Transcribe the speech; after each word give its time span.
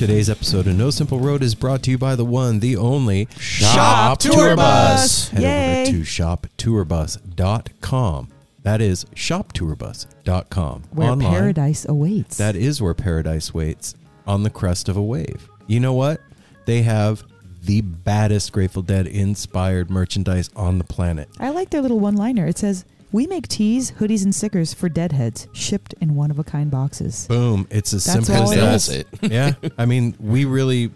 Today's 0.00 0.30
episode 0.30 0.66
of 0.66 0.78
No 0.78 0.88
Simple 0.88 1.20
Road 1.20 1.42
is 1.42 1.54
brought 1.54 1.82
to 1.82 1.90
you 1.90 1.98
by 1.98 2.14
the 2.14 2.24
one, 2.24 2.60
the 2.60 2.74
only 2.74 3.28
Shop 3.38 4.18
Tour 4.18 4.56
Bus. 4.56 5.28
Head 5.28 5.42
Yay. 5.42 5.82
over 5.82 5.90
to 5.90 6.00
shoptourbus.com. 6.00 8.28
That 8.62 8.80
is 8.80 9.04
shoptourbus.com. 9.14 10.84
Where 10.92 11.10
Online. 11.10 11.30
paradise 11.30 11.84
awaits. 11.86 12.38
That 12.38 12.56
is 12.56 12.80
where 12.80 12.94
paradise 12.94 13.52
waits 13.52 13.94
on 14.26 14.42
the 14.42 14.48
crest 14.48 14.88
of 14.88 14.96
a 14.96 15.02
wave. 15.02 15.46
You 15.66 15.80
know 15.80 15.92
what? 15.92 16.22
They 16.64 16.80
have 16.80 17.22
the 17.62 17.82
baddest 17.82 18.52
Grateful 18.52 18.80
Dead 18.80 19.06
inspired 19.06 19.90
merchandise 19.90 20.48
on 20.56 20.78
the 20.78 20.84
planet. 20.84 21.28
I 21.38 21.50
like 21.50 21.68
their 21.68 21.82
little 21.82 22.00
one 22.00 22.16
liner. 22.16 22.46
It 22.46 22.56
says, 22.56 22.86
We 23.12 23.26
make 23.26 23.48
tees, 23.48 23.92
hoodies, 23.92 24.22
and 24.24 24.34
stickers 24.34 24.72
for 24.72 24.88
deadheads, 24.88 25.48
shipped 25.52 25.94
in 26.00 26.14
one 26.14 26.30
of 26.30 26.38
a 26.38 26.44
kind 26.44 26.70
boxes. 26.70 27.26
Boom. 27.26 27.66
It's 27.70 27.92
as 27.92 28.04
That's 28.04 28.26
simple 28.26 28.44
all 28.44 28.52
as 28.52 28.56
it 28.56 28.60
that. 28.60 28.74
is. 28.74 29.20
That's 29.20 29.22
it. 29.24 29.32
yeah. 29.32 29.68
I 29.78 29.86
mean, 29.86 30.14
we 30.20 30.44
really 30.44 30.90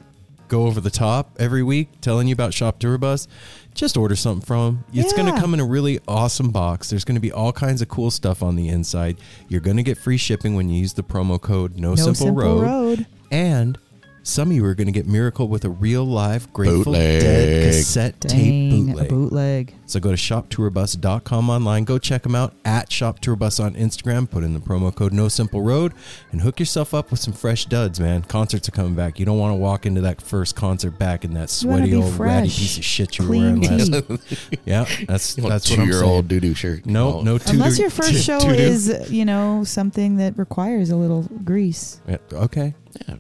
go 0.47 0.67
over 0.67 0.81
the 0.81 0.91
top 0.91 1.31
every 1.41 1.63
week 1.63 1.89
telling 2.01 2.29
you 2.29 2.33
about 2.33 2.55
Shop 2.55 2.79
Tour 2.79 2.99
Bus. 2.99 3.27
Just 3.75 3.97
order 3.97 4.15
something 4.15 4.47
from 4.47 4.61
'em. 4.61 4.85
It's 4.93 5.13
going 5.13 5.27
to 5.27 5.33
Yeah. 5.33 5.41
come 5.41 5.55
in 5.55 5.59
a 5.59 5.65
really 5.65 5.99
awesome 6.07 6.51
box. 6.51 6.91
There's 6.91 7.05
going 7.05 7.17
to 7.17 7.21
be 7.21 7.33
all 7.33 7.51
kinds 7.53 7.83
of 7.83 7.89
cool 7.89 8.13
stuff 8.13 8.41
on 8.43 8.55
the 8.55 8.69
inside. 8.69 9.17
You're 9.49 9.61
going 9.63 9.79
to 9.79 9.83
get 9.83 9.99
free 9.99 10.17
shipping 10.17 10.55
when 10.55 10.69
you 10.69 10.79
use 10.81 10.93
the 10.93 11.03
promo 11.03 11.41
code 11.41 11.77
No, 11.77 11.91
No 11.91 11.97
Simple, 11.97 12.15
Simple 12.15 12.37
Road. 12.43 12.63
Road. 12.63 13.07
And 13.33 13.79
some 14.27 14.49
of 14.51 14.57
you 14.57 14.65
are 14.65 14.75
going 14.75 14.87
to 14.87 14.93
get 14.93 15.07
Miracle 15.07 15.47
with 15.49 15.65
a 15.65 15.69
real 15.71 16.05
live 16.05 16.53
Grateful 16.53 16.85
Bootleg. 16.93 17.21
Dead 17.21 17.67
cassette 17.67 18.21
tape 18.23 18.71
bootleg. 18.87 19.07
a 19.07 19.09
bootleg. 19.09 19.75
So 19.87 20.01
go 20.01 20.11
to 20.11 20.17
shoptourbus.com 20.17 21.51
online. 21.51 21.85
Go 21.85 21.99
check 21.99 22.23
them 22.23 22.35
out 22.35 22.55
at 22.65 22.89
ShopTourbus 22.89 23.63
on 23.63 23.75
Instagram. 23.75 24.29
Put 24.29 24.43
in 24.43 24.55
the 24.55 24.61
promo 24.61 24.95
code 24.95 25.13
No 25.13 25.29
Simple 25.29 25.61
Road 25.63 25.93
and 26.33 26.41
hook 26.41 26.59
yourself 26.59 26.95
up 26.95 27.11
with 27.11 27.21
some 27.21 27.35
fresh 27.35 27.67
duds, 27.67 28.01
man. 28.01 28.23
Concerts 28.23 28.67
are 28.69 28.73
coming 28.73 28.95
back. 28.95 29.19
You 29.21 29.27
don't 29.27 29.39
want 29.39 29.53
to 29.53 29.57
walk 29.57 29.85
into 29.87 30.01
that 30.01 30.23
first 30.23 30.57
concert 30.57 30.99
back 30.99 31.25
in 31.25 31.35
that 31.35 31.51
sweaty 31.51 31.91
be 31.91 31.97
old 31.97 32.19
ratty 32.19 32.49
piece 32.49 32.79
of 32.79 32.85
shit 32.85 33.19
you 33.19 33.29
were 33.29 33.37
wearing 33.37 33.61
last. 33.61 33.93
tea. 33.93 34.19
Yeah, 34.65 34.87
that's 35.07 35.37
You 35.37 35.49
that's 35.49 35.69
a 35.71 35.73
what 35.75 35.81
I'm 35.81 35.87
two-year-old 35.87 36.29
saying. 36.31 36.41
doo-doo 36.41 36.55
shirt. 36.55 36.87
No, 36.87 37.21
no. 37.21 37.37
Tudu- 37.39 37.53
Unless 37.53 37.79
your 37.79 37.91
first 37.91 38.15
show 38.25 38.39
tudu. 38.41 38.55
is, 38.59 39.11
you 39.13 39.25
know, 39.27 39.65
something 39.65 40.17
that 40.17 40.39
requires 40.39 40.89
a 40.91 40.97
little 40.97 41.23
grease. 41.45 42.01
Yeah, 42.09 42.17
okay. 42.33 42.75
Yeah. 43.09 43.17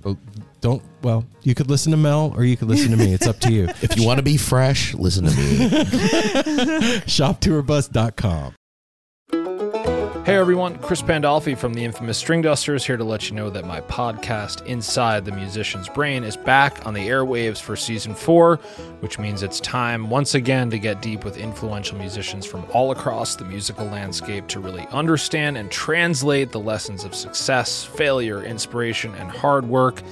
Don't. 0.65 0.83
Well, 1.03 1.27
you 1.43 1.55
could 1.55 1.69
listen 1.69 1.91
to 1.91 1.99
Mel 1.99 2.33
or 2.35 2.43
you 2.43 2.57
could 2.57 2.69
listen 2.69 2.91
to 2.91 2.97
me. 2.97 3.13
It's 3.13 3.27
up 3.27 3.39
to 3.41 3.53
you. 3.53 3.69
If 3.83 3.99
you 3.99 4.07
want 4.07 4.17
to 4.17 4.23
be 4.23 4.39
fresh, 4.39 4.95
listen 4.95 5.27
to 5.27 5.31
me. 5.31 5.69
ShopTourbus.com. 7.05 8.55
Hey 10.25 10.37
everyone, 10.37 10.79
Chris 10.79 11.03
Pandolfi 11.03 11.55
from 11.55 11.75
the 11.75 11.85
infamous 11.85 12.17
String 12.17 12.41
Dusters 12.41 12.83
here 12.83 12.97
to 12.97 13.05
let 13.05 13.29
you 13.29 13.37
know 13.37 13.51
that 13.51 13.67
my 13.67 13.83
podcast, 13.83 14.65
Inside 14.65 15.27
the 15.27 15.33
Musician's 15.33 15.87
Brain, 15.87 16.25
is 16.25 16.35
back 16.35 16.87
on 16.87 16.95
the 16.95 17.09
airwaves 17.09 17.61
for 17.61 17.77
season 17.77 18.15
four, 18.15 18.57
which 19.01 19.19
means 19.19 19.43
it's 19.43 19.61
time 19.61 20.09
once 20.09 20.35
again 20.35 20.71
to 20.71 20.79
get 20.79 21.03
deep 21.03 21.27
with 21.27 21.37
influential 21.37 21.99
musicians 21.99 22.47
from 22.47 22.65
all 22.73 22.91
across 22.91 23.37
the 23.37 23.45
musical 23.45 23.85
landscape 23.85 24.47
to 24.47 24.61
really 24.61 24.87
understand 24.93 25.59
and 25.59 25.71
translate 25.71 26.53
the 26.53 26.59
lessons 26.59 27.05
of 27.05 27.15
success, 27.15 27.85
failure, 27.85 28.43
inspiration, 28.43 29.15
and 29.17 29.31
hard 29.31 29.67
work 29.69 30.03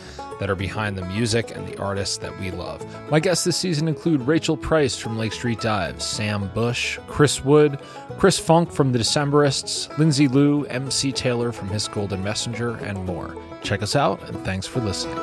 that 0.43 0.51
are 0.51 0.57
behind 0.57 0.99
the 0.99 1.05
music 1.07 1.55
and 1.57 1.69
the 1.69 1.79
artists 1.79 2.17
that 2.17 2.37
we 2.41 2.51
love. 2.51 2.85
My 3.11 3.21
guests 3.21 3.45
this 3.45 3.57
season 3.57 3.87
include 3.87 4.21
Rachel 4.23 4.57
Price 4.57 4.99
from 4.99 5.17
Lake 5.17 5.33
Street 5.33 5.61
Dives, 5.61 6.05
Sam 6.05 6.51
Bush, 6.53 6.99
Chris 7.07 7.45
Wood, 7.45 7.79
Chris 8.19 8.41
Funk 8.41 8.73
from 8.73 8.91
The 8.91 8.99
Decemberists, 8.99 9.97
Lindsay 10.03 10.27
Lou, 10.27 10.65
MC 10.65 11.13
Taylor 11.13 11.53
from 11.53 11.69
His 11.69 11.87
Golden 11.87 12.25
Messenger, 12.25 12.75
and 12.79 13.07
more. 13.07 13.37
Check 13.63 13.85
us 13.85 13.95
out, 13.95 14.21
and 14.29 14.37
thanks 14.45 14.67
for 14.67 14.81
listening. 14.81 15.17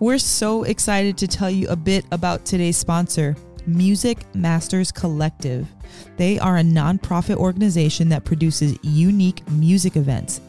We're 0.00 0.18
so 0.18 0.64
excited 0.64 1.16
to 1.18 1.28
tell 1.28 1.48
you 1.48 1.68
a 1.68 1.76
bit 1.76 2.04
about 2.10 2.44
today's 2.44 2.76
sponsor, 2.76 3.36
Music 3.68 4.18
Masters 4.34 4.90
Collective. 4.90 5.68
They 6.16 6.36
are 6.40 6.56
a 6.56 6.62
nonprofit 6.62 7.36
organization 7.36 8.08
that 8.08 8.24
produces 8.24 8.76
unique 8.82 9.48
music 9.52 9.94
events, 9.94 10.40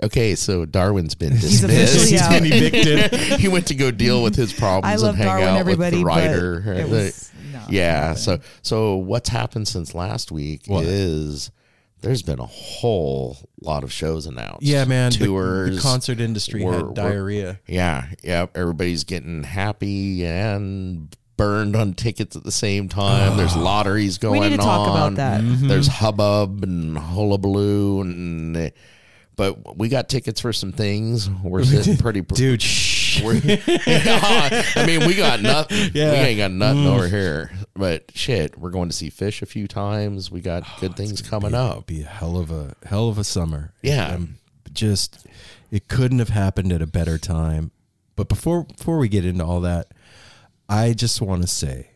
Okay, 0.00 0.36
so 0.36 0.64
Darwin's 0.64 1.16
been 1.16 1.32
He's 1.32 1.60
dismissed. 1.60 1.92
officially 1.96 2.10
He's 2.12 2.22
out. 2.22 2.30
been 2.30 2.52
evicted. 2.52 3.40
he 3.40 3.48
went 3.48 3.66
to 3.66 3.74
go 3.74 3.90
deal 3.90 4.22
with 4.22 4.36
his 4.36 4.52
problems 4.52 4.86
I 5.02 5.04
love 5.04 5.14
and 5.14 5.18
hang 5.18 5.26
Darwin, 5.26 5.48
out 5.48 5.56
everybody, 5.58 5.96
with 5.96 6.02
the 6.02 6.06
writer. 6.06 6.72
it 6.72 6.88
was 6.88 7.32
no, 7.52 7.62
yeah. 7.68 8.08
not 8.10 8.18
So 8.18 8.38
so 8.62 8.94
what's 8.96 9.28
happened 9.28 9.66
since 9.66 9.94
last 9.96 10.30
week 10.30 10.60
What? 10.68 10.84
is 10.84 11.50
there's 12.00 12.22
been 12.22 12.38
a 12.38 12.46
whole 12.46 13.36
lot 13.60 13.82
of 13.84 13.92
shows 13.92 14.26
announced. 14.26 14.62
yeah, 14.62 14.84
man. 14.84 15.10
the- 15.12 15.26
tours. 15.26 15.76
The, 15.76 15.82
concert 15.82 16.20
industry 16.20 16.62
We're- 16.64 16.76
had 16.76 16.82
we're- 16.84 16.94
diarrhea. 16.94 17.60
Yeah, 17.66 18.06
yeah. 18.22 18.46
Everybody's 18.54 19.04
getting 19.04 19.42
happy 19.42 20.24
and 20.24 21.14
burned 21.36 21.76
on 21.76 21.94
tickets 21.94 22.34
at 22.36 22.42
the 22.44 22.52
same 22.52 22.88
time. 22.88 23.36
There's 23.36 23.56
lotteries 23.56 24.18
going 24.18 24.34
on. 24.36 24.40
we 24.40 24.46
on. 24.46 24.50
need 24.52 24.56
to 24.58 24.62
talk 24.64 24.88
about 24.90 25.14
that. 25.16 25.40
Mm-hmm. 25.40 25.68
There's 25.68 25.86
hubbub 25.88 26.62
and 26.62 26.96
hullabaloo 26.98 28.00
and. 28.02 28.72
But 29.36 29.76
we 29.78 29.88
got 29.88 30.08
tickets 30.08 30.40
for 30.40 30.52
some 30.52 30.72
things. 30.72 31.30
We're 31.30 31.62
sitting 31.64 31.96
pretty. 31.96 32.22
Dude, 32.22 32.60
shh. 32.60 33.22
We're, 33.22 33.40
I 33.44 34.84
mean, 34.84 35.06
we 35.06 35.14
got 35.14 35.40
nothing. 35.40 35.90
Yeah. 35.94 36.10
We 36.10 36.16
ain't 36.18 36.38
got 36.38 36.50
nothing 36.50 36.82
Mm. 36.84 36.94
over 36.96 37.06
here. 37.08 37.52
But 37.78 38.10
shit, 38.14 38.58
we're 38.58 38.70
going 38.70 38.88
to 38.88 38.94
see 38.94 39.08
Phish 39.10 39.40
a 39.40 39.46
few 39.46 39.68
times. 39.68 40.30
We 40.30 40.40
got 40.40 40.64
good 40.80 40.96
things 40.96 41.22
coming 41.22 41.52
It'll 41.54 41.78
up. 41.78 41.86
be 41.86 42.02
a 42.02 42.06
hell 42.06 42.36
of 42.36 42.50
a 42.50 42.74
hell 42.84 43.08
of 43.08 43.18
a 43.18 43.24
summer. 43.24 43.72
Yeah. 43.82 44.14
Um, 44.14 44.34
just 44.72 45.26
it 45.70 45.88
couldn't 45.88 46.18
have 46.18 46.28
happened 46.30 46.72
at 46.72 46.82
a 46.82 46.86
better 46.86 47.18
time. 47.18 47.70
But 48.16 48.28
before 48.28 48.64
before 48.64 48.98
we 48.98 49.08
get 49.08 49.24
into 49.24 49.44
all 49.44 49.60
that, 49.60 49.92
I 50.68 50.92
just 50.92 51.20
want 51.22 51.42
to 51.42 51.48
say 51.48 51.92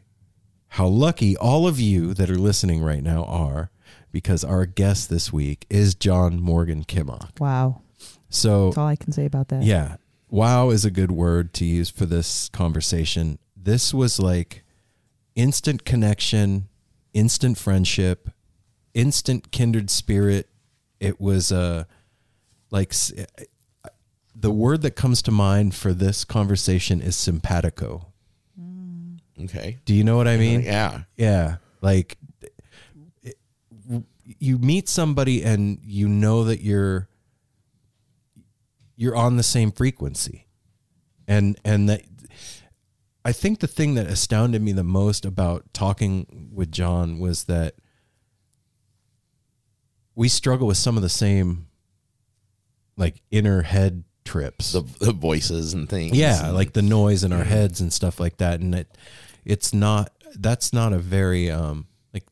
how 0.69 0.87
lucky 0.87 1.37
all 1.37 1.67
of 1.67 1.79
you 1.81 2.14
that 2.14 2.31
are 2.31 2.38
listening 2.38 2.81
right 2.82 3.02
now 3.02 3.25
are 3.25 3.70
because 4.12 4.44
our 4.44 4.64
guest 4.67 5.11
this 5.11 5.32
week 5.32 5.67
is 5.69 5.94
John 5.94 6.40
Morgan 6.40 6.85
Kimock. 6.85 7.40
Wow, 7.40 7.82
So 8.31 8.67
that's 8.67 8.78
all 8.78 8.87
I 8.87 8.96
can 8.96 9.12
say 9.12 9.25
about 9.26 9.49
that. 9.49 9.64
yeah. 9.64 9.96
Wow 10.31 10.70
is 10.70 10.85
a 10.87 10.90
good 10.90 11.11
word 11.11 11.52
to 11.55 11.64
use 11.67 11.90
for 11.90 12.06
this 12.06 12.49
conversation. 12.50 13.38
This 13.56 13.93
was 13.93 14.19
like 14.19 14.62
instant 15.34 15.84
connection, 15.84 16.69
instant 17.14 17.58
friendship, 17.58 18.29
instant 18.94 19.50
kindred 19.50 19.90
spirit. 19.90 20.49
It 21.00 21.20
was 21.20 21.50
uh, 21.52 21.84
like 22.70 22.94
the 24.34 24.50
word 24.50 24.82
that 24.82 24.93
comes 24.93 25.23
to 25.23 25.31
mind 25.31 25.75
for 25.75 25.93
this 25.93 26.25
conversation 26.25 27.00
is 27.00 27.17
simpatico. 27.17 28.06
Okay. 29.44 29.79
Do 29.84 29.94
you 29.94 30.05
know 30.05 30.17
what 30.17 30.29
I 30.29 30.37
mean? 30.37 30.62
Yeah. 30.62 31.02
Yeah, 31.17 31.56
like 31.81 32.17
it- 33.23 33.37
you 34.38 34.58
meet 34.58 34.88
somebody 34.88 35.43
and 35.43 35.78
you 35.82 36.08
know 36.08 36.44
that 36.44 36.61
you're 36.61 37.08
you're 38.96 39.17
on 39.17 39.37
the 39.37 39.43
same 39.43 39.73
frequency. 39.73 40.46
And 41.26 41.58
and 41.64 41.88
that 41.88 42.02
I 43.24 43.32
think 43.32 43.60
the 43.60 43.66
thing 43.69 43.94
that 43.94 44.06
astounded 44.06 44.62
me 44.62 44.72
the 44.72 44.82
most 44.82 45.24
about 45.24 45.72
talking 45.72 46.50
with 46.52 46.72
John 46.72 47.19
was 47.20 47.44
that 47.44 47.74
we 50.14 50.28
struggle 50.28 50.66
with 50.66 50.76
some 50.76 50.96
of 50.96 51.02
the 51.02 51.08
same 51.08 51.66
like 52.96 53.22
inner 53.30 53.62
head 53.62 54.04
trips. 54.24 54.72
The, 54.72 54.82
the 55.00 55.12
voices 55.12 55.72
and 55.72 55.88
things. 55.88 56.16
Yeah, 56.16 56.46
And- 56.46 56.54
like 56.54 56.72
the 56.72 56.82
noise 56.82 57.24
in 57.24 57.32
our 57.32 57.44
heads 57.44 57.80
and 57.80 57.92
stuff 57.92 58.20
like 58.20 58.38
that. 58.38 58.60
And 58.60 58.74
it, 58.74 58.98
it's 59.44 59.72
not. 59.72 60.12
That's 60.34 60.72
not 60.72 60.92
a 60.94 60.98
very 60.98 61.50
um 61.50 61.86
like 62.14 62.25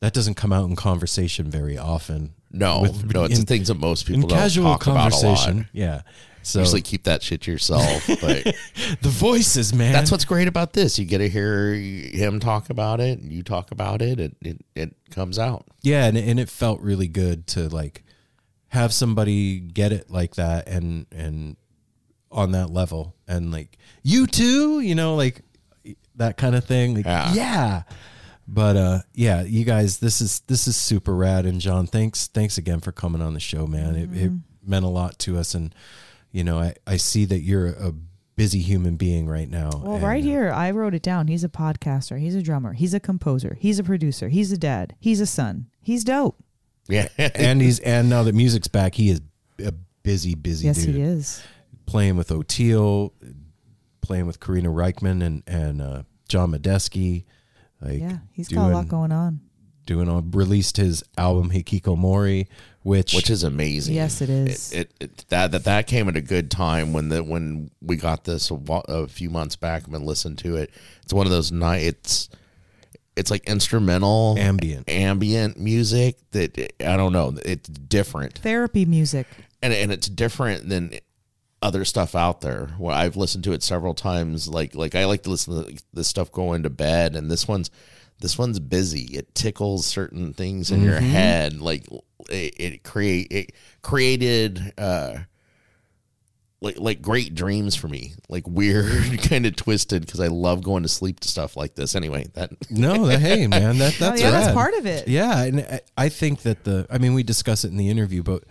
that 0.00 0.12
doesn't 0.12 0.34
come 0.34 0.52
out 0.52 0.68
in 0.68 0.76
conversation 0.76 1.50
very 1.50 1.76
often. 1.76 2.34
no, 2.52 2.82
with- 2.82 3.12
no. 3.12 3.24
It's 3.24 3.38
in- 3.40 3.46
things 3.46 3.68
that 3.68 3.74
most 3.78 4.08
In 4.08 4.14
people 4.16 4.28
don't 4.28 4.38
casual 4.38 4.64
talk 4.64 4.86
about 4.86 4.94
a 4.94 4.96
lot. 4.96 5.10
conversation, 5.22 5.68
yeah. 5.72 6.02
So 6.42 6.58
Usually 6.60 6.82
keep 6.82 7.04
that 7.04 7.22
shit 7.22 7.42
to 7.42 7.50
yourself. 7.52 8.06
But 8.20 8.44
the 9.00 9.08
voices, 9.08 9.72
man. 9.74 9.92
that's 9.92 10.10
what's 10.10 10.24
great 10.24 10.48
about 10.48 10.72
this. 10.72 10.98
You 10.98 11.04
get 11.04 11.18
to 11.18 11.28
hear 11.28 11.72
him 11.74 12.40
talk 12.40 12.70
about 12.70 13.00
it. 13.00 13.18
and 13.20 13.32
You 13.32 13.42
talk 13.42 13.70
about 13.70 14.02
it. 14.02 14.18
It 14.20 14.36
it, 14.40 14.64
it 14.74 14.96
comes 15.10 15.38
out. 15.38 15.66
yeah, 15.82 16.06
and 16.06 16.16
and 16.16 16.38
it 16.40 16.48
felt 16.48 16.80
really 16.80 17.08
good 17.08 17.46
to 17.48 17.68
like 17.68 18.02
have 18.68 18.92
somebody 18.92 19.60
get 19.60 19.92
it 19.92 20.10
like 20.10 20.34
that 20.36 20.66
and 20.68 21.06
and 21.12 21.56
on 22.30 22.52
that 22.52 22.70
level 22.70 23.14
and 23.28 23.52
like 23.52 23.76
you 24.02 24.26
too, 24.26 24.80
you 24.80 24.94
know, 24.94 25.14
like 25.14 25.42
that 26.16 26.36
kind 26.36 26.54
of 26.54 26.64
thing. 26.64 26.94
Like, 26.96 27.04
Yeah. 27.04 27.32
yeah. 27.34 27.82
But 28.48 28.76
uh 28.76 28.98
yeah, 29.14 29.42
you 29.42 29.64
guys, 29.64 29.98
this 29.98 30.20
is 30.20 30.40
this 30.48 30.66
is 30.66 30.76
super 30.76 31.14
rad 31.14 31.46
and 31.46 31.60
John, 31.60 31.86
thanks 31.86 32.26
thanks 32.28 32.58
again 32.58 32.80
for 32.80 32.90
coming 32.92 33.22
on 33.22 33.34
the 33.34 33.40
show, 33.40 33.66
man. 33.66 33.94
It 33.94 34.10
it 34.12 34.32
meant 34.66 34.84
a 34.84 34.88
lot 34.88 35.18
to 35.20 35.38
us 35.38 35.54
and 35.54 35.74
you 36.32 36.42
know, 36.42 36.58
I 36.58 36.74
I 36.86 36.96
see 36.96 37.24
that 37.26 37.40
you're 37.40 37.68
a 37.68 37.92
busy 38.36 38.58
human 38.58 38.96
being 38.96 39.28
right 39.28 39.48
now. 39.48 39.70
Well, 39.72 39.94
and, 39.94 40.02
right 40.02 40.22
uh, 40.22 40.26
here, 40.26 40.50
I 40.50 40.70
wrote 40.70 40.94
it 40.94 41.02
down. 41.02 41.28
He's 41.28 41.44
a 41.44 41.48
podcaster. 41.48 42.18
He's 42.18 42.34
a 42.34 42.42
drummer. 42.42 42.72
He's 42.72 42.94
a 42.94 43.00
composer. 43.00 43.56
He's 43.60 43.78
a 43.78 43.84
producer. 43.84 44.28
He's 44.28 44.50
a 44.52 44.58
dad. 44.58 44.96
He's 44.98 45.20
a 45.20 45.26
son. 45.26 45.66
He's 45.80 46.04
dope. 46.04 46.42
Yeah. 46.88 47.08
and 47.18 47.60
he's 47.60 47.78
and 47.80 48.08
now 48.08 48.22
that 48.24 48.34
music's 48.34 48.68
back, 48.68 48.94
he 48.94 49.10
is 49.10 49.20
a 49.64 49.72
busy, 50.02 50.34
busy 50.34 50.66
yes, 50.66 50.84
dude. 50.84 50.94
he 50.94 51.02
is. 51.02 51.42
Playing 51.86 52.16
with 52.16 52.28
Oteil, 52.28 53.12
playing 54.00 54.26
with 54.26 54.40
Karina 54.40 54.70
Rykman 54.70 55.22
and 55.22 55.42
and 55.46 55.82
uh, 55.82 56.02
John 56.28 56.52
Medeski. 56.52 57.24
Like 57.80 58.00
Yeah, 58.00 58.18
he's 58.32 58.48
doing, 58.48 58.62
got 58.62 58.72
a 58.72 58.74
lot 58.74 58.88
going 58.88 59.12
on. 59.12 59.40
Doing 59.86 60.08
on 60.08 60.30
released 60.30 60.76
his 60.76 61.02
album 61.18 61.50
Hikikomori, 61.50 62.46
which 62.82 63.14
which 63.14 63.30
is 63.30 63.44
amazing. 63.44 63.94
Yes, 63.94 64.20
it 64.20 64.30
is. 64.30 64.72
It, 64.72 64.92
it, 65.00 65.04
it 65.04 65.24
that 65.28 65.52
that 65.52 65.64
that 65.64 65.86
came 65.86 66.08
at 66.08 66.16
a 66.16 66.20
good 66.20 66.50
time 66.50 66.92
when 66.92 67.08
the 67.08 67.22
when 67.22 67.70
we 67.80 67.96
got 67.96 68.24
this 68.24 68.50
a, 68.50 68.54
a 68.88 69.06
few 69.06 69.30
months 69.30 69.56
back 69.56 69.86
and 69.86 70.04
listened 70.04 70.38
to 70.38 70.56
it. 70.56 70.70
It's 71.02 71.12
one 71.12 71.26
of 71.26 71.32
those 71.32 71.52
nights. 71.52 72.28
It's 73.14 73.30
like 73.30 73.44
instrumental 73.44 74.36
ambient. 74.38 74.88
ambient 74.88 75.58
music 75.58 76.16
that 76.32 76.58
I 76.80 76.96
don't 76.96 77.12
know. 77.12 77.34
It's 77.44 77.68
different 77.68 78.38
Therapy 78.38 78.84
music. 78.84 79.26
and 79.62 79.72
and 79.72 79.92
it's 79.92 80.08
different 80.08 80.68
than 80.68 80.92
other 81.62 81.84
stuff 81.84 82.14
out 82.14 82.40
there. 82.40 82.70
Well, 82.78 82.96
I've 82.96 83.16
listened 83.16 83.44
to 83.44 83.52
it 83.52 83.62
several 83.62 83.94
times. 83.94 84.48
Like 84.48 84.74
like 84.74 84.94
I 84.94 85.04
like 85.04 85.22
to 85.24 85.30
listen 85.30 85.64
to 85.64 85.82
this 85.92 86.08
stuff 86.08 86.32
going 86.32 86.64
to 86.64 86.70
bed, 86.70 87.14
and 87.14 87.30
this 87.30 87.46
one's 87.46 87.70
this 88.20 88.38
one's 88.38 88.58
busy. 88.58 89.04
It 89.16 89.34
tickles 89.34 89.86
certain 89.86 90.32
things 90.32 90.70
in 90.70 90.82
your 90.82 90.96
mm-hmm. 90.96 91.10
head. 91.10 91.60
Like 91.60 91.86
it, 92.30 92.54
it 92.58 92.82
create 92.82 93.28
it 93.30 93.52
created. 93.82 94.72
uh 94.78 95.18
like 96.60 96.78
like 96.78 97.02
great 97.02 97.34
dreams 97.34 97.74
for 97.74 97.88
me, 97.88 98.12
like 98.28 98.46
weird, 98.46 99.20
kind 99.28 99.46
of 99.46 99.56
twisted, 99.56 100.06
because 100.06 100.20
I 100.20 100.28
love 100.28 100.62
going 100.62 100.84
to 100.84 100.88
sleep 100.88 101.18
to 101.20 101.28
stuff 101.28 101.56
like 101.56 101.74
this. 101.74 101.96
Anyway, 101.96 102.26
that 102.34 102.52
No, 102.70 103.06
that, 103.06 103.20
hey 103.20 103.46
man, 103.48 103.78
that 103.78 103.94
that's 103.98 104.20
oh, 104.20 104.24
yeah, 104.24 104.30
that's 104.30 104.54
part 104.54 104.74
of 104.74 104.86
it. 104.86 105.08
Yeah, 105.08 105.42
and 105.42 105.60
I- 105.60 105.80
I 105.96 106.08
think 106.08 106.42
that 106.42 106.62
the 106.62 106.86
I 106.88 106.98
mean 106.98 107.14
we 107.14 107.24
discussed 107.24 107.64
it 107.64 107.72
in 107.72 107.76
the 107.78 107.88
interview, 107.90 108.22
but 108.22 108.44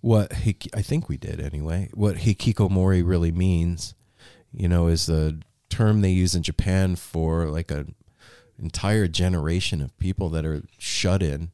what 0.00 0.32
Hik- 0.32 0.70
I 0.74 0.82
think 0.82 1.08
we 1.08 1.16
did 1.16 1.40
anyway. 1.40 1.90
What 1.92 2.18
Hikikomori 2.18 3.04
really 3.04 3.32
means, 3.32 3.96
you 4.52 4.68
know, 4.68 4.86
is 4.86 5.06
the 5.06 5.40
term 5.68 6.02
they 6.02 6.10
use 6.10 6.36
in 6.36 6.44
Japan 6.44 6.94
for 6.94 7.46
like 7.46 7.72
a 7.72 7.86
entire 8.60 9.08
generation 9.08 9.82
of 9.82 9.98
people 9.98 10.28
that 10.30 10.46
are 10.46 10.62
shut 10.78 11.20
in 11.20 11.50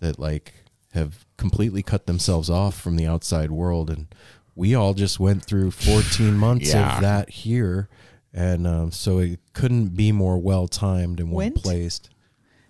that 0.00 0.18
like 0.18 0.59
have 0.92 1.24
completely 1.36 1.82
cut 1.82 2.06
themselves 2.06 2.50
off 2.50 2.78
from 2.80 2.96
the 2.96 3.06
outside 3.06 3.50
world. 3.50 3.90
And 3.90 4.06
we 4.54 4.74
all 4.74 4.94
just 4.94 5.20
went 5.20 5.44
through 5.44 5.70
14 5.70 6.34
months 6.36 6.72
Yeah. 6.72 6.96
of 6.96 7.02
that 7.02 7.30
here. 7.30 7.88
And 8.32 8.66
um, 8.66 8.90
so 8.92 9.18
it 9.18 9.40
couldn't 9.52 9.96
be 9.96 10.12
more 10.12 10.38
well 10.38 10.68
timed 10.68 11.18
and 11.20 11.32
well 11.32 11.50
placed. 11.50 12.10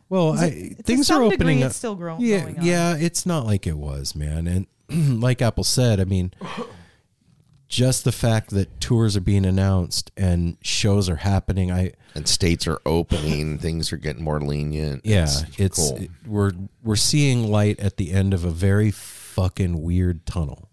Well 0.08 0.34
Is 0.34 0.40
I, 0.42 0.46
it- 0.46 0.76
to 0.78 0.82
things 0.82 1.10
are 1.10 1.22
opening 1.22 1.38
degree, 1.58 1.62
up. 1.62 1.66
It's 1.68 1.76
still 1.76 1.94
grow- 1.94 2.16
yeah 2.18 2.40
going 2.40 2.58
on. 2.58 2.64
yeah 2.66 2.96
it's 2.96 3.24
not 3.26 3.44
like 3.46 3.66
it 3.66 3.76
was 3.76 4.14
man. 4.16 4.46
And 4.46 4.66
like 5.22 5.40
apple 5.40 5.62
said 5.62 6.00
i 6.00 6.04
mean 6.04 6.32
just 7.68 8.02
the 8.04 8.10
fact 8.10 8.50
that 8.50 8.80
tours 8.80 9.16
are 9.16 9.20
being 9.20 9.46
announced 9.46 10.10
and 10.16 10.56
shows 10.62 11.08
are 11.08 11.16
happening 11.16 11.70
i 11.70 11.92
and 12.14 12.26
states 12.28 12.66
are 12.66 12.80
opening, 12.84 13.58
things 13.66 13.92
are 13.92 13.96
getting 13.96 14.24
more 14.24 14.40
lenient. 14.40 15.02
yeah 15.04 15.22
it's, 15.24 15.44
it's, 15.58 15.78
cool. 15.78 15.96
it- 15.98 16.10
we're 16.26 16.52
we're 16.82 16.96
seeing 16.96 17.50
light 17.50 17.78
at 17.80 17.96
the 17.96 18.12
end 18.12 18.34
of 18.34 18.44
a 18.44 18.50
very 18.50 18.90
fucking 18.90 19.82
weird 19.82 20.26
tunnel 20.26 20.68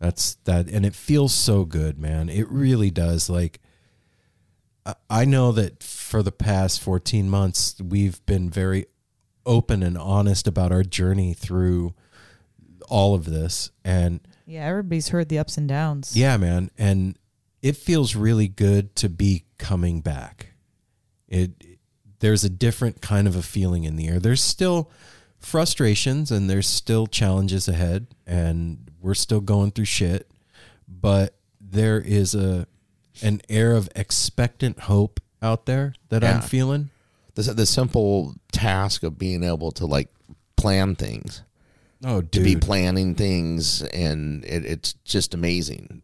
that's 0.00 0.34
that 0.44 0.66
and 0.68 0.84
it 0.84 0.94
feels 0.94 1.32
so 1.32 1.64
good 1.64 1.98
man 1.98 2.28
it 2.28 2.48
really 2.50 2.90
does 2.90 3.30
like 3.30 3.60
I- 4.84 4.94
i 5.08 5.24
know 5.24 5.52
that 5.52 5.82
for 5.82 6.22
the 6.22 6.32
past 6.32 6.80
14 6.80 7.30
months 7.30 7.76
we've 7.80 8.24
been 8.26 8.50
very 8.50 8.86
open 9.46 9.82
and 9.82 9.96
honest 9.96 10.46
about 10.48 10.72
our 10.72 10.82
journey 10.82 11.32
through 11.34 11.94
all 12.88 13.14
of 13.14 13.24
this 13.24 13.70
and 13.84 14.20
Yeah, 14.46 14.66
everybody's 14.66 15.08
heard 15.08 15.28
the 15.28 15.38
ups 15.38 15.56
and 15.56 15.68
downs. 15.68 16.16
yeah, 16.16 16.36
man, 16.36 16.70
and 16.76 17.16
it 17.62 17.76
feels 17.76 18.14
really 18.16 18.48
good 18.48 18.94
to 18.96 19.08
be 19.08 19.44
coming 19.58 20.00
back. 20.00 20.51
It 21.32 21.50
there's 22.20 22.44
a 22.44 22.50
different 22.50 23.00
kind 23.00 23.26
of 23.26 23.34
a 23.34 23.42
feeling 23.42 23.82
in 23.84 23.96
the 23.96 24.06
air. 24.06 24.20
There's 24.20 24.42
still 24.42 24.90
frustrations 25.40 26.30
and 26.30 26.48
there's 26.48 26.68
still 26.68 27.06
challenges 27.08 27.66
ahead 27.66 28.06
and 28.26 28.90
we're 29.00 29.14
still 29.14 29.40
going 29.40 29.72
through 29.72 29.86
shit, 29.86 30.30
but 30.86 31.34
there 31.60 31.98
is 32.00 32.34
a 32.34 32.66
an 33.22 33.40
air 33.48 33.72
of 33.72 33.88
expectant 33.96 34.78
hope 34.80 35.18
out 35.42 35.66
there 35.66 35.94
that 36.10 36.22
Yeah. 36.22 36.36
I'm 36.36 36.42
feeling. 36.42 36.90
the, 37.34 37.42
the 37.42 37.66
simple 37.66 38.34
task 38.52 39.02
of 39.02 39.18
being 39.18 39.42
able 39.42 39.72
to 39.72 39.86
like 39.86 40.08
plan 40.56 40.94
things, 40.94 41.42
Oh, 42.04 42.20
to 42.20 42.40
be 42.40 42.56
planning 42.56 43.14
things, 43.14 43.82
and 43.82 44.44
it, 44.44 44.64
it's 44.64 44.92
just 45.04 45.34
amazing. 45.34 46.02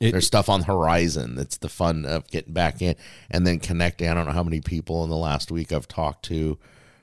It- 0.00 0.12
There's 0.12 0.26
stuff 0.26 0.48
on 0.48 0.60
the 0.60 0.66
horizon. 0.66 1.36
That's 1.36 1.56
the 1.58 1.68
fun 1.68 2.04
of 2.04 2.26
getting 2.28 2.52
back 2.52 2.82
in 2.82 2.96
and 3.30 3.46
then 3.46 3.60
connecting. 3.60 4.08
I 4.08 4.14
don't 4.14 4.26
know 4.26 4.32
how 4.32 4.42
many 4.42 4.60
people 4.60 5.04
in 5.04 5.10
the 5.10 5.16
last 5.16 5.50
week 5.50 5.72
I've 5.72 5.88
talked 5.88 6.24
to, 6.26 6.58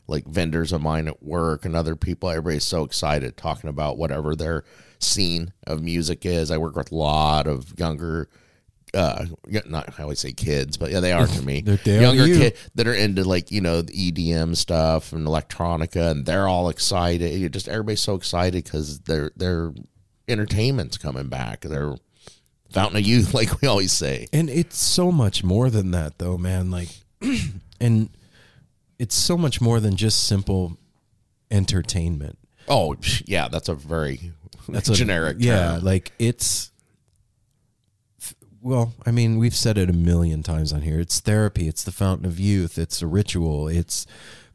like 0.08 0.26
vendors 0.26 0.72
of 0.74 0.82
mine 0.82 1.08
at 1.08 1.24
work 1.24 1.64
and 1.66 1.76
other 1.76 1.96
people. 1.96 2.30
Everybody's 2.30 2.66
so 2.68 2.84
excited 2.84 3.38
talking 3.38 3.70
about 3.70 3.98
whatever 3.98 4.36
their 4.36 4.66
scene 5.00 5.54
of 5.66 5.82
music 5.82 6.26
is. 6.26 6.52
I 6.52 6.58
work 6.58 6.76
with 6.76 6.92
a 6.92 6.96
lot 6.96 7.48
of 7.48 7.74
younger, 7.80 8.28
uh, 8.94 9.26
not 9.66 9.98
I 9.98 10.04
always 10.04 10.20
say 10.20 10.34
kids, 10.34 10.76
but 10.76 10.92
yeah, 10.92 11.00
they 11.00 11.14
are 11.14 11.26
to 11.28 11.42
me. 11.46 11.62
They're- 11.86 12.02
younger 12.02 12.28
you. 12.28 12.38
kids 12.40 12.70
that 12.76 12.88
are 12.88 12.94
into 12.94 13.24
like 13.24 13.52
you 13.52 13.62
know 13.62 13.82
the 13.82 13.94
EDM 14.12 14.56
stuff 14.58 15.14
and 15.14 15.26
electronica, 15.26 16.12
and 16.12 16.26
they're 16.26 16.48
all 16.50 16.68
excited. 16.68 17.40
You're 17.40 17.48
just 17.50 17.70
everybody's 17.70 18.02
so 18.02 18.16
excited 18.16 18.66
because 18.66 19.00
their 19.02 19.32
their 19.38 19.72
entertainment's 20.28 20.98
coming 20.98 21.30
back. 21.30 21.62
Their 21.62 21.96
fountain 22.72 22.98
of 22.98 23.06
youth, 23.06 23.34
like 23.36 23.62
we 23.62 23.68
always 23.68 23.92
say. 23.92 24.28
And 24.34 24.50
it's 24.50 24.78
so 24.78 25.12
much 25.12 25.44
more 25.44 25.70
than 25.70 25.92
that, 25.92 26.18
though, 26.18 26.38
man. 26.38 26.72
Like, 26.72 26.90
and 27.80 28.10
it's 29.00 29.16
so 29.16 29.38
much 29.38 29.62
more 29.62 29.80
than 29.80 29.96
just 29.96 30.24
simple 30.24 30.78
entertainment. 31.50 32.38
Oh 32.68 32.96
yeah, 33.26 33.48
that's 33.48 33.68
a 33.70 33.74
very 33.76 34.32
That's 34.70 34.90
a 34.90 34.94
generic. 34.94 35.38
Yeah, 35.40 35.76
term. 35.76 35.84
like 35.84 36.12
it's. 36.20 36.72
Well, 38.64 38.94
I 39.08 39.12
mean, 39.12 39.40
we've 39.40 39.56
said 39.56 39.80
it 39.80 39.90
a 39.90 39.94
million 39.94 40.44
times 40.44 40.72
on 40.72 40.84
here. 40.84 41.00
It's 41.00 41.20
therapy. 41.20 41.68
It's 41.68 41.84
the 41.84 41.92
fountain 41.92 42.28
of 42.28 42.40
youth. 42.40 42.78
It's 42.78 43.02
a 43.02 43.08
ritual. 43.08 43.68
It's 43.68 44.06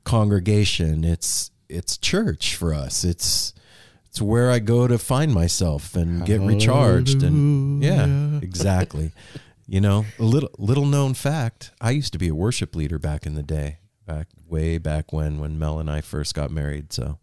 congregation. 0.05 1.05
It's 1.05 1.51
it's 1.69 1.99
church 1.99 2.55
for 2.55 2.73
us. 2.73 3.03
It's 3.03 3.53
it's 4.17 4.23
where 4.23 4.51
I 4.51 4.61
go 4.61 4.87
to 4.89 4.99
find 4.99 5.35
myself 5.35 5.95
and 5.95 6.25
get 6.25 6.41
recharged. 6.41 7.23
And 7.23 7.83
yeah, 7.85 8.39
exactly. 8.41 9.13
You 9.69 9.81
know, 9.81 10.05
a 10.21 10.23
little 10.23 10.51
little 10.59 10.87
known 10.87 11.15
fact. 11.15 11.73
I 11.81 11.91
used 11.91 12.13
to 12.13 12.21
be 12.21 12.29
a 12.29 12.35
worship 12.37 12.77
leader 12.77 13.01
back 13.01 13.27
in 13.27 13.35
the 13.35 13.43
day, 13.43 13.79
back 14.07 14.29
way 14.49 14.79
back 14.79 15.13
when 15.13 15.41
when 15.41 15.59
Mel 15.59 15.81
and 15.81 15.91
I 15.91 16.03
first 16.03 16.37
got 16.37 16.53
married. 16.53 16.93
So 16.93 17.19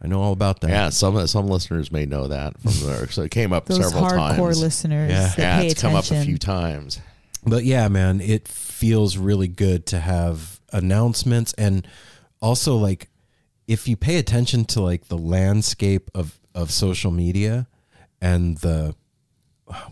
I 0.00 0.06
know 0.06 0.22
all 0.22 0.32
about 0.32 0.60
that. 0.60 0.70
yeah. 0.70 0.90
Some 0.90 1.26
some 1.26 1.48
listeners 1.48 1.90
may 1.90 2.06
know 2.06 2.28
that 2.28 2.60
from 2.60 2.86
there. 2.86 3.08
So 3.10 3.22
it 3.22 3.32
came 3.32 3.52
up 3.52 3.66
Those 3.66 3.78
several 3.90 4.04
hardcore 4.04 4.36
times. 4.36 4.62
listeners 4.62 5.10
Yeah. 5.10 5.26
that 5.30 5.38
yeah, 5.38 5.58
pay 5.62 5.66
it's 5.66 5.82
come 5.82 5.96
up 5.96 6.08
a 6.08 6.22
few 6.24 6.38
times. 6.38 7.00
But 7.44 7.64
yeah, 7.64 7.88
man, 7.88 8.20
it 8.20 8.46
feels 8.46 9.16
really 9.16 9.48
good 9.48 9.84
to 9.86 9.98
have 9.98 10.60
announcements 10.72 11.54
and 11.54 11.88
also 12.40 12.76
like 12.76 13.09
if 13.70 13.86
you 13.86 13.96
pay 13.96 14.16
attention 14.16 14.64
to 14.64 14.80
like 14.80 15.06
the 15.06 15.16
landscape 15.16 16.10
of 16.12 16.40
of 16.56 16.72
social 16.72 17.12
media 17.12 17.68
and 18.20 18.58
the 18.58 18.96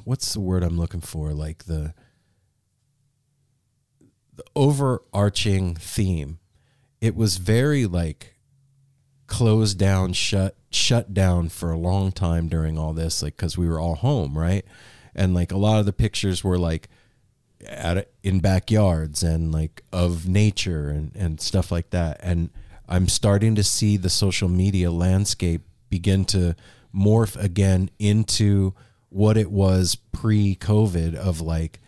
what's 0.02 0.32
the 0.32 0.40
word 0.40 0.64
I'm 0.64 0.76
looking 0.76 1.00
for? 1.00 1.32
Like 1.32 1.66
the 1.66 1.94
the 4.34 4.42
overarching 4.56 5.76
theme 5.76 6.40
it 7.00 7.14
was 7.14 7.36
very 7.36 7.86
like 7.86 8.34
closed 9.28 9.78
down 9.78 10.12
shut 10.12 10.56
shut 10.70 11.14
down 11.14 11.48
for 11.48 11.70
a 11.70 11.78
long 11.78 12.10
time 12.10 12.48
during 12.48 12.76
all 12.76 12.92
this 12.92 13.22
like 13.22 13.36
cuz 13.36 13.56
we 13.56 13.68
were 13.68 13.78
all 13.78 13.94
home 13.94 14.36
right? 14.36 14.64
And 15.14 15.34
like 15.34 15.52
a 15.52 15.56
lot 15.56 15.78
of 15.78 15.86
the 15.86 15.92
pictures 15.92 16.42
were 16.42 16.58
like 16.58 16.88
at 17.64 18.10
in 18.24 18.40
backyards 18.40 19.22
and 19.22 19.52
like 19.52 19.84
of 19.92 20.26
nature 20.26 20.88
and 20.88 21.14
and 21.14 21.40
stuff 21.40 21.70
like 21.70 21.90
that. 21.90 22.18
And 22.24 22.50
i'm 22.88 23.08
starting 23.08 23.54
to 23.54 23.62
see 23.62 23.96
the 23.96 24.10
social 24.10 24.48
media 24.48 24.90
landscape 24.90 25.62
begin 25.90 26.24
to 26.24 26.54
morph 26.94 27.36
again 27.42 27.90
into 27.98 28.74
what 29.10 29.36
it 29.36 29.50
was 29.50 29.96
pre-covid 30.12 31.14
of 31.14 31.40
like 31.40 31.80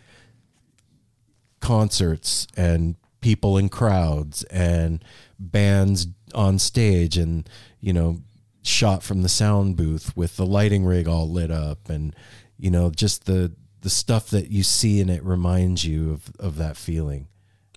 concerts 1.59 2.47
and 2.57 2.95
people 3.21 3.57
in 3.57 3.69
crowds 3.69 4.43
and 4.45 5.03
bands 5.37 6.07
on 6.33 6.57
stage 6.57 7.17
and 7.17 7.47
you 7.79 7.93
know 7.93 8.19
shot 8.63 9.03
from 9.03 9.21
the 9.21 9.29
sound 9.29 9.75
booth 9.75 10.15
with 10.15 10.37
the 10.37 10.45
lighting 10.45 10.85
rig 10.85 11.07
all 11.07 11.29
lit 11.29 11.51
up 11.51 11.89
and 11.89 12.15
you 12.57 12.71
know 12.71 12.89
just 12.89 13.25
the 13.25 13.51
the 13.81 13.89
stuff 13.89 14.29
that 14.29 14.49
you 14.49 14.63
see 14.63 14.99
and 15.01 15.09
it 15.09 15.23
reminds 15.23 15.83
you 15.85 16.11
of 16.11 16.31
of 16.39 16.57
that 16.57 16.77
feeling 16.77 17.27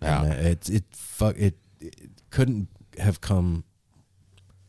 Yeah. 0.01 0.25
and 0.25 0.47
it 0.47 0.71
it 0.71 0.85
fuck 0.93 1.37
it, 1.37 1.57
it 1.81 2.11
couldn't 2.31 2.69
have 2.99 3.21
come 3.21 3.65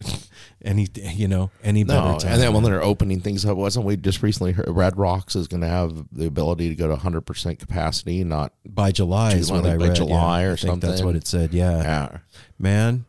any 0.64 0.88
you 0.94 1.28
know 1.28 1.52
any 1.64 1.84
better 1.84 2.14
No, 2.14 2.20
time 2.20 2.34
and 2.34 2.42
then 2.42 2.54
when 2.54 2.64
they're 2.64 2.84
opening 2.84 3.22
things 3.22 3.46
up, 3.46 3.58
wasn't 3.58 3.86
we 3.86 3.96
just 3.98 4.22
recently 4.22 4.52
heard 4.52 4.68
Red 4.68 4.98
Rocks 4.98 5.36
is 5.36 5.48
going 5.48 5.62
to 5.62 5.68
have 5.68 6.06
the 6.12 6.26
ability 6.26 6.70
to 6.70 6.76
go 6.76 6.88
to 6.88 6.96
100% 6.96 7.60
capacity, 7.60 8.24
not 8.24 8.54
by 8.66 8.92
July 8.92 9.34
is 9.34 9.48
July, 9.48 9.62
what 9.62 9.70
I 9.70 9.76
read. 9.76 9.96
July 9.96 10.42
yeah. 10.42 10.48
or 10.48 10.54
I 10.54 10.56
think 10.56 10.82
That's 10.82 11.02
what 11.02 11.16
it 11.16 11.28
said. 11.28 11.54
Yeah. 11.54 11.82
yeah. 11.82 12.18
man. 12.60 13.06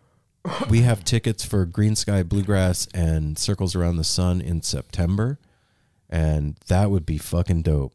We 0.71 0.83
have 0.83 1.03
tickets 1.03 1.45
for 1.45 1.67
Greensky 1.67 2.29
Bluegrass 2.29 2.87
and 2.95 3.37
Circles 3.37 3.75
Around 3.75 3.97
the 3.97 4.05
Sun 4.05 4.41
in 4.41 4.63
September, 4.63 5.41
and 6.09 6.55
that 6.69 6.89
would 6.93 7.05
be 7.05 7.19
fucking 7.19 7.63
dope. 7.63 7.93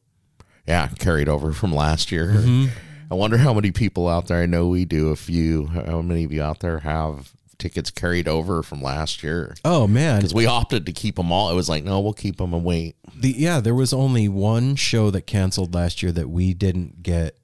Yeah, 0.67 0.89
carried 0.99 1.29
over 1.29 1.53
from 1.53 1.73
last 1.73 2.11
year. 2.11 2.27
Mm-hmm. 2.27 2.67
I 3.11 3.15
wonder 3.15 3.37
how 3.37 3.53
many 3.53 3.71
people 3.71 4.07
out 4.07 4.27
there, 4.27 4.41
I 4.41 4.45
know 4.45 4.67
we 4.67 4.85
do 4.85 5.09
a 5.09 5.17
few, 5.17 5.67
how 5.67 6.01
many 6.01 6.23
of 6.23 6.31
you 6.31 6.41
out 6.41 6.61
there 6.61 6.79
have 6.79 7.33
tickets 7.57 7.91
carried 7.91 8.25
over 8.27 8.63
from 8.63 8.81
last 8.81 9.21
year? 9.21 9.53
Oh 9.65 9.85
man, 9.85 10.19
Because 10.19 10.33
we 10.33 10.45
opted 10.45 10.85
to 10.85 10.93
keep 10.93 11.17
them 11.17 11.29
all. 11.31 11.51
It 11.51 11.55
was 11.55 11.67
like, 11.67 11.83
no, 11.83 11.99
we'll 11.99 12.13
keep 12.13 12.37
them 12.37 12.53
and 12.53 12.63
wait. 12.63 12.95
the 13.13 13.29
yeah, 13.37 13.59
there 13.59 13.75
was 13.75 13.91
only 13.91 14.29
one 14.29 14.77
show 14.77 15.11
that 15.11 15.27
canceled 15.27 15.75
last 15.75 16.01
year 16.01 16.13
that 16.13 16.29
we 16.29 16.53
didn't 16.53 17.03
get 17.03 17.37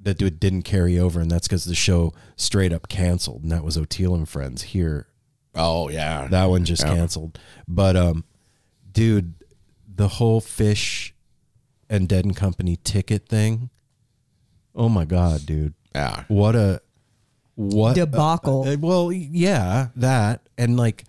that 0.00 0.18
didn't 0.18 0.62
carry 0.62 0.98
over, 0.98 1.20
and 1.20 1.30
that's 1.30 1.46
because 1.46 1.64
the 1.66 1.76
show 1.76 2.12
straight 2.34 2.72
up 2.72 2.88
canceled, 2.88 3.44
and 3.44 3.52
that 3.52 3.62
was 3.62 3.76
Oteil 3.78 4.16
and 4.16 4.28
Friends 4.28 4.62
here. 4.62 5.06
Oh, 5.54 5.88
yeah. 5.88 6.26
That 6.28 6.46
one 6.46 6.64
just 6.64 6.82
Yeah. 6.82 6.94
canceled. 6.96 7.38
But 7.68 7.94
um, 7.94 8.24
dude, 8.90 9.34
the 9.86 10.08
whole 10.08 10.40
Phish 10.40 11.12
and 11.88 12.08
Dead 12.08 12.24
and 12.24 12.34
Company 12.34 12.76
ticket 12.82 13.28
thing. 13.28 13.70
Oh 14.74 14.88
my 14.88 15.04
god, 15.04 15.46
dude! 15.46 15.74
yeah. 15.94 16.24
What 16.28 16.56
a 16.56 16.80
what 17.54 17.94
Debacle. 17.94 18.66
uh, 18.66 18.76
well, 18.78 19.12
yeah, 19.12 19.88
that 19.96 20.48
and 20.56 20.76
like 20.76 21.04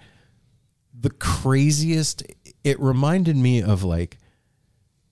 the 0.99 1.09
craziest. 1.09 2.23
It 2.63 2.79
reminded 2.79 3.35
me 3.35 3.61
of 3.61 3.83
like 3.83 4.17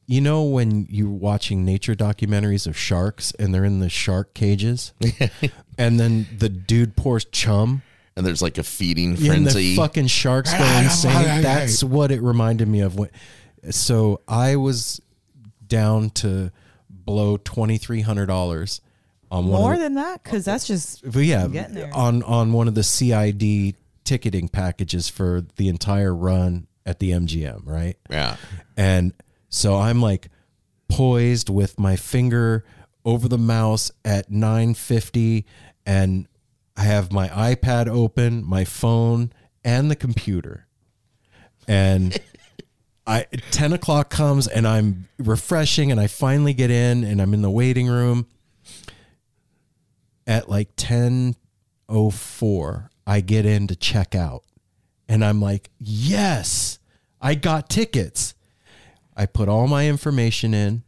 you 0.08 0.20
know 0.22 0.44
when 0.44 0.88
you're 0.90 1.10
watching 1.10 1.64
nature 1.64 1.96
documentaries 1.96 2.68
of 2.68 2.78
sharks 2.78 3.32
and 3.40 3.54
they're 3.54 3.66
in 3.66 3.80
the 3.80 3.90
shark 3.90 4.34
cages, 4.34 4.94
and 5.78 6.00
then 6.00 6.28
the 6.38 6.50
dude 6.50 6.96
pours 6.98 7.26
chum. 7.26 7.82
and 8.16 8.26
there's 8.26 8.42
like 8.42 8.58
a 8.58 8.64
feeding 8.64 9.12
and 9.12 9.26
frenzy. 9.26 9.72
the 9.72 9.78
fucking 9.78 10.08
sharks 10.08 10.54
go 10.54 10.64
insane. 10.84 11.42
That's 11.42 11.84
what 11.84 12.12
it 12.12 12.22
reminded 12.22 12.68
me 12.68 12.82
of. 12.82 12.96
When, 12.98 13.10
so 13.70 14.22
I 14.28 14.58
was 14.58 15.00
down 15.66 16.10
to 16.10 16.52
blow 17.06 17.38
twenty 17.38 17.78
three 17.78 18.02
hundred 18.02 18.28
dollars 18.28 18.82
on 19.30 19.48
one. 19.48 19.62
More 19.62 19.74
of 19.74 19.80
the, 19.80 19.86
than 19.86 19.96
that, 19.96 20.24
because 20.24 20.46
that's 20.46 20.68
just 20.68 21.04
but 21.04 21.24
yeah, 21.24 21.48
getting 21.48 21.76
there. 21.76 21.92
on 21.94 22.24
on 22.24 22.54
one 22.54 22.68
of 22.68 22.76
the 22.76 22.84
CID 22.84 23.76
ticketing 24.04 24.50
packages 24.50 25.10
for 25.10 25.46
the 25.56 25.68
entire 25.70 26.14
run 26.14 26.68
at 26.86 27.00
the 27.00 27.12
MGM, 27.12 27.62
right? 27.66 27.98
yeah. 28.10 28.36
And 28.76 29.14
so 29.50 29.76
I'm 29.76 30.02
like 30.02 30.30
poised 30.88 31.50
with 31.50 31.80
my 31.80 31.96
finger 31.96 32.66
over 33.06 33.28
the 33.28 33.38
mouse 33.38 33.92
at 34.04 34.30
950 34.30 35.46
and 35.86 36.28
I 36.76 36.84
have 36.84 37.12
my 37.12 37.28
iPad 37.28 37.88
open, 37.88 38.44
my 38.46 38.66
phone, 38.66 39.32
and 39.64 39.92
the 39.92 39.96
computer. 39.96 40.68
And 41.68 42.18
I 43.12 43.26
10 43.52 43.74
o'clock 43.74 44.10
comes 44.10 44.48
and 44.48 44.66
I'm 44.66 45.10
refreshing 45.20 45.92
and 45.92 46.00
I 46.00 46.08
finally 46.08 46.54
get 46.54 46.72
in 46.72 47.04
and 47.04 47.22
I'm 47.22 47.34
in 47.34 47.42
the 47.42 47.52
waiting 47.52 47.88
room. 47.88 48.28
At 50.26 50.48
like 50.48 50.78
10:04, 50.78 52.90
I 53.06 53.20
get 53.20 53.46
in 53.46 53.68
to 53.68 53.76
check 53.76 54.16
out. 54.16 54.44
And 55.10 55.26
I'm 55.26 55.42
like, 55.42 55.70
"Yes, 55.78 56.80
I 57.20 57.36
got 57.36 57.70
tickets." 57.70 58.34
I 59.18 59.26
put 59.26 59.50
all 59.50 59.68
my 59.68 59.90
information 59.90 60.54
in, 60.54 60.84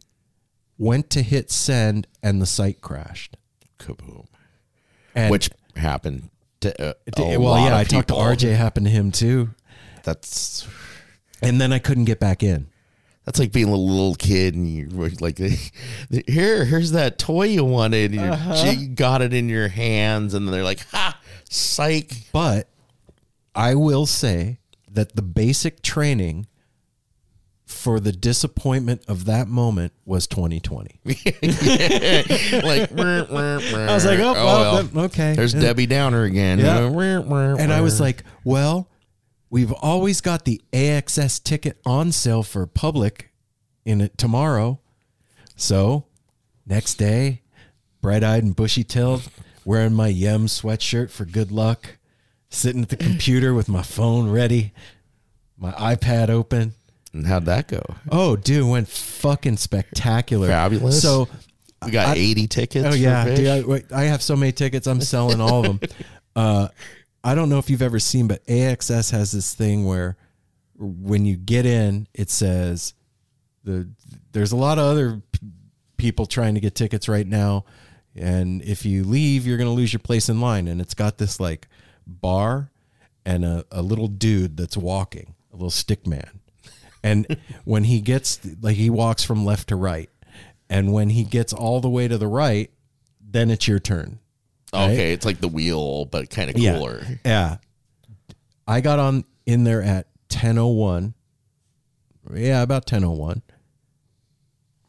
went 0.78 1.10
to 1.10 1.22
hit 1.22 1.50
send, 1.50 2.06
and 2.22 2.40
the 2.40 2.46
site 2.46 2.80
crashed. 2.80 3.36
Kaboom. 3.78 4.28
And 5.14 5.30
Which 5.30 5.50
happened 5.76 6.30
to 6.60 6.90
uh, 6.90 6.94
well, 7.38 7.66
yeah, 7.66 7.76
I 7.76 7.84
talked 7.84 8.08
to. 8.08 8.14
RJ. 8.14 8.56
Happened 8.56 8.86
to 8.86 8.92
him 8.92 9.10
too, 9.10 9.50
That's 10.04 10.66
and 11.44 11.60
then 11.60 11.72
I 11.72 11.78
couldn't 11.78 12.04
get 12.06 12.20
back 12.20 12.42
in. 12.42 12.66
that's 13.24 13.38
like 13.38 13.52
being 13.52 13.68
a 13.68 13.76
little 13.76 14.14
kid 14.14 14.54
and 14.54 14.68
you're 14.68 15.08
like, 15.20 15.38
here, 16.26 16.64
here's 16.66 16.90
that 16.92 17.18
toy 17.18 17.44
you 17.46 17.64
wanted. 17.64 18.10
And 18.12 18.20
you- 18.20 18.26
Uh-huh. 18.32 18.70
you 18.76 18.88
got 18.88 19.22
it 19.22 19.32
in 19.32 19.48
your 19.48 19.68
hands, 19.68 20.34
and 20.34 20.46
they're 20.48 20.62
like, 20.64 20.80
ha, 20.90 21.18
psych. 21.48 22.12
But 22.32 22.68
I 23.54 23.74
will 23.76 24.04
say 24.06 24.58
that 24.90 25.16
the 25.16 25.22
basic 25.22 25.80
training 25.82 26.46
for 27.66 27.98
the 27.98 28.12
disappointment 28.12 29.02
of 29.08 29.24
that 29.24 29.48
moment 29.48 29.92
was 30.04 30.26
2020. 30.26 31.00
like, 31.04 31.16
I 32.92 33.88
I 33.90 33.94
was 33.94 34.04
like, 34.04 34.18
oh, 34.20 34.32
well, 34.34 34.82
then- 34.82 35.04
okay. 35.06 35.32
There's 35.34 35.54
Debbie 35.54 35.86
Downer 35.86 36.24
again. 36.24 36.58
Yeah. 36.58 36.86
And 37.58 37.72
I 37.72 37.80
was 37.80 38.00
like, 38.00 38.22
well, 38.44 38.88
we've 39.54 39.72
always 39.72 40.20
got 40.20 40.44
the 40.44 40.60
AXS 40.72 41.40
ticket 41.40 41.78
on 41.86 42.10
sale 42.10 42.42
for 42.42 42.66
public 42.66 43.30
in 43.84 44.00
it 44.00 44.18
tomorrow. 44.18 44.80
So 45.54 46.06
next 46.66 46.94
day, 46.94 47.42
bright 48.00 48.24
eyed 48.24 48.42
and 48.42 48.56
bushy 48.56 48.82
tailed, 48.82 49.28
wearing 49.64 49.92
my 49.92 50.08
Yem 50.08 50.46
sweatshirt 50.46 51.10
for 51.12 51.24
good 51.24 51.52
luck, 51.52 51.98
sitting 52.50 52.82
at 52.82 52.88
the 52.88 52.96
computer 52.96 53.54
with 53.54 53.68
my 53.68 53.84
phone 53.84 54.28
ready, 54.28 54.72
my 55.56 55.70
iPad 55.70 56.30
open. 56.30 56.72
and 57.12 57.24
how'd 57.24 57.44
that 57.44 57.68
go? 57.68 57.80
Oh, 58.10 58.34
dude, 58.34 58.68
went 58.68 58.88
fucking 58.88 59.58
spectacular. 59.58 60.48
Fabulous. 60.48 61.00
So 61.00 61.28
We 61.84 61.92
got 61.92 62.16
I- 62.16 62.20
80 62.20 62.48
tickets. 62.48 62.86
Oh 62.90 62.94
yeah, 62.94 63.32
dude, 63.32 63.86
I, 63.92 64.00
I 64.00 64.04
have 64.06 64.20
so 64.20 64.34
many 64.34 64.50
tickets. 64.50 64.88
I'm 64.88 65.00
selling 65.00 65.40
all 65.40 65.64
of 65.64 65.78
them. 65.80 65.90
uh, 66.34 66.68
I 67.24 67.34
don't 67.34 67.48
know 67.48 67.58
if 67.58 67.70
you've 67.70 67.82
ever 67.82 67.98
seen, 67.98 68.28
but 68.28 68.46
AXS 68.46 69.10
has 69.12 69.32
this 69.32 69.54
thing 69.54 69.86
where 69.86 70.18
when 70.76 71.24
you 71.24 71.36
get 71.36 71.64
in, 71.64 72.06
it 72.12 72.28
says 72.28 72.92
the 73.64 73.88
there's 74.32 74.52
a 74.52 74.56
lot 74.56 74.78
of 74.78 74.84
other 74.84 75.22
p- 75.32 75.40
people 75.96 76.26
trying 76.26 76.54
to 76.54 76.60
get 76.60 76.74
tickets 76.74 77.08
right 77.08 77.26
now, 77.26 77.64
and 78.14 78.60
if 78.62 78.84
you 78.84 79.04
leave, 79.04 79.46
you're 79.46 79.56
going 79.56 79.70
to 79.70 79.74
lose 79.74 79.92
your 79.92 80.00
place 80.00 80.28
in 80.28 80.40
line. 80.40 80.68
And 80.68 80.82
it's 80.82 80.92
got 80.92 81.16
this 81.16 81.40
like 81.40 81.66
bar 82.06 82.70
and 83.24 83.44
a, 83.44 83.64
a 83.70 83.80
little 83.80 84.08
dude 84.08 84.58
that's 84.58 84.76
walking, 84.76 85.34
a 85.50 85.56
little 85.56 85.70
stick 85.70 86.06
man. 86.06 86.40
And 87.02 87.38
when 87.64 87.84
he 87.84 88.02
gets 88.02 88.38
like 88.60 88.76
he 88.76 88.90
walks 88.90 89.24
from 89.24 89.46
left 89.46 89.68
to 89.68 89.76
right, 89.76 90.10
and 90.68 90.92
when 90.92 91.08
he 91.08 91.24
gets 91.24 91.54
all 91.54 91.80
the 91.80 91.88
way 91.88 92.06
to 92.06 92.18
the 92.18 92.28
right, 92.28 92.70
then 93.18 93.50
it's 93.50 93.66
your 93.66 93.78
turn. 93.78 94.18
Okay, 94.74 95.12
it's 95.12 95.24
like 95.24 95.40
the 95.40 95.48
wheel, 95.48 96.04
but 96.06 96.30
kind 96.30 96.50
of 96.50 96.56
cooler. 96.56 97.04
Yeah. 97.24 97.58
I 98.66 98.80
got 98.80 98.98
on 98.98 99.24
in 99.46 99.64
there 99.64 99.82
at 99.82 100.08
10:01. 100.28 101.14
Yeah, 102.34 102.62
about 102.62 102.86
10:01. 102.86 103.42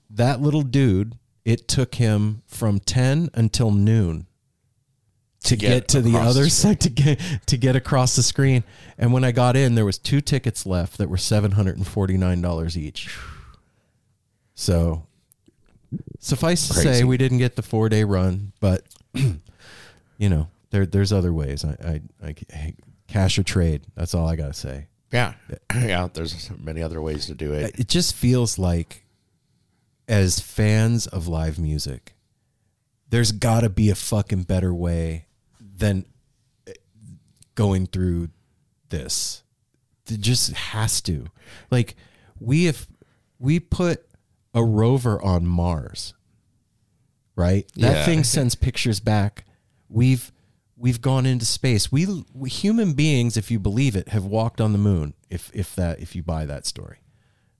That 0.09 0.41
little 0.41 0.61
dude, 0.61 1.17
it 1.43 1.67
took 1.67 1.95
him 1.95 2.41
from 2.47 2.79
10 2.79 3.29
until 3.33 3.71
noon 3.71 4.27
to, 5.45 5.55
get 5.55 5.69
get, 5.69 5.87
to 5.89 6.01
the 6.01 6.09
across 6.11 6.33
the 6.33 6.39
other 6.39 6.49
side 6.49 6.79
to 6.81 6.89
get 6.89 7.19
to 7.47 7.57
get 7.57 7.75
across 7.75 8.15
the 8.15 8.23
screen. 8.23 8.63
And 8.97 9.13
when 9.13 9.23
I 9.23 9.31
got 9.31 9.55
in, 9.55 9.75
there 9.75 9.85
was 9.85 9.97
two 9.97 10.21
tickets 10.21 10.65
left 10.65 10.97
that 10.97 11.09
were 11.09 11.17
$749 11.17 12.77
each. 12.77 13.17
So 14.53 15.05
suffice 16.19 16.67
to 16.69 16.73
say 16.73 17.03
we 17.03 17.17
didn't 17.17 17.39
get 17.39 17.55
the 17.55 17.61
4-day 17.61 18.03
run, 18.05 18.53
but 18.59 18.83
you 20.17 20.29
know, 20.29 20.47
there 20.71 20.85
there's 20.85 21.11
other 21.13 21.33
ways. 21.33 21.63
I, 21.65 22.01
I, 22.23 22.27
I 22.27 22.35
hey, 22.49 22.73
cash 23.07 23.37
or 23.39 23.43
trade. 23.43 23.85
That's 23.95 24.13
all 24.13 24.27
I 24.27 24.35
gotta 24.35 24.53
say. 24.53 24.87
Yeah. 25.11 25.33
Yeah. 25.73 26.07
There's 26.13 26.49
many 26.59 26.81
other 26.81 27.01
ways 27.01 27.27
to 27.27 27.35
do 27.35 27.53
it. 27.53 27.79
It 27.79 27.87
just 27.87 28.15
feels 28.15 28.57
like, 28.59 29.05
as 30.09 30.39
fans 30.41 31.07
of 31.07 31.27
live 31.27 31.57
music, 31.57 32.15
there's 33.09 33.31
got 33.31 33.61
to 33.61 33.69
be 33.69 33.89
a 33.89 33.95
fucking 33.95 34.43
better 34.43 34.73
way 34.73 35.27
than 35.59 36.05
eh, 36.67 36.73
going 37.53 37.85
through 37.85 38.29
this. 38.89 39.43
It 40.09 40.19
just 40.19 40.51
has 40.51 40.99
to. 41.01 41.27
Like 41.71 41.95
we 42.39 42.65
have, 42.65 42.87
we 43.39 43.59
put 43.59 44.05
a 44.53 44.63
rover 44.65 45.21
on 45.21 45.45
Mars. 45.47 46.13
Right. 47.37 47.71
That 47.75 47.93
Yeah. 47.93 48.05
thing 48.05 48.23
sends 48.25 48.55
pictures 48.55 48.99
back. 48.99 49.45
We've 49.95 50.29
we've 50.75 50.99
gone 50.99 51.25
into 51.25 51.45
space. 51.45 51.89
We, 51.89 52.25
we 52.33 52.49
human 52.49 52.93
beings, 52.93 53.37
if 53.37 53.49
you 53.49 53.59
believe 53.59 53.95
it, 53.95 54.09
have 54.09 54.25
walked 54.25 54.59
on 54.59 54.73
the 54.73 54.77
moon. 54.77 55.13
If 55.29 55.49
if 55.53 55.73
that 55.75 56.01
if 56.01 56.17
you 56.17 56.21
buy 56.21 56.45
that 56.45 56.65
story, 56.65 56.97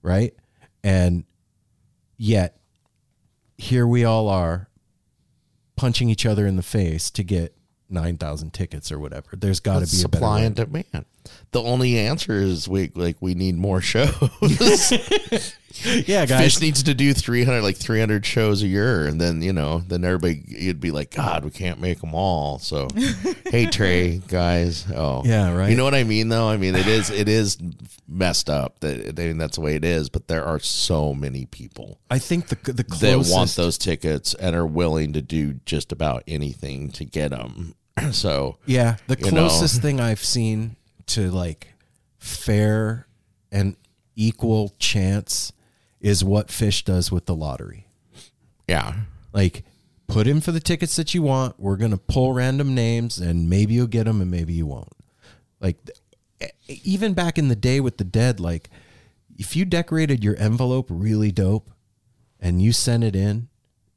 right? 0.02 0.34
And 0.84 1.24
yet, 2.18 2.58
here 3.56 3.86
we 3.86 4.04
all 4.04 4.28
are, 4.28 4.68
punching 5.76 6.10
each 6.10 6.26
other 6.26 6.46
in 6.46 6.56
the 6.56 6.62
face 6.62 7.10
to 7.12 7.24
get 7.24 7.56
nine 7.88 8.18
thousand 8.18 8.52
tickets 8.52 8.92
or 8.92 8.98
whatever. 8.98 9.30
There's 9.32 9.60
got 9.60 9.76
to 9.76 9.80
be 9.80 9.84
a 9.84 9.88
supply 9.88 10.40
and 10.40 10.54
demand. 10.54 11.06
The 11.52 11.62
only 11.62 11.98
answer 11.98 12.34
is 12.34 12.68
we 12.68 12.90
like 12.94 13.16
we 13.20 13.34
need 13.34 13.56
more 13.56 13.80
shows. 13.80 14.12
yeah, 15.84 16.26
guys. 16.26 16.56
Phish 16.56 16.60
needs 16.60 16.82
to 16.84 16.94
do 16.94 17.12
300 17.12 17.62
like 17.62 17.76
300 17.76 18.24
shows 18.24 18.62
a 18.62 18.66
year 18.66 19.06
and 19.06 19.20
then, 19.20 19.42
you 19.42 19.52
know, 19.52 19.82
then 19.86 20.04
everybody 20.04 20.42
you'd 20.46 20.80
be 20.80 20.90
like, 20.90 21.14
god, 21.14 21.44
we 21.44 21.50
can't 21.50 21.80
make 21.80 22.00
them 22.00 22.14
all. 22.14 22.58
So, 22.58 22.88
hey 23.46 23.66
Trey, 23.66 24.18
guys. 24.28 24.86
Oh. 24.94 25.22
Yeah, 25.24 25.54
right. 25.54 25.70
You 25.70 25.76
know 25.76 25.84
what 25.84 25.94
I 25.94 26.04
mean 26.04 26.28
though? 26.28 26.48
I 26.48 26.56
mean, 26.56 26.74
it 26.74 26.86
is 26.86 27.10
it 27.10 27.28
is 27.28 27.58
messed 28.08 28.48
up 28.50 28.80
that 28.80 29.18
I 29.18 29.22
mean, 29.22 29.38
that's 29.38 29.56
the 29.56 29.62
way 29.62 29.74
it 29.74 29.84
is, 29.84 30.08
but 30.08 30.28
there 30.28 30.44
are 30.44 30.60
so 30.60 31.14
many 31.14 31.46
people 31.46 31.98
I 32.10 32.18
think 32.18 32.48
the 32.48 32.56
the 32.64 32.72
that 32.72 32.88
closest 32.88 33.34
want 33.34 33.54
those 33.56 33.78
tickets 33.78 34.34
and 34.34 34.56
are 34.56 34.66
willing 34.66 35.12
to 35.14 35.22
do 35.22 35.54
just 35.66 35.92
about 35.92 36.22
anything 36.26 36.90
to 36.92 37.04
get 37.04 37.30
them. 37.30 37.74
So, 38.12 38.58
Yeah, 38.66 38.96
the 39.06 39.16
you 39.18 39.24
know. 39.24 39.30
closest 39.48 39.80
thing 39.80 40.00
I've 40.00 40.22
seen 40.22 40.76
to 41.06 41.30
like 41.30 41.74
fair 42.18 43.06
and 43.50 43.76
equal 44.14 44.74
chance 44.78 45.52
is 46.00 46.24
what 46.24 46.48
Phish 46.48 46.84
does 46.84 47.10
with 47.10 47.26
the 47.26 47.34
lottery. 47.34 47.86
yeah. 48.68 48.94
Like, 49.32 49.64
put 50.06 50.26
in 50.26 50.40
for 50.40 50.52
the 50.52 50.60
tickets 50.60 50.96
that 50.96 51.12
you 51.14 51.20
want. 51.20 51.58
We're 51.58 51.76
gonna 51.76 51.98
pull 51.98 52.32
random 52.32 52.74
names, 52.74 53.18
and 53.18 53.50
maybe 53.50 53.74
you'll 53.74 53.86
get 53.86 54.04
them, 54.04 54.20
and 54.20 54.30
maybe 54.30 54.54
you 54.54 54.66
won't. 54.66 54.92
Like, 55.60 55.76
even 56.68 57.12
back 57.12 57.38
in 57.38 57.48
the 57.48 57.56
day 57.56 57.80
with 57.80 57.98
the 57.98 58.04
dead, 58.04 58.40
like, 58.40 58.70
if 59.36 59.54
you 59.54 59.64
decorated 59.64 60.24
your 60.24 60.36
envelope 60.36 60.86
really 60.88 61.32
dope, 61.32 61.70
and 62.40 62.62
you 62.62 62.72
sent 62.72 63.04
it 63.04 63.14
in, 63.14 63.48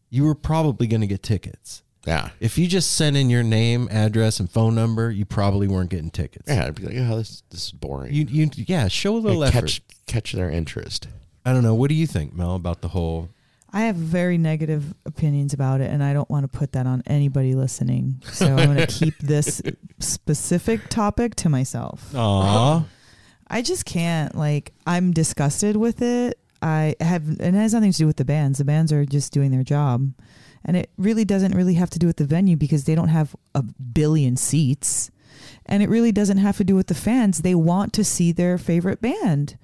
you 0.09 0.25
were 0.25 0.35
probably 0.35 0.87
gonna 0.87 1.07
get 1.07 1.23
tickets. 1.23 1.83
Yeah. 2.09 2.29
If 2.39 2.57
you 2.57 2.67
just 2.67 2.93
sent 2.93 3.15
in 3.15 3.29
your 3.29 3.43
name, 3.43 3.87
address, 3.91 4.39
and 4.39 4.49
phone 4.49 4.73
number, 4.73 5.11
you 5.11 5.25
probably 5.25 5.67
weren't 5.67 5.89
getting 5.91 6.09
tickets. 6.09 6.45
Yeah, 6.47 6.65
I'd 6.65 6.75
be 6.75 6.83
like, 6.83 6.95
oh, 6.97 7.17
this 7.17 7.43
this 7.51 7.65
is 7.67 7.71
boring. 7.71 8.11
You, 8.13 8.25
you, 8.27 8.49
yeah, 8.55 8.87
show 8.87 9.15
a 9.15 9.19
little 9.19 9.39
Like, 9.39 9.55
effort. 9.55 9.61
catch 9.67 9.81
catch 10.07 10.31
their 10.33 10.49
interest. 10.49 11.07
I 11.45 11.53
don't 11.53 11.63
know. 11.63 11.75
What 11.75 11.89
do 11.89 11.95
you 11.95 12.07
think, 12.07 12.33
Mel, 12.33 12.55
about 12.55 12.81
the 12.81 12.87
whole? 12.89 13.29
I 13.71 13.81
have 13.81 13.95
very 13.95 14.39
negative 14.39 14.95
opinions 15.05 15.53
about 15.53 15.81
it, 15.81 15.91
and 15.91 16.03
I 16.03 16.11
don't 16.13 16.29
want 16.31 16.51
to 16.51 16.57
put 16.57 16.71
that 16.71 16.87
on 16.87 17.03
anybody 17.05 17.53
listening. 17.53 18.21
So 18.31 18.47
I'm 18.47 18.73
going 18.73 18.77
to 18.85 18.87
keep 18.87 19.15
this 19.19 19.61
specific 19.99 20.89
topic 20.89 21.35
to 21.35 21.49
myself. 21.49 22.13
Aw, 22.15 22.83
I 23.47 23.61
just 23.61 23.85
can't. 23.85 24.33
Like, 24.35 24.73
I'm 24.87 25.11
disgusted 25.11 25.75
with 25.75 26.01
it. 26.01 26.39
I 26.61 26.95
have, 26.99 27.27
and 27.27 27.55
it 27.55 27.59
has 27.59 27.73
nothing 27.75 27.91
to 27.91 27.97
do 27.99 28.07
with 28.07 28.17
the 28.17 28.25
bands. 28.25 28.57
The 28.57 28.65
bands 28.65 28.91
are 28.91 29.05
just 29.05 29.31
doing 29.31 29.51
their 29.51 29.63
job. 29.63 30.11
And 30.65 30.75
it 30.77 30.89
really 30.97 31.25
doesn't 31.25 31.55
really 31.55 31.75
have 31.75 31.89
to 31.91 31.99
do 31.99 32.07
with 32.07 32.17
the 32.17 32.25
venue 32.25 32.55
because 32.57 32.83
they 32.85 32.95
don't 32.95 33.07
have 33.09 33.35
a 33.55 33.61
billion 33.63 34.35
seats. 34.37 35.09
And 35.65 35.81
it 35.81 35.89
really 35.89 36.11
doesn't 36.11 36.37
have 36.37 36.57
to 36.57 36.63
do 36.63 36.75
with 36.75 36.87
the 36.87 36.95
fans. 36.95 37.41
They 37.41 37.55
want 37.55 37.93
to 37.93 38.03
see 38.03 38.31
their 38.31 38.57
favorite 38.57 39.01
band. 39.01 39.57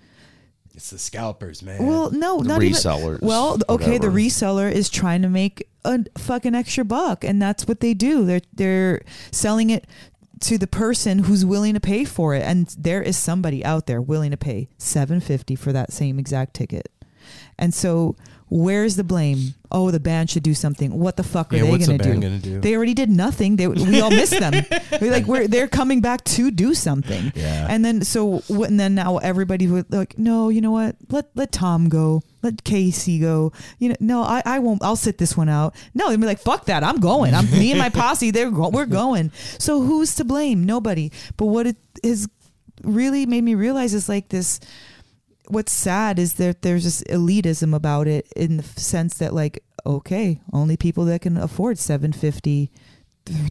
it's 0.74 0.90
the 0.90 0.98
scalpers, 1.00 1.62
man. 1.64 1.86
Well, 1.86 2.12
no, 2.12 2.42
The 2.42 2.48
not 2.48 2.64
even- 2.64 2.76
resellers, 2.76 3.22
well, 3.22 3.58
okay, 3.70 3.98
the 3.98 4.08
reseller 4.08 4.72
is 4.72 4.90
trying 4.90 5.22
to 5.22 5.30
make 5.30 5.68
a 5.86 6.00
fucking 6.18 6.54
extra 6.56 6.84
buck, 6.86 7.24
and 7.24 7.42
that's 7.42 7.68
what 7.68 7.80
they 7.80 7.94
do. 7.94 8.26
They're 8.26 8.42
they're 8.54 9.02
selling 9.32 9.70
it 9.70 9.86
to 10.42 10.58
the 10.58 10.68
person 10.68 11.20
who's 11.20 11.46
willing 11.46 11.76
to 11.76 11.80
pay 11.80 12.04
for 12.04 12.36
it, 12.36 12.42
and 12.44 12.68
there 12.78 13.02
is 13.02 13.16
somebody 13.18 13.64
out 13.64 13.86
there 13.88 14.02
willing 14.02 14.32
to 14.32 14.38
pay 14.38 14.68
seven 14.78 15.20
fifty 15.22 15.56
for 15.56 15.72
that 15.72 15.94
same 15.94 16.20
exact 16.20 16.54
ticket. 16.56 16.90
And 17.58 17.74
so, 17.74 18.16
where's 18.50 18.96
the 18.96 19.04
blame? 19.04 19.56
Oh, 19.72 19.92
the 19.92 20.00
band 20.00 20.30
should 20.30 20.44
do 20.44 20.54
something. 20.54 20.98
What 20.98 21.18
the 21.18 21.24
fuck 21.24 21.52
are 21.52 21.58
yeah, 21.58 21.64
they 21.64 21.86
going 21.86 21.98
to 21.98 22.16
do? 22.16 22.40
do? 22.40 22.62
They 22.62 22.76
already 22.76 22.94
did 22.94 23.10
nothing. 23.10 23.56
They, 23.58 23.68
we 23.68 24.00
all 24.00 24.10
missed 24.12 24.40
them. 24.40 24.54
We're 25.02 25.12
like 25.12 25.26
we're 25.26 25.48
they're 25.48 25.68
coming 25.68 26.00
back 26.00 26.24
to 26.26 26.52
do 26.52 26.74
something. 26.74 27.34
yeah, 27.36 27.68
And 27.70 27.84
then 27.84 28.04
so 28.04 28.42
and 28.50 28.80
then 28.80 28.96
now 28.96 29.18
everybody 29.18 29.68
would 29.68 29.92
like, 29.92 30.18
no, 30.18 30.50
you 30.50 30.62
know 30.62 30.72
what? 30.72 30.96
Let 31.10 31.30
let 31.36 31.52
Tom 31.52 31.90
go. 31.90 32.22
Let 32.42 32.64
Casey 32.64 33.20
go. 33.20 33.52
You 33.80 33.90
know, 33.90 33.96
no, 34.00 34.22
I, 34.22 34.42
I 34.46 34.60
won't. 34.60 34.84
I'll 34.84 34.96
sit 34.96 35.18
this 35.18 35.36
one 35.36 35.50
out. 35.50 35.76
No, 35.94 36.10
they'd 36.10 36.20
be 36.22 36.28
like, 36.28 36.40
fuck 36.40 36.66
that. 36.66 36.84
I'm 36.84 37.00
going. 37.00 37.34
I'm 37.34 37.50
me 37.52 37.72
and 37.72 37.80
my 37.80 37.90
posse. 38.02 38.32
They're 38.32 38.52
go, 38.52 38.70
we're 38.70 38.86
going. 38.86 39.32
So 39.58 39.82
who's 39.82 40.16
to 40.16 40.24
blame? 40.24 40.64
Nobody. 40.64 41.12
But 41.38 41.48
what 41.48 41.68
it 41.68 41.78
has 42.04 42.30
really 42.84 43.26
made 43.26 43.44
me 43.44 43.56
realize 43.56 43.94
is 43.94 44.08
like 44.08 44.30
this. 44.30 44.60
What's 45.48 45.72
sad 45.74 46.20
is 46.20 46.34
that 46.34 46.62
there's 46.62 46.84
this 46.84 47.04
elitism 47.04 47.76
about 47.76 48.08
it 48.08 48.28
in 48.36 48.58
the 48.58 48.64
sense 48.64 49.18
that 49.20 49.34
like, 49.34 49.64
okay, 49.86 50.42
only 50.54 50.78
people 50.78 51.06
that 51.06 51.22
can 51.22 51.38
afford 51.38 51.78
seven 51.78 52.12
fifty, 52.14 52.72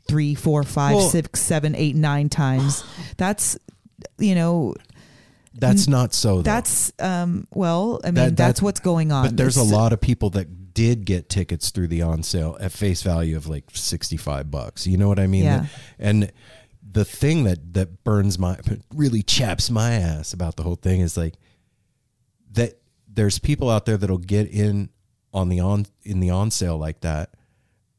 three, 0.08 0.34
four, 0.34 0.62
five, 0.62 0.96
Well- 0.96 1.08
six, 1.08 1.40
seven, 1.40 1.74
eight, 1.74 1.96
nine 1.96 2.28
times. 2.28 2.84
That's 3.16 3.58
you 4.18 4.34
know 4.34 4.74
that's 5.56 5.86
not 5.86 6.12
so. 6.12 6.36
Though. 6.38 6.42
that's 6.42 6.92
um 6.98 7.46
well 7.54 8.00
i 8.02 8.08
mean 8.08 8.14
That- 8.16 8.36
that's 8.36 8.60
what's 8.60 8.80
going 8.80 9.12
on 9.12 9.26
But 9.26 9.36
there's 9.36 9.56
a 9.56 9.62
lot 9.62 9.92
of 9.92 10.00
people 10.00 10.30
that 10.30 10.74
did 10.74 11.04
get 11.04 11.28
tickets 11.28 11.70
through 11.70 11.86
the 11.86 12.02
on 12.02 12.24
sale 12.24 12.56
at 12.60 12.72
face 12.72 13.02
value 13.02 13.36
of 13.36 13.46
like 13.46 13.64
65 13.72 14.50
bucks. 14.50 14.86
You 14.88 14.96
know 14.98 15.06
what 15.06 15.20
I 15.20 15.28
mean? 15.28 15.44
Yeah. 15.44 15.66
And 16.00 16.32
the 16.82 17.04
thing 17.04 17.44
that 17.44 17.74
that 17.74 18.02
burns 18.02 18.38
my 18.38 18.58
really 18.94 19.22
chaps 19.22 19.70
my 19.70 19.92
ass 19.92 20.32
about 20.32 20.56
the 20.56 20.64
whole 20.64 20.74
thing 20.74 21.00
is 21.00 21.16
like 21.16 21.34
that 22.54 22.78
there's 23.12 23.38
people 23.38 23.70
out 23.70 23.86
there 23.86 23.96
that'll 23.96 24.18
get 24.18 24.48
in 24.50 24.88
on 25.32 25.48
the 25.48 25.60
on 25.60 25.86
in 26.02 26.20
the 26.20 26.30
on 26.30 26.50
sale 26.50 26.76
like 26.78 27.00
that 27.02 27.30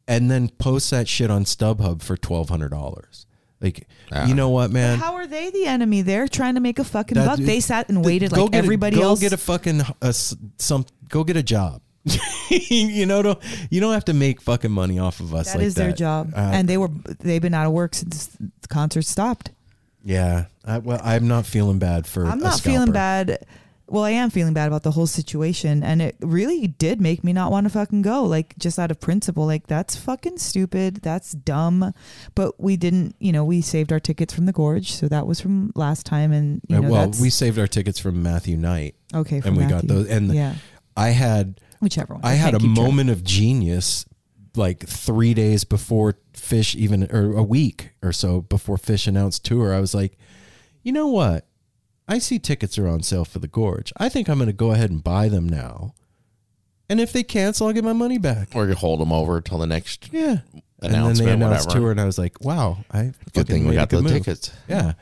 and 0.08 0.30
then 0.30 0.50
post 0.50 0.92
that 0.92 1.08
shit 1.08 1.32
on 1.32 1.44
StubHub 1.46 2.02
for 2.02 2.16
$1200. 2.18 3.26
Like, 3.62 3.88
Ah. 4.12 4.26
you 4.28 4.36
know 4.36 4.50
what, 4.50 4.70
man? 4.72 5.00
how 5.00 5.16
are 5.16 5.26
they 5.26 5.50
the 5.50 5.66
enemy 5.66 6.02
they're 6.02 6.28
trying 6.28 6.56
to 6.56 6.60
make 6.62 6.78
a 6.80 6.84
fucking 6.84 7.16
That- 7.16 7.26
buck 7.26 7.40
they 7.40 7.60
sat 7.60 7.90
and 7.90 8.04
waited 8.06 8.32
go 8.32 8.44
like 8.44 8.52
get 8.52 8.58
a- 8.58 8.64
everybody 8.64 8.96
go 8.98 9.02
else 9.04 9.20
Go 9.20 9.26
get 9.26 9.34
a 9.34 9.38
fucking 9.38 9.82
a 9.82 10.08
s 10.08 10.36
some. 10.58 10.86
Go 11.10 11.24
get 11.24 11.38
a 11.38 11.44
job. 11.44 11.82
you 12.50 13.06
know, 13.08 13.22
don't 13.24 13.40
you 13.72 13.82
don't 13.82 13.94
have 13.94 14.06
to 14.06 14.14
make 14.14 14.42
fucking 14.42 14.72
money 14.72 15.00
off 15.00 15.20
of 15.22 15.34
us. 15.34 15.48
That 15.54 15.58
like 15.60 15.66
is 15.68 15.74
their 15.76 15.92
job 15.92 16.34
Uh, 16.36 16.40
and 16.54 16.68
they 16.70 16.78
were 16.78 16.90
they've 17.20 17.42
been 17.42 17.54
out 17.56 17.66
of 17.66 17.72
work 17.72 17.96
since 17.96 18.28
the 18.62 18.68
concert 18.68 19.04
stopped 19.04 19.52
yeah. 20.04 20.46
I, 20.64 20.78
well, 20.78 21.02
I'm 21.04 21.28
not 21.28 21.48
feeling 21.48 21.80
bad 21.80 22.06
for. 22.06 22.26
i'm 22.28 22.40
a 22.40 22.44
not 22.44 22.60
feeling 22.60 22.92
bad 22.92 23.44
well 23.88 24.04
i 24.04 24.10
am 24.10 24.30
feeling 24.30 24.54
bad 24.54 24.68
about 24.68 24.84
the 24.84 24.92
whole 24.92 25.06
situation 25.08 25.84
and 25.84 26.02
it 26.02 26.16
really 26.22 26.68
did 26.68 27.00
make 27.00 27.24
me 27.24 27.32
not 27.34 27.52
want 27.52 27.66
to 27.66 27.70
fucking 27.70 28.02
go 28.02 28.24
like 28.24 28.58
just 28.58 28.80
out 28.80 28.90
of 28.92 29.00
principle 29.00 29.46
like 29.46 29.68
that's 29.68 29.96
fucking 29.96 30.38
stupid 30.38 30.96
that's 31.04 31.32
dumb 31.34 31.94
but 32.34 32.60
we 32.60 32.76
didn't 32.78 33.16
you 33.20 33.32
know 33.32 33.46
we 33.46 33.62
saved 33.62 33.92
our 33.92 34.00
tickets 34.00 34.34
from 34.34 34.46
the 34.48 34.52
gorge 34.54 34.92
so 34.92 35.08
that 35.08 35.28
was 35.28 35.40
from 35.40 35.72
last 35.76 36.06
time 36.06 36.32
and 36.32 36.62
you 36.68 36.78
Uh, 36.78 36.82
know 36.82 36.90
well, 36.90 37.12
we 37.22 37.30
saved 37.30 37.60
our 37.60 37.68
tickets 37.68 38.00
from 38.00 38.24
Matthew 38.24 38.58
Knight, 38.58 38.96
okay 39.14 39.42
and 39.46 39.56
we 39.56 39.66
got 39.66 39.86
those. 39.88 40.08
And 40.08 40.34
yeah 40.34 40.56
I 40.98 41.10
had 41.10 41.60
whichever 41.80 42.14
one 42.16 42.24
I 42.24 42.34
had 42.34 42.50
a 42.56 42.58
can't 42.58 42.64
keep 42.64 42.76
track. 42.76 42.86
moment 42.88 43.10
of 43.10 43.24
genius, 43.24 44.06
like 44.56 44.88
three 44.88 45.34
days 45.34 45.64
before 45.66 46.16
Phish 46.34 46.74
even, 46.76 47.04
or 47.12 47.34
a 47.36 47.44
week 47.44 47.92
or 48.02 48.14
so 48.14 48.42
before 48.42 48.78
Phish 48.78 49.06
announced 49.08 49.44
tour. 49.44 49.74
I 49.76 49.80
was 49.82 49.94
like, 49.94 50.18
you 50.84 50.94
know 50.94 51.08
what? 51.08 51.46
I 52.08 52.20
see 52.20 52.38
tickets 52.40 52.78
are 52.78 52.88
on 52.88 53.02
sale 53.04 53.26
for 53.26 53.40
the 53.40 53.48
Gorge. 53.48 53.92
I 53.98 54.10
think 54.10 54.30
I'm 54.30 54.38
going 54.38 54.48
to 54.48 54.54
go 54.54 54.72
ahead 54.72 54.92
and 54.92 55.04
buy 55.04 55.28
them 55.30 55.48
now. 55.50 55.94
And 56.88 57.00
if 57.00 57.12
they 57.12 57.24
cancel, 57.24 57.66
I'll 57.68 57.74
get 57.74 57.84
my 57.84 57.94
money 57.94 58.20
back. 58.20 58.50
Or 58.54 58.68
you 58.68 58.76
hold 58.76 59.00
them 59.00 59.12
over 59.12 59.42
till 59.42 59.58
the 59.58 59.66
next 59.68 60.10
Yeah. 60.14 60.38
And 60.84 60.94
then 60.94 61.14
they 61.16 61.32
announced 61.32 61.68
whatever. 61.68 61.80
tour, 61.86 61.92
and 61.92 62.00
I 62.02 62.06
was 62.06 62.20
like, 62.20 62.40
wow, 62.42 62.78
I 62.92 63.14
Good 63.34 63.48
thing 63.48 63.68
we 63.68 63.74
got 63.74 63.90
the 63.90 64.02
move. 64.04 64.12
tickets. 64.12 64.52
Yeah. 64.68 64.94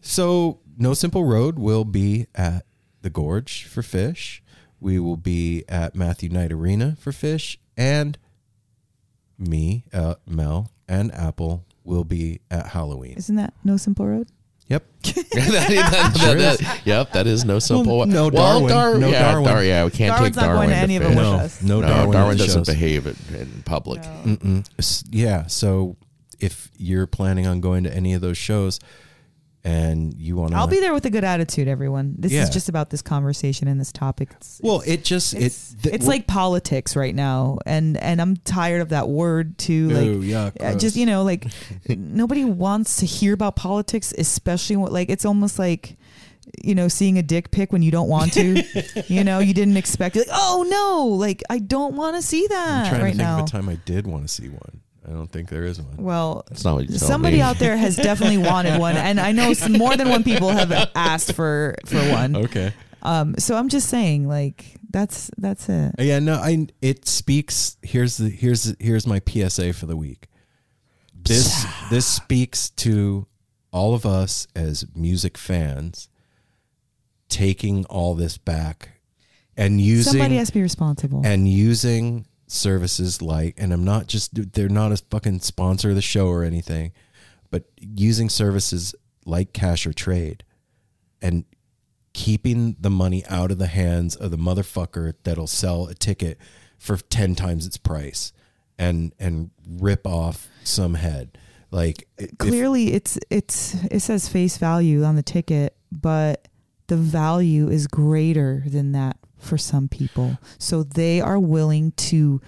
So 0.00 0.58
No 0.76 0.94
Simple 0.94 1.24
Road 1.24 1.58
will 1.60 1.84
be 1.84 2.26
at 2.34 2.64
the 3.02 3.10
Gorge 3.10 3.64
for 3.64 3.82
Phish. 3.82 4.40
We 4.80 4.98
will 4.98 5.16
be 5.16 5.64
at 5.68 5.94
Matthew 5.94 6.28
Knight 6.28 6.50
Arena 6.50 6.96
for 6.98 7.12
Phish, 7.12 7.56
and 7.76 8.18
me, 9.38 9.84
uh, 9.92 10.14
Mel, 10.26 10.72
and 10.88 11.12
Apple 11.14 11.64
will 11.84 12.04
be 12.04 12.40
at 12.50 12.68
Halloween. 12.68 13.14
Isn't 13.16 13.36
that 13.36 13.54
No 13.62 13.76
Simple 13.76 14.06
Road? 14.06 14.28
Yep. 14.68 14.84
That- 15.02 15.24
that- 15.32 16.16
Sure 16.20 16.34
that- 16.34 16.58
that- 16.58 16.80
yep, 16.84 17.12
that 17.12 17.26
is 17.26 17.44
no 17.44 17.58
simple. 17.58 17.98
Well, 17.98 18.06
no 18.06 18.28
Well, 18.28 18.60
Darwin. 18.60 18.68
Dar- 18.68 18.98
No 18.98 19.08
yeah, 19.08 19.30
Darwin. 19.32 19.44
Dar- 19.50 19.64
yeah, 19.64 19.84
we 19.84 19.90
can't 19.90 20.14
Darwin's 20.14 20.36
take 20.36 20.42
not 20.46 20.54
going 20.54 20.68
Darwin 20.68 20.70
to 20.70 20.76
any 20.76 20.96
of 20.96 21.02
Phish. 21.04 21.58
them 21.58 21.68
No, 21.68 21.80
no, 21.80 21.86
No, 21.86 21.88
Darwin, 21.88 22.12
Darwin, 22.12 22.36
doesn't 22.36 22.60
shows. 22.60 22.66
behave 22.66 23.06
in, 23.06 23.16
in 23.40 23.62
public. 23.64 24.02
Mm-mm. 24.02 24.68
Yeah. 25.10 25.46
So 25.46 25.96
if 26.38 26.70
you're 26.76 27.06
planning 27.06 27.46
on 27.46 27.60
going 27.60 27.84
to 27.84 27.94
any 27.94 28.12
of 28.14 28.20
those 28.20 28.36
shows 28.38 28.78
and 29.68 30.14
you 30.18 30.36
want 30.36 30.52
to, 30.52 30.56
I'll 30.56 30.66
be 30.66 30.80
there 30.80 30.94
with 30.94 31.04
a 31.04 31.10
good 31.10 31.24
attitude, 31.24 31.68
everyone. 31.68 32.14
This 32.18 32.32
Yeah. 32.32 32.42
is 32.44 32.50
just 32.50 32.68
about 32.68 32.90
this 32.90 33.02
conversation 33.02 33.68
and 33.68 33.78
this 33.80 33.92
topic. 33.92 34.30
It's, 34.36 34.60
Well, 34.62 34.82
it 34.86 35.04
just 35.04 35.34
it's, 35.34 35.72
it. 35.74 35.82
th- 35.82 35.94
it's 35.94 36.06
like 36.06 36.26
politics 36.26 36.96
right 36.96 37.14
now, 37.14 37.58
and 37.66 37.96
and 37.98 38.20
I'm 38.20 38.36
tired 38.38 38.80
of 38.80 38.88
that 38.90 39.08
word 39.08 39.58
too. 39.58 39.88
Like, 39.90 40.06
Ooh, 40.06 40.22
yuck, 40.22 40.52
uh, 40.62 40.76
just 40.78 40.96
you 40.96 41.06
know, 41.06 41.22
like 41.22 41.46
nobody 41.88 42.44
wants 42.44 42.96
to 42.96 43.06
hear 43.06 43.34
about 43.34 43.56
politics, 43.56 44.14
especially 44.16 44.76
what 44.76 44.92
like 44.92 45.10
it's 45.10 45.24
almost 45.24 45.58
like 45.58 45.96
you 46.64 46.74
know 46.74 46.88
seeing 46.88 47.18
a 47.18 47.22
dick 47.22 47.50
pic 47.50 47.72
when 47.72 47.82
you 47.82 47.90
don't 47.90 48.08
want 48.08 48.32
to. 48.34 48.62
you 49.08 49.22
know, 49.22 49.38
you 49.38 49.52
didn't 49.52 49.76
expect 49.76 50.16
it. 50.16 50.20
Like, 50.28 50.28
oh 50.32 50.66
no, 50.68 51.06
like 51.16 51.42
I 51.50 51.58
don't 51.58 51.94
want 51.94 52.16
to 52.16 52.22
see 52.22 52.44
I'm 52.44 52.48
that 52.50 52.88
trying 52.88 53.02
right 53.02 53.10
to 53.12 53.16
think 53.18 53.28
now. 53.28 53.38
of 53.40 53.44
a 53.44 53.48
time 53.50 53.68
I 53.68 53.76
did 53.84 54.06
want 54.06 54.22
to 54.26 54.28
see 54.28 54.48
one. 54.48 54.80
I 55.08 55.12
don't 55.12 55.30
think 55.30 55.48
there 55.48 55.64
is 55.64 55.80
one. 55.80 55.96
Well, 55.96 56.44
That's 56.48 56.64
not 56.64 56.74
what 56.74 56.90
you 56.90 56.98
somebody 56.98 57.36
me. 57.36 57.42
out 57.42 57.58
there 57.58 57.76
has 57.76 57.96
definitely 57.96 58.38
wanted 58.52 58.78
one, 58.78 58.96
and 58.96 59.18
I 59.18 59.32
know 59.32 59.54
some, 59.54 59.72
more 59.72 59.96
than 59.96 60.10
one 60.10 60.22
people 60.22 60.50
have 60.50 60.70
asked 60.94 61.32
for 61.32 61.76
for 61.86 61.98
one. 62.10 62.36
Okay. 62.36 62.72
Um, 63.02 63.34
so 63.38 63.56
I'm 63.56 63.68
just 63.68 63.88
saying, 63.88 64.28
like 64.28 64.76
that's 64.90 65.30
that's 65.38 65.68
it. 65.68 65.94
Yeah, 65.98 66.18
no, 66.18 66.34
I 66.34 66.66
it 66.82 67.06
speaks 67.06 67.76
here's 67.82 68.18
the 68.18 68.28
here's 68.28 68.64
the, 68.64 68.76
here's 68.80 69.06
my 69.06 69.20
PSA 69.26 69.72
for 69.72 69.86
the 69.86 69.96
week. 69.96 70.28
This 71.14 71.64
this 71.90 72.06
speaks 72.06 72.70
to 72.70 73.26
all 73.72 73.94
of 73.94 74.04
us 74.04 74.46
as 74.54 74.84
music 74.94 75.38
fans 75.38 76.08
taking 77.28 77.84
all 77.86 78.14
this 78.14 78.38
back 78.38 79.00
and 79.56 79.80
using 79.80 80.12
Somebody 80.12 80.36
has 80.36 80.48
to 80.48 80.54
be 80.54 80.62
responsible. 80.62 81.22
and 81.24 81.48
using 81.48 82.26
services 82.50 83.20
like 83.22 83.54
and 83.58 83.72
I'm 83.72 83.84
not 83.84 84.06
just 84.06 84.52
they're 84.54 84.68
not 84.68 84.92
a 84.92 84.96
fucking 84.96 85.40
sponsor 85.40 85.90
of 85.90 85.94
the 85.96 86.02
show 86.02 86.28
or 86.28 86.42
anything, 86.44 86.92
but 87.50 87.64
using 87.78 88.28
services 88.28 88.94
like 89.24 89.52
cash 89.52 89.86
or 89.86 89.92
trade 89.92 90.44
and 91.20 91.44
keeping 92.14 92.76
the 92.80 92.90
money 92.90 93.24
out 93.26 93.50
of 93.50 93.58
the 93.58 93.66
hands 93.66 94.16
of 94.16 94.30
the 94.30 94.38
motherfucker 94.38 95.14
that'll 95.24 95.46
sell 95.46 95.86
a 95.86 95.94
ticket 95.94 96.38
for 96.78 96.96
10 96.96 97.34
times 97.34 97.66
its 97.66 97.76
price 97.76 98.32
and 98.78 99.12
and 99.18 99.50
rip 99.66 100.06
off 100.06 100.48
some 100.64 100.94
head. 100.94 101.36
Like 101.70 102.08
if- 102.16 102.36
Clearly, 102.38 102.92
it's 102.94 103.18
it's 103.30 103.74
it 103.90 104.00
says 104.00 104.28
face 104.28 104.56
value 104.56 105.04
on 105.04 105.16
the 105.16 105.22
ticket, 105.22 105.76
but 105.92 106.48
the 106.86 106.96
value 106.96 107.68
is 107.68 107.86
greater 107.86 108.62
than 108.66 108.92
that 108.92 109.18
for 109.38 109.58
some 109.58 109.88
people. 109.88 110.38
So 110.58 110.82
they 110.82 111.20
are 111.20 111.38
willing 111.38 111.92
to 111.92 112.40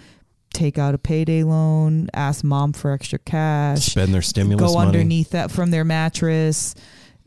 take 0.53 0.79
out 0.79 0.94
a 0.94 0.98
payday 0.98 1.42
loan, 1.44 2.09
ask 2.12 2.42
mom 2.44 2.72
for 2.72 2.90
extra 2.92 3.18
cash, 3.18 3.87
spend 3.87 4.12
their 4.12 4.22
stimulus 4.22 4.72
go 4.72 4.74
money 4.74 4.88
underneath 4.88 5.31
that 5.31 5.50
from 5.50 5.70
their 5.70 5.85
mattress 5.85 6.74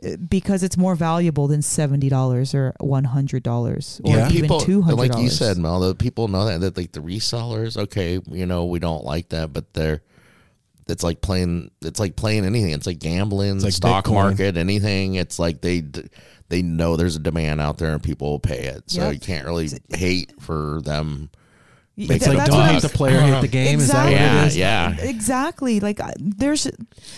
uh, 0.05 0.17
because 0.17 0.61
it's 0.63 0.75
more 0.75 0.93
valuable 0.95 1.47
than 1.47 1.61
seventy 1.61 2.09
dollars 2.09 2.53
or 2.53 2.73
one 2.81 3.05
hundred 3.05 3.41
dollars 3.41 4.01
or 4.03 4.11
Yeah. 4.15 4.27
even 4.29 4.41
people 4.41 4.59
two 4.59 4.81
hundred 4.81 4.97
like 4.97 5.17
you 5.17 5.29
said, 5.29 5.57
Mel. 5.57 5.79
The 5.79 5.95
people 5.95 6.27
know 6.27 6.45
that 6.45 6.59
that 6.59 6.75
like 6.77 6.91
the 6.91 6.99
resellers. 6.99 7.77
Okay, 7.77 8.19
you 8.29 8.45
know 8.45 8.65
we 8.65 8.79
don't 8.79 9.05
like 9.05 9.29
that, 9.29 9.53
but 9.53 9.73
they're. 9.73 10.01
It's 10.85 11.01
like 11.01 11.21
playing. 11.21 11.71
It's 11.81 11.97
like 11.97 12.17
playing 12.17 12.43
anything. 12.43 12.71
It's 12.71 12.85
like 12.85 12.99
gambling, 12.99 13.61
like 13.61 13.71
stock 13.71 14.03
Bitcoin. 14.03 14.13
market, 14.15 14.57
anything. 14.57 15.15
It's 15.15 15.39
like 15.39 15.61
they 15.61 15.79
d- 15.79 16.09
they 16.53 16.61
know 16.61 16.95
there's 16.95 17.15
a 17.15 17.19
demand 17.19 17.59
out 17.59 17.77
there 17.79 17.93
and 17.93 18.03
people 18.03 18.29
will 18.29 18.39
pay 18.39 18.65
it. 18.65 18.83
So 18.91 19.01
Yep. 19.01 19.13
you 19.13 19.19
can't 19.19 19.45
really 19.45 19.69
hate 19.89 20.33
for 20.39 20.81
them. 20.83 21.29
Y- 21.97 22.05
It's 22.05 22.11
It's 22.15 22.27
like 22.27 22.37
that's 22.37 22.49
don't 22.49 22.59
what 22.59 22.69
I'm 22.75 22.79
the 22.79 22.89
player 22.89 23.19
hate 23.21 23.41
the 23.41 23.47
game. 23.47 23.79
Is 23.79 23.87
that 23.89 24.03
what 24.05 24.11
Yeah, 24.13 24.43
it 24.43 24.47
is? 24.47 24.57
yeah. 24.57 24.95
exactly 24.99 25.79
like 25.79 25.99
I- 25.99 26.13
there's 26.19 26.67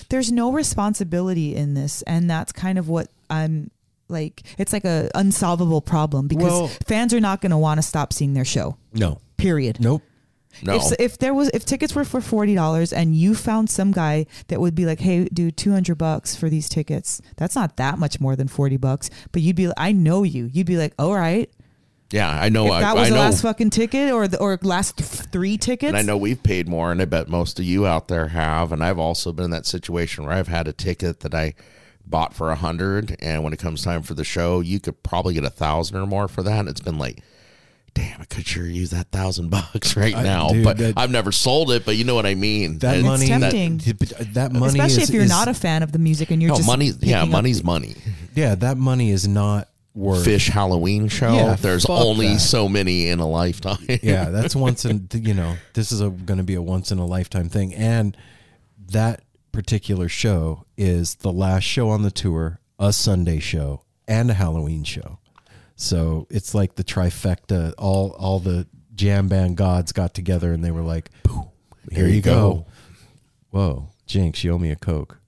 there's 0.10 0.32
no 0.32 0.52
responsibility 0.54 1.54
in 1.56 1.74
this 1.74 2.02
and 2.04 2.30
that's 2.30 2.52
kind 2.52 2.78
of 2.78 2.88
what 2.90 3.10
i'm 3.30 3.72
like 4.08 4.44
it's 4.58 4.72
like 4.74 4.86
a 4.86 5.10
unsolvable 5.16 5.82
problem 5.82 6.28
because 6.28 6.52
Well- 6.52 6.68
fans 6.88 7.14
are 7.14 7.20
not 7.22 7.42
going 7.42 7.52
to 7.52 7.58
want 7.58 7.78
to 7.80 7.82
stop 7.82 8.14
seeing 8.14 8.34
their 8.34 8.46
show 8.46 8.78
No. 8.94 9.20
period 9.38 9.78
Nope. 9.80 10.04
No, 10.64 10.76
if, 10.76 11.00
if 11.00 11.18
there 11.18 11.34
was 11.34 11.50
if 11.54 11.66
tickets 11.66 11.96
were 11.96 12.06
for 12.06 12.20
$40 12.20 12.94
and 12.96 13.16
you 13.16 13.36
found 13.36 13.70
some 13.70 13.92
guy 13.92 14.26
that 14.48 14.60
would 14.60 14.76
be 14.76 14.86
like 14.86 15.00
hey 15.00 15.26
dude 15.26 15.58
200 15.58 15.98
bucks 15.98 16.36
for 16.36 16.50
these 16.50 16.70
tickets 16.70 17.22
that's 17.38 17.56
not 17.56 17.78
that 17.78 17.98
much 17.98 18.20
more 18.20 18.36
than 18.36 18.48
40 18.48 18.78
bucks 18.78 19.10
but 19.32 19.42
you'd 19.42 19.56
be 19.56 19.72
i 19.78 19.92
know 19.92 20.24
you 20.24 20.50
you'd 20.52 20.68
be 20.68 20.78
like 20.78 20.94
all 20.98 21.16
right 21.16 21.50
yeah, 22.12 22.30
I 22.30 22.50
know. 22.50 22.68
if 22.68 22.72
I, 22.72 22.82
that 22.82 22.96
was 22.96 23.08
I 23.08 23.10
the 23.10 23.16
know. 23.16 23.22
last 23.22 23.42
fucking 23.42 23.72
ticket 23.72 24.12
or 24.12 24.28
the 24.28 24.40
or 24.40 24.60
last 24.62 24.98
th- 24.98 25.28
three 25.32 25.58
tickets 25.58 25.90
And 25.90 25.98
I 25.98 26.02
know 26.02 26.18
we've 26.18 26.42
paid 26.42 26.68
more, 26.68 26.92
and 26.92 27.02
I 27.02 27.06
bet 27.06 27.28
most 27.28 27.60
of 27.60 27.66
you 27.66 27.86
out 27.88 28.08
there 28.08 28.28
have. 28.30 28.72
And 28.72 28.84
I've 28.84 29.00
also 29.00 29.34
been 29.34 29.46
in 29.46 29.52
that 29.52 29.66
situation 29.66 30.24
where 30.24 30.34
I've 30.34 30.48
had 30.48 30.68
a 30.68 30.74
ticket 30.74 31.22
that 31.22 31.34
I 31.34 31.56
bought 32.06 32.34
for 32.34 32.52
a 32.52 32.56
hundred, 32.56 33.16
and 33.20 33.44
when 33.44 33.54
it 33.54 33.60
comes 33.60 33.84
time 33.84 34.04
for 34.04 34.14
the 34.14 34.24
show, 34.24 34.60
you 34.60 34.80
could 34.80 35.02
probably 35.02 35.34
get 35.34 35.44
a 35.44 35.50
thousand 35.50 35.98
or 35.98 36.06
more 36.06 36.28
for 36.28 36.44
that. 36.44 36.68
It's 36.68 36.80
been 36.80 37.00
like, 37.00 37.24
damn, 37.96 38.22
I 38.22 38.26
could 38.26 38.46
sure 38.46 38.66
use 38.68 38.92
that 38.92 39.08
thousand 39.12 39.50
bucks 39.58 39.98
right 39.98 40.14
I- 40.16 40.22
now. 40.22 40.50
dude, 40.50 40.64
but 40.64 40.78
that- 40.78 40.94
I've 40.98 41.10
never 41.10 41.32
sold 41.32 41.72
it. 41.72 41.84
But 41.86 41.96
you 41.96 42.04
know 42.04 42.14
what 42.14 42.28
I 42.28 42.36
mean. 42.36 42.78
That 42.80 42.98
And 42.98 43.06
money. 43.06 43.26
tempting. 43.28 43.78
That, 43.80 44.14
uh, 44.14 44.24
that 44.34 44.52
money 44.54 44.68
especially 44.80 45.02
is, 45.04 45.10
if 45.10 45.14
you're 45.16 45.24
is- 45.24 45.30
not 45.30 45.48
a 45.48 45.54
fan 45.56 45.82
of 45.82 45.92
the 45.92 45.98
music 46.00 46.30
and 46.30 46.40
you're 46.42 46.50
no 46.52 46.58
just 46.58 46.68
money. 46.68 46.86
Yeah, 46.88 46.92
picking 47.00 47.16
up- 47.16 47.30
money's 47.30 47.64
money. 47.64 47.96
Yeah, 48.36 48.56
that 48.56 48.76
money 48.78 49.12
is 49.12 49.26
not 49.28 49.70
worth. 49.94 50.26
Phish 50.28 50.50
Halloween 50.50 51.08
show. 51.08 51.34
Yeah, 51.34 51.56
There's 51.56 51.86
only 51.86 52.34
that. 52.34 52.40
so 52.42 52.68
many 52.68 53.08
in 53.08 53.20
a 53.22 53.28
lifetime. 53.28 53.78
yeah, 54.04 54.26
that's 54.30 54.54
once 54.58 54.84
in 54.84 55.08
you 55.14 55.34
know 55.34 55.56
this 55.74 55.94
is 55.94 56.02
going 56.02 56.36
to 56.38 56.44
be 56.44 56.56
a 56.56 56.62
once 56.62 56.92
in 56.92 56.98
a 57.00 57.06
lifetime 57.06 57.48
thing, 57.48 57.74
and 57.74 58.18
that 58.92 59.22
particular 59.54 60.10
show 60.10 60.66
is 60.76 61.16
the 61.16 61.32
last 61.32 61.64
show 61.64 61.88
on 61.88 62.02
the 62.02 62.12
tour, 62.12 62.60
a 62.78 62.92
Sunday 62.92 63.40
show, 63.40 63.84
and 64.06 64.30
a 64.30 64.34
Halloween 64.34 64.84
show. 64.84 65.20
So 65.76 66.28
it's 66.30 66.54
like 66.54 66.76
the 66.76 66.84
trifecta. 66.84 67.74
All 67.78 68.12
all 68.18 68.40
the 68.40 68.68
jam 68.94 69.28
band 69.28 69.58
gods 69.58 69.92
got 69.92 70.14
together 70.14 70.54
and 70.54 70.64
they 70.64 70.72
were 70.72 70.82
like, 70.82 71.10
"Here 71.92 72.08
you 72.08 72.22
go." 72.22 72.66
Whoa, 73.52 73.90
Jinx, 74.06 74.44
you 74.44 74.52
owe 74.54 74.58
me 74.58 74.72
a 74.72 74.76
coke, 74.76 75.20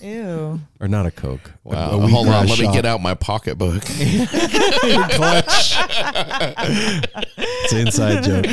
Ew. 0.00 0.60
or 0.80 0.88
not 0.88 1.06
a 1.06 1.10
coke? 1.10 1.52
Wow. 1.64 1.98
a 1.98 2.06
Hold 2.06 2.28
on, 2.28 2.46
wheatgrass 2.46 2.48
let 2.48 2.58
me 2.60 2.72
get 2.72 2.86
out 2.86 3.00
my 3.00 3.14
pocketbook. 3.14 3.82
clutch. 3.84 5.76
it's 7.38 7.72
an 7.72 7.78
inside 7.78 8.22
joke. 8.22 8.46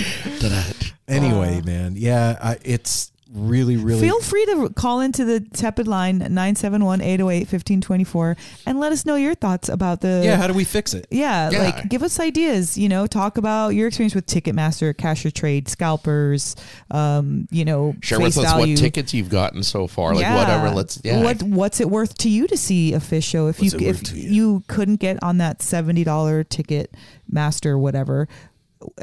Anyway, 1.07 1.61
man, 1.61 1.95
yeah, 1.95 2.37
I, 2.41 2.57
it's 2.63 3.11
really, 3.33 3.77
really. 3.77 4.01
Feel 4.01 4.19
free 4.21 4.45
to 4.45 4.69
call 4.75 5.01
into 5.01 5.25
the 5.25 5.39
tepid 5.39 5.87
line 5.87 6.19
971-808-1524 6.21 8.37
and 8.65 8.79
let 8.79 8.91
us 8.91 9.05
know 9.05 9.15
your 9.15 9.35
thoughts 9.35 9.69
about 9.69 10.01
the 10.01 10.21
yeah, 10.23 10.37
how 10.37 10.47
do 10.47 10.53
we 10.53 10.63
fix 10.63 10.93
it? 10.93 11.07
Yeah, 11.09 11.49
Yeah. 11.49 11.63
like 11.63 11.89
give 11.89 12.03
us 12.03 12.19
ideas, 12.19 12.77
you 12.77 12.89
know, 12.89 13.07
talk 13.07 13.37
about 13.37 13.69
your 13.69 13.87
experience 13.87 14.15
with 14.15 14.25
Ticketmaster, 14.25 14.95
Cash 14.95 15.25
or 15.25 15.31
Trade, 15.31 15.67
scalpers, 15.67 16.55
um, 16.91 17.47
you 17.51 17.65
know, 17.65 17.95
Share 18.01 18.19
face 18.19 18.35
with 18.37 18.45
us 18.45 18.51
value. 18.53 18.73
what 18.75 18.79
tickets 18.79 19.13
you've 19.13 19.29
gotten 19.29 19.63
so 19.63 19.87
far. 19.87 20.13
Like 20.13 20.21
Yeah. 20.23 20.35
whatever. 20.35 20.69
Let's 20.75 20.99
yeah. 21.03 21.23
What 21.23 21.41
what's 21.43 21.79
it 21.79 21.89
worth 21.89 22.17
to 22.19 22.29
you 22.29 22.47
to 22.47 22.57
see 22.57 22.93
a 22.93 22.99
Phish 22.99 23.23
show 23.23 23.47
if 23.47 23.59
What's 23.59 23.73
you 23.73 23.79
if 23.89 24.15
you? 24.15 24.29
you 24.29 24.63
couldn't 24.67 24.97
get 24.97 25.21
on 25.23 25.37
that 25.39 25.61
seventy 25.61 26.03
dollar 26.03 26.43
ticket 26.43 26.93
master 27.29 27.77
whatever 27.77 28.27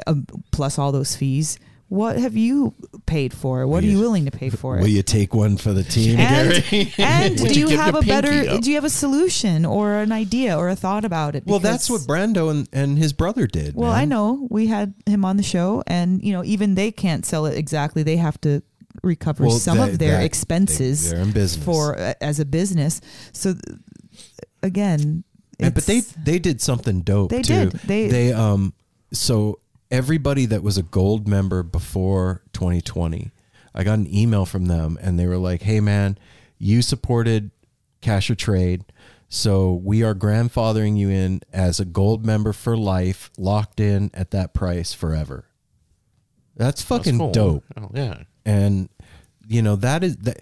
um, 0.07 0.25
plus 0.51 0.77
all 0.79 0.91
those 0.91 1.15
fees? 1.15 1.57
What 1.91 2.15
have 2.17 2.37
you 2.37 2.73
paid 3.05 3.33
for? 3.33 3.67
What 3.67 3.83
are 3.83 3.87
you 3.87 3.99
willing 3.99 4.23
to 4.23 4.31
pay 4.31 4.49
for 4.49 4.77
Will 4.77 4.85
it? 4.85 4.91
you 4.91 5.03
take 5.03 5.33
one 5.35 5.57
for 5.57 5.73
the 5.73 5.83
team, 5.83 6.17
And, 6.21 6.63
Gary? 6.63 6.93
and 6.97 7.37
do 7.53 7.59
you 7.59 7.69
you 7.71 7.77
have 7.77 7.95
a 7.95 8.01
better? 8.01 8.49
up? 8.49 8.61
Do 8.61 8.69
you 8.69 8.75
have 8.77 8.85
a 8.85 8.89
solution 8.89 9.65
or 9.65 9.95
an 9.95 10.13
idea 10.13 10.57
or 10.57 10.69
a 10.69 10.75
thought 10.77 11.03
about 11.03 11.35
it? 11.35 11.43
well, 11.45 11.59
that's 11.59 11.89
what 11.89 11.99
Brando 12.07 12.49
and, 12.49 12.69
and 12.71 12.97
his 12.97 13.11
brother 13.11 13.45
did. 13.45 13.75
Well, 13.75 13.91
man. 13.91 13.99
I 13.99 14.05
know 14.05 14.47
we 14.49 14.67
had 14.67 14.93
him 15.05 15.25
on 15.25 15.35
the 15.35 15.43
show, 15.43 15.83
and 15.85 16.23
you 16.23 16.31
know, 16.31 16.45
even 16.45 16.75
they 16.75 16.91
can't 16.93 17.25
sell 17.25 17.45
it 17.45 17.57
exactly. 17.57 18.03
They 18.03 18.15
have 18.15 18.39
to 18.41 18.63
recover 19.03 19.43
Well, 19.47 19.59
some 19.59 19.77
that- 19.79 19.89
of 19.89 19.99
their 19.99 20.19
that- 20.19 20.23
expenses 20.23 21.09
they- 21.09 21.15
they're 21.17 21.25
in 21.25 21.31
business. 21.33 21.65
for 21.65 21.99
uh, 21.99 22.13
as 22.21 22.39
a 22.39 22.45
business. 22.45 23.01
So 23.33 23.53
th- 23.55 23.79
again, 24.63 25.23
Yeah, 25.59 25.71
but 25.71 25.85
they 25.85 26.01
they 26.23 26.39
did 26.39 26.61
something 26.61 27.01
dope 27.01 27.31
They 27.31 27.41
too. 27.41 27.69
did. 27.69 27.71
They- 27.85 28.07
they 28.07 28.33
um 28.33 28.73
so 29.13 29.59
everybody 29.91 30.45
that 30.47 30.63
was 30.63 30.77
a 30.77 30.83
gold 30.83 31.27
member 31.27 31.61
before 31.61 32.41
2020, 32.53 33.31
I 33.75 33.83
got 33.83 33.99
an 33.99 34.13
email 34.13 34.45
from 34.45 34.65
them 34.65 34.97
and 35.01 35.19
they 35.19 35.25
were 35.27 35.37
like, 35.37 35.61
"Hey 35.63 35.79
man, 35.79 36.17
you 36.57 36.81
supported 36.81 37.51
Cash 38.01 38.29
or 38.29 38.35
Trade, 38.35 38.83
so 39.29 39.73
we 39.73 40.01
are 40.03 40.15
grandfathering 40.15 40.97
you 40.97 41.09
in 41.09 41.41
as 41.53 41.79
a 41.79 41.85
gold 41.85 42.25
member 42.25 42.53
for 42.53 42.75
life, 42.77 43.29
locked 43.37 43.79
in 43.79 44.09
at 44.13 44.31
that 44.31 44.53
price 44.53 44.93
forever." 44.93 45.45
That's 46.55 46.81
That's 46.83 47.05
fucking 47.05 47.17
cool. 47.17 47.31
dope 47.31 47.63
Oh, 47.77 47.89
yeah. 47.93 48.23
and 48.45 48.89
you 49.47 49.61
know 49.61 49.75
that 49.77 50.03
is 50.03 50.17
that 50.17 50.41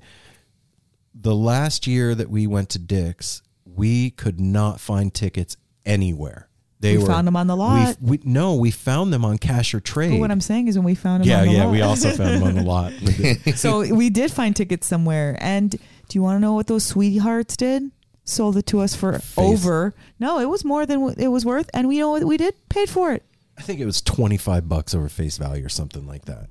the 1.13 1.35
last 1.35 1.85
year 1.87 2.15
that 2.15 2.29
we 2.29 2.47
went 2.47 2.69
to 2.69 2.79
Dick's, 2.79 3.41
we 3.65 4.09
could 4.11 4.39
not 4.39 4.79
find 4.79 5.13
tickets 5.13 5.55
anywhere. 5.85 6.48
They 6.81 6.95
We 6.95 7.03
were 7.03 7.09
found 7.09 7.27
them 7.27 7.35
on 7.35 7.47
the 7.47 7.57
lot. 7.57 7.97
We, 7.99 8.19
no, 8.23 8.55
we 8.55 8.71
found 8.71 9.11
them 9.11 9.25
on 9.25 9.37
Cash 9.37 9.73
or 9.73 9.81
Trade. 9.81 10.11
But 10.11 10.19
what 10.19 10.31
I'm 10.31 10.39
saying 10.39 10.69
is, 10.69 10.77
when 10.77 10.85
we 10.85 10.95
found 10.95 11.23
him, 11.23 11.29
yeah, 11.29 11.41
on 11.41 11.47
the 11.47 11.53
yeah, 11.53 11.63
lot- 11.65 11.71
we 11.73 11.81
also 11.81 12.11
found 12.11 12.35
them 12.35 12.43
on 12.43 12.55
the 12.55 12.63
lot. 12.63 12.93
so 13.57 13.93
we 13.93 14.09
did 14.09 14.31
find 14.31 14.55
tickets 14.55 14.87
somewhere. 14.87 15.35
And 15.41 15.71
do 15.71 15.79
you 16.11 16.21
want 16.21 16.37
to 16.37 16.39
know 16.39 16.53
what 16.53 16.67
those 16.67 16.85
sweethearts 16.85 17.57
did? 17.57 17.91
Sold 18.23 18.55
it 18.57 18.65
to 18.67 18.79
us 18.79 18.95
for 18.95 19.17
Face. 19.19 19.37
over. 19.37 19.93
No, 20.19 20.39
it 20.39 20.45
was 20.45 20.63
more 20.63 20.85
than 20.85 21.15
it 21.17 21.27
was 21.27 21.45
worth, 21.45 21.69
and 21.73 21.87
we 21.87 21.97
know 21.97 22.11
what 22.11 22.23
we 22.23 22.37
did. 22.37 22.53
Paid 22.69 22.89
for 22.89 23.11
it. 23.11 23.23
I 23.57 23.61
think 23.61 23.79
it 23.81 23.85
was 23.85 24.01
twenty 24.01 24.37
five 24.37 24.69
bucks 24.69 24.93
over 24.95 25.09
face 25.09 25.37
value 25.37 25.65
or 25.65 25.69
something 25.69 26.07
like 26.07 26.25
that. 26.25 26.47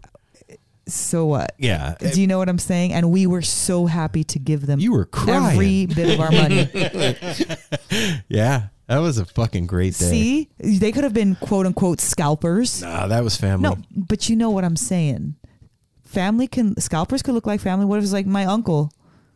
So 0.88 1.26
what? 1.26 1.54
Yeah, 1.58 1.96
Do 2.00 2.20
you 2.20 2.26
know 2.26 2.38
what 2.38 2.48
I'm 2.48 2.58
saying? 2.58 2.94
And 2.94 3.10
we 3.10 3.26
were 3.26 3.42
so 3.42 3.86
happy 3.86 4.24
to 4.24 4.38
give 4.38 4.66
them 4.66 4.80
you 4.80 4.92
were 4.92 5.04
crying. 5.04 5.52
every 5.52 5.86
bit 5.86 6.14
of 6.14 6.20
our 6.20 6.32
money. 6.32 6.68
yeah, 8.28 8.68
that 8.88 8.98
was 8.98 9.18
a 9.18 9.24
fucking 9.24 9.66
great 9.66 9.96
day. 9.98 10.10
See, 10.10 10.48
they 10.58 10.92
could 10.92 11.04
have 11.04 11.14
been 11.14 11.36
quote 11.36 11.66
unquote 11.66 12.00
scalpers. 12.00 12.82
Nah, 12.82 13.06
that 13.06 13.22
was 13.22 13.36
family. 13.36 13.68
No, 13.68 13.76
but 13.94 14.28
you 14.28 14.36
know 14.36 14.50
what 14.50 14.64
I'm 14.64 14.76
saying. 14.76 15.36
Family 16.04 16.48
can 16.48 16.78
scalpers 16.80 17.22
could 17.22 17.34
look 17.34 17.46
like 17.46 17.60
family. 17.60 17.84
What 17.84 17.98
if 17.98 18.04
it's 18.04 18.12
like 18.12 18.26
my 18.26 18.46
uncle? 18.46 18.90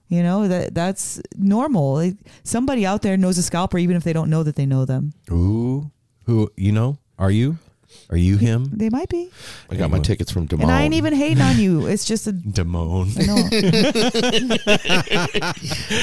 You 0.09 0.23
know 0.23 0.49
that 0.49 0.75
that's 0.75 1.21
normal. 1.37 1.95
Like, 1.95 2.17
somebody 2.45 2.85
out 2.85 3.03
there 3.03 3.17
knows 3.17 3.39
a 3.39 3.43
scalper, 3.43 3.79
even 3.79 3.97
if 3.97 4.05
they 4.05 4.13
don't 4.13 4.31
know 4.31 4.43
that 4.43 4.57
they 4.57 4.67
know 4.67 4.85
them. 4.85 5.13
Ooh, 5.31 5.91
who 6.25 6.51
you 6.57 6.73
know? 6.73 6.99
Are 7.19 7.31
you? 7.31 7.59
Are 8.11 8.17
you 8.17 8.37
him? 8.37 8.71
They 8.73 8.91
might 8.91 9.09
be. 9.09 9.31
I 9.71 9.77
got 9.77 9.91
my 9.91 9.99
tickets 9.99 10.31
from 10.31 10.49
Damone. 10.49 10.63
And 10.63 10.71
I 10.71 10.83
ain't 10.83 10.95
even 10.95 11.15
hating 11.15 11.43
on 11.43 11.59
you. 11.59 11.87
It's 11.87 12.05
just 12.05 12.27
a. 12.27 12.33
Damone. 12.33 13.19
I 13.19 13.27
know. 13.27 13.37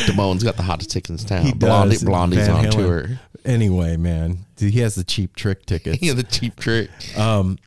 Damone's 0.08 0.44
got 0.44 0.58
the 0.58 0.64
hottest 0.64 0.92
tickets 0.92 1.22
in 1.22 1.28
town. 1.28 1.46
He 1.46 1.54
Blondie, 1.54 1.96
does. 1.96 2.04
Blondie's 2.04 2.48
Van 2.48 2.56
on 2.56 2.66
Halen. 2.66 2.72
tour. 2.72 3.20
Anyway, 3.46 3.98
man, 3.98 4.46
he 4.58 4.80
has 4.80 4.96
the 4.96 5.04
cheap 5.04 5.36
trick 5.36 5.66
tickets. 5.66 6.00
Yeah, 6.02 6.14
the 6.14 6.24
cheap 6.24 6.56
trick. 6.58 6.90
Um, 7.18 7.58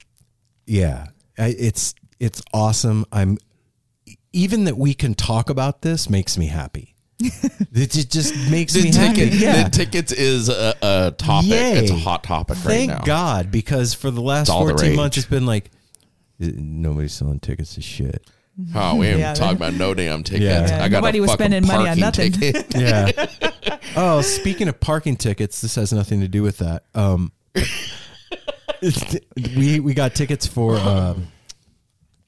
yeah, 0.66 1.08
I, 1.38 1.54
it's 1.58 1.94
it's 2.20 2.42
awesome. 2.52 3.04
I'm 3.12 3.38
even 4.32 4.64
that 4.64 4.76
we 4.76 4.94
can 4.94 5.14
talk 5.14 5.50
about 5.50 5.82
this 5.82 6.08
makes 6.08 6.38
me 6.38 6.46
happy. 6.46 6.94
it 7.20 7.90
just 8.10 8.34
makes 8.50 8.72
The 8.72 8.82
me 8.82 8.92
happy. 8.92 9.24
Yeah. 9.26 9.64
the 9.64 9.70
tickets 9.70 10.12
is 10.12 10.48
a, 10.48 10.74
a 10.82 11.14
topic. 11.16 11.50
Yay. 11.50 11.78
It's 11.78 11.90
a 11.90 11.96
hot 11.96 12.24
topic 12.24 12.56
Thank 12.56 12.66
right 12.68 12.86
now. 12.88 12.94
Thank 12.94 13.06
God, 13.06 13.50
because 13.50 13.94
for 13.94 14.10
the 14.10 14.20
last 14.20 14.42
It's 14.42 14.50
all 14.50 14.64
the 14.66 14.72
14 14.72 14.96
months, 14.96 15.16
it's 15.18 15.26
been 15.26 15.46
like 15.46 15.70
"Uh, 16.42 16.48
nobody's 16.56 17.12
selling 17.12 17.38
tickets 17.40 17.74
to 17.74 17.82
shit. 17.82 18.28
Oh, 18.74 18.96
we 18.96 19.06
haven't 19.06 19.20
Yeah, 19.20 19.34
talked 19.34 19.58
that- 19.58 19.68
about 19.70 19.78
no 19.78 19.94
damn 19.94 20.22
tickets. 20.22 20.70
Yeah. 20.70 20.84
I 20.84 20.88
got 20.88 20.98
Nobody 20.98 21.18
a 21.18 21.22
was 21.22 21.32
spending 21.32 21.66
money 21.66 21.88
on 21.88 21.98
parking 21.98 22.00
nothing. 22.00 22.32
ticket. 22.32 22.74
Yeah. 22.76 23.78
oh, 23.96 24.20
speaking 24.20 24.68
of 24.68 24.78
parking 24.80 25.16
tickets, 25.16 25.60
this 25.60 25.74
has 25.76 25.92
nothing 25.92 26.20
to 26.20 26.28
do 26.28 26.42
with 26.42 26.58
that. 26.58 26.84
Um, 26.94 27.32
we 29.56 29.80
we 29.80 29.94
got 29.94 30.14
tickets 30.14 30.46
for 30.46 30.76
um, 30.76 31.28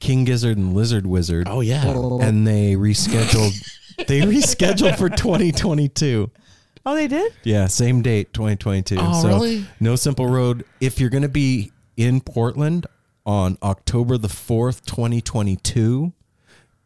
King 0.00 0.24
Gizzard 0.24 0.56
and 0.56 0.74
Lizard 0.74 1.06
Wizard. 1.06 1.48
oh 1.50 1.60
yeah. 1.60 1.84
and 1.86 2.46
they 2.46 2.74
rescheduled 2.74 3.52
they 4.06 4.20
rescheduled 4.20 4.96
for 4.96 5.08
2022 5.08 6.30
Oh, 6.86 6.94
they 6.94 7.08
did. 7.08 7.32
Yeah, 7.44 7.66
same 7.68 8.02
date, 8.02 8.34
2022. 8.34 8.96
Oh, 9.00 9.22
so 9.22 9.28
really? 9.28 9.66
No 9.80 9.96
Simple 9.96 10.26
Road. 10.28 10.66
If 10.82 11.00
you're 11.00 11.08
going 11.08 11.22
to 11.22 11.30
be 11.30 11.72
in 11.96 12.20
Portland 12.20 12.86
on 13.26 13.56
October 13.62 14.18
the 14.18 14.28
4th, 14.28 14.84
2022, 14.84 16.12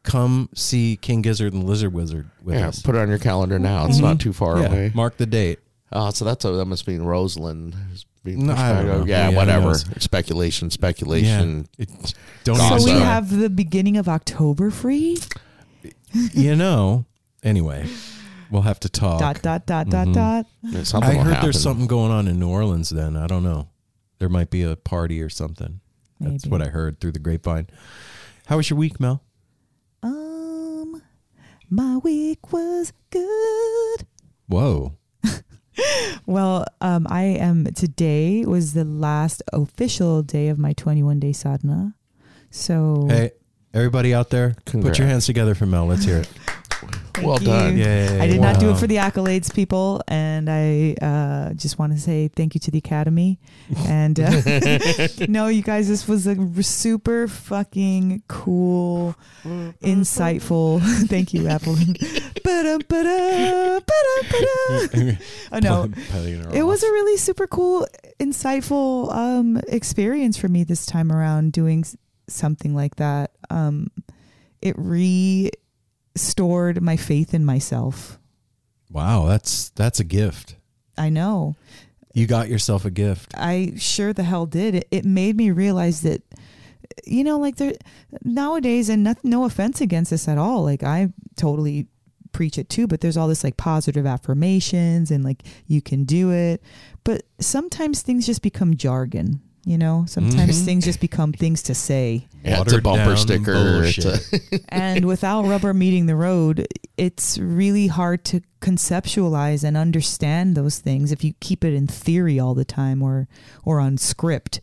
come 0.02 0.48
see 0.54 0.96
King 1.00 1.22
Gizzard 1.22 1.52
and 1.52 1.64
Lizard 1.64 1.92
Wizard 1.92 2.30
with 2.42 2.56
Yeah, 2.56 2.68
us. 2.68 2.80
put 2.82 2.94
it 2.94 2.98
on 2.98 3.08
your 3.08 3.18
calendar 3.18 3.58
now. 3.58 3.86
It's 3.86 3.98
not 3.98 4.20
too 4.20 4.32
far 4.32 4.60
Yeah, 4.60 4.66
away. 4.68 4.92
Mark 4.94 5.16
the 5.16 5.26
date. 5.26 5.58
Oh, 5.92 6.10
so 6.10 6.24
that's 6.24 6.44
a, 6.44 6.52
that 6.52 6.66
must 6.66 6.86
mean 6.86 7.02
Roseland. 7.02 7.74
No, 8.24 8.52
I 8.54 8.72
don't 8.74 8.86
know. 8.86 9.04
Yeah, 9.06 9.30
Yeah, 9.30 9.36
whatever. 9.36 9.66
knows? 9.68 9.84
Speculation, 10.02 10.70
speculation. 10.70 11.66
It- 11.78 12.14
don't 12.44 12.56
So 12.56 12.78
So 12.78 12.84
we 12.84 12.90
have 12.90 13.30
the 13.36 13.48
beginning 13.48 13.96
of 13.96 14.08
October 14.08 14.70
free. 14.70 15.18
you 16.12 16.54
know. 16.56 17.04
Anyway, 17.42 17.86
we'll 18.50 18.62
have 18.62 18.80
to 18.80 18.88
talk. 18.88 19.20
Dot 19.20 19.40
dot 19.42 19.64
dot 19.66 19.86
Mhm. 19.86 19.90
dot 19.90 20.12
dot. 20.12 20.46
Yeah, 20.62 20.82
I 21.00 21.14
heard 21.14 21.26
happen. 21.28 21.42
there's 21.42 21.60
something 21.60 21.86
going 21.86 22.10
on 22.12 22.28
in 22.28 22.38
New 22.38 22.48
Orleans 22.48 22.90
then. 22.90 23.16
I 23.16 23.26
don't 23.26 23.44
know. 23.44 23.68
There 24.18 24.28
might 24.28 24.50
be 24.50 24.62
a 24.62 24.76
party 24.76 25.22
or 25.22 25.28
something. 25.30 25.80
That's 26.20 26.46
what 26.46 26.62
I 26.62 26.66
heard 26.66 27.00
through 27.00 27.12
the 27.12 27.18
grapevine. 27.18 27.68
How 28.46 28.56
was 28.56 28.70
your 28.70 28.78
week, 28.78 28.98
Mel? 28.98 29.22
Um, 30.02 31.02
my 31.70 31.98
week 31.98 32.52
was 32.52 32.92
good. 33.10 34.06
Whoa. 34.46 34.94
Well, 36.26 36.66
um, 36.80 37.06
I 37.08 37.22
am 37.22 37.66
today 37.72 38.44
was 38.44 38.74
the 38.74 38.84
last 38.84 39.42
official 39.52 40.22
day 40.22 40.48
of 40.48 40.58
my 40.58 40.72
21 40.72 41.20
day 41.20 41.32
sadhana. 41.32 41.94
So 42.50 43.06
Hey, 43.08 43.30
everybody 43.72 44.12
out 44.12 44.30
there, 44.30 44.56
put 44.66 44.98
your 44.98 45.06
hands 45.06 45.24
together 45.26 45.54
for 45.54 45.66
Mel. 45.66 45.86
Let's 45.86 46.04
hear 46.04 46.18
it. 46.18 46.28
thank 47.18 47.26
well 47.26 47.40
you. 47.40 47.46
done. 47.46 47.76
Yay. 47.76 48.20
I 48.20 48.26
did 48.26 48.40
not 48.40 48.60
do 48.60 48.70
it 48.70 48.78
for 48.78 48.86
the 48.86 48.96
accolades, 48.96 49.52
people, 49.54 50.02
and 50.08 50.48
I 50.50 50.94
uh, 51.00 51.54
just 51.54 51.78
want 51.78 51.92
to 51.92 51.98
say 51.98 52.28
thank 52.28 52.54
you 52.54 52.60
to 52.60 52.70
the 52.70 52.78
Academy. 52.78 53.38
And 53.86 54.18
uh, 54.18 54.30
no, 55.28 55.48
you 55.48 55.62
guys, 55.62 55.88
this 55.88 56.08
was 56.08 56.26
a 56.26 56.62
super 56.62 57.28
fucking 57.28 58.22
cool, 58.28 59.14
insightful. 59.44 60.80
thank 61.08 61.32
you, 61.32 61.48
Apple. 61.48 61.74
Ba-da, 61.74 62.78
ba-da, 62.88 63.80
ba-da, 63.80 64.88
ba-da. 64.90 65.16
Oh 65.52 65.58
no, 65.58 65.90
it 66.52 66.62
was 66.62 66.82
a 66.82 66.86
really 66.86 67.16
super 67.18 67.46
cool, 67.46 67.86
insightful 68.18 69.14
um, 69.14 69.60
experience 69.68 70.36
for 70.36 70.48
me 70.48 70.64
this 70.64 70.86
time 70.86 71.12
around 71.12 71.52
doing 71.52 71.84
something 72.28 72.74
like 72.74 72.96
that. 72.96 73.32
Um, 73.50 73.90
it 74.60 74.74
restored 76.18 76.82
my 76.82 76.96
faith 76.96 77.32
in 77.32 77.44
myself. 77.44 78.18
Wow, 78.90 79.26
that's 79.26 79.68
that's 79.70 80.00
a 80.00 80.04
gift. 80.04 80.56
I 80.96 81.10
know. 81.10 81.54
You 82.12 82.26
got 82.26 82.48
yourself 82.48 82.84
a 82.84 82.90
gift. 82.90 83.34
I 83.36 83.74
sure 83.76 84.12
the 84.12 84.24
hell 84.24 84.44
did. 84.44 84.74
It, 84.74 84.88
it 84.90 85.04
made 85.04 85.36
me 85.36 85.52
realize 85.52 86.00
that, 86.00 86.22
you 87.06 87.22
know, 87.22 87.38
like 87.38 87.54
there 87.56 87.74
nowadays, 88.24 88.88
and 88.88 89.04
not, 89.04 89.18
no 89.22 89.44
offense 89.44 89.80
against 89.80 90.10
this 90.10 90.26
at 90.26 90.38
all. 90.38 90.64
Like 90.64 90.82
I 90.82 91.12
totally 91.36 91.86
preach 92.32 92.58
it 92.58 92.68
too, 92.68 92.88
but 92.88 93.00
there's 93.00 93.16
all 93.16 93.28
this 93.28 93.44
like 93.44 93.56
positive 93.56 94.04
affirmations 94.04 95.12
and 95.12 95.22
like 95.22 95.44
you 95.68 95.80
can 95.80 96.02
do 96.02 96.32
it. 96.32 96.60
But 97.04 97.22
sometimes 97.38 98.02
things 98.02 98.26
just 98.26 98.42
become 98.42 98.76
jargon. 98.76 99.40
You 99.68 99.76
know, 99.76 100.06
sometimes 100.08 100.62
Mhm. 100.62 100.64
things 100.64 100.84
just 100.86 100.98
become 100.98 101.30
things 101.34 101.62
to 101.64 101.74
say. 101.74 102.26
Yeah, 102.42 102.62
it's 102.62 102.72
a 102.72 102.80
bumper 102.80 103.16
sticker. 103.16 103.52
A, 103.52 104.60
and 104.70 105.04
without 105.04 105.44
rubber 105.44 105.74
meeting 105.74 106.06
the 106.06 106.16
road, 106.16 106.66
it's 106.96 107.36
really 107.36 107.88
hard 107.88 108.24
to 108.24 108.40
conceptualize 108.62 109.64
and 109.64 109.76
understand 109.76 110.56
those 110.56 110.78
things 110.78 111.12
if 111.12 111.22
you 111.22 111.34
keep 111.40 111.66
it 111.66 111.74
in 111.74 111.86
theory 111.86 112.40
all 112.40 112.54
the 112.54 112.64
time 112.64 113.02
or 113.02 113.28
or 113.62 113.78
on 113.78 113.98
script. 113.98 114.58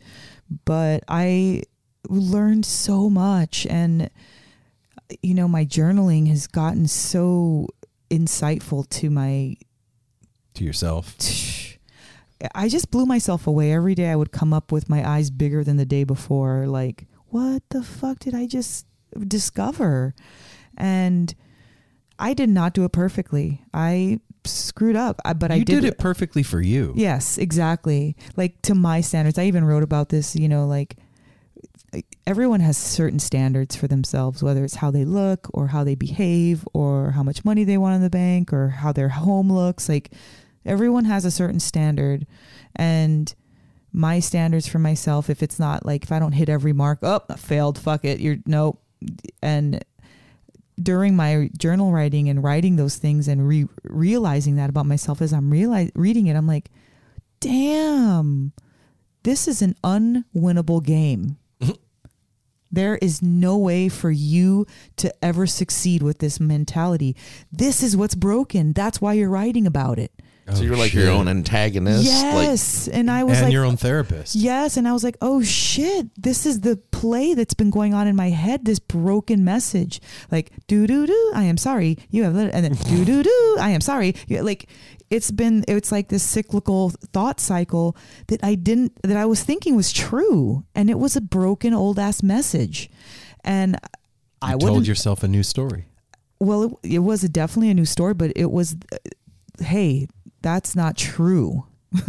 But 0.64 1.04
I 1.06 1.62
learned 2.08 2.66
so 2.66 3.08
much 3.08 3.64
and 3.70 4.10
you 5.22 5.34
know 5.34 5.46
my 5.46 5.64
journaling 5.64 6.26
has 6.30 6.48
gotten 6.48 6.88
so 6.88 7.68
insightful 8.10 8.88
to 8.90 9.08
my 9.08 9.54
to 10.54 10.64
yourself. 10.64 11.16
I 12.54 12.68
just 12.68 12.90
blew 12.90 13.06
myself 13.06 13.46
away 13.46 13.72
every 13.72 13.94
day. 13.94 14.10
I 14.10 14.16
would 14.16 14.32
come 14.32 14.52
up 14.52 14.70
with 14.72 14.88
my 14.88 15.08
eyes 15.08 15.30
bigger 15.30 15.64
than 15.64 15.76
the 15.76 15.86
day 15.86 16.04
before. 16.04 16.66
Like, 16.66 17.06
what 17.28 17.62
the 17.70 17.82
fuck 17.82 18.18
did 18.18 18.34
I 18.34 18.46
just 18.46 18.86
discover? 19.26 20.14
And 20.76 21.34
I 22.18 22.34
did 22.34 22.50
not 22.50 22.74
do 22.74 22.84
it 22.84 22.92
perfectly. 22.92 23.62
I 23.72 24.20
screwed 24.44 24.96
up, 24.96 25.20
I- 25.24 25.32
but 25.32 25.50
I 25.50 25.58
did, 25.58 25.66
did 25.66 25.84
it 25.84 25.98
perfectly 25.98 26.42
for 26.42 26.60
you. 26.60 26.92
Yes, 26.96 27.38
exactly. 27.38 28.16
Like 28.36 28.60
to 28.62 28.74
my 28.74 29.00
standards. 29.00 29.38
I 29.38 29.44
even 29.44 29.64
wrote 29.64 29.82
about 29.82 30.10
this, 30.10 30.36
you 30.36 30.48
know, 30.48 30.66
like 30.66 30.96
everyone 32.26 32.60
has 32.60 32.76
certain 32.76 33.18
standards 33.18 33.74
for 33.76 33.88
themselves, 33.88 34.42
whether 34.42 34.64
it's 34.64 34.76
how 34.76 34.90
they 34.90 35.04
look 35.04 35.48
or 35.54 35.68
how 35.68 35.84
they 35.84 35.94
behave 35.94 36.66
or 36.74 37.12
how 37.12 37.22
much 37.22 37.44
money 37.44 37.64
they 37.64 37.78
want 37.78 37.94
in 37.96 38.02
the 38.02 38.10
bank 38.10 38.52
or 38.52 38.68
how 38.68 38.92
their 38.92 39.08
home 39.08 39.50
looks. 39.50 39.88
Like 39.88 40.12
everyone 40.66 41.04
has 41.06 41.24
a 41.24 41.30
certain 41.30 41.60
standard. 41.60 42.26
And 42.74 43.34
my 43.92 44.20
standards 44.20 44.68
for 44.68 44.78
myself, 44.78 45.30
if 45.30 45.42
it's 45.42 45.58
not 45.58 45.86
like 45.86 46.02
if 46.02 46.12
I 46.12 46.18
don't 46.18 46.32
hit 46.32 46.48
every 46.48 46.72
mark, 46.72 46.98
oh, 47.02 47.22
I 47.30 47.36
failed, 47.36 47.78
fuck 47.78 48.04
it. 48.04 48.20
You're 48.20 48.36
nope. 48.44 48.82
And 49.42 49.82
during 50.80 51.16
my 51.16 51.48
journal 51.56 51.92
writing 51.92 52.28
and 52.28 52.44
writing 52.44 52.76
those 52.76 52.96
things 52.96 53.28
and 53.28 53.48
re- 53.48 53.68
realizing 53.84 54.56
that 54.56 54.68
about 54.68 54.86
myself 54.86 55.22
as 55.22 55.32
I'm 55.32 55.50
realize 55.50 55.90
reading 55.94 56.26
it, 56.26 56.36
I'm 56.36 56.46
like, 56.46 56.70
damn, 57.40 58.52
this 59.22 59.48
is 59.48 59.62
an 59.62 59.74
unwinnable 59.82 60.84
game. 60.84 61.38
Mm-hmm. 61.60 61.72
There 62.70 62.96
is 62.96 63.22
no 63.22 63.56
way 63.56 63.88
for 63.88 64.10
you 64.10 64.66
to 64.96 65.12
ever 65.24 65.46
succeed 65.46 66.02
with 66.02 66.18
this 66.18 66.38
mentality. 66.38 67.16
This 67.50 67.82
is 67.82 67.96
what's 67.96 68.14
broken. 68.14 68.74
That's 68.74 69.00
why 69.00 69.14
you're 69.14 69.30
writing 69.30 69.66
about 69.66 69.98
it. 69.98 70.12
So 70.48 70.60
Oh, 70.60 70.62
you're 70.62 70.76
like 70.76 70.92
shit. 70.92 71.02
your 71.04 71.12
own 71.12 71.26
antagonist. 71.28 72.04
Yes. 72.04 72.88
and 72.88 73.10
I 73.10 73.24
was 73.24 73.36
and 73.38 73.46
like, 73.46 73.52
your 73.52 73.64
own 73.64 73.76
therapist. 73.76 74.34
Yes, 74.36 74.76
and 74.76 74.86
I 74.86 74.92
was 74.92 75.02
like, 75.02 75.16
"Oh 75.20 75.42
shit, 75.42 76.08
this 76.20 76.46
is 76.46 76.60
the 76.60 76.76
play 76.92 77.34
that's 77.34 77.54
been 77.54 77.70
going 77.70 77.94
on 77.94 78.06
in 78.06 78.14
my 78.16 78.30
head, 78.30 78.64
this 78.64 78.78
broken 78.78 79.44
message. 79.44 80.00
Like, 80.30 80.52
do 80.68 80.86
do 80.86 81.06
do, 81.06 81.32
I 81.34 81.42
am 81.44 81.56
sorry. 81.56 81.98
You 82.10 82.24
have 82.24 82.34
lit-" 82.34 82.54
and 82.54 82.64
then 82.64 82.74
do 82.74 83.04
do 83.04 83.22
do, 83.22 83.56
I 83.60 83.70
am 83.70 83.80
sorry. 83.80 84.14
Yeah, 84.28 84.42
Like 84.42 84.68
it's 85.10 85.30
been 85.30 85.64
it's 85.68 85.92
like 85.92 86.08
this 86.08 86.22
cyclical 86.24 86.90
thought 87.12 87.38
cycle 87.40 87.96
that 88.26 88.42
I 88.42 88.54
didn't 88.56 88.92
that 89.02 89.16
I 89.16 89.24
was 89.24 89.42
thinking 89.42 89.76
was 89.76 89.92
true 89.92 90.64
and 90.74 90.90
it 90.90 90.98
was 90.98 91.14
a 91.16 91.20
broken 91.20 91.72
old 91.74 91.98
ass 91.98 92.22
message. 92.24 92.90
And 93.44 93.78
I 94.42 94.50
You 94.50 94.54
wouldn't 94.58 94.70
told 94.72 94.86
yourself 94.88 95.22
a 95.22 95.28
new 95.28 95.42
story. 95.44 95.86
well, 96.40 96.78
it, 96.82 96.94
it 96.94 96.98
was 97.00 97.22
a, 97.24 97.28
definitely 97.28 97.70
a 97.70 97.74
new 97.74 97.84
story, 97.86 98.14
but 98.14 98.32
it 98.36 98.50
was, 98.50 98.74
uh, 98.92 98.96
hey, 99.64 100.08
that's 100.46 100.76
not 100.76 100.96
true. 100.96 101.66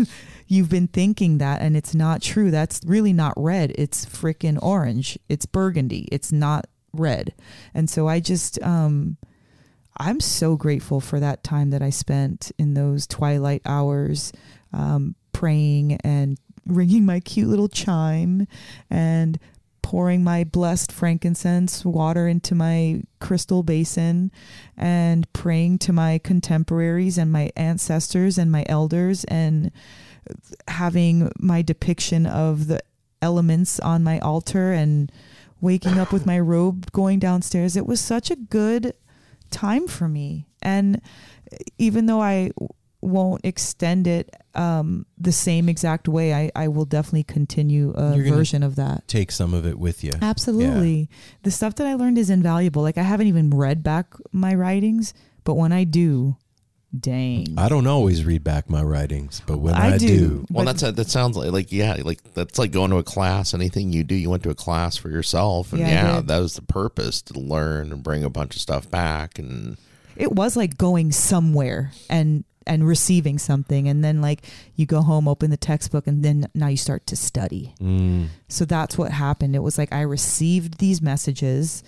You've 0.47 0.69
been 0.69 0.87
thinking 0.87 1.39
that, 1.39 1.59
and 1.59 1.75
it's 1.75 1.95
not 1.95 2.21
true. 2.21 2.51
That's 2.51 2.81
really 2.85 3.11
not 3.11 3.33
red. 3.35 3.73
It's 3.75 4.05
freaking 4.05 4.59
orange. 4.61 5.17
It's 5.27 5.47
burgundy. 5.47 6.07
It's 6.11 6.31
not 6.31 6.67
red. 6.93 7.33
And 7.73 7.89
so 7.89 8.07
I 8.07 8.19
just, 8.19 8.61
um, 8.61 9.17
I'm 9.97 10.19
so 10.19 10.55
grateful 10.55 11.01
for 11.01 11.19
that 11.19 11.43
time 11.43 11.71
that 11.71 11.81
I 11.81 11.89
spent 11.89 12.51
in 12.59 12.75
those 12.75 13.07
twilight 13.07 13.63
hours, 13.65 14.31
um, 14.71 15.15
praying 15.33 15.93
and 16.03 16.37
ringing 16.67 17.05
my 17.05 17.19
cute 17.19 17.47
little 17.47 17.69
chime 17.69 18.47
and 18.91 19.39
pouring 19.87 20.21
my 20.21 20.43
blessed 20.43 20.91
frankincense 20.91 21.85
water 21.85 22.27
into 22.27 22.53
my 22.53 23.01
crystal 23.21 23.63
basin 23.63 24.29
and 24.75 25.31
praying 25.31 25.77
to 25.77 25.93
my 25.93 26.17
contemporaries 26.25 27.17
and 27.17 27.31
my 27.31 27.49
ancestors 27.55 28.37
and 28.37 28.51
my 28.51 28.65
elders 28.67 29.23
and 29.29 29.71
having 30.67 31.31
my 31.39 31.61
depiction 31.61 32.25
of 32.25 32.67
the 32.67 32.81
elements 33.21 33.79
on 33.79 34.03
my 34.03 34.19
altar 34.19 34.73
and 34.73 35.09
waking 35.61 35.97
up 35.97 36.11
with 36.11 36.25
my 36.25 36.37
robe 36.37 36.91
going 36.91 37.17
downstairs. 37.17 37.77
It 37.77 37.87
was 37.87 38.01
such 38.01 38.29
a 38.29 38.35
good 38.35 38.93
time 39.51 39.87
for 39.87 40.09
me. 40.09 40.47
And 40.61 40.99
even 41.77 42.07
though 42.07 42.21
i 42.21 42.51
won't 43.01 43.45
extend 43.45 44.07
it 44.07 44.33
um, 44.55 45.05
the 45.17 45.31
same 45.31 45.69
exact 45.69 46.07
way 46.07 46.33
I, 46.33 46.51
I 46.55 46.67
will 46.67 46.85
definitely 46.85 47.23
continue 47.23 47.93
a 47.95 48.15
You're 48.17 48.35
version 48.35 48.63
of 48.63 48.75
that 48.77 49.07
Take 49.07 49.31
some 49.31 49.53
of 49.53 49.65
it 49.67 49.77
with 49.77 50.03
you. 50.03 50.13
Absolutely. 50.21 51.09
The 51.43 51.51
stuff 51.51 51.75
that 51.75 51.85
I 51.87 51.93
learned 51.93 52.17
is 52.17 52.29
invaluable. 52.29 52.81
Like 52.81 52.97
I 52.97 53.03
haven't 53.03 53.27
even 53.27 53.51
read 53.51 53.83
back 53.83 54.13
my 54.31 54.55
writings, 54.55 55.13
but 55.43 55.53
when 55.53 55.71
I 55.71 55.83
do, 55.83 56.37
dang. 56.97 57.53
I 57.57 57.69
don't 57.69 57.85
always 57.87 58.25
read 58.25 58.43
back 58.43 58.69
my 58.69 58.81
writings, 58.81 59.41
but 59.45 59.59
when 59.59 59.75
I 59.75 59.93
I, 59.93 59.97
do. 59.97 60.07
do, 60.07 60.45
Well, 60.49 60.65
But- 60.65 60.77
that's 60.77 60.95
that 60.95 61.09
sounds 61.09 61.37
like 61.37 61.51
like 61.51 61.71
yeah, 61.71 61.97
like 62.03 62.23
that's 62.33 62.57
like 62.57 62.71
going 62.71 62.89
to 62.91 62.97
a 62.97 63.03
class. 63.03 63.53
Anything 63.53 63.93
you 63.93 64.03
do, 64.03 64.15
you 64.15 64.29
went 64.29 64.41
to 64.43 64.49
a 64.49 64.55
class 64.55 64.97
for 64.97 65.09
yourself, 65.09 65.71
and 65.71 65.81
Yeah, 65.81 66.15
yeah, 66.15 66.21
that 66.21 66.39
was 66.39 66.55
the 66.55 66.61
purpose 66.63 67.21
to 67.23 67.39
learn 67.39 67.91
and 67.91 68.01
bring 68.01 68.23
a 68.23 68.29
bunch 68.29 68.55
of 68.55 68.61
stuff 68.61 68.89
back. 68.89 69.37
And 69.37 69.77
it 70.15 70.31
was 70.31 70.57
like 70.57 70.77
going 70.77 71.11
somewhere 71.11 71.91
and 72.09 72.43
and 72.67 72.87
receiving 72.87 73.39
something 73.39 73.87
and 73.87 74.03
then 74.03 74.21
like 74.21 74.45
you 74.75 74.85
go 74.85 75.01
home 75.01 75.27
open 75.27 75.49
the 75.49 75.57
textbook 75.57 76.05
and 76.05 76.23
then 76.23 76.47
now 76.53 76.67
you 76.67 76.77
start 76.77 77.07
to 77.07 77.15
study. 77.15 77.73
Mm. 77.81 78.27
so 78.47 78.65
that's 78.65 78.97
what 78.97 79.11
happened. 79.11 79.55
It 79.55 79.63
was 79.63 79.77
like 79.77 79.91
i 79.91 80.01
received 80.01 80.77
these 80.79 81.01
messages 81.01 81.83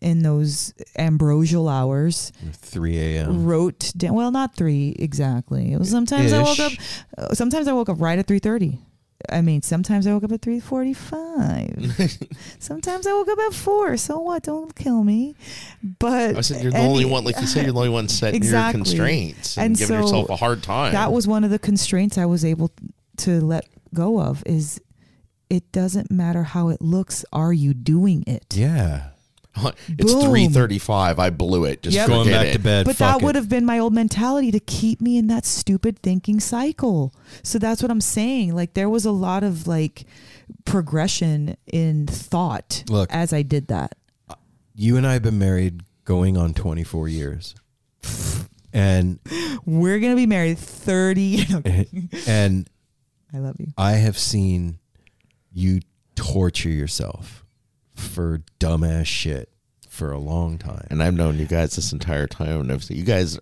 in 0.00 0.22
those 0.22 0.74
ambrosial 0.96 1.68
hours. 1.68 2.30
3 2.52 2.98
a.m. 2.98 3.44
wrote 3.46 3.92
down 3.96 4.14
well 4.14 4.30
not 4.30 4.54
three 4.54 4.94
exactly. 4.98 5.72
It 5.72 5.78
was 5.78 5.90
sometimes 5.90 6.32
i 6.32 6.42
woke 6.42 6.58
up 6.58 6.72
sometimes 7.34 7.68
i 7.68 7.72
woke 7.72 7.88
up 7.88 8.00
right 8.00 8.18
at 8.18 8.26
3.30 8.26 8.78
i 9.30 9.40
mean 9.40 9.62
sometimes 9.62 10.06
i 10.06 10.12
woke 10.12 10.24
up 10.24 10.32
at 10.32 10.40
3.45 10.40 12.26
sometimes 12.58 13.06
i 13.06 13.12
woke 13.12 13.28
up 13.28 13.38
at 13.38 13.54
4 13.54 13.96
so 13.96 14.18
what 14.20 14.42
don't 14.42 14.74
kill 14.74 15.02
me 15.04 15.34
but 15.98 16.36
I 16.36 16.40
said 16.40 16.62
you're 16.62 16.72
the 16.72 16.78
only 16.78 17.04
one, 17.04 17.24
like 17.24 17.38
you 17.40 17.46
said, 17.46 17.64
you're 17.64 17.72
the 17.72 17.78
only 17.78 17.90
one 17.90 18.08
setting 18.08 18.36
Exactly. 18.36 18.78
your 18.78 18.84
constraints 18.84 19.56
and, 19.56 19.66
And 19.66 19.76
giving 19.76 19.96
so 19.96 20.02
yourself 20.02 20.30
a 20.30 20.36
hard 20.36 20.62
time. 20.62 20.92
that 20.92 21.12
was 21.12 21.26
one 21.28 21.44
of 21.44 21.50
the 21.50 21.58
constraints 21.58 22.16
I 22.18 22.26
was 22.26 22.44
able 22.44 22.70
to 23.18 23.40
let 23.40 23.66
go 23.92 24.20
of 24.20 24.42
is 24.46 24.80
it 25.50 25.70
doesn't 25.72 26.10
matter 26.10 26.42
how 26.42 26.68
it 26.68 26.80
looks 26.80 27.24
are 27.32 27.52
you 27.52 27.74
doing 27.74 28.24
it 28.26 28.44
Yeah. 28.54 29.10
it's 29.88 30.12
Boom. 30.12 30.24
three 30.30 30.48
thirty-five. 30.48 31.18
I 31.18 31.30
blew 31.30 31.64
it. 31.64 31.82
Just 31.82 31.94
Yep. 31.96 32.08
Going 32.08 32.28
back 32.30 32.46
it. 32.48 32.52
to 32.54 32.58
bed. 32.58 32.86
but 32.86 32.96
fuck 32.96 33.20
that 33.20 33.24
would 33.24 33.34
have 33.36 33.48
been 33.48 33.64
my 33.64 33.78
old 33.78 33.92
mentality 33.94 34.50
to 34.50 34.60
keep 34.60 35.00
me 35.00 35.16
in 35.16 35.26
that 35.28 35.44
stupid 35.46 35.98
thinking 36.00 36.40
cycle 36.40 37.14
so 37.42 37.58
that's 37.58 37.80
what 37.82 37.90
i'm 37.90 38.00
saying 38.00 38.54
like 38.54 38.74
there 38.74 38.88
was 38.90 39.04
a 39.04 39.10
lot 39.10 39.42
of 39.44 39.66
like 39.66 40.04
progression 40.64 41.56
in 41.66 42.06
thought 42.06 42.82
Look. 42.88 43.10
as 43.12 43.32
i 43.32 43.42
did 43.42 43.68
that 43.68 43.94
You 44.74 44.96
and 44.96 45.06
I 45.06 45.12
have 45.14 45.22
been 45.22 45.38
married 45.38 45.82
going 46.04 46.36
on 46.36 46.52
24 46.52 47.06
years. 47.08 47.54
And 48.72 49.20
we're 49.64 50.00
gonna 50.00 50.16
be 50.16 50.26
married 50.26 50.58
30 50.58 51.46
and 52.26 52.68
i 53.32 53.38
love 53.38 53.56
you 53.60 53.68
I 53.78 53.92
have 53.92 54.18
seen 54.18 54.78
you 55.52 55.80
torture 56.16 56.68
yourself 56.70 57.43
for 57.94 58.42
dumbass 58.60 59.06
shit 59.06 59.48
for 59.88 60.10
a 60.10 60.18
long 60.18 60.58
time. 60.58 60.86
and 60.90 61.02
I've 61.02 61.14
known 61.14 61.38
you 61.38 61.46
guys 61.46 61.76
this 61.76 61.92
entire 61.92 62.26
time, 62.26 62.60
and 62.60 62.72
I've 62.72 62.82
seen 62.84 62.96
you 62.96 63.04
guys 63.04 63.38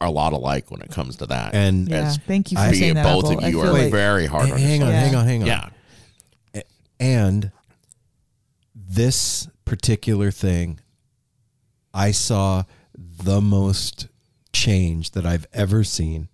are 0.00 0.08
a 0.08 0.10
lot 0.10 0.34
alike 0.34 0.70
when 0.70 0.82
it 0.82 0.90
comes 0.90 1.16
to 1.16 1.26
that. 1.26 1.54
And 1.54 1.88
yeah 1.88 2.08
As 2.08 2.18
thank 2.18 2.52
you 2.52 2.58
for 2.58 2.64
I- 2.64 2.72
saying 2.72 2.94
that 2.94 3.04
both 3.04 3.24
Apple. 3.32 3.44
of 3.44 3.50
you 3.50 3.60
are 3.62 3.72
like- 3.72 3.90
very 3.90 4.26
hard. 4.26 4.50
on 4.50 4.58
hang 4.58 4.82
on, 4.82 4.88
yourself. 4.88 5.04
hang 5.06 5.14
on, 5.14 5.26
hang 5.26 5.42
on. 5.42 5.46
Yeah, 6.54 6.62
And 7.00 7.50
this 8.74 9.48
particular 9.64 10.30
thing, 10.30 10.80
I 11.94 12.10
saw 12.10 12.64
the 12.96 13.40
most 13.40 14.08
change 14.52 15.12
that 15.12 15.24
I've 15.26 15.46
ever 15.52 15.82
seen 15.84 16.28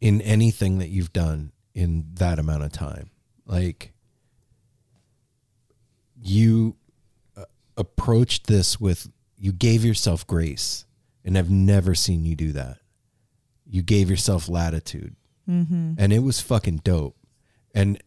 in 0.00 0.20
anything 0.22 0.78
that 0.78 0.88
you've 0.88 1.12
done 1.12 1.52
in 1.74 2.04
that 2.14 2.38
amount 2.38 2.62
of 2.64 2.72
time. 2.72 3.10
Like, 3.46 3.92
you 6.28 6.76
uh, 7.36 7.44
approached 7.76 8.46
this 8.46 8.80
with, 8.80 9.08
you 9.38 9.52
gave 9.52 9.84
yourself 9.84 10.26
grace, 10.26 10.84
and 11.24 11.36
I've 11.38 11.50
never 11.50 11.94
seen 11.94 12.24
you 12.24 12.34
do 12.36 12.52
that. 12.52 12.78
You 13.68 13.82
gave 13.82 14.10
yourself 14.10 14.48
latitude, 14.48 15.16
Mm-hmm. 15.48 15.92
and 15.98 16.12
it 16.12 16.20
was 16.20 16.40
fucking 16.40 16.78
dope. 16.82 17.16
And 17.74 18.02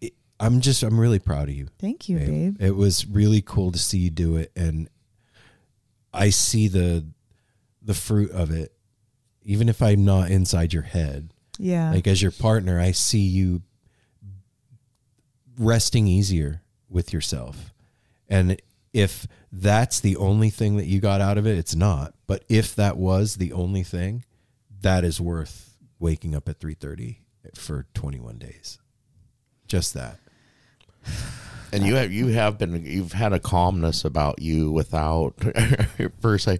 it, 0.00 0.12
I'm 0.38 0.60
just, 0.60 0.82
I'm 0.84 1.00
really 1.00 1.18
proud 1.18 1.48
of 1.48 1.54
you. 1.54 1.66
thank 1.80 2.08
you 2.08 2.18
babe. 2.18 2.28
babe 2.58 2.62
It 2.62 2.76
was 2.76 3.06
really 3.06 3.42
cool 3.42 3.72
to 3.72 3.78
see 3.78 3.98
you 3.98 4.10
do 4.10 4.36
it, 4.36 4.52
and 4.54 4.88
I 6.12 6.30
see 6.30 6.68
the 6.68 7.06
the 7.82 7.94
fruit 7.94 8.30
of 8.30 8.50
it. 8.50 8.72
Even 9.42 9.68
if 9.68 9.80
I'm 9.82 10.04
not 10.04 10.30
inside 10.30 10.72
your 10.72 10.82
head, 10.82 11.32
yeah 11.58 11.90
like 11.92 12.06
as 12.06 12.20
your 12.22 12.30
partner, 12.32 12.78
I 12.78 12.92
see 12.92 13.20
you 13.20 13.62
resting 15.60 16.06
easier 16.06 16.62
with 16.88 17.12
yourself. 17.12 17.72
And 18.28 18.60
if 18.92 19.28
that's 19.52 20.00
the 20.00 20.16
only 20.16 20.50
thing 20.50 20.78
that 20.78 20.86
you 20.86 21.00
got 21.00 21.20
out 21.20 21.38
of 21.38 21.46
it, 21.46 21.58
it's 21.58 21.74
not. 21.74 22.14
But 22.26 22.44
if 22.48 22.74
that 22.74 22.96
was 22.96 23.36
the 23.36 23.52
only 23.52 23.82
thing, 23.82 24.24
that 24.80 25.04
is 25.04 25.20
worth 25.20 25.76
waking 25.98 26.34
up 26.34 26.48
at 26.48 26.58
3:30 26.58 27.18
for 27.54 27.86
21 27.94 28.38
days. 28.38 28.78
Just 29.68 29.94
that. 29.94 30.18
And 31.72 31.84
you 31.86 31.94
have 31.94 32.10
you 32.12 32.26
have 32.28 32.58
been 32.58 32.84
you've 32.84 33.12
had 33.12 33.32
a 33.32 33.38
calmness 33.38 34.04
about 34.04 34.40
you 34.42 34.70
without. 34.72 35.34
first, 36.20 36.48
I, 36.48 36.52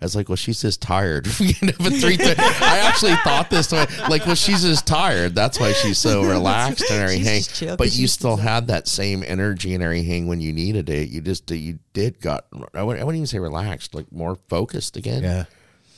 I 0.00 0.04
was 0.04 0.14
like, 0.14 0.28
well, 0.28 0.36
she's 0.36 0.60
just 0.60 0.80
tired. 0.82 1.24
Getting 1.38 1.70
up 1.70 1.80
at 1.80 1.92
three 1.94 2.16
thirty. 2.16 2.40
I 2.40 2.78
actually 2.86 3.14
thought 3.16 3.48
this 3.50 3.72
way, 3.72 3.86
like, 4.08 4.26
well, 4.26 4.34
she's 4.34 4.62
just 4.62 4.86
tired. 4.86 5.34
That's 5.34 5.58
why 5.58 5.72
she's 5.72 5.98
so 5.98 6.22
relaxed 6.30 6.84
and 6.90 7.00
everything. 7.02 7.38
just 7.42 7.54
chill 7.56 7.68
'cause 7.70 7.76
But 7.78 7.84
you 7.86 8.02
she's 8.02 8.12
still 8.12 8.36
had 8.36 8.66
that 8.68 8.86
same 8.86 9.24
energy 9.26 9.74
and 9.74 9.82
everything 9.82 10.26
when 10.28 10.40
you 10.40 10.52
needed 10.52 10.88
it. 10.90 11.08
You 11.08 11.20
just 11.22 11.50
you 11.50 11.78
did 11.94 12.20
got. 12.20 12.46
I 12.74 12.82
wouldn't, 12.82 13.00
I 13.00 13.04
wouldn't 13.04 13.16
even 13.20 13.26
say 13.26 13.38
relaxed, 13.38 13.94
like 13.94 14.12
more 14.12 14.36
focused 14.48 14.96
again. 14.96 15.22
Yeah. 15.22 15.44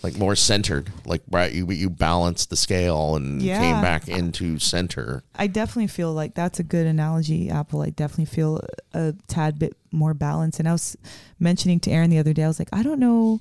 Like 0.02 0.16
more 0.16 0.34
centered. 0.36 0.90
Like 1.04 1.22
right, 1.30 1.52
you 1.52 1.70
you 1.70 1.90
balanced 1.90 2.50
the 2.50 2.56
scale 2.56 3.16
and 3.16 3.42
Yeah. 3.42 3.58
came 3.58 3.80
back 3.82 4.08
into 4.08 4.58
center. 4.58 5.22
I 5.34 5.46
definitely 5.46 5.88
feel 5.88 6.12
like 6.12 6.34
that's 6.34 6.58
a 6.58 6.62
good 6.64 6.86
analogy, 6.86 7.50
Apple. 7.50 7.82
I 7.82 7.90
definitely 7.90 8.26
feel 8.34 8.60
a 8.94 9.14
tad 9.28 9.58
bit 9.58 9.76
more 9.92 10.14
balanced 10.14 10.58
And 10.60 10.68
I 10.68 10.72
was 10.72 10.96
mentioning 11.38 11.80
to 11.80 11.90
Aaron 11.90 12.10
the 12.10 12.18
other 12.18 12.32
day, 12.32 12.44
I 12.44 12.48
was 12.48 12.58
like, 12.58 12.68
I 12.72 12.82
don't 12.82 13.00
know 13.00 13.40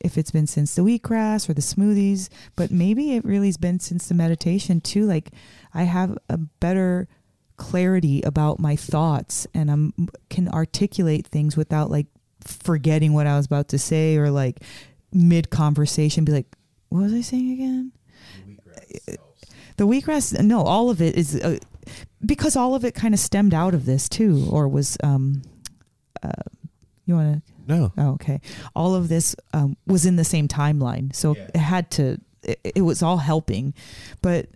if 0.00 0.18
it's 0.18 0.30
been 0.30 0.46
since 0.46 0.74
the 0.74 0.82
wheatgrass 0.82 1.48
or 1.48 1.54
the 1.54 1.62
smoothies, 1.62 2.28
but 2.56 2.70
maybe 2.70 3.16
it 3.16 3.24
really 3.24 3.46
has 3.46 3.56
been 3.56 3.80
since 3.80 4.06
the 4.08 4.14
meditation 4.14 4.80
too. 4.80 5.06
Like 5.06 5.30
I 5.72 5.84
have 5.84 6.18
a 6.28 6.36
better 6.36 7.08
clarity 7.56 8.20
about 8.22 8.58
my 8.58 8.76
thoughts 8.76 9.46
and 9.54 9.70
I'm 9.70 10.08
can 10.28 10.48
articulate 10.48 11.26
things 11.26 11.56
without 11.56 11.90
like 11.90 12.06
forgetting 12.40 13.14
what 13.14 13.26
I 13.26 13.36
was 13.36 13.46
about 13.46 13.68
to 13.68 13.78
say 13.78 14.16
or 14.16 14.30
like 14.30 14.60
mid 15.14 15.50
conversation 15.50 16.24
be 16.24 16.32
like, 16.32 16.46
what 16.88 17.02
was 17.02 17.14
I 17.14 17.20
saying 17.22 17.52
again? 17.52 17.92
The 19.76 19.86
wheatgrass, 19.86 20.38
no, 20.42 20.62
all 20.62 20.90
of 20.90 21.00
it 21.00 21.16
is 21.16 21.34
uh, 21.36 21.58
because 22.24 22.56
all 22.56 22.74
of 22.74 22.84
it 22.84 22.94
kind 22.94 23.14
of 23.14 23.20
stemmed 23.20 23.54
out 23.54 23.74
of 23.74 23.86
this 23.86 24.08
too, 24.08 24.46
or 24.50 24.68
was 24.68 24.96
um, 25.02 25.42
uh, 26.22 26.30
you 27.06 27.14
want 27.14 27.44
to? 27.44 27.52
No. 27.66 27.92
Oh, 27.96 28.10
okay. 28.12 28.40
All 28.76 28.94
of 28.94 29.08
this 29.08 29.34
um, 29.52 29.76
was 29.86 30.06
in 30.06 30.16
the 30.16 30.24
same 30.24 30.48
timeline, 30.48 31.14
so 31.14 31.32
it 31.32 31.56
had 31.56 31.90
to. 31.92 32.18
It, 32.42 32.60
it 32.76 32.82
was 32.82 33.02
all 33.02 33.16
helping, 33.16 33.74
but 34.20 34.48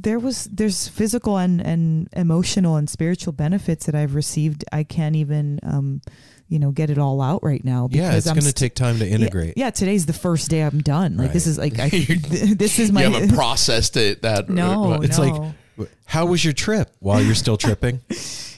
there 0.00 0.18
was 0.18 0.44
there's 0.44 0.86
physical 0.88 1.36
and 1.38 1.60
and 1.60 2.08
emotional 2.12 2.76
and 2.76 2.88
spiritual 2.88 3.32
benefits 3.32 3.86
that 3.86 3.94
I've 3.94 4.14
received. 4.14 4.64
I 4.72 4.84
can't 4.84 5.16
even 5.16 5.58
um, 5.64 6.00
you 6.48 6.58
know 6.60 6.70
get 6.70 6.88
it 6.90 6.98
all 6.98 7.20
out 7.20 7.42
right 7.42 7.64
now. 7.64 7.88
Yeah, 7.90 8.14
it's 8.14 8.26
going 8.26 8.36
to 8.36 8.42
st- 8.42 8.56
take 8.56 8.74
time 8.74 8.98
to 9.00 9.06
integrate. 9.08 9.54
Yeah, 9.56 9.70
today's 9.70 10.06
the 10.06 10.12
first 10.12 10.50
day 10.50 10.60
I'm 10.62 10.80
done. 10.80 11.16
Like 11.16 11.32
this 11.32 11.46
is 11.46 11.58
like 11.58 11.78
I, 11.78 11.88
this 11.88 12.78
is 12.78 12.92
my 12.92 13.04
you 13.04 13.12
haven't 13.12 13.34
processed 13.34 13.96
it. 13.96 14.22
That 14.22 14.48
no, 14.48 15.00
It's 15.02 15.18
no. 15.18 15.52
like, 15.76 15.88
how 16.06 16.26
was 16.26 16.44
your 16.44 16.54
trip 16.54 16.94
while 17.00 17.20
you're 17.20 17.34
still 17.34 17.56
tripping? 17.56 18.00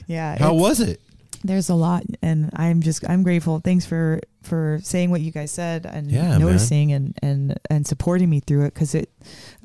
yeah. 0.07 0.37
How 0.37 0.53
was 0.53 0.79
it? 0.79 1.01
there's 1.43 1.69
a 1.69 1.73
lot 1.73 2.03
and 2.21 2.51
i'm 2.53 2.81
just 2.81 3.03
i'm 3.09 3.23
grateful 3.23 3.59
thanks 3.59 3.83
for 3.83 4.21
for 4.43 4.79
saying 4.83 5.09
what 5.09 5.21
you 5.21 5.31
guys 5.31 5.49
said 5.49 5.87
and 5.87 6.11
Yeah, 6.11 6.29
man. 6.29 6.41
noticing 6.41 6.91
and 6.93 7.17
and 7.23 7.59
and 7.67 7.87
supporting 7.87 8.29
me 8.29 8.41
through 8.41 8.65
it 8.65 8.75
because 8.75 8.93
it 8.93 9.09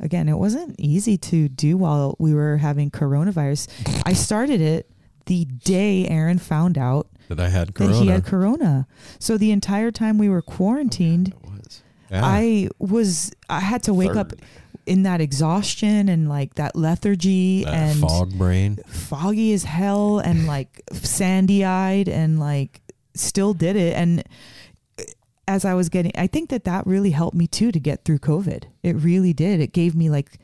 again 0.01 0.29
it 0.29 0.39
wasn't 0.39 0.75
easy 0.79 1.17
to 1.17 1.49
do 1.49 1.77
while 1.77 2.15
we 2.19 2.35
were 2.35 2.57
having 2.59 2.91
coronavirus 2.91 3.69
i 4.05 4.13
started 4.13 4.61
it 4.61 4.91
the 5.27 5.45
day 5.45 6.07
aaron 6.09 6.39
found 6.39 6.77
out 6.79 7.09
That 7.29 7.41
I 7.41 7.49
had 7.49 7.69
that 7.69 7.75
corona. 7.75 7.99
he 8.01 8.07
had 8.09 8.25
corona 8.25 8.87
so 9.19 9.37
the 9.37 9.51
entire 9.51 9.91
time 9.91 10.19
we 10.19 10.29
were 10.29 10.43
quarantined 10.43 11.33
was. 11.45 11.83
Yeah. 12.11 12.21
i 12.25 12.69
was 12.79 13.33
i 13.49 13.61
had 13.61 13.83
to 13.85 13.95
wake 13.95 14.15
up 14.17 14.33
in 14.87 15.03
that 15.03 15.21
exhaustion 15.21 16.09
and 16.09 16.29
like 16.29 16.55
that 16.55 16.77
lethargy 16.77 17.65
That 17.65 17.75
and 17.75 17.99
fog 18.01 18.37
brain. 18.39 18.77
foggy 18.87 19.53
as 19.53 19.65
hell 19.65 20.21
and 20.21 20.47
like 20.47 20.83
sandy 20.93 21.65
eyed 21.65 22.09
and 22.09 22.39
like 22.39 22.83
still 23.15 23.55
did 23.55 23.77
it. 23.77 23.95
And 23.97 24.23
as 25.49 25.65
I 25.65 25.75
was 25.75 25.89
getting, 25.89 26.13
I 26.17 26.27
think 26.27 26.51
that 26.51 26.65
that 26.65 26.87
really 26.87 27.11
helped 27.11 27.37
me 27.37 27.47
too 27.47 27.73
to 27.73 27.81
get 27.81 28.05
through 28.05 28.19
COVID. 28.19 28.65
It 28.83 28.97
really 28.97 29.33
did. 29.33 29.61
It 29.61 29.73
gave 29.73 29.95
me 29.95 30.11
like, 30.11 30.39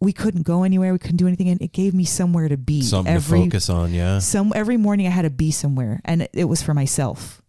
we 0.00 0.12
couldn't 0.12 0.42
go 0.42 0.62
anywhere, 0.62 0.92
we 0.92 0.98
couldn't 0.98 1.16
do 1.16 1.26
anything, 1.26 1.48
and 1.48 1.60
it 1.62 1.72
gave 1.72 1.94
me 1.94 2.04
somewhere 2.04 2.48
to 2.48 2.56
be. 2.56 2.82
Something 2.82 3.14
every, 3.14 3.38
to 3.38 3.44
focus 3.46 3.70
on, 3.70 3.94
yeah. 3.94 4.18
Some 4.18 4.52
every 4.54 4.76
morning 4.76 5.06
I 5.06 5.10
had 5.10 5.22
to 5.22 5.30
be 5.30 5.50
somewhere, 5.50 6.00
and 6.04 6.22
it, 6.22 6.30
it 6.34 6.44
was 6.44 6.62
for 6.62 6.74
myself. 6.74 7.40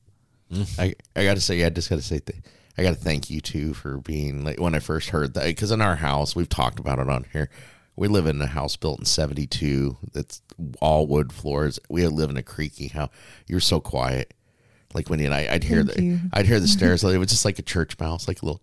Mm. 0.51 0.79
I, 0.79 0.95
I 1.19 1.25
got 1.25 1.33
to 1.33 1.41
say, 1.41 1.63
I 1.65 1.69
just 1.69 1.89
got 1.89 1.97
to 1.97 2.01
say, 2.01 2.19
th- 2.19 2.39
I 2.77 2.83
got 2.83 2.91
to 2.91 2.95
thank 2.95 3.29
you 3.29 3.41
too 3.41 3.73
for 3.73 3.97
being 3.97 4.43
like 4.43 4.59
when 4.59 4.75
I 4.75 4.79
first 4.79 5.09
heard 5.09 5.33
that 5.33 5.45
because 5.45 5.71
in 5.71 5.81
our 5.81 5.95
house 5.95 6.35
we've 6.35 6.49
talked 6.49 6.79
about 6.79 6.99
it 6.99 7.09
on 7.09 7.25
here. 7.33 7.49
We 7.95 8.07
live 8.07 8.27
in 8.27 8.39
a 8.39 8.47
house 8.47 8.75
built 8.75 8.99
in 8.99 9.05
'72 9.05 9.97
that's 10.13 10.41
all 10.79 11.07
wood 11.07 11.33
floors. 11.33 11.79
We 11.89 12.05
live 12.05 12.29
in 12.29 12.37
a 12.37 12.43
creaky 12.43 12.89
house. 12.89 13.09
You're 13.47 13.59
so 13.59 13.79
quiet. 13.79 14.35
Like 14.93 15.09
when 15.09 15.19
you 15.19 15.25
and 15.25 15.33
I, 15.35 15.47
I'd 15.51 15.63
hear 15.63 15.83
Thank 15.83 15.95
the, 15.97 16.03
you. 16.03 16.19
I'd 16.33 16.45
hear 16.45 16.59
the 16.59 16.67
stairs. 16.77 17.03
It 17.03 17.17
was 17.17 17.29
just 17.29 17.45
like 17.45 17.59
a 17.59 17.63
church 17.63 17.99
mouse, 17.99 18.27
like 18.27 18.41
a 18.41 18.45
little. 18.45 18.61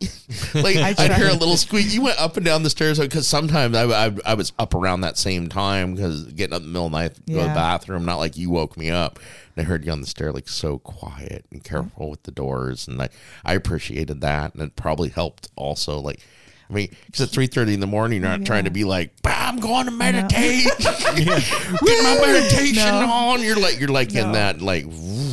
like 0.54 0.76
I 0.76 0.94
I'd 0.96 1.12
hear 1.12 1.28
a 1.28 1.34
little 1.34 1.58
squeak. 1.58 1.92
You 1.92 2.00
went 2.02 2.18
up 2.18 2.36
and 2.38 2.44
down 2.46 2.62
the 2.62 2.70
stairs 2.70 2.98
because 2.98 3.26
sometimes 3.26 3.76
I, 3.76 3.84
I 4.06 4.12
I 4.24 4.34
was 4.34 4.52
up 4.58 4.74
around 4.74 5.02
that 5.02 5.18
same 5.18 5.48
time 5.50 5.94
because 5.94 6.24
getting 6.32 6.54
up 6.54 6.60
in 6.62 6.68
the 6.68 6.72
middle 6.72 6.86
of 6.86 6.92
the 6.92 6.98
night 6.98 7.14
to 7.16 7.20
go 7.20 7.26
to 7.34 7.40
Yeah. 7.40 7.48
the 7.48 7.54
bathroom. 7.54 8.06
Not 8.06 8.16
like 8.16 8.36
you 8.36 8.48
woke 8.48 8.78
me 8.78 8.90
up. 8.90 9.18
And 9.56 9.64
I 9.66 9.68
heard 9.68 9.84
you 9.84 9.92
on 9.92 10.00
the 10.00 10.06
stair 10.06 10.32
like 10.32 10.48
so 10.48 10.78
quiet 10.78 11.44
and 11.50 11.62
careful 11.62 12.08
with 12.08 12.22
the 12.22 12.30
doors, 12.30 12.88
and 12.88 13.00
I 13.02 13.10
I 13.44 13.52
appreciated 13.54 14.22
that, 14.22 14.54
and 14.54 14.62
it 14.62 14.74
probably 14.76 15.10
helped 15.10 15.50
also 15.56 15.98
like. 15.98 16.20
I 16.70 16.72
mean, 16.72 16.94
because 17.06 17.22
at 17.22 17.30
three 17.30 17.48
thirty 17.48 17.74
in 17.74 17.80
the 17.80 17.86
morning, 17.88 18.20
you're 18.22 18.30
not 18.30 18.44
trying 18.46 18.64
to 18.64 18.70
be 18.70 18.84
like, 18.84 19.10
"I'm 19.24 19.58
going 19.58 19.86
to 19.86 19.90
meditate, 19.90 20.66
get 20.78 22.04
my 22.04 22.18
meditation 22.24 22.84
No. 22.84 23.10
on." 23.10 23.42
You're 23.42 23.58
like, 23.58 23.80
you're 23.80 23.88
like 23.88 24.14
in 24.14 24.32
that 24.32 24.62
like, 24.62 24.84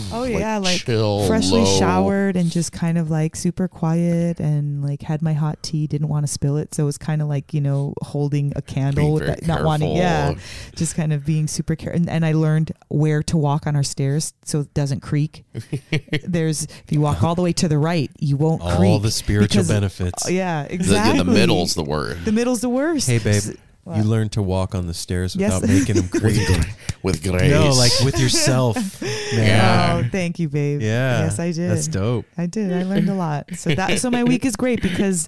Mm. 0.07 0.13
Oh 0.17 0.23
yeah, 0.23 0.57
like 0.57 0.81
chill, 0.85 1.27
freshly 1.27 1.61
low- 1.61 1.79
showered 1.79 2.35
and 2.35 2.49
just 2.51 2.71
kind 2.71 2.97
of 2.97 3.09
like 3.09 3.35
super 3.35 3.67
quiet 3.67 4.39
and 4.39 4.83
like 4.83 5.01
had 5.01 5.21
my 5.21 5.33
hot 5.33 5.61
tea, 5.63 5.87
didn't 5.87 6.07
want 6.07 6.25
to 6.25 6.31
spill 6.31 6.57
it, 6.57 6.73
so 6.73 6.83
it 6.83 6.85
was 6.85 6.97
kind 6.97 7.21
of 7.21 7.27
like 7.27 7.53
you 7.53 7.61
know 7.61 7.93
holding 8.01 8.53
a 8.55 8.61
candle, 8.61 9.03
Being 9.03 9.13
with 9.13 9.23
very 9.23 9.35
that, 9.39 9.47
not 9.47 9.63
wanting, 9.63 9.95
yeah, 9.95 10.33
just 10.75 10.95
kind 10.95 11.11
of 11.13 11.25
being 11.25 11.47
super 11.47 11.75
careful. 11.75 11.97
And, 11.99 12.09
and 12.09 12.25
I 12.25 12.33
learned 12.33 12.71
where 12.89 13.21
to 13.23 13.37
walk 13.37 13.67
on 13.67 13.75
our 13.75 13.83
stairs 13.83 14.33
so 14.45 14.61
it 14.61 14.73
doesn't 14.73 15.01
creak. 15.01 15.43
There's 16.23 16.63
if 16.63 16.85
you 16.91 17.01
walk 17.01 17.23
all 17.23 17.35
the 17.35 17.41
way 17.41 17.53
to 17.53 17.67
the 17.67 17.77
right, 17.77 18.09
you 18.19 18.37
won't 18.37 18.61
All 18.61 18.77
creak. 18.77 19.01
the 19.01 19.11
spiritual 19.11 19.47
because- 19.63 19.67
benefits. 19.69 20.29
Yeah, 20.29 20.63
exactly. 20.69 21.17
the 21.19 21.25
middle's 21.25 21.73
the 21.75 21.83
worst 21.83 22.25
the 22.25 22.31
middle's 22.31 22.61
the 22.61 22.69
worst. 22.69 23.07
Hey, 23.07 23.19
babe, 23.19 23.43
S- 23.91 23.97
you 23.97 24.03
learn 24.09 24.29
to 24.29 24.41
walk 24.41 24.75
on 24.75 24.87
the 24.87 24.93
stairs 24.93 25.35
Yes. 25.35 25.61
without 25.61 25.73
making 25.73 25.95
them 25.95 26.07
creak. 26.09 26.47
with 27.03 27.23
grace. 27.23 27.51
no, 27.51 27.69
like 27.71 27.91
with 28.03 28.19
yourself, 28.23 28.75
man. 29.01 29.11
Yeah. 29.33 30.01
Oh, 30.05 30.09
thank 30.11 30.39
you, 30.39 30.49
babe. 30.49 30.81
Yeah. 30.81 31.23
Yes, 31.25 31.39
I 31.39 31.51
did. 31.51 31.69
That's 31.71 31.87
dope. 31.87 32.25
I 32.37 32.45
did. 32.47 32.73
I 32.73 32.83
learned 32.83 33.09
a 33.09 33.13
lot. 33.13 33.49
So 33.55 33.73
that 33.75 33.99
so 33.99 34.09
my 34.09 34.23
week 34.23 34.45
is 34.45 34.55
great 34.55 34.81
because 34.81 35.27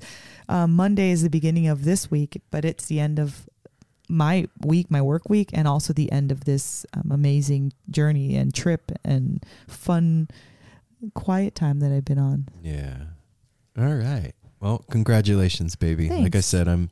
um, 0.50 0.76
Monday 0.76 1.12
is 1.12 1.22
the 1.24 1.30
beginning 1.30 1.68
of 1.68 1.84
this 1.86 2.10
week, 2.10 2.42
but 2.52 2.66
it's 2.66 2.88
the 2.88 3.00
end 3.00 3.20
of 3.20 3.48
my 4.12 4.48
week, 4.66 4.90
my 4.90 5.02
work 5.02 5.30
week, 5.30 5.52
and 5.54 5.68
also 5.68 5.94
the 5.94 6.12
end 6.12 6.32
of 6.32 6.46
this 6.46 6.86
um, 6.94 7.12
amazing 7.12 7.72
journey 7.92 8.36
and 8.36 8.54
trip 8.56 8.92
and 9.06 9.46
fun, 9.68 10.28
quiet 11.14 11.54
time 11.54 11.80
that 11.82 11.92
I've 11.92 12.06
been 12.06 12.18
on. 12.18 12.48
Yeah. 12.64 12.98
All 13.78 13.94
right. 13.94 14.34
Well, 14.60 14.84
congratulations, 14.90 15.76
baby. 15.76 16.10
Like 16.10 16.20
I 16.20 16.30
Thanks. 16.32 16.48
said, 16.48 16.68
I'm 16.68 16.90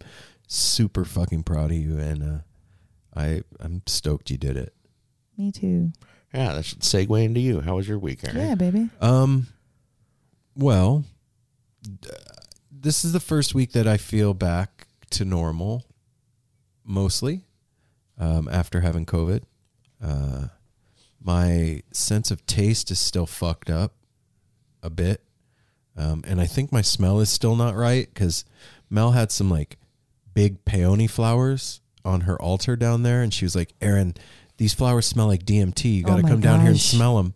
super 0.48 1.06
fucking 1.06 1.43
proud 1.43 1.72
of 1.72 1.78
you, 1.78 1.98
and 2.00 2.24
uh, 2.24 2.39
I 3.16 3.43
I'm 3.60 3.84
stoked 3.86 4.30
you 4.32 4.38
did 4.38 4.58
it. 4.58 4.74
Me 5.38 5.52
too. 5.52 5.91
yeah, 6.34 6.54
that 6.54 6.66
should 6.66 6.80
segue 6.80 7.24
into 7.24 7.39
you. 7.39 7.62
How 7.62 7.76
was 7.76 7.88
your 7.88 8.00
week, 8.00 8.24
Aaron? 8.24 8.38
Yeah, 8.38 8.56
baby. 8.56 8.89
Um, 9.00 9.48
well, 10.56 11.04
d- 11.84 12.10
this 12.72 13.06
is 13.06 13.12
the 13.12 13.20
first 13.20 13.54
week 13.54 13.74
that 13.74 13.88
I 13.88 13.98
feel 13.98 14.34
back 14.34 14.88
to 15.12 15.26
normal, 15.26 15.86
mostly, 16.84 17.45
um, 18.18 18.48
after 18.52 18.82
having 18.82 19.06
COVID. 19.06 19.43
Uh, 20.02 20.48
my 21.22 21.82
sense 21.91 22.32
of 22.32 22.45
taste 22.45 22.89
is 22.91 23.00
still 23.00 23.26
fucked 23.26 23.70
up 23.70 23.93
a 24.82 24.89
bit. 24.89 25.22
Um, 25.95 26.24
and 26.28 26.39
I 26.39 26.45
think 26.45 26.72
my 26.72 26.82
smell 26.84 27.20
is 27.20 27.30
still 27.30 27.56
not 27.56 27.76
right 27.76 28.08
because 28.14 28.45
Mel 28.89 29.12
had 29.12 29.32
some 29.32 29.50
like 29.50 29.78
big 30.38 30.63
peony 30.65 31.07
flowers 31.07 31.81
on 32.05 32.21
her 32.21 32.39
altar 32.39 32.75
down 32.75 33.01
there. 33.01 33.23
And 33.23 33.33
she 33.33 33.43
was 33.43 33.55
like, 33.55 33.73
Aaron, 33.81 34.13
these 34.57 34.71
flowers 34.71 35.07
smell 35.07 35.25
like 35.25 35.43
DMT. 35.43 35.95
You 35.95 36.03
Oh 36.05 36.09
got 36.09 36.17
to 36.17 36.21
my 36.21 36.29
come 36.29 36.41
down 36.41 36.59
here 36.59 36.69
and 36.69 36.79
smell 36.79 37.17
them. 37.17 37.33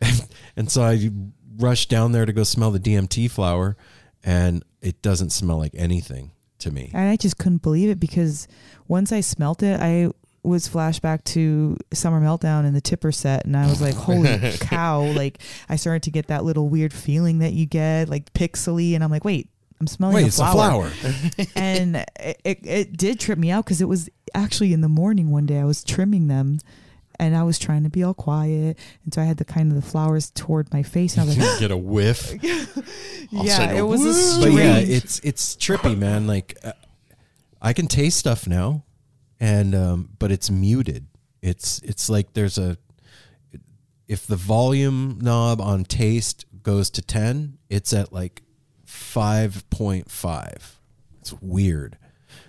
and 0.56 0.72
so 0.72 0.80
I 0.80 1.10
rushed 1.58 1.90
down 1.90 2.12
there 2.12 2.24
to 2.24 2.32
go 2.32 2.44
smell 2.44 2.70
the 2.70 2.80
DMT 2.80 3.30
flower, 3.30 3.76
and 4.24 4.64
it 4.80 5.02
doesn't 5.02 5.28
smell 5.30 5.58
like 5.58 5.74
anything 5.74 6.30
to 6.60 6.70
me. 6.70 6.90
And 6.94 7.10
I 7.10 7.16
just 7.16 7.36
couldn't 7.36 7.60
believe 7.60 7.90
it 7.90 8.00
because 8.00 8.48
once 8.86 9.12
I 9.12 9.20
smelt 9.20 9.62
it, 9.62 9.78
I 9.78 10.08
was 10.42 10.70
flashback 10.70 11.24
to 11.24 11.76
Summer 11.92 12.18
Meltdown 12.18 12.64
and 12.64 12.74
the 12.74 12.80
Tipper 12.80 13.12
set, 13.12 13.44
and 13.44 13.58
I 13.58 13.66
was 13.66 13.82
like, 13.82 13.94
"Holy 13.94 14.38
cow!" 14.60 15.02
Like 15.02 15.42
I 15.68 15.76
started 15.76 16.04
to 16.04 16.10
get 16.10 16.28
that 16.28 16.44
little 16.44 16.70
weird 16.70 16.94
feeling 16.94 17.40
that 17.40 17.52
you 17.52 17.66
get, 17.66 18.08
like 18.08 18.32
pixely, 18.32 18.94
and 18.94 19.04
I'm 19.04 19.10
like, 19.10 19.24
"Wait, 19.24 19.50
I'm 19.80 19.86
smelling 19.86 20.16
Wait, 20.16 20.24
a 20.24 20.26
it's 20.26 20.36
flower." 20.36 20.86
a 20.86 20.90
flower. 20.90 21.46
and 21.56 21.96
it, 22.18 22.40
it, 22.44 22.66
it 22.66 22.96
did 22.96 23.20
trip 23.20 23.38
me 23.38 23.50
out 23.50 23.64
because 23.64 23.80
it 23.80 23.88
was 23.88 24.08
actually 24.34 24.72
in 24.72 24.80
the 24.80 24.88
morning 24.88 25.30
one 25.30 25.46
day 25.46 25.58
I 25.58 25.64
was 25.64 25.84
trimming 25.84 26.28
them. 26.28 26.58
And 27.20 27.34
I 27.36 27.42
was 27.42 27.58
trying 27.58 27.82
to 27.82 27.90
be 27.90 28.04
all 28.04 28.14
quiet, 28.14 28.78
and 29.04 29.12
so 29.12 29.20
I 29.20 29.24
had 29.24 29.38
the 29.38 29.44
kind 29.44 29.72
of 29.72 29.74
the 29.74 29.82
flowers 29.82 30.30
toward 30.30 30.72
my 30.72 30.84
face, 30.84 31.14
and 31.14 31.22
I 31.22 31.26
was 31.26 31.36
like, 31.36 31.58
Get 31.58 31.72
a 31.72 31.76
whiff. 31.76 32.32
"Yeah, 33.32 33.72
it 33.72 33.82
was 33.82 34.02
a 34.02 34.04
woo. 34.04 34.12
strange." 34.12 34.54
but 34.54 34.62
yeah, 34.62 34.78
it's 34.78 35.18
it's 35.24 35.56
trippy, 35.56 35.98
man. 35.98 36.28
Like 36.28 36.56
uh, 36.62 36.74
I 37.60 37.72
can 37.72 37.88
taste 37.88 38.18
stuff 38.20 38.46
now, 38.46 38.84
and 39.40 39.74
um, 39.74 40.10
but 40.20 40.30
it's 40.30 40.48
muted. 40.48 41.08
It's 41.42 41.80
it's 41.80 42.08
like 42.08 42.34
there's 42.34 42.56
a 42.56 42.78
if 44.06 44.24
the 44.28 44.36
volume 44.36 45.18
knob 45.20 45.60
on 45.60 45.86
taste 45.86 46.46
goes 46.62 46.88
to 46.90 47.02
ten, 47.02 47.58
it's 47.68 47.92
at 47.92 48.12
like 48.12 48.42
five 48.88 49.68
point 49.68 50.10
five. 50.10 50.80
It's 51.20 51.32
weird. 51.34 51.98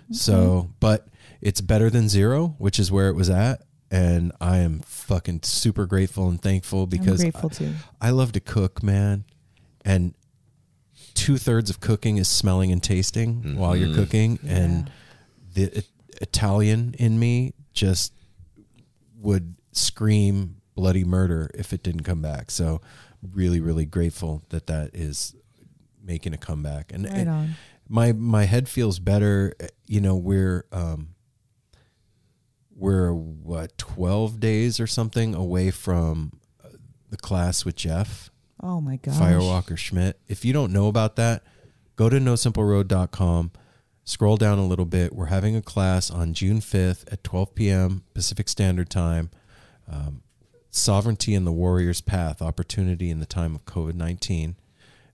Mm-hmm. 0.04 0.14
So, 0.14 0.70
but 0.80 1.06
it's 1.42 1.60
better 1.60 1.90
than 1.90 2.08
zero, 2.08 2.54
which 2.58 2.78
is 2.78 2.90
where 2.90 3.08
it 3.10 3.14
was 3.14 3.28
at. 3.28 3.62
And 3.90 4.32
I 4.40 4.58
am 4.58 4.80
fucking 4.80 5.42
super 5.42 5.84
grateful 5.84 6.28
and 6.28 6.40
thankful 6.40 6.86
because 6.86 7.22
I'm 7.22 7.30
grateful 7.30 7.50
too. 7.50 7.74
I 8.00 8.10
love 8.10 8.32
to 8.32 8.40
cook, 8.40 8.82
man. 8.82 9.24
And 9.84 10.14
two 11.14 11.36
thirds 11.36 11.68
of 11.68 11.80
cooking 11.80 12.16
is 12.16 12.28
smelling 12.28 12.72
and 12.72 12.82
tasting 12.82 13.56
while 13.56 13.76
you're 13.76 13.88
mm-hmm. 13.88 13.96
cooking. 13.96 14.38
And 14.46 14.90
the 15.54 15.78
I- 15.78 15.82
Italian 16.22 16.94
in 16.98 17.18
me 17.18 17.52
just 17.74 18.14
would 19.18 19.56
scream 19.72 20.56
bloody 20.74 21.04
murder 21.04 21.50
if 21.52 21.72
it 21.72 21.82
didn't 21.82 22.04
come 22.04 22.22
back. 22.22 22.50
So, 22.50 22.80
really, 23.34 23.60
really 23.60 23.84
grateful 23.84 24.42
that 24.48 24.66
that 24.68 24.94
is 24.94 25.34
making 26.10 26.34
a 26.34 26.38
comeback. 26.38 26.92
And, 26.92 27.04
Right 27.04 27.14
and 27.26 27.54
my 27.88 28.12
my 28.12 28.44
head 28.44 28.68
feels 28.68 28.98
better. 28.98 29.54
You 29.86 30.00
know, 30.00 30.16
we're 30.16 30.66
um, 30.72 31.14
we're 32.74 33.12
what 33.12 33.78
twelve 33.78 34.40
days 34.40 34.80
or 34.80 34.86
something 34.86 35.34
away 35.34 35.70
from 35.70 36.40
uh, 36.64 36.68
the 37.10 37.16
class 37.16 37.64
with 37.64 37.76
Jeff 37.76 38.30
Oh 38.62 38.80
my 38.80 38.96
gosh. 38.96 39.14
Firewalker 39.14 39.76
Schmidt. 39.76 40.18
If 40.28 40.44
you 40.44 40.52
don't 40.52 40.72
know 40.72 40.88
about 40.88 41.16
that, 41.16 41.42
go 41.96 42.08
to 42.08 42.18
nosimpleroad.com. 42.18 43.52
Scroll 44.04 44.36
down 44.36 44.58
a 44.58 44.66
little 44.66 44.84
bit. 44.84 45.14
We're 45.14 45.26
having 45.26 45.56
a 45.56 45.62
class 45.62 46.10
on 46.10 46.34
June 46.34 46.60
5th 46.60 47.10
at 47.12 47.22
12 47.24 47.54
p.m. 47.54 48.02
Pacific 48.12 48.48
Standard 48.48 48.90
Time. 48.90 49.30
Um, 49.90 50.22
Sovereignty 50.70 51.34
in 51.34 51.44
the 51.44 51.52
Warrior's 51.52 52.00
Path 52.00 52.40
Opportunity 52.40 53.10
in 53.10 53.18
the 53.18 53.26
Time 53.26 53.54
of 53.54 53.64
COVID 53.64 53.94
19. 53.94 54.56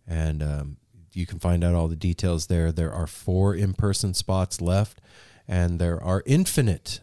And 0.06 0.42
um, 0.42 0.76
you 1.16 1.26
can 1.26 1.38
find 1.38 1.64
out 1.64 1.74
all 1.74 1.88
the 1.88 1.96
details 1.96 2.46
there. 2.46 2.70
There 2.70 2.92
are 2.92 3.06
four 3.06 3.54
in 3.54 3.72
person 3.74 4.14
spots 4.14 4.60
left, 4.60 5.00
and 5.48 5.78
there 5.78 6.02
are 6.02 6.22
infinite 6.26 7.00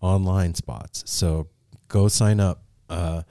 online 0.00 0.54
spots. 0.54 1.02
So 1.06 1.48
go 1.88 2.08
sign 2.08 2.40
up. 2.40 2.62
Uh, 2.88 3.22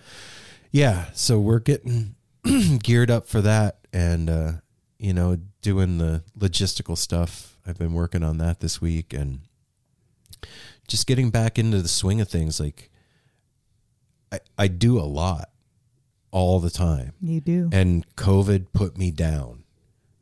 yeah, 0.71 1.05
so 1.13 1.39
we're 1.39 1.59
getting 1.59 2.15
geared 2.83 3.11
up 3.11 3.27
for 3.27 3.41
that 3.41 3.79
and 3.93 4.29
uh, 4.29 4.51
you 4.97 5.13
know 5.13 5.37
doing 5.61 5.97
the 5.97 6.23
logistical 6.37 6.97
stuff 6.97 7.57
i've 7.67 7.77
been 7.77 7.93
working 7.93 8.23
on 8.23 8.37
that 8.37 8.59
this 8.61 8.81
week 8.81 9.13
and 9.13 9.41
just 10.87 11.05
getting 11.05 11.29
back 11.29 11.59
into 11.59 11.81
the 11.81 11.87
swing 11.87 12.19
of 12.21 12.27
things 12.27 12.59
like 12.59 12.89
i, 14.31 14.39
I 14.57 14.67
do 14.67 14.97
a 14.99 15.03
lot 15.05 15.49
all 16.31 16.59
the 16.59 16.69
time 16.69 17.13
You 17.21 17.41
do. 17.41 17.69
and 17.71 18.05
covid 18.15 18.67
put 18.73 18.97
me 18.97 19.11
down 19.11 19.60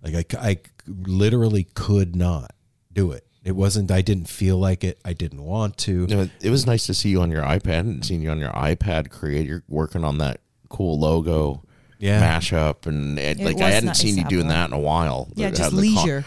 like 0.03 0.33
I, 0.35 0.57
literally 0.87 1.65
could 1.75 2.15
not 2.15 2.51
do 2.93 3.11
it 3.11 3.25
it 3.43 3.51
wasn't 3.55 3.91
i 3.91 4.01
didn't 4.01 4.27
feel 4.27 4.57
like 4.57 4.83
it 4.83 4.99
i 5.05 5.13
didn't 5.13 5.43
want 5.43 5.77
to 5.77 6.01
You 6.09 6.15
know, 6.15 6.29
it 6.41 6.49
was 6.49 6.65
nice 6.65 6.85
to 6.87 6.93
see 6.93 7.09
you 7.09 7.21
on 7.21 7.31
your 7.31 7.43
iPad 7.43 7.79
and 7.81 8.03
seeing 8.05 8.21
you 8.21 8.29
on 8.31 8.39
your 8.39 8.51
iPad 8.51 9.09
create. 9.11 9.45
You're 9.47 9.63
working 9.67 10.03
on 10.03 10.17
that 10.19 10.41
cool 10.69 10.99
logo 10.99 11.63
Yeah. 11.99 12.21
mashup, 12.21 12.85
and, 12.85 13.19
and 13.19 13.39
It 13.39 13.43
like 13.45 13.61
I 13.61 13.69
hadn't 13.71 13.87
nice 13.87 13.99
seen 13.99 14.17
you 14.17 14.23
doing 14.25 14.47
that 14.49 14.69
in 14.69 14.73
a 14.73 14.79
while. 14.79 15.29
Yeah, 15.35 15.49
To 15.51 15.55
just 15.57 15.71
have 15.71 15.79
the 15.81 15.93
con- 15.93 16.03
leisure. 16.05 16.25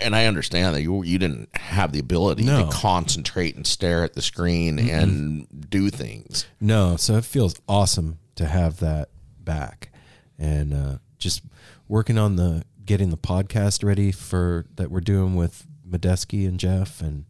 And 0.00 0.16
I 0.16 0.24
understand 0.26 0.74
that 0.74 0.82
you 0.82 1.02
you 1.04 1.18
didn't 1.18 1.54
have 1.56 1.92
the 1.92 1.98
ability 1.98 2.44
No. 2.44 2.64
to 2.64 2.70
concentrate 2.70 3.56
and 3.56 3.66
stare 3.66 4.04
at 4.04 4.14
the 4.14 4.22
screen 4.22 4.78
and 4.78 5.46
do 5.68 5.90
things. 5.90 6.46
No, 6.60 6.96
so 6.96 7.16
it 7.16 7.24
feels 7.24 7.54
awesome 7.68 8.18
to 8.36 8.46
have 8.46 8.78
that 8.80 9.10
back, 9.44 9.90
and 10.38 10.72
uh, 10.72 10.98
just 11.18 11.42
working 11.88 12.16
on 12.18 12.36
the 12.36 12.64
getting 12.86 13.10
the 13.10 13.16
podcast 13.18 13.84
ready 13.84 14.12
for 14.12 14.64
that 14.76 14.90
we're 14.90 15.00
doing 15.00 15.34
with 15.34 15.66
Medeski 15.88 16.46
and 16.48 16.58
Jeff, 16.58 17.00
and 17.00 17.24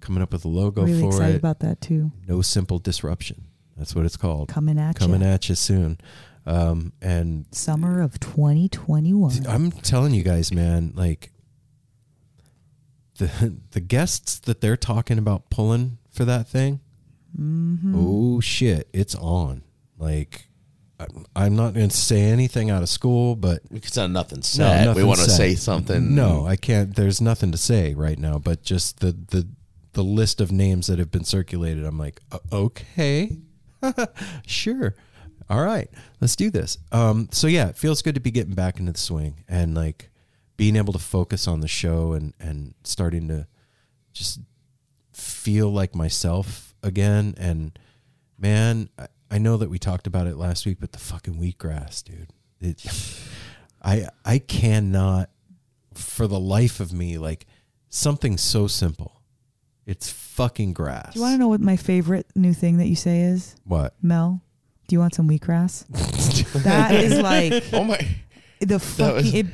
coming 0.00 0.22
up 0.22 0.32
with 0.32 0.44
a 0.44 0.48
logo 0.48 0.82
for 0.82 0.88
it. 0.88 0.90
really 0.90 1.00
for 1.02 1.08
excited 1.08 1.34
it. 1.36 1.38
about 1.38 1.60
that 1.60 1.80
too. 1.80 2.10
no 2.26 2.42
simple 2.42 2.78
disruption. 2.78 3.44
That's 3.76 3.94
what 3.94 4.04
it's 4.04 4.16
called. 4.16 4.48
Coming 4.48 4.78
at 4.78 4.96
Coming 4.96 5.20
ya. 5.20 5.28
at 5.28 5.48
you 5.48 5.54
soon. 5.54 5.98
Um, 6.46 6.92
and 7.00 7.46
Summer 7.52 8.00
of 8.00 8.18
2021. 8.18 9.46
I'm 9.46 9.70
telling 9.70 10.14
you 10.14 10.22
guys, 10.24 10.50
man, 10.52 10.92
like 10.96 11.30
the 13.18 13.56
the 13.72 13.80
guests 13.80 14.38
that 14.40 14.60
they're 14.60 14.76
talking 14.76 15.18
about 15.18 15.50
pulling 15.50 15.98
for 16.10 16.24
that 16.24 16.48
thing. 16.48 16.80
Oh 17.94 18.40
shit, 18.40 18.88
it's 18.92 19.14
on. 19.14 19.62
Like 19.98 20.47
I'm- 20.98 21.26
I'm 21.36 21.54
not 21.56 21.74
going 21.74 21.88
to 21.90 21.96
say 21.96 22.22
anything 22.22 22.70
out 22.70 22.82
of 22.82 22.88
school, 22.88 23.36
but 23.36 23.62
Because 23.72 23.96
not 23.96 24.10
nothing 24.10 24.42
said. 24.42 24.80
we 24.80 24.86
nothing 24.86 25.06
want 25.06 25.20
to 25.20 25.30
say 25.30 25.54
something. 25.54 26.14
No, 26.14 26.44
I 26.46 26.56
can't. 26.56 26.94
There's 26.96 27.20
nothing 27.20 27.52
to 27.52 27.58
say 27.58 27.94
right 27.94 28.18
now, 28.18 28.38
but 28.38 28.62
just 28.62 29.00
the 29.00 29.12
the 29.12 29.46
the 29.92 30.02
list 30.04 30.40
of 30.40 30.50
names 30.52 30.86
that 30.88 30.98
have 30.98 31.10
been 31.10 31.24
circulated. 31.24 31.84
I'm 31.84 31.98
like, 31.98 32.20
"Uh, 32.32 32.38
okay, 32.52 33.36
sure, 34.46 34.94
all 35.48 35.62
right, 35.62 35.88
let's 36.20 36.36
do 36.36 36.50
this. 36.50 36.78
Um, 36.92 37.28
so 37.32 37.46
yeah, 37.46 37.68
it 37.68 37.76
feels 37.76 38.02
good 38.02 38.14
to 38.16 38.20
be 38.20 38.30
getting 38.30 38.54
back 38.54 38.78
into 38.80 38.92
the 38.92 38.98
swing 38.98 39.44
and 39.48 39.74
like 39.74 40.10
being 40.56 40.74
able 40.76 40.92
to 40.92 40.98
focus 40.98 41.46
on 41.48 41.60
the 41.60 41.68
show 41.68 42.12
and 42.12 42.34
and 42.40 42.74
starting 42.84 43.28
to 43.28 43.46
just 44.12 44.40
feel 45.12 45.70
like 45.72 45.94
myself 45.94 46.74
again. 46.82 47.34
And 47.38 47.78
man, 48.38 48.88
I, 49.30 49.38
know 49.38 49.56
that 49.56 49.70
we 49.70 49.78
talked 49.78 50.06
about 50.06 50.26
it 50.26 50.36
last 50.36 50.66
week, 50.66 50.78
but 50.80 50.92
the 50.92 50.98
fucking 50.98 51.34
wheatgrass, 51.34 52.02
dude. 52.04 52.32
It, 52.60 52.84
I 53.82 54.08
I 54.24 54.38
cannot 54.38 55.30
for 55.94 56.26
the 56.26 56.40
life 56.40 56.80
of 56.80 56.92
me 56.92 57.18
like 57.18 57.46
something 57.88 58.36
so 58.36 58.66
simple. 58.66 59.22
It's 59.86 60.10
fucking 60.10 60.72
grass. 60.74 61.14
Do 61.14 61.20
you 61.20 61.22
want 61.24 61.34
to 61.34 61.38
know 61.38 61.48
what 61.48 61.60
my 61.60 61.76
favorite 61.76 62.26
new 62.34 62.52
thing 62.52 62.76
that 62.78 62.86
you 62.88 62.96
say 62.96 63.20
is? 63.22 63.56
what? 63.64 63.94
Mel, 64.02 64.42
do 64.86 64.94
you 64.94 65.00
want 65.00 65.14
some 65.14 65.28
wheatgrass? 65.28 65.86
that 66.64 66.92
is 66.94 67.18
like 67.18 67.64
Oh 67.72 67.84
my. 67.84 67.98
the 68.60 68.78
fucking 68.78 69.14
was- 69.14 69.34
it, 69.34 69.46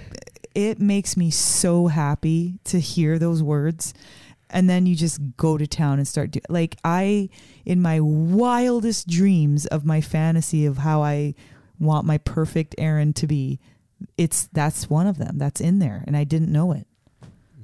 it 0.54 0.80
makes 0.80 1.16
me 1.16 1.30
so 1.30 1.86
happy 1.86 2.58
to 2.64 2.80
hear 2.80 3.18
those 3.18 3.42
words 3.42 3.94
and 4.54 4.70
then 4.70 4.86
you 4.86 4.94
just 4.96 5.20
go 5.36 5.58
to 5.58 5.66
town 5.66 5.98
and 5.98 6.08
start 6.08 6.30
doing 6.30 6.44
like 6.48 6.76
i 6.84 7.28
in 7.66 7.82
my 7.82 8.00
wildest 8.00 9.06
dreams 9.08 9.66
of 9.66 9.84
my 9.84 10.00
fantasy 10.00 10.64
of 10.64 10.78
how 10.78 11.02
i 11.02 11.34
want 11.78 12.06
my 12.06 12.16
perfect 12.18 12.74
Aaron 12.78 13.12
to 13.14 13.26
be 13.26 13.58
it's 14.16 14.48
that's 14.52 14.88
one 14.88 15.06
of 15.06 15.18
them 15.18 15.36
that's 15.38 15.60
in 15.60 15.78
there 15.80 16.02
and 16.06 16.16
i 16.16 16.24
didn't 16.24 16.50
know 16.52 16.72
it 16.72 16.86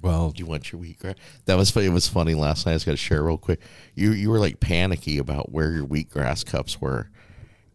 Well, 0.02 0.30
Do 0.30 0.40
you 0.40 0.46
want 0.46 0.72
your 0.72 0.80
wheatgrass? 0.80 1.16
That 1.44 1.56
was 1.56 1.70
funny. 1.70 1.86
It 1.86 1.92
was 1.92 2.08
funny 2.08 2.34
last 2.34 2.64
night. 2.64 2.72
I 2.72 2.74
just 2.76 2.86
got 2.86 2.92
to 2.92 2.96
share 2.96 3.22
real 3.22 3.36
quick. 3.36 3.60
You 3.94 4.12
you 4.12 4.30
were 4.30 4.38
like 4.38 4.58
panicky 4.58 5.18
about 5.18 5.52
where 5.52 5.70
your 5.72 5.86
wheatgrass 5.86 6.44
cups 6.46 6.80
were, 6.80 7.10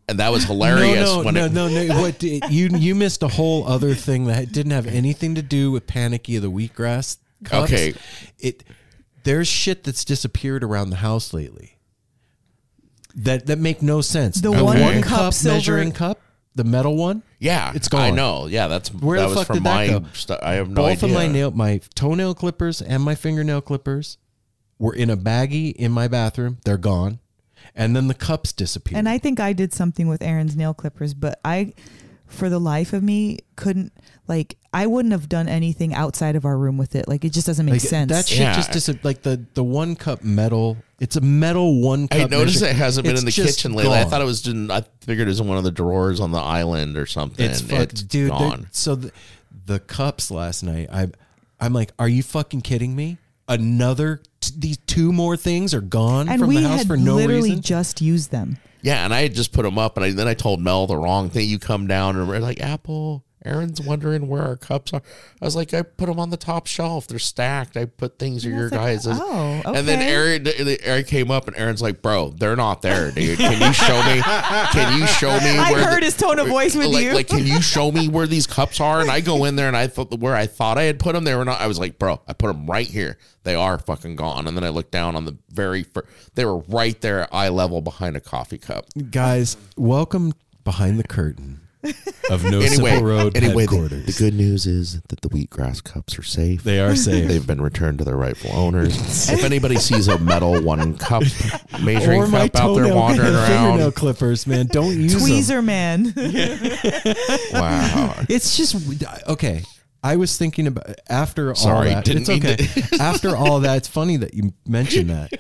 and 0.10 0.18
that 0.20 0.32
was 0.32 0.44
hilarious. 0.52 1.06
No, 1.06 1.18
no, 1.20 1.24
when 1.26 1.34
no, 1.36 1.46
it, 1.46 1.52
no, 1.54 1.68
no. 1.68 2.02
What 2.02 2.18
did- 2.18 2.50
you 2.50 2.70
you 2.76 2.96
missed 2.96 3.22
a 3.22 3.28
whole 3.28 3.68
other 3.68 3.94
thing 3.94 4.26
that 4.26 4.52
didn't 4.52 4.72
have 4.72 4.88
anything 4.88 5.36
to 5.36 5.44
do 5.44 5.70
with 5.72 5.86
panicky 5.86 6.36
of 6.36 6.42
the 6.42 6.50
wheatgrass. 6.50 7.18
Cups. 7.44 7.72
Okay. 7.72 7.94
it 8.40 8.64
there's 9.26 9.48
shit 9.50 9.84
that's 9.84 10.06
disappeared 10.06 10.64
around 10.64 10.90
the 10.92 10.96
house 10.98 11.34
lately. 11.34 11.78
That 13.16 13.46
that 13.48 13.60
make 13.60 13.82
no 13.82 14.02
sense. 14.02 14.42
The 14.42 14.52
one 14.52 14.80
one 14.80 15.02
cup 15.02 15.18
cup 15.20 15.34
silver- 15.34 15.56
measuring 15.58 15.92
cup, 15.94 16.20
the 16.56 16.64
metal 16.66 16.96
one. 16.98 17.24
Yeah, 17.40 17.72
It's 17.76 17.88
gone. 17.88 18.02
I 18.02 18.10
know. 18.12 18.48
Yeah, 18.48 18.68
that's 18.68 18.90
Where 18.94 19.20
that 19.20 19.24
the 19.24 19.30
was 19.30 19.38
fuck 19.40 19.48
from 19.48 19.56
did 19.58 19.64
that 19.66 19.76
my. 19.76 19.88
go? 20.00 20.06
Stu- 20.14 20.38
I 20.42 20.54
have 20.54 20.68
no 20.70 20.76
Both 20.76 21.04
idea. 21.04 21.10
of 21.10 21.22
my 21.22 21.28
nail, 21.28 21.52
my 21.52 21.80
toenail 21.96 22.34
clippers 22.36 22.82
and 22.82 23.04
my 23.04 23.14
fingernail 23.16 23.62
clippers 23.62 24.18
were 24.80 24.94
in 24.94 25.10
a 25.10 25.16
baggie 25.18 25.74
in 25.74 25.92
my 25.92 26.08
bathroom. 26.08 26.58
They're 26.66 26.78
gone, 26.78 27.20
and 27.76 27.96
then 27.96 28.08
the 28.08 28.14
cups 28.14 28.52
disappeared. 28.52 28.98
and 29.00 29.08
i 29.10 29.18
think 29.18 29.40
i 29.40 29.54
did 29.54 29.74
something 29.74 30.08
with 30.08 30.22
aaron's 30.22 30.56
nail 30.56 30.74
clippers 30.74 31.14
but 31.14 31.40
i 31.46 31.74
for 32.28 32.50
the 32.50 32.60
life 32.60 32.92
of 32.94 33.04
me 33.04 33.38
couldn't 33.56 33.94
like 34.28 34.58
i 34.74 34.86
wouldn't 34.88 35.12
have 35.12 35.30
done 35.30 35.48
anything 35.48 35.94
outside 35.94 36.36
of 36.36 36.44
our 36.44 36.58
room 36.58 36.78
with 36.78 36.96
it 36.96 37.08
like 37.08 37.24
it 37.24 37.32
just 37.32 37.46
doesn't 37.48 37.66
make 37.66 37.74
like, 37.74 37.82
sense 37.82 38.12
That 38.12 38.28
shit 38.28 38.40
Yeah. 38.40 38.56
just 38.56 38.72
dis- 38.72 39.04
like 39.04 39.22
the 39.22 39.46
the 39.54 39.64
one 39.64 39.96
cup 39.96 40.24
metal. 40.24 40.78
It's 41.00 41.16
a 41.18 41.22
metal 41.22 41.82
one 41.82 42.08
cup. 42.08 42.22
I 42.22 42.24
noticed 42.26 42.62
measure- 42.62 42.72
it 42.74 42.78
hasn't 42.78 43.04
been 43.06 43.14
It's 43.14 43.22
in 43.22 43.26
the 43.26 43.32
just 43.32 43.58
kitchen 43.58 43.74
lately. 43.74 43.94
I 43.98 44.06
thought 44.06 44.22
it 44.22 44.26
was. 44.26 44.48
In, 44.48 44.72
I 44.72 44.82
figured 45.02 45.28
it 45.28 45.32
was 45.32 45.42
in 45.42 45.48
one 45.48 45.58
of 45.58 45.66
the 45.66 45.72
drawers 45.72 46.20
on 46.22 46.32
the 46.32 46.40
island 46.40 46.96
or 46.98 47.06
something. 47.06 47.46
It's 47.46 47.60
fucked, 47.60 48.08
dude. 48.08 48.30
gone. 48.30 48.68
So 48.72 48.96
the, 48.96 49.12
the 49.66 49.80
cups 49.80 50.32
last 50.32 50.64
night, 50.64 50.88
I, 50.92 51.08
I'm 51.60 51.74
like, 51.74 51.92
are 52.00 52.08
you 52.08 52.24
fucking 52.24 52.62
kidding 52.62 52.96
me? 52.96 53.18
Another 53.50 54.22
t- 54.40 54.54
these 54.58 54.78
two 54.88 55.12
more 55.12 55.36
things 55.38 55.74
are 55.74 55.82
gone 55.82 56.30
and 56.30 56.40
from 56.40 56.48
we 56.50 56.56
the 56.62 56.68
house 56.68 56.80
had 56.80 56.88
for 56.88 56.98
no 56.98 57.16
literally 57.16 57.50
reason. 57.50 57.62
just 57.62 58.02
used 58.02 58.32
them 58.32 58.58
Yeah, 58.86 59.04
and 59.04 59.12
I 59.12 59.24
had 59.24 59.34
just 59.34 59.52
put 59.52 59.64
them 59.64 59.80
up, 59.80 59.98
and 59.98 60.06
I, 60.06 60.12
then 60.12 60.28
I 60.28 60.36
told 60.36 60.62
Mel 60.62 60.86
the 60.86 60.96
wrong 60.96 61.32
thing. 61.32 61.50
You 61.50 61.58
come 61.58 61.88
down 61.88 62.18
and 62.18 62.28
we're 62.28 62.38
like, 62.38 62.62
Apple, 62.62 63.25
Aaron's 63.46 63.80
wondering 63.82 64.28
where 64.28 64.42
our 64.42 64.56
cups 64.56 64.92
are. 64.94 65.02
I 65.42 65.46
was 65.46 65.56
like, 65.56 65.74
I 65.74 65.84
put 65.84 66.08
them 66.08 66.20
on 66.20 66.30
the 66.32 66.38
top 66.38 66.68
shelf. 66.68 67.08
They're 67.08 67.20
stacked. 67.20 67.78
I 67.78 67.86
put 67.86 68.18
things 68.20 68.46
of 68.46 68.52
your 68.52 68.70
like, 68.70 68.72
guys'. 68.72 69.08
oh, 69.08 69.62
okay. 69.66 69.78
And 69.80 69.88
then. 69.88 70.02
Aaron, 70.02 70.48
Aaron 70.84 71.04
came 71.04 71.32
up, 71.32 71.48
and 71.48 71.56
Aaron's 71.58 71.82
like, 71.82 72.02
"Bro, 72.02 72.36
they're 72.38 72.56
not 72.56 72.82
there, 72.82 73.12
dude. 73.12 73.38
Can 73.38 73.62
you 73.62 73.74
show 73.74 73.98
me? 74.04 74.22
Can 74.22 75.00
you 75.00 75.08
show 75.08 75.32
me?" 75.40 75.58
I 75.58 75.72
where 75.72 75.84
heard 75.86 76.02
the- 76.02 76.06
his 76.06 76.18
tone 76.18 76.40
of 76.40 76.48
voice 76.48 76.76
with 76.76 76.88
like, 76.88 77.04
you. 77.04 77.14
Like, 77.14 77.28
can 77.28 77.46
you 77.46 77.62
show 77.76 77.92
me 77.92 78.08
where 78.08 78.28
these 78.28 78.48
cups 78.48 78.80
are? 78.80 79.02
And 79.02 79.10
I 79.12 79.22
go 79.22 79.46
in 79.46 79.56
there, 79.56 79.68
and 79.68 79.78
I 79.78 79.88
thought 79.88 80.18
where 80.20 80.36
I 80.36 80.48
thought 80.48 80.78
I 80.78 80.84
had 80.84 81.00
put 81.00 81.14
them, 81.14 81.24
they 81.24 81.36
were 81.36 81.46
not. 81.46 81.60
I 81.62 81.68
was 81.68 81.80
like, 81.80 82.00
"Bro, 82.00 82.22
I 82.28 82.34
put 82.34 82.48
them 82.48 82.66
right 82.68 82.88
here. 82.88 83.18
They 83.44 83.56
are 83.56 83.78
fucking 83.80 84.16
gone." 84.16 84.48
And 84.48 84.56
then 84.56 84.64
I 84.64 84.70
looked 84.70 84.92
down 84.92 85.16
on 85.16 85.26
the 85.26 85.38
very, 85.50 85.84
fir- 85.84 86.06
they 86.36 86.46
were 86.46 86.60
right 86.60 87.00
there 87.02 87.22
at 87.22 87.34
eye 87.34 87.50
level 87.50 87.82
behind 87.82 88.16
a 88.16 88.22
coffee 88.22 88.58
cup. 88.58 88.86
Guys, 89.12 89.58
welcome 89.78 90.34
behind 90.64 91.00
the 91.00 91.04
curtain 91.08 91.62
of 92.32 92.44
No 92.44 92.60
Anyway, 92.60 92.68
Simple 92.92 93.04
Road 93.04 93.38
anyway, 93.38 93.66
the, 93.66 93.72
headquarters. 93.72 94.06
the 94.06 94.12
good 94.24 94.34
news 94.34 94.66
is 94.66 95.02
that 95.10 95.22
the 95.22 95.30
wheatgrass 95.30 95.84
cups 95.84 96.18
are 96.18 96.24
safe. 96.24 96.64
they 96.64 96.80
are 96.80 96.96
safe. 96.96 97.28
They've 97.28 97.46
been 97.46 97.62
returned 97.62 98.00
to 98.00 98.04
their 98.06 98.16
rightful 98.18 98.52
owners. 98.54 99.30
if 99.30 99.44
anybody 99.44 99.76
sees 99.78 100.08
a 100.08 100.18
metal 100.20 100.62
one 100.62 100.98
cup 100.98 101.24
measuring 101.82 102.24
or 102.24 102.28
my 102.28 102.48
cup 102.50 102.62
out 102.62 102.74
there 102.76 102.84
toenail 102.86 102.96
wandering 102.98 103.28
and 103.36 103.48
fingernail 103.48 103.80
around, 103.80 103.96
clippers, 103.96 104.48
man. 104.48 104.68
Don't 104.68 104.96
use 105.00 105.14
them. 105.14 105.22
tweezer 105.22 105.64
man 105.64 106.14
wow. 107.54 108.16
It's 108.30 108.58
just 108.58 108.76
okay. 109.28 109.64
I 110.04 110.18
was 110.18 110.38
thinking 110.38 110.68
about 110.68 110.96
after 111.10 111.50
all 111.50 111.56
Sorry, 111.56 111.90
that. 111.90 112.06
didn't 112.06 112.30
It's 112.30 112.30
mean 112.30 112.46
okay. 112.46 112.98
after 113.04 113.36
all 113.36 113.62
that, 113.62 113.78
it's 113.78 113.88
funny 113.88 114.18
that 114.18 114.34
you 114.36 114.54
mentioned 114.68 115.10
that. 115.10 115.32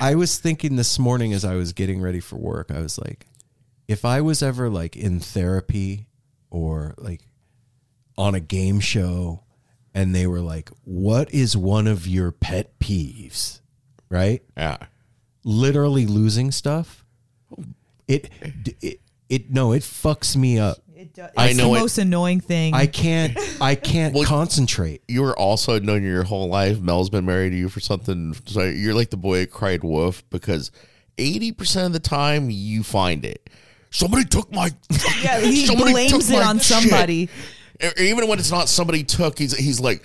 I 0.00 0.14
was 0.14 0.38
thinking 0.38 0.76
this 0.76 0.98
morning 0.98 1.32
as 1.32 1.44
I 1.44 1.54
was 1.54 1.72
getting 1.72 2.00
ready 2.00 2.18
for 2.20 2.36
work. 2.36 2.70
I 2.72 2.80
was 2.80 2.98
like, 2.98 3.26
if 3.88 4.04
I 4.04 4.20
was 4.20 4.42
ever 4.42 4.68
like 4.70 4.96
in 4.96 5.20
therapy 5.20 6.06
or 6.50 6.94
like 6.98 7.22
on 8.16 8.34
a 8.34 8.40
game 8.40 8.80
show, 8.80 9.42
and 9.94 10.14
they 10.14 10.26
were 10.26 10.40
like, 10.40 10.70
"What 10.84 11.32
is 11.34 11.56
one 11.56 11.86
of 11.86 12.06
your 12.06 12.30
pet 12.32 12.78
peeves?" 12.78 13.60
Right? 14.08 14.42
Yeah. 14.56 14.78
Literally 15.44 16.06
losing 16.06 16.50
stuff. 16.52 17.04
It 18.08 18.30
it 18.80 19.00
it 19.28 19.50
no, 19.50 19.72
it 19.72 19.82
fucks 19.82 20.36
me 20.36 20.58
up. 20.58 20.78
It 20.96 21.12
do- 21.12 21.26
I 21.36 21.52
know 21.52 21.70
the 21.72 21.76
it- 21.76 21.80
most 21.80 21.98
annoying 21.98 22.40
thing. 22.40 22.72
I 22.74 22.86
can't 22.86 23.36
I 23.60 23.74
can't 23.74 24.14
Well- 24.14 24.24
concentrate. 24.24 25.02
You 25.08 25.22
were 25.22 25.36
also 25.38 25.78
known 25.80 26.02
your 26.02 26.22
whole 26.24 26.48
life. 26.48 26.80
Mel's 26.80 27.10
been 27.10 27.26
married 27.26 27.50
to 27.50 27.56
you 27.56 27.68
for 27.68 27.80
something. 27.80 28.34
So 28.46 28.62
you're 28.62 28.94
like 28.94 29.10
the 29.10 29.16
boy 29.16 29.38
that 29.40 29.50
cried 29.50 29.82
wolf 29.84 30.22
because 30.30 30.70
80% 31.18 31.86
of 31.86 31.92
the 31.92 32.00
time 32.00 32.48
you 32.50 32.82
find 32.82 33.24
it. 33.24 33.48
Somebody 33.94 34.24
took 34.24 34.52
my. 34.52 34.72
yeah, 35.22 35.38
he 35.40 35.72
blames 35.72 36.28
it 36.28 36.42
on 36.42 36.58
shit. 36.58 36.64
somebody. 36.64 37.28
Even 37.96 38.26
when 38.26 38.40
it's 38.40 38.50
not 38.50 38.68
somebody 38.68 39.04
took, 39.04 39.38
he's 39.38 39.56
he's 39.56 39.78
like, 39.78 40.04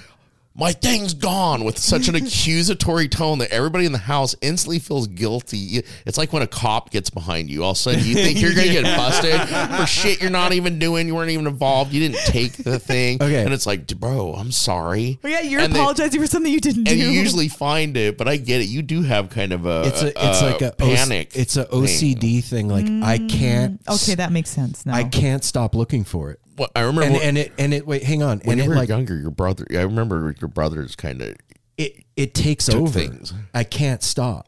my 0.56 0.74
thing's 0.74 1.14
gone 1.14 1.64
with 1.64 1.78
such 1.78 2.10
an 2.10 2.16
accusatory 2.50 3.08
tone 3.08 3.38
that 3.38 3.50
everybody 3.52 3.86
in 3.86 3.92
the 3.94 3.98
house 3.98 4.36
instantly 4.42 4.80
feels 4.80 5.08
guilty. 5.08 5.84
It's 6.06 6.18
like 6.18 6.34
when 6.34 6.42
a 6.42 6.48
cop 6.48 6.90
gets 6.90 7.10
behind 7.10 7.50
you. 7.50 7.64
All 7.64 7.72
of 7.72 7.78
a 7.78 7.80
sudden, 7.80 8.04
you 8.04 8.14
think 8.16 8.42
you're 8.42 8.54
gonna 8.54 8.68
get 8.68 8.84
busted 8.98 9.40
for 9.80 9.86
shit 9.86 10.22
you're 10.22 10.30
not 10.32 10.52
even 10.52 10.78
doing. 10.78 11.08
You 11.08 11.16
weren't 11.16 11.30
even 11.32 11.48
involved. 11.48 11.94
You 11.94 12.02
didn't 12.10 12.26
take 12.26 12.54
the 12.54 12.78
thing. 12.78 13.22
Okay. 13.24 13.42
and 13.44 13.54
it's 13.54 13.66
like, 13.66 13.88
bro, 14.00 14.34
I'm 14.34 14.52
sorry. 14.52 15.20
Yeah, 15.24 15.42
you're 15.42 15.62
And 15.62 15.74
they- 15.74 15.80
apologizing 15.80 16.20
for 16.20 16.28
something 16.28 16.52
you 16.52 16.60
didn't 16.60 16.84
do. 16.86 16.92
and 16.92 17.00
you 17.00 17.08
usually 17.08 17.48
find 17.48 17.96
it, 17.96 18.18
but 18.18 18.28
I 18.28 18.36
get 18.38 18.60
it. 18.62 18.66
You 18.68 18.82
do 18.82 19.02
have 19.04 19.30
kind 19.30 19.54
of 19.54 19.66
a 19.66 19.84
It's 19.86 20.02
a 20.02 20.08
it's 20.08 20.42
like 20.42 20.62
a 20.62 20.72
panic. 20.74 21.32
It's 21.36 21.56
an 21.56 21.66
OCD 21.68 22.44
thing. 22.44 22.68
Like 22.68 22.86
I 23.08 23.18
can't. 23.30 23.84
Mm, 23.86 23.96
okay, 24.04 24.16
that 24.16 24.32
makes 24.34 24.50
sense 24.50 24.86
now. 24.86 24.94
I 24.96 25.04
can't 25.06 25.44
stop 25.44 25.74
looking 25.74 26.04
for 26.04 26.32
it. 26.32 26.40
Well, 26.60 26.70
I 26.76 26.82
remember 26.82 27.04
And 27.04 27.14
when, 27.14 27.24
and 27.24 27.38
it 27.38 27.54
and 27.58 27.74
it 27.74 27.88
wait, 27.88 28.04
hang 28.04 28.22
on. 28.22 28.40
when 28.40 28.60
And 28.60 28.66
you 28.66 28.66
it 28.66 28.70
were 28.70 28.76
like 28.80 28.90
younger, 28.90 29.16
your 29.18 29.32
brother. 29.32 29.66
I 29.72 29.82
remember 29.82 30.36
your 30.40 30.50
brother's 30.50 30.96
kind 30.96 31.22
of 31.22 31.36
it 31.78 32.04
it 32.18 32.34
takes 32.34 32.68
over. 32.70 33.00
things. 33.00 33.34
I 33.54 33.64
can't 33.64 34.04
stop. 34.04 34.48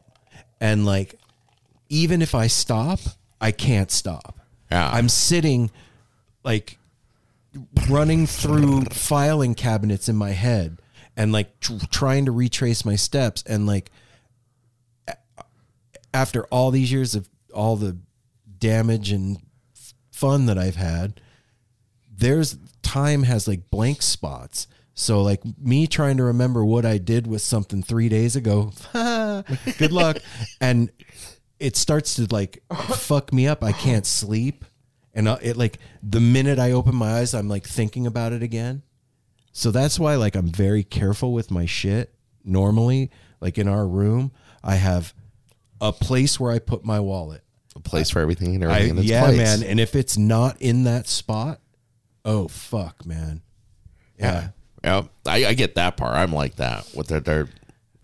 And 0.60 0.84
like 0.86 1.18
even 1.88 2.20
if 2.22 2.34
I 2.34 2.46
stop, 2.46 3.00
I 3.40 3.50
can't 3.50 3.90
stop. 3.90 4.38
Yeah. 4.70 4.90
I'm 4.92 5.08
sitting 5.08 5.70
like 6.44 6.78
running 7.88 8.26
through 8.26 8.82
filing 8.86 9.54
cabinets 9.54 10.08
in 10.08 10.16
my 10.16 10.30
head 10.30 10.78
and 11.16 11.32
like 11.32 11.60
tr- 11.60 11.74
trying 11.90 12.24
to 12.26 12.32
retrace 12.32 12.84
my 12.84 12.96
steps 12.96 13.42
and 13.46 13.66
like 13.66 13.90
a- 15.08 15.16
after 16.14 16.44
all 16.44 16.70
these 16.70 16.90
years 16.92 17.14
of 17.14 17.28
all 17.54 17.76
the 17.76 17.96
damage 18.58 19.12
and 19.12 19.38
f- 19.76 19.94
fun 20.10 20.46
that 20.46 20.56
I've 20.58 20.76
had, 20.76 21.20
there's 22.22 22.56
time 22.82 23.24
has 23.24 23.48
like 23.48 23.68
blank 23.70 24.00
spots. 24.00 24.68
So 24.94 25.22
like 25.22 25.42
me 25.58 25.86
trying 25.86 26.18
to 26.18 26.22
remember 26.24 26.64
what 26.64 26.86
I 26.86 26.98
did 26.98 27.26
with 27.26 27.42
something 27.42 27.82
three 27.82 28.08
days 28.08 28.36
ago, 28.36 28.72
good 28.92 29.92
luck. 29.92 30.18
And 30.60 30.90
it 31.58 31.76
starts 31.76 32.14
to 32.16 32.26
like 32.30 32.62
fuck 32.70 33.32
me 33.32 33.48
up. 33.48 33.64
I 33.64 33.72
can't 33.72 34.06
sleep. 34.06 34.64
And 35.14 35.28
uh, 35.28 35.38
it 35.42 35.56
like 35.56 35.78
the 36.02 36.20
minute 36.20 36.58
I 36.58 36.72
open 36.72 36.94
my 36.94 37.18
eyes, 37.18 37.34
I'm 37.34 37.48
like 37.48 37.66
thinking 37.66 38.06
about 38.06 38.32
it 38.32 38.42
again. 38.42 38.82
So 39.52 39.70
that's 39.70 39.98
why 39.98 40.14
like 40.14 40.36
I'm 40.36 40.48
very 40.48 40.84
careful 40.84 41.32
with 41.32 41.50
my 41.50 41.66
shit. 41.66 42.14
Normally, 42.44 43.10
like 43.40 43.58
in 43.58 43.68
our 43.68 43.86
room, 43.86 44.32
I 44.62 44.76
have 44.76 45.12
a 45.80 45.92
place 45.92 46.38
where 46.38 46.52
I 46.52 46.58
put 46.58 46.84
my 46.84 47.00
wallet. 47.00 47.42
A 47.74 47.80
place 47.80 48.10
for 48.10 48.20
everything 48.20 48.54
and 48.56 48.64
I, 48.64 48.76
everything 48.76 48.90
in 48.90 48.98
its 48.98 49.08
yeah, 49.08 49.24
place. 49.24 49.36
man. 49.38 49.62
And 49.62 49.80
if 49.80 49.96
it's 49.96 50.18
not 50.18 50.60
in 50.60 50.84
that 50.84 51.08
spot, 51.08 51.61
oh 52.24 52.48
fuck, 52.48 53.04
man. 53.06 53.42
Yeah. 54.18 54.48
Yeah, 54.84 55.02
I, 55.26 55.46
I 55.46 55.54
get 55.54 55.76
that 55.76 55.96
part. 55.96 56.14
I'm 56.16 56.32
like 56.32 56.56
that 56.56 56.86
with 56.94 57.06
their, 57.06 57.20
their 57.20 57.44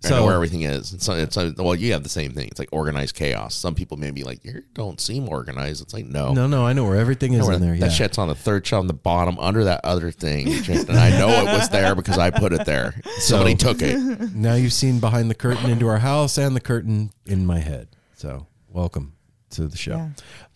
I 0.05 0.09
So- 0.09 0.17
know 0.17 0.27
where 0.27 0.35
everything 0.37 0.63
is. 0.63 0.95
So 1.01 1.15
It's, 1.15 1.37
it's 1.37 1.59
uh, 1.59 1.63
well, 1.65 1.75
you 1.75 1.93
have 1.93 2.05
the 2.05 2.09
same 2.09 2.31
thing. 2.33 2.47
It's 2.47 2.61
like 2.61 2.69
organized 2.71 3.17
chaos. 3.17 3.57
Some 3.57 3.75
people 3.75 3.97
may 3.97 4.13
be 4.13 4.23
like, 4.23 4.45
"You 4.45 4.63
don't 4.75 5.01
seem 5.01 5.29
organized." 5.29 5.83
It's 5.83 5.93
like, 5.93 6.07
no, 6.07 6.33
No, 6.33 6.47
no, 6.47 6.65
I 6.65 6.73
know 6.73 6.85
where 6.85 6.95
everything 6.97 7.33
is 7.33 7.45
Where 7.47 7.57
in 7.57 7.61
there. 7.61 7.73
That 7.77 7.87
Yeah. 7.87 7.89
shit's 7.93 8.17
on 8.17 8.29
the 8.29 8.37
third 8.37 8.65
shelf 8.65 8.83
on 8.83 8.87
the 8.87 8.93
bottom 8.95 9.37
under 9.41 9.65
that 9.65 9.81
other 9.83 10.13
thing. 10.13 10.47
and 10.49 10.91
I 10.91 11.11
know 11.19 11.29
it 11.31 11.47
was 11.47 11.69
there 11.71 11.97
because 11.97 12.17
I 12.17 12.31
put 12.31 12.53
it 12.53 12.65
there. 12.65 13.01
Somebody 13.19 13.57
took 13.57 13.83
it. 13.83 13.99
Now 14.37 14.55
you've 14.55 14.73
seen 14.73 15.01
behind 15.01 15.31
the 15.31 15.35
curtain 15.35 15.69
into 15.69 15.89
our 15.89 15.99
house 15.99 16.39
and 16.39 16.55
the 16.55 16.61
curtain 16.61 17.11
in 17.27 17.45
my 17.45 17.59
head. 17.59 17.89
So 18.15 18.47
welcome 18.69 19.15
to 19.51 19.69
the 19.69 19.77
show. 19.77 19.97
Yeah. 19.97 20.11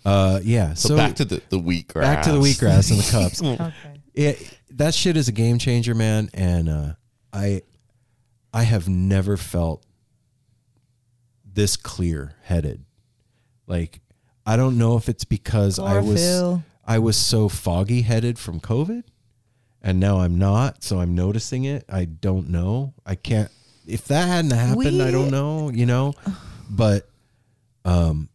Uh, 0.04 0.40
yeah. 0.42 0.74
So, 0.74 0.88
So, 0.90 0.96
back 0.96 1.16
to 1.16 1.24
the, 1.24 1.42
the 1.48 1.58
wheatgrass. 1.58 2.00
back 2.02 2.22
to 2.24 2.32
the 2.32 2.38
wheatgrass 2.38 2.90
and 2.90 3.00
the 3.00 3.10
cups. 3.10 3.42
Okay. 3.42 3.72
it, 4.14 4.58
that 4.70 4.94
shit 4.94 5.16
is 5.16 5.28
a 5.28 5.32
game 5.32 5.58
changer, 5.58 5.94
man. 5.94 6.28
And 6.34 6.68
uh, 6.68 6.92
I, 7.32 7.62
I 8.52 8.62
have 8.64 8.88
never 8.88 9.36
felt 9.36 9.84
this 11.44 11.76
clear 11.76 12.34
headed. 12.42 12.84
Like, 13.66 14.00
I 14.46 14.56
don't 14.56 14.78
know 14.78 14.96
if 14.96 15.08
it's 15.08 15.24
because 15.24 15.78
I 15.78 15.98
was 15.98 16.04
Chlorophyll. 16.20 16.64
I 16.84 16.98
was 16.98 17.16
so 17.16 17.48
foggy 17.48 18.02
headed 18.02 18.38
from 18.38 18.58
COVID, 18.60 19.04
and 19.82 20.00
now 20.00 20.18
I'm 20.18 20.38
not. 20.38 20.82
So 20.82 20.98
I'm 20.98 21.14
noticing 21.14 21.64
it. 21.64 21.84
I 21.88 22.06
don't 22.06 22.50
know. 22.50 22.92
I 23.06 23.14
can't. 23.14 23.50
If 23.86 24.06
that 24.06 24.26
hadn't 24.26 24.50
happened, 24.52 25.00
I 25.00 25.06
We- 25.06 25.12
don't 25.12 25.30
know. 25.30 25.70
You 25.70 25.86
know, 25.86 26.14
but 26.68 27.08
um, 27.84 28.28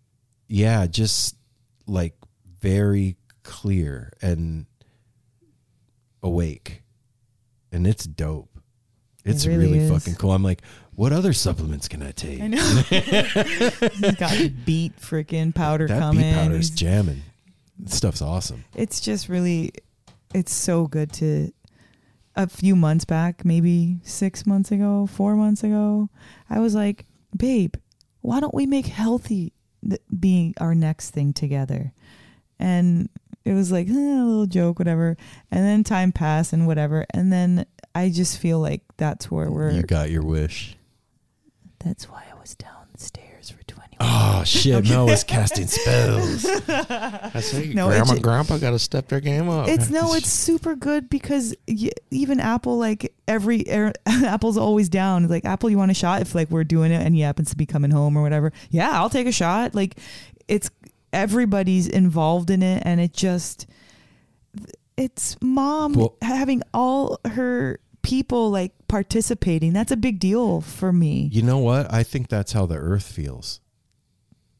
yeah, 0.47 0.87
just 0.87 1.35
like 1.85 2.15
very 2.59 3.17
clear 3.43 4.11
and 4.21 4.65
awake, 6.23 6.83
and 7.71 7.85
it's 7.87 8.05
dope. 8.05 8.49
It's 9.25 9.45
really 9.45 9.79
really, 9.79 9.89
fucking 9.89 10.15
cool. 10.15 10.31
I'm 10.31 10.43
like, 10.43 10.61
what 10.95 11.11
other 11.11 11.33
supplements 11.33 11.87
can 11.89 12.01
I 12.01 12.11
take? 12.11 12.41
I 12.41 12.47
know. 12.47 12.57
He's 12.89 14.15
got 14.15 14.37
beet 14.65 14.95
freaking 15.01 15.53
powder 15.53 15.87
That 15.87 15.99
coming. 15.99 16.23
beet 16.23 16.33
powder's 16.33 16.69
jamming. 16.69 17.21
This 17.77 17.95
stuff's 17.97 18.21
awesome. 18.21 18.63
it's 18.73 18.99
just 19.01 19.27
really 19.29 19.71
it's 20.33 20.51
so 20.53 20.87
good 20.87 21.11
to 21.13 21.51
a 22.35 22.47
few 22.47 22.75
months 22.75 23.05
back 23.05 23.43
maybe 23.45 23.97
six 24.03 24.45
months 24.45 24.71
ago 24.71 25.07
four 25.07 25.35
months 25.35 25.63
ago 25.63 26.07
i 26.49 26.59
was 26.59 26.75
like 26.75 27.05
babe 27.35 27.75
why 28.21 28.39
don't 28.39 28.53
we 28.53 28.65
make 28.65 28.85
healthy 28.87 29.53
th- 29.87 30.01
being 30.19 30.53
our 30.59 30.73
next 30.75 31.11
thing 31.11 31.33
together. 31.33 31.93
And 32.59 33.09
it 33.45 33.53
was 33.53 33.71
like 33.71 33.87
eh, 33.87 33.91
a 33.93 34.23
little 34.23 34.45
joke 34.47 34.79
whatever. 34.79 35.17
And 35.51 35.65
then 35.65 35.83
time 35.83 36.11
passed 36.11 36.53
and 36.53 36.67
whatever. 36.67 37.05
And 37.11 37.31
then 37.33 37.65
i 37.95 38.09
just 38.09 38.37
feel 38.37 38.59
like 38.59 38.81
that's 38.97 39.31
where 39.31 39.49
we're 39.49 39.71
You 39.71 39.81
got 39.83 40.11
your 40.11 40.23
wish. 40.23 40.77
that's 41.79 42.07
why 42.09 42.23
i 42.31 42.39
was 42.39 42.55
20 42.55 42.76
Oh 43.99 44.43
shit! 44.45 44.87
Mel 44.87 45.07
was 45.07 45.23
casting 45.23 45.67
spells. 45.67 46.45
I 46.69 47.39
say, 47.39 47.69
No, 47.73 47.87
grandma, 47.87 48.15
grandpa 48.15 48.57
got 48.57 48.71
to 48.71 48.79
step 48.79 49.07
their 49.07 49.19
game 49.19 49.49
up. 49.49 49.67
It's 49.67 49.89
no, 49.89 50.13
it's 50.13 50.31
super 50.31 50.75
good 50.75 51.09
because 51.09 51.55
y- 51.67 51.89
even 52.11 52.39
Apple, 52.39 52.77
like 52.77 53.13
every 53.27 53.65
er, 53.71 53.93
Apple's 54.05 54.57
always 54.57 54.87
down. 54.89 55.27
Like 55.27 55.45
Apple, 55.45 55.69
you 55.69 55.77
want 55.77 55.89
a 55.91 55.95
shot 55.95 56.21
if 56.21 56.35
like 56.35 56.51
we're 56.51 56.63
doing 56.63 56.91
it 56.91 57.01
and 57.03 57.15
he 57.15 57.21
happens 57.21 57.49
to 57.49 57.57
be 57.57 57.65
coming 57.65 57.89
home 57.91 58.15
or 58.15 58.21
whatever. 58.21 58.51
Yeah, 58.69 58.91
I'll 58.91 59.09
take 59.09 59.25
a 59.27 59.31
shot. 59.31 59.73
Like 59.73 59.97
it's 60.47 60.69
everybody's 61.11 61.87
involved 61.87 62.51
in 62.51 62.61
it, 62.61 62.83
and 62.85 63.01
it 63.01 63.13
just 63.13 63.65
it's 64.95 65.37
mom 65.41 65.93
Well- 65.93 66.15
having 66.21 66.61
all 66.73 67.19
her 67.25 67.79
people 68.03 68.51
like 68.51 68.73
participating. 68.87 69.73
That's 69.73 69.91
a 69.91 69.97
big 69.97 70.19
deal 70.19 70.61
for 70.61 70.93
me. 70.93 71.29
You 71.31 71.41
know 71.41 71.57
what? 71.57 71.91
I 71.91 72.03
think 72.03 72.29
that's 72.29 72.53
how 72.53 72.65
the 72.65 72.77
Earth 72.77 73.03
feels 73.11 73.59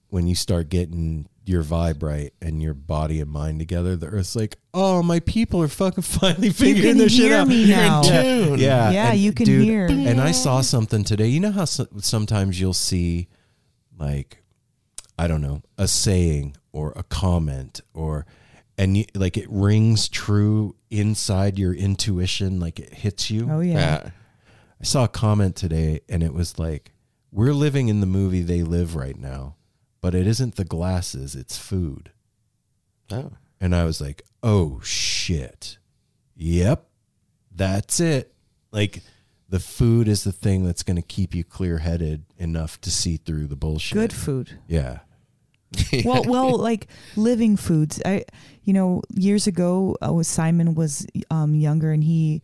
when 0.10 0.28
you 0.28 0.36
start 0.36 0.70
getting 0.70 1.28
your 1.48 1.64
vibe 1.64 2.04
right 2.04 2.34
and 2.42 2.62
your 2.62 2.74
body 2.74 3.22
and 3.22 3.32
mind 3.32 3.60
together. 3.60 3.96
The 3.96 4.08
Earth's 4.08 4.36
like, 4.36 4.58
oh, 4.74 5.02
my 5.02 5.20
people 5.22 5.62
are 5.62 5.68
fucking 5.68 6.02
finally 6.04 6.50
figuring 6.50 6.94
can 6.94 6.98
this 6.98 7.14
shit 7.14 7.26
hear 7.26 7.38
out. 7.38 7.48
me 7.48 7.68
now. 7.68 8.04
Yeah, 8.04 8.56
yeah, 8.56 8.92
Yeah, 8.92 9.12
and 9.12 9.20
you 9.20 9.32
can 9.32 9.46
dude, 9.46 9.64
hear. 9.64 9.88
And 9.88 10.20
I 10.20 10.32
saw 10.32 10.62
something 10.62 11.04
today. 11.04 11.28
You 11.28 11.40
know 11.40 11.52
how 11.52 11.66
so, 11.66 11.88
sometimes 12.00 12.60
you'll 12.60 12.74
see, 12.74 13.28
like, 13.98 14.44
I 15.18 15.28
don't 15.28 15.42
know, 15.42 15.62
a 15.78 15.88
saying 15.88 16.58
or 16.72 16.94
a 16.96 17.04
comment 17.04 17.82
or, 17.94 18.26
and 18.78 18.98
you, 18.98 19.06
like 19.16 19.38
it 19.38 19.48
rings 19.50 20.08
true 20.08 20.76
inside 20.92 21.58
your 21.58 21.74
intuition, 21.74 22.60
like 22.60 22.80
it 22.80 22.94
hits 22.94 23.32
you. 23.32 23.50
Oh 23.50 23.62
yeah. 23.62 23.74
yeah. 23.74 24.10
I 24.80 24.84
saw 24.84 25.06
a 25.06 25.08
comment 25.08 25.56
today 25.56 26.02
and 26.08 26.22
it 26.22 26.34
was 26.34 26.60
like, 26.60 26.92
we're 27.32 27.54
living 27.54 27.88
in 27.88 28.00
the 28.00 28.06
movie 28.06 28.42
they 28.42 28.62
live 28.62 28.96
right 28.96 29.18
now, 29.18 29.56
but 30.02 30.16
it 30.16 30.28
isn't 30.28 30.56
the 30.56 30.66
glasses, 30.66 31.36
it's 31.36 31.58
food. 31.58 32.12
Oh. 33.12 33.32
And 33.60 33.76
I 33.76 33.86
was 33.86 34.00
like, 34.02 34.24
oh 34.44 34.80
shit. 34.84 35.78
Yep. 36.36 36.86
That's 37.56 38.00
it. 38.00 38.34
Like 38.72 39.02
the 39.50 39.60
food 39.60 40.08
is 40.08 40.24
the 40.24 40.32
thing 40.32 40.66
that's 40.66 40.84
going 40.84 40.98
to 40.98 41.02
keep 41.02 41.34
you 41.34 41.44
clear 41.44 41.80
headed 41.80 42.26
enough 42.38 42.80
to 42.82 42.92
see 42.92 43.18
through 43.18 43.48
the 43.48 43.56
bullshit. 43.56 43.96
Good 43.96 44.14
food. 44.14 44.60
Yeah. 44.68 45.00
well, 46.06 46.24
well, 46.26 46.58
like 46.58 46.88
living 47.16 47.58
foods. 47.58 48.02
I, 48.06 48.26
you 48.64 48.74
know, 48.74 49.02
years 49.10 49.48
ago, 49.48 49.98
uh, 50.06 50.14
was 50.14 50.28
Simon 50.28 50.76
was 50.76 51.06
um, 51.30 51.56
younger, 51.56 51.92
and 51.92 52.04
he 52.04 52.42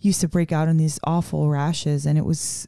used 0.00 0.20
to 0.22 0.28
break 0.28 0.50
out 0.52 0.68
in 0.68 0.76
these 0.76 0.98
awful 1.04 1.48
rashes, 1.48 2.06
and 2.06 2.18
it 2.18 2.24
was 2.24 2.66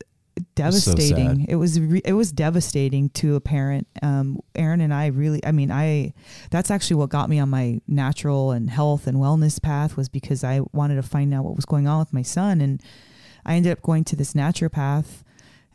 devastating. 0.55 1.41
sad. 1.41 1.47
it 1.49 1.57
was 1.57 1.81
re- 1.81 2.03
it 2.05 2.13
was 2.13 2.33
devastating 2.33 3.11
to 3.11 3.37
a 3.37 3.41
parent. 3.41 3.87
Um, 4.03 4.41
Aaron 4.55 4.81
and 4.81 4.93
I 4.93 5.07
really, 5.07 5.45
I 5.45 5.53
mean, 5.53 5.71
I 5.71 6.15
that's 6.51 6.71
actually 6.71 6.97
what 6.97 7.11
got 7.11 7.29
me 7.29 7.39
on 7.39 7.49
my 7.49 7.81
natural 7.87 8.53
and 8.53 8.71
health 8.71 9.07
and 9.07 9.19
wellness 9.19 9.61
path 9.61 9.97
was 9.97 10.09
because 10.09 10.45
I 10.45 10.61
wanted 10.73 10.97
to 10.97 11.03
find 11.03 11.33
out 11.35 11.45
what 11.45 11.57
was 11.57 11.65
going 11.65 11.87
on 11.87 11.99
with 11.99 12.13
my 12.13 12.23
son, 12.23 12.61
and 12.61 12.83
I 13.45 13.55
ended 13.55 13.73
up 13.73 13.83
going 13.83 14.05
to 14.05 14.17
this 14.17 14.35
naturopath, 14.35 15.23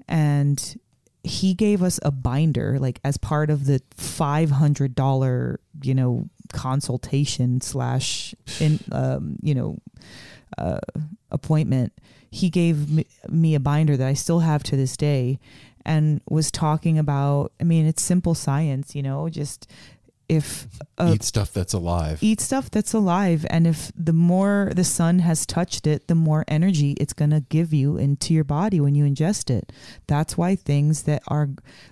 and 0.08 0.80
he 1.26 1.54
gave 1.56 1.82
us 1.82 2.00
a 2.04 2.12
binder 2.12 2.78
like 2.80 3.00
as 3.04 3.18
part 3.18 3.50
of 3.50 3.66
the 3.66 3.82
five 3.96 4.52
hundred 4.52 4.94
dollar 4.94 5.60
you 5.82 5.96
know 5.96 6.30
consultation 6.54 7.60
slash 7.62 8.36
in 8.60 8.80
um 8.92 9.36
you 9.42 9.56
know 9.56 9.78
uh 10.58 10.80
appointment 11.32 11.92
he 12.36 12.50
gave 12.50 12.90
me, 12.90 13.06
me 13.30 13.56
a 13.56 13.60
binder 13.60 13.96
that 13.96 14.08
i 14.08 14.14
still 14.14 14.40
have 14.40 14.62
to 14.64 14.76
this 14.76 14.98
day 14.98 15.40
and 15.86 16.22
was 16.30 16.52
talking 16.52 17.00
about 17.00 17.52
i 17.60 17.64
mean 17.64 17.86
it's 17.86 18.04
simple 18.04 18.36
science 18.36 18.96
you 18.96 19.02
know 19.02 19.30
just 19.30 19.68
if 20.28 20.68
Eat 21.04 21.24
stuff 21.24 21.54
that's 21.54 21.74
alive. 21.74 22.20
eat 22.22 22.42
stuff 22.42 22.72
that's 22.72 22.94
alive. 22.94 23.46
And 23.50 23.68
if 23.68 23.92
the 23.96 24.14
more 24.14 24.72
the 24.76 24.84
sun 24.84 25.20
has 25.20 25.46
touched 25.46 25.86
it 25.86 26.08
the 26.08 26.16
more 26.16 26.44
energy 26.48 26.92
it's 26.94 27.14
going 27.14 27.32
to 27.32 27.42
give 27.42 27.74
you 27.74 27.98
into 27.98 28.34
your 28.34 28.44
body 28.44 28.80
when 28.80 28.96
you 28.96 29.06
ingest 29.06 29.50
it. 29.50 29.72
That's 30.08 30.38
why 30.38 30.56
things 30.56 31.04
that 31.04 31.22
are 31.28 31.50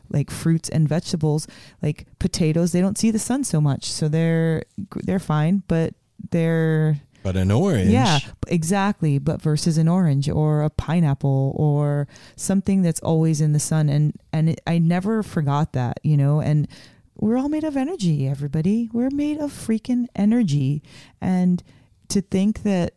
like 0.09 0.31
fruits 0.31 0.69
and 0.69 0.89
vegetables 0.89 1.47
like 1.81 2.07
potatoes 2.19 2.71
they 2.71 2.81
don't 2.81 2.97
see 2.97 3.11
the 3.11 3.19
sun 3.19 3.43
so 3.43 3.61
much. 3.61 3.91
So 3.91 4.07
they're 4.07 4.63
they're 5.03 5.19
fine 5.19 5.63
but 5.67 5.93
they're 6.31 7.01
But 7.23 7.37
an 7.37 7.51
orange. 7.51 7.89
yeah, 7.89 8.19
exactly. 8.47 9.17
But 9.17 9.41
versus 9.41 9.77
an 9.77 9.87
orange 9.87 10.29
or 10.29 10.61
a 10.61 10.69
pineapple 10.69 11.55
or 11.55 12.07
something 12.35 12.81
that's 12.81 12.99
always 12.99 13.41
in 13.41 13.53
the 13.53 13.59
sun, 13.59 13.89
and 13.89 14.13
and 14.31 14.49
it, 14.49 14.61
I 14.67 14.77
never 14.77 15.23
forgot 15.23 15.73
that, 15.73 15.99
you 16.03 16.17
know. 16.17 16.41
And 16.41 16.67
we're 17.15 17.37
all 17.37 17.49
made 17.49 17.63
of 17.63 17.77
energy, 17.77 18.27
everybody. 18.27 18.89
We're 18.91 19.09
made 19.09 19.39
of 19.39 19.51
freaking 19.51 20.07
energy, 20.15 20.83
and 21.21 21.63
to 22.09 22.21
think 22.21 22.63
that, 22.63 22.93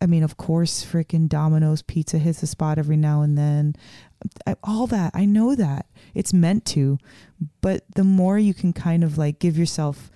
I 0.00 0.06
mean, 0.06 0.22
of 0.22 0.36
course, 0.36 0.84
freaking 0.84 1.28
Domino's 1.28 1.82
pizza 1.82 2.18
hits 2.18 2.40
the 2.40 2.46
spot 2.46 2.78
every 2.78 2.96
now 2.96 3.22
and 3.22 3.36
then. 3.36 3.74
I, 4.46 4.54
all 4.62 4.86
that 4.86 5.10
I 5.14 5.26
know 5.26 5.54
that 5.54 5.86
it's 6.14 6.32
meant 6.32 6.64
to, 6.66 6.98
but 7.60 7.84
the 7.94 8.04
more 8.04 8.38
you 8.38 8.54
can 8.54 8.72
kind 8.72 9.04
of 9.04 9.18
like 9.18 9.38
give 9.38 9.58
yourself 9.58 10.10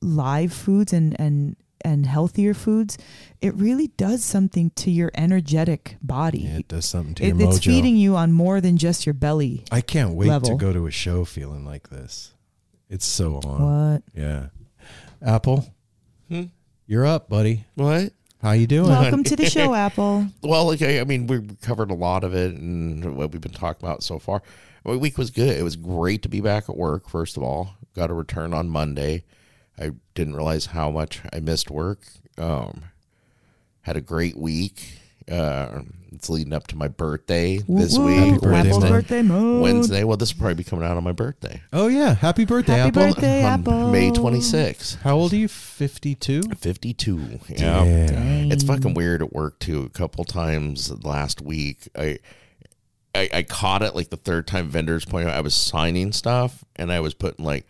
live 0.00 0.52
foods 0.52 0.92
and 0.92 1.18
and 1.20 1.56
and 1.84 2.06
healthier 2.06 2.54
foods, 2.54 2.96
it 3.40 3.54
really 3.54 3.88
does 3.96 4.24
something 4.24 4.70
to 4.76 4.90
your 4.90 5.10
energetic 5.14 5.96
body. 6.02 6.40
Yeah, 6.40 6.58
it 6.58 6.68
does 6.68 6.84
something 6.86 7.14
to 7.16 7.26
your 7.26 7.36
It- 7.36 7.42
it's 7.42 7.58
mojo. 7.58 7.64
feeding 7.64 7.96
you 7.96 8.16
on 8.16 8.32
more 8.32 8.60
than 8.60 8.76
just 8.78 9.04
your 9.06 9.14
belly. 9.14 9.64
I 9.70 9.80
can't 9.80 10.14
wait 10.14 10.42
to 10.44 10.54
go 10.56 10.72
to 10.72 10.86
a 10.86 10.90
show 10.90 11.24
feeling 11.24 11.64
like 11.64 11.90
this. 11.90 12.32
It's 12.88 13.06
so 13.06 13.40
on. 13.44 13.92
What? 13.94 14.02
Yeah. 14.14 14.46
Apple, 15.20 15.66
Hmm? 16.28 16.44
you're 16.86 17.06
up, 17.06 17.28
buddy. 17.28 17.64
What? 17.74 18.12
How 18.42 18.52
you 18.52 18.66
doing? 18.66 18.88
Welcome 18.88 19.22
to 19.24 19.36
the 19.36 19.48
show, 19.48 19.72
Apple. 19.86 20.26
Well, 20.42 20.70
okay. 20.72 20.98
I, 20.98 21.02
I 21.02 21.04
mean, 21.04 21.26
we 21.28 21.40
covered 21.62 21.90
a 21.92 21.94
lot 21.94 22.24
of 22.24 22.34
it 22.34 22.54
and 22.54 23.16
what 23.16 23.30
we've 23.32 23.40
been 23.40 23.52
talking 23.52 23.86
about 23.86 24.02
so 24.02 24.18
far. 24.18 24.42
My 24.84 24.96
week 24.96 25.16
was 25.16 25.30
good. 25.30 25.56
It 25.56 25.62
was 25.62 25.76
great 25.76 26.22
to 26.22 26.28
be 26.28 26.40
back 26.40 26.68
at 26.68 26.76
work. 26.76 27.08
First 27.08 27.36
of 27.36 27.44
all, 27.44 27.76
got 27.94 28.10
a 28.10 28.14
return 28.14 28.52
on 28.52 28.68
Monday. 28.68 29.22
I 29.78 29.92
didn't 30.14 30.34
realize 30.36 30.66
how 30.66 30.90
much 30.90 31.20
I 31.32 31.40
missed 31.40 31.70
work. 31.70 32.00
Um, 32.38 32.84
had 33.82 33.96
a 33.96 34.00
great 34.00 34.36
week. 34.36 34.98
Uh, 35.30 35.82
it's 36.12 36.28
leading 36.28 36.52
up 36.52 36.66
to 36.66 36.76
my 36.76 36.88
birthday 36.88 37.58
this 37.68 37.96
Woo, 37.96 38.04
woo. 38.04 38.32
week. 38.32 38.42
Happy 38.42 38.70
birthday, 38.70 38.78
man. 38.80 38.90
birthday 38.90 39.22
mode. 39.22 39.62
Wednesday. 39.62 40.04
Well, 40.04 40.16
this 40.16 40.34
will 40.34 40.40
probably 40.40 40.54
be 40.56 40.64
coming 40.64 40.84
out 40.84 40.96
on 40.96 41.04
my 41.04 41.12
birthday, 41.12 41.62
Oh 41.72 41.86
yeah, 41.86 42.14
happy 42.14 42.44
birthday, 42.44 42.74
Happy 42.74 42.88
Apple. 43.00 43.14
birthday, 43.14 43.44
on 43.44 43.60
Apple. 43.60 43.90
May 43.92 44.10
26th. 44.10 44.98
How 45.00 45.16
old 45.16 45.32
are 45.32 45.36
you? 45.36 45.48
Fifty-two. 45.48 46.42
52. 46.58 47.38
Yeah. 47.48 47.84
Yeah. 47.84 48.12
It's 48.52 48.64
fucking 48.64 48.94
weird 48.94 49.22
at 49.22 49.32
work 49.32 49.58
too. 49.58 49.84
A 49.84 49.88
couple 49.90 50.24
times 50.24 50.90
last 51.04 51.40
week, 51.40 51.88
I, 51.96 52.18
I 53.14 53.28
I 53.32 53.42
caught 53.44 53.82
it 53.82 53.94
like 53.94 54.10
the 54.10 54.16
third 54.16 54.46
time 54.46 54.68
vendors 54.68 55.04
pointed 55.04 55.30
out 55.30 55.36
I 55.36 55.40
was 55.40 55.54
signing 55.54 56.12
stuff 56.12 56.64
and 56.76 56.92
I 56.92 57.00
was 57.00 57.14
putting 57.14 57.44
like 57.44 57.66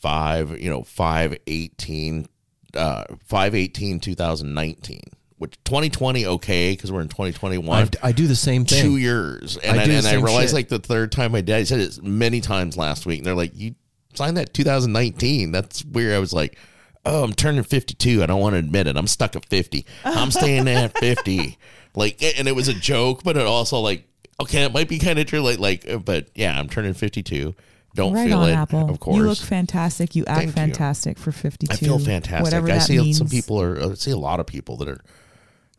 five, 0.00 0.60
you 0.60 0.70
know, 0.70 0.82
five 0.82 1.36
eighteen, 1.46 2.28
uh, 2.74 3.04
five 3.26 3.54
eighteen, 3.54 4.00
two 4.00 4.14
thousand 4.14 4.54
nineteen. 4.54 5.02
Which 5.38 5.56
2020 5.64 6.26
okay 6.26 6.72
because 6.72 6.92
we're 6.92 7.00
in 7.00 7.08
2021. 7.08 7.66
I've, 7.74 7.90
I 8.02 8.12
do 8.12 8.26
the 8.26 8.36
same 8.36 8.66
thing. 8.66 8.82
Two 8.82 8.98
years, 8.98 9.56
and 9.56 9.80
I 9.80 9.84
I, 9.84 9.86
and 9.86 10.06
I 10.06 10.14
realized 10.16 10.48
shit. 10.50 10.54
like 10.54 10.68
the 10.68 10.78
third 10.78 11.10
time 11.12 11.32
my 11.32 11.40
dad 11.40 11.66
said 11.66 11.80
it 11.80 12.02
many 12.02 12.42
times 12.42 12.76
last 12.76 13.06
week, 13.06 13.20
and 13.20 13.26
they're 13.26 13.34
like, 13.34 13.52
"You 13.54 13.74
signed 14.12 14.36
that 14.36 14.52
2019." 14.52 15.50
That's 15.50 15.82
weird. 15.82 16.14
I 16.14 16.18
was 16.18 16.34
like, 16.34 16.58
"Oh, 17.06 17.24
I'm 17.24 17.32
turning 17.32 17.62
52. 17.62 18.22
I 18.22 18.26
don't 18.26 18.38
want 18.38 18.52
to 18.52 18.58
admit 18.58 18.86
it. 18.86 18.98
I'm 18.98 19.06
stuck 19.06 19.34
at 19.34 19.46
50. 19.46 19.86
I'm 20.04 20.30
staying 20.30 20.68
at 20.68 20.98
50." 20.98 21.56
Like, 21.94 22.22
and 22.22 22.46
it 22.46 22.54
was 22.54 22.68
a 22.68 22.74
joke, 22.74 23.22
but 23.24 23.38
it 23.38 23.46
also 23.46 23.78
like, 23.80 24.06
okay, 24.40 24.64
it 24.64 24.72
might 24.72 24.88
be 24.88 24.98
kind 24.98 25.18
of 25.18 25.26
true. 25.26 25.40
Like, 25.40 25.58
like, 25.58 25.88
uh, 25.88 25.98
but 25.98 26.28
yeah, 26.34 26.58
I'm 26.58 26.68
turning 26.68 26.92
52. 26.94 27.54
Don't 27.94 28.12
right 28.12 28.28
feel 28.28 28.38
on, 28.38 28.50
it, 28.50 28.54
Apple. 28.54 28.88
of 28.88 29.00
course. 29.00 29.16
You 29.16 29.24
look 29.24 29.38
fantastic. 29.38 30.14
You 30.14 30.24
act 30.26 30.38
Thank 30.38 30.48
you. 30.48 30.52
fantastic 30.52 31.18
for 31.18 31.32
52. 31.32 31.72
I 31.72 31.76
feel 31.76 31.98
fantastic. 31.98 32.44
Whatever 32.44 32.68
I 32.68 32.74
that 32.74 32.82
see 32.82 32.98
means. 32.98 33.18
some 33.18 33.28
people 33.28 33.60
are. 33.60 33.80
I 33.80 33.94
see 33.94 34.12
a 34.12 34.16
lot 34.16 34.38
of 34.40 34.46
people 34.46 34.76
that 34.78 34.88
are 34.88 35.00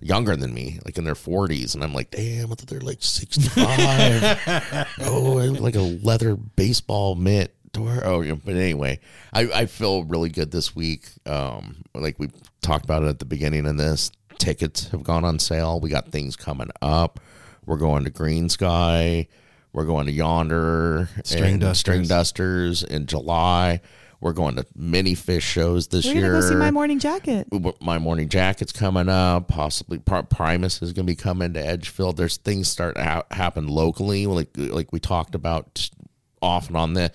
younger 0.02 0.36
than 0.36 0.54
me, 0.54 0.80
like 0.84 0.98
in 0.98 1.04
their 1.04 1.16
forties, 1.16 1.76
and 1.76 1.84
I'm 1.84 1.94
like, 1.94 2.12
damn, 2.12 2.52
I 2.52 2.56
thought 2.56 2.68
they're 2.68 2.82
like 2.82 3.02
65. 3.02 3.56
oh, 5.02 5.38
I 5.40 5.46
look 5.46 5.62
like 5.62 5.76
a 5.76 5.82
leather 5.82 6.36
baseball 6.36 7.16
mitt. 7.16 7.56
Oh, 7.78 8.20
yeah, 8.20 8.34
but 8.34 8.56
anyway, 8.56 9.00
I, 9.32 9.42
I 9.44 9.66
feel 9.66 10.04
really 10.04 10.30
good 10.30 10.52
this 10.52 10.76
week. 10.76 11.08
Um, 11.26 11.84
like 11.96 12.20
we 12.20 12.30
talked 12.62 12.84
about 12.84 13.04
it 13.04 13.08
at 13.08 13.20
the 13.20 13.26
beginning 13.26 13.66
of 13.66 13.78
this, 13.78 14.12
tickets 14.38 14.90
have 14.90 15.04
gone 15.04 15.24
on 15.24 15.40
sale. 15.40 15.80
We 15.80 15.90
got 15.90 16.12
things 16.12 16.36
coming 16.36 16.70
up. 16.82 17.22
We're 17.66 17.78
going 17.78 18.04
to 18.04 18.12
Greensky. 18.12 19.28
We're 19.74 19.86
going 19.86 20.06
to 20.08 20.12
Yonder 20.12 21.10
String 21.24 21.54
and 21.54 21.62
Dusters. 21.62 21.80
String 21.80 22.04
Dusters 22.08 22.84
in 22.84 23.06
July. 23.06 23.82
We're 24.20 24.34
going 24.34 24.56
to 24.58 24.66
mini 24.76 25.16
Phish 25.16 25.42
shows 25.42 25.88
this 25.88 26.06
year. 26.06 26.16
We're 26.16 26.22
year. 26.22 26.32
gonna 26.34 26.42
go 26.44 26.50
see 26.50 26.56
my 26.56 26.72
morning 26.72 27.00
jacket. 27.00 27.48
my 27.82 27.98
morning 27.98 28.30
jacket's 28.30 28.72
coming 28.72 29.10
up. 29.10 29.48
Possibly 29.48 29.98
Primus 29.98 30.82
is 30.82 30.94
going 30.94 31.08
to 31.08 31.12
be 31.12 31.16
coming 31.16 31.54
to 31.54 31.66
Edgefield. 31.66 32.18
There's 32.18 32.38
things 32.38 32.68
start 32.70 32.96
to 32.98 33.04
ha- 33.04 33.24
happen 33.32 33.68
locally, 33.68 34.28
like 34.28 34.50
like 34.56 34.92
we 34.94 35.00
talked 35.00 35.34
about 35.34 35.90
off 36.42 36.68
and 36.68 36.78
on 36.78 36.94
the 36.94 37.12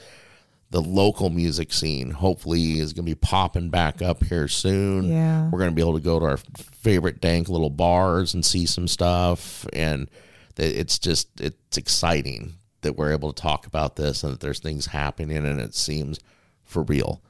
the 0.71 0.83
local 0.83 1.31
music 1.31 1.73
scene. 1.73 2.11
Hopefully, 2.11 2.81
is 2.81 2.93
going 2.93 3.07
to 3.07 3.11
be 3.11 3.15
popping 3.15 3.69
back 3.71 4.03
up 4.03 4.25
here 4.25 4.49
soon. 4.49 5.05
Yeah. 5.05 5.49
we're 5.51 5.61
going 5.61 5.71
to 5.71 5.75
be 5.77 5.83
able 5.83 5.95
to 5.95 6.01
go 6.05 6.19
to 6.19 6.25
our 6.25 6.39
favorite 6.57 7.21
dank 7.21 7.49
little 7.49 7.71
bars 7.71 8.35
and 8.35 8.45
see 8.45 8.67
some 8.67 8.89
stuff, 8.89 9.65
and 9.73 10.09
that 10.09 10.11
it's 10.57 10.99
just 10.99 11.41
it's 11.41 11.77
exciting 11.77 12.55
that 12.83 12.95
we're 12.97 13.13
able 13.13 13.33
to 13.33 13.43
talk 13.43 13.67
about 13.67 13.97
this 13.97 14.23
and 14.23 14.33
that 14.33 14.41
there's 14.41 14.61
things 14.61 14.87
happening, 14.87 15.39
and 15.45 15.61
it 15.61 15.75
seems 15.75 16.19
for 16.65 16.83
real 16.83 17.21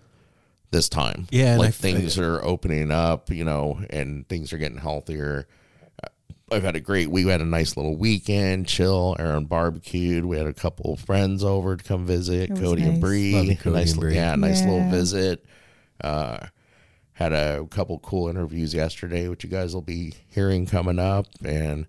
this 0.70 0.89
time. 0.89 1.27
Yeah, 1.31 1.57
like 1.57 1.68
I- 1.68 1.72
things 1.72 2.18
are 2.18 2.43
opening 2.43 2.91
up, 2.91 3.31
you 3.31 3.45
know, 3.45 3.81
and 3.91 4.29
things 4.29 4.53
are 4.53 4.59
getting 4.59 4.79
healthier. 4.79 5.47
I've 6.53 6.62
had 6.62 6.77
a 6.77 6.81
great 6.81 7.11
week. 7.11 7.24
We 7.24 7.33
had 7.33 7.41
a 7.41 7.45
nice 7.45 7.77
little 7.77 7.97
weekend, 7.97 8.68
chill. 8.68 9.16
Aaron 9.18 9.47
barbecued. 9.47 10.24
We 10.24 10.37
had 10.37 10.47
a 10.47 10.53
couple 10.53 10.93
of 10.93 11.01
friends 11.01 11.43
over 11.43 11.77
to 11.77 11.83
come 11.83 12.07
visit. 12.07 12.51
It 12.51 12.51
was 12.53 12.61
Cody 12.61 12.83
and 12.83 12.93
nice. 12.93 13.01
Bree. 13.01 13.35
Love 13.35 13.45
you, 13.47 13.53
A 13.53 13.57
Cody 13.57 13.77
nice, 13.77 13.91
and 13.93 14.01
Bree. 14.01 14.14
yeah, 14.14 14.35
nice 14.37 14.61
little 14.62 14.89
visit. 14.89 15.45
Uh, 16.01 16.47
had 17.14 17.33
a 17.33 17.66
couple 17.70 17.99
cool 17.99 18.29
interviews 18.29 18.72
yesterday, 18.74 19.27
which 19.27 19.43
you 19.43 19.51
guys 19.51 19.74
will 19.74 19.83
be 19.83 20.12
hearing 20.29 20.66
coming 20.66 21.01
up, 21.01 21.27
and 21.45 21.89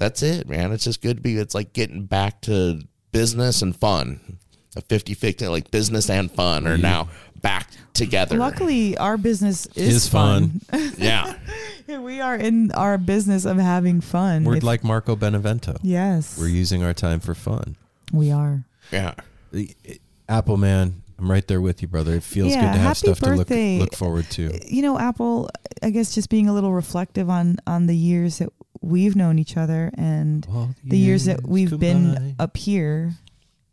that's 0.00 0.22
it, 0.22 0.48
man. 0.48 0.72
It's 0.72 0.84
just 0.84 1.02
good 1.02 1.18
to 1.18 1.22
be. 1.22 1.36
It's 1.36 1.54
like 1.54 1.74
getting 1.74 2.06
back 2.06 2.40
to 2.42 2.80
business 3.12 3.60
and 3.60 3.76
fun. 3.76 4.38
A 4.76 4.82
50-50, 4.82 5.50
like 5.50 5.70
business 5.70 6.08
and 6.08 6.30
fun 6.30 6.66
are 6.66 6.74
mm-hmm. 6.74 6.82
now 6.82 7.08
back 7.42 7.68
together. 7.92 8.38
Luckily, 8.38 8.96
our 8.96 9.18
business 9.18 9.66
is, 9.74 9.96
Is 9.96 10.08
fun. 10.08 10.62
yeah. 10.96 11.34
we 11.86 12.20
are 12.20 12.36
in 12.36 12.72
our 12.72 12.96
business 12.96 13.44
of 13.44 13.58
having 13.58 14.00
fun. 14.00 14.44
We're 14.44 14.56
If- 14.56 14.62
like 14.62 14.84
Marco 14.84 15.16
Benevento. 15.16 15.76
yes, 15.82 16.38
We're 16.38 16.48
using 16.48 16.82
our 16.82 16.94
time 16.94 17.20
for 17.20 17.34
fun. 17.34 17.76
we 18.12 18.30
are. 18.30 18.64
Yeah. 18.90 19.14
The- 19.52 19.74
uh, 19.88 19.94
Apple 20.30 20.56
man, 20.56 21.02
I'm 21.18 21.28
right 21.30 21.46
there 21.46 21.60
with 21.60 21.82
you, 21.82 21.88
brother. 21.88 22.14
It 22.14 22.22
feels 22.22 22.52
Yeah, 22.52 22.60
good 22.60 22.72
to 22.72 22.78
have 22.78 22.80
happy 22.80 22.98
stuff 22.98 23.18
to 23.18 23.34
look 23.34 23.50
look 23.50 23.96
forward 23.96 24.30
to. 24.30 24.72
You 24.72 24.82
know, 24.82 24.98
Apple. 24.98 25.50
I 25.82 25.90
guess 25.90 26.14
just 26.14 26.30
being 26.30 26.48
a 26.48 26.54
little 26.54 26.72
reflective 26.72 27.28
on 27.28 27.56
on 27.66 27.86
the 27.88 27.96
years 27.96 28.38
that 28.38 28.50
we've 28.80 29.16
known 29.16 29.38
each 29.38 29.56
other 29.56 29.90
and 29.94 30.46
the 30.84 30.98
years 30.98 31.26
that 31.26 31.46
we've 31.46 31.78
been 31.78 32.34
up 32.38 32.56
here 32.56 33.12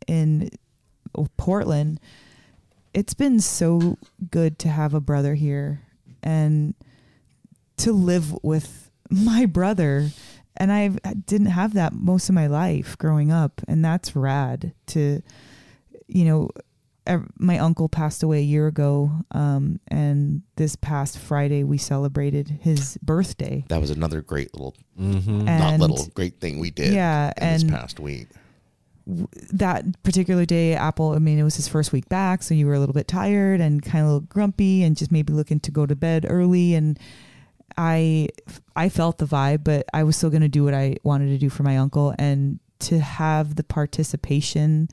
in 0.06 0.50
oh, 1.14 1.28
Portland, 1.36 2.00
it's 2.92 3.14
been 3.14 3.40
so 3.40 3.96
good 4.30 4.58
to 4.60 4.68
have 4.68 4.94
a 4.94 5.00
brother 5.00 5.34
here 5.34 5.82
and 6.22 6.74
to 7.78 7.92
live 7.92 8.36
with 8.42 8.90
my 9.10 9.46
brother. 9.46 10.10
And 10.56 10.72
I 10.72 10.88
didn't 11.26 11.48
have 11.48 11.74
that 11.74 11.92
most 11.92 12.28
of 12.28 12.34
my 12.34 12.48
life 12.48 12.98
growing 12.98 13.30
up, 13.30 13.60
and 13.68 13.84
that's 13.84 14.16
rad. 14.16 14.72
To, 14.88 15.22
you 16.08 16.24
know, 16.24 16.50
my 17.38 17.58
uncle 17.58 17.88
passed 17.88 18.22
away 18.22 18.38
a 18.38 18.42
year 18.42 18.66
ago, 18.66 19.10
um, 19.32 19.80
and 19.88 20.42
this 20.56 20.76
past 20.76 21.18
Friday 21.18 21.64
we 21.64 21.78
celebrated 21.78 22.48
his 22.62 22.98
birthday. 23.02 23.64
That 23.68 23.80
was 23.80 23.90
another 23.90 24.20
great 24.20 24.52
little, 24.54 24.74
Mm-hmm. 25.00 25.44
not 25.44 25.78
little, 25.80 26.06
great 26.14 26.40
thing 26.40 26.58
we 26.58 26.70
did. 26.70 26.92
Yeah, 26.92 27.32
in 27.40 27.48
this 27.52 27.64
past 27.64 28.00
week. 28.00 28.28
that 29.52 30.02
particular 30.02 30.44
day, 30.44 30.74
Apple, 30.74 31.12
I 31.12 31.18
mean, 31.18 31.38
it 31.38 31.42
was 31.44 31.56
his 31.56 31.68
first 31.68 31.92
week 31.92 32.08
back, 32.08 32.42
so 32.42 32.52
you 32.54 32.66
were 32.66 32.74
a 32.74 32.78
little 32.80 32.92
bit 32.94 33.08
tired 33.08 33.60
and 33.60 33.82
kind 33.82 34.04
of 34.04 34.10
a 34.10 34.12
little 34.14 34.28
grumpy 34.28 34.82
and 34.82 34.96
just 34.96 35.10
maybe 35.10 35.32
looking 35.32 35.60
to 35.60 35.70
go 35.70 35.86
to 35.86 35.96
bed 35.96 36.26
early. 36.28 36.74
And 36.74 36.98
I, 37.76 38.28
I 38.76 38.88
felt 38.90 39.18
the 39.18 39.24
vibe, 39.26 39.64
but 39.64 39.86
I 39.94 40.02
was 40.02 40.16
still 40.16 40.30
going 40.30 40.42
to 40.42 40.48
do 40.48 40.64
what 40.64 40.74
I 40.74 40.96
wanted 41.04 41.28
to 41.28 41.38
do 41.38 41.48
for 41.48 41.62
my 41.62 41.78
uncle 41.78 42.14
and 42.18 42.58
to 42.80 42.98
have 43.00 43.54
the 43.56 43.64
participation 43.64 44.88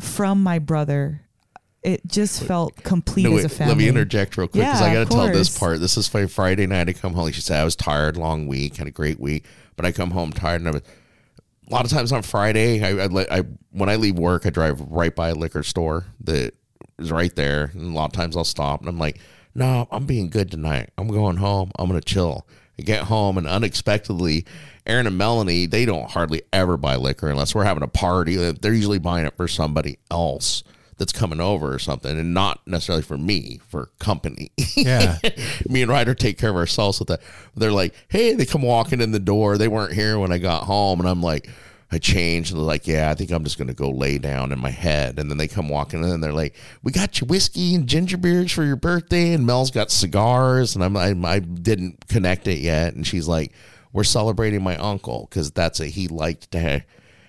from 0.00 0.42
my 0.42 0.58
brother. 0.58 1.22
It 1.82 2.04
just 2.06 2.42
felt 2.42 2.74
complete 2.82 3.22
No, 3.22 3.36
as 3.36 3.44
a 3.44 3.48
family. 3.48 3.74
let 3.74 3.78
me 3.78 3.88
interject 3.88 4.36
real 4.36 4.48
quick 4.48 4.62
because 4.64 4.80
Yeah, 4.80 4.86
I 4.86 4.92
got 4.92 5.08
to 5.08 5.14
tell 5.14 5.28
this 5.28 5.56
part. 5.56 5.78
This 5.78 5.96
is 5.96 6.12
my 6.12 6.26
Friday 6.26 6.66
night. 6.66 6.88
I 6.88 6.92
come 6.92 7.14
home. 7.14 7.24
Like 7.24 7.34
she 7.34 7.40
said, 7.40 7.60
I 7.60 7.64
was 7.64 7.76
tired, 7.76 8.16
long 8.16 8.48
week, 8.48 8.76
had 8.76 8.88
a 8.88 8.90
great 8.90 9.20
week, 9.20 9.44
but 9.76 9.86
I 9.86 9.92
come 9.92 10.10
home 10.10 10.32
tired. 10.32 10.62
And 10.62 10.68
I 10.68 10.72
was, 10.72 10.82
a 10.82 11.72
lot 11.72 11.84
of 11.84 11.92
times 11.92 12.10
on 12.10 12.22
Friday, 12.22 12.82
I, 12.82 13.04
I, 13.04 13.38
I 13.38 13.42
when 13.70 13.88
I 13.88 13.96
leave 13.96 14.18
work, 14.18 14.46
I 14.46 14.50
drive 14.50 14.80
right 14.80 15.14
by 15.14 15.28
a 15.28 15.34
liquor 15.36 15.62
store 15.62 16.06
that 16.24 16.54
is 16.98 17.12
right 17.12 17.34
there, 17.36 17.70
and 17.74 17.92
a 17.92 17.94
lot 17.96 18.06
of 18.06 18.12
times 18.12 18.36
I'll 18.36 18.44
stop 18.44 18.80
and 18.80 18.88
I'm 18.88 18.98
like, 18.98 19.20
no, 19.54 19.86
I'm 19.92 20.06
being 20.06 20.28
good 20.28 20.50
tonight. 20.50 20.90
I'm 20.98 21.08
going 21.08 21.36
home. 21.36 21.70
I'm 21.78 21.86
gonna 21.86 22.00
chill. 22.00 22.46
I 22.78 22.82
get 22.82 23.04
home 23.04 23.38
and 23.38 23.46
unexpectedly, 23.46 24.44
Aaron 24.86 25.06
and 25.06 25.18
Melanie, 25.18 25.66
they 25.66 25.84
don't 25.84 26.10
hardly 26.10 26.42
ever 26.52 26.76
buy 26.76 26.96
liquor 26.96 27.28
unless 27.28 27.54
we're 27.54 27.64
having 27.64 27.82
a 27.82 27.88
party. 27.88 28.36
They're 28.36 28.74
usually 28.74 28.98
buying 28.98 29.26
it 29.26 29.36
for 29.36 29.48
somebody 29.48 29.98
else 30.10 30.62
that's 30.98 31.12
coming 31.12 31.40
over 31.40 31.74
or 31.74 31.78
something, 31.78 32.18
and 32.18 32.32
not 32.32 32.60
necessarily 32.66 33.02
for 33.02 33.18
me, 33.18 33.60
for 33.68 33.90
company. 33.98 34.50
Yeah. 34.76 35.18
me 35.68 35.82
and 35.82 35.90
Ryder 35.90 36.14
take 36.14 36.38
care 36.38 36.50
of 36.50 36.56
ourselves 36.56 36.98
with 36.98 37.08
that. 37.08 37.20
They're 37.54 37.72
like, 37.72 37.94
hey, 38.08 38.34
they 38.34 38.46
come 38.46 38.62
walking 38.62 39.00
in 39.00 39.12
the 39.12 39.18
door. 39.18 39.58
They 39.58 39.68
weren't 39.68 39.92
here 39.92 40.18
when 40.18 40.32
I 40.32 40.38
got 40.38 40.64
home, 40.64 41.00
and 41.00 41.08
I'm 41.08 41.22
like, 41.22 41.48
I 41.92 41.98
change 41.98 42.50
And 42.50 42.58
they're 42.58 42.66
like, 42.66 42.86
yeah, 42.86 43.10
I 43.10 43.14
think 43.14 43.30
I'm 43.30 43.44
just 43.44 43.58
going 43.58 43.68
to 43.68 43.74
go 43.74 43.90
lay 43.90 44.18
down 44.18 44.50
in 44.50 44.58
my 44.58 44.70
head. 44.70 45.18
And 45.18 45.30
then 45.30 45.38
they 45.38 45.46
come 45.46 45.68
walking 45.68 46.02
in 46.02 46.10
and 46.10 46.22
they're 46.22 46.32
like, 46.32 46.56
we 46.82 46.90
got 46.90 47.20
you 47.20 47.26
whiskey 47.26 47.74
and 47.74 47.86
ginger 47.86 48.16
beers 48.16 48.50
for 48.50 48.64
your 48.64 48.76
birthday. 48.76 49.32
And 49.32 49.46
Mel's 49.46 49.70
got 49.70 49.92
cigars. 49.92 50.74
And 50.74 50.82
I'm, 50.82 50.96
I, 50.96 51.14
I 51.28 51.38
didn't 51.38 52.08
connect 52.08 52.48
it 52.48 52.58
yet. 52.58 52.94
And 52.94 53.06
she's 53.06 53.28
like, 53.28 53.52
we're 53.92 54.04
celebrating 54.04 54.62
my 54.62 54.76
uncle 54.76 55.28
because 55.30 55.52
that's 55.52 55.78
a, 55.78 55.86
he 55.86 56.08
liked 56.08 56.50
to 56.50 56.60
ha- 56.60 56.84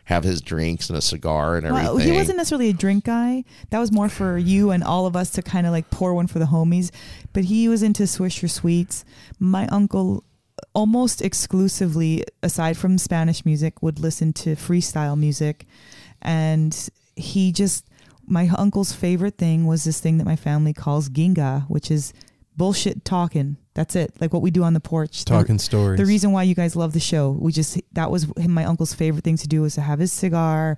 have 0.06 0.24
his 0.24 0.42
drinks 0.42 0.90
and 0.90 0.98
a 0.98 1.02
cigar 1.02 1.58
and 1.58 1.68
everything. 1.68 1.88
Well, 1.88 1.98
he 1.98 2.12
wasn't 2.14 2.38
necessarily 2.38 2.70
a 2.70 2.74
drink 2.74 3.04
guy. 3.04 3.44
That 3.70 3.80
was 3.80 3.92
more 3.92 4.10
for 4.10 4.38
you 4.38 4.72
and 4.72 4.84
all 4.84 5.06
of 5.06 5.16
us 5.16 5.32
to 5.32 5.42
kind 5.42 5.68
of 5.68 5.74
like 5.74 5.90
pour 5.92 6.14
one 6.14 6.28
for 6.28 6.40
the 6.40 6.46
homies. 6.46 6.92
But 7.34 7.44
he 7.44 7.68
was 7.70 7.84
into 7.84 8.04
Swisher 8.04 8.50
sweets. 8.50 9.06
My 9.38 9.68
uncle, 9.68 10.24
almost 10.74 11.22
exclusively, 11.22 12.24
aside 12.44 12.78
from 12.78 12.98
Spanish 12.98 13.46
music, 13.46 13.82
would 13.82 14.00
listen 14.00 14.34
to 14.34 14.56
freestyle 14.56 15.18
music, 15.18 15.66
and 16.22 16.90
he 17.16 17.52
just 17.52 17.86
my 18.30 18.50
uncle's 18.58 18.92
favorite 18.92 19.38
thing 19.38 19.66
was 19.66 19.86
this 19.86 20.00
thing 20.02 20.18
that 20.18 20.26
my 20.26 20.36
family 20.36 20.74
calls 20.74 21.10
ginga, 21.10 21.64
which 21.70 21.90
is 21.90 22.14
bullshit 22.58 23.06
talking. 23.06 23.58
That's 23.74 23.96
it, 23.96 24.20
like 24.20 24.34
what 24.34 24.42
we 24.42 24.50
do 24.50 24.64
on 24.64 24.74
the 24.74 24.80
porch. 24.80 25.24
The- 25.24 25.30
Talking 25.30 25.60
stories. 25.60 26.00
the 26.00 26.06
reason 26.06 26.32
why 26.32 26.42
you 26.44 26.56
guys 26.56 26.76
love 26.76 26.94
the 26.94 27.00
show 27.00 27.30
we 27.30 27.52
just 27.52 27.80
that 27.94 28.10
was 28.10 28.24
him 28.36 28.52
my 28.52 28.66
uncle's 28.66 28.94
favorite 28.94 29.24
thing 29.24 29.38
to 29.38 29.48
do 29.48 29.62
was 29.62 29.76
to 29.76 29.82
have 29.82 30.00
his 30.00 30.12
cigar 30.12 30.76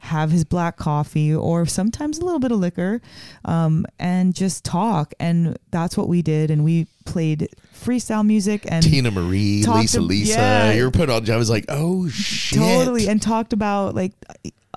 have 0.00 0.30
his 0.30 0.44
black 0.44 0.76
coffee 0.76 1.34
or 1.34 1.64
sometimes 1.64 2.18
a 2.18 2.24
little 2.24 2.38
bit 2.40 2.52
of 2.52 2.58
liquor 2.58 3.00
um, 3.46 3.86
and 3.98 4.34
just 4.34 4.64
talk 4.64 5.14
and 5.18 5.56
that's 5.70 5.96
what 5.96 6.08
we 6.08 6.20
did 6.20 6.50
and 6.50 6.62
we 6.62 6.86
played 7.04 7.48
freestyle 7.74 8.24
music 8.26 8.64
and 8.70 8.84
Teena 8.84 9.12
Marie, 9.12 9.64
Lisa, 9.64 9.98
to- 9.98 10.02
Lisa. 10.02 10.32
yeah. 10.32 10.72
You 10.72 10.84
were 10.84 10.90
put 10.90 11.10
on. 11.10 11.28
I 11.30 11.36
was 11.36 11.50
like, 11.50 11.64
oh 11.68 12.08
shit, 12.08 12.58
totally 12.58 13.08
and 13.08 13.20
talked 13.20 13.52
about 13.52 13.94
like 13.94 14.12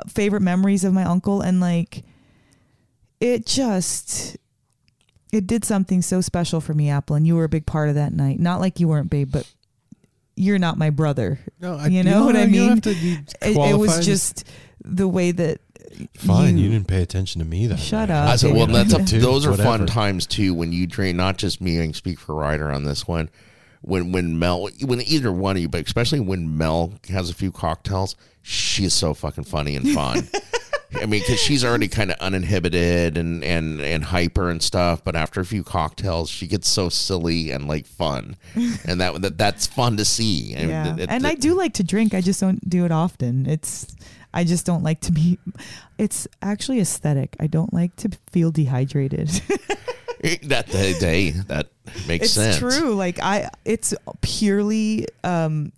favorite 0.08 0.42
memories 0.42 0.84
of 0.84 0.94
my 0.94 1.04
uncle 1.04 1.42
and 1.42 1.60
like 1.62 2.04
it 3.22 3.46
just 3.46 4.36
it 5.32 5.48
did 5.48 5.64
something 5.64 6.02
so 6.02 6.20
special 6.22 6.60
for 6.62 6.74
me 6.74 6.90
apple 6.90 7.16
and 7.16 7.26
you 7.26 7.36
were 7.36 7.46
a 7.46 7.50
big 7.50 7.66
part 7.66 7.88
of 7.90 7.96
that 7.96 8.12
night 8.14 8.38
not 8.40 8.60
like 8.60 8.80
you 8.82 8.88
weren't 8.90 9.10
babe 9.10 9.32
but 9.32 9.50
you're 10.36 10.60
not 10.60 10.78
my 10.78 10.90
brother 10.90 11.40
No, 11.62 11.76
I, 11.78 11.88
You 11.88 12.04
know 12.04 12.26
what 12.26 12.36
I 12.36 12.46
mean? 12.46 12.70
have 12.70 12.82
to 12.82 12.94
be 12.94 13.14
it, 13.42 13.56
it 13.56 13.78
was 13.78 14.06
just 14.06 14.44
the 14.84 15.08
way 15.08 15.32
that 15.32 15.60
fine. 16.18 16.58
You, 16.58 16.66
you- 16.66 16.70
didn't 16.72 16.88
pay 16.88 17.02
attention 17.02 17.40
to 17.40 17.46
me. 17.46 17.68
That 17.68 17.80
Shut 17.80 18.10
night. 18.10 18.16
up. 18.24 18.30
I 18.30 18.36
said, 18.36 18.54
well, 18.54 18.68
that's 18.68 18.94
up. 18.94 19.02
need 19.02 19.08
to. 19.10 19.20
Those 19.20 19.46
are 19.46 19.56
fun 19.56 19.86
times 19.86 20.26
too 20.28 20.54
when 20.54 20.72
you 20.72 20.88
drink. 20.88 21.16
Not 21.18 21.38
just 21.38 21.62
me. 21.62 21.80
I 21.80 21.84
can 21.86 21.94
speak 21.94 22.20
for 22.20 22.36
Ryder 22.36 22.72
on 22.72 22.84
this 22.84 23.08
one. 23.08 23.30
When 23.82 24.12
when 24.12 24.40
Mel, 24.40 24.70
when 24.84 25.02
either 25.02 25.32
one 25.32 25.56
of 25.58 25.62
you, 25.62 25.70
but 25.70 25.86
especially 25.86 26.20
when 26.20 26.58
Mel 26.58 26.94
has 27.10 27.30
a 27.30 27.34
few 27.36 27.52
cocktails, 27.52 28.16
she 28.42 28.84
is 28.86 28.94
so 28.94 29.14
fucking 29.14 29.44
funny 29.44 29.76
and 29.76 29.92
fun. 29.92 30.28
I 30.96 31.06
mean, 31.08 31.20
because 31.22 31.40
she's 31.40 31.66
already 31.66 31.88
kind 31.90 32.10
of 32.10 32.18
uninhibited 32.20 33.18
and 33.18 33.44
and 33.44 33.82
and 33.82 34.04
hyper 34.04 34.50
and 34.50 34.64
stuff, 34.64 35.04
but 35.04 35.16
after 35.16 35.42
a 35.42 35.46
few 35.46 35.62
cocktails, 35.64 36.30
she 36.30 36.48
gets 36.48 36.68
so 36.70 36.90
silly 36.90 37.52
and 37.52 37.68
like 37.68 37.86
fun, 37.86 38.38
and 38.56 39.02
that, 39.02 39.22
that 39.22 39.38
that's 39.38 39.68
fun 39.68 39.98
to 39.98 40.06
see. 40.06 40.56
I 40.56 40.60
mean, 40.62 40.70
yeah. 40.70 40.94
it- 40.94 41.00
it- 41.02 41.10
and 41.10 41.28
I 41.28 41.36
do 41.36 41.54
like 41.54 41.74
to 41.74 41.84
drink. 41.84 42.14
I 42.16 42.22
just 42.22 42.40
don't 42.40 42.68
do 42.68 42.86
it 42.86 42.92
often. 42.92 43.46
It's 43.46 43.94
I 44.36 44.44
just 44.44 44.66
don't 44.66 44.84
like 44.84 45.00
to 45.02 45.12
be. 45.14 45.40
It's 45.98 46.28
actually 46.42 46.82
aesthetic. 46.82 47.36
I 47.40 47.48
don't 47.48 47.74
like 47.74 47.96
to 47.98 48.10
feel 48.30 48.52
dehydrated. 48.52 49.30
that 50.44 50.68
day, 50.70 50.94
day 51.00 51.30
that 51.32 51.70
makes 52.08 52.26
it's 52.26 52.34
sense. 52.34 52.62
It's 52.62 52.78
true. 52.78 52.94
Like 52.96 53.20
I, 53.24 53.50
it's 53.64 53.96
purely 54.22 55.08
um, 55.24 55.72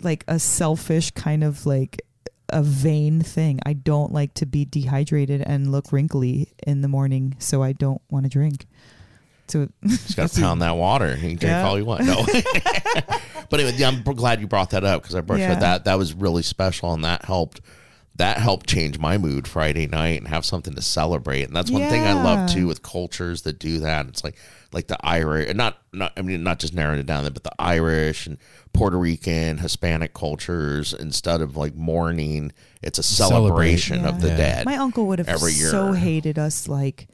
like 0.00 0.24
a 0.26 0.38
selfish 0.38 1.10
kind 1.10 1.44
of 1.44 1.66
like 1.66 2.00
a 2.48 2.62
vain 2.62 3.20
thing. 3.20 3.60
I 3.66 3.74
don't 3.74 4.12
like 4.12 4.34
to 4.34 4.46
be 4.46 4.64
dehydrated 4.64 5.42
and 5.42 5.70
look 5.70 5.92
wrinkly 5.92 6.48
in 6.66 6.80
the 6.80 6.88
morning, 6.88 7.36
so 7.38 7.62
I 7.62 7.72
don't 7.72 8.00
want 8.10 8.24
to 8.24 8.30
drink. 8.30 8.66
So 9.48 9.68
Just 9.84 10.16
got 10.16 10.30
to 10.30 10.40
pound 10.40 10.62
that 10.62 10.76
water. 10.76 11.10
You 11.14 11.20
can 11.20 11.28
drink 11.28 11.42
Yeah. 11.42 11.66
all 11.66 11.78
you 11.78 11.84
want. 11.84 12.04
No, 12.04 12.24
but 13.50 13.60
anyway, 13.60 13.74
yeah, 13.76 13.88
I'm 13.88 14.02
glad 14.02 14.40
you 14.40 14.46
brought 14.46 14.70
that 14.70 14.84
up 14.84 15.02
because 15.02 15.14
I 15.14 15.20
brought 15.20 15.40
Yeah. 15.40 15.56
that. 15.56 15.84
That 15.84 15.98
was 15.98 16.14
really 16.14 16.42
special, 16.42 16.94
and 16.94 17.04
that 17.04 17.24
helped. 17.26 17.60
That 18.16 18.36
helped 18.38 18.66
change 18.66 18.98
my 18.98 19.16
mood 19.16 19.48
Friday 19.48 19.86
night 19.86 20.18
and 20.20 20.28
have 20.28 20.44
something 20.44 20.74
to 20.74 20.82
celebrate. 20.82 21.44
And 21.44 21.56
that's 21.56 21.70
one 21.70 21.88
thing 21.88 22.02
I 22.02 22.12
love 22.12 22.50
too 22.50 22.66
with 22.66 22.82
cultures 22.82 23.42
that 23.42 23.58
do 23.58 23.80
that. 23.80 24.06
It's 24.06 24.22
like 24.22 24.36
like 24.70 24.86
the 24.86 24.98
Irish, 25.04 25.48
and 25.48 25.56
not 25.56 25.78
not 25.94 26.12
I 26.16 26.22
mean 26.22 26.42
not 26.42 26.58
just 26.58 26.74
narrowing 26.74 26.98
it 27.00 27.06
down, 27.06 27.24
there, 27.24 27.30
but 27.30 27.42
the 27.42 27.52
Irish 27.58 28.26
and 28.26 28.36
Puerto 28.74 28.98
Rican, 28.98 29.58
Hispanic 29.58 30.12
cultures. 30.12 30.92
Instead 30.92 31.40
of 31.40 31.56
like 31.56 31.74
mourning, 31.74 32.52
it's 32.82 32.98
a 32.98 33.02
Celebrate. 33.02 33.38
celebration 33.78 34.04
of 34.04 34.20
the 34.20 34.28
Yeah. 34.28 34.36
dead. 34.36 34.66
my 34.66 34.76
uncle 34.76 35.06
would 35.06 35.18
have 35.18 35.28
every 35.28 35.52
year. 35.54 35.70
so 35.70 35.92
hated 35.92 36.38
us 36.38 36.68
like 36.68 37.08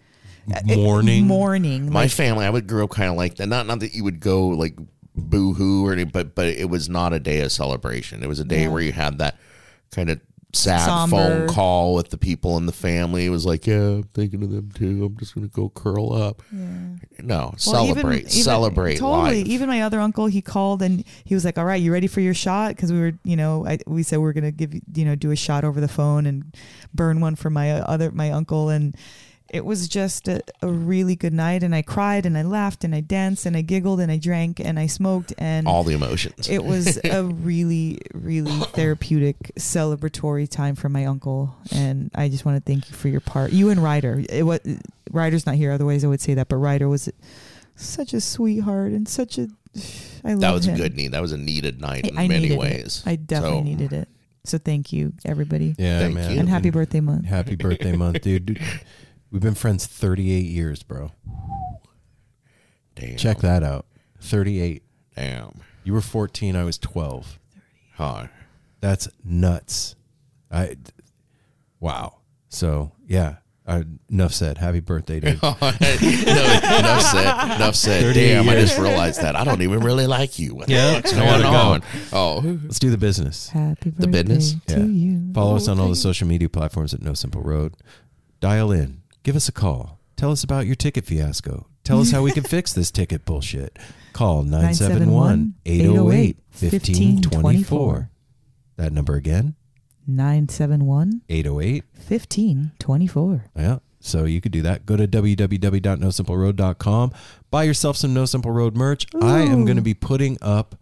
uh, 0.53 0.61
Mourning. 0.77 1.27
mourning. 1.29 1.93
my 1.93 2.03
like, 2.03 2.11
family, 2.11 2.45
I 2.45 2.51
would 2.51 2.67
grow 2.67 2.85
up 2.85 2.91
kind 2.91 3.11
of 3.11 3.17
like 3.17 3.37
that. 3.37 3.47
Not 3.49 3.67
not 3.69 3.81
that 3.81 3.95
you 3.95 4.03
would 4.03 4.19
go 4.19 4.49
like 4.49 4.77
boo 5.15 5.53
hoo 5.55 5.87
or 5.87 5.93
anything, 5.93 6.11
but 6.13 6.35
but 6.35 6.49
it 6.49 6.69
was 6.69 6.89
not 6.89 7.13
a 7.13 7.21
day 7.21 7.41
of 7.43 7.53
celebration. 7.53 8.23
It 8.25 8.29
was 8.29 8.41
a 8.41 8.45
day 8.45 8.63
Yeah. 8.63 8.69
where 8.69 8.83
you 8.83 8.93
had 8.93 9.19
that 9.19 9.37
kind 9.93 10.11
of 10.11 10.21
sad 10.55 10.81
Somber. 10.87 11.17
phone 11.17 11.49
call 11.49 11.95
with 11.95 12.09
the 12.09 12.17
people 12.17 12.57
in 12.57 12.67
the 12.67 12.73
family. 12.73 13.27
It 13.27 13.31
was 13.31 13.45
like, 13.45 13.67
yeah, 13.67 13.77
I'm 13.81 14.03
thinking 14.15 14.43
of 14.43 14.51
them 14.51 14.71
too. 14.73 15.05
I'm 15.05 15.17
just 15.19 15.35
gonna 15.35 15.49
go 15.49 15.69
curl 15.69 16.13
up. 16.13 16.43
No, 16.53 16.89
Well, 17.21 17.55
celebrate, 17.59 17.99
even- 18.01 18.19
even- 18.31 18.31
celebrate 18.31 18.97
Totally. 18.99 19.41
life. 19.43 19.47
Even 19.47 19.69
my 19.69 19.83
other 19.83 20.01
uncle, 20.01 20.27
he 20.27 20.41
called 20.41 20.81
and 20.83 21.05
he 21.25 21.35
was 21.35 21.45
like, 21.45 21.59
"All 21.59 21.65
right, 21.65 21.81
you 21.83 21.93
ready 21.93 22.07
for 22.07 22.21
your 22.21 22.35
shot?" 22.35 22.75
Because 22.75 22.93
we 22.93 22.99
were, 23.01 23.13
you 23.25 23.37
know, 23.37 23.67
I, 23.67 23.79
we 23.87 24.03
said 24.03 24.19
we 24.21 24.29
are 24.29 24.33
gonna 24.33 24.51
give 24.53 24.75
you, 24.75 24.81
you 24.95 25.05
know, 25.05 25.15
do 25.15 25.31
a 25.31 25.37
shot 25.37 25.65
over 25.65 25.81
the 25.81 25.89
phone 25.89 26.25
and 26.27 26.55
burn 26.95 27.21
one 27.21 27.35
for 27.37 27.51
my 27.51 27.73
other 27.73 28.11
my 28.11 28.31
uncle, 28.31 28.69
and 28.71 28.95
it 29.51 29.65
was 29.65 29.89
just 29.89 30.29
a, 30.29 30.43
a 30.61 30.69
really 30.69 31.17
good 31.17 31.33
night. 31.33 31.63
And 31.63 31.75
I 31.75 31.83
cried 31.83 32.27
and 32.27 32.37
I 32.37 32.43
laughed 32.43 32.85
and 32.85 32.95
I 32.95 33.01
danced 33.01 33.47
and 33.47 33.57
I 33.57 33.63
giggled 33.63 33.99
and 34.01 34.13
I 34.13 34.19
drank 34.19 34.61
and 34.61 34.79
I 34.79 34.87
smoked 34.87 35.33
and 35.39 35.67
All 35.67 35.85
the 35.85 35.95
emotions. 35.95 36.49
it 36.49 36.63
was 36.65 36.99
a 37.05 37.25
really, 37.25 37.99
really 38.13 38.53
therapeutic, 38.75 39.53
celebratory 39.59 40.49
time 40.49 40.75
for 40.75 40.89
my 40.89 41.07
uncle, 41.07 41.55
and 41.73 42.11
I 42.15 42.29
just 42.29 42.45
want 42.45 42.57
to 42.63 42.71
thank 42.73 42.91
you 42.91 42.97
for 42.97 43.09
your 43.09 43.21
part. 43.21 43.53
You 43.53 43.71
and 43.71 43.83
Ryder. 43.83 44.23
It 44.29 44.43
was 44.45 44.61
Ryder's 45.11 45.47
not 45.47 45.55
here, 45.55 45.73
otherwise 45.73 46.05
I 46.05 46.09
would 46.09 46.21
say 46.21 46.35
that, 46.35 46.49
but 46.49 46.57
Ryder 46.57 46.89
was 46.89 47.09
such 47.77 48.13
a 48.13 48.21
sweetheart 48.21 48.93
and 48.93 49.09
such 49.09 49.39
a. 49.39 49.49
I 50.25 50.33
love 50.33 50.41
that 50.41 50.53
was 50.53 50.67
him. 50.67 50.75
a 50.75 50.79
good 50.79 50.97
need. 50.97 51.13
That 51.13 51.23
was 51.23 51.33
a 51.33 51.39
needed 51.39 51.81
night 51.81 52.05
I, 52.07 52.09
in 52.09 52.19
I 52.19 52.29
many 52.29 52.57
ways. 52.57 53.03
It. 53.07 53.11
I 53.11 53.17
definitely 53.17 53.59
So, 53.59 53.65
needed 53.65 53.93
it. 53.93 54.09
So 54.45 54.57
thank 54.59 54.93
you, 54.95 55.13
everybody, 55.27 55.75
Yeah, 55.79 55.99
Thank 56.01 56.15
man. 56.15 56.33
you. 56.33 56.41
and 56.41 56.49
happy 56.49 56.71
birthday 56.71 57.01
month. 57.01 57.27
Happy 57.27 57.55
birthday 57.55 57.95
month, 57.95 58.23
dude. 58.23 58.59
Dude, 59.31 59.33
We've 59.33 59.43
been 59.43 59.55
friends 59.55 59.87
38 59.87 60.45
years, 60.47 60.83
bro. 60.83 61.13
Damn. 62.95 63.17
Check 63.17 63.39
that 63.39 63.63
out. 63.63 63.87
38. 64.21 64.83
Damn. 65.17 65.61
You 65.85 65.93
were 65.93 66.01
14, 66.01 66.57
I 66.57 66.65
was 66.65 66.79
12. 66.79 67.39
Huh. 67.95 68.27
That's 68.81 69.09
nuts. 69.25 69.97
I 70.51 70.77
wow. 71.81 72.19
So, 72.49 72.93
yeah. 73.07 73.37
Uh, 73.67 73.83
enough 74.11 74.33
said. 74.33 74.57
Happy 74.57 74.81
birthday, 74.81 75.21
dude. 75.21 75.43
no, 75.43 75.49
enough 75.61 77.03
said. 77.03 77.57
Enough 77.57 77.75
said. 77.77 78.03
38 78.03 78.15
Damn, 78.15 78.49
I 78.49 78.55
just 78.55 78.79
realized 78.79 79.21
that. 79.21 79.37
I 79.37 79.45
don't 79.45 79.61
even 79.61 79.81
really 79.81 80.07
like 80.07 80.39
you. 80.39 80.55
What 80.55 80.71
Yeah, 80.71 80.89
the 80.89 80.95
fuck's 80.95 81.13
going 81.13 81.27
gotta 81.27 81.43
go. 81.43 81.51
on? 81.51 81.83
Oh, 82.13 82.59
Let's 82.65 82.79
do 82.79 82.89
the 82.91 82.97
business. 82.97 83.51
Happy 83.51 83.91
birthday 83.91 84.23
The 84.23 84.25
business? 84.25 84.55
to 84.69 84.81
Yeah. 84.81 84.87
you. 84.87 85.33
Follow 85.35 85.57
us 85.57 85.69
on 85.69 85.79
all 85.79 85.89
the 85.91 85.97
social 85.97 86.27
media 86.27 86.49
platforms 86.49 86.95
at 86.95 87.03
No 87.03 87.13
Simple 87.13 87.43
Road. 87.43 87.75
Dial 88.41 88.73
in. 88.73 89.03
Give 89.29 89.37
us 89.37 89.47
a 89.47 89.53
call. 89.53 90.01
Tell 90.17 90.33
us 90.33 90.43
about 90.43 90.65
your 90.65 90.75
ticket 90.75 91.05
fiasco. 91.05 91.67
Tell 91.85 92.01
us 92.01 92.13
how 92.13 92.23
we 92.23 92.33
can 92.33 92.45
fix 92.55 92.73
this 92.73 92.91
ticket 92.91 93.27
bullshit. 93.27 93.79
Call 94.15 94.43
971 94.43 95.53
808 95.67 96.39
1524. 96.59 98.11
That 98.77 98.91
number 98.91 99.17
again, 99.17 99.55
Nine 100.07 100.49
seven 100.49 100.87
one 100.87 101.21
808 101.29 101.85
fifteen 101.93 102.73
twenty 102.79 103.07
four. 103.07 103.45
Yeah. 103.55 103.81
So 104.01 104.25
you 104.25 104.41
could 104.41 104.53
do 104.53 104.63
that. 104.63 104.87
Go 104.87 104.97
to 104.97 105.07
www.nosimpleroad.com. 105.07 107.13
Buy 107.51 107.65
yourself 107.65 107.99
some 107.99 108.15
No 108.15 108.25
Simple 108.25 108.53
Road 108.53 108.75
merch. 108.75 109.05
I 109.21 109.41
am 109.41 109.67
going 109.67 109.77
to 109.77 109.83
be 109.83 109.93
putting 109.93 110.39
up 110.41 110.75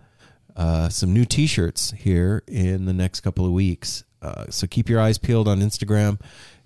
uh, 0.55 0.89
some 0.89 1.13
new 1.13 1.25
T-shirts 1.25 1.91
here 1.91 2.45
in 2.47 2.85
the 2.85 2.93
next 2.93 3.23
couple 3.23 3.45
of 3.45 3.51
weeks. 3.51 4.05
Uh, 4.23 4.45
so 4.51 4.69
keep 4.69 4.89
your 4.89 5.01
eyes 5.01 5.19
peeled 5.19 5.49
on 5.49 5.59
Instagram. 5.59 6.21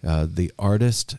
Uh, 0.07 0.27
the 0.29 0.53
artist 0.59 1.17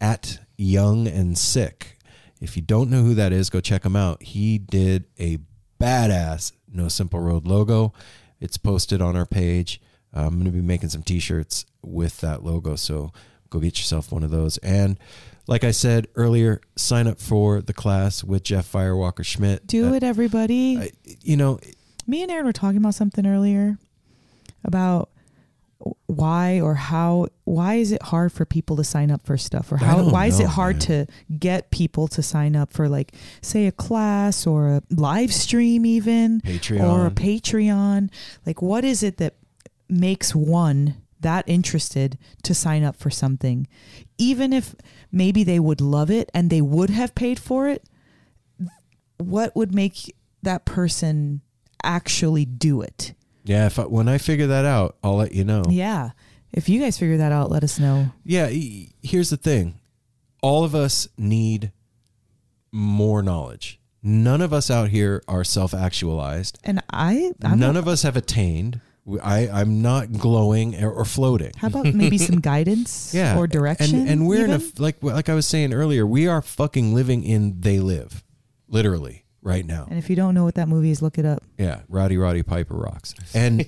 at 0.00 0.38
Young 0.56 1.06
and 1.06 1.36
Sick. 1.36 1.98
If 2.40 2.56
you 2.56 2.62
don't 2.62 2.90
know 2.90 3.02
who 3.02 3.14
that 3.14 3.32
is, 3.32 3.50
go 3.50 3.60
check 3.60 3.84
him 3.84 3.96
out. 3.96 4.22
He 4.22 4.58
did 4.58 5.04
a 5.18 5.38
badass 5.78 6.52
No 6.72 6.88
Simple 6.88 7.20
Road 7.20 7.46
logo. 7.46 7.92
It's 8.40 8.56
posted 8.56 9.02
on 9.02 9.16
our 9.16 9.26
page. 9.26 9.80
Uh, 10.16 10.20
I'm 10.26 10.34
going 10.34 10.44
to 10.46 10.50
be 10.50 10.62
making 10.62 10.88
some 10.88 11.02
T-shirts 11.02 11.66
with 11.82 12.20
that 12.20 12.42
logo. 12.42 12.76
So 12.76 13.12
go 13.50 13.58
get 13.60 13.78
yourself 13.78 14.10
one 14.10 14.22
of 14.22 14.30
those. 14.30 14.56
And 14.58 14.98
like 15.46 15.64
I 15.64 15.70
said 15.70 16.06
earlier, 16.14 16.60
sign 16.76 17.06
up 17.06 17.20
for 17.20 17.60
the 17.60 17.72
class 17.74 18.24
with 18.24 18.42
Jeff 18.44 18.70
Firewalker 18.72 19.24
Schmidt. 19.24 19.66
Do 19.66 19.88
Uh, 19.90 19.92
it, 19.94 20.02
everybody. 20.02 20.78
I- 20.78 20.90
you 21.22 21.36
know, 21.36 21.58
Me 22.06 22.22
and 22.22 22.30
Aaron 22.30 22.46
were 22.46 22.52
talking 22.52 22.78
about 22.78 22.94
something 22.94 23.26
earlier 23.26 23.78
about 24.64 25.10
why 26.06 26.60
or 26.60 26.74
how 26.74 27.28
why 27.44 27.74
is 27.74 27.92
it 27.92 28.02
hard 28.02 28.32
for 28.32 28.44
people 28.44 28.76
to 28.76 28.84
sign 28.84 29.10
up 29.10 29.24
for 29.24 29.36
stuff? 29.36 29.72
Or 29.72 29.78
how 29.78 30.08
why 30.10 30.26
is 30.26 30.40
it 30.40 30.46
hard 30.46 30.76
man. 30.76 31.06
to 31.06 31.12
get 31.38 31.70
people 31.70 32.08
to 32.08 32.22
sign 32.22 32.54
up 32.54 32.72
for 32.72 32.88
like 32.88 33.12
say 33.40 33.66
a 33.66 33.72
class 33.72 34.46
or 34.46 34.68
a 34.68 34.82
live 34.90 35.32
stream 35.32 35.86
even? 35.86 36.40
Patreon. 36.42 36.82
or 36.82 37.06
a 37.06 37.10
Patreon? 37.10 38.10
Like 38.44 38.60
what 38.60 38.84
is 38.84 39.02
it 39.02 39.16
that 39.18 39.34
makes 39.88 40.34
one 40.34 40.96
that 41.20 41.44
interested 41.48 42.18
to 42.42 42.54
sign 42.54 42.82
up 42.82 42.96
for 42.96 43.10
something? 43.10 43.66
Even 44.18 44.52
if 44.52 44.74
maybe 45.10 45.44
they 45.44 45.60
would 45.60 45.80
love 45.80 46.10
it 46.10 46.30
and 46.34 46.50
they 46.50 46.60
would 46.60 46.90
have 46.90 47.14
paid 47.14 47.38
for 47.38 47.68
it 47.68 47.84
what 49.20 49.54
would 49.54 49.74
make 49.74 50.14
that 50.42 50.64
person 50.64 51.42
actually 51.82 52.44
do 52.44 52.80
it 52.80 53.14
yeah, 53.44 53.66
if 53.66 53.78
I, 53.78 53.82
when 53.82 54.08
I 54.08 54.18
figure 54.18 54.46
that 54.48 54.64
out, 54.64 54.96
I'll 55.02 55.16
let 55.16 55.32
you 55.32 55.44
know. 55.44 55.62
yeah. 55.68 56.10
If 56.52 56.68
you 56.68 56.80
guys 56.80 56.98
figure 56.98 57.18
that 57.18 57.30
out, 57.30 57.48
let 57.48 57.62
us 57.62 57.78
know. 57.78 58.10
Yeah, 58.24 58.48
here's 59.02 59.30
the 59.30 59.36
thing. 59.36 59.78
All 60.42 60.64
of 60.64 60.74
us 60.74 61.06
need 61.16 61.70
more 62.72 63.22
knowledge. 63.22 63.78
None 64.02 64.40
of 64.40 64.52
us 64.52 64.68
out 64.68 64.88
here 64.88 65.22
are 65.28 65.44
self-actualized. 65.44 66.58
And 66.64 66.82
I, 66.90 67.32
I'm 67.44 67.60
None 67.60 67.76
of 67.76 67.86
us 67.86 68.02
have 68.02 68.16
attained. 68.16 68.80
I, 69.22 69.48
I'm 69.48 69.80
not 69.82 70.12
glowing 70.12 70.82
or, 70.82 70.90
or 70.90 71.04
floating. 71.04 71.52
How 71.56 71.68
about 71.68 71.86
maybe 71.94 72.18
some 72.18 72.40
guidance 72.40 73.12
Yeah, 73.14 73.38
or 73.38 73.46
direction? 73.46 74.00
And, 74.00 74.08
and 74.08 74.26
we're 74.26 74.44
in 74.44 74.50
a 74.50 74.60
like 74.78 75.02
like 75.02 75.28
I 75.28 75.34
was 75.34 75.46
saying 75.46 75.72
earlier, 75.72 76.06
we 76.06 76.26
are 76.26 76.42
fucking 76.42 76.94
living 76.94 77.22
in 77.24 77.60
they 77.60 77.78
live, 77.80 78.22
literally 78.68 79.19
right 79.42 79.64
now. 79.64 79.86
And 79.88 79.98
if 79.98 80.10
you 80.10 80.16
don't 80.16 80.34
know 80.34 80.44
what 80.44 80.54
that 80.56 80.68
movie 80.68 80.90
is, 80.90 81.00
look 81.02 81.18
it 81.18 81.24
up. 81.24 81.42
Yeah, 81.58 81.80
Roddy 81.88 82.16
Roddy 82.16 82.42
Piper 82.42 82.74
rocks. 82.76 83.14
And 83.34 83.64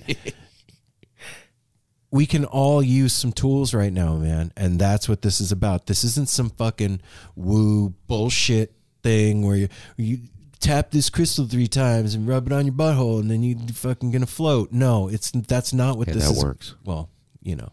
we 2.11 2.25
can 2.27 2.45
all 2.45 2.83
use 2.83 3.13
some 3.13 3.31
tools 3.31 3.73
right 3.73 3.91
now, 3.91 4.15
man. 4.17 4.51
And 4.55 4.77
that's 4.77 5.09
what 5.09 5.23
this 5.23 5.41
is 5.41 5.51
about. 5.51 5.87
This 5.87 6.03
isn't 6.03 6.29
some 6.29 6.51
fucking 6.51 7.01
woo 7.35 7.89
bullshit 8.07 8.73
thing 9.01 9.45
where 9.45 9.55
you 9.55 9.67
you 9.97 10.19
tap 10.59 10.91
this 10.91 11.09
crystal 11.09 11.45
three 11.47 11.67
times 11.67 12.13
and 12.15 12.27
rub 12.27 12.45
it 12.47 12.53
on 12.53 12.65
your 12.65 12.75
butthole 12.75 13.19
and 13.19 13.29
then 13.31 13.41
you 13.43 13.57
fucking 13.73 14.11
gonna 14.11 14.27
float. 14.27 14.71
No, 14.71 15.07
it's 15.07 15.31
that's 15.31 15.73
not 15.73 15.97
what 15.97 16.07
Yeah, 16.07 16.13
this 16.13 16.27
that 16.29 16.37
is. 16.37 16.43
works. 16.43 16.75
Well, 16.85 17.09
you 17.41 17.55
know, 17.55 17.69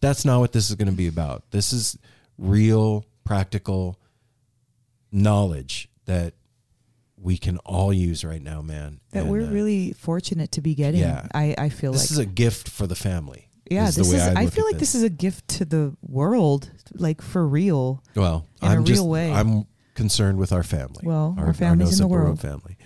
that's 0.00 0.24
not 0.24 0.38
what 0.40 0.52
this 0.52 0.68
is 0.68 0.76
gonna 0.76 0.92
be 0.92 1.08
about. 1.08 1.50
This 1.50 1.72
is 1.72 1.98
real, 2.36 3.06
practical 3.24 3.98
knowledge 5.10 5.88
that 6.04 6.34
we 7.20 7.36
can 7.36 7.58
all 7.58 7.92
use 7.92 8.24
right 8.24 8.42
now, 8.42 8.62
man. 8.62 9.00
That 9.10 9.22
And, 9.22 9.30
we're 9.30 9.46
uh, 9.46 9.50
really 9.50 9.92
fortunate 9.92 10.52
to 10.52 10.60
be 10.60 10.74
getting. 10.74 11.00
Yeah. 11.00 11.26
I, 11.34 11.54
I 11.58 11.68
feel 11.68 11.92
this 11.92 12.02
like 12.02 12.08
this 12.08 12.10
is 12.12 12.18
a 12.18 12.26
gift 12.26 12.68
for 12.68 12.86
the 12.86 12.94
family. 12.94 13.48
yeah, 13.70 13.88
is 13.88 13.96
this 13.96 14.12
is. 14.12 14.22
I, 14.22 14.44
look 14.44 14.52
feel 14.52 14.64
like 14.64 14.78
this 14.78 14.94
is 14.94 15.02
a 15.02 15.10
gift 15.10 15.48
to 15.48 15.64
the 15.64 15.96
world, 16.02 16.70
like 16.94 17.22
for 17.22 17.46
real. 17.46 18.02
well. 18.14 18.46
in 18.62 18.68
a 18.68 18.70
I'm 18.72 18.84
just 18.84 19.00
real 19.00 19.08
way. 19.08 19.32
I'm 19.32 19.66
concerned 19.94 20.38
with 20.38 20.52
our 20.52 20.62
family. 20.62 21.02
Well, 21.02 21.34
our 21.38 21.52
family's 21.52 21.78
No 21.78 21.84
in 21.84 21.90
the 21.90 21.96
Simple 21.96 22.16
Road 22.16 22.24
world. 22.24 22.40
family, 22.40 22.76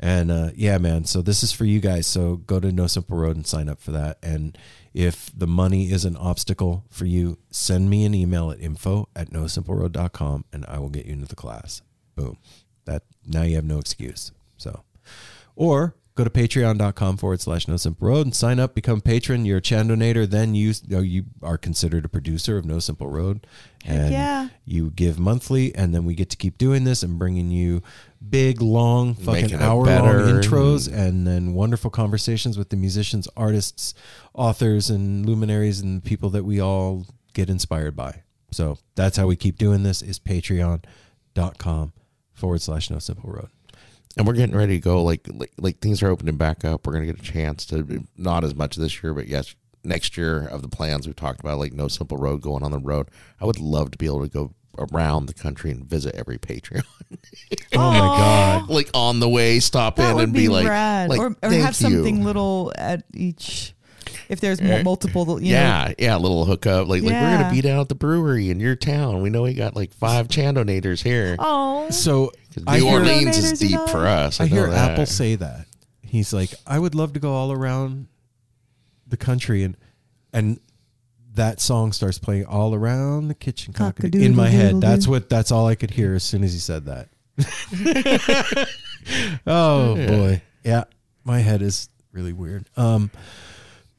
and 0.00 0.30
uh, 0.30 0.50
yeah, 0.54 0.78
man. 0.78 1.04
So 1.04 1.22
this 1.22 1.42
is 1.42 1.52
for 1.52 1.64
you 1.64 1.80
guys. 1.80 2.06
So 2.06 2.36
go 2.36 2.58
to 2.60 2.72
No 2.72 2.86
Simple 2.86 3.16
Road 3.16 3.36
and 3.36 3.46
sign 3.46 3.68
up 3.68 3.80
for 3.80 3.92
that. 3.92 4.18
And 4.22 4.56
if 4.92 5.30
the 5.36 5.46
money 5.46 5.90
is 5.90 6.04
an 6.04 6.16
obstacle 6.16 6.84
for 6.88 7.04
you, 7.04 7.38
send 7.50 7.90
me 7.90 8.04
an 8.04 8.14
email 8.14 8.50
at 8.50 8.60
info 8.60 9.08
at 9.14 9.30
nosimpleroad.com 9.30 10.44
and 10.52 10.64
I 10.66 10.78
will 10.78 10.88
get 10.88 11.06
you 11.06 11.12
into 11.12 11.26
the 11.26 11.36
class. 11.36 11.82
Boom. 12.14 12.38
That 12.84 13.02
now 13.26 13.42
you 13.42 13.56
have 13.56 13.64
no 13.64 13.78
excuse. 13.78 14.32
So 14.56 14.84
or 15.56 15.94
go 16.14 16.22
to 16.22 16.30
patreon.com 16.30 17.16
forward 17.16 17.40
slash 17.40 17.66
no 17.66 17.76
simple 17.76 18.06
road 18.06 18.26
and 18.26 18.34
sign 18.34 18.60
up 18.60 18.74
become 18.74 18.98
a 18.98 19.02
patron 19.02 19.44
you're 19.44 19.58
a 19.58 19.62
chandonator 19.62 20.28
then 20.28 20.54
you, 20.54 20.68
you, 20.68 20.74
know, 20.96 21.00
you 21.00 21.24
are 21.42 21.58
considered 21.58 22.04
a 22.04 22.08
producer 22.08 22.56
of 22.56 22.64
no 22.64 22.78
simple 22.78 23.08
road 23.08 23.46
and 23.84 24.12
yeah. 24.12 24.48
you 24.64 24.90
give 24.90 25.18
monthly 25.18 25.74
and 25.74 25.94
then 25.94 26.04
we 26.04 26.14
get 26.14 26.30
to 26.30 26.36
keep 26.36 26.56
doing 26.56 26.84
this 26.84 27.02
and 27.02 27.18
bringing 27.18 27.50
you 27.50 27.82
big 28.28 28.62
long 28.62 29.14
fucking 29.14 29.54
hour 29.54 29.84
long 29.84 30.04
intros 30.04 30.92
and 30.92 31.26
then 31.26 31.52
wonderful 31.52 31.90
conversations 31.90 32.56
with 32.56 32.70
the 32.70 32.76
musicians 32.76 33.26
artists 33.36 33.92
authors 34.34 34.90
and 34.90 35.26
luminaries 35.26 35.80
and 35.80 36.04
people 36.04 36.30
that 36.30 36.44
we 36.44 36.60
all 36.60 37.04
get 37.32 37.50
inspired 37.50 37.96
by 37.96 38.22
so 38.52 38.78
that's 38.94 39.16
how 39.16 39.26
we 39.26 39.34
keep 39.34 39.58
doing 39.58 39.82
this 39.82 40.00
is 40.00 40.20
patreon.com 40.20 41.92
forward 42.34 42.60
slash 42.60 42.90
no 42.90 42.98
simple 42.98 43.30
road 43.30 43.48
and 44.16 44.26
we're 44.26 44.34
getting 44.34 44.56
ready 44.56 44.76
to 44.78 44.80
go. 44.80 45.02
Like, 45.02 45.26
like 45.32 45.52
like 45.58 45.78
things 45.80 46.02
are 46.02 46.08
opening 46.08 46.36
back 46.36 46.64
up. 46.64 46.86
We're 46.86 46.92
gonna 46.92 47.06
get 47.06 47.18
a 47.18 47.22
chance 47.22 47.66
to 47.66 48.04
not 48.16 48.44
as 48.44 48.54
much 48.54 48.76
this 48.76 49.02
year, 49.02 49.14
but 49.14 49.26
yes, 49.26 49.54
next 49.82 50.16
year 50.16 50.46
of 50.46 50.62
the 50.62 50.68
plans 50.68 51.06
we've 51.06 51.16
talked 51.16 51.40
about, 51.40 51.58
like 51.58 51.72
no 51.72 51.88
simple 51.88 52.16
road 52.16 52.40
going 52.40 52.62
on 52.62 52.70
the 52.70 52.78
road. 52.78 53.08
I 53.40 53.44
would 53.44 53.60
love 53.60 53.90
to 53.92 53.98
be 53.98 54.06
able 54.06 54.22
to 54.22 54.28
go 54.28 54.54
around 54.76 55.26
the 55.26 55.34
country 55.34 55.70
and 55.70 55.84
visit 55.84 56.14
every 56.14 56.38
Patreon. 56.38 56.84
oh 57.74 57.90
my 57.92 57.98
god 57.98 58.68
like 58.68 58.90
on 58.94 59.20
the 59.20 59.28
way, 59.28 59.60
stop 59.60 59.96
That 59.96 60.16
in 60.16 60.20
and 60.20 60.32
be, 60.32 60.40
be, 60.40 60.48
like, 60.48 60.66
like 60.66 61.18
or, 61.18 61.26
or 61.42 61.50
"Thank 61.50 61.62
have 61.62 61.76
something 61.76 62.18
you." 62.18 62.24
little 62.24 62.72
at 62.76 63.04
each. 63.12 63.74
If 64.28 64.40
there's 64.40 64.60
mul- 64.60 64.72
Eh, 64.72 64.82
multiple, 64.82 65.40
you 65.42 65.52
know, 65.52 65.58
yeah, 65.60 65.92
yeah, 65.98 66.16
a 66.16 66.18
little 66.18 66.44
hookup. 66.44 66.88
Like, 66.88 67.02
like 67.02 67.12
we're 67.12 67.38
gonna 67.38 67.50
be 67.52 67.60
down 67.60 67.80
at 67.80 67.88
the 67.88 67.94
brewery 67.94 68.50
in 68.50 68.60
your 68.60 68.76
town. 68.76 69.22
We 69.22 69.30
know 69.30 69.42
we 69.42 69.54
got 69.54 69.74
like 69.76 69.92
five 69.92 70.28
Chandonators 70.28 71.02
here. 71.02 71.36
Oh, 71.38 71.90
so 71.90 72.32
I 72.66 72.78
New 72.78 72.88
Orleans 72.88 73.36
is 73.36 73.58
deep 73.58 73.72
you 73.72 73.86
for 73.88 74.06
us. 74.06 74.40
I 74.40 74.44
know 74.48 74.54
hear 74.56 74.70
that. 74.70 74.92
Apple 74.92 75.06
say 75.06 75.34
that. 75.36 75.66
He's 76.02 76.32
like, 76.32 76.54
I 76.66 76.78
would 76.78 76.94
love 76.94 77.12
to 77.14 77.20
go 77.20 77.32
all 77.32 77.50
around 77.52 78.06
the 79.06 79.16
country 79.16 79.62
and 79.64 79.76
and 80.32 80.60
that 81.34 81.60
song 81.60 81.92
starts 81.92 82.18
playing 82.18 82.46
all 82.46 82.74
around 82.74 83.26
the 83.28 83.34
kitchen 83.34 83.74
in 83.76 83.80
my 83.80 83.86
head. 83.86 83.94
Cock-a-doodle-doodle-doo. 83.96 84.80
That's 84.86 85.08
what 85.08 85.28
that's 85.28 85.50
all 85.50 85.66
I 85.66 85.74
could 85.74 85.90
hear 85.90 86.14
as 86.14 86.22
soon 86.22 86.44
as 86.44 86.52
he 86.52 86.60
said 86.60 86.86
that. 86.86 87.08
oh 89.46 89.94
boy. 89.96 90.42
Yeah. 90.62 90.84
My 91.24 91.40
head 91.40 91.62
is 91.62 91.88
really 92.12 92.32
weird. 92.32 92.68
Um 92.76 93.10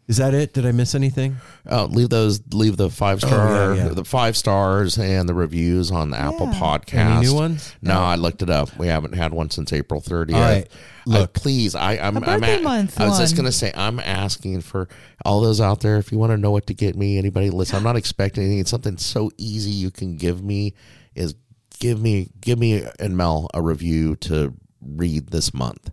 is 0.08 0.18
that 0.18 0.34
it? 0.36 0.54
Did 0.54 0.66
I 0.66 0.72
miss 0.72 0.94
anything? 0.94 1.38
Oh, 1.68 1.86
leave 1.86 2.10
those. 2.10 2.42
Leave 2.54 2.78
the 2.78 2.90
five 2.90 3.24
oh, 3.24 3.28
star, 3.28 3.48
Oh, 3.48 3.74
yeah, 3.74 3.88
yeah. 3.88 3.94
the 3.94 4.06
five 4.06 4.38
stars, 4.38 4.98
and 5.00 5.28
the 5.28 5.34
reviews 5.34 5.90
on 5.92 6.12
the 6.12 6.18
Apple 6.18 6.48
Podcast. 6.48 6.94
Any 6.94 7.26
new 7.26 7.34
ones? 7.34 7.76
No, 7.82 8.00
I 8.00 8.16
looked 8.16 8.44
it 8.44 8.50
up. 8.50 8.78
We 8.78 8.88
haven't 8.88 9.14
had 9.14 9.34
one 9.34 9.50
since 9.50 9.74
April 9.74 10.02
30th. 10.02 10.36
All 10.36 10.42
right. 10.42 10.68
Look, 11.08 11.34
please. 11.34 11.74
I, 11.76 11.94
I'm. 11.94 12.18
I'm 12.24 12.44
a- 12.44 12.62
month 12.62 13.00
I 13.00 13.08
was 13.08 13.20
just 13.20 13.36
gonna 13.36 13.52
say 13.52 13.72
I'm 13.76 14.00
asking 14.00 14.62
for 14.62 14.88
all 15.24 15.42
those 15.42 15.62
out 15.62 15.82
there. 15.82 15.98
If 15.98 16.12
you 16.12 16.18
want 16.18 16.32
to 16.32 16.38
know 16.38 16.52
what 16.52 16.68
to 16.68 16.74
get 16.74 16.96
me, 16.96 17.18
anybody 17.18 17.50
listen. 17.50 17.78
I'm 17.78 17.84
not 17.84 17.96
expecting 17.96 18.44
anything. 18.44 18.60
It's 18.60 18.72
something 18.72 18.98
so 18.98 19.32
easy 19.38 19.72
you 19.72 19.92
can 19.92 20.18
give 20.18 20.44
me 20.44 20.74
is 21.14 21.36
give 21.80 22.02
me 22.02 22.30
give 22.42 22.60
me 22.60 22.86
and 23.00 23.18
Mel 23.18 23.50
a 23.54 23.62
review 23.62 24.16
to 24.18 24.54
read 24.82 25.28
this 25.28 25.54
month. 25.54 25.92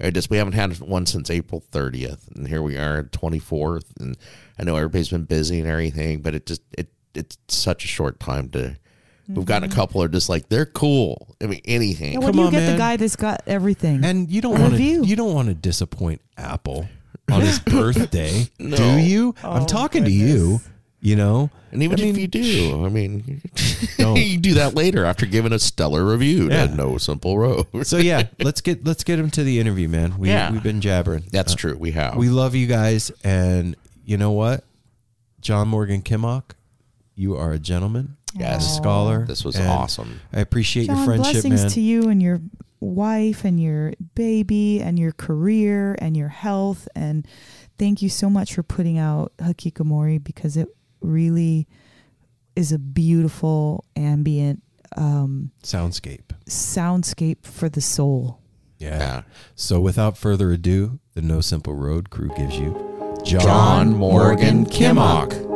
I 0.00 0.10
just 0.10 0.28
we 0.30 0.36
haven't 0.38 0.54
had 0.54 0.78
one 0.80 1.06
since 1.06 1.30
April 1.30 1.62
30th, 1.72 2.28
and 2.34 2.48
here 2.48 2.62
we 2.62 2.76
are, 2.76 3.04
24th, 3.04 3.84
and 4.00 4.16
I 4.58 4.64
know 4.64 4.76
everybody's 4.76 5.08
been 5.10 5.24
busy 5.24 5.60
and 5.60 5.68
everything, 5.68 6.20
but 6.20 6.34
it 6.34 6.46
just 6.46 6.62
it 6.76 6.88
it's 7.14 7.38
such 7.48 7.84
a 7.84 7.88
short 7.88 8.18
time 8.20 8.48
to. 8.50 8.76
We've 9.26 9.46
gotten 9.46 9.64
a 9.64 9.68
mm-hmm. 9.72 9.80
couple 9.80 10.02
are 10.02 10.08
just 10.08 10.28
like 10.28 10.50
they're 10.50 10.66
cool. 10.66 11.34
I 11.42 11.46
mean, 11.46 11.62
anything. 11.64 12.12
Yeah, 12.14 12.18
when 12.18 12.28
Come 12.32 12.38
you 12.40 12.44
on, 12.46 12.50
get 12.52 12.58
man. 12.60 12.72
the 12.72 12.78
guy 12.78 12.96
that's 12.98 13.16
got 13.16 13.42
everything, 13.46 14.04
And 14.04 14.30
you 14.30 14.42
don't 14.42 14.52
want 14.60 14.64
to 14.64 14.70
review. 14.72 15.02
you 15.04 15.16
don't 15.16 15.32
want 15.32 15.48
to 15.48 15.54
disappoint 15.54 16.20
Apple 16.36 16.86
on 17.32 17.40
his 17.40 17.58
birthday, 17.64 18.46
No. 18.58 18.76
do 18.76 18.84
you? 18.98 19.34
I'm 19.42 19.62
Oh, 19.62 19.66
talking 19.66 20.04
to 20.04 20.10
you, 20.10 20.60
you 21.04 21.14
know. 21.16 21.50
And 21.70 21.82
even 21.82 22.00
I 22.00 22.04
if 22.04 22.16
you 22.16 22.26
do, 22.28 22.84
I 22.86 22.88
mean, 22.88 23.42
you 23.98 24.38
do 24.38 24.54
that 24.54 24.74
later 24.74 25.04
after 25.04 25.26
giving 25.26 25.52
a 25.52 25.58
stellar 25.58 26.04
review 26.04 26.48
Yeah. 26.50 26.66
to 26.68 26.74
No 26.74 26.98
Simple 26.98 27.36
Road. 27.38 27.66
So 27.84 27.98
yeah, 27.98 28.24
let's 28.40 28.60
get 28.60 28.84
let's 28.84 29.04
get 29.04 29.18
him 29.18 29.30
to 29.32 29.44
the 29.44 29.60
interview, 29.60 29.88
man. 29.88 30.16
We 30.18 30.28
Yeah. 30.28 30.50
we've 30.50 30.62
been 30.62 30.80
jabbering. 30.80 31.24
That's 31.30 31.52
Uh, 31.52 31.56
true. 31.56 31.76
We 31.76 31.90
have. 31.92 32.16
We 32.16 32.28
love 32.30 32.54
you 32.54 32.66
guys, 32.66 33.12
and 33.22 33.76
you 34.04 34.16
know 34.16 34.32
what, 34.32 34.64
John 35.40 35.68
Morgan 35.68 36.00
Kimock, 36.02 36.52
you 37.14 37.36
are 37.36 37.52
a 37.52 37.58
gentleman, 37.58 38.16
Yes. 38.34 38.64
a 38.66 38.74
scholar. 38.76 39.26
this 39.26 39.44
was 39.44 39.58
awesome. 39.60 40.20
I 40.32 40.40
appreciate 40.40 40.86
John, 40.86 40.96
your 40.96 41.04
friendship, 41.04 41.32
blessings 41.32 41.62
man. 41.62 41.70
to 41.72 41.80
you 41.80 42.08
and 42.08 42.22
your 42.22 42.40
wife 42.80 43.44
and 43.44 43.60
your 43.60 43.94
baby 44.14 44.80
and 44.80 44.98
your 44.98 45.12
career 45.12 45.96
and 46.00 46.16
your 46.16 46.28
health. 46.28 46.86
And 46.94 47.26
thank 47.78 48.00
you 48.02 48.08
so 48.08 48.28
much 48.30 48.54
for 48.54 48.62
putting 48.62 48.96
out 48.98 49.32
Hikikomori 49.38 50.22
because 50.22 50.56
it 50.56 50.68
really 51.04 51.66
is 52.56 52.72
a 52.72 52.78
beautiful 52.78 53.84
ambient 53.96 54.62
um, 54.96 55.50
Soundscape. 55.62 56.30
soundscape 56.48 57.44
for 57.44 57.68
the 57.68 57.80
soul. 57.80 58.40
Yeah. 58.78 58.98
Yeah. 58.98 59.22
So 59.54 59.80
without 59.80 60.16
further 60.18 60.52
ado, 60.52 60.98
the 61.14 61.22
No 61.22 61.40
Simple 61.40 61.74
Road 61.74 62.10
crew 62.10 62.30
gives 62.36 62.56
you 62.56 63.20
John 63.24 63.96
Morgan 63.96 64.66
Kimock. 64.66 65.53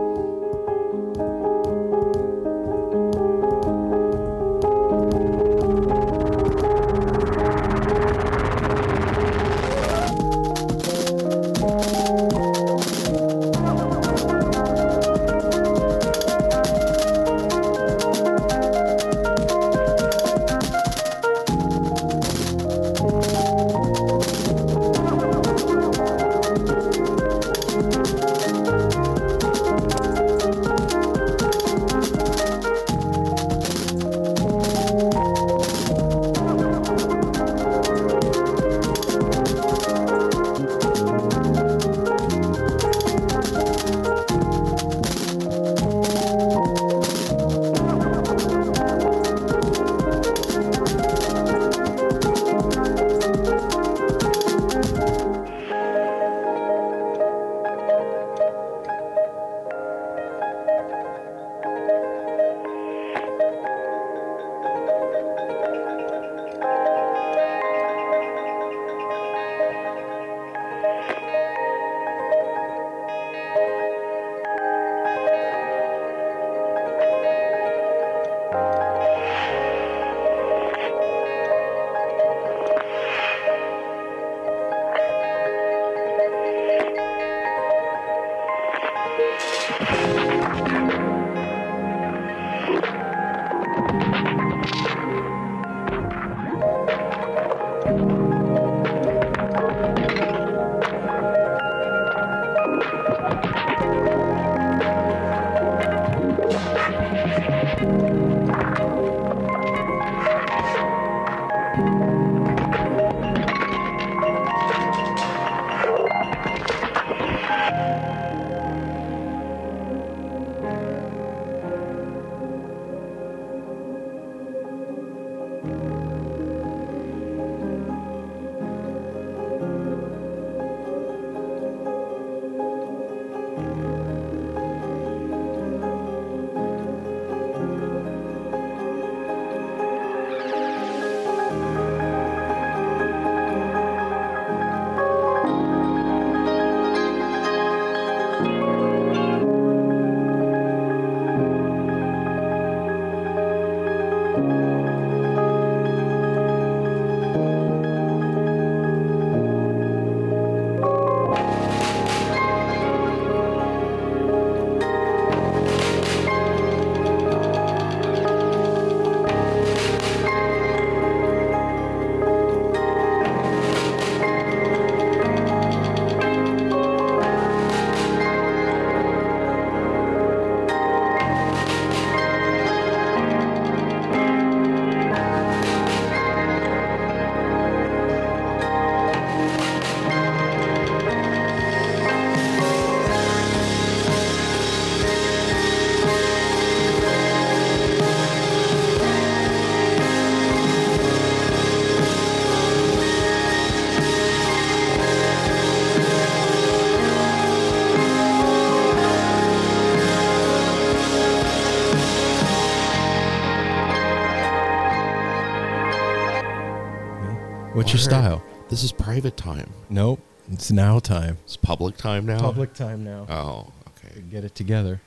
What's 217.89 218.05
your 218.05 218.21
style? 218.21 218.45
This 218.69 218.83
is 218.83 218.93
private 218.93 219.39
time. 219.39 219.73
Nope. 219.89 220.21
It's 220.53 220.71
now 220.71 220.99
time. 220.99 221.39
It's 221.45 221.57
public 221.57 221.97
time 221.97 222.27
now. 222.27 222.39
Public 222.39 222.75
time 222.75 223.03
now. 223.03 223.27
Oh, 223.31 223.73
okay. 223.89 224.21
Get 224.31 224.45
it 224.45 224.55
together. 224.55 225.01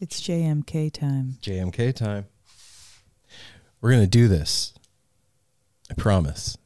It's 0.00 0.20
JMK 0.20 0.92
time. 0.92 1.38
JMK 1.40 1.94
time. 1.94 2.26
We're 3.80 3.88
going 3.88 4.02
to 4.02 4.06
do 4.06 4.28
this. 4.28 4.74
I 5.90 5.94
promise. 5.94 6.58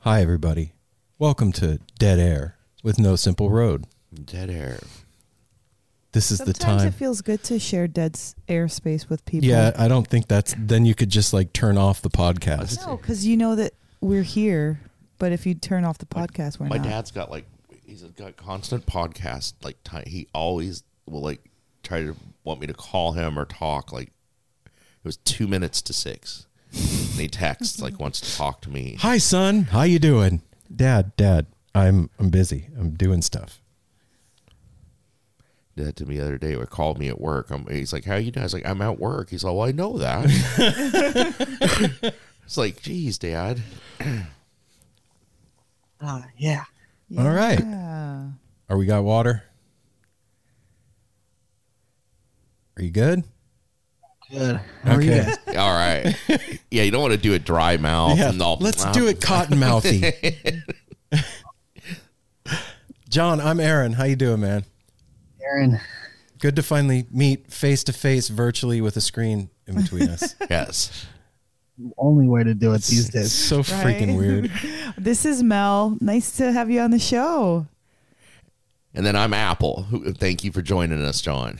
Hi, 0.00 0.22
everybody. 0.22 0.72
Welcome 1.16 1.52
to 1.52 1.78
Dead 1.96 2.18
Air 2.18 2.56
with 2.82 2.98
No 2.98 3.14
Simple 3.14 3.50
Road. 3.50 3.86
Dead 4.12 4.50
air. 4.50 4.80
This 6.12 6.30
is 6.32 6.38
Sometimes 6.38 6.58
the 6.58 6.64
time. 6.64 6.88
it 6.88 6.94
feels 6.94 7.20
good 7.22 7.42
to 7.44 7.58
share 7.60 7.86
dead 7.86 8.16
s- 8.16 8.34
airspace 8.48 9.08
with 9.08 9.24
people. 9.24 9.48
yeah, 9.48 9.70
I 9.78 9.86
don't 9.86 10.06
think 10.06 10.26
that's. 10.26 10.54
Then 10.58 10.84
you 10.84 10.94
could 10.94 11.08
just 11.10 11.32
like 11.32 11.52
turn 11.52 11.78
off 11.78 12.02
the 12.02 12.10
podcast. 12.10 12.84
No, 12.86 12.96
because 12.96 13.24
you 13.26 13.36
know 13.36 13.54
that 13.54 13.74
we're 14.00 14.22
here. 14.24 14.80
But 15.18 15.32
if 15.32 15.46
you 15.46 15.54
turn 15.54 15.84
off 15.84 15.98
the 15.98 16.06
podcast, 16.06 16.58
we're 16.58 16.66
My 16.66 16.78
not. 16.78 16.86
dad's 16.86 17.10
got 17.12 17.30
like 17.30 17.44
he's 17.86 18.02
got 18.02 18.36
constant 18.36 18.86
podcast. 18.86 19.54
Like 19.62 19.76
ti 19.84 19.98
he 20.10 20.26
always 20.34 20.82
will 21.06 21.20
like 21.22 21.40
try 21.82 22.02
to 22.02 22.16
want 22.42 22.60
me 22.60 22.66
to 22.66 22.74
call 22.74 23.12
him 23.12 23.38
or 23.38 23.44
talk. 23.44 23.92
Like 23.92 24.08
it 24.66 25.04
was 25.04 25.18
two 25.18 25.46
minutes 25.46 25.80
to 25.82 25.92
six, 25.92 26.46
and 26.72 27.20
he 27.20 27.28
texts 27.28 27.80
like 27.80 28.00
wants 28.00 28.20
to 28.20 28.36
talk 28.36 28.62
to 28.62 28.70
me. 28.70 28.96
Hi, 29.00 29.18
son. 29.18 29.64
How 29.64 29.82
you 29.82 29.98
doing? 30.00 30.42
Dad, 30.74 31.14
Dad. 31.16 31.46
I'm 31.72 32.10
I'm 32.18 32.30
busy. 32.30 32.66
I'm 32.78 32.90
doing 32.94 33.22
stuff. 33.22 33.59
Did 35.80 35.88
that 35.88 35.96
to 35.96 36.06
me 36.06 36.18
the 36.18 36.24
other 36.24 36.36
day. 36.36 36.54
Or 36.54 36.66
called 36.66 36.98
me 36.98 37.08
at 37.08 37.18
work. 37.18 37.50
I'm, 37.50 37.66
he's 37.66 37.90
like, 37.92 38.04
"How 38.04 38.16
you 38.16 38.30
doing?" 38.30 38.42
I 38.42 38.44
was 38.44 38.52
like, 38.52 38.66
"I'm 38.66 38.82
at 38.82 38.98
work." 38.98 39.30
He's 39.30 39.42
like, 39.42 39.54
"Well, 39.54 39.66
I 39.66 39.72
know 39.72 39.96
that." 39.96 40.26
it's 42.44 42.58
like, 42.58 42.82
"Geez, 42.82 43.16
Dad." 43.16 43.62
Ah, 46.02 46.26
yeah. 46.36 46.64
All 47.18 47.30
right. 47.30 47.60
Yeah. 47.60 48.28
Are 48.68 48.76
we 48.76 48.84
got 48.84 49.04
water? 49.04 49.42
Are 52.76 52.82
you 52.82 52.90
good? 52.90 53.24
Good. 54.30 54.60
How 54.84 54.94
are 54.96 55.02
you 55.02 55.12
Okay. 55.12 55.56
All 55.56 55.74
right. 55.74 56.14
Yeah, 56.70 56.82
you 56.84 56.90
don't 56.90 57.02
want 57.02 57.12
to 57.14 57.18
do 57.18 57.32
it 57.32 57.44
dry 57.44 57.78
mouth. 57.78 58.16
Yeah, 58.18 58.28
and 58.30 58.40
all, 58.40 58.58
let's 58.60 58.84
do 58.92 59.08
it 59.08 59.20
cotton 59.20 59.58
mouthy. 59.58 60.12
John, 63.08 63.40
I'm 63.40 63.58
Aaron. 63.60 63.94
How 63.94 64.04
you 64.04 64.16
doing, 64.16 64.40
man? 64.40 64.64
Aaron, 65.50 65.80
Good 66.38 66.56
to 66.56 66.62
finally 66.62 67.06
meet 67.10 67.52
face 67.52 67.84
to 67.84 67.92
face 67.92 68.28
virtually 68.28 68.80
with 68.80 68.96
a 68.96 69.00
screen 69.02 69.50
in 69.66 69.74
between 69.74 70.08
us. 70.08 70.34
yes. 70.50 71.06
only 71.98 72.26
way 72.26 72.42
to 72.44 72.54
do 72.54 72.70
it 72.72 72.82
these 72.82 73.06
It's 73.06 73.10
days. 73.10 73.32
so 73.32 73.62
freaking 73.62 74.16
weird. 74.16 74.50
This 74.98 75.24
is 75.24 75.42
Mel. 75.42 75.96
Nice 76.00 76.36
to 76.38 76.52
have 76.52 76.70
you 76.70 76.80
on 76.80 76.90
the 76.90 76.98
show. 76.98 77.66
And 78.94 79.04
then 79.06 79.16
I'm 79.16 79.32
Apple. 79.34 79.86
Thank 80.18 80.42
you 80.44 80.50
for 80.52 80.62
joining 80.62 81.02
us, 81.02 81.20
John. 81.20 81.58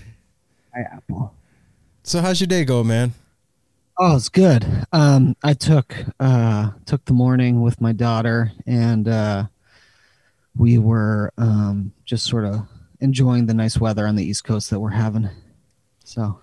Hi, 0.75 0.81
Apple. 0.93 1.35
So 2.03 2.21
how's 2.21 2.41
your 2.41 2.49
day 2.49 2.65
go, 2.65 2.83
man? 2.83 3.13
Oh, 3.99 4.17
it's 4.17 4.29
good. 4.31 4.67
Um, 4.93 5.37
I 5.43 5.53
took 5.53 5.95
uh 6.19 6.71
took 6.87 7.05
the 7.05 7.13
morning 7.13 7.61
with 7.61 7.81
my 7.83 7.93
daughter, 7.93 8.51
and 8.67 9.07
uh, 9.07 9.45
we 10.57 10.79
were 10.79 11.33
um 11.37 11.93
just 12.07 12.25
sort 12.27 12.47
of 12.47 12.67
enjoying 13.01 13.47
the 13.47 13.55
nice 13.55 13.79
weather 13.79 14.07
on 14.07 14.17
the 14.17 14.25
East 14.25 14.45
Coast 14.45 14.71
that 14.71 14.81
we're 14.81 14.91
having. 14.91 15.29
So 16.05 16.41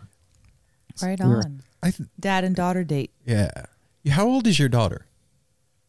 Right 1.02 1.20
We're- 1.20 1.42
on. 1.46 1.62
I 1.84 1.92
th- 1.92 2.10
Dad 2.20 2.44
and 2.44 2.56
daughter 2.56 2.84
date. 2.84 3.12
yeah. 3.26 3.52
How 4.10 4.26
old 4.28 4.48
is 4.48 4.58
your 4.60 4.70
daughter? 4.70 5.06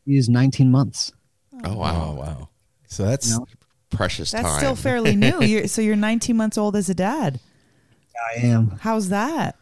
he's 0.04 0.28
19 0.28 0.70
months. 0.70 1.12
Oh 1.52 1.60
Oh 1.72 1.76
wow, 1.76 2.14
wow. 2.14 2.48
So 2.86 3.04
that's 3.04 3.30
No. 3.30 3.46
precious 3.90 4.30
That's 4.30 4.44
time. 4.48 4.58
still 4.58 4.74
fairly 4.76 5.14
new. 5.24 5.40
You're, 5.42 5.68
so 5.68 5.82
you're 5.82 5.96
19 5.96 6.36
months 6.36 6.56
old 6.58 6.74
as 6.76 6.88
a 6.88 6.94
dad. 6.94 7.40
I 8.34 8.40
am 8.46 8.78
How's 8.80 9.08
that? 9.10 9.56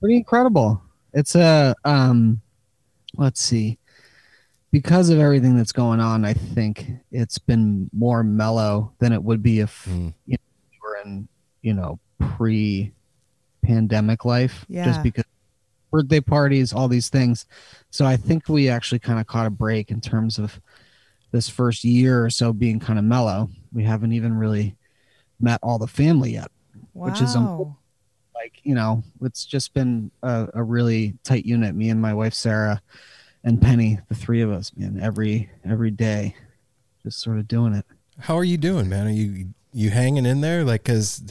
pretty 0.00 0.16
incredible. 0.16 0.82
It's 1.14 1.34
a 1.34 1.74
um, 1.84 2.40
let's 3.16 3.40
see, 3.40 3.78
because 4.72 5.10
of 5.10 5.18
everything 5.20 5.56
that's 5.56 5.70
going 5.72 6.00
on. 6.00 6.24
I 6.24 6.32
think 6.32 6.86
it's 7.12 7.38
been 7.38 7.88
more 7.92 8.24
mellow 8.24 8.92
than 8.98 9.12
it 9.12 9.22
would 9.22 9.42
be 9.42 9.60
if 9.60 9.86
Mm. 9.88 10.14
you 10.26 10.36
know, 10.38 10.38
we 10.70 10.78
were 10.82 10.96
in 11.04 11.28
you 11.62 11.74
know 11.74 12.00
pre-pandemic 13.62 14.24
life. 14.24 14.64
Yeah. 14.68 14.84
Just 14.84 15.02
because 15.02 15.24
birthday 15.90 16.20
parties, 16.20 16.72
all 16.72 16.88
these 16.88 17.08
things. 17.10 17.46
So 17.90 18.06
I 18.06 18.16
think 18.16 18.48
we 18.48 18.68
actually 18.68 18.98
kind 18.98 19.20
of 19.20 19.26
caught 19.26 19.46
a 19.46 19.50
break 19.50 19.90
in 19.90 20.00
terms 20.00 20.38
of 20.38 20.58
this 21.32 21.48
first 21.48 21.84
year 21.84 22.24
or 22.24 22.30
so 22.30 22.52
being 22.52 22.80
kind 22.80 22.98
of 22.98 23.04
mellow. 23.04 23.50
We 23.72 23.84
haven't 23.84 24.12
even 24.12 24.34
really 24.34 24.76
met 25.40 25.60
all 25.62 25.78
the 25.78 25.86
family 25.86 26.32
yet 26.32 26.50
Wow. 26.94 27.06
Which 27.10 27.20
is, 27.20 27.34
um, 27.36 27.76
like 28.34 28.60
you 28.64 28.74
know 28.74 29.02
it's 29.22 29.44
just 29.44 29.72
been 29.74 30.10
a, 30.22 30.48
a 30.54 30.62
really 30.62 31.14
tight 31.24 31.44
unit 31.44 31.74
me 31.74 31.90
and 31.90 32.00
my 32.00 32.12
wife 32.14 32.34
sarah 32.34 32.80
and 33.44 33.60
penny 33.60 33.98
the 34.08 34.14
three 34.14 34.40
of 34.40 34.50
us 34.50 34.72
man 34.76 34.98
every 35.00 35.50
every 35.64 35.90
day 35.90 36.34
just 37.02 37.20
sort 37.20 37.38
of 37.38 37.48
doing 37.48 37.72
it 37.74 37.84
how 38.18 38.36
are 38.36 38.44
you 38.44 38.58
doing, 38.58 38.88
man? 38.90 39.06
Are 39.06 39.10
you 39.10 39.48
you 39.72 39.88
hanging 39.88 40.26
in 40.26 40.42
there? 40.42 40.64
Like, 40.64 40.84
cause 40.84 41.24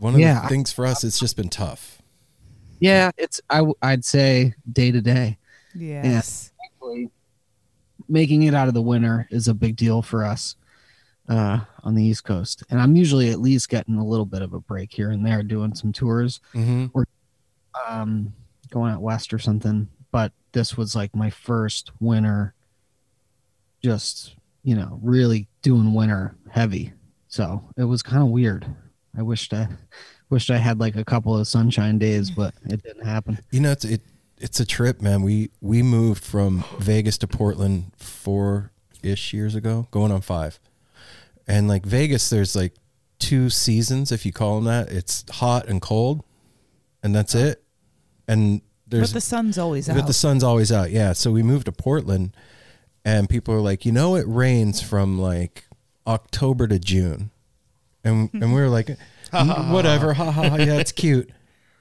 one 0.00 0.12
of 0.14 0.20
Yeah. 0.20 0.42
the 0.42 0.48
things 0.48 0.70
for 0.70 0.84
us, 0.86 1.02
it's 1.02 1.18
just 1.18 1.34
been 1.36 1.48
tough. 1.48 2.02
yeah 2.78 3.10
it's 3.16 3.40
I 3.50 3.64
I'd 3.82 4.04
say 4.04 4.54
day 4.70 4.92
to 4.92 5.00
day 5.00 5.38
yes. 5.74 6.52
Actually, 6.64 7.08
making 8.08 8.42
it 8.44 8.54
out 8.54 8.68
of 8.68 8.74
the 8.74 8.82
winter 8.82 9.26
is 9.30 9.48
a 9.48 9.54
big 9.54 9.76
deal 9.76 10.02
for 10.02 10.24
us 10.24 10.56
uh, 11.28 11.60
on 11.82 11.94
the 11.94 12.04
east 12.04 12.24
coast 12.24 12.62
and 12.70 12.80
i'm 12.80 12.94
usually 12.96 13.30
at 13.30 13.40
least 13.40 13.68
getting 13.70 13.96
a 13.96 14.04
little 14.06 14.24
bit 14.26 14.42
of 14.42 14.52
a 14.52 14.60
break 14.60 14.92
here 14.92 15.10
and 15.10 15.24
there 15.26 15.42
doing 15.42 15.74
some 15.74 15.92
tours 15.92 16.40
Mm-hmm. 16.54 17.00
um, 17.88 18.32
going 18.70 18.92
out 18.92 19.00
west 19.02 19.32
or 19.32 19.38
something. 19.38 19.88
This 20.52 20.76
was 20.76 20.94
like 20.94 21.14
my 21.14 21.30
first 21.30 21.92
winter, 22.00 22.54
just 23.82 24.34
you 24.62 24.74
know, 24.74 24.98
really 25.02 25.48
doing 25.62 25.94
winter 25.94 26.34
heavy. 26.50 26.92
So 27.28 27.64
it 27.76 27.84
was 27.84 28.02
kind 28.02 28.22
of 28.22 28.28
weird. 28.28 28.66
I 29.16 29.22
wished 29.22 29.52
I 29.54 29.68
wished 30.30 30.50
I 30.50 30.58
had 30.58 30.80
like 30.80 30.96
a 30.96 31.04
couple 31.04 31.36
of 31.36 31.46
sunshine 31.46 31.98
days, 31.98 32.30
but 32.30 32.54
it 32.64 32.82
didn't 32.82 33.06
happen. 33.06 33.38
You 33.50 33.60
know, 33.60 33.72
it's 33.72 33.84
it 33.84 34.02
it's 34.38 34.60
a 34.60 34.66
trip, 34.66 35.00
man. 35.00 35.22
We 35.22 35.50
we 35.60 35.82
moved 35.82 36.22
from 36.22 36.64
Vegas 36.78 37.18
to 37.18 37.26
Portland 37.26 37.92
four 37.96 38.72
ish 39.02 39.32
years 39.32 39.54
ago, 39.54 39.88
going 39.90 40.12
on 40.12 40.20
five. 40.20 40.58
And 41.46 41.66
like 41.66 41.86
Vegas, 41.86 42.28
there's 42.28 42.54
like 42.54 42.74
two 43.18 43.50
seasons, 43.50 44.12
if 44.12 44.26
you 44.26 44.32
call 44.32 44.56
them 44.56 44.64
that. 44.64 44.92
It's 44.92 45.24
hot 45.30 45.66
and 45.66 45.80
cold, 45.80 46.24
and 47.02 47.14
that's 47.14 47.34
it. 47.34 47.62
And 48.26 48.60
there's 48.88 49.10
But 49.10 49.14
the 49.14 49.20
sun's 49.20 49.58
always 49.58 49.88
out. 49.88 49.96
but 49.96 50.06
the 50.06 50.12
sun's 50.12 50.42
always 50.42 50.72
out. 50.72 50.90
Yeah. 50.90 51.12
So 51.12 51.30
we 51.30 51.42
moved 51.42 51.66
to 51.66 51.72
Portland, 51.72 52.34
and 53.04 53.28
people 53.28 53.54
are 53.54 53.60
like, 53.60 53.84
you 53.86 53.92
know, 53.92 54.16
it 54.16 54.26
rains 54.26 54.80
from 54.80 55.18
like 55.18 55.64
October 56.06 56.66
to 56.68 56.78
June, 56.78 57.30
and 58.04 58.30
and 58.32 58.54
we 58.54 58.60
were 58.60 58.68
like, 58.68 58.88
"Mm, 59.32 59.72
whatever, 59.72 60.14
ha 60.14 60.30
ha, 60.30 60.48
ha 60.50 60.56
yeah, 60.56 60.78
it's 60.78 60.92
cute, 61.02 61.30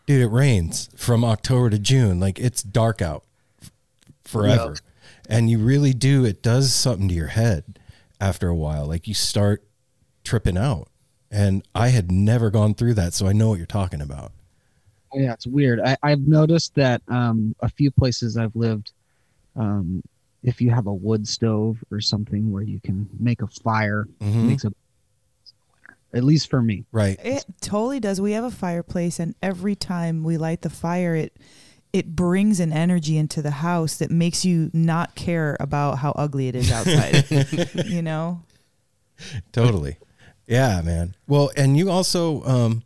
dude. 0.06 0.22
It 0.22 0.28
rains 0.28 0.90
from 0.96 1.24
October 1.24 1.70
to 1.70 1.80
June. 1.80 2.20
Like 2.20 2.40
it's 2.40 2.62
dark 2.64 3.02
out 3.02 3.24
f- 3.62 3.72
forever, 4.26 4.76
and 5.30 5.50
you 5.50 5.60
really 5.60 5.94
do. 5.94 6.26
It 6.26 6.42
does 6.42 6.74
something 6.74 7.08
to 7.10 7.14
your 7.16 7.28
head 7.28 7.80
after 8.20 8.48
a 8.50 8.56
while. 8.56 8.86
Like 8.86 9.08
you 9.08 9.14
start 9.14 9.64
tripping 10.26 10.58
out, 10.58 10.90
and 11.32 11.64
I 11.74 11.90
had 11.90 12.12
never 12.12 12.50
gone 12.50 12.74
through 12.74 12.96
that, 12.96 13.14
so 13.14 13.28
I 13.28 13.32
know 13.34 13.48
what 13.50 13.58
you're 13.58 13.66
talking 13.66 14.02
about. 14.02 14.34
Yeah, 15.18 15.34
it's 15.34 15.48
weird. 15.48 15.80
I, 15.80 15.98
I've 16.04 16.28
noticed 16.28 16.76
that 16.76 17.02
um, 17.08 17.56
a 17.62 17.70
few 17.70 17.90
places 17.92 18.38
I've 18.38 18.56
lived, 18.56 18.92
um, 19.56 20.02
if 20.44 20.62
you 20.62 20.70
have 20.70 20.88
a 20.88 20.94
wood 20.94 21.28
stove 21.28 21.84
or 21.92 22.00
something 22.02 22.52
where 22.52 22.64
you 22.64 22.80
can 22.80 23.10
make 23.20 23.42
a 23.42 23.48
fire, 23.48 24.08
Mhm. 24.22 24.46
makes 24.48 24.64
a 24.66 24.72
at 26.14 26.24
least 26.24 26.50
for 26.50 26.62
me. 26.62 26.86
Right. 26.92 27.20
It 27.22 27.44
totally 27.60 28.00
does. 28.00 28.22
We 28.22 28.32
have 28.32 28.44
a 28.46 28.52
fireplace, 28.52 29.20
and 29.20 29.36
every 29.42 29.76
time 29.76 30.24
we 30.24 30.38
light 30.38 30.62
the 30.62 30.70
fire, 30.70 31.16
it 31.16 31.36
it 31.94 32.16
brings 32.16 32.60
an 32.60 32.72
energy 32.74 33.18
into 33.18 33.42
the 33.42 33.52
house 33.52 33.96
that 33.98 34.12
makes 34.12 34.44
you 34.46 34.70
not 34.74 35.16
care 35.16 35.56
about 35.60 36.00
how 36.00 36.12
ugly 36.12 36.48
it 36.48 36.56
is 36.56 36.72
outside. 36.72 37.26
you 37.88 38.02
know, 38.02 38.44
Totally. 39.52 39.98
Yeah, 40.48 40.82
man. 40.82 41.16
Well, 41.28 41.50
and 41.58 41.76
you 41.78 41.90
also 41.90 42.44
um 42.44 42.84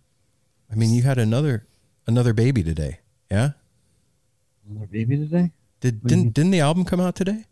I 0.72 0.76
mean, 0.76 0.94
you 0.94 1.04
had 1.04 1.18
another 1.18 1.66
another 2.08 2.34
baby 2.34 2.64
today. 2.64 3.00
Yeah? 3.30 3.52
Another 4.70 4.88
baby 4.88 5.18
today? 5.18 5.52
Did 5.80 6.04
what 6.04 6.10
didn't 6.10 6.34
didn't 6.34 6.52
the 6.52 6.60
album 6.60 6.86
come 6.86 7.00
out 7.00 7.16
today? 7.16 7.46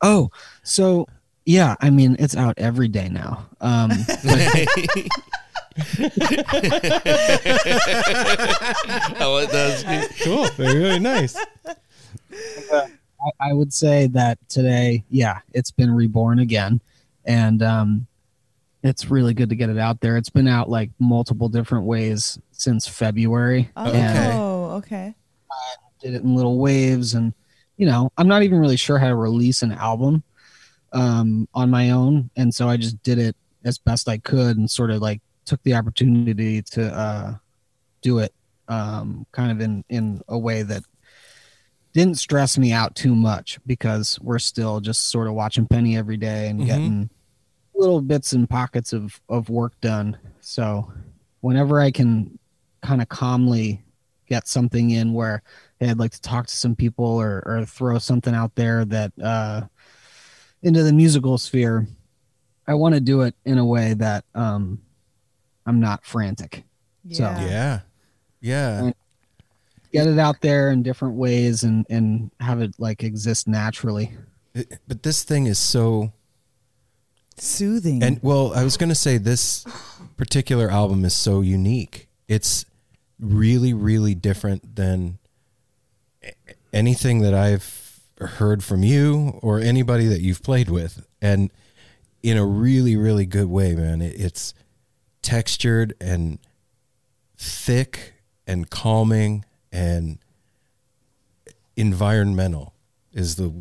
Oh, 0.00 0.30
so 0.62 1.06
yeah, 1.44 1.76
I 1.80 1.90
mean 1.90 2.16
it's 2.18 2.36
out 2.36 2.54
every 2.58 2.88
day 2.88 3.08
now. 3.08 3.48
Um, 3.60 3.90
but 4.06 4.68
oh, 9.20 9.38
it 9.42 9.50
does. 9.50 9.84
cool. 10.22 10.46
Very, 10.50 10.80
very 10.80 10.98
nice. 10.98 11.36
I, 12.72 12.88
I 13.40 13.52
would 13.52 13.72
say 13.72 14.06
that 14.08 14.38
today, 14.48 15.04
yeah, 15.10 15.40
it's 15.52 15.70
been 15.70 15.90
reborn 15.90 16.38
again, 16.38 16.80
and 17.24 17.62
um, 17.62 18.06
it's 18.82 19.10
really 19.10 19.34
good 19.34 19.50
to 19.50 19.56
get 19.56 19.68
it 19.68 19.78
out 19.78 20.00
there. 20.00 20.16
It's 20.16 20.30
been 20.30 20.48
out 20.48 20.70
like 20.70 20.90
multiple 20.98 21.48
different 21.48 21.84
ways 21.84 22.38
since 22.56 22.86
February. 22.86 23.70
Oh, 23.76 23.92
and 23.92 24.38
okay. 24.78 25.14
did 26.02 26.14
it 26.14 26.22
in 26.22 26.34
little 26.34 26.58
waves, 26.58 27.14
and 27.14 27.32
you 27.76 27.86
know, 27.86 28.10
I'm 28.16 28.28
not 28.28 28.42
even 28.42 28.58
really 28.58 28.76
sure 28.76 28.98
how 28.98 29.08
to 29.08 29.14
release 29.14 29.62
an 29.62 29.72
album 29.72 30.22
um, 30.92 31.48
on 31.54 31.70
my 31.70 31.90
own, 31.90 32.30
and 32.36 32.54
so 32.54 32.68
I 32.68 32.76
just 32.76 33.02
did 33.02 33.18
it 33.18 33.36
as 33.64 33.78
best 33.78 34.08
I 34.08 34.18
could, 34.18 34.56
and 34.56 34.70
sort 34.70 34.90
of 34.90 35.00
like 35.02 35.20
took 35.44 35.62
the 35.62 35.74
opportunity 35.74 36.62
to 36.62 36.92
uh, 36.94 37.34
do 38.02 38.18
it 38.18 38.32
um, 38.68 39.26
kind 39.32 39.50
of 39.52 39.60
in 39.60 39.84
in 39.88 40.22
a 40.28 40.38
way 40.38 40.62
that 40.62 40.82
didn't 41.92 42.18
stress 42.18 42.58
me 42.58 42.72
out 42.72 42.94
too 42.94 43.14
much 43.14 43.58
because 43.66 44.18
we're 44.20 44.38
still 44.38 44.80
just 44.80 45.08
sort 45.08 45.28
of 45.28 45.32
watching 45.34 45.66
Penny 45.66 45.96
every 45.96 46.16
day 46.18 46.48
and 46.48 46.60
Mhm. 46.60 46.66
getting 46.66 47.10
little 47.74 48.00
bits 48.02 48.32
and 48.32 48.48
pockets 48.48 48.92
of 48.92 49.20
of 49.28 49.48
work 49.48 49.72
done. 49.80 50.18
So 50.40 50.92
whenever 51.40 51.80
I 51.80 51.90
can 51.90 52.38
kind 52.86 53.02
of 53.02 53.08
calmly 53.08 53.82
get 54.28 54.46
something 54.48 54.90
in 54.90 55.12
where 55.12 55.42
hey, 55.80 55.90
I'd 55.90 55.98
like 55.98 56.12
to 56.12 56.20
talk 56.20 56.46
to 56.46 56.54
some 56.54 56.74
people 56.76 57.04
or 57.04 57.42
or 57.46 57.64
throw 57.64 57.98
something 57.98 58.34
out 58.34 58.54
there 58.54 58.84
that 58.84 59.12
uh 59.22 59.62
into 60.62 60.82
the 60.82 60.92
musical 60.92 61.36
sphere, 61.38 61.86
I 62.66 62.74
want 62.74 62.94
to 62.94 63.00
do 63.00 63.22
it 63.22 63.34
in 63.44 63.58
a 63.58 63.64
way 63.64 63.94
that 63.94 64.24
um 64.34 64.80
I'm 65.66 65.80
not 65.80 66.04
frantic. 66.04 66.64
So- 67.10 67.22
Yeah. 67.24 67.80
Yeah. 68.40 68.90
Get 69.92 70.06
it 70.08 70.18
out 70.18 70.40
there 70.42 70.70
in 70.70 70.82
different 70.82 71.14
ways 71.14 71.62
and 71.62 71.86
and 71.90 72.30
have 72.40 72.60
it 72.60 72.74
like 72.78 73.02
exist 73.02 73.48
naturally. 73.48 74.12
It- 74.54 74.78
but 74.86 75.02
this 75.02 75.22
thing 75.24 75.46
is 75.46 75.58
so 75.58 76.12
Soothing. 77.38 78.02
And 78.02 78.18
well, 78.22 78.54
I 78.54 78.64
was 78.64 78.76
going 78.78 78.88
to 78.88 78.94
say 78.94 79.18
this 79.18 79.66
particular 80.16 80.70
album 80.70 81.04
is 81.04 81.14
so 81.14 81.42
unique. 81.42 82.08
It's 82.28 82.64
really, 83.18 83.72
really 83.72 84.14
different 84.14 84.76
than 84.76 85.18
anything 86.72 87.20
that 87.20 87.34
I've 87.34 88.00
heard 88.18 88.64
from 88.64 88.82
you 88.82 89.38
or 89.42 89.60
anybody 89.60 90.06
that 90.06 90.20
you've 90.20 90.42
played 90.42 90.68
with. 90.68 91.06
And 91.20 91.50
in 92.22 92.36
a 92.36 92.44
really, 92.44 92.96
really 92.96 93.24
good 93.24 93.48
way, 93.48 93.74
man. 93.74 94.02
It, 94.02 94.18
it's 94.18 94.52
textured 95.22 95.94
and 96.00 96.38
thick 97.36 98.14
and 98.46 98.68
calming 98.68 99.44
and 99.70 100.18
environmental 101.76 102.74
is 103.12 103.36
the 103.36 103.52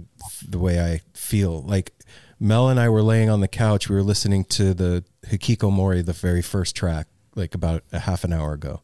the 0.48 0.58
way 0.58 0.80
I 0.80 1.02
feel. 1.14 1.62
Like 1.62 1.94
Mel 2.40 2.70
and 2.70 2.80
I 2.80 2.90
were 2.90 3.04
laying 3.04 3.30
on 3.30 3.42
the 3.42 3.48
couch. 3.48 3.88
We 3.88 3.96
were 3.96 4.04
listening 4.04 4.46
to 4.46 4.74
the 4.74 5.04
Hikikomori, 5.28 6.06
the 6.06 6.14
very 6.14 6.42
first 6.42 6.76
track, 6.76 7.08
like 7.36 7.54
about 7.54 7.84
a 7.92 8.00
half 8.00 8.24
an 8.24 8.34
hour 8.34 8.54
ago. 8.54 8.82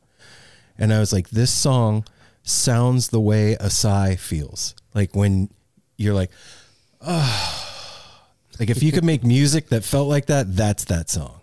And 0.82 0.92
I 0.92 1.00
was 1.00 1.14
like, 1.14 1.30
this 1.30 1.54
song 1.54 2.06
sounds 2.42 3.10
the 3.10 3.20
way 3.20 3.54
a 3.60 3.70
sigh 3.70 4.16
feels. 4.16 4.74
Like 4.96 5.16
when 5.16 5.52
you're 5.96 6.16
like, 6.16 6.32
oh. 7.02 7.68
Like 8.60 8.72
if 8.72 8.82
you 8.82 8.92
could 8.92 9.04
make 9.04 9.24
music 9.24 9.70
that 9.70 9.84
felt 9.84 10.10
like 10.10 10.26
that, 10.26 10.56
that's 10.56 10.86
that 10.86 11.08
song. 11.08 11.42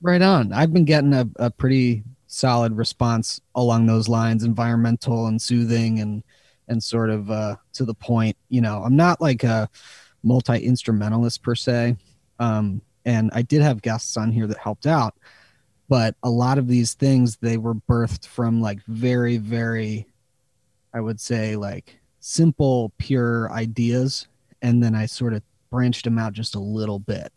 Right 0.00 0.22
on. 0.22 0.54
I've 0.54 0.72
been 0.72 0.86
getting 0.86 1.12
a, 1.12 1.28
a 1.36 1.50
pretty 1.50 2.02
solid 2.26 2.74
response 2.76 3.42
along 3.54 3.84
those 3.84 4.08
lines, 4.08 4.42
environmental 4.42 5.26
and 5.26 5.40
soothing 5.40 6.00
and 6.00 6.22
and 6.68 6.82
sort 6.82 7.10
of 7.10 7.30
uh 7.30 7.56
to 7.74 7.84
the 7.84 7.94
point. 7.94 8.38
You 8.48 8.62
know, 8.62 8.82
I'm 8.84 8.96
not 8.96 9.20
like 9.20 9.44
a 9.44 9.68
multi 10.22 10.58
instrumentalist 10.58 11.42
per 11.42 11.54
se. 11.54 11.96
Um 12.38 12.80
and 13.04 13.30
I 13.34 13.42
did 13.42 13.60
have 13.60 13.82
guests 13.82 14.16
on 14.16 14.32
here 14.32 14.46
that 14.46 14.58
helped 14.58 14.86
out, 14.86 15.14
but 15.88 16.14
a 16.22 16.30
lot 16.30 16.58
of 16.58 16.68
these 16.68 16.94
things 16.94 17.36
they 17.36 17.56
were 17.56 17.74
birthed 17.74 18.26
from 18.26 18.60
like 18.60 18.82
very, 18.86 19.36
very 19.36 20.06
I 20.92 21.00
would 21.00 21.20
say 21.20 21.56
like 21.56 21.98
simple, 22.20 22.92
pure 22.98 23.50
ideas. 23.52 24.28
And 24.62 24.82
then 24.82 24.94
I 24.94 25.06
sort 25.06 25.34
of 25.34 25.42
branched 25.70 26.04
them 26.04 26.18
out 26.18 26.32
just 26.32 26.54
a 26.54 26.60
little 26.60 26.98
bit. 26.98 27.32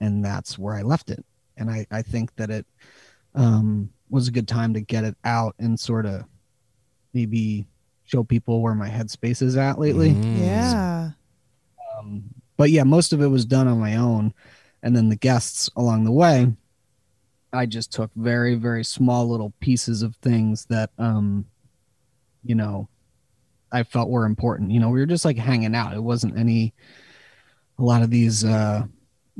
And 0.00 0.24
that's 0.24 0.58
where 0.58 0.74
I 0.74 0.82
left 0.82 1.10
it 1.10 1.24
and 1.58 1.70
I, 1.70 1.86
I 1.90 2.02
think 2.02 2.34
that 2.36 2.50
it 2.50 2.66
um, 3.34 3.90
was 4.08 4.28
a 4.28 4.32
good 4.32 4.48
time 4.48 4.74
to 4.74 4.80
get 4.80 5.04
it 5.04 5.16
out 5.24 5.54
and 5.58 5.78
sort 5.78 6.06
of 6.06 6.24
maybe 7.12 7.66
show 8.04 8.24
people 8.24 8.62
where 8.62 8.74
my 8.74 8.88
headspace 8.88 9.42
is 9.42 9.56
at 9.56 9.78
lately. 9.78 10.10
Mm. 10.10 10.40
yeah. 10.40 11.10
Um, 11.98 12.24
but 12.56 12.70
yeah, 12.70 12.84
most 12.84 13.12
of 13.12 13.20
it 13.20 13.26
was 13.26 13.44
done 13.44 13.68
on 13.68 13.78
my 13.78 13.96
own, 13.96 14.32
and 14.82 14.96
then 14.96 15.08
the 15.08 15.16
guests 15.16 15.68
along 15.76 16.04
the 16.04 16.12
way, 16.12 16.52
I 17.52 17.66
just 17.66 17.92
took 17.92 18.10
very 18.14 18.54
very 18.54 18.84
small 18.84 19.28
little 19.28 19.52
pieces 19.60 20.02
of 20.02 20.16
things 20.16 20.66
that 20.66 20.90
um, 20.98 21.46
you 22.44 22.54
know, 22.54 22.88
I 23.72 23.82
felt 23.82 24.08
were 24.10 24.24
important. 24.24 24.70
You 24.70 24.80
know, 24.80 24.90
we 24.90 25.00
were 25.00 25.06
just 25.06 25.24
like 25.24 25.36
hanging 25.36 25.74
out. 25.74 25.94
It 25.94 26.02
wasn't 26.02 26.38
any 26.38 26.72
a 27.78 27.82
lot 27.82 28.02
of 28.02 28.10
these 28.10 28.44
uh 28.44 28.84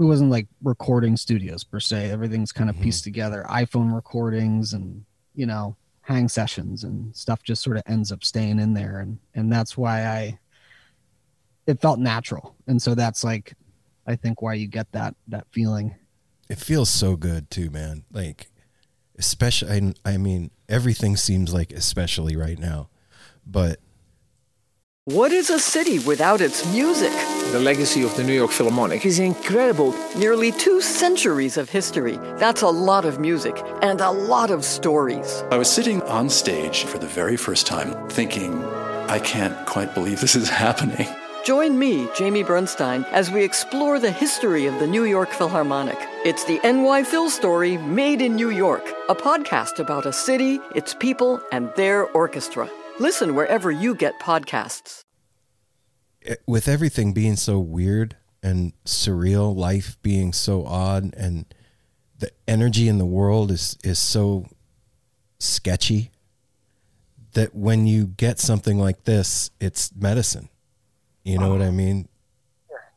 it 0.00 0.04
wasn't 0.04 0.30
like 0.30 0.46
recording 0.62 1.16
studios 1.16 1.64
per 1.64 1.80
se. 1.80 2.10
Everything's 2.10 2.52
kind 2.52 2.70
of 2.70 2.76
Mhm. 2.76 2.82
pieced 2.82 3.04
together. 3.04 3.44
iPhone 3.48 3.92
recordings 3.94 4.72
and 4.72 5.04
you 5.34 5.46
know 5.46 5.76
hang 6.02 6.28
sessions 6.28 6.84
and 6.84 7.14
stuff 7.14 7.42
just 7.42 7.62
sort 7.62 7.76
of 7.76 7.82
ends 7.86 8.10
up 8.12 8.24
staying 8.24 8.58
in 8.60 8.74
there, 8.74 9.00
and 9.00 9.18
and 9.34 9.52
that's 9.52 9.76
why 9.76 10.06
I 10.06 10.38
it 11.66 11.80
felt 11.80 11.98
natural, 11.98 12.56
and 12.66 12.80
so 12.80 12.94
that's 12.94 13.22
like 13.24 13.54
I 14.06 14.16
think 14.16 14.40
why 14.40 14.54
you 14.54 14.66
get 14.68 14.90
that 14.92 15.14
that 15.28 15.46
feeling. 15.52 15.94
It 16.48 16.58
feels 16.58 16.88
so 16.88 17.16
good 17.16 17.50
too, 17.50 17.70
man. 17.70 18.04
Like, 18.10 18.50
especially, 19.18 19.94
I, 20.04 20.12
I 20.14 20.16
mean, 20.16 20.50
everything 20.68 21.16
seems 21.16 21.52
like 21.52 21.72
especially 21.72 22.36
right 22.36 22.58
now, 22.58 22.88
but 23.46 23.80
What 25.04 25.32
is 25.32 25.48
a 25.50 25.58
city 25.58 25.98
without 26.00 26.40
its 26.40 26.70
music? 26.72 27.12
The 27.52 27.60
legacy 27.60 28.02
of 28.02 28.14
the 28.16 28.22
New 28.24 28.34
York 28.34 28.50
Philharmonic 28.50 29.06
Is 29.06 29.18
incredible. 29.18 29.94
Nearly 30.16 30.52
two 30.52 30.80
centuries 30.82 31.56
of 31.56 31.70
history. 31.70 32.18
That's 32.36 32.60
a 32.62 32.68
lot 32.68 33.04
of 33.06 33.18
music 33.18 33.56
and 33.82 34.00
a 34.02 34.10
lot 34.10 34.50
of 34.50 34.64
stories. 34.64 35.42
I 35.50 35.56
was 35.56 35.70
sitting 35.70 36.02
on 36.02 36.28
stage 36.28 36.84
for 36.84 36.98
the 36.98 37.06
very 37.06 37.36
first 37.38 37.66
time 37.66 38.08
thinking, 38.10 38.62
I 39.08 39.18
can't 39.18 39.56
quite 39.66 39.94
believe 39.94 40.20
this 40.20 40.36
is 40.36 40.48
happening. 40.66 41.08
Join 41.48 41.78
me, 41.78 42.06
Jamie 42.14 42.42
Bernstein, 42.42 43.04
as 43.04 43.30
we 43.30 43.42
explore 43.42 43.98
the 43.98 44.10
history 44.10 44.66
of 44.66 44.78
the 44.80 44.86
New 44.86 45.04
York 45.04 45.30
Philharmonic. 45.30 45.96
It's 46.22 46.44
the 46.44 46.60
NY 46.62 47.04
Phil 47.04 47.30
story 47.30 47.78
made 47.78 48.20
in 48.20 48.36
New 48.36 48.50
York, 48.50 48.86
a 49.08 49.14
podcast 49.14 49.78
about 49.78 50.04
a 50.04 50.12
city, 50.12 50.60
its 50.74 50.92
people, 50.92 51.40
and 51.50 51.72
their 51.74 52.04
orchestra. 52.08 52.68
Listen 52.98 53.34
wherever 53.34 53.70
you 53.70 53.94
get 53.94 54.20
podcasts. 54.20 55.04
Eh, 56.26 56.34
with 56.46 56.68
everything 56.68 57.14
being 57.14 57.36
so 57.36 57.58
weird 57.58 58.18
and 58.42 58.74
surreal, 58.84 59.56
life 59.56 59.96
being 60.02 60.34
so 60.34 60.66
odd, 60.66 61.14
and 61.16 61.46
the 62.18 62.30
energy 62.46 62.88
in 62.88 62.98
the 62.98 63.06
world 63.06 63.50
is 63.50 63.78
is 63.82 63.98
so 63.98 64.44
sketchy 65.38 66.10
that 67.32 67.54
when 67.54 67.86
you 67.86 68.06
get 68.06 68.38
something 68.38 68.78
like 68.78 69.04
this, 69.04 69.50
it's 69.58 69.90
medicine. 69.96 70.50
You 71.28 71.38
know 71.38 71.50
what 71.50 71.60
I 71.60 71.70
mean? 71.70 72.08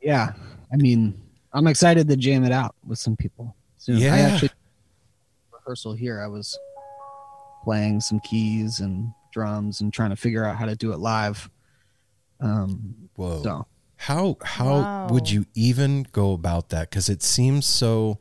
Yeah, 0.01 0.31
I 0.71 0.77
mean, 0.77 1.21
I'm 1.51 1.67
excited 1.67 2.07
to 2.07 2.15
jam 2.15 2.45
it 2.45 2.53
out 2.53 2.75
with 2.87 2.97
some 2.97 3.17
people. 3.17 3.55
Soon. 3.77 3.97
Yeah. 3.97 4.13
I 4.15 4.19
actually 4.19 4.51
rehearsal 5.51 5.93
here. 5.93 6.21
I 6.21 6.27
was 6.27 6.57
playing 7.65 7.99
some 7.99 8.21
keys 8.21 8.79
and 8.79 9.11
drums 9.33 9.81
and 9.81 9.91
trying 9.93 10.11
to 10.11 10.15
figure 10.15 10.45
out 10.45 10.55
how 10.55 10.65
to 10.65 10.75
do 10.77 10.93
it 10.93 10.99
live. 10.99 11.49
Um, 12.39 13.09
Whoa. 13.17 13.43
so 13.43 13.67
How 13.97 14.37
how 14.41 14.81
Wow. 14.81 15.07
would 15.11 15.29
you 15.29 15.45
even 15.53 16.07
go 16.13 16.31
about 16.31 16.69
that? 16.69 16.89
Because 16.89 17.09
it 17.09 17.21
seems 17.21 17.65
so 17.67 18.19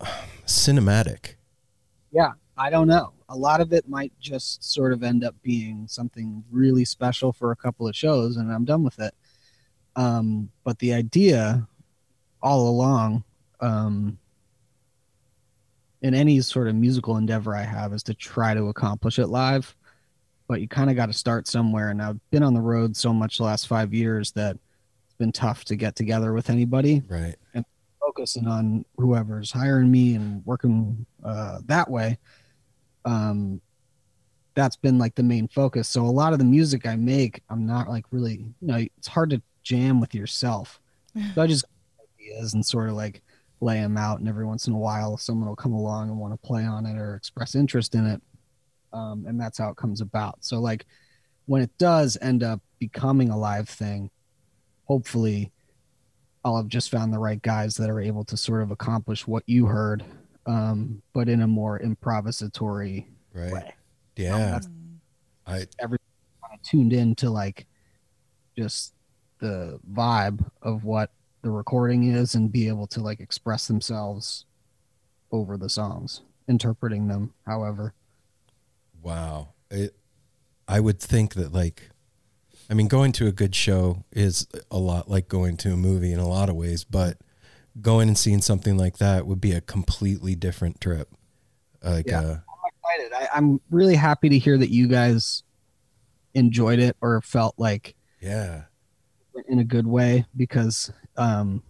uh, 0.00 0.06
cinematic. 0.44 1.34
yeah, 2.10 2.32
I 2.60 2.68
don't 2.68 2.88
know. 2.88 3.14
A 3.30 3.36
lot 3.36 3.62
of 3.62 3.72
it 3.72 3.88
might 3.88 4.12
just 4.20 4.62
sort 4.62 4.92
of 4.92 5.02
end 5.02 5.24
up 5.24 5.34
being 5.42 5.88
something 5.88 6.44
really 6.50 6.84
special 6.84 7.32
for 7.32 7.52
a 7.52 7.56
couple 7.56 7.88
of 7.88 7.96
shows, 7.96 8.36
and 8.36 8.52
I'm 8.52 8.66
done 8.66 8.82
with 8.82 9.00
it. 9.00 9.14
Um, 9.96 10.50
but 10.62 10.78
the 10.78 10.92
idea, 10.92 11.66
all 12.42 12.68
along, 12.68 13.24
um, 13.60 14.18
in 16.02 16.12
any 16.12 16.42
sort 16.42 16.68
of 16.68 16.74
musical 16.74 17.16
endeavor 17.16 17.56
I 17.56 17.62
have, 17.62 17.94
is 17.94 18.02
to 18.04 18.14
try 18.14 18.52
to 18.52 18.68
accomplish 18.68 19.18
it 19.18 19.28
live. 19.28 19.74
But 20.46 20.60
you 20.60 20.68
kind 20.68 20.90
of 20.90 20.96
got 20.96 21.06
to 21.06 21.14
start 21.14 21.48
somewhere, 21.48 21.88
and 21.88 22.02
I've 22.02 22.20
been 22.30 22.42
on 22.42 22.52
the 22.52 22.60
road 22.60 22.94
so 22.94 23.14
much 23.14 23.38
the 23.38 23.44
last 23.44 23.68
five 23.68 23.94
years 23.94 24.32
that 24.32 24.58
it's 25.06 25.14
been 25.14 25.32
tough 25.32 25.64
to 25.64 25.76
get 25.76 25.96
together 25.96 26.34
with 26.34 26.50
anybody 26.50 27.02
Right. 27.08 27.36
And 27.54 27.64
focusing 28.00 28.46
on 28.46 28.84
whoever's 28.98 29.50
hiring 29.50 29.90
me 29.90 30.14
and 30.14 30.44
working 30.44 31.06
uh, 31.24 31.60
that 31.66 31.90
way. 31.90 32.18
Um, 33.04 33.60
that's 34.54 34.76
been 34.76 34.98
like 34.98 35.14
the 35.14 35.22
main 35.22 35.48
focus. 35.48 35.88
So 35.88 36.04
a 36.04 36.06
lot 36.06 36.32
of 36.32 36.38
the 36.38 36.44
music 36.44 36.86
I 36.86 36.96
make, 36.96 37.42
I'm 37.48 37.66
not 37.66 37.88
like 37.88 38.04
really, 38.10 38.44
you 38.60 38.66
know, 38.66 38.76
it's 38.76 39.08
hard 39.08 39.30
to 39.30 39.42
jam 39.62 40.00
with 40.00 40.14
yourself. 40.14 40.80
So 41.34 41.42
I 41.42 41.46
just 41.46 41.64
ideas 42.20 42.54
and 42.54 42.64
sort 42.64 42.88
of 42.88 42.94
like 42.94 43.22
lay 43.60 43.80
them 43.80 43.96
out, 43.96 44.20
and 44.20 44.28
every 44.28 44.46
once 44.46 44.66
in 44.66 44.72
a 44.72 44.78
while, 44.78 45.16
someone 45.16 45.48
will 45.48 45.56
come 45.56 45.72
along 45.72 46.08
and 46.08 46.18
want 46.18 46.32
to 46.32 46.46
play 46.46 46.64
on 46.64 46.86
it 46.86 46.96
or 46.96 47.14
express 47.14 47.54
interest 47.54 47.94
in 47.94 48.06
it, 48.06 48.22
um, 48.92 49.24
and 49.26 49.40
that's 49.40 49.58
how 49.58 49.70
it 49.70 49.76
comes 49.76 50.00
about. 50.00 50.36
So 50.40 50.60
like 50.60 50.86
when 51.46 51.62
it 51.62 51.70
does 51.78 52.16
end 52.22 52.42
up 52.42 52.60
becoming 52.78 53.28
a 53.28 53.36
live 53.36 53.68
thing, 53.68 54.10
hopefully 54.84 55.50
I'll 56.44 56.56
have 56.56 56.68
just 56.68 56.90
found 56.90 57.12
the 57.12 57.18
right 57.18 57.42
guys 57.42 57.74
that 57.74 57.90
are 57.90 58.00
able 58.00 58.24
to 58.24 58.36
sort 58.36 58.62
of 58.62 58.70
accomplish 58.70 59.26
what 59.26 59.42
you 59.46 59.66
heard, 59.66 60.04
um, 60.50 61.02
but 61.12 61.28
in 61.28 61.42
a 61.42 61.46
more 61.46 61.78
improvisatory 61.78 63.06
Right. 63.32 63.52
way. 63.52 63.74
Yeah. 64.16 64.36
that's- 64.38 64.68
I 65.46 65.66
of 65.82 66.62
tuned 66.62 66.92
in 66.92 67.14
to 67.16 67.30
like 67.30 67.66
just 68.56 68.92
the 69.38 69.80
vibe 69.90 70.48
of 70.62 70.84
what 70.84 71.12
the 71.42 71.50
recording 71.50 72.04
is 72.04 72.34
and 72.34 72.52
be 72.52 72.68
able 72.68 72.86
to 72.88 73.00
like 73.00 73.20
express 73.20 73.66
themselves 73.66 74.44
over 75.32 75.56
the 75.56 75.68
songs, 75.68 76.20
interpreting 76.48 77.08
them 77.08 77.32
however. 77.46 77.94
Wow. 79.02 79.50
It, 79.70 79.96
I 80.68 80.80
would 80.80 81.00
think 81.00 81.34
that 81.34 81.52
like 81.52 81.90
I 82.68 82.74
mean 82.74 82.86
going 82.88 83.12
to 83.12 83.26
a 83.26 83.32
good 83.32 83.54
show 83.54 84.04
is 84.12 84.46
a 84.70 84.78
lot 84.78 85.08
like 85.10 85.28
going 85.28 85.56
to 85.58 85.72
a 85.72 85.76
movie 85.76 86.12
in 86.12 86.18
a 86.20 86.28
lot 86.28 86.48
of 86.48 86.54
ways, 86.56 86.84
but 86.84 87.16
going 87.82 88.08
and 88.08 88.18
seeing 88.18 88.40
something 88.40 88.76
like 88.76 88.98
that 88.98 89.26
would 89.26 89.40
be 89.40 89.52
a 89.52 89.60
completely 89.60 90.34
different 90.34 90.80
trip. 90.80 91.08
Like 91.82 92.06
Yeah. 92.08 92.20
uh 92.20 92.36
excited. 92.82 93.12
I, 93.12 93.28
I'm 93.36 93.60
really 93.70 93.94
happy 93.94 94.28
to 94.28 94.38
hear 94.38 94.56
that 94.58 94.70
you 94.70 94.88
guys 94.88 95.42
enjoyed 96.34 96.78
it 96.78 96.96
or 97.00 97.20
felt 97.20 97.54
like 97.58 97.94
yeah. 98.20 98.62
in 99.48 99.58
a 99.58 99.64
good 99.64 99.86
way 99.86 100.24
because 100.36 100.92
um, 101.16 101.62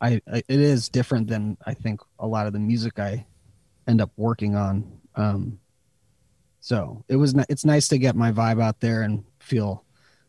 I, 0.00 0.20
I 0.32 0.38
it 0.48 0.60
is 0.60 0.88
different 0.88 1.28
than 1.28 1.56
I 1.66 1.74
think 1.74 2.00
a 2.18 2.26
lot 2.26 2.46
of 2.46 2.52
the 2.52 2.58
music 2.58 2.98
I 2.98 3.26
end 3.86 4.00
up 4.00 4.10
working 4.16 4.54
on. 4.56 5.00
Um, 5.14 5.58
so 6.60 7.04
it 7.08 7.16
was 7.16 7.34
it's 7.48 7.64
nice 7.64 7.88
to 7.88 7.98
get 7.98 8.16
my 8.16 8.32
vibe 8.32 8.62
out 8.62 8.80
there 8.80 9.02
and 9.02 9.24
feel 9.38 9.84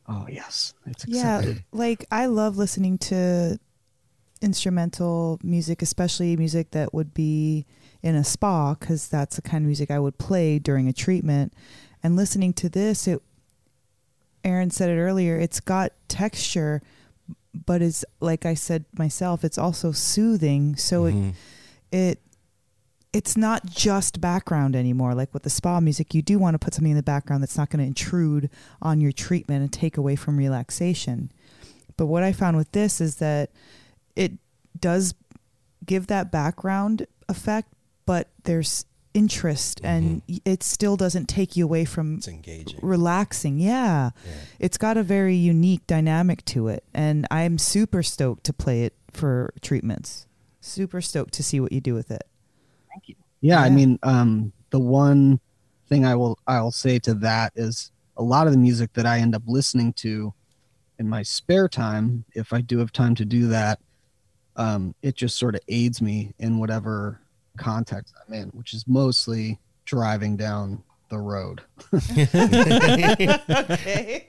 oh 0.07 0.25
yes 0.29 0.73
it's 0.85 1.05
Yeah, 1.07 1.41
like 1.71 2.05
I 2.11 2.27
love 2.27 2.57
listening 2.57 2.97
to 2.99 3.59
instrumental 4.41 5.39
music, 5.43 5.81
especially 5.81 6.35
music 6.37 6.71
that 6.71 6.93
would 6.93 7.13
be 7.13 7.65
in 8.01 8.15
a 8.15 8.23
spa, 8.23 8.73
because 8.75 9.07
that's 9.09 9.35
the 9.35 9.41
kind 9.41 9.63
of 9.63 9.67
music 9.67 9.91
I 9.91 9.99
would 9.99 10.17
play 10.17 10.59
during 10.59 10.87
a 10.87 10.93
treatment. 10.93 11.53
And 12.01 12.15
listening 12.15 12.53
to 12.53 12.69
this, 12.69 13.07
it, 13.07 13.21
Aaron 14.43 14.69
said 14.71 14.89
it 14.89 14.99
earlier, 14.99 15.37
it's 15.37 15.59
got 15.59 15.91
texture, 16.07 16.81
but 17.65 17.81
it's 17.81 18.05
like 18.21 18.45
I 18.45 18.53
said 18.53 18.85
myself, 18.97 19.43
it's 19.43 19.57
also 19.57 19.91
soothing. 19.91 20.75
So 20.77 21.03
Mhm. 21.03 21.33
it, 21.91 21.97
it, 21.97 22.19
it's 23.11 23.35
not 23.35 23.65
just 23.65 24.21
background 24.21 24.75
anymore. 24.75 25.15
Like 25.15 25.33
with 25.33 25.43
the 25.43 25.49
spa 25.49 25.79
music, 25.79 26.13
you 26.13 26.21
do 26.21 26.37
want 26.39 26.53
to 26.53 26.59
put 26.59 26.75
something 26.75 26.91
in 26.91 26.95
the 26.97 27.03
background 27.03 27.41
that's 27.41 27.57
not 27.57 27.69
going 27.69 27.79
to 27.79 27.87
intrude 27.87 28.49
on 28.81 29.01
your 29.01 29.11
treatment 29.11 29.63
and 29.63 29.73
take 29.73 29.97
away 29.97 30.15
from 30.15 30.37
relaxation. 30.37 31.31
But 31.97 32.05
what 32.05 32.23
I 32.23 32.31
found 32.31 32.55
with 32.55 32.71
this 32.71 33.01
is 33.01 33.15
that 33.15 33.49
it 34.19 34.33
does 34.79 35.13
give 35.85 36.07
that 36.07 36.31
background 36.31 37.07
effect, 37.27 37.69
but 38.05 38.27
there's 38.43 38.85
interest 39.13 39.81
and 39.83 40.21
y- 40.29 40.39
it 40.45 40.61
still 40.61 40.95
doesn't 40.95 41.27
take 41.27 41.55
you 41.57 41.63
away 41.65 41.83
from 41.85 42.17
It's 42.17 42.27
engaging. 42.27 42.79
relaxing. 42.83 43.57
Yeah. 43.59 44.11
Yeah. 44.25 44.31
It's 44.59 44.77
got 44.77 44.97
a 44.97 45.03
very 45.03 45.35
unique 45.35 45.87
dynamic 45.87 46.45
to 46.45 46.67
it. 46.67 46.83
And 46.93 47.25
I'm 47.31 47.57
super 47.57 48.03
stoked 48.03 48.43
to 48.45 48.53
play 48.53 48.83
it 48.83 48.93
for 49.11 49.53
treatments. 49.61 50.27
Super 50.61 51.01
stoked 51.01 51.33
to 51.35 51.43
see 51.43 51.59
what 51.59 51.71
you 51.71 51.81
do 51.81 51.93
with 51.95 52.11
it. 52.11 52.23
Thank 52.89 53.09
you. 53.09 53.15
Yeah, 53.41 53.61
I 53.61 53.69
mean 53.69 53.97
um, 54.03 54.51
the 54.69 54.79
one 54.79 55.39
thing 55.87 56.05
I 56.05 56.15
will 56.15 56.37
I'll 56.45 56.71
say 56.71 56.99
to 56.99 57.13
that 57.15 57.53
is 57.55 57.91
a 58.17 58.21
lot 58.23 58.45
of 58.47 58.53
the 58.53 58.59
music 58.59 58.93
that 58.93 59.05
I 59.07 59.19
end 59.19 59.33
up 59.33 59.43
listening 59.47 59.93
to 59.93 60.33
in 60.99 61.07
my 61.09 61.23
spare 61.23 61.69
time, 61.69 62.25
if 62.35 62.51
I 62.51 62.59
do 62.61 62.77
have 62.79 62.91
time 62.91 63.15
to 63.15 63.25
do 63.25 63.47
that, 63.47 63.79
um, 64.59 64.93
it 65.01 65.15
just 65.15 65.37
sort 65.37 65.55
of 65.55 65.61
aids 65.69 66.01
me 66.01 66.33
in 66.37 66.59
whatever 66.59 67.21
context 67.57 68.13
I'm 68.27 68.33
in, 68.33 68.49
which 68.49 68.73
is 68.73 68.85
mostly 68.87 69.57
driving 69.85 70.35
down 70.35 70.83
the 71.09 71.17
road. 71.17 71.61
okay. 71.93 74.27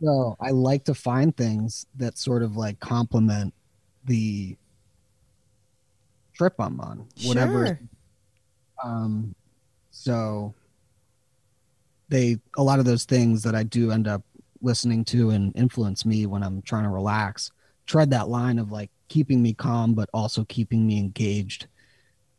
So 0.00 0.36
I 0.40 0.50
like 0.50 0.84
to 0.84 0.94
find 0.94 1.36
things 1.36 1.84
that 1.96 2.16
sort 2.16 2.42
of 2.42 2.56
like 2.56 2.80
complement 2.80 3.52
the 4.06 4.56
trip 6.32 6.54
I'm 6.58 6.80
on, 6.80 7.06
whatever. 7.24 7.66
Sure. 7.66 7.80
Um, 8.82 9.34
so 9.90 10.54
they 12.08 12.38
a 12.56 12.62
lot 12.62 12.78
of 12.78 12.86
those 12.86 13.04
things 13.04 13.42
that 13.42 13.54
I 13.54 13.64
do 13.64 13.90
end 13.90 14.08
up 14.08 14.22
listening 14.62 15.04
to 15.04 15.28
and 15.28 15.54
influence 15.54 16.06
me 16.06 16.24
when 16.24 16.42
I'm 16.42 16.62
trying 16.62 16.84
to 16.84 16.90
relax. 16.90 17.52
Tread 17.92 18.08
that 18.12 18.30
line 18.30 18.58
of 18.58 18.72
like 18.72 18.90
keeping 19.08 19.42
me 19.42 19.52
calm, 19.52 19.92
but 19.92 20.08
also 20.14 20.46
keeping 20.46 20.86
me 20.86 20.98
engaged 20.98 21.66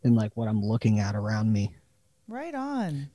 in 0.04 0.16
like 0.16 0.32
what 0.34 0.48
I'm 0.48 0.66
looking 0.66 1.00
at 1.00 1.14
around 1.16 1.54
me. 1.54 1.76
Right 2.28 2.56
on. 2.56 3.12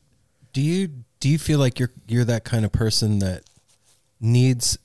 Do 0.52 0.60
you 0.60 0.88
do 1.18 1.28
you 1.28 1.36
feel 1.36 1.58
like 1.58 1.80
you're 1.80 1.90
you're 2.06 2.24
that 2.26 2.44
kind 2.44 2.64
of 2.64 2.70
person 2.70 3.18
that 3.18 3.42
needs 4.20 4.78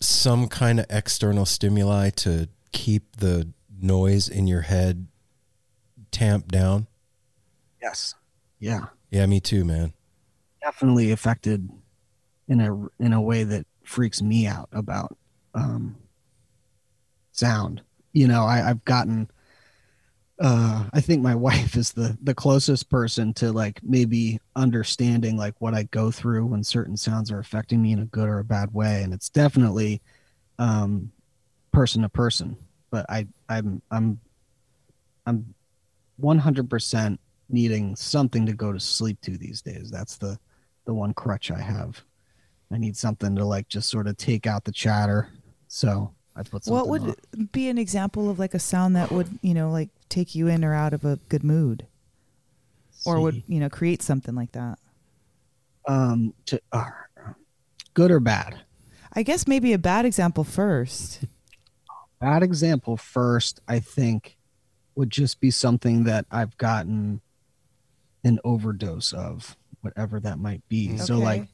some 0.00 0.46
kind 0.46 0.78
of 0.78 0.86
external 0.88 1.44
stimuli 1.44 2.10
to 2.10 2.48
keep 2.70 3.16
the 3.16 3.52
noise 3.82 4.28
in 4.28 4.46
your 4.46 4.60
head 4.60 5.08
tamped 6.12 6.52
down? 6.52 6.86
Yes. 7.82 8.14
Yeah. 8.60 8.86
Yeah, 9.10 9.26
me 9.26 9.40
too, 9.40 9.64
man. 9.64 9.92
definitely 10.62 11.10
affected 11.10 11.68
in 12.46 12.60
a 12.60 13.02
in 13.04 13.12
a 13.12 13.20
way 13.20 13.42
that 13.42 13.66
freaks 13.82 14.22
me 14.22 14.46
out 14.46 14.68
about 14.70 15.16
um 15.54 15.96
sound 17.40 17.82
you 18.12 18.28
know 18.28 18.44
I, 18.44 18.68
i've 18.68 18.84
gotten 18.84 19.30
uh 20.40 20.84
i 20.92 21.00
think 21.00 21.22
my 21.22 21.34
wife 21.48 21.76
is 21.76 21.92
the 21.92 22.16
the 22.22 22.34
closest 22.34 22.88
person 22.88 23.32
to 23.34 23.52
like 23.52 23.80
maybe 23.82 24.40
understanding 24.56 25.36
like 25.36 25.54
what 25.58 25.74
i 25.74 25.84
go 25.84 26.10
through 26.10 26.46
when 26.46 26.64
certain 26.64 26.96
sounds 26.96 27.30
are 27.30 27.38
affecting 27.38 27.82
me 27.82 27.92
in 27.92 28.00
a 28.00 28.06
good 28.06 28.28
or 28.28 28.38
a 28.38 28.44
bad 28.44 28.72
way 28.72 29.02
and 29.02 29.12
it's 29.12 29.28
definitely 29.28 30.00
um 30.58 31.10
person 31.72 32.02
to 32.02 32.08
person 32.08 32.56
but 32.90 33.06
i 33.08 33.26
i'm 33.48 33.80
i'm 33.90 34.20
i'm 35.26 35.54
100% 36.20 37.18
needing 37.48 37.96
something 37.96 38.44
to 38.44 38.52
go 38.52 38.72
to 38.72 38.78
sleep 38.78 39.18
to 39.22 39.38
these 39.38 39.62
days 39.62 39.90
that's 39.90 40.18
the 40.18 40.38
the 40.90 40.94
one 40.94 41.14
crutch 41.14 41.52
I 41.52 41.60
have. 41.60 42.02
I 42.72 42.78
need 42.78 42.96
something 42.96 43.36
to 43.36 43.44
like 43.44 43.68
just 43.68 43.88
sort 43.88 44.08
of 44.08 44.16
take 44.16 44.46
out 44.46 44.64
the 44.64 44.72
chatter. 44.72 45.28
So 45.68 46.14
I 46.36 46.42
put 46.42 46.64
something 46.64 46.74
What 46.74 46.88
would 46.88 47.02
on. 47.36 47.48
be 47.52 47.68
an 47.68 47.78
example 47.78 48.30
of 48.30 48.38
like 48.38 48.54
a 48.54 48.58
sound 48.58 48.96
that 48.96 49.10
would, 49.10 49.38
you 49.42 49.54
know, 49.54 49.70
like 49.70 49.88
take 50.08 50.34
you 50.34 50.46
in 50.46 50.64
or 50.64 50.74
out 50.74 50.92
of 50.92 51.04
a 51.04 51.16
good 51.28 51.42
mood? 51.44 51.86
Or 53.06 53.20
would, 53.20 53.42
you 53.48 53.60
know, 53.60 53.68
create 53.70 54.02
something 54.02 54.34
like 54.34 54.52
that? 54.52 54.78
um 55.86 56.34
to 56.46 56.60
uh, 56.72 56.84
good 57.94 58.10
or 58.10 58.20
bad? 58.20 58.60
I 59.14 59.22
guess 59.22 59.46
maybe 59.48 59.72
a 59.72 59.78
bad 59.78 60.04
example 60.04 60.44
first. 60.44 61.20
Bad 62.20 62.42
example 62.42 62.98
first, 62.98 63.60
I 63.66 63.78
think 63.80 64.36
would 64.94 65.08
just 65.08 65.40
be 65.40 65.50
something 65.50 66.04
that 66.04 66.26
I've 66.30 66.54
gotten 66.58 67.22
an 68.22 68.38
overdose 68.44 69.14
of, 69.14 69.56
whatever 69.80 70.20
that 70.20 70.38
might 70.38 70.60
be. 70.68 70.98
So 70.98 71.16
like 71.16 71.48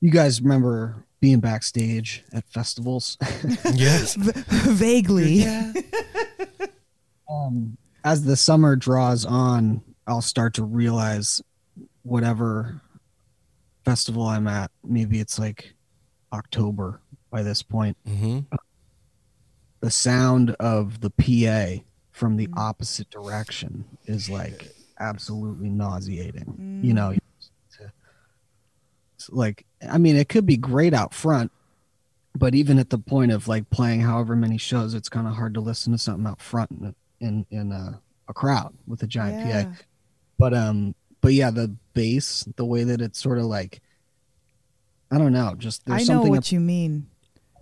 you 0.00 0.10
guys 0.10 0.40
remember 0.40 1.04
being 1.20 1.40
backstage 1.40 2.24
at 2.32 2.44
festivals? 2.48 3.18
Yes. 3.74 4.14
Vaguely. 4.16 5.44
um, 7.30 7.76
as 8.04 8.24
the 8.24 8.36
summer 8.36 8.76
draws 8.76 9.24
on, 9.24 9.82
I'll 10.06 10.22
start 10.22 10.54
to 10.54 10.64
realize 10.64 11.42
whatever 12.02 12.80
festival 13.84 14.22
I'm 14.24 14.46
at, 14.48 14.70
maybe 14.84 15.20
it's 15.20 15.38
like 15.38 15.74
October 16.32 17.00
by 17.30 17.42
this 17.42 17.62
point, 17.62 17.96
hmm 18.06 18.40
the 19.82 19.90
sound 19.90 20.50
of 20.60 21.00
the 21.00 21.08
PA 21.08 21.82
from 22.10 22.36
the 22.36 22.46
opposite 22.54 23.08
direction 23.08 23.86
is 24.04 24.28
like 24.28 24.68
absolutely 24.98 25.70
nauseating. 25.70 26.80
You 26.82 26.92
know, 26.92 27.12
to- 27.14 27.92
it's 29.16 29.30
like 29.30 29.64
I 29.88 29.98
mean, 29.98 30.16
it 30.16 30.28
could 30.28 30.46
be 30.46 30.56
great 30.56 30.92
out 30.94 31.14
front, 31.14 31.50
but 32.34 32.54
even 32.54 32.78
at 32.78 32.90
the 32.90 32.98
point 32.98 33.32
of 33.32 33.48
like 33.48 33.70
playing 33.70 34.00
however 34.02 34.36
many 34.36 34.58
shows, 34.58 34.94
it's 34.94 35.08
kind 35.08 35.26
of 35.26 35.34
hard 35.34 35.54
to 35.54 35.60
listen 35.60 35.92
to 35.92 35.98
something 35.98 36.26
out 36.26 36.40
front 36.42 36.70
in 36.72 36.94
in, 37.20 37.46
in 37.50 37.72
a, 37.72 38.00
a 38.28 38.32
crowd 38.34 38.74
with 38.86 39.02
a 39.02 39.06
giant 39.06 39.46
Yeah. 39.46 39.64
PA. 39.64 39.70
But 40.38 40.54
um, 40.54 40.94
but 41.20 41.32
yeah, 41.34 41.50
the 41.50 41.74
bass, 41.92 42.44
the 42.56 42.64
way 42.64 42.84
that 42.84 43.00
it's 43.02 43.18
sort 43.20 43.38
of 43.38 43.44
like, 43.44 43.80
I 45.10 45.18
don't 45.18 45.32
know, 45.32 45.54
just 45.56 45.84
there's 45.86 46.02
I 46.02 46.12
know 46.12 46.18
something 46.18 46.30
what 46.30 46.50
you 46.52 46.60
mean. 46.60 47.08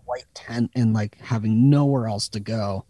white 0.05 0.27
tent 0.35 0.71
and 0.75 0.93
like 0.95 1.17
having 1.19 1.71
nowhere 1.71 2.07
else 2.07 2.29
to 2.31 2.41
go 2.41 2.85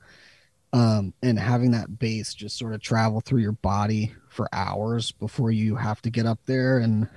um 0.74 1.14
and 1.22 1.38
having 1.38 1.70
that 1.70 1.98
bass 1.98 2.34
just 2.34 2.58
sort 2.58 2.74
of 2.74 2.80
travel 2.82 3.22
through 3.22 3.40
your 3.40 3.52
body 3.52 4.12
for 4.28 4.46
hours 4.52 5.10
before 5.12 5.50
you 5.50 5.74
have 5.74 6.02
to 6.02 6.10
get 6.10 6.26
up 6.26 6.38
there 6.44 6.78
and 6.78 7.08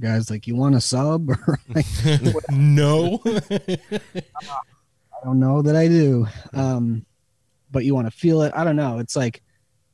the 0.00 0.06
guy's 0.06 0.30
like 0.30 0.46
you 0.46 0.56
want 0.56 0.74
a 0.74 0.80
sub? 0.80 1.28
No. 2.50 3.20
i 3.24 3.78
don't 5.24 5.40
know 5.40 5.62
that 5.62 5.76
i 5.76 5.88
do. 5.88 6.26
Um 6.52 7.04
but 7.70 7.84
you 7.84 7.94
want 7.94 8.06
to 8.06 8.16
feel 8.16 8.42
it. 8.42 8.52
I 8.54 8.64
don't 8.64 8.76
know. 8.76 8.98
It's 8.98 9.16
like 9.16 9.42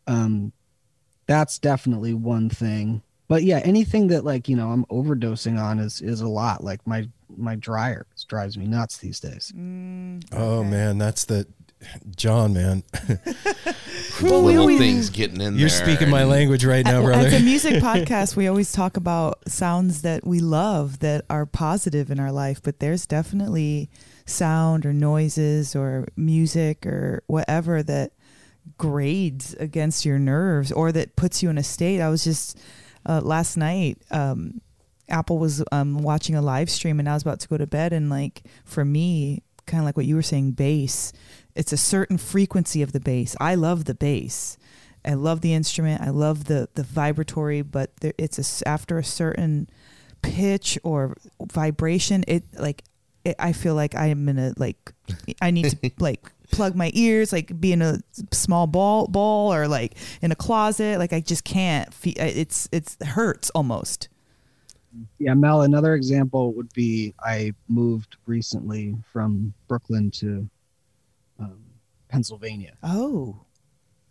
um 0.07 0.53
that's 1.27 1.59
definitely 1.59 2.15
one 2.15 2.49
thing. 2.49 3.03
But 3.29 3.45
yeah 3.45 3.61
anything 3.65 4.09
that 4.09 4.25
like 4.25 4.49
you 4.49 4.57
know 4.57 4.71
i'm 4.71 4.85
overdosing 4.87 5.61
on 5.61 5.79
is 5.79 6.01
is 6.01 6.21
a 6.21 6.29
lot. 6.29 6.65
Like 6.65 6.87
my 6.87 7.09
my 7.37 7.57
dryer 7.57 8.07
drives 8.29 8.59
me 8.59 8.67
nuts 8.67 8.99
these 8.99 9.21
days. 9.21 9.53
Mm, 9.57 10.25
oh 10.33 10.63
man, 10.65 10.99
that's 10.99 11.25
the 11.25 11.47
John 12.17 12.53
man. 12.55 12.83
Well, 14.23 14.43
we 14.43 14.49
Little 14.53 14.61
always- 14.63 14.79
things 14.79 15.11
getting 15.11 15.41
in 15.41 15.57
You're 15.59 15.69
there. 15.69 15.85
speaking 15.85 16.11
my 16.11 16.25
language 16.25 16.65
right 16.65 16.85
now, 16.85 16.99
As 17.01 17.05
a 17.05 17.31
brother. 17.31 17.41
music 17.41 17.75
podcast, 17.83 18.37
we 18.37 18.47
always 18.47 18.71
talk 18.73 18.97
about 18.97 19.41
sounds 19.49 20.03
that 20.03 20.27
we 20.27 20.39
love 20.41 21.01
that 21.01 21.25
are 21.29 21.47
positive 21.47 22.11
in 22.11 22.21
our 22.21 22.31
life, 22.33 22.63
but 22.63 22.79
there's 22.79 23.07
definitely 23.07 23.91
sound 24.27 24.87
or 24.87 24.93
noises 24.93 25.75
or 25.75 26.07
music 26.17 26.87
or 26.87 27.23
whatever 27.27 27.83
that 27.83 28.13
grades 28.79 29.55
against 29.55 30.05
your 30.05 30.19
nerves 30.19 30.71
or 30.71 30.93
that 30.93 31.17
puts 31.17 31.43
you 31.43 31.51
in 31.51 31.59
a 31.59 31.63
state. 31.65 32.01
I 32.01 32.09
was 32.09 32.23
just 32.25 32.59
uh, 33.07 33.21
last 33.23 33.57
night. 33.57 33.99
Um, 34.11 34.61
Apple 35.09 35.39
was 35.39 35.63
um, 35.73 35.99
watching 35.99 36.37
a 36.37 36.43
live 36.43 36.71
stream, 36.71 37.01
and 37.01 37.09
I 37.09 37.15
was 37.15 37.23
about 37.23 37.41
to 37.41 37.49
go 37.49 37.59
to 37.59 37.67
bed. 37.67 37.93
And 37.93 38.09
like 38.09 38.43
for 38.65 38.85
me, 38.85 39.43
kind 39.67 39.81
of 39.81 39.85
like 39.85 39.97
what 39.97 40.07
you 40.07 40.15
were 40.15 40.23
saying, 40.23 40.53
bass. 40.53 41.13
It's 41.55 41.73
a 41.73 41.77
certain 41.77 42.19
frequency 42.19 42.83
of 42.83 42.93
the 42.93 43.01
bass. 43.01 43.37
I 43.41 43.55
love 43.55 43.85
the 43.85 43.95
bass. 43.95 44.57
I 45.05 45.15
love 45.15 45.41
the 45.41 45.53
instrument. 45.53 46.01
I 46.01 46.11
love 46.11 46.45
the 46.45 46.69
the 46.75 46.83
vibratory, 46.83 47.63
but 47.63 47.97
there, 47.99 48.15
it's 48.19 48.39
a 48.39 48.43
s 48.43 48.63
after 48.67 48.99
a 48.99 49.05
certain 49.05 49.69
pitch 50.23 50.79
or 50.85 51.17
vibration. 51.41 52.25
It 52.29 52.45
like 52.59 52.85
it, 53.25 53.37
I 53.39 53.53
feel 53.53 53.75
like 53.75 53.95
I 53.95 54.07
am 54.07 54.29
in 54.29 54.39
a 54.39 54.53
like 54.57 54.93
I 55.41 55.51
need 55.51 55.71
to 55.71 55.91
like 55.99 56.21
plug 56.53 56.77
my 56.77 56.91
ears, 56.95 57.33
like 57.33 57.61
be 57.61 57.73
in 57.73 57.83
a 57.83 57.99
small 58.31 58.67
ball 58.67 59.07
ball 59.09 59.53
or 59.53 59.67
like 59.69 59.97
in 60.23 60.31
a 60.33 60.37
closet. 60.37 60.99
Like 60.99 61.13
I 61.13 61.21
just 61.21 61.45
can't. 61.45 61.93
Fe- 61.93 62.15
it's 62.17 62.69
it's 62.73 62.97
it 63.01 63.09
hurts 63.09 63.51
almost. 63.51 64.09
yeah 65.19 65.35
mel 65.35 65.63
another 65.63 65.95
example 65.95 66.53
would 66.53 66.71
be 66.75 67.15
i 67.25 67.53
moved 67.69 68.17
recently 68.27 68.95
from 69.13 69.53
brooklyn 69.67 70.11
to 70.11 70.47
pennsylvania. 72.13 72.75
Oh, 72.83 73.41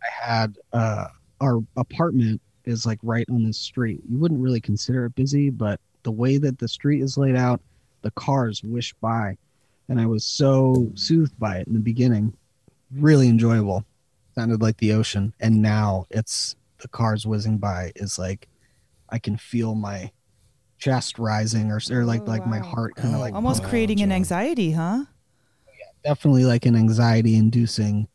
i 0.02 0.08
had 0.10 0.58
uh 0.72 1.06
our 1.40 1.60
apartment 1.76 2.40
is 2.64 2.84
like 2.86 2.98
right 3.02 3.26
on 3.30 3.42
this 3.44 3.58
street. 3.58 4.00
You 4.08 4.18
wouldn't 4.18 4.40
really 4.40 4.60
consider 4.60 5.06
it 5.06 5.14
busy 5.14 5.50
but 5.50 5.80
the 6.02 6.12
way 6.12 6.36
that 6.38 6.58
the 6.58 6.68
street 6.68 7.00
is 7.02 7.16
laid 7.16 7.36
out 7.36 7.60
the 8.02 8.10
cars 8.12 8.62
wish 8.62 8.92
by. 8.94 9.36
And 9.88 10.00
i 10.00 10.06
was 10.06 10.24
so 10.24 10.90
soothed 10.94 11.38
by 11.38 11.58
it 11.58 11.66
in 11.68 11.74
the 11.74 11.80
beginning. 11.80 12.36
Really 12.94 13.28
enjoyable. 13.28 13.84
Sounded 14.34 14.60
like 14.62 14.78
the 14.78 14.92
ocean. 14.92 15.32
And 15.40 15.62
now 15.62 16.06
it's 16.10 16.56
the 16.78 16.88
cars 16.88 17.24
whizzing 17.26 17.58
by 17.58 17.92
is 17.96 18.18
like 18.18 18.48
i 19.08 19.18
can 19.18 19.36
feel 19.36 19.74
my 19.74 20.10
chest 20.78 21.18
rising 21.18 21.70
or, 21.70 21.80
or 21.92 22.04
like 22.04 22.22
Oh, 22.26 22.30
like 22.30 22.44
my 22.46 22.58
heart 22.58 22.96
kind 22.96 23.14
of 23.14 23.20
like 23.20 23.34
almost 23.34 23.62
creating 23.62 24.00
an 24.00 24.10
anxiety, 24.10 24.72
huh? 24.72 25.04
Definitely 26.04 26.44
like 26.44 26.66
an 26.66 26.76
anxiety 26.76 27.36
inducing 27.36 28.08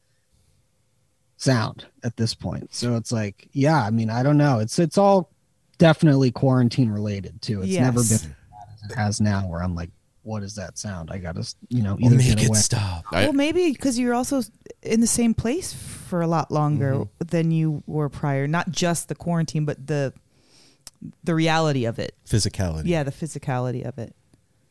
sound 1.38 1.86
at 2.04 2.18
this 2.18 2.34
point 2.34 2.74
so 2.74 2.96
it's 2.96 3.12
like 3.12 3.48
yeah 3.52 3.84
i 3.84 3.92
mean 3.92 4.10
i 4.10 4.24
don't 4.24 4.38
know 4.38 4.60
it's 4.60 4.80
it's 4.80 4.98
all 4.98 5.30
definitely 5.78 6.32
quarantine 6.32 6.90
related 6.90 7.40
too 7.42 7.62
it's 7.62 7.74
never 7.74 8.00
been 8.00 8.14
as 8.14 8.24
bad 8.26 8.68
as 8.74 8.92
it 8.92 8.96
has 8.96 9.22
now 9.22 9.48
where 9.48 9.62
i'm 9.62 9.76
like 9.76 9.92
what 10.24 10.42
is 10.42 10.56
that 10.56 10.78
sound 10.80 11.12
i 11.12 11.18
gotta 11.20 11.48
you 11.70 11.84
know 11.84 11.96
Well, 12.02 12.12
either 12.12 12.18
make 12.18 12.28
get 12.28 12.44
it 12.44 12.48
away 12.50 12.58
stop. 12.58 13.06
I- 13.12 13.26
well, 13.26 13.34
maybe 13.34 13.72
because 13.72 14.00
you're 14.00 14.16
also 14.16 14.42
in 14.82 15.00
the 15.00 15.08
same 15.08 15.34
place 15.34 15.74
for 15.74 16.22
a 16.22 16.28
lot 16.28 16.52
longer 16.52 16.94
mm-hmm. 16.94 17.28
than 17.28 17.52
you 17.52 17.84
were 17.86 18.10
prior. 18.10 18.48
Not 18.48 18.72
just 18.72 19.10
the 19.10 19.16
quarantine, 19.16 19.66
but 19.66 19.88
the 19.88 20.14
the 21.24 21.36
reality 21.36 21.86
of 21.86 22.00
it. 22.00 22.16
Physicality. 22.28 22.84
Yeah, 22.86 23.04
the 23.04 23.12
physicality 23.12 23.86
of 23.86 23.98
it. 24.00 24.16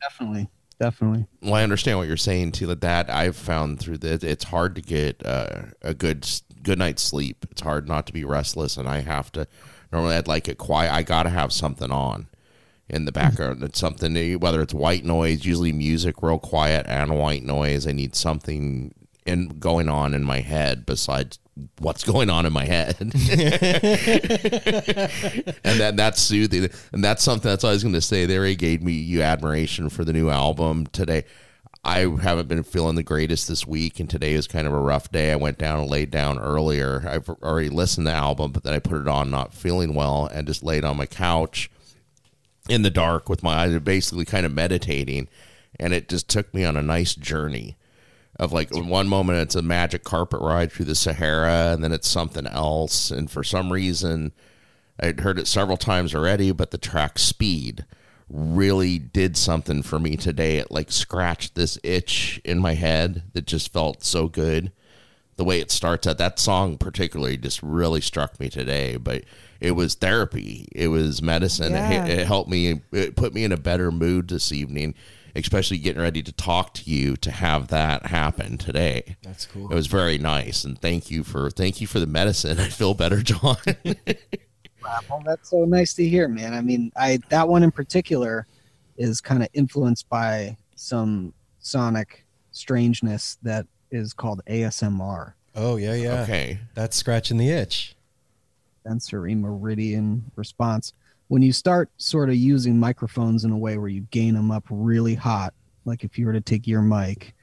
definitely 0.01 0.49
definitely 0.79 1.25
Well, 1.41 1.55
I 1.55 1.63
understand 1.63 1.97
what 1.97 2.07
you're 2.07 2.17
saying 2.17 2.53
too. 2.53 2.67
That 2.67 2.81
that 2.81 3.09
I've 3.09 3.35
found 3.35 3.79
through 3.79 3.99
that 3.99 4.23
it's 4.23 4.45
hard 4.45 4.75
to 4.75 4.81
get 4.81 5.25
uh, 5.25 5.63
a 5.81 5.93
good 5.93 6.29
good 6.63 6.79
night's 6.79 7.03
sleep. 7.03 7.45
It's 7.51 7.61
hard 7.61 7.87
not 7.87 8.07
to 8.07 8.13
be 8.13 8.23
restless, 8.23 8.77
and 8.77 8.87
I 8.87 9.01
have 9.01 9.31
to 9.33 9.47
normally 9.91 10.15
I'd 10.15 10.27
like 10.27 10.47
it 10.47 10.57
quiet. 10.57 10.93
I 10.93 11.03
got 11.03 11.23
to 11.23 11.29
have 11.29 11.53
something 11.53 11.91
on 11.91 12.27
in 12.89 13.05
the 13.05 13.11
background. 13.11 13.63
It's 13.63 13.79
something 13.79 14.39
whether 14.39 14.61
it's 14.61 14.73
white 14.73 15.03
noise, 15.03 15.45
usually 15.45 15.73
music, 15.73 16.21
real 16.21 16.39
quiet, 16.39 16.85
and 16.87 17.17
white 17.17 17.43
noise. 17.43 17.87
I 17.87 17.91
need 17.91 18.15
something 18.15 18.93
in 19.25 19.59
going 19.59 19.89
on 19.89 20.13
in 20.13 20.23
my 20.23 20.39
head 20.39 20.85
besides 20.85 21.39
what's 21.79 22.03
going 22.03 22.29
on 22.29 22.45
in 22.45 22.53
my 22.53 22.65
head. 22.65 22.95
and 22.99 23.11
then 25.79 25.95
that's 25.95 26.21
soothing. 26.21 26.69
And 26.91 27.03
that's 27.03 27.23
something 27.23 27.49
that's 27.49 27.63
going 27.63 27.93
to 27.93 28.01
say. 28.01 28.25
They 28.25 28.37
already 28.37 28.55
gave 28.55 28.81
me 28.83 28.93
you 28.93 29.21
admiration 29.21 29.89
for 29.89 30.03
the 30.03 30.13
new 30.13 30.29
album 30.29 30.87
today. 30.87 31.25
I 31.83 31.99
haven't 31.99 32.47
been 32.49 32.63
feeling 32.63 32.95
the 32.95 33.03
greatest 33.03 33.47
this 33.47 33.65
week, 33.65 33.99
and 33.99 34.09
today 34.09 34.35
was 34.35 34.47
kind 34.47 34.67
of 34.67 34.73
a 34.73 34.79
rough 34.79 35.09
day. 35.11 35.31
I 35.31 35.37
went 35.37 35.57
down 35.57 35.79
and 35.79 35.89
laid 35.89 36.11
down 36.11 36.37
earlier. 36.37 37.05
I've 37.07 37.29
already 37.29 37.69
listened 37.69 38.07
to 38.07 38.11
the 38.11 38.17
album, 38.17 38.51
but 38.51 38.63
then 38.63 38.73
I 38.73 38.79
put 38.79 38.99
it 38.99 39.07
on 39.07 39.31
not 39.31 39.53
feeling 39.53 39.93
well 39.93 40.25
and 40.25 40.47
just 40.47 40.63
laid 40.63 40.83
on 40.83 40.97
my 40.97 41.05
couch 41.05 41.71
in 42.67 42.81
the 42.81 42.89
dark 42.89 43.29
with 43.29 43.41
my 43.41 43.53
eyes 43.53 43.79
basically 43.79 44.25
kind 44.25 44.45
of 44.45 44.53
meditating. 44.53 45.29
And 45.79 45.93
it 45.93 46.09
just 46.09 46.27
took 46.27 46.53
me 46.53 46.65
on 46.65 46.75
a 46.75 46.81
nice 46.81 47.15
journey 47.15 47.77
of 48.39 48.53
like 48.53 48.73
in 48.75 48.87
one 48.87 49.07
moment 49.07 49.39
it's 49.39 49.55
a 49.55 49.61
magic 49.61 50.03
carpet 50.03 50.39
ride 50.41 50.71
through 50.71 50.85
the 50.85 50.95
Sahara 50.95 51.71
and 51.73 51.83
then 51.83 51.91
it's 51.91 52.07
something 52.07 52.47
else 52.47 53.09
and 53.11 53.29
for 53.29 53.43
some 53.43 53.73
reason 53.73 54.31
I'd 54.99 55.21
heard 55.21 55.39
it 55.39 55.47
several 55.47 55.77
times 55.77 56.13
already 56.13 56.51
but 56.51 56.71
the 56.71 56.77
track 56.77 57.17
speed 57.19 57.85
really 58.29 58.99
did 58.99 59.37
something 59.37 59.81
for 59.81 59.99
me 59.99 60.17
today. 60.17 60.57
It 60.57 60.69
like 60.69 60.91
scratched 60.91 61.55
this 61.55 61.79
itch 61.83 62.41
in 62.43 62.59
my 62.59 62.73
head 62.73 63.23
that 63.33 63.47
just 63.47 63.71
felt 63.71 64.03
so 64.03 64.27
good. 64.27 64.71
The 65.37 65.45
way 65.45 65.59
it 65.59 65.71
starts 65.71 66.07
out 66.07 66.17
that 66.17 66.39
song 66.39 66.77
particularly 66.77 67.37
just 67.37 67.61
really 67.63 68.01
struck 68.01 68.39
me 68.39 68.49
today 68.49 68.97
but 68.97 69.23
it 69.59 69.71
was 69.71 69.95
therapy. 69.95 70.67
It 70.71 70.89
was 70.89 71.21
medicine. 71.23 71.71
Yeah. 71.73 72.05
it, 72.05 72.19
it 72.19 72.27
helped 72.27 72.49
me 72.49 72.81
it 72.91 73.15
put 73.15 73.33
me 73.33 73.43
in 73.43 73.51
a 73.51 73.57
better 73.57 73.91
mood 73.91 74.27
this 74.27 74.51
evening 74.51 74.93
especially 75.37 75.77
getting 75.77 76.01
ready 76.01 76.23
to 76.23 76.31
talk 76.31 76.73
to 76.73 76.89
you 76.89 77.15
to 77.17 77.31
have 77.31 77.67
that 77.69 78.07
happen 78.07 78.57
today 78.57 79.15
That's 79.23 79.45
cool. 79.45 79.71
it 79.71 79.75
was 79.75 79.87
very 79.87 80.17
nice 80.17 80.63
and 80.63 80.79
thank 80.79 81.11
you 81.11 81.23
for 81.23 81.49
thank 81.49 81.79
you 81.79 81.87
for 81.87 81.99
the 81.99 82.07
medicine 82.07 82.59
i 82.67 82.69
feel 82.69 82.93
better 82.93 83.21
john 83.21 83.57
well 85.09 85.21
that's 85.25 85.49
so 85.49 85.65
nice 85.65 85.93
to 85.95 86.07
hear 86.07 86.27
man 86.27 86.53
i 86.53 86.61
mean 86.61 86.91
i 86.95 87.19
that 87.29 87.47
one 87.47 87.63
in 87.63 87.71
particular 87.71 88.47
is 88.97 89.21
kind 89.21 89.43
of 89.43 89.49
influenced 89.53 90.07
by 90.09 90.55
some 90.75 91.33
sonic 91.59 92.25
strangeness 92.51 93.37
that 93.43 93.65
is 93.91 94.13
called 94.13 94.41
asmr 94.49 95.33
Oh 95.59 95.77
yeah, 95.77 95.95
yeah. 95.95 96.21
okay 96.21 96.59
That's 96.75 96.95
scratching 96.95 97.37
the 97.37 97.49
itch. 97.49 97.95
sensory 98.83 99.33
meridian 99.33 100.29
response. 100.35 100.93
When 101.29 101.41
you 101.41 101.51
start 101.51 101.89
sort 101.97 102.29
of 102.29 102.35
using 102.35 102.79
microphones 102.79 103.43
in 103.43 103.51
a 103.51 103.57
way 103.57 103.77
where 103.77 103.89
you 103.89 104.01
gain 104.11 104.33
them 104.33 104.49
up 104.51 104.63
really 104.69 105.15
hot, 105.15 105.53
like 105.85 106.03
if 106.03 106.17
you 106.17 106.25
were 106.25 106.33
to 106.33 106.41
take 106.41 106.65
your 106.67 106.81
mic, 106.81 107.33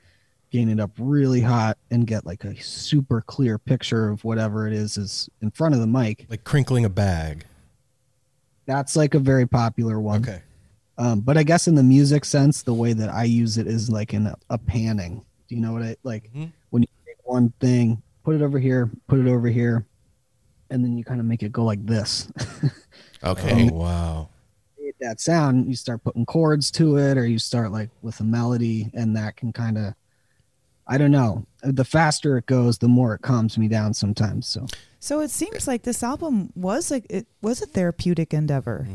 gain 0.51 0.69
it 0.71 0.81
up 0.81 0.91
really 0.99 1.41
hot 1.41 1.77
and 1.91 2.07
get 2.07 2.25
like 2.25 2.45
a 2.45 2.57
super 2.63 3.21
clear 3.21 3.59
picture 3.59 4.09
of 4.09 4.25
whatever 4.25 4.67
it 4.67 4.73
is 4.73 4.97
is 4.97 5.29
in 5.43 5.51
front 5.51 5.75
of 5.75 5.81
the 5.81 5.87
mic, 5.87 6.27
Like 6.31 6.45
crinkling 6.45 6.85
a 6.85 6.89
bag. 6.89 7.45
that's 8.67 8.97
like 8.97 9.15
a 9.15 9.19
very 9.19 9.47
popular 9.47 10.01
one. 10.01 10.23
Okay. 10.23 10.41
Um, 10.97 11.21
but 11.21 11.37
I 11.37 11.43
guess 11.43 11.67
in 11.67 11.75
the 11.75 11.83
music 11.83 12.25
sense, 12.25 12.63
the 12.63 12.73
way 12.73 12.93
that 12.93 13.11
I 13.11 13.25
use 13.25 13.59
it 13.59 13.67
is 13.67 13.91
like 13.91 14.15
in 14.15 14.27
a, 14.29 14.37
a 14.49 14.57
panning. 14.59 15.25
Do 15.49 15.55
you 15.57 15.61
know 15.61 15.73
what 15.73 15.83
I 15.83 15.97
like? 16.05 16.31
Mhm. 16.33 16.53
When 16.71 16.83
you 16.83 16.89
take 17.05 17.17
one 17.25 17.53
thing, 17.61 18.01
put 18.23 18.37
it 18.37 18.43
over 18.43 18.59
here, 18.59 18.89
put 19.09 19.19
it 19.19 19.27
over 19.27 19.49
here, 19.49 19.85
and 20.71 20.85
then 20.85 20.97
you 20.97 21.05
kind 21.05 21.19
of 21.21 21.27
make 21.27 21.43
it 21.43 21.51
go 21.53 21.65
like 21.65 21.85
this. 21.85 22.29
okay 23.25 23.69
Oh 23.71 23.75
wow. 23.75 24.29
that 25.01 25.21
sound, 25.21 25.67
you 25.69 25.75
start 25.77 26.03
putting 26.05 26.25
chords 26.27 26.71
to 26.73 26.97
it, 26.99 27.17
or 27.19 27.27
you 27.27 27.39
start 27.39 27.73
like 27.73 27.91
with 28.03 28.21
a 28.21 28.25
melody, 28.25 28.91
and 28.95 29.17
that 29.17 29.37
can 29.37 29.53
kind 29.53 29.77
of, 29.79 29.95
I 30.87 30.99
don't 30.99 31.11
know. 31.11 31.47
The 31.63 31.85
faster 31.85 32.37
it 32.39 32.47
goes, 32.47 32.79
the 32.79 32.89
more 32.89 33.15
it 33.15 33.23
calms 33.23 33.57
me 33.59 33.69
down 33.69 33.95
sometimes. 33.95 34.47
So 34.47 34.67
So 35.01 35.21
it 35.21 35.31
seems 35.31 35.67
like 35.67 35.83
this 35.83 36.03
album 36.03 36.53
was 36.55 36.91
like 36.91 37.07
it 37.11 37.27
was 37.43 37.61
a 37.63 37.67
therapeutic 37.67 38.33
endeavor. 38.35 38.87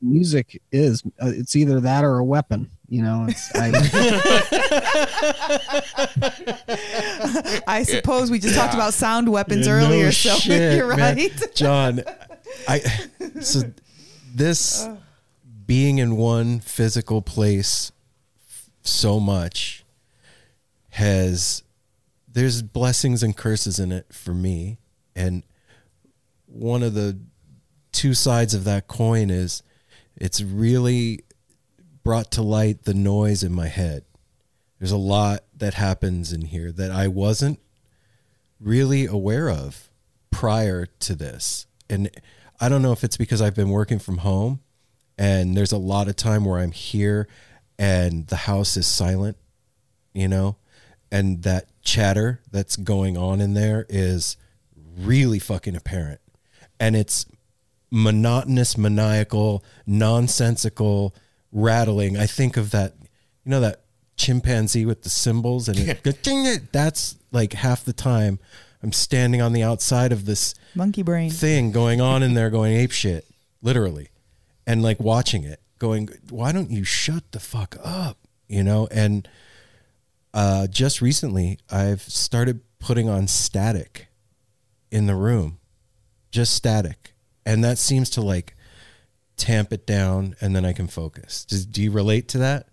music 0.00 0.60
is, 0.72 1.02
uh, 1.22 1.32
it's 1.34 1.56
either 1.56 1.80
that 1.80 2.04
or 2.04 2.18
a 2.18 2.24
weapon. 2.24 2.70
You 2.88 3.02
know, 3.02 3.26
it's 3.28 3.50
I, 3.56 3.70
I 7.66 7.82
suppose 7.84 8.30
we 8.30 8.38
just 8.38 8.54
talked 8.54 8.74
about 8.74 8.94
sound 8.94 9.28
weapons 9.30 9.66
Yeah, 9.66 9.72
earlier, 9.74 10.04
no 10.06 10.10
so 10.10 10.34
shit, 10.36 10.76
you're 10.76 10.94
man. 10.96 11.16
right. 11.16 11.54
John. 11.54 12.02
I 12.68 12.80
so 13.40 13.72
this 14.34 14.88
being 15.66 15.98
in 15.98 16.16
one 16.16 16.60
physical 16.60 17.22
place 17.22 17.92
so 18.82 19.20
much 19.20 19.84
has 20.90 21.62
there's 22.28 22.62
blessings 22.62 23.22
and 23.22 23.36
curses 23.36 23.78
in 23.78 23.92
it 23.92 24.12
for 24.12 24.34
me 24.34 24.78
and 25.14 25.42
one 26.46 26.82
of 26.82 26.94
the 26.94 27.18
two 27.92 28.14
sides 28.14 28.54
of 28.54 28.64
that 28.64 28.88
coin 28.88 29.30
is 29.30 29.62
it's 30.16 30.42
really 30.42 31.24
brought 32.02 32.30
to 32.32 32.42
light 32.42 32.84
the 32.84 32.94
noise 32.94 33.42
in 33.42 33.52
my 33.52 33.68
head 33.68 34.04
there's 34.78 34.90
a 34.90 34.96
lot 34.96 35.44
that 35.56 35.74
happens 35.74 36.32
in 36.32 36.42
here 36.42 36.72
that 36.72 36.90
I 36.90 37.06
wasn't 37.06 37.60
really 38.58 39.06
aware 39.06 39.48
of 39.48 39.88
prior 40.32 40.86
to 40.86 41.14
this. 41.14 41.66
And 41.88 42.10
I 42.62 42.68
don't 42.68 42.80
know 42.80 42.92
if 42.92 43.02
it's 43.02 43.16
because 43.16 43.42
I've 43.42 43.56
been 43.56 43.70
working 43.70 43.98
from 43.98 44.18
home 44.18 44.60
and 45.18 45.56
there's 45.56 45.72
a 45.72 45.78
lot 45.78 46.06
of 46.06 46.14
time 46.14 46.44
where 46.44 46.60
I'm 46.60 46.70
here 46.70 47.26
and 47.76 48.24
the 48.28 48.36
house 48.36 48.76
is 48.76 48.86
silent, 48.86 49.36
you 50.14 50.28
know, 50.28 50.58
and 51.10 51.42
that 51.42 51.66
chatter 51.82 52.40
that's 52.52 52.76
going 52.76 53.16
on 53.16 53.40
in 53.40 53.54
there 53.54 53.84
is 53.88 54.36
really 54.96 55.40
fucking 55.40 55.74
apparent. 55.74 56.20
And 56.78 56.94
it's 56.94 57.26
monotonous, 57.90 58.78
maniacal, 58.78 59.64
nonsensical 59.84 61.16
rattling. 61.50 62.16
I 62.16 62.26
think 62.26 62.56
of 62.56 62.70
that, 62.70 62.94
you 63.44 63.50
know, 63.50 63.58
that 63.58 63.82
chimpanzee 64.16 64.86
with 64.86 65.02
the 65.02 65.10
cymbals 65.10 65.68
and 65.68 65.78
it, 65.80 66.04
that's 66.72 67.16
like 67.32 67.54
half 67.54 67.84
the 67.84 67.92
time 67.92 68.38
I'm 68.82 68.92
standing 68.92 69.40
on 69.40 69.52
the 69.52 69.62
outside 69.62 70.12
of 70.12 70.24
this 70.24 70.54
Monkey 70.74 71.02
brain. 71.02 71.30
thing 71.30 71.70
going 71.70 72.00
on 72.00 72.22
in 72.22 72.34
there 72.34 72.50
going 72.50 72.72
ape 72.72 72.90
shit, 72.90 73.26
literally. 73.60 74.08
And 74.66 74.82
like 74.82 74.98
watching 75.00 75.44
it, 75.44 75.60
going, 75.78 76.08
why 76.30 76.52
don't 76.52 76.70
you 76.70 76.84
shut 76.84 77.30
the 77.32 77.40
fuck 77.40 77.76
up? 77.82 78.18
You 78.48 78.62
know, 78.62 78.88
and 78.90 79.28
uh 80.34 80.66
just 80.66 81.00
recently 81.00 81.58
I've 81.70 82.02
started 82.02 82.60
putting 82.78 83.08
on 83.08 83.28
static 83.28 84.08
in 84.90 85.06
the 85.06 85.14
room. 85.14 85.58
Just 86.30 86.54
static. 86.54 87.14
And 87.46 87.62
that 87.64 87.78
seems 87.78 88.10
to 88.10 88.20
like 88.20 88.56
tamp 89.36 89.72
it 89.72 89.86
down 89.86 90.36
and 90.40 90.54
then 90.54 90.64
I 90.64 90.72
can 90.72 90.86
focus. 90.86 91.44
Does, 91.44 91.66
do 91.66 91.82
you 91.82 91.90
relate 91.90 92.28
to 92.28 92.38
that? 92.38 92.68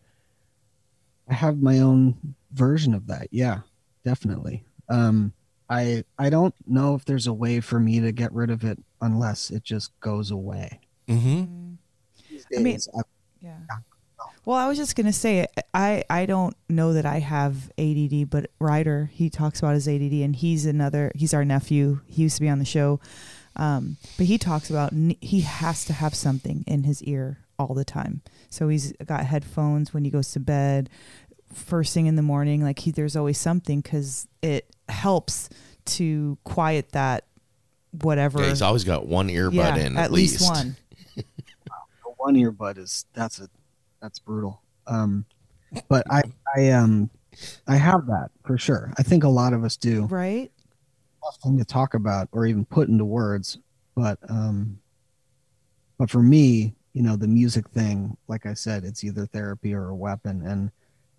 I 1.27 1.33
have 1.33 1.61
my 1.61 1.79
own 1.79 2.35
version 2.51 2.93
of 2.93 3.07
that. 3.07 3.27
Yeah, 3.31 3.59
definitely. 4.03 4.63
Um, 4.89 5.33
I 5.69 6.03
I 6.17 6.29
don't 6.29 6.55
know 6.67 6.95
if 6.95 7.05
there's 7.05 7.27
a 7.27 7.33
way 7.33 7.59
for 7.59 7.79
me 7.79 7.99
to 7.99 8.11
get 8.11 8.31
rid 8.33 8.49
of 8.49 8.63
it 8.63 8.79
unless 9.01 9.51
it 9.51 9.63
just 9.63 9.97
goes 9.99 10.31
away. 10.31 10.79
Mm-hmm. 11.07 11.73
These 12.29 12.45
I 12.57 12.61
mean- 12.61 12.79
I- 12.97 13.01
Yeah. 13.41 13.57
Well, 14.45 14.57
I 14.57 14.67
was 14.67 14.77
just 14.77 14.95
gonna 14.95 15.13
say, 15.13 15.45
I 15.73 16.03
I 16.09 16.25
don't 16.25 16.55
know 16.67 16.93
that 16.93 17.05
I 17.05 17.19
have 17.19 17.71
ADD, 17.77 18.29
but 18.29 18.49
Ryder 18.59 19.09
he 19.13 19.29
talks 19.29 19.59
about 19.59 19.75
his 19.75 19.87
ADD, 19.87 20.23
and 20.23 20.35
he's 20.35 20.65
another. 20.65 21.11
He's 21.15 21.33
our 21.33 21.45
nephew. 21.45 22.01
He 22.07 22.23
used 22.23 22.35
to 22.37 22.41
be 22.41 22.49
on 22.49 22.57
the 22.59 22.65
show, 22.65 22.99
um, 23.55 23.97
but 24.17 24.25
he 24.25 24.37
talks 24.39 24.69
about 24.69 24.91
he 25.21 25.41
has 25.41 25.85
to 25.85 25.93
have 25.93 26.15
something 26.15 26.63
in 26.67 26.83
his 26.83 27.03
ear 27.03 27.39
all 27.59 27.73
the 27.75 27.85
time. 27.85 28.21
So 28.49 28.69
he's 28.69 28.91
got 29.05 29.25
headphones 29.25 29.93
when 29.93 30.03
he 30.03 30.09
goes 30.09 30.31
to 30.31 30.39
bed, 30.39 30.89
first 31.53 31.93
thing 31.93 32.07
in 32.07 32.15
the 32.15 32.21
morning. 32.23 32.63
Like 32.63 32.79
he, 32.79 32.91
there's 32.91 33.15
always 33.15 33.37
something 33.37 33.81
because 33.81 34.27
it 34.41 34.65
helps 34.89 35.49
to 35.85 36.37
quiet 36.43 36.91
that 36.91 37.25
whatever. 38.01 38.41
Yeah, 38.41 38.49
he's 38.49 38.61
always 38.61 38.83
got 38.83 39.07
one 39.07 39.27
earbud 39.29 39.53
Yeah, 39.53 39.75
in 39.75 39.97
at 39.97 40.05
at, 40.05 40.11
least 40.11 40.41
least. 40.41 40.51
one. 40.51 40.75
the 41.15 41.23
one 42.17 42.35
earbud 42.35 42.77
is 42.77 43.05
that's 43.13 43.39
a 43.39 43.49
that's 44.01 44.19
brutal. 44.19 44.61
Um, 44.87 45.25
but 45.87 46.05
I 46.09 46.23
I 46.55 46.69
um 46.71 47.09
I 47.67 47.75
have 47.75 48.07
that 48.07 48.31
for 48.43 48.57
sure. 48.57 48.93
I 48.97 49.03
think 49.03 49.23
a 49.23 49.29
lot 49.29 49.53
of 49.53 49.63
us 49.63 49.77
do. 49.77 50.05
right. 50.05 50.51
Tough 51.23 51.37
thing 51.43 51.57
to 51.57 51.65
talk 51.65 51.93
about 51.95 52.29
or 52.31 52.45
even 52.45 52.63
put 52.65 52.87
into 52.87 53.03
words, 53.05 53.57
but 53.95 54.17
um, 54.29 54.79
but 55.97 56.09
for 56.09 56.23
me, 56.23 56.75
you 56.93 57.03
know, 57.03 57.17
the 57.17 57.27
music 57.27 57.67
thing, 57.69 58.15
like 58.29 58.45
I 58.45 58.53
said, 58.53 58.85
it's 58.85 59.03
either 59.03 59.25
therapy 59.25 59.73
or 59.73 59.89
a 59.89 59.95
weapon, 59.95 60.41
and 60.45 60.71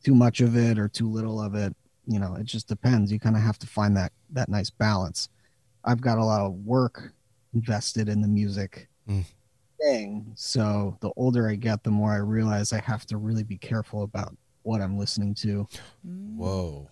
too 0.02 0.14
much 0.14 0.40
of 0.40 0.56
it 0.56 0.78
or 0.78 0.88
too 0.88 1.08
little 1.08 1.40
of 1.40 1.54
it, 1.54 1.76
you 2.06 2.18
know, 2.18 2.34
it 2.36 2.44
just 2.46 2.68
depends. 2.68 3.12
You 3.12 3.18
kind 3.20 3.36
of 3.36 3.42
have 3.42 3.58
to 3.60 3.66
find 3.66 3.96
that 3.96 4.12
that 4.30 4.48
nice 4.48 4.70
balance. 4.70 5.28
I've 5.84 6.00
got 6.00 6.18
a 6.18 6.24
lot 6.24 6.42
of 6.42 6.52
work 6.64 7.12
invested 7.54 8.08
in 8.08 8.20
the 8.22 8.28
music 8.28 8.88
Mm. 9.08 9.24
thing, 9.80 10.32
so 10.36 10.96
the 11.00 11.10
older 11.16 11.48
I 11.48 11.54
get, 11.56 11.82
the 11.82 11.90
more 11.90 12.12
I 12.12 12.18
realize 12.18 12.72
I 12.72 12.80
have 12.80 13.06
to 13.06 13.16
really 13.16 13.42
be 13.44 13.56
careful 13.58 14.02
about 14.02 14.36
what 14.62 14.80
I'm 14.80 14.96
listening 14.98 15.34
to. 15.36 15.66
Whoa. 16.36 16.88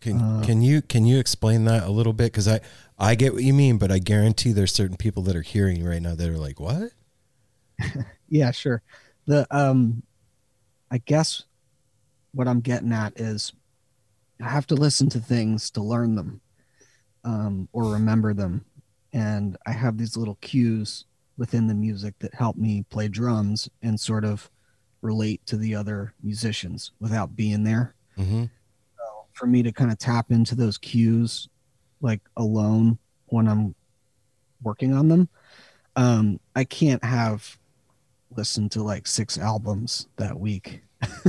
Can 0.00 0.18
Uh, 0.20 0.44
can 0.44 0.62
you 0.62 0.80
can 0.82 1.06
you 1.06 1.18
explain 1.18 1.64
that 1.64 1.82
a 1.84 1.90
little 1.90 2.12
bit? 2.12 2.32
Because 2.32 2.46
I 2.46 2.60
I 2.98 3.14
get 3.14 3.34
what 3.34 3.42
you 3.42 3.52
mean, 3.54 3.78
but 3.78 3.90
I 3.90 3.98
guarantee 3.98 4.52
there's 4.52 4.72
certain 4.72 4.96
people 4.96 5.22
that 5.24 5.34
are 5.34 5.42
hearing 5.42 5.76
you 5.76 5.88
right 5.88 6.02
now 6.02 6.14
that 6.14 6.28
are 6.28 6.38
like, 6.38 6.60
"What?" 6.60 6.92
yeah 8.28 8.50
sure 8.50 8.82
the 9.26 9.46
um 9.56 10.02
i 10.90 10.98
guess 10.98 11.44
what 12.32 12.48
i'm 12.48 12.60
getting 12.60 12.92
at 12.92 13.18
is 13.20 13.52
i 14.42 14.48
have 14.48 14.66
to 14.66 14.74
listen 14.74 15.08
to 15.08 15.18
things 15.20 15.70
to 15.70 15.82
learn 15.82 16.14
them 16.14 16.40
um 17.24 17.68
or 17.72 17.84
remember 17.92 18.32
them 18.34 18.64
and 19.12 19.56
i 19.66 19.72
have 19.72 19.96
these 19.98 20.16
little 20.16 20.36
cues 20.40 21.04
within 21.36 21.66
the 21.66 21.74
music 21.74 22.14
that 22.18 22.34
help 22.34 22.56
me 22.56 22.84
play 22.90 23.08
drums 23.08 23.68
and 23.82 23.98
sort 24.00 24.24
of 24.24 24.50
relate 25.02 25.44
to 25.46 25.56
the 25.56 25.74
other 25.74 26.12
musicians 26.22 26.92
without 27.00 27.36
being 27.36 27.62
there 27.64 27.94
Mm-hmm. 28.18 28.44
for 29.32 29.46
me 29.46 29.62
to 29.62 29.70
kind 29.70 29.92
of 29.92 29.98
tap 29.98 30.32
into 30.32 30.56
those 30.56 30.76
cues 30.78 31.48
like 32.00 32.20
alone 32.36 32.98
when 33.26 33.46
I'm 33.46 33.76
working 34.60 34.92
on 34.92 35.06
them. 35.06 35.28
Um, 35.94 36.40
I 36.56 36.64
can't 36.64 37.04
have 37.04 37.56
listened 38.36 38.72
to 38.72 38.82
like 38.82 39.06
six 39.06 39.38
albums 39.38 40.08
that 40.16 40.36
week 40.38 40.82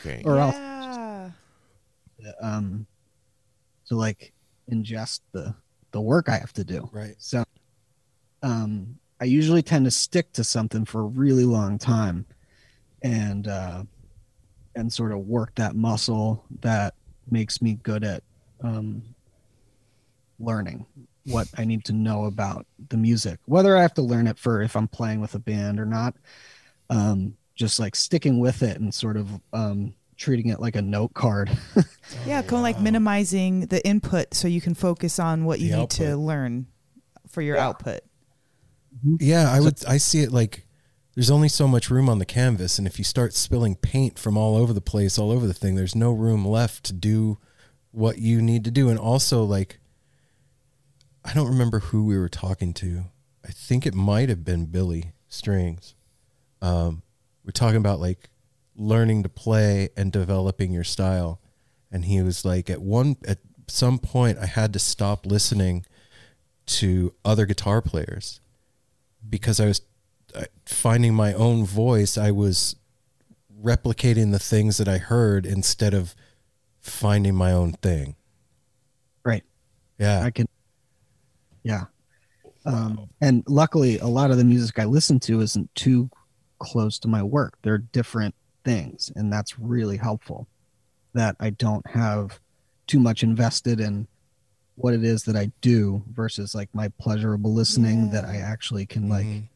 Okay. 0.00 0.22
or 0.24 0.38
else 0.40 0.56
yeah. 0.56 1.03
Um 2.40 2.86
to 3.86 3.96
like 3.96 4.32
ingest 4.70 5.20
the 5.32 5.54
the 5.90 6.00
work 6.00 6.28
I 6.28 6.38
have 6.38 6.52
to 6.54 6.64
do. 6.64 6.88
Right. 6.92 7.14
So 7.18 7.44
um 8.42 8.98
I 9.20 9.26
usually 9.26 9.62
tend 9.62 9.84
to 9.84 9.90
stick 9.90 10.32
to 10.32 10.44
something 10.44 10.84
for 10.84 11.02
a 11.02 11.04
really 11.04 11.44
long 11.44 11.78
time 11.78 12.26
and 13.02 13.46
uh 13.48 13.84
and 14.74 14.92
sort 14.92 15.12
of 15.12 15.18
work 15.20 15.54
that 15.54 15.76
muscle 15.76 16.44
that 16.60 16.94
makes 17.30 17.62
me 17.62 17.74
good 17.82 18.04
at 18.04 18.22
um 18.62 19.02
learning 20.38 20.84
what 21.26 21.48
I 21.56 21.64
need 21.64 21.84
to 21.86 21.92
know 21.92 22.26
about 22.26 22.66
the 22.90 22.98
music. 22.98 23.38
Whether 23.46 23.76
I 23.76 23.82
have 23.82 23.94
to 23.94 24.02
learn 24.02 24.26
it 24.26 24.38
for 24.38 24.60
if 24.60 24.76
I'm 24.76 24.88
playing 24.88 25.20
with 25.20 25.34
a 25.34 25.38
band 25.38 25.80
or 25.80 25.86
not. 25.86 26.14
Um 26.90 27.36
just 27.54 27.78
like 27.78 27.94
sticking 27.94 28.40
with 28.40 28.62
it 28.62 28.80
and 28.80 28.92
sort 28.92 29.16
of 29.16 29.30
um 29.52 29.94
treating 30.16 30.48
it 30.48 30.60
like 30.60 30.76
a 30.76 30.82
note 30.82 31.14
card. 31.14 31.50
Yeah, 32.26 32.42
kind 32.42 32.54
of 32.56 32.60
like 32.60 32.78
minimizing 32.80 33.60
the 33.66 33.84
input 33.86 34.34
so 34.34 34.46
you 34.46 34.60
can 34.60 34.74
focus 34.74 35.18
on 35.18 35.46
what 35.46 35.58
you 35.60 35.70
The 35.70 35.76
need 35.78 35.90
to 35.90 36.04
output. 36.12 36.18
learn 36.18 36.66
for 37.28 37.40
your 37.40 37.56
output. 37.56 38.00
Yeah, 39.18 39.50
I 39.50 39.58
would. 39.60 39.82
I 39.86 39.96
see 39.96 40.20
it 40.20 40.30
like 40.30 40.66
there's 41.14 41.30
only 41.30 41.48
so 41.48 41.66
much 41.66 41.88
room 41.90 42.08
on 42.10 42.18
the 42.18 42.26
canvas, 42.26 42.78
and 42.78 42.86
if 42.86 42.98
you 42.98 43.04
start 43.04 43.32
spilling 43.32 43.74
paint 43.76 44.18
from 44.18 44.36
all 44.36 44.54
over 44.56 44.72
the 44.74 44.80
place, 44.82 45.18
all 45.18 45.30
over 45.30 45.46
the 45.46 45.54
thing, 45.54 45.76
there's 45.76 45.94
no 45.96 46.12
room 46.12 46.44
left 46.46 46.84
to 46.84 46.92
do 46.92 47.38
what 47.90 48.18
you 48.18 48.42
need 48.42 48.64
to 48.64 48.70
do. 48.70 48.88
And 48.90 48.98
also, 48.98 49.42
like, 49.42 49.78
I 51.24 51.32
don't 51.32 51.48
remember 51.48 51.78
who 51.80 52.04
we 52.04 52.18
were 52.18 52.28
talking 52.28 52.74
to. 52.74 53.04
I 53.46 53.50
think 53.50 53.86
it 53.86 53.94
might 53.94 54.28
have 54.28 54.44
been 54.44 54.66
Billy 54.66 55.12
Strings. 55.28 55.94
Um, 56.60 57.02
we're 57.44 57.50
talking 57.52 57.78
about 57.78 57.98
like 57.98 58.28
learning 58.76 59.22
to 59.22 59.28
play 59.28 59.90
and 59.96 60.12
developing 60.12 60.72
your 60.72 60.84
style, 60.84 61.40
and 61.90 62.04
he 62.04 62.20
was 62.22 62.44
like, 62.44 62.68
at 62.68 62.82
one 62.82 63.16
at 63.26 63.38
some 63.68 63.98
point, 63.98 64.38
I 64.38 64.46
had 64.46 64.72
to 64.72 64.78
stop 64.78 65.26
listening 65.26 65.86
to 66.66 67.14
other 67.24 67.46
guitar 67.46 67.80
players 67.82 68.40
because 69.28 69.60
I 69.60 69.66
was 69.66 69.80
finding 70.66 71.14
my 71.14 71.32
own 71.34 71.64
voice, 71.64 72.18
I 72.18 72.30
was 72.30 72.76
replicating 73.62 74.32
the 74.32 74.38
things 74.38 74.76
that 74.76 74.88
I 74.88 74.98
heard 74.98 75.46
instead 75.46 75.94
of 75.94 76.14
finding 76.80 77.34
my 77.34 77.52
own 77.52 77.72
thing. 77.72 78.16
Right. 79.24 79.42
Yeah. 79.98 80.22
I 80.22 80.30
can. 80.30 80.46
Yeah. 81.62 81.84
Um, 82.66 83.08
and 83.20 83.44
luckily, 83.46 83.98
a 83.98 84.06
lot 84.06 84.30
of 84.30 84.36
the 84.36 84.44
music 84.44 84.78
I 84.78 84.84
listen 84.84 85.20
to 85.20 85.40
isn't 85.40 85.74
too 85.74 86.10
close 86.58 86.98
to 87.00 87.08
my 87.08 87.22
work. 87.22 87.58
They're 87.62 87.78
different 87.78 88.34
things, 88.64 89.12
and 89.16 89.32
that's 89.32 89.58
really 89.58 89.96
helpful. 89.96 90.46
That 91.12 91.36
I 91.40 91.50
don't 91.50 91.86
have 91.90 92.40
too 92.86 92.98
much 92.98 93.22
invested 93.22 93.80
in 93.80 94.06
what 94.76 94.92
it 94.94 95.04
is 95.04 95.22
that 95.24 95.36
I 95.36 95.52
do 95.60 96.02
versus 96.12 96.54
like 96.54 96.68
my 96.74 96.88
pleasurable 96.98 97.52
listening 97.54 98.10
that 98.10 98.24
I 98.24 98.38
actually 98.38 98.86
can 98.86 99.08
like 99.08 99.24
Mhm. 99.26 99.48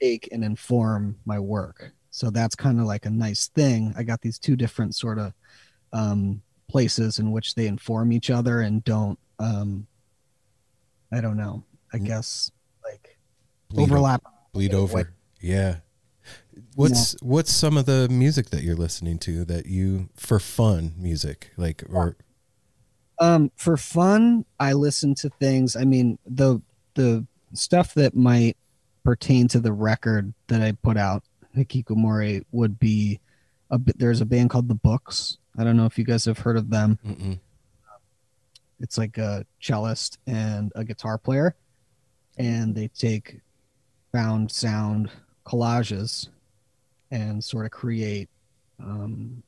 take 0.00 0.28
and 0.32 0.42
inform 0.42 1.18
my 1.26 1.38
work. 1.38 1.92
So 2.10 2.30
that's 2.30 2.54
kind 2.54 2.80
of 2.80 2.86
like 2.86 3.04
a 3.06 3.10
nice 3.10 3.48
thing. 3.48 3.92
I 3.96 4.02
got 4.02 4.22
these 4.22 4.38
two 4.38 4.56
different 4.56 4.94
sort 4.94 5.18
of 5.18 5.34
um, 5.92 6.40
places 6.68 7.18
in 7.18 7.32
which 7.32 7.54
they 7.54 7.66
inform 7.66 8.12
each 8.12 8.30
other 8.30 8.62
and 8.62 8.82
don't. 8.82 9.18
Um, 9.38 9.86
I 11.12 11.20
don't 11.20 11.36
know. 11.36 11.64
I 11.92 11.98
Mm. 11.98 12.06
guess 12.06 12.50
like 12.82 13.18
Bleed 13.68 13.82
overlap. 13.84 14.22
bleed 14.54 14.72
over. 14.72 15.12
Yeah. 15.40 15.80
What's 16.74 17.16
what's 17.20 17.52
some 17.52 17.76
of 17.76 17.86
the 17.86 18.08
music 18.08 18.50
that 18.50 18.62
you're 18.62 18.76
listening 18.76 19.18
to 19.20 19.44
that 19.44 19.66
you 19.66 20.08
for 20.16 20.38
fun 20.38 20.94
music 20.96 21.50
like 21.56 21.82
or 21.90 22.16
Um, 23.18 23.52
for 23.56 23.76
fun, 23.76 24.44
I 24.58 24.72
listen 24.72 25.14
to 25.16 25.28
things. 25.28 25.76
I 25.76 25.84
mean, 25.84 26.18
the 26.26 26.60
the 26.94 27.26
stuff 27.52 27.94
that 27.94 28.14
might 28.14 28.56
pertain 29.04 29.48
to 29.48 29.60
the 29.60 29.72
record 29.72 30.32
that 30.48 30.62
I 30.62 30.72
put 30.72 30.96
out, 30.96 31.24
Hikikomori, 31.56 32.44
would 32.52 32.78
be 32.78 33.20
a 33.70 33.78
bit. 33.78 33.98
There's 33.98 34.20
a 34.20 34.26
band 34.26 34.50
called 34.50 34.68
The 34.68 34.74
Books. 34.74 35.38
I 35.56 35.64
don't 35.64 35.76
know 35.76 35.86
if 35.86 35.98
you 35.98 36.04
guys 36.04 36.24
have 36.24 36.38
heard 36.38 36.56
of 36.56 36.70
them. 36.70 36.98
Mm-mm. 37.06 37.38
It's 38.80 38.98
like 38.98 39.18
a 39.18 39.46
cellist 39.60 40.18
and 40.26 40.72
a 40.74 40.84
guitar 40.84 41.18
player, 41.18 41.54
and 42.36 42.74
they 42.74 42.88
take 42.88 43.40
found 44.10 44.50
sound 44.50 45.10
collages 45.46 46.28
and 47.12 47.44
sort 47.44 47.66
of 47.66 47.70
create 47.70 48.28
um, 48.80 49.42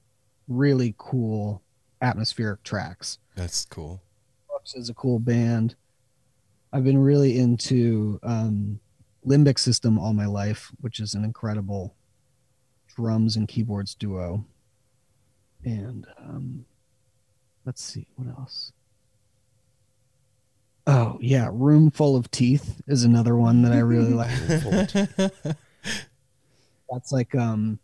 really 0.47 0.95
cool 0.99 1.62
atmospheric 2.01 2.62
tracks. 2.62 3.19
that's 3.35 3.65
cool. 3.65 4.01
Books 4.49 4.74
is 4.74 4.91
a 4.91 4.95
cool 4.95 5.19
band. 5.19 5.74
I've 6.73 6.85
been 6.85 6.99
really 6.99 7.39
into 7.39 8.20
um, 8.23 8.78
Limbic 9.27 9.59
System 9.59 9.99
all 9.99 10.12
my 10.12 10.27
life, 10.27 10.70
which 10.81 11.01
is 11.01 11.15
an 11.15 11.24
incredible 11.24 11.95
drums 12.95 13.36
and 13.36 13.49
keyboards 13.49 13.95
duo. 13.95 14.45
And 15.65 16.07
um, 16.19 16.66
let's 17.65 17.82
see 17.82 18.07
what 18.16 18.28
else. 18.28 18.73
Oh 20.86 21.19
yeah, 21.23 21.49
Roomful 21.51 22.15
of 22.15 22.31
Teeth 22.31 22.82
is 22.86 23.05
another 23.05 23.35
one 23.35 23.62
that 23.62 23.73
I 23.73 23.78
really 23.78 24.12
like. 24.12 25.57
That's 26.95 27.12
like 27.12 27.35
um, 27.35 27.79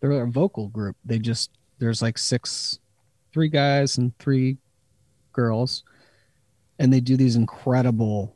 they're 0.00 0.22
a 0.22 0.26
vocal 0.30 0.68
group. 0.68 0.96
They 1.04 1.18
just 1.18 1.50
there's 1.78 2.00
like 2.02 2.18
six, 2.18 2.78
three 3.32 3.48
guys 3.48 3.98
and 3.98 4.16
three 4.18 4.58
girls 5.32 5.82
and 6.78 6.92
they 6.92 7.00
do 7.00 7.16
these 7.16 7.36
incredible 7.36 8.34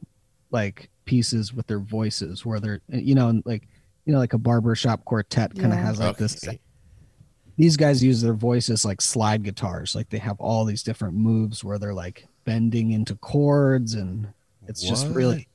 like 0.50 0.88
pieces 1.04 1.52
with 1.52 1.66
their 1.66 1.78
voices 1.78 2.46
where 2.46 2.58
they're 2.58 2.80
you 2.88 3.14
know 3.14 3.42
like 3.44 3.68
you 4.06 4.12
know 4.12 4.18
like 4.18 4.32
a 4.32 4.38
barbershop 4.38 5.04
quartet 5.04 5.54
kind 5.54 5.72
of 5.72 5.78
Yeah. 5.78 5.84
has 5.84 5.98
like 5.98 6.16
this 6.16 6.42
these 7.58 7.76
guys 7.76 8.02
use 8.02 8.22
their 8.22 8.32
voices 8.34 8.84
like 8.84 9.02
slide 9.02 9.42
guitars 9.42 9.94
like 9.94 10.08
they 10.08 10.18
have 10.18 10.40
all 10.40 10.64
these 10.64 10.82
different 10.82 11.14
moves 11.14 11.62
where 11.62 11.78
they're 11.78 11.92
like 11.92 12.26
bending 12.44 12.92
into 12.92 13.14
chords 13.16 13.92
and 13.94 14.26
it's 14.66 14.82
just 14.82 15.08
really 15.08 15.48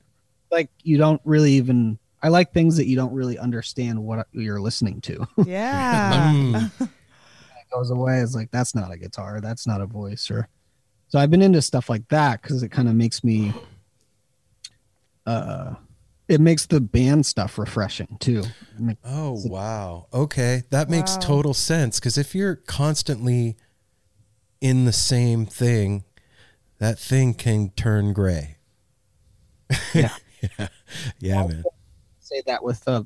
like 0.52 0.70
you 0.84 0.96
don't 0.96 1.20
really 1.24 1.52
even 1.52 1.98
i 2.22 2.28
like 2.28 2.52
things 2.52 2.76
that 2.76 2.86
you 2.86 2.96
don't 2.96 3.12
really 3.12 3.38
understand 3.38 3.98
what 4.02 4.26
you're 4.32 4.60
listening 4.60 5.00
to 5.00 5.26
Yeah. 5.46 6.32
Mm. 6.32 6.70
goes 7.72 7.90
away 7.90 8.20
it's 8.20 8.34
like 8.34 8.50
that's 8.50 8.74
not 8.74 8.92
a 8.92 8.98
guitar 8.98 9.40
that's 9.40 9.66
not 9.66 9.80
a 9.80 9.86
voice 9.86 10.30
or 10.30 10.46
so 11.08 11.18
i've 11.18 11.30
been 11.30 11.40
into 11.42 11.62
stuff 11.62 11.88
like 11.88 12.06
that 12.08 12.42
because 12.42 12.62
it 12.62 12.68
kind 12.68 12.86
of 12.88 12.94
makes 12.94 13.24
me 13.24 13.52
uh 15.26 15.74
it 16.28 16.40
makes 16.40 16.66
the 16.66 16.80
band 16.80 17.24
stuff 17.26 17.58
refreshing 17.58 18.16
too 18.20 18.40
It 18.40 18.80
make- 18.80 18.98
Oh 19.04 19.40
wow. 19.44 20.06
Okay, 20.14 20.62
that 20.70 20.88
makes 20.88 21.14
Wow. 21.14 21.20
total 21.20 21.54
sense 21.54 22.00
cuz 22.00 22.16
if 22.16 22.34
you're 22.34 22.56
constantly 22.56 23.56
in 24.60 24.84
the 24.84 24.92
same 24.92 25.44
thing, 25.46 26.04
that 26.78 26.98
thing 26.98 27.34
can 27.34 27.70
turn 27.70 28.12
gray. 28.12 28.56
Yeah. 29.94 30.14
yeah. 30.58 30.68
Yeah, 31.18 31.46
man. 31.46 31.64
Say 32.32 32.42
that 32.46 32.62
with 32.62 32.86
uh 32.88 33.02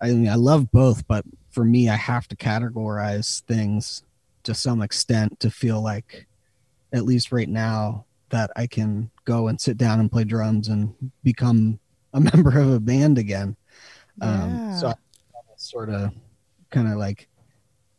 i 0.00 0.08
mean 0.08 0.28
i 0.28 0.34
love 0.34 0.70
both 0.70 1.06
but 1.06 1.24
for 1.50 1.64
me 1.64 1.88
i 1.88 1.96
have 1.96 2.28
to 2.28 2.36
categorize 2.36 3.42
things 3.42 4.02
to 4.42 4.54
some 4.54 4.82
extent 4.82 5.38
to 5.40 5.50
feel 5.50 5.82
like 5.82 6.26
at 6.92 7.04
least 7.04 7.32
right 7.32 7.48
now 7.48 8.04
that 8.30 8.50
i 8.56 8.66
can 8.66 9.10
go 9.24 9.48
and 9.48 9.60
sit 9.60 9.76
down 9.76 10.00
and 10.00 10.10
play 10.12 10.24
drums 10.24 10.68
and 10.68 10.94
become 11.22 11.78
a 12.12 12.20
member 12.34 12.58
of 12.58 12.72
a 12.72 12.80
band 12.80 13.18
again 13.18 13.56
um 14.20 14.60
so 14.74 14.88
Yeah. 14.88 14.94
I 15.34 15.56
sort 15.56 15.88
of 15.90 16.12
kind 16.70 16.88
of 16.88 16.98
like 16.98 17.28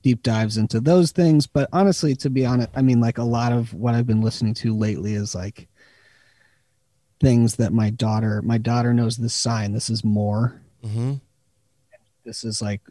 deep 0.03 0.22
dives 0.22 0.57
into 0.57 0.80
those 0.80 1.11
things 1.11 1.47
but 1.47 1.67
honestly 1.73 2.15
to 2.15 2.30
be 2.30 2.45
honest 2.45 2.69
i 2.76 2.81
mean 2.81 2.99
like 2.99 3.17
a 3.17 3.23
lot 3.23 3.51
of 3.51 3.73
what 3.73 3.95
i've 3.95 4.05
been 4.05 4.22
listening 4.22 4.53
to 4.53 4.77
lately 4.77 5.15
is 5.15 5.34
like 5.34 5.67
things 7.21 7.55
that 7.55 7.71
my 7.73 7.89
daughter 7.89 8.41
my 8.41 8.57
daughter 8.57 8.93
knows 8.93 9.17
this 9.17 9.33
sign 9.33 9.71
this 9.73 9.89
is 9.89 10.03
more 10.03 10.61
Mhm. 10.83 11.21
this 12.25 12.43
is 12.43 12.61
like 12.61 12.81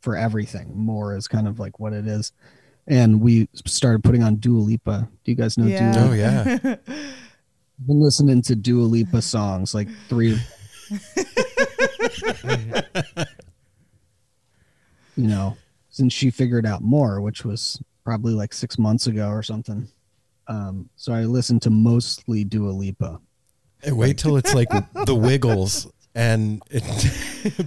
for 0.00 0.16
everything 0.16 0.72
more 0.76 1.16
is 1.16 1.26
kind 1.28 1.48
of 1.48 1.58
like 1.58 1.78
what 1.80 1.92
it 1.92 2.06
is 2.06 2.32
and 2.86 3.20
we 3.20 3.48
started 3.64 4.04
putting 4.04 4.22
on 4.22 4.36
Dua 4.36 4.60
Lipa. 4.60 5.08
Do 5.24 5.30
you 5.30 5.34
guys 5.36 5.56
know 5.56 5.66
yeah. 5.66 5.92
Dua? 5.94 6.08
Oh, 6.08 6.12
yeah. 6.12 6.58
I've 6.86 7.86
been 7.86 8.00
listening 8.02 8.42
to 8.42 8.54
Dua 8.54 8.82
Lipa 8.84 9.22
songs 9.22 9.74
like 9.74 9.88
three. 10.10 10.38
you 15.16 15.28
know, 15.28 15.56
since 15.90 16.12
she 16.12 16.30
figured 16.30 16.66
out 16.66 16.82
more, 16.82 17.20
which 17.20 17.44
was 17.44 17.80
probably 18.04 18.34
like 18.34 18.52
six 18.52 18.78
months 18.78 19.06
ago 19.06 19.28
or 19.28 19.42
something. 19.42 19.88
Um, 20.48 20.88
so 20.96 21.12
I 21.12 21.24
listened 21.24 21.62
to 21.62 21.70
mostly 21.70 22.44
Dua 22.44 22.70
Lipa. 22.70 23.20
Hey, 23.84 23.92
wait 23.92 24.16
till 24.16 24.36
it's 24.38 24.54
like 24.54 24.68
the 25.04 25.14
Wiggles 25.14 25.86
and 26.14 26.62
it, 26.70 26.82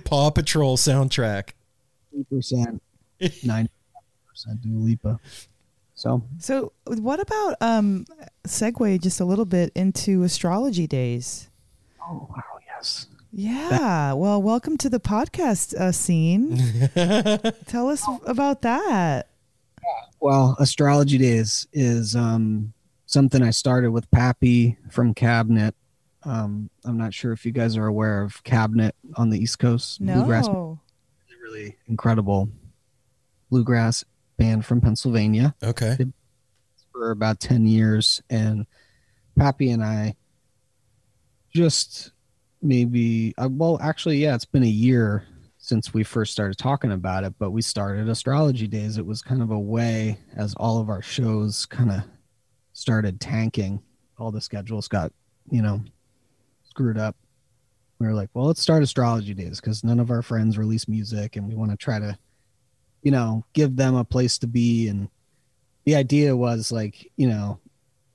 Paw 0.05 0.31
Patrol 0.31 0.75
soundtrack. 0.75 1.51
Three 2.11 2.23
percent, 2.23 2.81
nine 3.43 3.69
percent 4.27 4.61
Dua 4.61 4.79
Lipa. 4.79 5.19
So 5.93 6.23
So, 6.39 6.71
what 6.85 7.19
about 7.19 7.55
um 7.61 8.05
segue 8.47 8.99
just 9.01 9.19
a 9.19 9.25
little 9.25 9.45
bit 9.45 9.71
into 9.75 10.23
astrology 10.23 10.87
days? 10.87 11.49
oh 12.01 12.27
wow, 12.31 12.43
yes. 12.65 13.07
Yeah. 13.31 14.13
Well, 14.13 14.41
welcome 14.41 14.77
to 14.77 14.89
the 14.89 14.99
podcast 14.99 15.75
uh, 15.75 15.91
scene. 15.91 16.57
Tell 17.67 17.89
us 17.89 18.03
about 18.25 18.63
that. 18.63 19.27
Well, 20.19 20.55
astrology 20.59 21.19
days 21.19 21.67
is 21.73 22.15
um, 22.15 22.73
something 23.05 23.43
I 23.43 23.51
started 23.51 23.91
with 23.91 24.09
Pappy 24.09 24.77
from 24.89 25.13
Cabinet. 25.13 25.75
Um, 26.27 26.69
I'm 26.83 26.97
not 26.97 27.13
sure 27.13 27.31
if 27.31 27.45
you 27.45 27.51
guys 27.53 27.77
are 27.77 27.85
aware 27.87 28.21
of 28.21 28.43
Cabinet 28.43 28.93
on 29.15 29.29
the 29.29 29.39
East 29.39 29.59
Coast. 29.59 30.03
Bluegrass, 30.03 30.47
No. 30.47 30.79
really 31.41 31.77
incredible 31.87 32.49
bluegrass 33.49 34.03
band 34.35 34.65
from 34.65 34.81
Pennsylvania 34.81 35.55
Okay. 35.63 35.95
for 36.91 37.11
about 37.11 37.39
10 37.39 37.65
years. 37.65 38.21
And 38.29 38.65
Pappy 39.37 39.71
and 39.71 39.81
I 39.81 40.15
just 41.55 42.11
maybe, 42.61 43.33
uh, 43.37 43.47
well, 43.49 43.79
actually, 43.81 44.17
yeah, 44.17 44.35
it's 44.35 44.43
been 44.45 44.63
a 44.63 44.67
year 44.67 45.25
since 45.57 45.93
we 45.93 46.03
first 46.03 46.33
started 46.33 46.57
talking 46.57 46.91
about 46.91 47.23
it, 47.23 47.33
but 47.39 47.51
we 47.51 47.61
started 47.61 48.09
astrology 48.09 48.67
days. 48.67 48.97
It 48.97 49.05
was 49.05 49.21
kind 49.21 49.41
of 49.41 49.51
a 49.51 49.59
way 49.59 50.19
as 50.35 50.53
all 50.55 50.79
of 50.79 50.89
our 50.89 51.01
shows 51.01 51.65
kind 51.65 51.91
of 51.91 52.01
started 52.73 53.21
tanking. 53.21 53.81
All 54.17 54.31
the 54.31 54.41
schedules 54.41 54.87
got, 54.89 55.13
you 55.49 55.61
know, 55.61 55.81
screwed 56.77 56.99
up. 56.99 57.15
We 57.97 58.05
were 58.05 58.13
like, 58.13 58.29
well, 58.35 58.45
let's 58.45 58.61
start 58.61 58.83
astrology 58.83 59.33
days 59.33 59.59
because 59.59 59.83
none 59.83 59.99
of 59.99 60.11
our 60.11 60.21
friends 60.21 60.59
release 60.59 60.87
music 60.87 61.35
and 61.35 61.47
we 61.47 61.55
want 61.55 61.71
to 61.71 61.77
try 61.77 61.97
to, 61.97 62.15
you 63.01 63.09
know, 63.09 63.43
give 63.53 63.75
them 63.75 63.95
a 63.95 64.03
place 64.03 64.37
to 64.37 64.47
be. 64.47 64.87
And 64.87 65.09
the 65.85 65.95
idea 65.95 66.35
was 66.35 66.71
like, 66.71 67.11
you 67.17 67.27
know, 67.27 67.59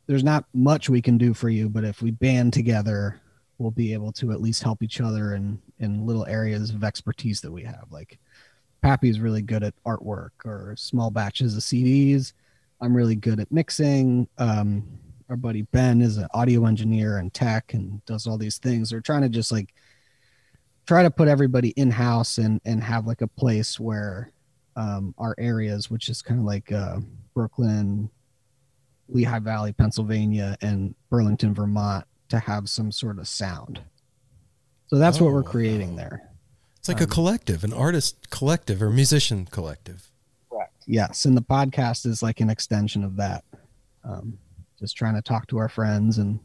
there's 0.07 0.23
not 0.23 0.45
much 0.55 0.89
we 0.89 1.03
can 1.03 1.19
do 1.19 1.35
for 1.35 1.49
you, 1.49 1.69
but 1.69 1.83
if 1.83 2.03
we 2.03 2.13
band 2.13 2.53
together, 2.53 3.21
we'll 3.59 3.73
be 3.73 3.93
able 3.93 4.13
to 4.13 4.31
at 4.31 4.41
least 4.41 4.63
help 4.63 4.81
each 4.81 5.01
other 5.01 5.35
in, 5.35 5.61
in 5.81 6.07
little 6.07 6.27
areas 6.27 6.71
of 6.71 6.85
expertise 6.85 7.41
that 7.41 7.51
we 7.51 7.65
have. 7.65 7.87
Like 7.91 8.21
Pappy's 8.81 9.19
really 9.19 9.43
good 9.43 9.65
at 9.65 9.75
artwork 9.85 10.31
or 10.45 10.77
small 10.77 11.11
batches 11.11 11.57
of 11.57 11.65
CDs. 11.65 12.33
I'm 12.81 12.97
really 12.97 13.17
good 13.17 13.41
at 13.41 13.51
mixing. 13.51 14.29
Um, 14.39 14.87
our 15.29 15.37
buddy 15.37 15.63
Ben 15.63 16.01
is 16.01 16.17
an 16.19 16.27
audio 16.35 16.67
engineer 16.67 17.19
and 17.19 17.33
tech 17.33 17.75
and 17.75 18.05
does 18.07 18.27
all 18.27 18.39
these 18.39 18.59
things. 18.59 18.91
They're 18.91 19.01
trying 19.01 19.23
to 19.23 19.29
just 19.29 19.53
like 19.53 19.75
try 20.87 21.03
to 21.03 21.11
put 21.11 21.29
everybody 21.29 21.71
in 21.71 21.91
house 21.91 22.39
and 22.39 22.61
and 22.65 22.83
have 22.83 23.07
like 23.07 23.21
a 23.23 23.27
place 23.29 23.79
where 23.81 24.33
um, 24.77 25.15
our 25.19 25.35
areas, 25.39 25.91
which 25.91 26.09
is 26.09 26.23
kind 26.23 26.41
of 26.41 26.47
like 26.47 26.73
uh, 26.73 26.99
Brooklyn, 27.35 28.09
Lehigh 29.09 29.39
Valley, 29.39 29.73
Pennsylvania, 29.73 30.57
and 30.63 30.95
Burlington, 31.11 31.55
Vermont, 31.55 32.07
to 32.31 32.39
have 32.39 32.69
some 32.71 32.91
sort 32.91 33.19
of 33.19 33.29
sound. 33.29 33.81
So 34.87 34.97
that's 34.99 35.21
what 35.21 35.29
Oh, 35.29 35.33
we're 35.33 35.43
wow. 35.43 35.51
creating 35.51 35.97
there. 35.97 36.29
It's 36.79 36.89
like 36.89 37.01
a 37.01 37.07
collective, 37.07 37.63
an 37.65 37.73
artist 37.73 38.31
collective 38.31 38.83
or 38.83 38.91
musician 38.91 39.47
collective. 39.47 40.11
Correct. 40.51 40.73
Yes, 40.87 41.27
and 41.27 41.37
the 41.37 41.43
podcast 41.43 42.07
is 42.07 42.23
like 42.23 42.41
an 42.41 42.51
extension 42.51 43.05
of 43.05 43.17
that. 43.17 43.45
Um, 44.05 44.39
just 44.83 44.97
trying 44.97 45.15
to 45.15 45.23
talk 45.23 45.47
to 45.47 45.57
our 45.59 45.69
friends 45.71 46.19
and 46.19 46.39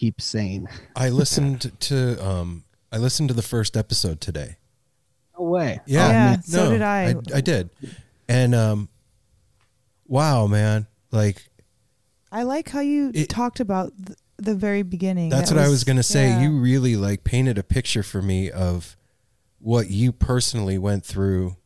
keep 0.00 0.20
sane. 0.20 0.66
I 0.96 1.10
listened 1.10 1.70
to 1.80 2.26
um 2.26 2.64
I 2.90 2.96
listened 2.98 3.28
to 3.28 3.34
the 3.34 3.42
first 3.42 3.76
episode 3.76 4.20
today. 4.20 4.56
No 5.38 5.44
way. 5.44 5.78
Yeah, 5.86 6.06
Oh, 6.06 6.10
Yeah, 6.10 6.36
so 6.40 6.70
did 6.72 6.82
I. 6.82 7.10
I. 7.10 7.14
I 7.36 7.40
did, 7.40 7.70
and 8.28 8.52
um, 8.54 8.88
wow, 10.06 10.46
man, 10.46 10.86
like 11.12 11.48
I 12.32 12.42
like 12.42 12.68
how 12.70 12.80
you 12.80 13.10
It- 13.14 13.28
talked 13.28 13.60
about 13.60 13.92
th- 14.04 14.18
the 14.38 14.54
very 14.54 14.82
beginning. 14.82 15.28
that's 15.30 15.50
That 15.50 15.56
what 15.56 15.64
I 15.64 15.68
was 15.68 15.84
gonna 15.84 16.02
say. 16.02 16.28
yeah. 16.28 16.40
You 16.42 16.58
really 16.58 16.96
like 16.96 17.24
painted 17.24 17.58
a 17.58 17.62
picture 17.62 18.02
for 18.02 18.22
me 18.22 18.50
of 18.50 18.96
what 19.58 19.90
you 19.90 20.12
personally 20.12 20.78
went 20.78 21.04
through 21.04 21.56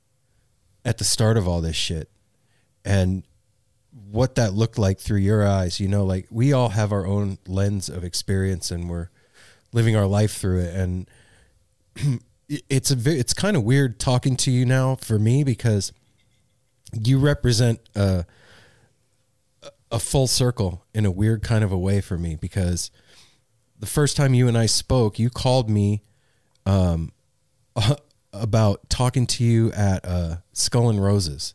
at 0.85 0.99
the 0.99 1.05
start 1.05 1.37
of 1.37 1.47
all 1.49 1.61
this 1.61 1.77
shit, 1.77 2.11
and 2.85 3.23
what 4.15 4.37
that 4.37 4.55
looked 4.55 4.79
like 4.79 5.01
through 5.01 5.19
your 5.19 5.45
eyes. 5.45 5.81
You 5.81 5.89
know, 5.89 6.05
like 6.05 6.29
we 6.31 6.53
all 6.53 6.69
have 6.69 6.93
our 6.93 7.05
own 7.05 7.39
lens 7.49 7.89
of 7.89 8.05
experience, 8.05 8.71
and 8.71 8.89
we're 8.89 9.09
living 9.73 9.97
our 9.97 10.07
life 10.07 10.35
through 10.35 10.61
it, 10.61 10.75
and 10.75 11.11
it's 12.49 12.93
a 12.93 12.97
it's 13.11 13.35
kind 13.35 13.57
of 13.57 13.65
weird 13.65 13.99
talking 13.99 14.37
to 14.37 14.53
you 14.53 14.65
now 14.65 14.95
for 14.95 15.19
me 15.19 15.43
because 15.43 15.93
you 16.93 17.19
represent 17.19 17.81
a 17.97 18.25
a 19.91 19.99
full 19.99 20.29
circle 20.29 20.85
in 20.95 21.05
a 21.05 21.11
weird 21.11 21.43
kind 21.43 21.65
of 21.65 21.73
a 21.73 21.79
way 21.79 22.01
for 22.01 22.17
me 22.17 22.37
because 22.37 22.93
the 23.81 23.87
first 23.87 24.17
time 24.17 24.33
you 24.33 24.47
and 24.47 24.57
I 24.57 24.67
spoke, 24.67 25.19
you 25.19 25.29
called 25.29 25.69
me 25.69 26.03
um 26.67 27.11
about 28.33 28.89
talking 28.89 29.27
to 29.27 29.43
you 29.43 29.73
at 29.73 30.05
uh 30.05 30.37
Skull 30.53 30.89
and 30.89 31.03
Roses 31.03 31.55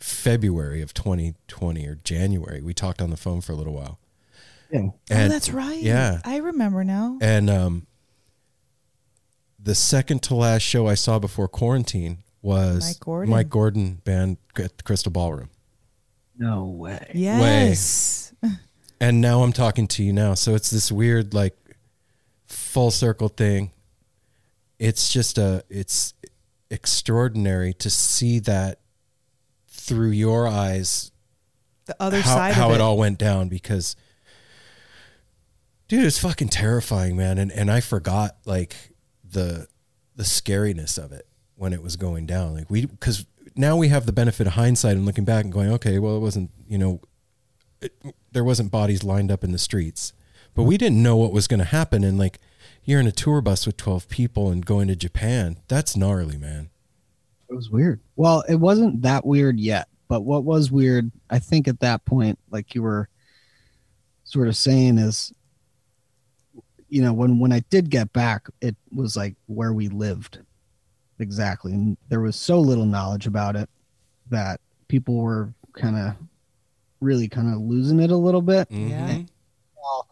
February 0.00 0.82
of 0.82 0.94
2020 0.94 1.86
or 1.86 1.94
January. 1.96 2.62
We 2.62 2.74
talked 2.74 3.00
on 3.00 3.10
the 3.10 3.16
phone 3.16 3.40
for 3.40 3.52
a 3.52 3.56
little 3.56 3.74
while. 3.74 3.98
Yeah. 4.70 4.80
oh, 4.88 4.92
that's 5.08 5.50
right. 5.50 5.80
Yeah. 5.80 6.20
I 6.24 6.38
remember 6.38 6.82
now. 6.84 7.18
and 7.20 7.48
um, 7.48 7.86
the 9.58 9.74
second 9.74 10.22
to 10.24 10.34
last 10.34 10.62
show 10.62 10.86
I 10.86 10.94
saw 10.94 11.18
before 11.18 11.48
quarantine 11.48 12.18
was 12.42 12.88
Mike 12.88 13.00
Gordon. 13.00 13.30
Mike 13.30 13.48
Gordon 13.50 13.94
band 14.04 14.36
at 14.56 14.76
the 14.76 14.82
Crystal 14.82 15.12
Ballroom. 15.12 15.50
No 16.38 16.64
way. 16.64 17.10
Yes. 17.14 18.32
And 19.00 19.20
now 19.20 19.42
I'm 19.42 19.52
talking 19.52 19.86
to 19.88 20.02
you 20.02 20.12
now. 20.12 20.34
So 20.34 20.54
it's 20.54 20.70
this 20.70 20.90
weird, 20.90 21.34
like, 21.34 21.56
full 22.46 22.90
circle 22.90 23.28
thing. 23.28 23.72
It's 24.78 25.12
just 25.12 25.36
a, 25.38 25.64
it's 25.68 26.14
extraordinary 26.70 27.74
to 27.74 27.90
see 27.90 28.38
that 28.40 28.80
through 29.86 30.10
your 30.10 30.46
eyes 30.46 31.10
The 31.86 31.96
other 32.00 32.20
how, 32.20 32.34
side 32.34 32.54
how 32.54 32.66
of 32.68 32.72
it 32.72 32.74
it. 32.76 32.80
all 32.80 32.96
went 32.98 33.18
down 33.18 33.48
because 33.48 33.96
dude 35.88 36.04
it's 36.04 36.18
fucking 36.18 36.48
terrifying 36.48 37.16
man. 37.16 37.38
And 37.38 37.50
and 37.52 37.70
I 37.70 37.80
forgot 37.80 38.36
like 38.44 38.74
the 39.24 39.68
the 40.14 40.24
scariness 40.24 40.98
of 41.02 41.12
it 41.12 41.26
when 41.54 41.72
it 41.72 41.82
was 41.82 41.96
going 41.96 42.26
down. 42.26 42.54
Like 42.54 42.70
we 42.70 42.86
cuz 43.00 43.26
now 43.54 43.76
we 43.76 43.88
have 43.88 44.06
the 44.06 44.12
benefit 44.12 44.46
of 44.46 44.54
hindsight 44.54 44.96
and 44.96 45.06
looking 45.06 45.24
back 45.24 45.44
and 45.44 45.52
going 45.52 45.70
okay 45.72 45.98
well 45.98 46.16
it 46.16 46.20
wasn't 46.20 46.50
you 46.68 46.76
know 46.78 47.00
it, 47.80 47.92
there 48.32 48.44
wasn't 48.44 48.70
bodies 48.70 49.04
lined 49.04 49.30
up 49.30 49.44
in 49.44 49.52
the 49.52 49.58
streets. 49.58 50.12
But 50.54 50.62
we 50.64 50.78
didn't 50.78 51.02
know 51.02 51.16
what 51.16 51.32
was 51.32 51.46
going 51.46 51.58
to 51.58 51.66
happen. 51.66 52.02
And 52.02 52.18
like 52.18 52.38
you're 52.84 53.00
in 53.00 53.06
a 53.06 53.12
tour 53.12 53.40
bus 53.42 53.66
with 53.66 53.76
12 53.76 54.08
people 54.08 54.50
and 54.50 54.64
going 54.64 54.88
to 54.88 54.96
Japan. 54.96 55.58
That's 55.68 55.96
gnarly 55.96 56.36
man 56.38 56.70
It 57.48 57.54
was 57.54 57.70
weird. 57.70 58.00
Well, 58.16 58.42
it 58.48 58.56
wasn't 58.56 59.02
that 59.02 59.24
weird 59.24 59.60
yet, 59.60 59.88
but 60.08 60.22
what 60.22 60.44
was 60.44 60.70
weird, 60.70 61.10
I 61.30 61.38
think 61.38 61.68
at 61.68 61.80
that 61.80 62.04
point, 62.04 62.38
like 62.50 62.74
you 62.74 62.82
were 62.82 63.08
sort 64.24 64.48
of 64.48 64.56
saying 64.56 64.98
is, 64.98 65.32
you 66.88 67.02
know, 67.02 67.12
when 67.12 67.38
when 67.38 67.52
I 67.52 67.60
did 67.70 67.90
get 67.90 68.12
back, 68.12 68.48
it 68.60 68.76
was 68.94 69.16
like 69.16 69.34
where 69.46 69.72
we 69.72 69.88
lived, 69.88 70.38
exactly, 71.18 71.72
and 71.72 71.96
there 72.08 72.20
was 72.20 72.36
so 72.36 72.60
little 72.60 72.86
knowledge 72.86 73.26
about 73.26 73.56
it 73.56 73.68
that 74.30 74.60
people 74.88 75.16
were 75.16 75.52
kind 75.74 75.96
of, 75.96 76.14
really 77.00 77.28
kind 77.28 77.52
of 77.52 77.60
losing 77.60 78.00
it 78.00 78.10
a 78.10 78.16
little 78.16 78.40
bit. 78.40 78.68
Yeah. 78.70 79.18
Well, 79.76 80.08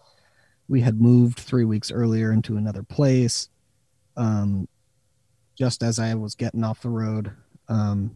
we 0.69 0.81
had 0.81 1.01
moved 1.01 1.39
three 1.39 1.65
weeks 1.65 1.91
earlier 1.91 2.31
into 2.31 2.57
another 2.57 2.83
place. 2.83 3.49
Um, 4.17 4.69
just 5.57 5.83
as 5.83 5.99
I 5.99 6.15
was 6.15 6.35
getting 6.35 6.65
off 6.65 6.83
the 6.83 6.89
road. 6.89 7.33
Um, 7.69 8.15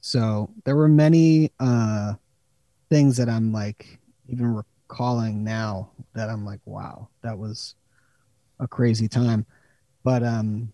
so 0.00 0.50
there 0.64 0.76
were 0.76 0.88
many 0.88 1.50
uh, 1.58 2.14
things 2.88 3.16
that 3.16 3.28
I'm 3.28 3.52
like 3.52 3.98
even 4.28 4.54
recalling 4.54 5.44
now 5.44 5.90
that 6.14 6.30
I'm 6.30 6.44
like, 6.44 6.60
wow, 6.64 7.08
that 7.22 7.38
was 7.38 7.74
a 8.58 8.68
crazy 8.68 9.08
time. 9.08 9.46
But 10.02 10.22
um, 10.22 10.72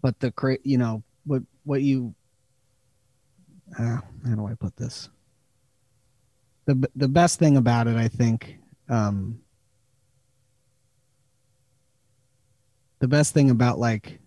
but 0.00 0.18
the 0.20 0.30
cra- 0.32 0.58
you 0.62 0.78
know 0.78 1.02
what 1.26 1.42
what 1.64 1.82
you 1.82 2.14
uh, 3.78 3.98
how 4.26 4.34
do 4.34 4.46
I 4.46 4.54
put 4.54 4.76
this? 4.76 5.08
The 6.66 6.88
the 6.96 7.08
best 7.08 7.38
thing 7.38 7.56
about 7.56 7.88
it, 7.88 7.96
I 7.96 8.08
think, 8.08 8.58
um, 8.88 9.40
the 13.00 13.08
best 13.08 13.34
thing 13.34 13.50
about 13.50 13.78
like 13.78 14.20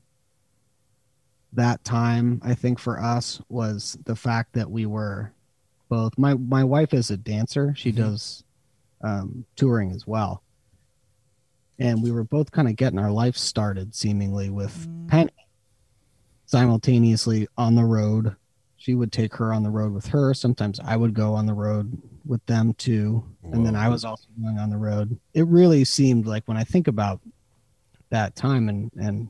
that 1.58 1.84
time 1.84 2.42
i 2.44 2.54
think 2.54 2.80
for 2.80 3.00
us 3.00 3.42
was 3.50 3.98
the 4.06 4.16
fact 4.16 4.54
that 4.54 4.72
we 4.72 4.86
were 4.86 5.32
both 5.90 6.18
my 6.18 6.34
my 6.36 6.64
wife 6.64 6.94
is 6.94 7.12
a 7.12 7.18
dancer. 7.18 7.74
She 7.76 7.92
does 7.92 8.44
um 9.02 9.46
touring 9.56 9.92
as 9.92 10.06
well. 10.06 10.44
And 11.80 12.02
we 12.02 12.12
were 12.12 12.24
both 12.24 12.52
kind 12.52 12.68
of 12.68 12.76
getting 12.76 13.00
our 13.00 13.12
life 13.12 13.38
started 13.38 13.94
seemingly 13.94 14.50
with 14.50 14.88
penny 15.08 15.32
simultaneously 16.46 17.48
on 17.58 17.76
the 17.76 17.84
road. 17.84 18.36
She 18.78 18.96
would 18.96 19.12
take 19.12 19.36
her 19.36 19.54
on 19.54 19.64
the 19.64 19.70
road 19.70 19.94
with 19.94 20.08
her. 20.08 20.34
Sometimes 20.34 20.80
i 20.84 20.96
would 20.96 21.14
go 21.14 21.34
on 21.34 21.46
the 21.46 21.54
road 21.54 22.02
with 22.26 22.46
them 22.48 22.74
too. 22.74 23.24
And 23.44 23.66
then 23.66 23.76
i 23.76 23.88
was 23.88 24.04
also 24.04 24.28
going 24.42 24.58
on 24.58 24.70
the 24.70 24.78
road. 24.78 25.20
It 25.34 25.48
really 25.48 25.86
seemed 25.86 26.26
like 26.26 26.48
when 26.48 26.58
i 26.58 26.64
think 26.64 26.88
about 26.88 27.22
that 28.10 28.36
time 28.36 28.70
and 28.70 28.92
and 29.00 29.30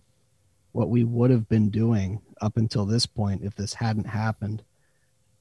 what 0.78 0.90
we 0.90 1.04
would 1.04 1.32
have 1.32 1.50
been 1.50 1.72
doing 1.72 2.22
up 2.40 2.56
until 2.56 2.86
this 2.86 3.08
point 3.08 3.44
if 3.44 3.56
this 3.56 3.74
hadn't 3.74 4.06
happened 4.06 4.62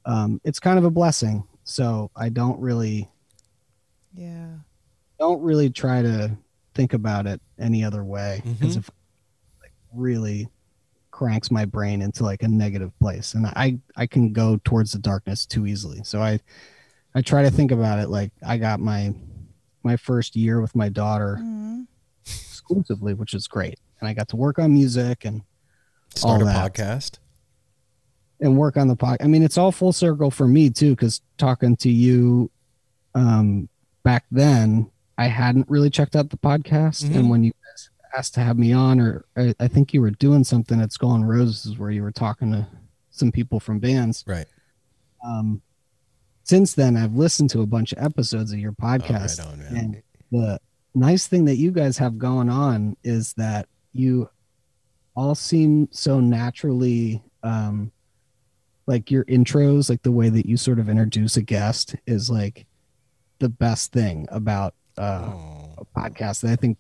um, 0.06 0.40
it's 0.44 0.58
kind 0.58 0.78
of 0.78 0.84
a 0.86 0.90
blessing 0.90 1.46
so 1.62 2.10
i 2.16 2.30
don't 2.30 2.58
really 2.58 3.06
Yeah. 4.14 4.54
don't 5.18 5.42
really 5.42 5.68
try 5.68 6.00
to 6.00 6.38
think 6.74 6.94
about 6.94 7.26
it 7.26 7.42
any 7.58 7.84
other 7.84 8.02
way 8.02 8.40
because 8.44 8.76
Mhm. 8.76 8.78
if 8.78 8.90
like 9.60 9.72
really 9.92 10.48
cranks 11.10 11.50
my 11.50 11.66
brain 11.66 12.00
into 12.00 12.22
like 12.24 12.42
a 12.42 12.48
negative 12.48 12.98
place 12.98 13.34
and 13.34 13.44
i 13.46 13.78
i 13.96 14.06
can 14.06 14.32
go 14.32 14.58
towards 14.64 14.92
the 14.92 14.98
darkness 14.98 15.44
too 15.44 15.66
easily 15.66 16.02
so 16.02 16.22
i 16.22 16.38
i 17.14 17.20
try 17.20 17.42
to 17.42 17.50
think 17.50 17.70
about 17.72 17.98
it 17.98 18.08
like 18.08 18.32
i 18.42 18.56
got 18.56 18.80
my 18.80 19.14
my 19.82 19.96
first 19.96 20.34
year 20.34 20.60
with 20.62 20.74
my 20.74 20.88
daughter 20.88 21.38
Mhm. 21.42 21.86
exclusively 22.24 23.12
which 23.14 23.34
is 23.34 23.46
great 23.46 23.78
and 24.00 24.08
i 24.08 24.12
got 24.14 24.28
to 24.28 24.36
work 24.36 24.58
on 24.58 24.72
music 24.72 25.24
and 25.24 25.42
start 26.14 26.42
All 26.42 26.48
a 26.48 26.52
that. 26.52 26.72
podcast 26.74 27.18
and 28.40 28.56
work 28.58 28.76
on 28.76 28.86
the 28.88 28.96
podcast. 28.96 29.16
I 29.22 29.26
mean, 29.28 29.42
it's 29.42 29.56
all 29.56 29.72
full 29.72 29.92
circle 29.94 30.30
for 30.30 30.46
me 30.46 30.68
too, 30.68 30.90
because 30.90 31.22
talking 31.38 31.74
to 31.78 31.88
you 31.90 32.50
um, 33.14 33.68
back 34.02 34.24
then, 34.30 34.90
I 35.16 35.28
hadn't 35.28 35.70
really 35.70 35.88
checked 35.88 36.14
out 36.14 36.28
the 36.28 36.36
podcast. 36.36 37.02
Mhm. 37.04 37.16
And 37.16 37.30
when 37.30 37.44
you 37.44 37.52
asked 38.14 38.34
to 38.34 38.40
have 38.40 38.58
me 38.58 38.72
on, 38.74 39.00
or 39.00 39.24
I, 39.38 39.54
I 39.58 39.68
think 39.68 39.94
you 39.94 40.02
were 40.02 40.10
doing 40.10 40.44
something 40.44 40.80
at 40.82 40.92
Skull 40.92 41.14
and 41.14 41.26
Roses 41.26 41.78
where 41.78 41.90
you 41.90 42.02
were 42.02 42.12
talking 42.12 42.52
to 42.52 42.66
some 43.10 43.32
people 43.32 43.58
from 43.58 43.78
bands. 43.78 44.22
right 44.26 44.46
Um, 45.26 45.62
since 46.42 46.74
then, 46.74 46.94
I've 46.96 47.14
listened 47.14 47.48
to 47.50 47.62
a 47.62 47.66
bunch 47.66 47.92
of 47.94 48.04
episodes 48.04 48.52
of 48.52 48.58
your 48.58 48.74
Oh, 48.78 48.86
right 48.86 49.00
podcast. 49.00 49.46
on, 49.50 49.58
man. 49.60 49.74
and 49.76 50.02
the 50.30 50.60
nice 50.94 51.26
thing 51.26 51.46
that 51.46 51.56
you 51.56 51.70
guys 51.72 51.96
have 51.98 52.18
going 52.18 52.50
on 52.50 52.96
is 53.02 53.32
that 53.38 53.66
you 53.98 54.28
all 55.14 55.34
seem 55.34 55.88
so 55.90 56.20
naturally 56.20 57.22
um 57.42 57.90
like 58.86 59.10
your 59.10 59.24
intros 59.24 59.88
like 59.90 60.02
the 60.02 60.12
way 60.12 60.28
that 60.28 60.46
you 60.46 60.56
sort 60.56 60.78
of 60.78 60.88
introduce 60.88 61.36
a 61.36 61.42
guest 61.42 61.94
is 62.06 62.28
like 62.30 62.66
the 63.38 63.48
best 63.48 63.92
thing 63.92 64.26
about 64.30 64.74
uh 64.98 65.32
a 65.78 65.84
podcast 65.96 66.42
that 66.42 66.50
i 66.50 66.56
think 66.56 66.78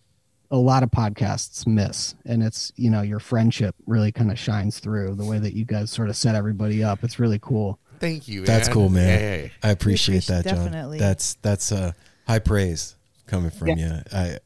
a 0.50 0.56
lot 0.56 0.82
of 0.82 0.90
podcasts 0.90 1.66
miss 1.66 2.14
and 2.24 2.42
it's 2.42 2.72
you 2.76 2.90
know 2.90 3.02
your 3.02 3.18
friendship 3.18 3.74
really 3.86 4.12
kind 4.12 4.30
of 4.30 4.38
shines 4.38 4.78
through 4.78 5.14
the 5.14 5.24
way 5.24 5.38
that 5.38 5.54
you 5.54 5.64
guys 5.64 5.90
sort 5.90 6.08
of 6.08 6.16
set 6.16 6.34
everybody 6.34 6.84
up 6.84 7.02
it's 7.02 7.18
really 7.18 7.38
cool 7.40 7.78
Thank 7.98 8.28
you. 8.28 8.44
That's 8.44 8.68
cool, 8.68 8.90
man. 8.90 9.18
Hey. 9.18 9.52
I 9.62 9.70
appreciate 9.70 10.28
appreciate- 10.28 10.44
that, 10.44 10.54
John. 10.54 10.64
definitely. 10.66 10.98
That's 10.98 11.34
that's 11.40 11.72
uh, 11.72 11.92
high 12.26 12.40
praise 12.40 12.94
coming 13.26 13.50
from 13.50 13.68
you. 13.68 13.86
If 13.86 14.12
I 14.14 14.38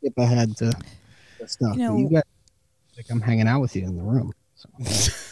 skip 0.00 0.18
ahead 0.18 0.56
to 0.56 0.64
the 0.70 0.84
stuff 1.48 1.76
You 1.76 1.82
know- 1.82 1.96
you 1.96 2.08
guys 2.08 2.22
like 2.96 3.06
i'm 3.10 3.20
hanging 3.20 3.48
out 3.48 3.60
with 3.60 3.74
you 3.76 3.84
in 3.84 3.96
the 3.96 4.02
room 4.02 4.32
so. 4.56 4.68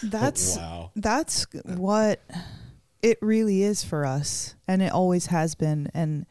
That's 0.08 0.56
wow. 0.56 0.90
that's 0.96 1.46
what 1.64 2.22
it 3.02 3.18
really 3.20 3.62
is 3.62 3.84
for 3.84 4.06
us 4.06 4.54
and 4.66 4.80
it 4.80 4.90
always 4.92 5.26
has 5.26 5.54
been 5.54 5.90
and 5.92 6.24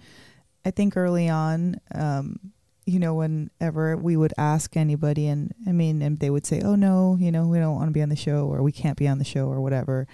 i 0.65 0.71
think 0.71 0.97
early 0.97 1.29
on 1.29 1.79
um 1.93 2.39
you 2.85 2.97
know 2.99 3.13
whenever 3.13 3.95
we 3.97 4.17
would 4.17 4.33
ask 4.37 4.75
anybody 4.77 5.27
and 5.27 5.53
i 5.67 5.71
mean 5.71 6.01
and 6.01 6.19
they 6.19 6.29
would 6.29 6.45
say 6.45 6.61
oh 6.61 6.75
no 6.75 7.17
you 7.19 7.31
know 7.31 7.45
we 7.47 7.59
don't 7.59 7.75
want 7.75 7.87
to 7.87 7.91
be 7.91 8.01
on 8.01 8.09
the 8.09 8.15
show 8.15 8.47
or 8.47 8.63
we 8.63 8.71
can't 8.71 8.97
be 8.97 9.07
on 9.07 9.17
the 9.19 9.25
show 9.25 9.47
or 9.47 9.61
whatever 9.61 10.07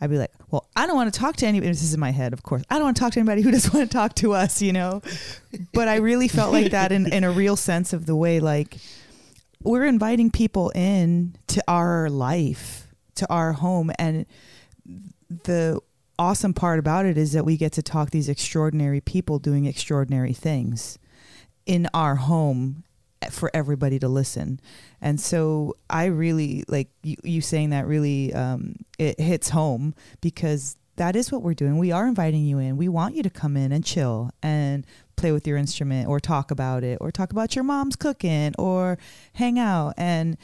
i'd 0.00 0.10
be 0.10 0.18
like 0.18 0.32
well 0.50 0.66
i 0.74 0.86
don't 0.86 0.96
want 0.96 1.12
to 1.12 1.20
talk 1.20 1.36
to 1.36 1.46
anybody 1.46 1.70
this 1.70 1.82
is 1.82 1.94
in 1.94 2.00
my 2.00 2.10
head 2.10 2.32
of 2.32 2.42
course 2.42 2.62
i 2.70 2.74
don't 2.74 2.84
want 2.84 2.96
to 2.96 3.00
talk 3.00 3.12
to 3.12 3.20
anybody 3.20 3.42
who 3.42 3.50
doesn't 3.50 3.72
want 3.74 3.88
to 3.88 3.94
talk 3.96 4.14
to 4.14 4.32
us 4.32 4.60
you 4.60 4.72
know 4.72 5.00
but 5.72 5.86
i 5.88 5.96
really 5.96 6.28
felt 6.28 6.52
like 6.52 6.72
that 6.72 6.90
in, 6.90 7.10
in 7.12 7.22
a 7.24 7.30
real 7.30 7.56
sense 7.56 7.92
of 7.92 8.06
the 8.06 8.16
way 8.16 8.40
like 8.40 8.78
we're 9.64 9.86
inviting 9.86 10.30
people 10.30 10.70
in 10.74 11.36
to 11.48 11.62
our 11.66 12.08
life, 12.08 12.88
to 13.16 13.26
our 13.32 13.54
home. 13.54 13.90
And 13.98 14.26
the 15.28 15.80
awesome 16.18 16.54
part 16.54 16.78
about 16.78 17.06
it 17.06 17.18
is 17.18 17.32
that 17.32 17.44
we 17.44 17.56
get 17.56 17.72
to 17.72 17.82
talk 17.82 18.10
these 18.10 18.28
extraordinary 18.28 19.00
people 19.00 19.38
doing 19.38 19.64
extraordinary 19.64 20.32
things 20.34 20.98
in 21.66 21.88
our 21.94 22.16
home 22.16 22.84
for 23.30 23.50
everybody 23.54 23.98
to 23.98 24.08
listen. 24.08 24.60
And 25.00 25.18
so 25.18 25.74
I 25.88 26.06
really 26.06 26.64
like 26.68 26.88
you, 27.02 27.16
you 27.24 27.40
saying 27.40 27.70
that 27.70 27.86
really 27.86 28.34
um, 28.34 28.76
it 28.98 29.18
hits 29.18 29.48
home 29.48 29.94
because 30.20 30.76
that 30.96 31.16
is 31.16 31.32
what 31.32 31.42
we're 31.42 31.54
doing. 31.54 31.78
We 31.78 31.90
are 31.90 32.06
inviting 32.06 32.44
you 32.44 32.58
in. 32.58 32.76
We 32.76 32.88
want 32.88 33.14
you 33.14 33.22
to 33.22 33.30
come 33.30 33.56
in 33.56 33.72
and 33.72 33.84
chill 33.84 34.30
and 34.42 34.86
play 35.16 35.32
with 35.32 35.46
your 35.46 35.56
instrument 35.56 36.08
or 36.08 36.20
talk 36.20 36.50
about 36.50 36.84
it 36.84 36.98
or 37.00 37.10
talk 37.10 37.30
about 37.30 37.54
your 37.54 37.64
mom's 37.64 37.96
cooking 37.96 38.54
or 38.58 38.98
hang 39.34 39.58
out. 39.58 39.94
And 39.96 40.36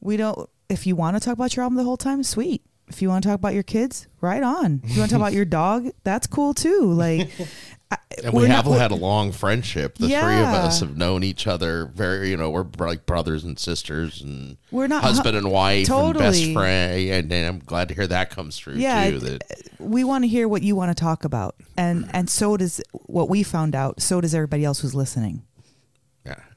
we 0.00 0.16
don't, 0.16 0.48
if 0.68 0.86
you 0.86 0.96
want 0.96 1.16
to 1.16 1.20
talk 1.20 1.34
about 1.34 1.56
your 1.56 1.62
album 1.62 1.76
the 1.76 1.84
whole 1.84 1.96
time, 1.96 2.22
sweet. 2.22 2.62
If 2.88 3.00
you 3.02 3.08
want 3.08 3.22
to 3.22 3.28
talk 3.30 3.36
about 3.38 3.54
your 3.54 3.62
kids, 3.62 4.06
right 4.20 4.42
on. 4.42 4.80
If 4.84 4.92
you 4.94 4.98
want 5.00 5.10
to 5.10 5.16
talk 5.16 5.22
about 5.22 5.32
your 5.32 5.44
dog, 5.62 5.88
that's 6.04 6.26
cool 6.26 6.52
too. 6.54 6.92
Like, 6.92 7.30
I- 7.90 7.96
And 8.22 8.32
we're 8.34 8.42
we 8.42 8.48
not- 8.48 8.64
have 8.66 8.74
had 8.76 8.90
a 8.90 8.94
long 8.96 9.32
friendship. 9.32 9.96
The 9.98 10.08
three 10.08 10.14
of 10.16 10.22
us 10.48 10.80
have 10.80 10.96
known 10.96 11.22
each 11.24 11.46
other 11.46 11.86
very, 11.94 12.30
you 12.30 12.36
know, 12.36 12.50
we're 12.50 12.66
like 12.78 13.06
brothers 13.06 13.42
and 13.44 13.58
sisters 13.58 14.20
and 14.22 14.56
We're 14.70 14.86
not- 14.86 15.02
husband 15.02 15.36
and 15.36 15.50
wife 15.50 15.88
and 15.90 16.14
best 16.14 16.36
Totally. 16.38 16.54
friend. 16.54 17.10
And, 17.10 17.32
and 17.32 17.48
I'm 17.48 17.58
glad 17.60 17.88
to 17.88 17.94
hear 17.94 18.06
that 18.06 18.30
comes 18.30 18.58
through 18.58 18.74
Yeah, 18.74 19.10
too. 19.10 19.18
That 19.20 19.42
uh, 19.50 19.54
we 19.84 20.04
want 20.04 20.24
to 20.24 20.28
hear 20.28 20.46
what 20.48 20.62
you 20.62 20.76
want 20.76 20.96
to 20.96 21.00
talk 21.00 21.24
about 21.24 21.56
and 21.76 22.08
and 22.14 22.30
so 22.30 22.56
does 22.56 22.80
what 22.92 23.28
we 23.28 23.42
found 23.42 23.74
out 23.74 24.00
so 24.00 24.20
does 24.20 24.34
everybody 24.34 24.64
else 24.64 24.80
who's 24.80 24.94
listening 24.94 25.42
yeah. 25.53 25.53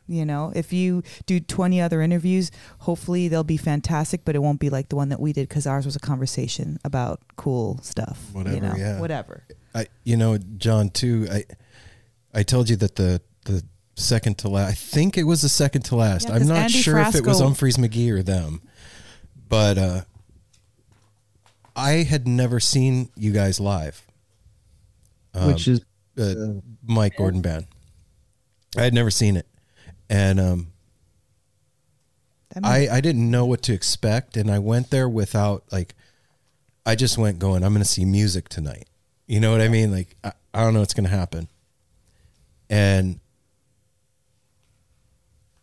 You 0.08 0.26
know 0.26 0.52
if 0.56 0.72
you 0.72 1.04
do 1.26 1.40
20 1.40 1.82
other 1.82 2.02
interviews 2.02 2.50
hopefully 2.80 3.28
they'll 3.28 3.44
be 3.44 3.58
fantastic 3.58 4.22
but 4.24 4.36
it 4.36 4.40
won't 4.40 4.60
be 4.60 4.70
like 4.70 4.88
the 4.90 4.96
one 4.96 5.10
that 5.10 5.20
we 5.20 5.34
did 5.34 5.50
because 5.50 5.68
ours 5.68 5.86
was 5.86 5.96
a 5.96 6.00
conversation 6.00 6.78
about 6.86 7.20
cool 7.36 7.80
stuff 7.84 8.20
you 8.34 8.38
Whatever, 8.40 8.60
know, 8.68 8.76
yeah. 8.78 9.00
whatever 9.02 9.44
I 9.76 9.88
you 10.04 10.16
know 10.18 10.38
John 10.38 10.90
too. 10.90 11.28
I 11.32 11.44
I 12.34 12.44
told 12.44 12.70
you 12.70 12.76
that 12.78 12.96
the 12.96 13.22
the 13.46 13.64
second 13.96 14.38
to 14.40 14.48
last. 14.50 14.70
I 14.70 14.74
think 14.74 15.18
it 15.18 15.24
was 15.24 15.42
the 15.42 15.50
second 15.50 15.84
to 15.86 15.96
last. 15.96 16.30
Yeah, 16.30 16.36
i'm 16.36 16.48
not 16.48 16.58
Andy 16.58 16.74
sure 16.74 16.98
if 17.00 17.16
it 17.16 17.26
was 17.26 17.42
Frasco- 17.42 17.50
Umphrey's 17.52 17.78
McGee 17.78 18.12
or 18.12 18.24
them, 18.24 18.62
but 19.50 19.78
uh, 19.78 20.02
I 21.76 22.04
had 22.04 22.28
never 22.28 22.60
seen 22.60 23.10
you 23.16 23.32
guys 23.32 23.60
live. 23.60 24.06
Um, 25.34 25.48
which 25.48 25.68
is 25.68 25.82
uh, 26.20 26.34
Mike 26.84 27.18
Gordon 27.18 27.42
band. 27.42 27.68
I 28.78 28.82
had 28.84 28.94
never 28.94 29.12
seen 29.12 29.38
it, 29.38 29.46
and 30.10 30.40
um, 30.40 30.68
I 32.64 32.88
I 32.90 33.02
didn't 33.02 33.30
know 33.30 33.46
what 33.46 33.62
to 33.64 33.74
expect, 33.74 34.38
and 34.38 34.50
I 34.50 34.60
went 34.60 34.90
there 34.90 35.08
without 35.10 35.64
like, 35.72 35.94
I 36.86 36.96
just 36.96 37.18
went 37.18 37.40
going. 37.40 37.64
I'm 37.64 37.74
going 37.74 37.84
to 37.84 37.90
see 37.90 38.06
music 38.06 38.50
tonight. 38.50 38.88
You 39.28 39.40
know 39.40 39.52
what 39.52 39.62
I 39.62 39.68
mean? 39.68 39.92
Like 39.92 40.16
I, 40.24 40.32
I 40.54 40.64
don't 40.64 40.74
know 40.74 40.80
what's 40.80 40.94
going 40.94 41.10
to 41.10 41.16
happen, 41.16 41.48
and 42.70 43.20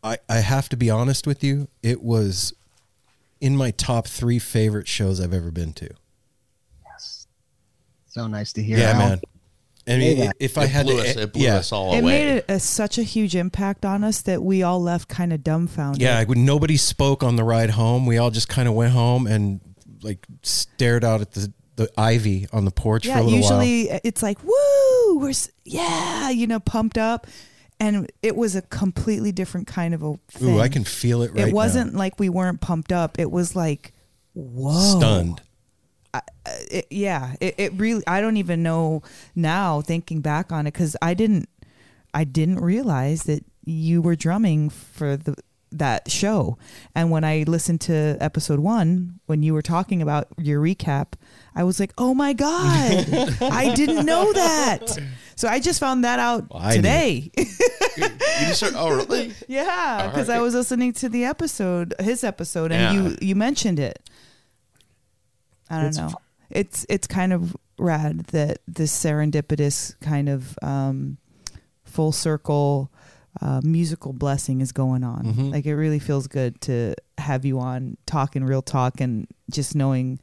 I 0.03 0.19
I 0.29 0.37
have 0.37 0.69
to 0.71 0.77
be 0.77 0.91
honest 0.91 1.27
with 1.27 1.43
you. 1.43 1.69
It 1.83 2.03
was 2.03 2.53
in 3.41 3.57
my 3.57 3.71
top 3.71 4.07
three 4.07 4.39
favorite 4.39 4.87
shows 4.89 5.21
I've 5.21 5.35
ever 5.35 5.51
been 5.51 5.73
to. 5.75 5.89
Yes, 6.85 7.27
so 8.07 8.27
nice 8.27 8.53
to 8.53 8.63
hear 8.63 8.79
Yeah, 8.79 8.93
Al. 8.93 8.99
man. 8.99 9.21
I 9.87 9.97
mean, 9.99 10.17
Yeah. 10.19 10.33
if 10.41 10.57
I 10.57 10.65
It 10.65 10.71
had 10.71 10.87
blew 10.87 10.97
to, 11.03 11.09
us, 11.11 11.17
it 11.17 11.33
blew 11.33 11.43
yeah, 11.43 11.57
us 11.57 11.73
all 11.73 11.93
it 11.95 11.99
away. 12.01 12.13
made 12.25 12.29
it 12.39 12.45
a, 12.49 12.59
such 12.61 12.97
a 12.99 13.03
huge 13.03 13.37
impact 13.37 13.85
on 13.85 14.03
us 14.05 14.23
that 14.23 14.43
we 14.43 14.63
all 14.63 14.81
left 14.83 15.09
kind 15.09 15.33
of 15.33 15.45
dumbfounded 15.45 16.01
Yeah, 16.01 16.19
like, 16.19 16.29
nobody 16.31 16.77
spoke 16.79 17.23
on 17.23 17.37
the 17.37 17.45
ride 17.45 17.71
home. 17.71 18.07
We 18.07 18.17
all 18.19 18.31
just 18.31 18.49
kind 18.49 18.67
of 18.69 18.75
went 18.75 18.93
home 18.93 19.27
and 19.27 19.61
like 20.03 20.27
stared 20.43 21.05
out 21.05 21.21
at 21.23 21.33
the 21.33 21.53
the 21.77 21.91
ivy 21.99 22.47
on 22.53 22.65
the 22.65 22.71
porch 22.71 23.05
yeah 23.05 23.15
for 23.15 23.21
a 23.21 23.23
little 23.25 23.39
usually 23.39 23.91
uh, 23.91 23.99
it's 24.05 24.23
like 24.23 24.39
woo 24.45 25.19
we're 25.19 25.33
yeah 25.65 26.31
you 26.31 26.47
know 26.47 26.61
pumped 26.61 26.97
up 26.99 27.27
and 27.81 28.09
it 28.23 28.37
was 28.37 28.55
a 28.55 28.63
completely 28.63 29.33
different 29.33 29.67
kind 29.67 29.93
of 29.93 30.01
a 30.03 30.11
while. 30.11 30.21
thing. 30.31 30.55
Ooh, 30.57 30.61
I 30.61 30.69
can 30.69 30.85
feel 30.85 31.23
it 31.23 31.33
right 31.35 31.49
it 31.49 31.55
wasn't 31.55 31.95
like 31.97 32.21
we 32.21 32.29
weren't 32.29 32.61
pumped 32.61 32.93
up 32.93 33.19
it 33.19 33.29
was 33.31 33.57
like 33.57 33.93
whoa 34.35 35.01
now. 35.01 35.37
It, 36.71 36.87
yeah 36.91 37.35
it, 37.41 37.55
it 37.59 37.73
really 37.75 38.03
i 38.07 38.21
don't 38.21 38.37
even 38.37 38.63
know 38.63 39.03
now 39.35 39.81
thinking 39.81 40.21
back 40.21 40.53
on 40.53 40.67
it 40.67 40.73
because 40.75 40.97
i 41.03 41.15
didn't 41.15 41.49
i 42.13 42.25
didn't 42.25 42.61
realize 42.61 43.25
that 43.25 43.45
you 43.65 44.03
were 44.03 44.15
drumming 44.17 44.69
for 44.71 45.17
the 45.17 45.37
that 45.73 46.09
show. 46.09 46.57
And 46.95 47.11
when 47.11 47.25
i 47.25 47.43
listened 47.49 47.81
to 47.83 48.17
episode 48.21 48.61
one 48.61 49.19
when 49.27 49.43
you 49.43 49.53
were 49.55 49.63
talking 49.63 50.03
about 50.03 50.29
your 50.39 50.63
recap 50.63 51.15
i 51.57 51.65
was 51.65 51.81
like 51.81 51.93
oh 51.99 52.15
my 52.15 52.33
god 52.33 53.07
i 53.41 53.75
didn't 53.75 54.07
know 54.07 54.33
that. 54.35 54.97
So 55.35 55.49
i 55.49 55.59
just 55.59 55.81
found 55.81 56.05
that 56.05 56.21
out 56.21 56.45
Well, 56.49 56.71
today. 56.71 57.33
You 57.97 58.07
just 58.47 58.61
heard, 58.61 58.75
oh, 58.77 58.95
really? 58.97 59.33
yeah 59.49 60.07
because 60.09 60.29
i 60.29 60.39
was 60.39 60.55
listening 60.55 60.93
to 60.95 61.09
the 61.09 61.25
episode 61.25 61.93
his 61.99 62.23
episode 62.23 62.71
and 62.71 62.81
Yeah. 62.95 63.11
you 63.11 63.17
you 63.21 63.35
mentioned 63.35 63.81
it 63.81 63.99
I 65.71 65.77
don't 65.79 65.87
It's 65.87 65.99
know. 65.99 66.13
It's 66.51 66.87
it's 66.89 67.07
kind 67.07 67.33
of 67.33 67.57
rad 67.79 68.27
that 68.27 68.59
this 68.69 68.93
serendipitous 68.93 69.99
kind 70.01 70.29
of 70.29 70.59
um, 70.63 71.19
full 71.85 72.13
circle 72.13 72.91
uh, 73.41 73.61
musical 73.65 74.13
blessing 74.13 74.61
is 74.61 74.73
going 74.73 75.03
on. 75.03 75.25
Mhm. 75.25 75.53
Like 75.53 75.67
it 75.67 75.75
really 75.75 75.99
feels 75.99 76.27
good 76.29 76.61
to 76.63 76.95
have 77.19 77.45
you 77.45 77.59
on 77.59 77.97
talking 78.07 78.45
real 78.45 78.63
talk 78.63 79.01
and 79.01 79.27
just 79.51 79.75
knowing 79.75 80.21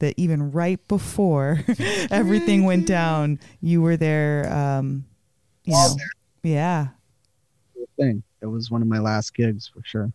that 0.00 0.14
even 0.16 0.50
right 0.52 0.86
before 0.88 1.60
everything 2.10 2.64
went 2.64 2.86
down, 2.86 3.38
you 3.60 3.80
were 3.80 3.96
there. 3.96 4.52
Um, 4.52 5.04
you 5.64 5.72
know, 5.74 5.96
yeah. 6.42 6.88
thing. 7.96 8.22
It 8.40 8.46
was 8.46 8.70
one 8.70 8.82
of 8.82 8.88
my 8.88 8.98
last 8.98 9.34
gigs 9.34 9.68
for 9.68 9.82
sure. 9.84 10.12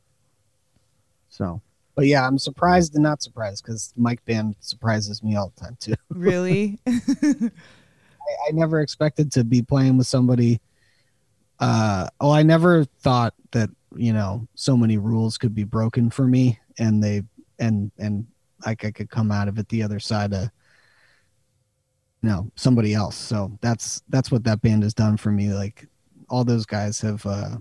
So, 1.30 1.62
but 1.96 2.06
yeah, 2.06 2.28
I'm 2.28 2.38
surprised 2.38 2.94
and 2.96 3.04
not 3.04 3.22
surprised 3.22 3.64
because 3.64 3.94
Mike 3.96 4.24
Band 4.26 4.56
surprises 4.60 5.24
me 5.24 5.36
all 5.36 5.52
the 5.56 5.62
time 5.62 5.78
too. 5.80 5.96
Really? 6.10 6.80
I, 6.88 7.52
I 8.48 8.52
never 8.54 8.82
expected 8.82 9.32
to 9.34 9.44
be 9.44 9.62
playing 9.62 9.98
with 9.98 10.08
somebody. 10.08 10.60
Uh, 11.60 12.08
oh, 12.20 12.32
I 12.32 12.44
never 12.44 12.86
thought 12.86 13.34
that 13.52 13.70
you 13.96 14.14
know 14.14 14.48
so 14.56 14.76
many 14.76 14.98
rules 14.98 15.38
could 15.38 15.56
be 15.56 15.64
broken 15.64 16.10
for 16.10 16.28
me, 16.28 16.60
and 16.78 17.04
they 17.04 17.22
and 17.60 17.92
and 17.98 18.28
like 18.66 18.84
I 18.84 18.92
could 18.92 19.10
come 19.10 19.32
out 19.32 19.48
of 19.48 19.58
it 19.58 19.70
the 19.70 19.84
other 19.84 20.00
side 20.00 20.34
of 20.34 20.50
you 22.22 22.30
know 22.30 22.52
somebody 22.56 22.94
else. 22.94 23.16
So 23.16 23.58
that's 23.62 24.02
that's 24.10 24.32
what 24.32 24.44
that 24.46 24.62
band 24.62 24.84
has 24.84 24.94
done 24.94 25.18
for 25.18 25.32
me. 25.32 25.54
Like 25.54 25.88
all 26.30 26.44
those 26.44 26.66
guys 26.66 27.00
have 27.02 27.26
uh, 27.26 27.58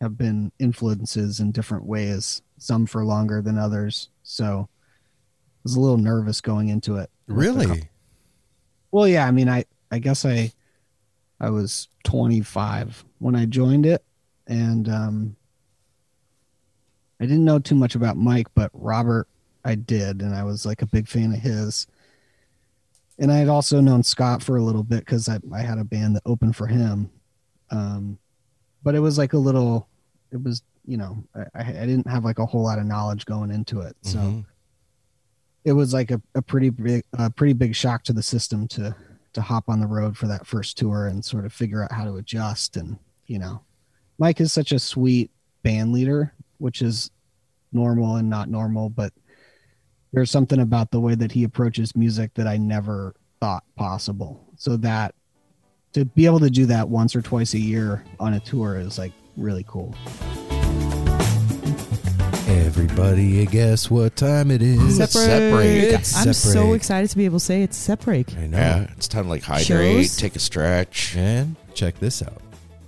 have 0.00 0.16
been 0.16 0.52
influences 0.58 1.40
in 1.40 1.52
different 1.52 1.84
ways. 1.84 2.42
Some 2.58 2.86
for 2.86 3.04
longer 3.04 3.40
than 3.40 3.58
others. 3.58 4.08
So 4.22 4.68
I 4.68 5.60
was 5.62 5.76
a 5.76 5.80
little 5.80 5.98
nervous 5.98 6.40
going 6.40 6.68
into 6.68 6.96
it. 6.96 7.10
Really? 7.26 7.88
Well, 8.90 9.06
yeah. 9.06 9.26
I 9.26 9.30
mean, 9.30 9.48
I 9.48 9.64
I 9.90 9.98
guess 9.98 10.24
I 10.24 10.52
I 11.40 11.50
was 11.50 11.88
25 12.04 13.04
when 13.18 13.36
I 13.36 13.44
joined 13.46 13.86
it, 13.86 14.04
and 14.46 14.88
um, 14.88 15.36
I 17.20 17.24
didn't 17.24 17.44
know 17.44 17.58
too 17.58 17.74
much 17.74 17.94
about 17.94 18.16
Mike, 18.16 18.48
but 18.54 18.70
Robert 18.72 19.28
I 19.64 19.74
did, 19.74 20.22
and 20.22 20.34
I 20.34 20.44
was 20.44 20.64
like 20.64 20.82
a 20.82 20.86
big 20.86 21.08
fan 21.08 21.32
of 21.32 21.40
his. 21.40 21.86
And 23.18 23.32
I 23.32 23.36
had 23.36 23.48
also 23.48 23.80
known 23.80 24.02
Scott 24.02 24.42
for 24.42 24.56
a 24.56 24.62
little 24.62 24.84
bit 24.84 25.00
because 25.00 25.28
I, 25.28 25.38
I 25.52 25.60
had 25.60 25.78
a 25.78 25.84
band 25.84 26.16
that 26.16 26.22
opened 26.24 26.54
for 26.54 26.68
him. 26.68 27.10
Um, 27.70 28.18
but 28.82 28.94
it 28.94 29.00
was 29.00 29.18
like 29.18 29.32
a 29.32 29.38
little, 29.38 29.88
it 30.30 30.42
was, 30.42 30.62
you 30.88 30.96
know, 30.96 31.22
I, 31.54 31.60
I 31.60 31.86
didn't 31.86 32.06
have 32.08 32.24
like 32.24 32.38
a 32.38 32.46
whole 32.46 32.62
lot 32.64 32.78
of 32.78 32.86
knowledge 32.86 33.26
going 33.26 33.50
into 33.50 33.82
it. 33.82 33.94
So 34.00 34.18
Mhm. 34.18 34.44
it 35.64 35.72
was 35.72 35.92
like 35.92 36.10
a, 36.10 36.20
a 36.34 36.40
pretty 36.40 36.70
big, 36.70 37.04
a 37.12 37.28
pretty 37.30 37.52
big 37.52 37.74
shock 37.74 38.02
to 38.04 38.14
the 38.14 38.22
system 38.22 38.66
to, 38.68 38.96
to 39.34 39.42
hop 39.42 39.68
on 39.68 39.80
the 39.80 39.86
road 39.86 40.16
for 40.16 40.26
that 40.28 40.46
first 40.46 40.78
tour 40.78 41.06
and 41.06 41.22
sort 41.22 41.44
of 41.44 41.52
figure 41.52 41.84
out 41.84 41.92
how 41.92 42.04
to 42.04 42.16
adjust. 42.16 42.78
And, 42.78 42.96
you 43.26 43.38
know, 43.38 43.60
Mike 44.18 44.40
is 44.40 44.50
such 44.50 44.72
a 44.72 44.78
sweet 44.78 45.30
band 45.62 45.92
leader, 45.92 46.32
which 46.56 46.80
is 46.80 47.10
normal 47.70 48.16
and 48.16 48.30
not 48.30 48.48
normal, 48.48 48.88
but 48.88 49.12
there's 50.12 50.30
something 50.30 50.58
about 50.60 50.90
the 50.90 51.00
way 51.00 51.14
that 51.14 51.32
he 51.32 51.44
approaches 51.44 51.94
music 51.94 52.32
that 52.34 52.46
I 52.46 52.56
never 52.56 53.14
thought 53.40 53.62
possible. 53.76 54.42
So 54.56 54.78
that 54.78 55.14
to 55.92 56.06
be 56.06 56.24
able 56.24 56.40
to 56.40 56.50
do 56.50 56.64
that 56.66 56.88
once 56.88 57.14
or 57.14 57.20
twice 57.20 57.52
a 57.52 57.58
year 57.58 58.02
on 58.18 58.32
a 58.32 58.40
tour 58.40 58.78
is 58.78 58.96
like 58.98 59.12
really 59.36 59.64
cool. 59.68 59.94
Everybody, 62.48 63.44
guess 63.46 63.90
what 63.90 64.16
time 64.16 64.50
it 64.50 64.62
is? 64.62 64.96
Separate. 64.96 65.66
It's 65.66 66.16
I'm 66.16 66.32
so 66.32 66.50
separate. 66.52 66.74
excited 66.74 67.10
to 67.10 67.16
be 67.16 67.24
able 67.24 67.38
to 67.38 67.44
say 67.44 67.62
it's 67.62 67.76
separate. 67.76 68.36
I 68.36 68.46
know. 68.46 68.56
Yeah, 68.58 68.86
it's 68.96 69.08
time 69.08 69.24
to 69.24 69.30
like 69.30 69.42
hydrate, 69.42 70.06
Shows? 70.06 70.16
take 70.16 70.36
a 70.36 70.38
stretch. 70.38 71.14
And 71.16 71.56
check 71.74 71.98
this 71.98 72.22
out. 72.22 72.40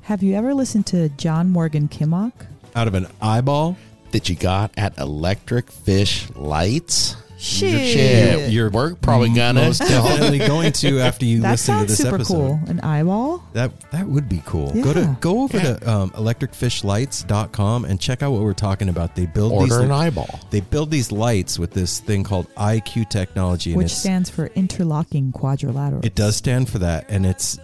Have 0.02 0.22
you 0.22 0.34
ever 0.34 0.54
listened 0.54 0.86
to 0.88 1.08
John 1.10 1.50
Morgan 1.50 1.88
Kimock? 1.88 2.32
Out 2.74 2.88
of 2.88 2.94
an 2.94 3.06
eyeball, 3.20 3.76
that 4.12 4.28
you 4.28 4.34
got 4.34 4.72
at 4.76 4.96
Electric 4.98 5.70
Fish 5.70 6.28
Lights. 6.34 7.16
Shit. 7.40 8.50
Your 8.52 8.68
work 8.70 9.00
probably 9.00 9.30
gonna 9.30 9.62
most 9.62 9.78
definitely 9.78 10.38
going 10.38 10.72
to 10.72 11.00
after 11.00 11.24
you 11.24 11.40
that 11.40 11.52
listen 11.52 11.72
to 11.74 11.78
sounds 11.78 11.88
this 11.88 11.98
super 11.98 12.14
episode. 12.16 12.34
cool. 12.34 12.60
An 12.68 12.80
eyeball? 12.80 13.42
That 13.54 13.72
that 13.92 14.06
would 14.06 14.28
be 14.28 14.42
cool. 14.44 14.70
Go 14.82 14.92
to 14.92 15.16
go 15.20 15.40
over 15.42 15.58
to 15.58 15.90
um, 15.90 16.10
electricfishlights.com 16.10 17.84
and 17.86 18.00
check 18.00 18.22
out 18.22 18.32
what 18.32 18.42
we're 18.42 18.52
talking 18.52 18.88
about. 18.88 19.14
They 19.16 19.26
build 19.26 19.52
order 19.52 19.78
these 19.78 19.84
an 19.84 19.90
eyeball. 19.90 20.40
they 20.50 20.60
build 20.60 20.90
these 20.90 21.10
lights 21.10 21.58
with 21.58 21.72
this 21.72 22.00
thing 22.00 22.24
called 22.24 22.52
IQ 22.56 23.08
technology 23.08 23.70
and 23.70 23.78
Which 23.78 23.86
it's, 23.86 23.96
stands 24.00 24.28
for 24.30 24.46
interlocking 24.48 25.32
quadrilateral. 25.32 26.04
it 26.04 26.14
does 26.14 26.36
stand 26.36 26.68
for 26.68 26.78
that 26.80 27.06
and 27.08 27.24
it's 27.24 27.58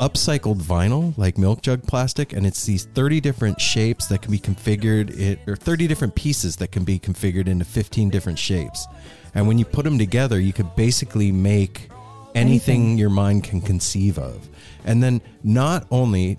upcycled 0.00 0.60
vinyl 0.62 1.16
like 1.18 1.36
milk 1.36 1.60
jug 1.60 1.82
plastic 1.82 2.32
and 2.32 2.46
it's 2.46 2.64
these 2.64 2.84
30 2.86 3.20
different 3.20 3.60
shapes 3.60 4.06
that 4.06 4.22
can 4.22 4.30
be 4.32 4.38
configured 4.38 5.10
it 5.18 5.38
or 5.46 5.54
30 5.56 5.86
different 5.86 6.14
pieces 6.14 6.56
that 6.56 6.72
can 6.72 6.84
be 6.84 6.98
configured 6.98 7.46
into 7.46 7.66
15 7.66 8.08
different 8.08 8.38
shapes 8.38 8.86
and 9.34 9.46
when 9.46 9.58
you 9.58 9.64
put 9.64 9.84
them 9.84 9.98
together 9.98 10.40
you 10.40 10.52
could 10.52 10.74
basically 10.76 11.32
make 11.32 11.88
anything, 12.34 12.82
Anything. 12.82 12.98
your 12.98 13.10
mind 13.10 13.44
can 13.44 13.60
conceive 13.60 14.18
of. 14.18 14.48
And 14.84 15.02
then 15.02 15.20
not 15.42 15.86
only 15.90 16.38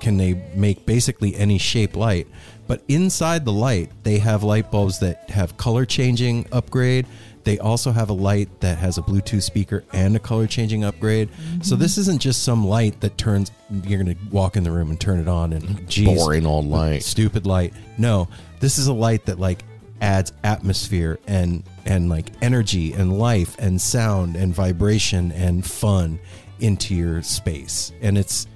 can 0.00 0.16
they 0.16 0.34
make 0.54 0.84
basically 0.86 1.34
any 1.36 1.58
shape 1.58 1.96
light 1.96 2.26
but 2.66 2.82
inside 2.88 3.44
the 3.44 3.52
light 3.52 3.90
they 4.02 4.18
have 4.18 4.42
light 4.42 4.70
bulbs 4.70 5.00
that 5.00 5.28
have 5.30 5.56
color 5.56 5.84
changing 5.84 6.46
upgrade. 6.52 7.06
They 7.44 7.58
also 7.58 7.90
have 7.90 8.08
a 8.08 8.12
light 8.12 8.60
that 8.60 8.78
has 8.78 8.98
a 8.98 9.02
bluetooth 9.02 9.42
speaker 9.42 9.82
and 9.92 10.14
a 10.14 10.20
color 10.20 10.46
changing 10.46 10.84
upgrade. 10.84 11.28
So 11.62 11.74
mm-hmm. 11.74 11.82
this 11.82 11.98
isn't 11.98 12.20
just 12.20 12.44
some 12.44 12.64
light 12.64 13.00
that 13.00 13.18
turns 13.18 13.50
you're 13.84 13.98
gonna 13.98 14.16
walk 14.30 14.56
in 14.56 14.62
the 14.62 14.70
room 14.70 14.90
and 14.90 15.00
turn 15.00 15.18
it 15.18 15.26
on 15.28 15.52
and 15.52 15.62
mm-hmm. 15.64 15.86
geez, 15.86 16.18
Boring 16.18 16.46
old 16.46 16.66
light. 16.66 17.02
stupid 17.02 17.46
light. 17.46 17.74
No 17.98 18.28
this 18.60 18.78
is 18.78 18.86
a 18.86 18.92
light 18.92 19.26
that 19.26 19.38
like 19.40 19.64
adds 20.00 20.32
atmosphere 20.44 21.18
and 21.26 21.64
and 21.86 22.08
like 22.08 22.26
energy 22.42 22.92
and 22.92 23.18
life 23.18 23.56
and 23.58 23.80
sound 23.80 24.36
and 24.36 24.54
vibration 24.54 25.32
and 25.32 25.64
fun 25.64 26.18
into 26.60 26.94
your 26.94 27.22
space 27.22 27.92
and 28.02 28.16
it's 28.16 28.46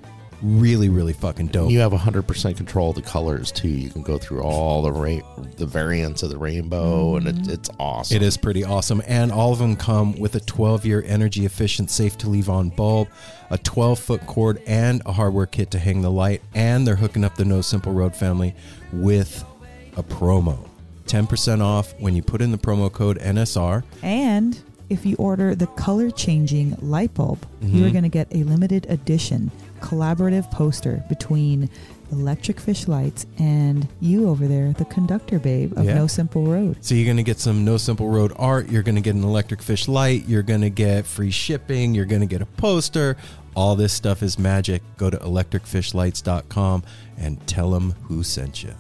really 0.43 0.89
really 0.89 1.13
fucking 1.13 1.49
dope 1.49 1.71
You 1.71 1.81
have 1.81 1.93
100% 1.93 2.57
control 2.57 2.91
of 2.91 2.97
the 2.97 3.03
colors 3.03 3.51
too. 3.51 3.69
You 3.69 3.91
can 3.91 4.03
go 4.03 4.19
through 4.19 4.43
all 4.43 4.83
the 4.83 4.93
ra- 4.93 5.45
the 5.57 5.67
variants 5.67 6.23
of 6.23 6.31
the 6.31 6.39
rainbow, 6.39 7.17
and 7.17 7.27
it, 7.27 7.37
mm-hmm. 7.37 7.53
it's 7.53 7.71
awesome. 7.79 8.17
It 8.17 8.23
is 8.23 8.37
pretty 8.37 8.65
awesome. 8.65 9.03
And 9.07 9.33
all 9.33 9.53
of 9.53 9.59
them 9.59 9.77
come 9.77 10.19
with 10.19 10.35
a 10.35 10.41
12 10.41 10.85
year 10.85 11.03
energy 11.07 11.47
efficient, 11.47 11.91
safe 11.91 12.19
to 12.19 12.29
leave 12.29 12.49
on 12.49 12.71
bulb, 12.71 13.09
a 13.51 13.59
12 13.59 13.99
foot 13.99 14.27
cord, 14.27 14.63
and 14.67 15.03
a 15.07 15.13
hardware 15.13 15.47
kit 15.47 15.71
to 15.73 15.79
hang 15.79 16.03
the 16.03 16.11
light. 16.11 16.43
And 16.55 16.87
they're 16.87 16.97
hooking 16.97 17.25
up 17.25 17.37
the 17.37 17.45
No 17.45 17.61
Simple 17.61 17.93
Road 17.93 18.15
family 18.15 18.55
with 18.93 19.45
a 19.97 20.03
promo 20.03 20.69
10% 21.07 21.61
off 21.63 21.95
when 21.99 22.15
you 22.17 22.23
put 22.23 22.41
in 22.43 22.51
the 22.53 22.59
promo 22.59 22.93
code 22.93 23.19
NSR. 23.19 23.83
And 24.03 24.61
if 24.89 25.05
you 25.07 25.17
order 25.17 25.55
the 25.55 25.67
color 25.69 26.11
changing 26.11 26.77
light 26.81 27.13
bulb, 27.15 27.47
Mm-hmm. 27.61 27.79
you're 27.79 27.91
going 27.91 28.03
to 28.05 28.09
get 28.09 28.29
a 28.33 28.45
limited 28.45 28.87
edition 28.89 29.51
collaborative 29.81 30.49
poster 30.51 31.03
between 31.09 31.69
Electric 32.13 32.61
Fish 32.61 32.87
Lights 32.87 33.27
and 33.39 33.89
you 34.01 34.29
over 34.29 34.47
there, 34.47 34.73
the 34.75 34.85
conductor 34.85 35.39
babe 35.41 35.77
of 35.77 35.85
Yeah. 35.87 35.95
No 35.95 36.07
Simple 36.07 36.45
Road. 36.47 36.77
So 36.81 36.95
you're 36.95 37.05
going 37.05 37.17
to 37.17 37.23
get 37.25 37.41
some 37.41 37.65
No 37.65 37.77
Simple 37.77 38.09
Road 38.09 38.33
art. 38.37 38.69
You're 38.69 38.85
going 38.85 38.95
to 38.95 39.01
get 39.01 39.17
an 39.17 39.25
electric 39.25 39.61
fish 39.61 39.89
light. 39.89 40.27
You're 40.29 40.43
going 40.45 40.61
to 40.61 40.71
get 40.71 41.05
free 41.07 41.33
shipping. 41.33 41.95
You're 41.95 42.05
going 42.05 42.21
to 42.21 42.27
get 42.29 42.41
a 42.43 42.47
poster. 42.47 43.17
All 43.57 43.75
this 43.75 43.93
stuff 43.93 44.23
is 44.23 44.39
magic. 44.39 44.83
Go 44.99 45.11
to 45.11 45.17
electricfishlights.com 45.17 46.85
and 47.19 47.45
tell 47.49 47.71
them 47.71 47.93
who 48.05 48.23
sent 48.23 48.63
you. 48.63 48.73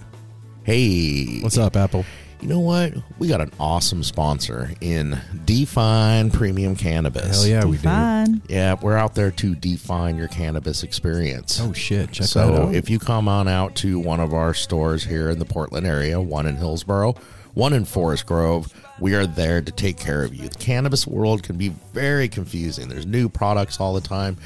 Hey, 0.66 1.38
What's 1.42 1.58
up, 1.58 1.76
Apple? 1.76 2.04
You 2.40 2.48
know 2.48 2.58
what? 2.58 2.92
We 3.20 3.28
got 3.28 3.40
an 3.40 3.52
awesome 3.60 4.02
sponsor 4.02 4.72
in 4.80 5.18
Define 5.44 6.32
Premium 6.32 6.74
Cannabis. 6.74 7.44
Hell 7.44 7.46
yeah, 7.46 7.64
we 7.64 7.76
do. 7.76 8.40
Yeah, 8.52 8.74
we're 8.82 8.96
out 8.96 9.14
there 9.14 9.30
to 9.30 9.54
define 9.54 10.16
your 10.16 10.26
cannabis 10.26 10.82
experience. 10.82 11.60
Oh, 11.62 11.72
shit. 11.72 12.10
Check 12.10 12.24
that 12.24 12.26
so 12.26 12.64
out. 12.64 12.74
if 12.74 12.90
you 12.90 12.98
come 12.98 13.28
on 13.28 13.46
out 13.46 13.76
to 13.76 14.00
one 14.00 14.18
of 14.18 14.34
our 14.34 14.52
stores 14.54 15.04
here 15.04 15.30
in 15.30 15.38
the 15.38 15.44
Portland 15.44 15.86
area, 15.86 16.20
one 16.20 16.46
in 16.46 16.56
Hillsboro, 16.56 17.14
one 17.54 17.72
in 17.72 17.84
Forest 17.84 18.26
Grove, 18.26 18.74
we 18.98 19.14
are 19.14 19.26
there 19.26 19.62
to 19.62 19.70
take 19.70 19.98
care 19.98 20.24
of 20.24 20.34
you. 20.34 20.48
The 20.48 20.58
cannabis 20.58 21.06
world 21.06 21.44
can 21.44 21.56
be 21.56 21.68
very 21.94 22.28
confusing. 22.28 22.88
There's 22.88 23.06
new 23.06 23.28
products 23.28 23.78
all 23.78 23.94
the 23.94 24.00
time. 24.00 24.36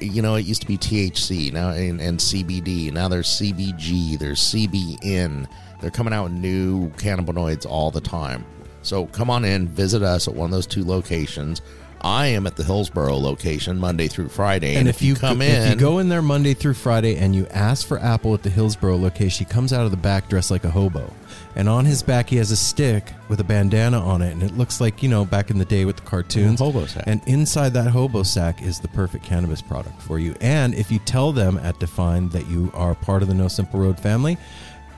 You 0.00 0.22
know, 0.22 0.34
it 0.36 0.46
used 0.46 0.62
to 0.62 0.66
be 0.66 0.78
THC 0.78 1.52
now 1.52 1.70
and, 1.70 2.00
and 2.00 2.18
CBD. 2.18 2.92
Now 2.92 3.08
there's 3.08 3.28
CBG. 3.28 4.18
There's 4.18 4.40
CBN. 4.40 5.46
They're 5.80 5.90
coming 5.90 6.12
out 6.12 6.24
with 6.24 6.32
new 6.32 6.90
cannabinoids 6.90 7.66
all 7.66 7.90
the 7.90 8.00
time. 8.00 8.44
So 8.82 9.06
come 9.06 9.30
on 9.30 9.44
in, 9.44 9.68
visit 9.68 10.02
us 10.02 10.28
at 10.28 10.34
one 10.34 10.46
of 10.46 10.52
those 10.52 10.66
two 10.66 10.84
locations. 10.84 11.60
I 12.02 12.26
am 12.28 12.46
at 12.46 12.56
the 12.56 12.62
Hillsboro 12.62 13.16
location 13.16 13.78
Monday 13.78 14.06
through 14.06 14.28
Friday, 14.28 14.76
And, 14.76 14.86
if, 14.86 15.02
you 15.02 15.16
come 15.16 15.42
if 15.42 15.64
in, 15.64 15.72
you 15.72 15.76
go 15.76 15.98
in 15.98 16.08
there 16.08 16.22
Monday 16.22 16.54
through 16.54 16.74
Friday 16.74 17.16
and 17.16 17.34
you 17.34 17.46
ask 17.48 17.86
for 17.86 17.98
Apple 17.98 18.34
at 18.34 18.42
the 18.42 18.50
Hillsboro 18.50 18.96
location, 18.96 19.30
she 19.30 19.44
comes 19.44 19.72
out 19.72 19.84
of 19.84 19.90
the 19.90 19.96
back 19.96 20.28
dressed 20.28 20.50
like 20.50 20.62
a 20.64 20.70
hobo. 20.70 21.12
And 21.56 21.70
on 21.70 21.86
his 21.86 22.02
back, 22.02 22.28
he 22.28 22.36
has 22.36 22.50
a 22.50 22.56
stick 22.56 23.12
with 23.28 23.40
a 23.40 23.44
bandana 23.44 23.98
on 23.98 24.20
it. 24.20 24.32
And 24.32 24.42
it 24.42 24.56
looks 24.58 24.78
like, 24.78 25.02
you 25.02 25.08
know, 25.08 25.24
back 25.24 25.50
in 25.50 25.58
the 25.58 25.64
day 25.64 25.86
with 25.86 25.96
the 25.96 26.02
cartoons. 26.02 26.60
hobo 26.60 26.84
sack. 26.84 27.04
And 27.06 27.22
inside 27.26 27.72
that 27.72 27.88
hobo 27.88 28.22
sack 28.22 28.62
is 28.62 28.78
the 28.78 28.88
perfect 28.88 29.24
cannabis 29.24 29.62
product 29.62 30.00
for 30.02 30.18
you. 30.18 30.34
And 30.42 30.74
if 30.74 30.90
you 30.90 30.98
tell 30.98 31.32
them 31.32 31.56
at 31.58 31.80
Define 31.80 32.28
that 32.28 32.46
you 32.46 32.70
are 32.74 32.94
part 32.94 33.22
of 33.22 33.28
the 33.28 33.34
No 33.34 33.48
Simple 33.48 33.80
Road 33.80 33.98
family, 33.98 34.36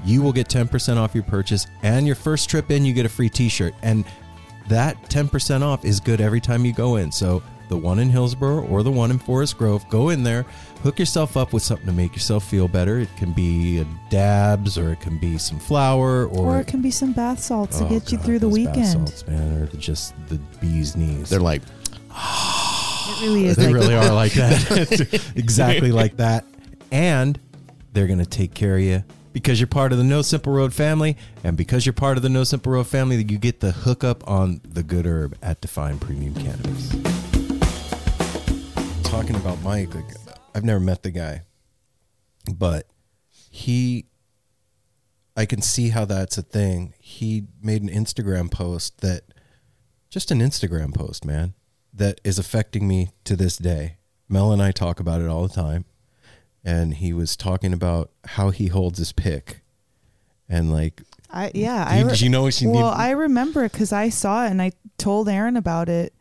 you 0.04 0.20
will 0.20 0.32
get 0.32 0.48
10% 0.48 0.96
off 0.96 1.14
your 1.14 1.24
purchase. 1.24 1.68
And 1.84 2.06
your 2.06 2.16
first 2.16 2.50
trip 2.50 2.72
in, 2.72 2.84
you 2.84 2.92
get 2.92 3.06
a 3.06 3.08
free 3.08 3.28
t 3.28 3.48
shirt. 3.48 3.74
And 3.82 4.04
that 4.66 5.00
10% 5.04 5.62
off 5.62 5.84
is 5.84 6.00
good 6.00 6.20
every 6.20 6.40
time 6.40 6.64
you 6.64 6.72
go 6.72 6.96
in. 6.96 7.12
So 7.12 7.40
the 7.68 7.76
one 7.76 7.98
in 7.98 8.10
Hillsboro 8.10 8.66
or 8.66 8.82
the 8.82 8.90
one 8.90 9.10
in 9.10 9.18
Forest 9.18 9.58
Grove, 9.58 9.88
go 9.88 10.08
in 10.08 10.22
there, 10.22 10.44
hook 10.82 10.98
yourself 10.98 11.36
up 11.36 11.52
with 11.52 11.62
something 11.62 11.86
to 11.86 11.92
make 11.92 12.12
yourself 12.14 12.44
feel 12.48 12.68
better. 12.68 12.98
It 12.98 13.08
can 13.16 13.32
be 13.32 13.78
a 13.80 13.86
dabs 14.10 14.78
or 14.78 14.92
it 14.92 15.00
can 15.00 15.18
be 15.18 15.36
some 15.38 15.58
flour 15.58 16.26
or, 16.26 16.56
Or 16.56 16.60
it 16.60 16.66
can 16.66 16.80
be 16.82 16.90
some 16.90 17.12
bath 17.12 17.40
salts 17.40 17.80
Oh, 17.80 17.84
to 17.88 17.94
get 17.94 18.12
you 18.12 18.18
through 18.18 18.38
the 18.38 18.48
those 18.48 18.58
bath 18.64 18.76
weekend. 18.76 19.08
salts, 19.08 19.26
man, 19.26 19.62
or 19.62 19.66
just 19.76 20.14
the 20.28 20.36
bee's 20.60 20.96
knees. 20.96 21.30
they're 21.30 21.40
like, 21.40 21.62
It 22.10 23.22
really 23.22 23.46
is 23.46 23.56
they 23.56 23.66
like 23.66 23.74
really 23.74 23.94
are 23.94 24.12
like 24.12 24.32
that. 24.34 25.32
exactly 25.36 25.90
like 25.92 26.16
that. 26.18 26.44
And 26.92 27.38
they're 27.92 28.06
going 28.06 28.18
to 28.20 28.26
take 28.26 28.54
care 28.54 28.76
of 28.76 28.82
you 28.82 29.02
because 29.32 29.60
you're 29.60 29.66
part 29.66 29.92
of 29.92 29.98
the 29.98 30.04
No 30.04 30.22
Simple 30.22 30.52
Road 30.52 30.72
family. 30.72 31.16
And 31.44 31.56
because 31.56 31.84
you're 31.84 31.92
part 31.92 32.16
of 32.16 32.22
the 32.22 32.28
No 32.28 32.44
Simple 32.44 32.72
Road 32.72 32.86
family, 32.86 33.16
you 33.16 33.24
get 33.38 33.60
the 33.60 33.72
hookup 33.72 34.26
on 34.28 34.60
the 34.64 34.82
good 34.82 35.06
herb 35.06 35.36
at 35.42 35.60
Define 35.60 35.98
Premium 35.98 36.34
Cannabis. 36.34 36.90
Talking 39.04 39.36
about 39.36 39.60
Mike, 39.62 39.94
like, 39.94 40.04
I've 40.58 40.64
never 40.64 40.80
met 40.80 41.04
the 41.04 41.12
guy, 41.12 41.42
but 42.52 42.88
he, 43.48 44.06
I 45.36 45.46
can 45.46 45.62
see 45.62 45.90
how 45.90 46.04
that's 46.04 46.36
a 46.36 46.42
thing. 46.42 46.94
He 46.98 47.44
made 47.62 47.80
an 47.80 47.88
Instagram 47.88 48.50
post 48.50 49.00
that, 49.02 49.22
just 50.10 50.32
an 50.32 50.40
Instagram 50.40 50.92
post, 50.92 51.24
man, 51.24 51.54
that 51.94 52.20
is 52.24 52.40
affecting 52.40 52.88
me 52.88 53.10
to 53.22 53.36
this 53.36 53.56
day. 53.56 53.98
Mel 54.28 54.50
and 54.50 54.60
I 54.60 54.72
talk 54.72 54.98
about 54.98 55.20
it 55.20 55.28
all 55.28 55.46
the 55.46 55.54
time. 55.54 55.84
And 56.64 56.94
he 56.94 57.12
was 57.12 57.36
talking 57.36 57.72
about 57.72 58.10
how 58.24 58.50
he 58.50 58.66
holds 58.66 58.98
his 58.98 59.12
pick. 59.12 59.60
and 60.48 60.72
like 60.72 61.02
I 61.30 61.52
yeah. 61.54 61.94
You- 61.94 62.00
I 62.00 62.02
re- 62.02 62.10
did 62.10 62.20
you 62.20 62.30
know 62.30 62.42
what 62.42 62.60
you 62.60 62.70
Well, 62.70 62.88
I 62.90 63.10
remember 63.10 63.64
it 63.64 63.70
because 63.72 63.92
I 63.92 64.08
saw 64.08 64.44
it 64.44 64.50
and 64.50 64.60
I 64.60 64.72
told 64.96 65.28
Aaron 65.28 65.56
about 65.56 65.88
it, 65.88 66.12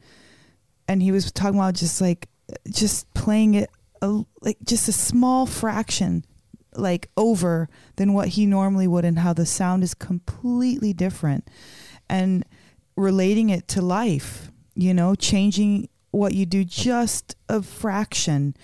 and 0.88 1.02
he 1.02 1.12
was 1.12 1.32
talking 1.32 1.58
about 1.58 1.74
just 1.74 2.00
like 2.02 2.30
just 2.70 3.12
playing 3.16 3.56
it 3.56 3.72
a, 4.02 4.22
like 4.42 4.58
just 4.64 4.88
a 4.88 4.92
small 4.92 5.46
fraction 5.46 6.26
like 6.76 7.10
over 7.18 7.70
than 7.96 8.14
what 8.14 8.30
he 8.30 8.46
normally 8.46 8.88
would 8.88 9.06
and 9.06 9.20
how 9.20 9.34
the 9.34 9.46
sound 9.46 9.84
is 9.84 9.94
completely 9.94 10.94
different 10.94 11.48
and 12.10 12.46
relating 12.96 13.50
it 13.50 13.68
to 13.68 13.82
life 13.82 14.52
you 14.76 14.94
know 14.94 15.16
changing 15.16 15.88
what 16.12 16.34
you 16.34 16.46
do 16.46 16.64
just 16.64 17.36
a 17.50 17.62
fraction 17.62 18.56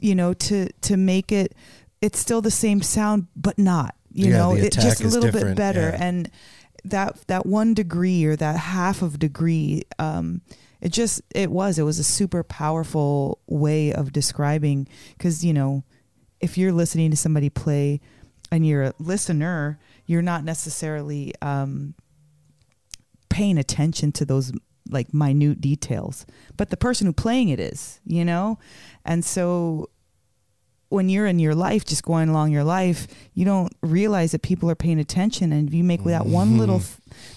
you 0.00 0.14
know 0.14 0.32
to 0.34 0.68
to 0.80 0.96
make 0.96 1.32
it 1.32 1.54
it's 2.00 2.18
still 2.18 2.42
the 2.42 2.50
same 2.50 2.82
sound 2.82 3.26
but 3.36 3.58
not 3.58 3.94
you 4.12 4.30
Yeah, 4.30 4.38
know 4.38 4.54
the 4.56 4.66
it 4.66 4.72
just 4.72 5.00
a 5.02 5.08
little 5.08 5.32
bit 5.32 5.56
better 5.56 5.90
yeah. 5.94 5.98
and 6.04 6.30
that 6.84 7.16
that 7.28 7.46
one 7.46 7.74
degree 7.74 8.24
or 8.24 8.36
that 8.36 8.56
half 8.56 9.02
of 9.02 9.18
degree 9.18 9.82
um 9.98 10.42
it 10.82 10.90
just 10.90 11.22
it 11.34 11.50
was 11.50 11.78
it 11.78 11.84
was 11.84 11.98
a 11.98 12.04
super 12.04 12.42
powerful 12.42 13.38
way 13.46 13.92
of 13.92 14.12
describing 14.12 14.86
because 15.16 15.44
you 15.44 15.54
know 15.54 15.84
if 16.40 16.58
you're 16.58 16.72
listening 16.72 17.10
to 17.10 17.16
somebody 17.16 17.48
play 17.48 18.00
and 18.50 18.66
you're 18.66 18.82
a 18.82 18.94
listener 18.98 19.78
you're 20.06 20.20
not 20.20 20.44
necessarily 20.44 21.32
um 21.40 21.94
paying 23.30 23.56
attention 23.56 24.12
to 24.12 24.26
those 24.26 24.52
like 24.90 25.14
minute 25.14 25.60
details 25.60 26.26
but 26.56 26.68
the 26.68 26.76
person 26.76 27.06
who 27.06 27.12
playing 27.12 27.48
it 27.48 27.60
is 27.60 28.00
you 28.04 28.24
know? 28.24 28.58
And 29.04 29.24
so 29.24 29.88
when 30.88 31.08
you're 31.08 31.26
in 31.26 31.38
your 31.38 31.54
life 31.54 31.84
just 31.86 32.02
going 32.02 32.28
along 32.28 32.50
your 32.50 32.64
life 32.64 33.06
you 33.32 33.44
don't 33.44 33.72
realize 33.80 34.32
that 34.32 34.42
people 34.42 34.68
are 34.68 34.74
paying 34.74 34.98
attention 34.98 35.52
and 35.52 35.68
if 35.68 35.74
you 35.74 35.84
make 35.84 36.02
that 36.04 36.26
one 36.26 36.58
little 36.58 36.82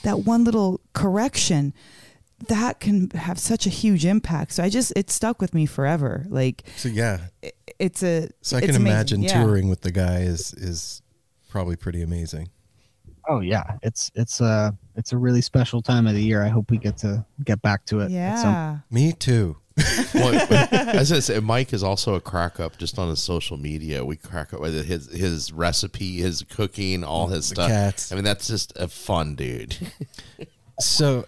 that 0.04 0.20
one 0.20 0.44
little 0.44 0.82
correction 0.94 1.74
that 2.48 2.80
can 2.80 3.10
have 3.12 3.40
such 3.40 3.66
a 3.66 3.70
huge 3.70 4.06
impact 4.06 4.52
so 4.52 4.64
i 4.64 4.70
just 4.70 4.92
it 4.96 5.10
stuck 5.10 5.42
with 5.42 5.54
me 5.54 5.66
forever 5.66 6.26
like 6.30 6.64
so 6.76 6.90
yeah 6.90 7.20
it, 7.42 7.56
it's 7.80 8.04
a 8.04 8.30
so 8.42 8.58
i 8.58 8.60
it's 8.60 8.68
can 8.68 8.76
imagine 8.76 9.22
Yeah. 9.24 9.42
touring 9.42 9.70
with 9.70 9.82
the 9.82 9.92
guy 9.92 10.20
is 10.20 10.54
is 10.54 11.02
probably 11.50 11.76
pretty 11.76 12.02
amazing 12.02 12.50
Oh 13.28 13.40
yeah, 13.40 13.80
it's 13.82 14.12
it's 14.14 14.40
a 14.40 14.78
it's 14.96 15.12
a 15.12 15.18
really 15.18 15.42
special 15.42 15.82
time 15.82 16.06
of 16.06 16.14
the 16.14 16.22
year. 16.22 16.44
I 16.44 16.48
hope 16.50 16.70
we 16.70 16.78
get 16.78 16.96
to 16.98 17.26
get 17.44 17.60
back 17.64 17.84
to 17.88 18.02
it. 18.02 18.12
at 18.12 18.38
some- 18.38 18.54
yeah 18.54 18.78
me 18.92 19.14
too 19.14 19.58
well, 20.14 20.36
as 20.72 21.12
I 21.12 21.18
said, 21.22 21.44
Mike 21.44 21.74
is 21.74 21.82
also 21.82 22.14
a 22.14 22.22
crack 22.22 22.60
up 22.60 22.78
just 22.78 23.00
on 23.00 23.10
his 23.10 23.24
social 23.24 23.58
media. 23.58 24.06
We 24.06 24.16
crack 24.16 24.54
up 24.54 24.62
with 24.62 24.86
his 24.86 25.12
his 25.12 25.52
recipe, 25.52 26.18
his 26.18 26.44
cooking, 26.44 27.04
all 27.04 27.26
his 27.26 27.50
The 27.50 27.56
stuff. 27.56 27.70
cats. 27.72 28.12
I 28.12 28.16
mean, 28.16 28.24
that's 28.26 28.46
just 28.48 28.74
a 28.78 28.88
fun 28.88 29.34
dude. 29.36 29.76
so 30.80 31.26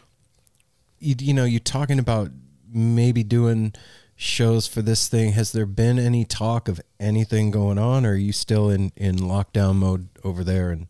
you, 0.99 1.15
you 1.19 1.33
know 1.33 1.45
you're 1.45 1.59
talking 1.59 1.99
about 1.99 2.31
maybe 2.71 3.23
doing 3.23 3.73
shows 4.15 4.65
for 4.67 4.81
this 4.81 5.07
thing 5.07 5.33
has 5.33 5.51
there 5.51 5.65
been 5.65 5.99
any 5.99 6.25
talk 6.25 6.67
of 6.67 6.81
anything 6.99 7.51
going 7.51 7.77
on 7.77 8.05
or 8.05 8.11
are 8.11 8.15
you 8.15 8.33
still 8.33 8.69
in 8.69 8.91
in 8.95 9.15
lockdown 9.15 9.75
mode 9.75 10.09
over 10.23 10.43
there 10.43 10.71
and 10.71 10.87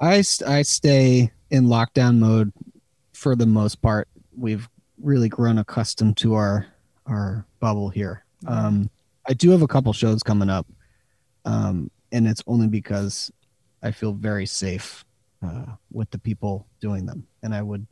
I 0.00 0.24
I 0.46 0.62
stay 0.62 1.30
in 1.50 1.66
lockdown 1.66 2.18
mode 2.18 2.52
for 3.12 3.36
the 3.36 3.46
most 3.46 3.82
part. 3.82 4.08
We've 4.36 4.68
really 4.98 5.28
grown 5.28 5.58
accustomed 5.58 6.16
to 6.18 6.34
our 6.34 6.66
our 7.06 7.44
bubble 7.60 7.90
here. 7.90 8.24
Um, 8.46 8.88
I 9.28 9.34
do 9.34 9.50
have 9.50 9.62
a 9.62 9.66
couple 9.66 9.92
shows 9.92 10.22
coming 10.22 10.48
up, 10.48 10.66
um, 11.44 11.90
and 12.12 12.26
it's 12.26 12.42
only 12.46 12.66
because 12.66 13.30
I 13.82 13.90
feel 13.90 14.12
very 14.12 14.46
safe 14.46 15.04
uh, 15.44 15.66
with 15.92 16.10
the 16.10 16.18
people 16.18 16.66
doing 16.80 17.04
them, 17.04 17.26
and 17.42 17.54
I 17.54 17.60
would 17.60 17.86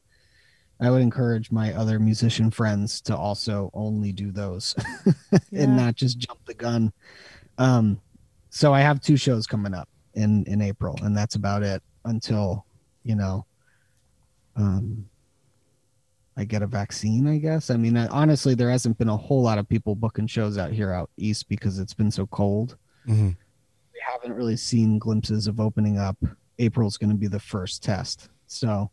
I 0.81 0.91
would 0.91 1.03
encourage 1.03 1.51
my 1.51 1.73
other 1.75 1.99
musician 1.99 2.51
friends 2.51 3.01
to 3.03 3.17
also 3.17 3.71
only 3.75 4.13
do 4.13 4.31
those 4.31 4.75
Yeah. 5.51 5.63
and 5.65 5.77
not 5.77 5.97
just 5.97 6.19
jump 6.19 6.45
the 6.47 6.55
gun. 6.55 6.93
Um, 7.59 8.01
so 8.51 8.73
I 8.73 8.81
have 8.81 9.01
two 9.01 9.17
shows 9.17 9.47
coming 9.47 9.75
up 9.75 9.89
in 10.15 10.45
in 10.45 10.61
April, 10.63 10.97
and 11.03 11.17
that's 11.17 11.35
about 11.35 11.63
it 11.63 11.83
until 12.05 12.65
you 13.03 13.15
know, 13.17 13.45
um, 14.57 15.09
I 16.37 16.45
get 16.45 16.63
a 16.63 16.67
vaccine. 16.67 17.27
I 17.27 17.39
guess. 17.39 17.71
I 17.71 17.77
mean, 17.77 17.97
I, 17.97 18.07
honestly, 18.09 18.55
there 18.55 18.71
hasn't 18.71 18.99
been 18.99 19.09
a 19.09 19.17
whole 19.17 19.43
lot 19.43 19.59
of 19.59 19.69
people 19.69 19.95
booking 19.97 20.27
shows 20.27 20.57
out 20.59 20.71
here 20.73 20.93
out 20.93 21.11
east 21.17 21.49
because 21.49 21.79
it's 21.79 21.95
been 21.95 22.11
so 22.11 22.27
cold. 22.27 22.77
Mhm. 23.09 23.37
We 23.93 24.01
haven't 24.13 24.35
really 24.35 24.57
seen 24.57 24.99
glimpses 24.99 25.47
of 25.49 25.59
opening 25.61 25.99
up. 25.99 26.17
April's 26.61 26.97
going 26.97 27.11
to 27.11 27.17
be 27.17 27.27
the 27.29 27.41
first 27.41 27.83
test, 27.83 28.29
so 28.47 28.91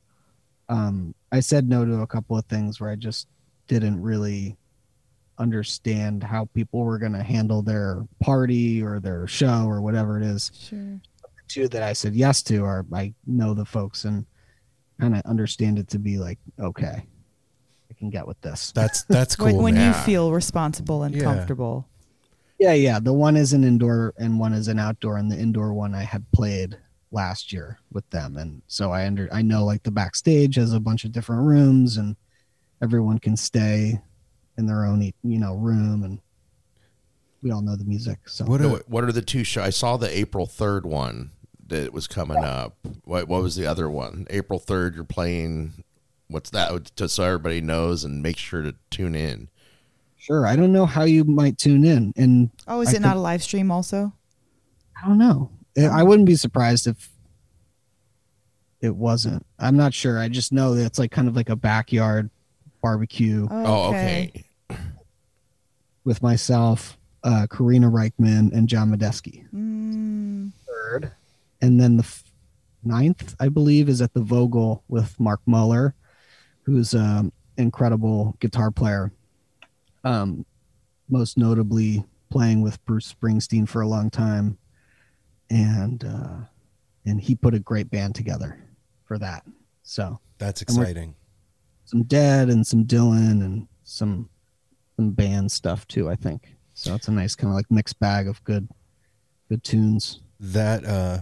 um, 0.69 1.13
I 1.31 1.39
said 1.41 1.67
no 1.69 1.85
to 1.85 2.01
a 2.01 2.07
couple 2.07 2.37
of 2.37 2.45
things 2.45 2.79
where 2.79 2.89
I 2.89 2.95
just 2.95 3.27
didn't 3.67 4.01
really 4.01 4.57
understand 5.37 6.23
how 6.23 6.45
people 6.53 6.81
were 6.83 6.97
going 6.97 7.11
to 7.13 7.23
handle 7.23 7.61
their 7.61 8.05
party 8.21 8.81
or 8.81 8.99
their 8.99 9.27
show 9.27 9.65
or 9.67 9.81
whatever 9.81 10.17
it 10.17 10.23
is. 10.23 10.51
sure 10.57 10.79
The 10.79 11.29
two 11.47 11.67
that 11.69 11.83
I 11.83 11.93
said 11.93 12.15
yes 12.15 12.41
to 12.43 12.63
are 12.63 12.85
I 12.93 13.13
know 13.27 13.53
the 13.53 13.65
folks 13.65 14.05
and 14.05 14.25
kind 14.99 15.15
of 15.15 15.21
understand 15.25 15.77
it 15.77 15.89
to 15.89 15.99
be 15.99 16.17
like 16.17 16.39
okay, 16.59 17.05
I 17.91 17.93
can 17.99 18.09
get 18.09 18.25
with 18.25 18.39
this. 18.41 18.71
that's 18.71 19.03
that's 19.03 19.35
cool 19.37 19.47
when, 19.47 19.57
when 19.57 19.73
man. 19.75 19.87
you 19.87 19.93
feel 20.03 20.31
responsible 20.31 21.03
and 21.03 21.13
Yeah. 21.15 21.23
comfortable 21.23 21.87
Yeah, 22.57 22.71
yeah. 22.73 22.99
The 22.99 23.11
one 23.13 23.35
is 23.35 23.51
an 23.51 23.65
indoor 23.65 24.13
and 24.17 24.39
one 24.39 24.53
is 24.53 24.69
an 24.69 24.79
outdoor, 24.79 25.17
and 25.17 25.29
the 25.29 25.37
indoor 25.37 25.73
one 25.73 25.93
I 25.93 26.03
had 26.03 26.23
played 26.31 26.77
last 27.15 27.51
year 27.53 27.79
with 27.91 28.07
them, 28.11 28.37
and 28.37 28.61
so 28.67 28.91
I 28.91 29.07
under 29.07 29.27
I 29.31 29.41
know 29.41 29.65
like 29.65 29.81
the 29.83 29.89
backstage 29.91 30.55
has 30.55 30.73
a 30.73 30.79
bunch 30.79 31.05
of 31.05 31.11
different 31.11 31.43
rooms, 31.43 31.97
and 31.97 32.15
everyone 32.83 33.17
can 33.17 33.35
stay 33.37 33.99
in 34.57 34.67
their 34.67 34.85
own 34.85 35.01
you 35.01 35.39
know 35.39 35.55
room, 35.55 36.03
and 36.03 36.19
we 37.41 37.51
all 37.51 37.61
know 37.61 37.75
the 37.75 37.85
music. 37.85 38.27
So 38.27 38.45
what 38.45 38.61
a, 38.61 38.69
what, 38.69 38.89
what 38.89 39.03
are 39.05 39.11
the 39.11 39.21
two 39.21 39.43
shows? 39.43 39.63
I 39.65 39.69
saw 39.71 39.97
the 39.97 40.15
April 40.15 40.45
third 40.45 40.85
one 40.85 41.31
that 41.67 41.93
was 41.93 42.05
coming 42.07 42.37
up. 42.37 42.77
What 43.05 43.27
what 43.27 43.41
was 43.41 43.55
the 43.55 43.65
other 43.65 43.89
one? 43.89 44.27
April 44.29 44.59
third, 44.59 44.93
you're 44.93 45.03
playing. 45.03 45.83
What's 46.27 46.49
that? 46.51 46.71
Oh, 46.71 46.79
just 46.95 47.15
so 47.15 47.23
everybody 47.23 47.61
knows 47.61 48.03
and 48.03 48.21
make 48.21 48.37
sure 48.37 48.61
to 48.61 48.75
tune 48.89 49.15
in. 49.15 49.47
sure, 50.17 50.45
I 50.47 50.55
don't 50.55 50.73
know 50.73 50.85
how 50.87 51.03
you 51.03 51.23
might 51.23 51.57
tune 51.57 51.85
in, 51.85 52.13
and 52.17 52.49
oh 52.67 52.81
is 52.81 52.89
I 52.89 52.91
it 52.91 52.93
could- 52.95 53.01
not 53.03 53.17
a 53.17 53.19
live 53.21 53.41
stream 53.41 53.71
also 53.71 54.11
I 55.01 55.07
don't 55.07 55.17
know. 55.17 55.51
I 55.77 56.03
wouldn't 56.03 56.26
be 56.26 56.35
surprised 56.35 56.88
if 56.88 57.10
it 58.81 58.95
wasn't. 58.95 59.45
I'm 59.60 59.76
not 59.77 59.93
sure. 59.93 60.19
I 60.19 60.30
just 60.30 60.52
know 60.53 60.76
that 60.76 60.85
it's 60.85 60.99
like 60.99 61.11
kind 61.11 61.27
of 61.27 61.35
like 61.35 61.49
a 61.49 61.56
backyard 61.56 62.30
barbecue. 62.81 63.47
Oh, 63.49 63.89
okay. 63.89 64.45
with 66.03 66.22
myself, 66.22 66.97
uh, 67.23 67.47
Karina 67.52 67.89
Rykman, 67.89 68.53
and 68.53 68.69
John 68.69 68.91
Medeski. 68.95 69.45
Mm, 69.53 70.52
Third, 70.68 71.11
and 71.61 71.80
then 71.81 71.97
the 71.97 72.03
f- 72.03 72.23
ninth, 72.84 73.35
I 73.39 73.49
believe, 73.49 73.89
is 73.89 74.02
at 74.02 74.14
the 74.14 74.22
Vogel 74.22 74.84
with 74.88 75.19
Mark 75.19 75.41
Muller, 75.47 75.95
who's 76.64 76.93
an 76.93 77.31
incredible 77.57 78.35
guitar 78.39 78.69
player. 78.72 79.11
Um, 80.03 80.45
most 81.10 81.38
notably 81.38 82.03
playing 82.30 82.61
with 82.61 82.84
Bruce 82.85 83.11
Springsteen 83.14 83.68
for 83.68 83.81
a 83.81 83.88
long 83.88 84.10
time, 84.11 84.57
and 85.49 86.03
uh, 86.03 86.38
and 87.05 87.22
he 87.22 87.35
put 87.35 87.53
a 87.53 87.59
great 87.59 87.89
band 87.89 88.15
together 88.15 88.57
for 89.05 89.17
that. 89.19 89.43
So 89.84 90.19
that's 90.38 90.61
exciting 90.61 91.15
some 91.85 92.03
Dead 92.03 92.49
and 92.49 92.65
some 92.65 92.84
Dylan 92.85 93.43
and 93.43 93.67
some 93.84 94.30
some 94.95 95.11
band 95.11 95.51
stuff 95.51 95.88
too. 95.88 96.09
I 96.09 96.15
think 96.15 96.55
so. 96.73 96.93
It's 96.95 97.07
a 97.07 97.11
nice 97.11 97.35
kind 97.35 97.51
of 97.51 97.55
like 97.55 97.72
mixed 97.72 97.99
bag 97.99 98.27
of 98.27 98.43
good 98.43 98.67
good 99.47 99.63
tunes. 99.63 100.19
that 100.39 100.84
uh 100.85 101.19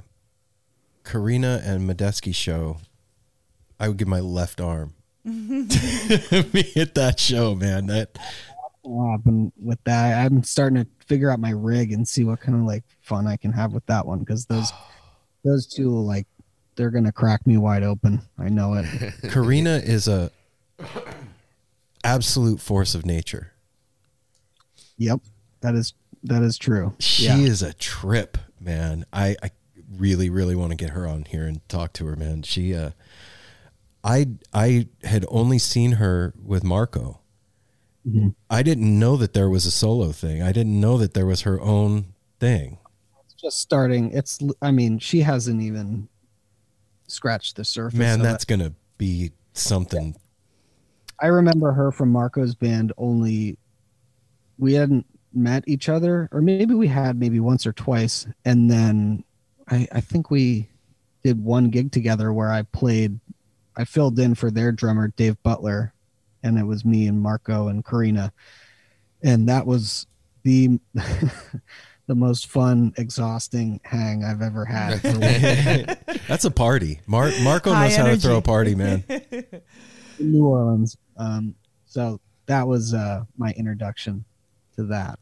Karina 1.04 1.62
and 1.64 1.88
Medeski 1.88 2.34
show, 2.34 2.78
I 3.80 3.90
would 3.90 3.98
give 3.98 4.08
my 4.08 4.22
left 4.22 4.62
arm. 4.62 4.94
Me 5.26 6.72
at 6.78 6.96
that 6.96 7.16
show, 7.20 7.56
man. 7.56 7.88
That 7.88 8.18
Oh, 8.86 9.14
I've 9.14 9.24
been 9.24 9.52
with 9.62 9.82
that. 9.86 10.26
I'm 10.26 10.44
starting 10.44 10.84
to 10.84 10.90
figure 11.06 11.32
out 11.32 11.40
my 11.40 11.52
rig 11.52 11.92
and 11.92 12.08
see 12.08 12.24
what 12.24 12.42
kind 12.42 12.58
of 12.58 12.66
like 12.66 12.84
fun 13.02 13.28
I 13.28 13.38
can 13.38 13.52
have 13.54 13.74
with 13.74 13.86
that 13.86 14.06
one 14.06 14.20
because 14.20 14.46
those 14.46 14.72
those 15.44 15.68
two 15.68 15.90
like 15.90 16.28
they're 16.76 16.92
gonna 16.92 17.12
crack 17.12 17.46
me 17.46 17.58
wide 17.58 17.84
open. 17.84 18.22
I 18.38 18.50
know 18.50 18.74
it. 18.74 18.86
Karina 19.32 19.78
is 19.78 20.08
a 20.08 20.32
absolute 22.04 22.60
force 22.60 22.96
of 22.96 23.06
nature. 23.06 23.52
yep, 24.98 25.20
that 25.62 25.76
is 25.76 25.94
that 26.24 26.42
is 26.42 26.58
true. 26.58 26.94
She 27.00 27.26
yeah. 27.26 27.38
is 27.38 27.62
a 27.62 27.74
trip, 27.74 28.38
man. 28.60 29.06
I, 29.12 29.36
I 29.44 29.52
really, 29.98 30.30
really 30.30 30.56
want 30.56 30.72
to 30.72 30.78
get 30.78 30.92
her 30.92 31.08
on 31.08 31.26
here 31.26 31.46
and 31.46 31.68
talk 31.68 31.94
to 31.94 32.06
her, 32.06 32.16
man. 32.16 32.44
She 32.44 32.76
uh 32.76 32.92
I 34.04 34.28
I 34.54 34.88
had 35.04 35.26
only 35.30 35.60
seen 35.60 35.94
her 35.94 36.34
with 36.42 36.64
Marco. 36.64 37.20
Mhm. 38.08 38.36
I 38.50 38.64
didn't 38.64 39.00
know 39.00 39.16
that 39.18 39.34
there 39.34 39.50
was 39.50 39.66
a 39.66 39.72
solo 39.72 40.12
thing. 40.12 40.42
I 40.42 40.52
didn't 40.52 40.80
know 40.80 40.98
that 40.98 41.14
there 41.14 41.26
was 41.26 41.42
her 41.42 41.60
own 41.62 42.14
thing. 42.40 42.78
It's 43.24 43.34
just 43.34 43.60
starting. 43.60 44.12
It's 44.12 44.40
I 44.62 44.72
mean 44.72 45.00
she 45.00 45.22
hasn't 45.22 45.62
even 45.62 46.10
scratched 47.08 47.56
the 47.56 47.64
surface. 47.64 47.98
Man, 47.98 48.20
of 48.20 48.26
it. 48.26 48.30
that's 48.30 48.46
gonna 48.46 48.74
be 48.98 49.32
something. 49.54 50.16
I 51.22 51.28
remember 51.28 51.72
her 51.72 51.92
from 51.92 52.12
Marco's 52.12 52.56
band. 52.56 52.92
Only 52.98 53.58
we 54.58 54.74
hadn't 54.74 55.06
met 55.34 55.64
each 55.68 55.88
other, 55.90 56.28
or 56.32 56.42
maybe 56.42 56.74
we 56.74 56.88
had 56.88 57.18
maybe 57.18 57.40
once 57.40 57.66
or 57.66 57.74
twice, 57.74 58.28
and 58.46 58.70
then 58.70 59.24
I, 59.70 59.88
I 59.92 60.02
think 60.02 60.30
we 60.30 60.70
did 61.24 61.44
one 61.44 61.70
gig 61.70 61.92
together 61.92 62.34
where 62.34 62.52
I 62.52 62.64
played. 62.64 63.20
I 63.76 63.86
filled 63.86 64.20
in 64.20 64.36
for 64.36 64.52
their 64.52 64.72
drummer 64.72 65.08
Dave 65.16 65.42
Butler, 65.42 65.93
and 66.44 66.58
it 66.58 66.66
was 66.66 66.84
me 66.86 67.08
and 67.08 67.20
Marco 67.22 67.68
and 67.70 67.84
Karina, 67.86 68.32
and 69.22 69.48
that 69.50 69.66
was 69.66 70.06
the 70.44 70.80
the 72.08 72.16
most 72.16 72.48
fun, 72.48 72.94
exhausting 72.98 73.80
hang 73.84 74.24
I've 74.24 74.42
ever 74.42 74.66
had. 74.66 75.02
That's 76.28 76.44
a 76.46 76.52
party. 76.52 77.00
Mar- 77.08 77.32
Marco 77.44 77.72
High 77.72 77.88
knows 77.88 77.96
how 77.96 78.06
to 78.08 78.18
throw 78.18 78.38
a 78.38 78.42
party, 78.42 78.76
man. 78.76 79.04
in 79.10 79.62
New 80.20 80.46
Orleans. 80.46 80.98
Um, 81.18 81.56
so 81.86 82.20
that 82.48 82.68
was 82.68 82.94
uh, 82.94 83.24
my 83.38 83.52
introduction 83.52 84.26
to 84.76 84.84
that. 84.88 85.18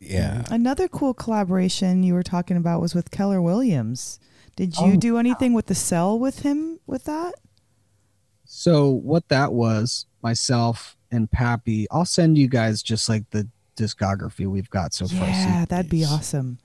Yeah. 0.00 0.44
Another 0.50 0.88
cool 0.88 1.14
collaboration 1.14 2.02
you 2.02 2.14
were 2.14 2.22
talking 2.22 2.56
about 2.56 2.80
was 2.80 2.94
with 2.94 3.10
Keller 3.10 3.40
Williams. 3.40 4.18
Did 4.56 4.76
you 4.78 4.94
Oh. 4.94 4.96
do 4.96 5.16
anything 5.18 5.52
with 5.52 5.66
the 5.66 5.74
cell 5.74 6.18
with 6.18 6.40
him 6.40 6.80
with 6.86 7.04
that? 7.04 7.34
So 8.44 8.90
what 8.90 9.28
that 9.28 9.52
was, 9.52 10.06
myself 10.22 10.96
and 11.10 11.30
Pappy. 11.30 11.86
I'll 11.90 12.04
send 12.04 12.38
you 12.38 12.48
guys 12.48 12.82
just 12.82 13.08
like 13.08 13.28
the 13.30 13.48
discography 13.76 14.46
we've 14.46 14.70
got 14.70 14.92
so 14.92 15.06
far. 15.06 15.28
yeah, 15.28 15.64
that'd 15.68 15.90
be 15.90 16.04
awesome. 16.04 16.58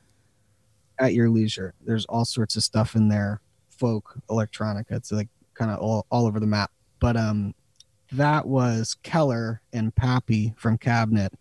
at 1.00 1.14
your 1.14 1.30
leisure. 1.30 1.74
There's 1.82 2.06
all 2.06 2.26
sorts 2.26 2.56
of 2.56 2.64
stuff 2.64 2.96
in 2.96 3.10
there, 3.10 3.42
folk, 3.70 4.20
electronica. 4.30 4.92
It's 4.92 5.12
like 5.12 5.30
kind 5.54 5.72
of 5.72 5.80
all, 5.80 6.06
all 6.10 6.26
over 6.26 6.40
the 6.40 6.48
map. 6.48 6.72
But 7.00 7.18
um, 7.18 7.54
that 8.12 8.48
was 8.48 8.96
Keller 9.04 9.62
and 9.74 9.96
Pappy 9.96 10.54
from 10.58 10.78
Cabinet 10.78 11.34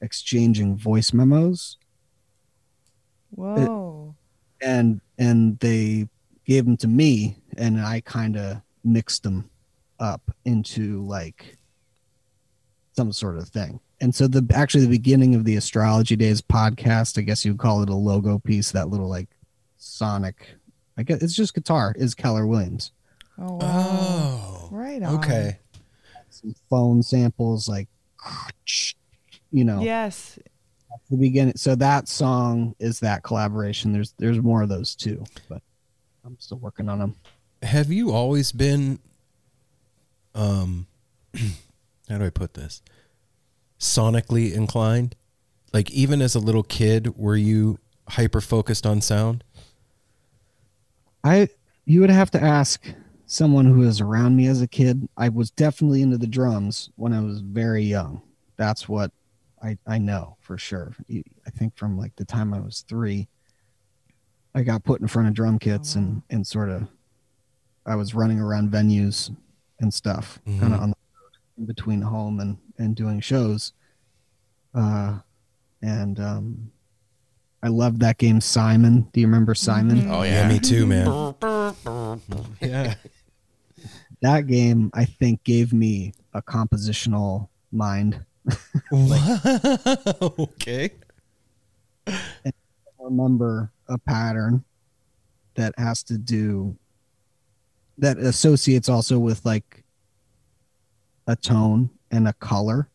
exchanging 0.00 0.76
voice 0.76 1.12
memos. 1.12 1.76
Whoa. 3.30 4.14
and 4.62 5.02
and 5.18 5.58
they 5.58 6.08
gave 6.46 6.64
them 6.64 6.78
to 6.78 6.88
me 6.88 7.36
and 7.58 7.78
i 7.78 8.00
kind 8.00 8.38
of 8.38 8.62
mixed 8.82 9.22
them 9.22 9.50
up 10.00 10.22
into 10.46 11.04
like 11.04 11.57
some 12.98 13.12
sort 13.12 13.38
of 13.38 13.48
thing 13.48 13.78
and 14.00 14.12
so 14.12 14.26
the 14.26 14.44
actually 14.52 14.82
the 14.84 14.90
beginning 14.90 15.36
of 15.36 15.44
the 15.44 15.54
astrology 15.54 16.16
days 16.16 16.40
podcast 16.42 17.16
i 17.16 17.20
guess 17.22 17.44
you 17.44 17.52
would 17.52 17.60
call 17.60 17.80
it 17.80 17.88
a 17.88 17.94
logo 17.94 18.40
piece 18.40 18.72
that 18.72 18.88
little 18.88 19.08
like 19.08 19.28
sonic 19.76 20.48
i 20.96 21.04
guess 21.04 21.22
it's 21.22 21.36
just 21.36 21.54
guitar 21.54 21.94
is 21.96 22.12
keller 22.14 22.44
williams 22.44 22.90
Oh, 23.40 23.52
wow. 23.54 23.60
Oh. 23.62 24.68
Right 24.72 25.00
on. 25.00 25.14
Okay. 25.18 25.60
some 26.28 26.56
phone 26.68 27.04
samples 27.04 27.68
like 27.68 27.86
you 29.52 29.64
know 29.64 29.80
Yes. 29.80 30.40
the 31.08 31.16
beginning 31.16 31.54
so 31.56 31.76
that 31.76 32.08
song 32.08 32.74
is 32.80 32.98
that 32.98 33.22
collaboration 33.22 33.92
there's 33.92 34.12
there's 34.18 34.40
more 34.42 34.62
of 34.62 34.68
those 34.68 34.96
too 34.96 35.22
but 35.48 35.62
i'm 36.24 36.36
still 36.40 36.58
working 36.58 36.88
on 36.88 36.98
them 36.98 37.14
Have 37.62 37.92
you 37.92 38.10
always 38.10 38.50
been 38.50 38.98
um 40.34 40.88
how 42.08 42.18
do 42.18 42.24
I 42.24 42.30
put 42.30 42.54
this? 42.54 42.82
Sonically 43.78 44.52
inclined? 44.52 45.14
Like 45.72 45.90
even 45.90 46.20
as 46.22 46.34
a 46.34 46.38
little 46.40 46.62
kid 46.62 47.16
were 47.16 47.36
you 47.36 47.78
hyper 48.08 48.40
focused 48.40 48.86
on 48.86 49.00
sound? 49.00 49.44
I 51.24 51.48
you 51.84 52.00
would 52.00 52.10
have 52.10 52.30
to 52.32 52.42
ask 52.42 52.86
someone 53.26 53.66
who 53.66 53.80
was 53.80 54.00
around 54.00 54.36
me 54.36 54.46
as 54.46 54.62
a 54.62 54.66
kid. 54.68 55.08
I 55.16 55.28
was 55.28 55.50
definitely 55.50 56.02
into 56.02 56.18
the 56.18 56.26
drums 56.26 56.90
when 56.96 57.12
I 57.12 57.20
was 57.20 57.40
very 57.40 57.82
young. 57.82 58.22
That's 58.56 58.88
what 58.88 59.10
I 59.62 59.76
I 59.86 59.98
know 59.98 60.36
for 60.40 60.56
sure. 60.58 60.94
I 61.10 61.50
think 61.50 61.76
from 61.76 61.98
like 61.98 62.16
the 62.16 62.24
time 62.24 62.54
I 62.54 62.60
was 62.60 62.84
3 62.88 63.28
I 64.54 64.62
got 64.62 64.82
put 64.84 65.00
in 65.00 65.08
front 65.08 65.28
of 65.28 65.34
drum 65.34 65.58
kits 65.58 65.94
and 65.94 66.22
and 66.30 66.46
sort 66.46 66.70
of 66.70 66.88
I 67.86 67.94
was 67.94 68.14
running 68.14 68.40
around 68.40 68.70
venues 68.70 69.34
and 69.80 69.92
stuff 69.92 70.40
kind 70.46 70.60
Mhm. 70.60 70.74
of 70.74 70.80
on 70.80 70.90
the 70.90 70.96
between 71.66 72.02
home 72.02 72.40
and 72.40 72.58
and 72.78 72.94
doing 72.94 73.20
shows. 73.20 73.72
Uh 74.74 75.18
and 75.82 76.18
um 76.20 76.70
I 77.62 77.68
loved 77.68 78.00
that 78.00 78.18
game 78.18 78.40
Simon. 78.40 79.08
Do 79.12 79.20
you 79.20 79.26
remember 79.26 79.54
Simon? 79.54 80.10
Oh 80.10 80.22
Yeah, 80.22 80.46
yeah. 80.46 80.48
me 80.48 80.60
too, 80.60 80.86
man. 80.86 81.34
yeah. 82.60 82.94
that 84.22 84.46
game 84.46 84.90
I 84.94 85.04
think 85.04 85.42
gave 85.44 85.72
me 85.72 86.12
a 86.34 86.42
compositional 86.42 87.48
mind. 87.72 88.24
okay. 88.92 90.90
I 92.06 92.52
remember 93.00 93.70
a 93.88 93.98
pattern 93.98 94.64
that 95.54 95.74
has 95.78 96.02
to 96.04 96.16
do 96.16 96.76
that 97.98 98.16
associates 98.18 98.88
also 98.88 99.18
with 99.18 99.44
like 99.44 99.82
a 101.28 101.36
tone 101.36 101.88
and 102.10 102.26
a 102.26 102.32
color. 102.34 102.88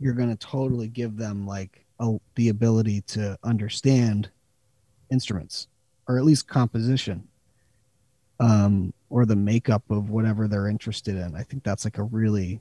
You're 0.00 0.14
going 0.14 0.34
to 0.34 0.46
totally 0.46 0.88
give 0.88 1.16
them 1.16 1.46
like 1.46 1.84
a, 2.00 2.16
the 2.34 2.48
ability 2.48 3.02
to 3.02 3.38
understand 3.44 4.30
instruments 5.10 5.68
or 6.08 6.18
at 6.18 6.24
least 6.24 6.48
composition 6.48 7.28
um, 8.40 8.92
or 9.10 9.26
the 9.26 9.36
makeup 9.36 9.82
of 9.90 10.10
whatever 10.10 10.48
they're 10.48 10.68
interested 10.68 11.16
in. 11.16 11.36
I 11.36 11.42
think 11.42 11.62
that's 11.62 11.84
like 11.84 11.98
a 11.98 12.04
really 12.04 12.60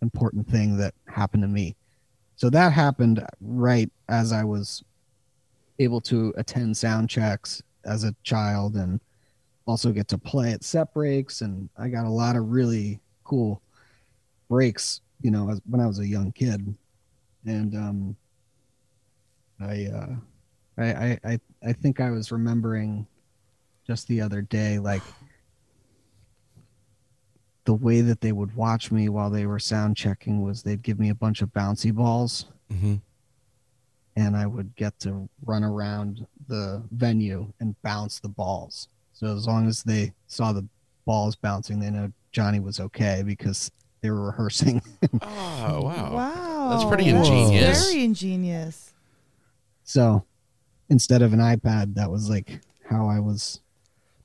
important 0.00 0.48
thing 0.48 0.76
that 0.78 0.94
happened 1.06 1.42
to 1.42 1.48
me. 1.48 1.76
So 2.36 2.48
that 2.50 2.72
happened 2.72 3.26
right 3.40 3.90
as 4.08 4.32
I 4.32 4.44
was 4.44 4.82
able 5.78 6.00
to 6.02 6.32
attend 6.36 6.76
sound 6.76 7.10
checks 7.10 7.62
as 7.84 8.04
a 8.04 8.14
child 8.22 8.76
and 8.76 9.00
also 9.66 9.92
get 9.92 10.08
to 10.08 10.18
play 10.18 10.52
at 10.52 10.62
set 10.64 10.92
breaks 10.94 11.40
and 11.40 11.68
I 11.76 11.88
got 11.88 12.06
a 12.06 12.10
lot 12.10 12.36
of 12.36 12.50
really 12.50 13.00
cool 13.24 13.62
breaks, 14.50 15.00
you 15.22 15.30
know, 15.30 15.48
as, 15.48 15.62
when 15.64 15.80
I 15.80 15.86
was 15.86 16.00
a 16.00 16.06
young 16.06 16.32
kid. 16.32 16.74
And 17.46 17.74
um 17.74 18.16
I 19.58 19.86
uh 19.86 20.14
I 20.76 21.18
I 21.24 21.40
I, 21.64 21.72
think 21.72 22.00
I 22.00 22.10
was 22.10 22.30
remembering 22.30 23.06
just 23.86 24.08
the 24.08 24.20
other 24.20 24.42
day 24.42 24.78
like 24.78 25.02
the 27.64 27.74
way 27.74 28.02
that 28.02 28.20
they 28.20 28.32
would 28.32 28.54
watch 28.54 28.90
me 28.90 29.08
while 29.08 29.30
they 29.30 29.46
were 29.46 29.58
sound 29.58 29.96
checking 29.96 30.42
was 30.42 30.62
they'd 30.62 30.82
give 30.82 30.98
me 30.98 31.08
a 31.08 31.14
bunch 31.14 31.40
of 31.40 31.50
bouncy 31.50 31.94
balls 31.94 32.46
hmm 32.70 32.96
and 34.16 34.36
I 34.36 34.46
would 34.46 34.74
get 34.76 34.98
to 35.00 35.28
run 35.44 35.64
around 35.64 36.26
the 36.48 36.82
venue 36.90 37.52
and 37.60 37.80
bounce 37.82 38.20
the 38.20 38.28
balls. 38.28 38.88
So 39.12 39.34
as 39.34 39.46
long 39.46 39.68
as 39.68 39.82
they 39.82 40.12
saw 40.26 40.52
the 40.52 40.66
balls 41.06 41.36
bouncing, 41.36 41.80
they 41.80 41.90
know 41.90 42.12
Johnny 42.32 42.60
was 42.60 42.80
okay 42.80 43.22
because 43.24 43.70
they 44.02 44.10
were 44.10 44.26
rehearsing. 44.26 44.82
Oh 45.22 45.82
wow. 45.82 46.12
Wow. 46.14 46.68
That's 46.70 46.84
pretty 46.84 47.10
That's 47.10 47.28
ingenious. 47.28 47.90
Very 47.90 48.04
ingenious. 48.04 48.92
so 49.84 50.24
instead 50.88 51.22
of 51.22 51.32
an 51.32 51.38
iPad, 51.40 51.94
that 51.94 52.10
was 52.10 52.28
like 52.30 52.60
how 52.88 53.08
I 53.08 53.20
was. 53.20 53.60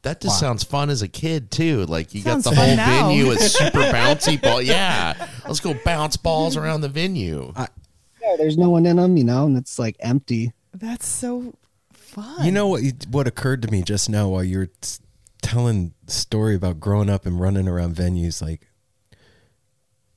That 0.03 0.21
just 0.21 0.35
Wow. 0.41 0.49
sounds 0.49 0.63
fun 0.63 0.89
as 0.89 1.01
a 1.01 1.07
kid 1.07 1.49
too. 1.51 1.85
Like 1.85 2.13
you 2.13 2.21
Sounds 2.21 2.43
got 2.45 2.51
the 2.51 2.55
whole 2.55 2.75
now. 2.75 3.07
venue 3.07 3.27
with 3.27 3.41
super 3.41 3.81
bouncy 3.91 4.39
ball. 4.41 4.61
Yeah, 4.61 5.27
let's 5.45 5.59
go 5.59 5.73
bounce 5.85 6.17
balls 6.17 6.55
around 6.57 6.81
the 6.81 6.89
venue. 6.89 7.53
Yeah, 7.57 8.35
there's 8.37 8.57
no 8.57 8.69
one 8.69 8.85
in 8.85 8.97
them, 8.97 9.17
you 9.17 9.23
know, 9.23 9.45
and 9.45 9.57
it's 9.57 9.77
like 9.79 9.95
empty. 9.99 10.53
That's 10.73 11.07
so 11.07 11.53
fun. 11.93 12.45
You 12.45 12.51
know 12.51 12.67
what? 12.67 12.83
What 13.09 13.27
occurred 13.27 13.61
to 13.63 13.71
me 13.71 13.81
just 13.81 14.09
now 14.09 14.29
while 14.29 14.43
you 14.43 14.59
were 14.59 14.65
t- 14.67 14.97
telling 15.41 15.93
the 16.05 16.11
story 16.11 16.55
about 16.55 16.79
growing 16.79 17.09
up 17.09 17.25
and 17.25 17.39
running 17.39 17.67
around 17.67 17.95
venues, 17.95 18.41
like 18.41 18.61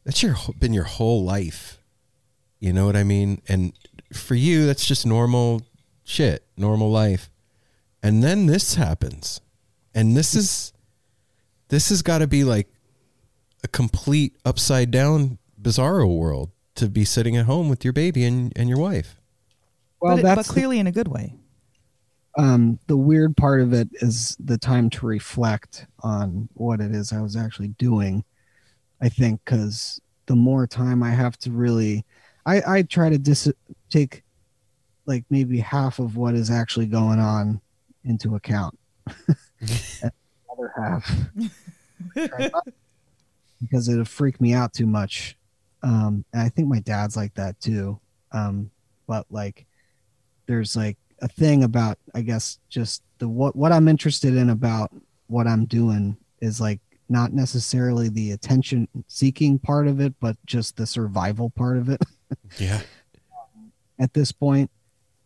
that's 0.09 0.23
your 0.23 0.37
been 0.59 0.73
your 0.73 0.85
whole 0.85 1.23
life. 1.23 1.83
You 2.61 2.73
know 2.73 2.87
what 2.87 2.97
I 2.97 3.05
mean? 3.05 3.43
And 3.47 3.75
for 4.11 4.35
you, 4.35 4.65
that's 4.65 4.87
just 4.87 5.05
normal 5.05 5.61
shit, 6.03 6.45
normal 6.57 6.91
life. 6.91 7.29
And 8.03 8.25
then 8.25 8.47
this 8.47 8.77
happens, 8.77 9.43
and 9.95 10.17
this 10.17 10.35
is 10.35 10.73
this 11.69 11.91
has 11.91 12.01
got 12.01 12.19
to 12.19 12.27
be 12.27 12.43
like 12.43 12.69
a 13.63 13.69
complete 13.69 14.35
upside 14.47 14.91
down 14.91 15.37
bizarro 15.61 16.09
world 16.19 16.53
to 16.77 16.89
be 16.89 17.05
sitting 17.05 17.37
at 17.37 17.45
home 17.45 17.69
with 17.69 17.85
your 17.85 17.93
baby 17.93 18.25
and, 18.25 18.51
and 18.57 18.69
your 18.71 18.79
wife. 18.79 19.21
Well, 20.01 20.15
but, 20.15 20.21
it- 20.21 20.23
but 20.23 20.35
that's 20.37 20.49
the- 20.49 20.55
clearly 20.55 20.79
in 20.79 20.87
a 20.87 20.93
good 20.93 21.09
way. 21.09 21.35
um, 22.39 22.79
the 22.87 22.97
weird 22.97 23.37
part 23.37 23.61
of 23.61 23.75
it 23.75 23.89
is 23.95 24.37
the 24.41 24.57
time 24.57 24.89
to 24.91 25.05
reflect 25.07 25.87
on 26.01 26.49
what 26.55 26.81
it 26.81 26.95
is 26.95 27.13
I 27.13 27.21
was 27.21 27.37
actually 27.37 27.69
doing. 27.79 28.25
I 29.01 29.09
think 29.09 29.41
because 29.45 30.01
the 30.27 30.37
more 30.37 30.67
time 30.67 31.03
I 31.03 31.11
have 31.11 31.39
to 31.41 31.51
really, 31.51 32.05
I, 32.47 32.63
I 32.79 32.83
try 32.83 33.09
to 33.11 33.19
dis- 33.19 33.53
take 33.91 34.23
like 35.07 35.25
maybe 35.31 35.59
half 35.61 35.99
of 35.99 36.17
what 36.17 36.35
is 36.35 36.51
actually 36.51 36.87
going 36.87 37.19
on 37.19 37.61
into 38.05 38.35
account. 38.37 38.79
Other 40.53 40.73
have 40.77 41.31
Tried 42.15 42.53
not- 42.53 42.69
because 43.61 43.89
it'd 43.89 44.09
freak 44.09 44.41
me 44.41 44.53
out 44.53 44.73
too 44.73 44.87
much. 44.87 45.37
Um, 45.83 46.25
and 46.33 46.43
I 46.43 46.49
think 46.49 46.69
my 46.69 46.81
dad's 46.81 47.17
like 47.17 47.35
that 47.35 47.59
too. 47.61 47.99
Um, 48.33 48.71
but 49.07 49.27
like, 49.31 49.67
there's 50.47 50.77
like 50.77 50.97
a 51.23 51.29
thing 51.29 51.65
about, 51.65 51.99
I 52.15 52.23
guess, 52.23 52.59
just 52.69 53.03
the 53.19 53.29
what 53.29 53.57
what 53.57 53.73
I'm 53.73 53.89
interested 53.89 54.35
in 54.37 54.51
about 54.51 54.93
what 55.27 55.47
I'm 55.47 55.65
doing 55.67 56.17
is 56.41 56.61
like 56.61 56.81
not 57.09 57.33
necessarily 57.33 58.09
the 58.09 58.33
attention 58.33 58.87
seeking 59.07 59.59
part 59.59 59.87
of 59.89 60.01
it, 60.01 60.15
but 60.21 60.37
just 60.47 60.77
the 60.77 60.87
survival 60.87 61.51
part 61.51 61.77
of 61.79 61.89
it. 61.89 62.03
Yeah. 62.59 62.83
at 63.99 64.13
this 64.13 64.33
point 64.33 64.71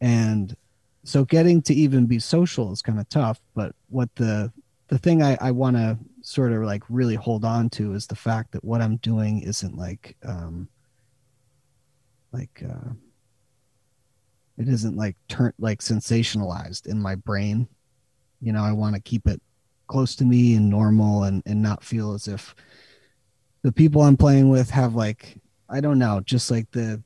and 0.00 0.56
so 1.02 1.24
getting 1.24 1.60
to 1.62 1.74
even 1.74 2.06
be 2.06 2.20
social 2.20 2.72
is 2.72 2.80
kind 2.80 3.00
of 3.00 3.08
tough 3.08 3.40
but 3.56 3.74
what 3.88 4.08
the 4.14 4.52
the 4.86 4.98
thing 4.98 5.20
i, 5.20 5.36
I 5.40 5.50
want 5.50 5.76
to 5.76 5.98
sort 6.22 6.52
of 6.52 6.62
like 6.62 6.84
really 6.88 7.16
hold 7.16 7.44
on 7.44 7.70
to 7.70 7.94
is 7.94 8.06
the 8.06 8.14
fact 8.14 8.52
that 8.52 8.62
what 8.62 8.80
i'm 8.80 8.96
doing 8.98 9.40
isn't 9.42 9.76
like 9.76 10.16
um 10.24 10.68
like 12.32 12.62
uh 12.64 12.90
it 14.58 14.68
isn't 14.68 14.96
like 14.96 15.16
turn 15.28 15.52
like 15.58 15.80
sensationalized 15.80 16.86
in 16.86 17.02
my 17.02 17.16
brain 17.16 17.66
you 18.40 18.52
know 18.52 18.62
i 18.62 18.70
want 18.72 18.94
to 18.94 19.00
keep 19.00 19.26
it 19.26 19.42
close 19.92 20.16
to 20.16 20.24
me 20.24 20.54
and 20.54 20.68
normal 20.68 21.24
and 21.24 21.42
and 21.46 21.62
not 21.62 21.84
feel 21.84 22.14
as 22.14 22.26
if 22.26 22.54
the 23.62 23.72
people 23.72 24.02
i'm 24.02 24.16
playing 24.16 24.48
with 24.48 24.70
have 24.70 24.94
like 24.94 25.36
i 25.68 25.80
don't 25.80 25.98
know 25.98 26.20
just 26.24 26.50
like 26.50 26.70
the 26.72 27.02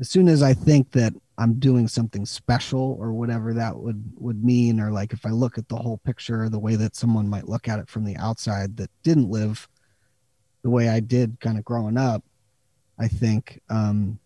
as 0.00 0.08
soon 0.08 0.28
as 0.28 0.42
I 0.42 0.54
think 0.54 0.92
that 0.92 1.12
I'm 1.38 1.54
doing 1.54 1.88
something 1.88 2.24
special 2.26 2.96
or 3.00 3.12
whatever 3.12 3.52
that 3.54 3.76
would 3.76 4.02
would 4.16 4.44
mean, 4.44 4.80
or 4.80 4.90
like 4.90 5.12
if 5.12 5.26
I 5.26 5.30
look 5.30 5.58
at 5.58 5.68
the 5.68 5.76
whole 5.76 5.98
picture, 5.98 6.48
the 6.48 6.58
way 6.58 6.76
that 6.76 6.96
someone 6.96 7.28
might 7.28 7.48
look 7.48 7.68
at 7.68 7.78
it 7.78 7.88
from 7.88 8.04
the 8.04 8.16
outside 8.16 8.76
that 8.76 8.90
didn't 9.02 9.30
live 9.30 9.68
the 10.62 10.70
way 10.70 10.88
I 10.88 11.00
did 11.00 11.38
kind 11.40 11.58
of 11.58 11.64
growing 11.64 11.96
up, 11.96 12.24
I 12.98 13.08
think 13.08 13.60
um, 13.70 14.18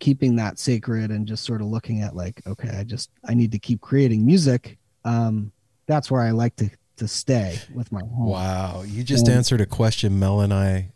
keeping 0.00 0.36
that 0.36 0.58
sacred 0.58 1.10
and 1.10 1.26
just 1.26 1.44
sort 1.44 1.60
of 1.60 1.68
looking 1.68 2.02
at 2.02 2.16
like, 2.16 2.42
okay, 2.46 2.70
I 2.70 2.84
just 2.84 3.10
I 3.24 3.34
need 3.34 3.52
to 3.52 3.58
keep 3.58 3.80
creating 3.80 4.26
music. 4.26 4.78
Um, 5.04 5.52
that's 5.86 6.10
where 6.10 6.20
I 6.22 6.30
like 6.30 6.56
to 6.56 6.70
to 6.98 7.06
stay 7.08 7.58
with 7.74 7.92
my 7.92 8.00
home. 8.00 8.26
Wow. 8.26 8.82
You 8.86 9.04
just 9.04 9.26
Yeah. 9.28 9.34
answered 9.34 9.60
a 9.60 9.66
question 9.66 10.18
Mel 10.18 10.40
and 10.40 10.52
I 10.54 10.92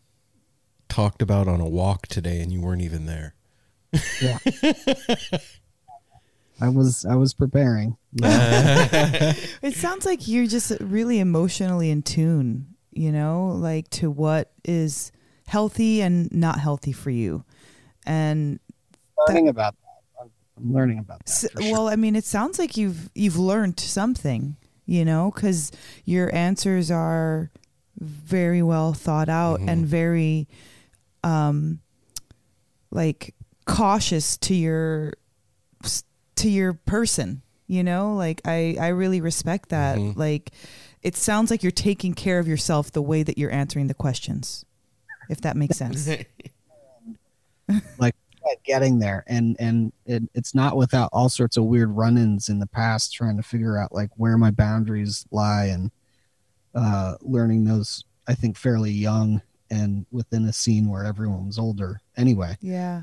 talked 0.89 1.21
about 1.23 1.47
on 1.47 1.61
a 1.61 1.69
walk 1.69 2.07
today, 2.07 2.41
and 2.41 2.51
you 2.51 2.61
weren't 2.63 2.81
even 2.83 3.05
there. 3.07 3.35
Yeah. 4.23 4.39
I 6.63 6.69
was 6.69 7.05
I 7.07 7.15
was 7.17 7.33
preparing. 7.35 7.97
Yeah. 8.13 9.33
It 9.63 9.75
sounds 9.75 10.05
like 10.07 10.27
you're 10.29 10.47
just 10.47 10.73
really 10.81 11.19
emotionally 11.21 11.91
in 11.91 12.03
tune, 12.03 12.75
you 12.93 13.13
know, 13.13 13.49
like 13.49 13.89
to 13.91 14.11
what 14.11 14.53
is 14.65 15.13
healthy 15.47 16.03
and 16.03 16.31
not 16.33 16.59
healthy 16.61 16.93
for 16.93 17.11
you. 17.11 17.45
And 18.07 18.59
learning 19.29 19.49
about 19.49 19.75
that. 19.83 20.21
I'm- 20.21 20.31
I'm 20.59 20.73
learning 20.73 20.99
about 20.99 21.25
that. 21.25 21.31
S- 21.31 21.47
for 21.53 21.63
sure. 21.63 21.73
well, 21.73 21.89
I 21.89 21.97
mean, 21.97 22.15
it 22.17 22.25
sounds 22.25 22.59
like 22.59 22.77
you've 22.77 23.11
you've 23.15 23.39
learned 23.39 23.81
something, 23.81 24.57
you 24.91 25.05
know, 25.05 25.31
because 25.33 25.71
your 26.05 26.35
answers 26.35 26.91
are 26.91 27.49
very 27.97 28.61
well 28.61 28.93
thought 28.93 29.29
out 29.29 29.61
and 29.61 29.87
very, 29.87 30.49
um, 31.23 31.79
like 32.91 33.33
cautious 33.67 34.37
to 34.39 34.55
your 34.55 35.13
to 36.35 36.51
your 36.51 36.73
person. 36.73 37.43
You 37.69 37.85
know, 37.85 38.17
like 38.17 38.41
I 38.45 38.77
I 38.81 38.89
really 38.89 39.21
respect 39.21 39.69
that. 39.69 39.97
Like, 40.17 40.51
it 41.03 41.15
sounds 41.15 41.53
like 41.53 41.63
you're 41.63 41.71
taking 41.71 42.13
care 42.13 42.41
of 42.41 42.49
yourself 42.49 42.91
the 42.91 43.01
way 43.01 43.23
that 43.23 43.39
you're 43.39 43.53
answering 43.53 43.87
the 43.87 43.95
questions, 43.95 44.65
if 45.29 45.41
that 45.43 45.57
makes 45.57 45.77
sense. 45.77 46.09
like 47.99 48.17
getting 48.65 48.99
there 48.99 49.25
and 49.27 49.57
and 49.59 49.93
it, 50.07 50.23
it's 50.35 50.55
not 50.55 50.77
without 50.77 51.09
all 51.13 51.29
sorts 51.29 51.57
of 51.57 51.65
weird 51.65 51.91
run-ins 51.91 52.49
in 52.49 52.59
the 52.59 52.67
past 52.67 53.13
trying 53.13 53.37
to 53.37 53.43
figure 53.43 53.77
out 53.79 53.93
like 53.93 54.11
where 54.17 54.39
my 54.39 54.51
boundaries 54.51 55.27
lie 55.31 55.67
and 55.67 55.91
uh 56.75 57.15
learning 57.21 57.65
those 57.65 58.05
i 58.27 58.35
think 58.35 58.57
fairly 58.57 58.91
young 58.91 59.41
and 59.71 60.07
within 60.11 60.45
a 60.47 60.53
scene 60.53 60.89
where 60.89 61.05
everyone 61.05 61.47
was 61.47 61.59
older 61.59 62.01
anyway 62.17 62.57
yeah. 62.61 63.03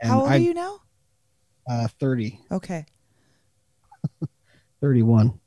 and 0.00 0.10
How 0.10 0.20
old 0.22 0.30
I, 0.30 0.36
are 0.36 0.38
you 0.38 0.54
now? 0.54 0.80
uh 1.68 1.88
30 2.00 2.40
Okay. 2.50 2.84
31 4.80 5.38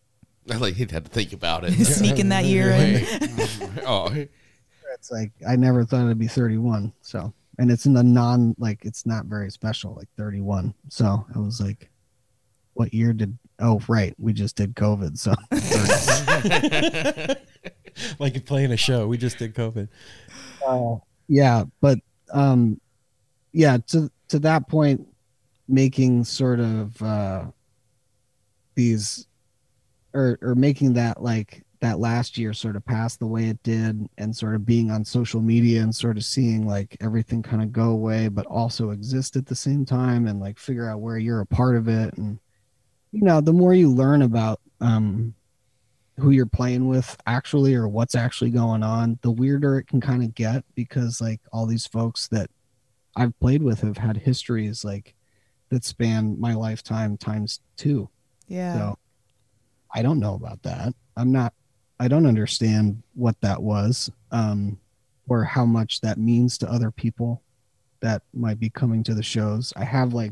I 0.49 0.55
like 0.57 0.75
he'd 0.75 0.91
had 0.91 1.05
to 1.05 1.11
think 1.11 1.33
about 1.33 1.65
it. 1.65 1.73
Sneaking 1.85 2.29
that 2.29 2.45
year 2.45 2.69
in. 2.71 3.05
Oh, 3.85 4.09
it's 4.93 5.11
like 5.11 5.31
i 5.47 5.55
never 5.55 5.85
thought 5.85 6.05
it'd 6.05 6.17
be 6.17 6.27
31 6.27 6.91
so 7.01 7.33
and 7.59 7.71
it's 7.71 7.85
in 7.85 7.93
the 7.93 8.03
non 8.03 8.55
like 8.57 8.85
it's 8.85 9.05
not 9.05 9.25
very 9.25 9.49
special 9.49 9.93
like 9.95 10.09
31 10.17 10.73
so 10.89 11.25
i 11.35 11.39
was 11.39 11.61
like 11.61 11.89
what 12.73 12.93
year 12.93 13.13
did 13.13 13.37
oh 13.59 13.81
right 13.87 14.13
we 14.19 14.33
just 14.33 14.55
did 14.55 14.75
covid 14.75 15.17
so 15.17 15.33
like 18.19 18.33
you're 18.33 18.43
playing 18.43 18.71
a 18.71 18.77
show. 18.77 19.07
We 19.07 19.17
just 19.17 19.37
did 19.37 19.55
COVID. 19.55 19.87
uh, 20.67 20.95
yeah 21.27 21.63
but 21.81 21.99
um 22.33 22.79
yeah 23.51 23.77
to 23.87 24.09
to 24.29 24.39
that 24.39 24.69
point 24.69 25.07
making 25.67 26.23
sort 26.23 26.59
of 26.59 27.01
uh 27.01 27.45
these 28.75 29.27
or 30.13 30.37
or 30.41 30.55
making 30.55 30.93
that 30.93 31.21
like 31.21 31.63
that 31.79 31.99
last 31.99 32.37
year 32.37 32.53
sort 32.53 32.75
of 32.75 32.85
passed 32.85 33.19
the 33.19 33.27
way 33.27 33.45
it 33.45 33.61
did 33.63 34.07
and 34.17 34.35
sort 34.35 34.55
of 34.55 34.65
being 34.65 34.89
on 34.89 35.05
social 35.05 35.41
media 35.41 35.81
and 35.81 35.93
sort 35.93 36.17
of 36.17 36.25
seeing 36.25 36.65
like 36.65 36.97
everything 37.01 37.43
kind 37.43 37.61
of 37.61 37.71
go 37.71 37.89
away 37.89 38.27
but 38.27 38.45
also 38.47 38.89
exist 38.89 39.35
at 39.35 39.45
the 39.45 39.55
same 39.55 39.85
time 39.85 40.27
and 40.27 40.39
like 40.39 40.57
figure 40.57 40.89
out 40.89 40.99
where 40.99 41.17
you're 41.17 41.41
a 41.41 41.45
part 41.45 41.75
of 41.75 41.87
it. 41.87 42.13
And 42.17 42.39
you 43.11 43.23
know 43.23 43.41
the 43.41 43.53
more 43.53 43.73
you 43.73 43.89
learn 43.89 44.21
about 44.21 44.59
um 44.81 45.33
who 46.19 46.31
you're 46.31 46.45
playing 46.45 46.87
with 46.87 47.15
actually 47.27 47.75
or 47.75 47.87
what's 47.87 48.15
actually 48.15 48.49
going 48.49 48.83
on 48.83 49.19
the 49.21 49.31
weirder 49.31 49.77
it 49.77 49.87
can 49.87 50.01
kind 50.01 50.23
of 50.23 50.33
get 50.33 50.63
because 50.75 51.21
like 51.21 51.39
all 51.53 51.65
these 51.65 51.85
folks 51.85 52.27
that 52.27 52.49
i've 53.15 53.39
played 53.39 53.61
with 53.61 53.81
have 53.81 53.97
had 53.97 54.17
histories 54.17 54.83
like 54.83 55.13
that 55.69 55.83
span 55.83 56.39
my 56.39 56.53
lifetime 56.53 57.17
times 57.17 57.59
two. 57.75 58.09
Yeah. 58.47 58.73
so 58.73 58.97
i 59.93 60.01
don't 60.01 60.19
know 60.19 60.35
about 60.35 60.63
that. 60.63 60.93
I'm 61.15 61.31
not 61.31 61.53
i 61.99 62.07
don't 62.07 62.25
understand 62.25 63.01
what 63.13 63.39
that 63.41 63.61
was 63.61 64.11
um 64.31 64.77
or 65.27 65.43
how 65.43 65.65
much 65.65 66.01
that 66.01 66.17
means 66.17 66.57
to 66.57 66.71
other 66.71 66.91
people 66.91 67.41
that 67.99 68.21
might 68.33 68.59
be 68.59 68.69
coming 68.69 69.03
to 69.03 69.15
the 69.15 69.23
shows. 69.23 69.73
I 69.75 69.83
have 69.83 70.13
like 70.13 70.31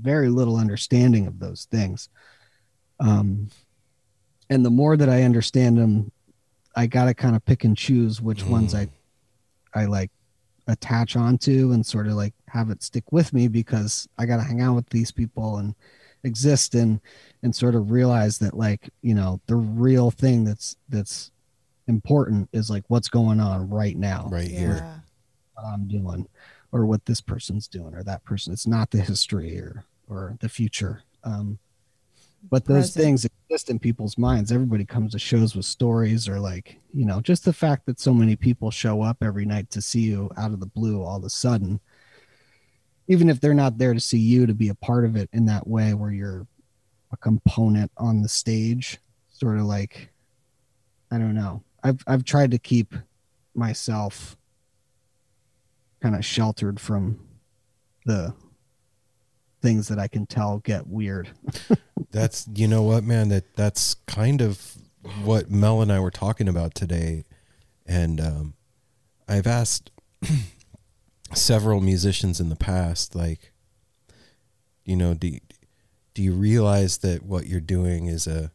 very 0.00 0.30
little 0.30 0.56
understanding 0.56 1.26
of 1.26 1.38
those 1.38 1.66
things. 1.70 2.08
Um 2.98 3.50
and 4.52 4.64
the 4.64 4.70
more 4.70 4.96
that 4.98 5.08
i 5.08 5.22
understand 5.22 5.78
them 5.78 6.12
i 6.76 6.86
gotta 6.86 7.14
kind 7.14 7.34
of 7.34 7.44
pick 7.44 7.64
and 7.64 7.76
choose 7.76 8.20
which 8.20 8.44
ones 8.44 8.74
i 8.74 8.86
i 9.74 9.86
like 9.86 10.10
attach 10.68 11.16
onto 11.16 11.72
and 11.72 11.84
sort 11.84 12.06
of 12.06 12.12
like 12.12 12.34
have 12.48 12.68
it 12.70 12.82
stick 12.82 13.10
with 13.10 13.32
me 13.32 13.48
because 13.48 14.06
i 14.18 14.26
gotta 14.26 14.42
hang 14.42 14.60
out 14.60 14.74
with 14.74 14.88
these 14.90 15.10
people 15.10 15.56
and 15.56 15.74
exist 16.24 16.74
and 16.74 17.00
and 17.42 17.54
sort 17.54 17.74
of 17.74 17.90
realize 17.90 18.38
that 18.38 18.54
like 18.54 18.90
you 19.02 19.14
know 19.14 19.40
the 19.46 19.56
real 19.56 20.10
thing 20.10 20.44
that's 20.44 20.76
that's 20.88 21.30
important 21.88 22.48
is 22.52 22.70
like 22.70 22.84
what's 22.88 23.08
going 23.08 23.40
on 23.40 23.68
right 23.68 23.96
now 23.96 24.28
Right 24.30 24.48
here. 24.48 25.02
what 25.54 25.64
i'm 25.66 25.88
doing 25.88 26.28
or 26.70 26.86
what 26.86 27.04
this 27.06 27.20
person's 27.20 27.66
doing 27.66 27.94
or 27.94 28.02
that 28.04 28.24
person 28.24 28.52
it's 28.52 28.66
not 28.66 28.90
the 28.90 29.00
history 29.00 29.58
or 29.58 29.84
or 30.08 30.36
the 30.40 30.48
future 30.48 31.02
um 31.24 31.58
but 32.50 32.64
those 32.64 32.90
Present. 32.92 33.04
things 33.04 33.26
exist 33.48 33.68
in 33.70 33.78
people's 33.78 34.16
minds 34.16 34.52
everybody 34.52 34.84
comes 34.84 35.12
to 35.12 35.18
shows 35.18 35.54
with 35.56 35.64
stories 35.64 36.28
or 36.28 36.38
like 36.38 36.78
you 36.94 37.04
know 37.04 37.20
just 37.20 37.44
the 37.44 37.52
fact 37.52 37.86
that 37.86 37.98
so 38.00 38.14
many 38.14 38.36
people 38.36 38.70
show 38.70 39.02
up 39.02 39.18
every 39.22 39.44
night 39.44 39.70
to 39.70 39.80
see 39.82 40.00
you 40.02 40.30
out 40.36 40.52
of 40.52 40.60
the 40.60 40.66
blue 40.66 41.02
all 41.02 41.16
of 41.16 41.24
a 41.24 41.30
sudden 41.30 41.80
even 43.08 43.28
if 43.28 43.40
they're 43.40 43.54
not 43.54 43.78
there 43.78 43.94
to 43.94 44.00
see 44.00 44.18
you 44.18 44.46
to 44.46 44.54
be 44.54 44.68
a 44.68 44.74
part 44.74 45.04
of 45.04 45.16
it 45.16 45.28
in 45.32 45.46
that 45.46 45.66
way 45.66 45.94
where 45.94 46.10
you're 46.10 46.46
a 47.12 47.16
component 47.16 47.90
on 47.96 48.22
the 48.22 48.28
stage 48.28 48.98
sort 49.30 49.58
of 49.58 49.64
like 49.64 50.10
i 51.10 51.18
don't 51.18 51.34
know 51.34 51.62
i've 51.82 52.02
i've 52.06 52.24
tried 52.24 52.50
to 52.50 52.58
keep 52.58 52.94
myself 53.54 54.36
kind 56.00 56.14
of 56.14 56.24
sheltered 56.24 56.80
from 56.80 57.18
the 58.06 58.32
things 59.60 59.88
that 59.88 59.98
i 59.98 60.08
can 60.08 60.26
tell 60.26 60.58
get 60.58 60.86
weird 60.86 61.30
That's 62.12 62.46
you 62.54 62.68
know 62.68 62.82
what, 62.82 63.04
man. 63.04 63.30
That 63.30 63.56
that's 63.56 63.94
kind 64.06 64.42
of 64.42 64.76
what 65.24 65.50
Mel 65.50 65.80
and 65.80 65.90
I 65.90 65.98
were 65.98 66.10
talking 66.10 66.46
about 66.46 66.74
today, 66.74 67.24
and 67.86 68.20
um, 68.20 68.54
I've 69.26 69.46
asked 69.46 69.90
several 71.34 71.80
musicians 71.80 72.40
in 72.40 72.48
the 72.48 72.56
past, 72.56 73.14
like, 73.14 73.52
you 74.84 74.96
know, 74.96 75.14
do 75.14 75.38
do 76.14 76.22
you 76.22 76.32
realize 76.32 76.98
that 76.98 77.22
what 77.22 77.46
you're 77.46 77.60
doing 77.60 78.06
is 78.06 78.26
a 78.26 78.50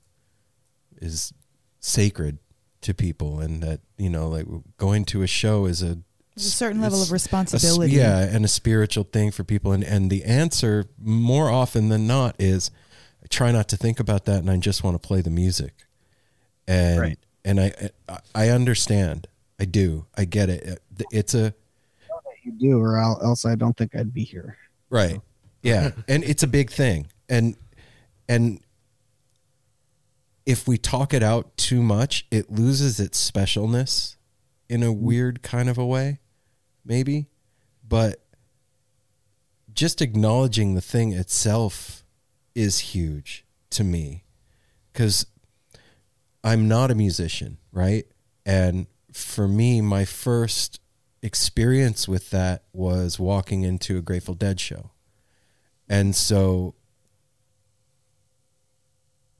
is 1.01 1.33
sacred 1.79 2.37
to 2.81 2.93
people 2.93 3.39
and 3.39 3.63
that 3.63 3.79
you 3.97 4.09
know 4.09 4.27
like 4.29 4.45
going 4.77 5.05
to 5.05 5.21
a 5.23 5.27
show 5.27 5.65
is 5.65 5.81
a 5.81 5.97
There's 6.35 6.47
a 6.47 6.51
certain 6.51 6.81
level 6.81 6.99
of 7.01 7.07
a 7.07 7.09
s- 7.09 7.11
responsibility. 7.11 7.93
yeah 7.93 8.19
and 8.19 8.45
a 8.45 8.47
spiritual 8.47 9.03
thing 9.05 9.31
for 9.31 9.43
people. 9.43 9.71
And 9.71 9.83
and 9.83 10.09
the 10.11 10.23
answer 10.23 10.85
more 10.99 11.49
often 11.49 11.89
than 11.89 12.05
not 12.07 12.35
is 12.39 12.69
i 13.23 13.27
try 13.27 13.51
not 13.51 13.67
to 13.69 13.77
think 13.77 13.99
about 13.99 14.25
that 14.25 14.39
and 14.39 14.49
i 14.51 14.57
just 14.57 14.83
want 14.83 15.01
to 15.01 15.07
play 15.07 15.21
the 15.21 15.29
music. 15.31 15.73
And 16.67 16.99
Right. 16.99 17.19
and 17.45 17.59
i 17.59 17.73
I- 18.09 18.19
i 18.35 18.49
understand. 18.49 19.27
I 19.59 19.65
do. 19.65 20.05
I 20.15 20.25
get 20.25 20.49
it 20.51 20.79
it's 21.11 21.33
a 21.33 21.53
You 22.47 22.53
do, 22.53 22.79
or 22.79 22.97
el- 22.97 23.19
else 23.21 23.45
I 23.45 23.55
don't 23.55 23.75
think 23.75 23.93
I'd 23.93 24.13
be 24.13 24.23
here. 24.23 24.57
Right. 24.89 25.19
Yeah. 25.61 25.91
and 26.07 26.23
it's 26.23 26.43
a 26.43 26.47
big 26.47 26.71
thing. 26.71 27.07
And 27.27 27.55
and 28.29 28.61
if 30.45 30.65
we 30.67 30.77
talk 30.77 31.13
it 31.13 31.21
out 31.21 31.57
too 31.57 31.81
much, 31.81 32.25
it 32.31 32.49
loses 32.49 32.99
its 33.01 33.29
specialness 33.29 34.15
in 34.69 34.81
a 34.81 34.93
weird 34.93 35.41
kind 35.41 35.69
of 35.69 35.77
a 35.77 35.85
way, 35.85 36.19
maybe. 36.85 37.27
But 37.85 38.23
just 39.73 40.01
acknowledging 40.01 40.75
the 40.75 40.81
thing 40.81 41.11
itself 41.11 42.05
is 42.55 42.79
huge 42.79 43.45
to 43.69 43.83
me 43.83 44.23
cuz 44.93 45.25
I'm 46.43 46.69
not 46.69 46.91
a 46.91 46.95
musician, 46.95 47.57
right? 47.73 48.07
And 48.45 48.87
for 49.11 49.49
me, 49.49 49.81
my 49.81 50.05
first 50.05 50.79
experience 51.21 52.07
with 52.07 52.29
that 52.29 52.63
was 52.73 53.19
walking 53.19 53.63
into 53.63 53.97
a 53.97 54.01
Grateful 54.01 54.33
Dead 54.33 54.59
show. 54.59 54.91
And 55.89 56.15
so 56.15 56.75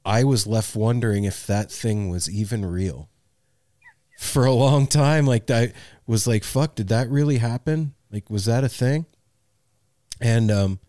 I 0.04 0.24
was 0.24 0.46
left 0.46 0.74
wondering 0.74 1.24
if 1.24 1.46
that 1.46 1.70
thing 1.70 2.08
was 2.08 2.30
even 2.30 2.64
real. 2.64 3.10
For 4.18 4.44
a 4.44 4.52
long 4.52 4.86
time, 4.86 5.26
like 5.26 5.50
I 5.50 5.72
was 6.06 6.26
like, 6.26 6.42
fuck, 6.42 6.74
did 6.74 6.88
that 6.88 7.08
really 7.08 7.38
happen? 7.38 7.94
Like, 8.10 8.30
was 8.30 8.46
that 8.46 8.64
a 8.64 8.68
thing? 8.68 9.06
And 10.20 10.50
um 10.50 10.80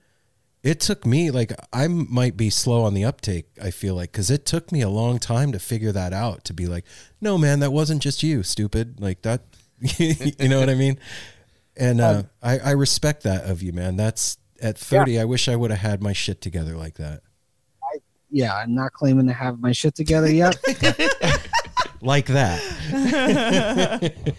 it 0.62 0.80
took 0.80 1.06
me 1.06 1.32
like 1.32 1.54
I 1.72 1.88
might 1.88 2.36
be 2.36 2.50
slow 2.50 2.84
on 2.84 2.94
the 2.94 3.06
uptake, 3.06 3.48
I 3.62 3.72
feel 3.72 3.96
like, 3.96 4.12
because 4.12 4.30
it 4.30 4.46
took 4.46 4.72
me 4.72 4.82
a 4.82 4.90
long 4.90 5.20
time 5.20 5.52
to 5.52 5.60
figure 5.60 5.92
that 5.92 6.12
out, 6.12 6.44
to 6.46 6.54
be 6.54 6.66
like, 6.66 6.86
no 7.22 7.38
man, 7.38 7.60
that 7.60 7.72
wasn't 7.72 8.02
just 8.02 8.24
you, 8.24 8.44
stupid. 8.44 9.00
Like 9.00 9.22
that 9.22 9.49
you 9.98 10.48
know 10.48 10.60
what 10.60 10.70
I 10.70 10.76
mean? 10.76 11.00
And 11.78 12.02
uh, 12.02 12.24
I, 12.44 12.60
I 12.60 12.72
respect 12.72 13.24
that 13.24 13.46
of 13.46 13.62
you, 13.62 13.72
man. 13.72 13.96
That's 13.96 14.38
at 14.62 14.78
30, 14.78 15.20
I 15.20 15.26
wish 15.26 15.48
I 15.48 15.56
would 15.56 15.72
have 15.72 15.80
had 15.80 16.04
my 16.04 16.14
shit 16.14 16.42
together 16.42 16.76
like 16.76 16.96
that. 16.96 17.22
Yeah, 18.32 18.56
I'm 18.56 18.76
not 18.76 18.94
claiming 18.94 19.28
to 19.28 19.34
have 19.34 19.60
my 19.60 19.72
shit 19.72 19.96
together 19.96 20.32
yet. 20.32 20.58
Like 22.02 22.28
that. 22.28 22.62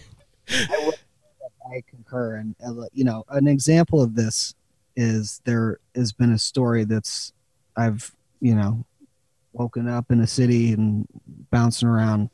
I 0.49 1.83
concur, 1.87 2.35
and 2.35 2.55
uh, 2.65 2.85
you 2.91 3.03
know, 3.03 3.23
an 3.29 3.47
example 3.47 4.01
of 4.01 4.15
this 4.15 4.55
is 4.95 5.41
there 5.45 5.79
has 5.95 6.11
been 6.11 6.31
a 6.31 6.39
story 6.39 6.83
that's 6.85 7.33
I've 7.77 8.13
you 8.39 8.55
know 8.55 8.83
woken 9.53 9.87
up 9.87 10.11
in 10.11 10.21
a 10.21 10.27
city 10.27 10.73
and 10.73 11.07
bouncing 11.51 11.87
around 11.87 12.29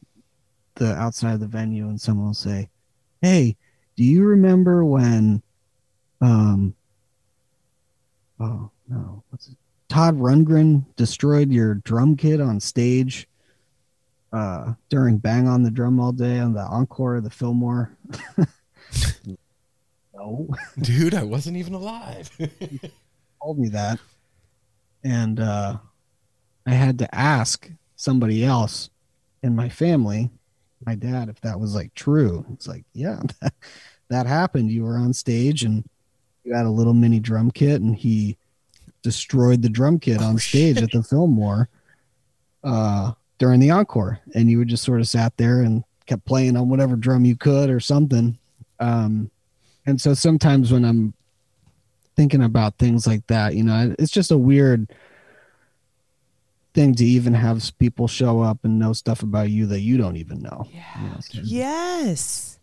the 0.76 0.96
outside 0.96 1.34
of 1.34 1.40
the 1.42 1.48
venue, 1.48 1.90
and 1.90 2.00
someone 2.00 2.28
will 2.28 2.34
say, 2.34 2.70
"Hey, 3.22 3.56
do 3.96 4.04
you 4.04 4.24
remember 4.24 4.84
when?" 4.86 5.42
Um. 6.22 6.76
Oh 8.40 8.72
no, 8.88 9.24
what's 9.30 9.48
it? 9.48 9.56
Todd 9.90 10.18
Rundgren 10.18 10.86
destroyed 10.96 11.52
your 11.52 11.76
drum 11.76 12.16
kit 12.16 12.42
on 12.42 12.60
stage 12.60 13.28
uh 14.34 14.74
during 14.90 15.18
Bang 15.18 15.48
on 15.48 15.64
the 15.64 15.72
Drum 15.72 16.00
All 16.00 16.12
Day 16.12 16.40
on 16.40 16.54
the 16.54 16.62
encore 16.62 17.16
of 17.16 17.24
the 17.24 17.30
Fillmore. 17.30 17.98
no, 20.14 20.48
Dude, 20.82 21.14
I 21.14 21.24
wasn't 21.24 21.58
even 21.58 21.74
alive. 21.74 22.30
told 23.42 23.60
me 23.60 23.70
that. 23.70 24.00
And 25.04 25.40
uh 25.40 25.78
I 26.66 26.72
had 26.72 27.00
to 27.00 27.16
ask 27.16 27.70
somebody 27.96 28.44
else 28.44 28.90
in 29.42 29.56
my 29.56 29.70
family, 29.70 30.30
my 30.86 30.96
dad, 30.96 31.30
if 31.30 31.40
that 31.42 31.60
was 31.60 31.76
like 31.76 31.94
true. 31.94 32.46
It's 32.54 32.68
like, 32.68 32.84
yeah, 32.94 33.22
that, 33.42 33.54
that 34.10 34.26
happened. 34.26 34.72
You 34.72 34.84
were 34.84 34.98
on 34.98 35.14
stage 35.14 35.64
and 35.64 35.84
you 36.44 36.54
had 36.54 36.66
a 36.66 36.72
little 36.72 36.94
mini 36.94 37.20
drum 37.20 37.52
kit 37.52 37.82
and 37.82 37.96
he 37.96 38.38
destroyed 39.02 39.62
the 39.62 39.70
drum 39.70 40.00
kit 40.00 40.22
on 40.22 40.38
stage 40.38 40.78
at 40.78 40.92
the 40.92 41.04
Fillmore 41.10 41.70
uh 42.64 43.12
during 43.38 43.60
the 43.60 43.70
encore. 43.70 44.20
And 44.34 44.50
you 44.50 44.58
would 44.58 44.68
just 44.68 44.84
sort 44.84 45.00
of 45.00 45.08
sat 45.08 45.36
there 45.38 45.62
and 45.62 45.84
kept 46.08 46.26
playing 46.26 46.58
on 46.58 46.70
whatever 46.70 46.96
drum 46.96 47.24
you 47.26 47.36
could 47.36 47.70
or 47.70 47.80
something. 47.80 48.38
Um 48.80 49.30
and 49.86 50.02
so 50.02 50.14
sometimes 50.14 50.72
when 50.72 50.84
I'm 50.84 51.14
thinking 52.16 52.44
about 52.44 52.78
things 52.78 53.06
like 53.06 53.26
that, 53.28 53.56
you 53.56 53.64
know, 53.64 53.96
it's 54.00 54.12
just 54.12 54.32
a 54.32 54.38
weird 54.38 54.92
thing 56.78 56.94
to 56.94 57.04
even 57.04 57.34
have 57.34 57.72
people 57.80 58.08
show 58.08 58.40
up 58.40 58.60
and 58.64 58.78
know 58.78 58.94
stuff 58.94 59.24
about 59.24 59.50
you 59.50 59.66
that 59.66 59.80
you 59.80 59.98
don't 59.98 60.16
even 60.16 60.40
know. 60.44 60.68
you 60.72 61.10
know, 61.10 61.18
so- 61.20 61.40
Yes. 61.44 62.60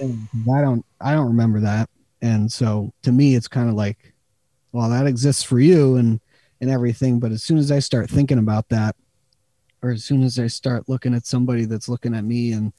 I 0.00 0.60
don't 0.60 0.84
I 1.00 1.12
don't 1.12 1.28
remember 1.28 1.60
that. 1.60 1.88
And 2.20 2.50
so 2.50 2.92
to 3.02 3.12
me 3.12 3.36
it's 3.36 3.46
kind 3.46 3.68
of 3.68 3.76
like 3.76 4.14
well 4.72 4.90
that 4.90 5.06
exists 5.06 5.44
for 5.44 5.60
you 5.60 5.94
and 5.94 6.20
and 6.60 6.70
everything 6.70 7.20
but 7.20 7.30
as 7.30 7.44
soon 7.44 7.58
as 7.58 7.70
I 7.70 7.78
start 7.78 8.10
thinking 8.10 8.38
about 8.38 8.68
that 8.70 8.96
or 9.80 9.90
as 9.90 10.02
soon 10.02 10.24
as 10.24 10.40
I 10.40 10.48
start 10.48 10.88
looking 10.88 11.14
at 11.14 11.24
somebody 11.24 11.64
that's 11.64 11.88
looking 11.88 12.16
at 12.16 12.24
me 12.24 12.50
and 12.50 12.72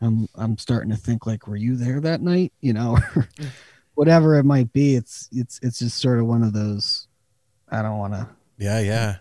I'm 0.00 0.28
I'm 0.34 0.58
starting 0.58 0.90
to 0.90 0.96
think 0.96 1.28
like 1.28 1.46
were 1.46 1.54
you 1.54 1.76
there 1.76 2.00
that 2.00 2.22
night, 2.22 2.52
you 2.60 2.72
know, 2.72 2.96
mm. 3.14 3.46
whatever 3.94 4.34
it 4.34 4.44
might 4.44 4.72
be 4.72 4.96
it's 4.96 5.28
it's 5.30 5.60
it's 5.62 5.78
just 5.78 5.98
sort 5.98 6.18
of 6.18 6.26
one 6.26 6.42
of 6.42 6.52
those 6.52 7.06
I 7.68 7.82
don't 7.82 7.98
want 7.98 8.14
to 8.14 8.28
yeah, 8.58 8.80
yeah. 8.80 9.16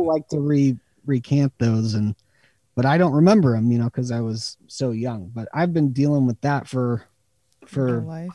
People 0.00 0.12
like 0.12 0.28
to 0.28 0.40
re 0.40 0.76
recant 1.06 1.52
those 1.58 1.94
and 1.94 2.14
but 2.76 2.86
I 2.86 2.96
don't 2.96 3.12
remember 3.12 3.52
them, 3.52 3.70
you 3.70 3.78
know, 3.78 3.86
because 3.86 4.10
I 4.10 4.20
was 4.20 4.56
so 4.66 4.92
young. 4.92 5.30
But 5.34 5.48
I've 5.52 5.74
been 5.74 5.92
dealing 5.92 6.26
with 6.26 6.40
that 6.40 6.66
for 6.66 7.04
for 7.66 7.98
Real 7.98 8.08
life. 8.08 8.30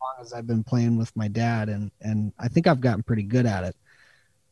long 0.00 0.16
as 0.20 0.32
I've 0.32 0.46
been 0.46 0.64
playing 0.64 0.98
with 0.98 1.14
my 1.16 1.28
dad 1.28 1.68
and 1.68 1.90
and 2.00 2.32
I 2.38 2.48
think 2.48 2.66
I've 2.66 2.80
gotten 2.80 3.02
pretty 3.02 3.22
good 3.22 3.46
at 3.46 3.64
it. 3.64 3.76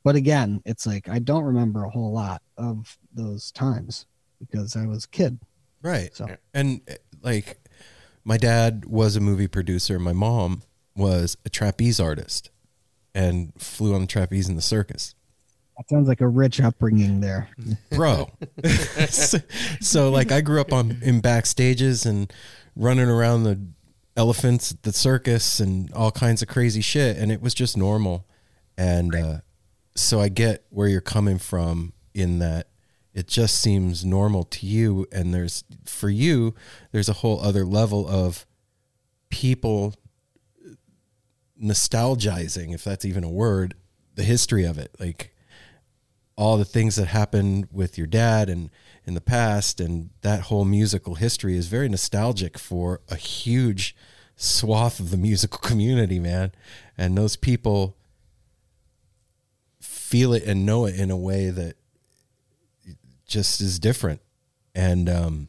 But 0.05 0.17
again, 0.17 0.63
it's 0.65 0.87
like 0.87 1.09
I 1.09 1.19
don't 1.19 1.45
remember 1.45 1.85
a 1.85 1.91
whole 1.91 2.13
lot 2.13 2.41
of 2.57 2.97
those 3.13 3.51
times 3.51 4.07
because 4.39 4.77
I 4.77 4.87
was 4.87 5.05
a 5.05 5.09
kid. 5.09 5.39
Right. 5.83 6.15
So 6.15 6.29
And 6.55 6.81
like 7.23 7.59
my 8.25 8.37
dad 8.37 8.85
was 8.87 9.17
a 9.17 9.21
movie 9.21 9.49
producer, 9.49 9.99
my 9.99 10.13
mom 10.13 10.63
was 10.95 11.37
a 11.45 11.51
trapeze 11.51 12.01
artist 12.01 12.51
and 13.15 13.53
flew 13.59 13.95
on 13.95 14.03
the 14.03 14.07
trapeze 14.07 14.49
in 14.49 14.57
the 14.57 14.63
circus. 14.63 15.15
That 15.77 15.89
sounds 15.89 16.09
like 16.09 16.21
a 16.21 16.29
rich 16.29 16.61
upbringing 16.61 17.21
there. 17.21 17.49
bro. 17.91 18.31
so, 19.09 19.39
so, 19.81 20.11
like 20.11 20.33
I 20.33 20.41
grew 20.41 20.61
up 20.61 20.73
on 20.73 20.99
in 21.03 21.21
backstages 21.21 22.07
and 22.07 22.33
running 22.75 23.09
around 23.09 23.45
the 23.45 23.61
elephants 24.17 24.73
at 24.73 24.83
the 24.83 24.93
circus 24.93 25.61
and 25.61 25.93
all 25.93 26.11
kinds 26.11 26.43
of 26.43 26.49
crazy 26.49 26.81
shit, 26.81 27.17
and 27.17 27.31
it 27.31 27.43
was 27.43 27.55
just 27.55 27.77
normal. 27.77 28.27
And 28.79 29.15
uh, 29.15 29.39
so 29.95 30.21
I 30.21 30.29
get 30.29 30.65
where 30.71 30.89
you're 30.89 31.01
coming 31.01 31.39
from 31.39 31.93
in 32.15 32.39
that 32.39 32.69
it 33.13 33.29
just 33.29 33.61
seems 33.61 34.05
normal 34.05 34.45
to 34.45 34.67
you, 34.67 35.07
and 35.13 35.33
there's 35.33 35.65
for 35.85 36.09
you 36.09 36.55
there's 36.93 37.09
a 37.09 37.15
whole 37.15 37.41
other 37.41 37.65
level 37.65 38.09
of 38.09 38.47
people 39.31 39.95
nostalgizing, 41.63 42.75
if 42.75 42.85
that's 42.85 43.05
even 43.05 43.25
a 43.25 43.31
word, 43.31 43.75
the 44.15 44.23
history 44.23 44.65
of 44.65 44.79
it, 44.79 44.95
like 44.99 45.35
all 46.37 46.59
the 46.59 46.65
things 46.65 46.97
that 46.97 47.07
happened 47.07 47.67
with 47.73 47.97
your 47.97 48.07
dad 48.07 48.49
and 48.49 48.71
in 49.07 49.15
the 49.15 49.21
past 49.21 49.81
and 49.81 50.11
that 50.21 50.43
whole 50.43 50.65
musical 50.65 51.15
history 51.15 51.57
is 51.57 51.69
very 51.69 51.89
nostalgic 51.89 52.59
for 52.59 53.01
a 53.09 53.17
huge 53.17 53.97
swath 54.37 55.01
of 55.01 55.11
the 55.11 55.17
musical 55.17 55.59
community 55.63 56.19
man. 56.19 56.53
And 56.99 57.17
those 57.17 57.37
people 57.37 57.97
feel 59.81 60.35
it 60.35 60.45
and 60.45 60.67
know 60.67 60.87
it 60.87 60.99
in 60.99 61.11
a 61.11 61.17
way 61.17 61.51
that 61.51 61.77
just 63.27 63.61
is 63.61 63.79
different. 63.79 64.21
And 64.75 65.09
um 65.09 65.49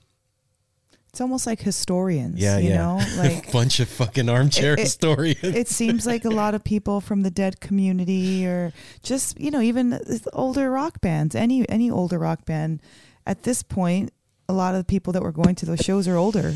It's 1.17 1.21
almost 1.21 1.47
like 1.47 1.59
historians. 1.59 2.39
yeah 2.39 2.59
you 2.59 2.69
yeah 2.69 2.77
know, 2.77 3.01
like 3.17 3.49
a 3.49 3.51
bunch 3.51 3.79
of 3.79 3.89
fucking 3.89 4.29
armchair 4.29 4.73
It- 4.73 4.79
it- 4.79 4.83
historians 4.83 5.39
it 5.43 5.67
seems 5.67 6.05
like 6.05 6.25
a 6.25 6.29
lot 6.29 6.53
of 6.53 6.63
people 6.63 7.01
from 7.01 7.23
the 7.23 7.31
dead 7.31 7.59
community 7.59 8.45
or 8.45 8.71
just 9.01 9.39
you 9.39 9.49
know 9.49 9.59
even 9.59 9.99
older 10.33 10.69
rock 10.69 11.01
bands 11.01 11.33
any 11.33 11.67
any 11.69 11.89
older 11.89 12.19
rock 12.19 12.45
band 12.45 12.81
at 13.25 13.41
this 13.41 13.63
point 13.63 14.13
a 14.47 14.53
lot 14.53 14.75
of 14.75 14.79
the 14.81 14.85
people 14.85 15.11
that 15.13 15.23
were 15.23 15.31
going 15.31 15.55
to 15.55 15.65
those 15.65 15.79
shows 15.79 16.07
are 16.07 16.17
older 16.17 16.53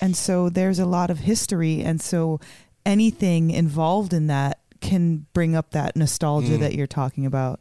and 0.00 0.16
so 0.16 0.48
there's 0.48 0.80
a 0.80 0.86
lot 0.86 1.08
of 1.08 1.20
history 1.20 1.80
and 1.80 2.00
so 2.00 2.40
anything 2.84 3.50
involved 3.52 4.12
in 4.12 4.26
that 4.26 4.58
can 4.80 5.24
bring 5.32 5.54
up 5.54 5.70
that 5.70 5.94
nostalgia 5.94 6.54
Mm. 6.54 6.60
that 6.60 6.74
you're 6.74 6.88
talking 6.88 7.24
about 7.26 7.60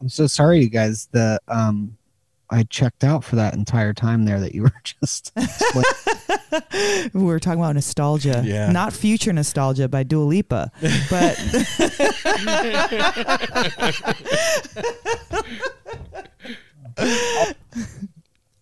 I'm 0.00 0.08
so 0.08 0.26
sorry, 0.26 0.60
you 0.60 0.68
guys. 0.70 1.08
The 1.12 1.40
um, 1.48 1.96
I 2.48 2.62
checked 2.64 3.02
out 3.04 3.24
for 3.24 3.36
that 3.36 3.54
entire 3.54 3.92
time 3.92 4.24
there 4.24 4.38
that 4.40 4.54
you 4.54 4.62
were 4.62 4.72
just. 4.84 5.32
we 7.12 7.22
were 7.24 7.40
talking 7.40 7.60
about 7.60 7.74
nostalgia, 7.74 8.42
Yeah. 8.44 8.70
not 8.70 8.92
future 8.92 9.32
nostalgia 9.32 9.88
by 9.88 10.04
Dua 10.04 10.22
Lipa, 10.24 10.70
but 11.10 11.36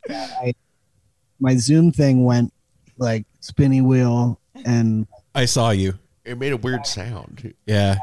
I, 0.09 0.55
my 1.41 1.57
Zoom 1.57 1.93
thing 1.93 2.25
went 2.25 2.53
like 2.99 3.27
spinny 3.41 3.81
wheel 3.81 4.41
and 4.65 5.07
I 5.35 5.47
saw 5.47 5.71
you. 5.71 5.95
It 6.25 6.39
made 6.39 6.53
a 6.53 6.57
weird 6.57 6.87
sound. 6.87 7.55
Yeah. 7.67 7.97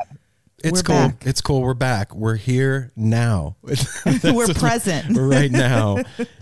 It's 0.64 0.80
We're 0.80 0.84
cool. 0.84 0.96
back. 0.96 1.26
It's 1.26 1.42
cool. 1.42 1.62
We're 1.62 1.74
back. 1.74 2.14
We're 2.14 2.36
here 2.36 2.92
now. 2.96 3.56
we're 4.24 4.54
present. 4.54 5.18
right 5.18 5.52
now. 5.52 5.98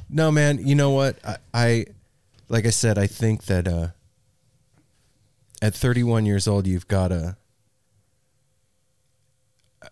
No, 0.10 0.32
man. 0.32 0.66
You 0.66 0.76
know 0.76 0.92
what? 0.92 1.18
I, 1.26 1.38
I, 1.54 1.86
like 2.50 2.66
I 2.66 2.70
said, 2.72 2.98
I 2.98 3.08
think 3.08 3.46
that 3.46 3.68
uh, 3.68 3.88
at 5.62 5.74
31 5.74 6.26
years 6.26 6.48
old, 6.48 6.68
you've 6.68 6.88
got 6.88 7.12
a 7.12 7.38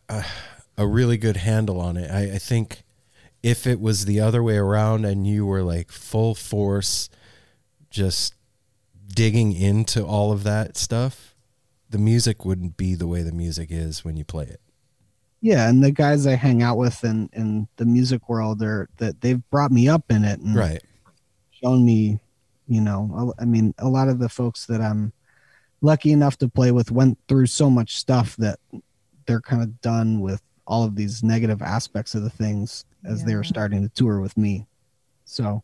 a, 0.09 0.25
a 0.77 0.85
really 0.88 1.17
good 1.17 1.38
handle 1.38 1.80
on 1.80 1.97
it. 1.97 2.11
I, 2.11 2.35
I 2.35 2.38
think 2.38 2.83
if 3.43 3.65
it 3.65 3.80
was 3.80 4.06
the 4.06 4.19
other 4.19 4.43
way 4.43 4.57
around 4.57 5.06
and 5.06 5.25
you 5.25 5.45
were 5.45 5.64
like 5.64 5.91
full 5.91 6.35
force, 6.35 7.09
just 7.89 8.33
digging 9.07 9.53
into 9.53 10.03
all 10.06 10.31
of 10.31 10.43
that 10.43 10.75
stuff, 10.77 11.35
the 11.90 11.98
music 11.98 12.43
wouldn't 12.45 12.77
be 12.77 12.95
the 12.95 13.07
way 13.07 13.22
the 13.24 13.32
music 13.32 13.69
is 13.72 14.03
when 14.03 14.17
you 14.17 14.25
play 14.25 14.45
it. 14.45 14.59
yeah, 15.41 15.69
and 15.69 15.83
the 15.83 15.91
guys 15.91 16.25
I 16.27 16.35
hang 16.35 16.61
out 16.64 16.77
with 16.77 17.03
in 17.03 17.30
in 17.33 17.67
the 17.77 17.85
music 17.85 18.27
world 18.30 18.61
are 18.61 18.90
that 18.98 19.22
they've 19.22 19.41
brought 19.49 19.72
me 19.72 19.88
up 19.88 20.03
in 20.09 20.24
it 20.25 20.40
and 20.40 20.56
Right. 20.56 20.83
shown 21.51 21.85
me, 21.85 22.19
you 22.67 22.82
know, 22.82 23.33
I 23.38 23.43
I 23.43 23.45
mean, 23.45 23.74
a 23.77 23.88
lot 23.88 24.09
of 24.09 24.19
the 24.19 24.30
folks 24.30 24.66
that 24.67 24.82
I'm 24.82 25.14
lucky 25.82 26.11
enough 26.11 26.38
to 26.40 26.48
play 26.49 26.72
with 26.72 26.91
went 26.91 27.17
through 27.27 27.45
so 27.48 27.69
much 27.69 27.98
stuff 27.98 28.35
that 28.38 28.59
they're 29.27 29.41
kind 29.41 29.61
of 29.61 29.80
done 29.82 30.19
with 30.22 30.41
all 30.66 30.83
of 30.83 30.95
these 30.95 31.24
negative 31.24 31.61
aspects 31.61 32.16
of 32.16 32.24
the 32.24 32.30
things 32.30 32.83
as 33.06 33.24
they 33.24 33.35
were 33.35 33.43
starting 33.43 33.82
to 33.83 33.90
tour 33.90 34.19
with 34.19 34.35
me. 34.38 34.66
So 35.25 35.64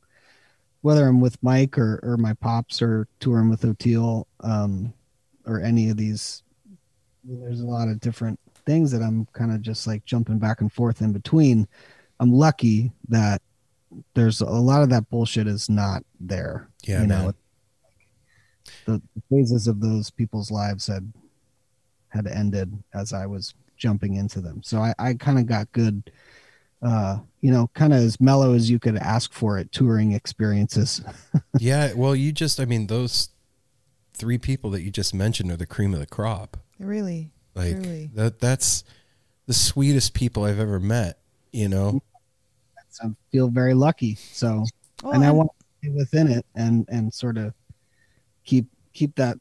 whether 0.82 1.08
I'm 1.08 1.19
with 1.19 1.42
Mike 1.42 1.77
or, 1.77 2.00
or 2.03 2.16
my 2.18 2.34
pops 2.34 2.82
or 2.82 3.08
touring 3.19 3.50
with 3.50 3.61
Oteil, 3.64 4.26
um, 4.42 4.93
or 5.46 5.62
any 5.62 5.90
of 5.90 5.98
these, 5.98 6.44
there's 7.24 7.62
a 7.62 7.66
lot 7.66 7.88
of 7.88 8.00
different 8.00 8.40
things 8.66 8.92
that 8.92 9.02
I'm 9.02 9.28
kind 9.34 9.52
of 9.52 9.62
just 9.62 9.88
like 9.88 10.06
jumping 10.06 10.40
back 10.40 10.62
and 10.62 10.72
forth 10.72 11.02
in 11.02 11.14
between. 11.14 11.68
I'm 12.20 12.32
lucky 12.32 12.92
that 13.10 13.42
there's 14.14 14.42
a 14.42 14.46
lot 14.46 14.82
of 14.82 14.90
that 14.90 15.10
bullshit 15.10 15.48
is 15.48 15.70
not 15.70 16.04
there. 16.20 16.70
Yeah, 16.84 17.02
you 17.02 17.08
know, 17.08 17.34
the 18.86 19.02
phases 19.30 19.68
of 19.68 19.80
those 19.82 20.10
people's 20.10 20.52
lives 20.52 20.88
had 20.88 21.12
had 22.10 22.28
ended 22.28 22.72
as 22.94 23.12
I 23.14 23.26
was 23.26 23.54
jumping 23.78 24.16
into 24.16 24.40
them. 24.40 24.62
So 24.64 24.80
I, 24.80 24.94
I 25.00 25.14
kind 25.16 25.40
of 25.40 25.46
got 25.46 25.72
good, 25.72 26.12
uh, 26.82 27.18
you 27.42 27.52
know, 27.52 27.70
kind 27.74 27.94
of 27.94 28.00
as 28.00 28.22
mellow 28.22 28.54
as 28.54 28.70
you 28.70 28.80
could 28.80 28.98
ask 28.98 29.34
for 29.34 29.58
at 29.58 29.72
touring 29.72 30.14
experiences. 30.14 31.02
yeah, 31.60 31.94
well, 31.94 32.16
you 32.16 32.32
just, 32.32 32.60
I 32.60 32.66
mean, 32.66 32.88
those 32.88 33.30
three 34.14 34.38
people 34.38 34.69
that 34.72 34.82
you 34.82 34.92
just 34.92 35.14
mentioned 35.14 35.51
are 35.51 35.58
the 35.58 35.66
cream 35.66 35.93
of 35.93 36.00
the 36.00 36.06
crop. 36.06 36.58
really, 36.80 37.32
Like 37.56 37.74
Truly. 37.82 38.09
that, 38.16 38.40
that's 38.40 38.83
the 39.48 39.53
sweetest 39.53 40.14
people 40.14 40.43
I've 40.43 40.59
ever 40.59 40.80
met. 40.80 41.19
You 41.51 41.69
know, 41.69 42.01
I 43.01 43.09
feel 43.32 43.50
very 43.50 43.74
lucky. 43.74 44.16
So, 44.16 44.66
Oh, 45.03 45.11
and 45.11 45.24
I 45.24 45.27
I'm- 45.27 45.35
want 45.38 45.50
to 45.59 45.66
be 45.82 45.95
within 45.95 46.27
it 46.32 46.45
and 46.56 46.85
and 46.90 47.14
sort 47.14 47.38
of 47.38 47.53
keep 48.45 48.67
keep 48.93 49.16
that 49.16 49.38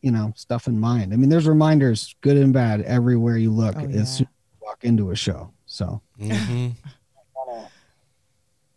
you 0.00 0.10
know 0.10 0.32
stuff 0.36 0.66
in 0.66 0.78
mind. 0.80 1.12
I 1.12 1.16
mean, 1.16 1.28
there's 1.28 1.46
reminders, 1.46 2.14
good 2.22 2.36
and 2.36 2.52
bad, 2.52 2.80
everywhere 2.82 3.36
you 3.36 3.50
look 3.52 3.76
Oh, 3.76 3.84
as 3.84 4.16
soon 4.16 4.26
as 4.26 4.30
you 4.60 4.66
walk 4.66 4.84
into 4.84 5.10
a 5.10 5.16
show. 5.16 5.52
So. 5.66 6.00
Mhm. 6.18 6.74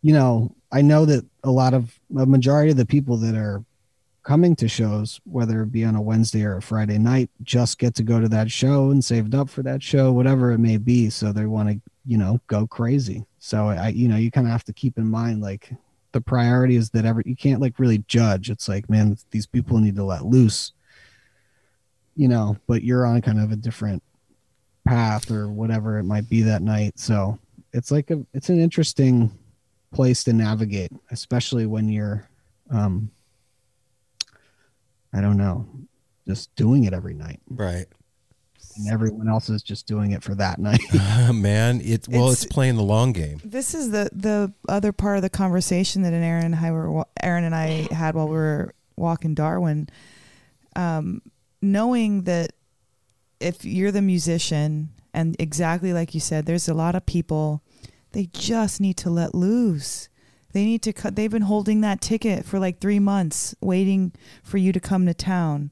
you 0.01 0.13
know, 0.13 0.53
I 0.71 0.81
know 0.81 1.05
that 1.05 1.25
a 1.43 1.51
lot 1.51 1.73
of 1.73 1.97
a 2.17 2.25
majority 2.25 2.71
of 2.71 2.77
the 2.77 2.85
people 2.85 3.17
that 3.17 3.35
are 3.35 3.63
coming 4.25 4.55
to 4.55 4.67
shows, 4.67 5.21
whether 5.25 5.61
it 5.61 5.71
be 5.71 5.85
on 5.85 5.95
a 5.95 6.01
Wednesday 6.01 6.41
or 6.41 6.57
a 6.57 6.61
Friday 6.61 6.97
night, 6.97 7.29
just 7.43 7.77
get 7.77 7.93
to 7.93 8.03
go 8.03 8.19
to 8.19 8.27
that 8.27 8.49
show 8.49 8.89
and 8.89 9.05
saved 9.05 9.35
up 9.35 9.47
for 9.47 9.61
that 9.61 9.83
show, 9.83 10.11
whatever 10.11 10.51
it 10.51 10.57
may 10.57 10.77
be. 10.77 11.11
So 11.11 11.31
they 11.31 11.45
want 11.45 11.69
to, 11.69 11.79
you 12.07 12.17
know, 12.17 12.41
go 12.47 12.65
crazy. 12.65 13.23
So 13.37 13.69
I, 13.69 13.89
you 13.89 14.07
know, 14.07 14.17
you 14.17 14.31
kind 14.31 14.47
of 14.47 14.51
have 14.51 14.63
to 14.63 14.73
keep 14.73 14.97
in 14.97 15.07
mind 15.07 15.41
like 15.41 15.71
the 16.11 16.21
priority 16.21 16.75
is 16.75 16.89
that 16.89 17.05
ever 17.05 17.21
you 17.23 17.35
can't 17.35 17.61
like 17.61 17.77
really 17.77 17.99
judge. 18.07 18.49
It's 18.49 18.67
like, 18.67 18.89
man, 18.89 19.15
these 19.29 19.45
people 19.45 19.77
need 19.77 19.95
to 19.95 20.03
let 20.03 20.25
loose, 20.25 20.71
you 22.15 22.27
know, 22.27 22.57
but 22.67 22.83
you're 22.83 23.05
on 23.05 23.21
kind 23.21 23.39
of 23.39 23.51
a 23.51 23.55
different 23.55 24.01
path 24.85 25.29
or 25.29 25.49
whatever 25.49 25.99
it 25.99 26.03
might 26.03 26.27
be 26.27 26.41
that 26.41 26.63
night. 26.63 26.97
So 26.97 27.37
it's 27.73 27.91
like 27.91 28.09
a, 28.09 28.25
it's 28.33 28.49
an 28.49 28.59
interesting 28.59 29.37
place 29.93 30.23
to 30.23 30.33
navigate, 30.33 30.91
especially 31.11 31.67
when 31.67 31.89
you're, 31.89 32.27
um, 32.71 33.11
I 35.15 35.21
don't 35.21 35.37
know, 35.37 35.65
just 36.27 36.53
doing 36.55 36.83
it 36.83 36.93
every 36.93 37.13
night, 37.13 37.39
right, 37.49 37.85
and 38.77 38.91
everyone 38.91 39.29
else 39.29 39.49
is 39.49 39.63
just 39.63 39.87
doing 39.87 40.11
it 40.11 40.21
for 40.23 40.35
that 40.35 40.59
night. 40.59 40.81
man. 41.33 41.79
It 41.81 42.07
well, 42.09 42.31
it's, 42.31 42.43
It's- 42.43 42.53
playing 42.53 42.75
the 42.75 42.83
long 42.83 43.13
game. 43.13 43.39
This 43.43 43.73
is 43.73 43.91
the 43.91 44.09
the 44.11 44.53
other 44.67 44.91
part 44.91 45.15
of 45.17 45.21
the 45.21 45.29
conversation 45.29 46.01
that 46.01 46.13
Aaron 46.13 46.45
and 46.45 46.55
I 46.55 46.71
were 46.71 47.05
Aaron 47.23 47.43
and 47.45 47.55
I 47.55 47.87
had 47.93 48.15
while 48.15 48.27
we 48.27 48.35
were 48.35 48.73
walking 48.97 49.33
Darwin. 49.35 49.87
Um, 50.75 51.21
knowing 51.61 52.23
that 52.23 52.51
if 53.39 53.63
you're 53.63 53.91
the 53.91 54.01
musician 54.01 54.89
and 55.13 55.35
exactly 55.39 55.93
like 55.93 56.13
you 56.13 56.19
said, 56.19 56.45
there's 56.45 56.67
a 56.67 56.73
lot 56.73 56.95
of 56.95 57.05
people 57.05 57.61
they 58.11 58.25
just 58.33 58.81
need 58.81 58.97
to 58.97 59.09
let 59.09 59.33
loose. 59.33 60.09
They 60.55 60.63
need 60.63 60.83
to 60.83 60.93
cut. 60.93 61.17
They've 61.17 61.29
been 61.29 61.41
holding 61.41 61.81
that 61.81 61.99
ticket 61.99 62.45
for 62.45 62.59
like 62.59 62.79
three 62.79 62.97
months, 62.97 63.53
waiting 63.59 64.13
for 64.41 64.57
you 64.57 64.71
to 64.71 64.79
come 64.79 65.05
to 65.05 65.13
town, 65.13 65.71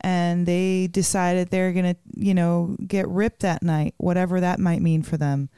and 0.00 0.46
they 0.46 0.88
decided 0.88 1.50
they're 1.50 1.72
gonna, 1.72 1.94
you 2.16 2.34
know, 2.34 2.76
get 2.84 3.06
ripped 3.06 3.42
that 3.42 3.62
night, 3.62 3.94
whatever 3.98 4.40
that 4.40 4.58
might 4.58 4.82
mean 4.82 5.04
for 5.04 5.16
them. 5.16 5.48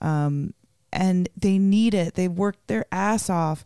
Um, 0.00 0.54
and 0.90 1.28
they 1.36 1.58
need 1.58 1.92
it. 1.92 2.14
They 2.14 2.28
worked 2.28 2.66
their 2.66 2.86
ass 2.90 3.28
off. 3.28 3.62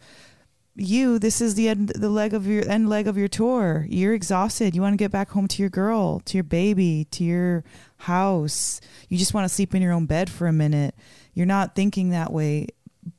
You, 0.74 1.20
this 1.20 1.40
is 1.40 1.54
the 1.54 1.68
end, 1.68 1.90
the 1.90 2.08
leg 2.08 2.34
of 2.34 2.48
your 2.48 2.68
end 2.68 2.88
leg 2.88 3.06
of 3.06 3.16
your 3.16 3.28
tour. 3.28 3.86
You're 3.88 4.12
exhausted. 4.12 4.74
You 4.74 4.82
want 4.82 4.94
to 4.94 4.96
get 4.96 5.12
back 5.12 5.30
home 5.30 5.46
to 5.46 5.62
your 5.62 5.70
girl, 5.70 6.18
to 6.24 6.36
your 6.36 6.42
baby, 6.42 7.06
to 7.12 7.22
your 7.22 7.62
house. 7.98 8.80
You 9.08 9.18
just 9.18 9.34
want 9.34 9.44
to 9.44 9.54
sleep 9.54 9.72
in 9.72 9.82
your 9.82 9.92
own 9.92 10.06
bed 10.06 10.28
for 10.28 10.48
a 10.48 10.52
minute. 10.52 10.96
You're 11.32 11.46
not 11.46 11.76
thinking 11.76 12.10
that 12.10 12.32
way, 12.32 12.66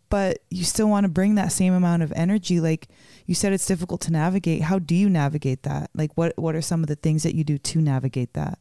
but 0.10 0.40
you 0.50 0.64
still 0.64 0.90
want 0.90 1.04
to 1.06 1.10
bring 1.10 1.36
that 1.36 1.52
same 1.52 1.74
amount 1.74 2.04
of 2.04 2.12
energy. 2.16 2.60
Like 2.60 2.88
you 3.26 3.36
said, 3.36 3.54
it's 3.54 3.66
difficult 3.66 4.02
to 4.02 4.12
navigate. 4.12 4.64
How 4.64 4.80
do 4.80 4.96
you 4.96 5.10
navigate 5.10 5.64
that? 5.64 5.90
Like 5.96 6.12
what 6.16 6.38
what 6.38 6.56
are 6.56 6.62
some 6.62 6.82
of 6.84 6.88
the 6.88 6.96
things 6.96 7.24
that 7.24 7.36
you 7.36 7.44
do 7.44 7.58
to 7.58 7.82
navigate 7.82 8.34
that? 8.34 8.60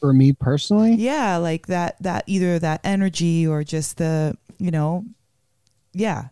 for 0.00 0.12
me 0.12 0.34
personally, 0.34 0.92
Yeah, 0.96 1.38
like 1.38 1.66
that 1.68 1.96
that 2.02 2.24
either 2.26 2.58
that 2.58 2.80
energy 2.84 3.46
or 3.46 3.64
just 3.64 3.96
the 3.96 4.36
you 4.58 4.70
know, 4.70 5.04
yeah, 5.94 6.28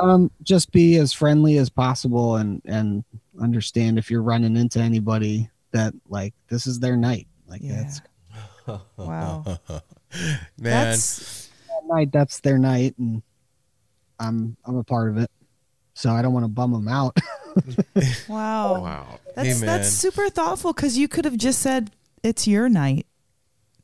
um, 0.00 0.30
just 0.42 0.70
be 0.70 0.96
as 0.98 1.12
friendly 1.12 1.58
as 1.58 1.68
possible 1.68 2.36
and 2.36 2.62
and 2.64 3.04
understand 3.40 3.98
if 3.98 4.08
you're 4.10 4.22
running 4.22 4.56
into 4.56 4.78
anybody 4.78 5.50
that 5.72 5.94
like 6.08 6.32
this 6.48 6.66
is 6.68 6.78
their 6.78 6.96
night. 6.96 7.26
Like 7.48 7.60
Yeah. 7.64 7.82
that's 7.82 8.00
wow. 8.96 9.44
Man, 9.68 9.80
That's 10.58 11.48
that 11.68 11.82
night. 11.88 12.12
That's 12.12 12.38
their 12.40 12.58
night, 12.58 12.94
and 12.98 13.22
I'm 14.22 14.56
I'm 14.64 14.76
a 14.76 14.84
part 14.84 15.10
of 15.10 15.18
it. 15.18 15.30
So 15.94 16.10
I 16.10 16.22
don't 16.22 16.32
want 16.32 16.44
to 16.44 16.48
bum 16.48 16.72
them 16.72 16.88
out. 16.88 17.16
wow. 18.28 18.80
Wow. 18.82 19.20
That's 19.34 19.60
Hey, 19.60 19.66
that's 19.66 19.88
super 19.88 20.30
thoughtful 20.30 20.72
because 20.72 20.96
you 20.96 21.08
could 21.08 21.24
have 21.24 21.36
just 21.36 21.60
said 21.60 21.90
it's 22.22 22.46
your 22.46 22.68
night. 22.68 23.06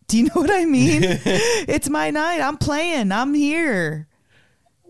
Do 0.06 0.16
you 0.18 0.24
know 0.34 0.40
what 0.40 0.50
I 0.50 0.64
mean? 0.64 1.02
it's 1.04 1.90
my 1.90 2.10
night. 2.10 2.40
I'm 2.40 2.56
playing. 2.56 3.12
I'm 3.12 3.34
here. 3.34 4.08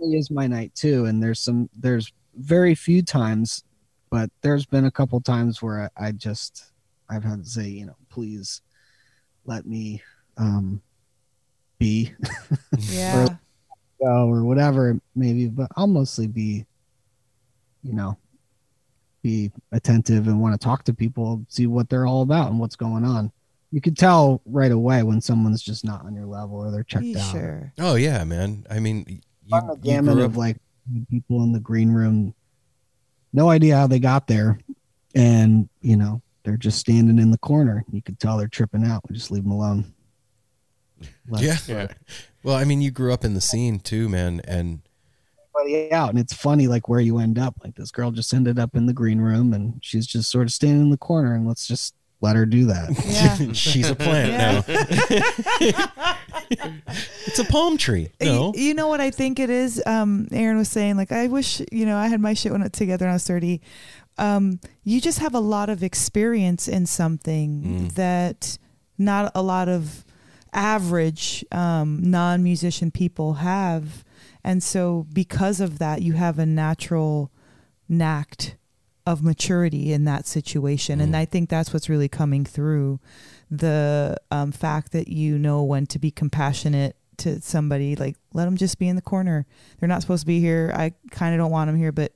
It 0.01 0.15
is 0.17 0.31
my 0.31 0.47
night 0.47 0.75
too 0.77 1.07
and 1.07 1.21
there's 1.21 1.41
some 1.41 1.69
there's 1.77 2.13
very 2.37 2.77
few 2.77 3.03
times 3.03 3.65
but 4.11 4.31
there's 4.43 4.65
been 4.65 4.85
a 4.85 4.93
couple 4.93 5.21
times 5.21 5.61
where 5.61 5.91
I, 5.99 6.07
I 6.07 6.13
just 6.13 6.71
i've 7.11 7.25
had 7.25 7.43
to 7.43 7.51
say 7.51 7.67
you 7.67 7.85
know 7.87 7.97
please 8.09 8.63
let 9.45 9.67
me 9.67 10.01
um 10.37 10.81
be 11.81 12.13
Yeah. 12.79 13.37
Go 14.03 14.29
or 14.29 14.45
whatever 14.45 14.99
maybe, 15.15 15.47
but 15.49 15.69
i'll 15.77 15.87
mostly 15.87 16.27
be 16.27 16.65
you 17.83 17.93
know 17.93 18.17
be 19.23 19.51
attentive 19.73 20.29
and 20.29 20.41
want 20.41 20.59
to 20.59 20.65
talk 20.65 20.85
to 20.85 20.95
people 20.95 21.45
see 21.49 21.67
what 21.67 21.89
they're 21.89 22.07
all 22.07 22.23
about 22.23 22.51
and 22.51 22.59
what's 22.61 22.77
going 22.77 23.05
on 23.05 23.31
you 23.71 23.81
could 23.81 23.97
tell 23.99 24.41
right 24.47 24.73
away 24.73 25.03
when 25.03 25.21
someone's 25.21 25.63
just 25.63 25.85
not 25.85 26.05
on 26.07 26.15
your 26.15 26.25
level 26.27 26.57
or 26.57 26.71
they're 26.71 26.83
checked 26.85 27.05
Yeah, 27.05 27.19
out 27.21 27.33
sure. 27.33 27.73
oh 27.79 27.95
yeah, 27.97 28.25
man. 28.25 28.65
I 28.71 28.79
mean, 28.81 29.21
run 29.53 29.67
the 29.67 29.75
you 29.75 29.81
gamut 29.83 30.15
grew 30.15 30.25
of 30.25 30.37
like 30.39 30.57
people 31.11 31.43
in 31.43 31.53
the 31.53 31.61
green 31.61 31.91
room. 31.93 32.35
No 33.35 33.51
idea 33.51 33.77
how 33.77 33.87
they 33.87 33.99
got 33.99 34.27
there, 34.27 34.59
and 35.15 35.69
you 35.83 35.97
know 35.99 36.23
they're 36.45 36.57
just 36.57 36.79
standing 36.79 37.19
in 37.19 37.31
the 37.31 37.37
corner. 37.37 37.85
You 37.93 38.01
could 38.01 38.19
tell 38.19 38.39
they're 38.39 38.49
tripping 38.49 38.87
out. 38.87 39.03
We 39.07 39.15
just 39.15 39.31
leave 39.31 39.43
them 39.43 39.53
alone. 39.53 39.93
Let 41.29 41.43
Yeah. 41.43 41.57
Yeah. 41.67 41.87
Well, 42.43 42.57
I 42.57 42.65
mean, 42.65 42.81
you 42.81 42.91
grew 42.91 43.13
up 43.13 43.25
in 43.25 43.35
the 43.35 43.41
scene 43.41 43.79
too, 43.81 44.09
man, 44.09 44.41
and 44.45 44.81
out, 45.91 46.11
and 46.11 46.19
it's 46.21 46.33
funny 46.33 46.69
like 46.69 46.89
where 46.89 47.01
you 47.01 47.19
end 47.19 47.37
up. 47.39 47.57
Like 47.65 47.75
this 47.75 47.91
girl 47.91 48.11
just 48.13 48.33
ended 48.33 48.59
up 48.61 48.77
in 48.77 48.87
the 48.87 48.93
green 48.93 49.19
room, 49.21 49.53
and 49.53 49.81
she's 49.83 50.07
just 50.07 50.31
sort 50.31 50.47
of 50.47 50.53
standing 50.53 50.83
in 50.83 50.91
the 50.91 50.97
corner, 50.97 51.35
and 51.35 51.49
let's 51.49 51.67
just 51.67 51.95
let 52.21 52.37
her 52.37 52.47
do 52.47 52.67
that. 52.67 52.91
Yeah. 53.07 53.53
she's 53.53 53.91
a 53.91 53.95
plant 53.97 54.33
now. 54.33 54.65
it's 57.27 57.39
a 57.39 57.45
palm 57.45 57.77
tree. 57.77 58.11
You- 58.21 58.27
No. 58.27 58.53
You, 58.55 58.75
know 58.75 58.89
what 58.89 59.01
I 59.01 59.11
think 59.11 59.39
it 59.39 59.51
is? 59.51 59.83
Um, 59.87 60.29
Aaron 60.33 60.59
was 60.59 60.69
saying, 60.69 60.97
like, 60.97 61.13
I 61.13 61.27
wish, 61.27 61.61
you 61.73 61.87
know, 61.87 61.97
I 61.97 62.09
had 62.09 62.21
my 62.21 62.35
shit 62.35 62.53
when 62.53 62.63
it 62.63 62.73
together 62.73 63.05
when 63.07 63.11
I 63.11 63.15
was 63.15 63.25
30. 63.25 63.61
Um, 64.17 64.61
you 64.85 65.01
just 65.01 65.19
have 65.21 65.35
a 65.35 65.41
lot 65.41 65.71
of 65.71 65.83
experience 65.83 66.67
in 66.69 66.87
something 66.87 67.89
that 67.95 68.59
not 68.97 69.31
a 69.35 69.43
lot 69.43 69.69
of 69.69 70.05
average 70.53 71.45
um, 71.53 72.01
non 72.03 72.43
musician 72.43 72.91
people 72.91 73.35
have. 73.35 74.05
And 74.45 74.63
so, 74.63 75.07
because 75.13 75.61
of 75.61 75.79
that, 75.79 76.03
you 76.03 76.15
have 76.15 76.39
a 76.39 76.47
natural 76.47 77.31
knack 77.89 78.57
of 79.07 79.23
maturity 79.23 79.93
in 79.93 80.05
that 80.05 80.27
situation. 80.27 81.01
And 81.01 81.17
I 81.17 81.25
think 81.25 81.49
that's 81.49 81.73
what's 81.73 81.89
really 81.89 82.09
coming 82.09 82.45
through 82.45 83.01
the 83.51 84.17
um, 84.31 84.53
fact 84.53 84.93
that 84.93 85.09
you 85.09 85.39
know 85.39 85.63
when 85.63 85.87
to 85.87 85.99
be 85.99 86.11
compassionate 86.11 86.95
to 87.19 87.41
somebody, 87.41 87.97
like, 87.97 88.17
let 88.33 88.45
them 88.45 88.57
just 88.57 88.79
be 88.79 88.87
in 88.87 88.97
the 88.97 89.03
corner. 89.03 89.47
They're 89.79 89.89
not 89.89 90.03
supposed 90.03 90.23
to 90.23 90.27
be 90.27 90.41
here. 90.41 90.73
I 90.75 90.93
kind 91.11 91.35
of 91.35 91.39
don't 91.39 91.51
want 91.51 91.69
them 91.69 91.77
here, 91.77 91.91
but 91.93 92.13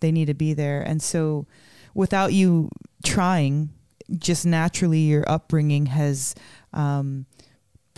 they 0.00 0.12
need 0.12 0.26
to 0.26 0.34
be 0.34 0.54
there. 0.54 0.80
And 0.80 1.02
so, 1.02 1.46
without 1.94 2.32
you 2.32 2.70
trying, 3.04 3.70
just 4.16 4.46
naturally, 4.46 5.00
your 5.00 5.28
upbringing 5.28 5.86
has 5.86 6.34
um, 6.72 7.26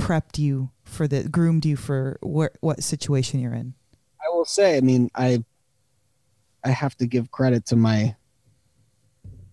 prepped 0.01 0.39
you 0.39 0.71
for 0.85 1.07
the, 1.07 1.29
groomed 1.29 1.65
you 1.65 1.77
for 1.77 2.19
what, 2.23 2.57
what 2.61 2.83
situation 2.83 3.41
you're 3.41 3.55
in. 3.55 3.75
I 4.21 4.35
will 4.35 4.45
say, 4.45 4.77
I 4.77 4.81
mean, 4.81 5.11
I 5.15 5.45
I 6.65 6.71
have 6.71 6.95
to 6.97 7.07
give 7.07 7.31
credit 7.31 7.65
to 7.67 7.77
my 7.77 8.15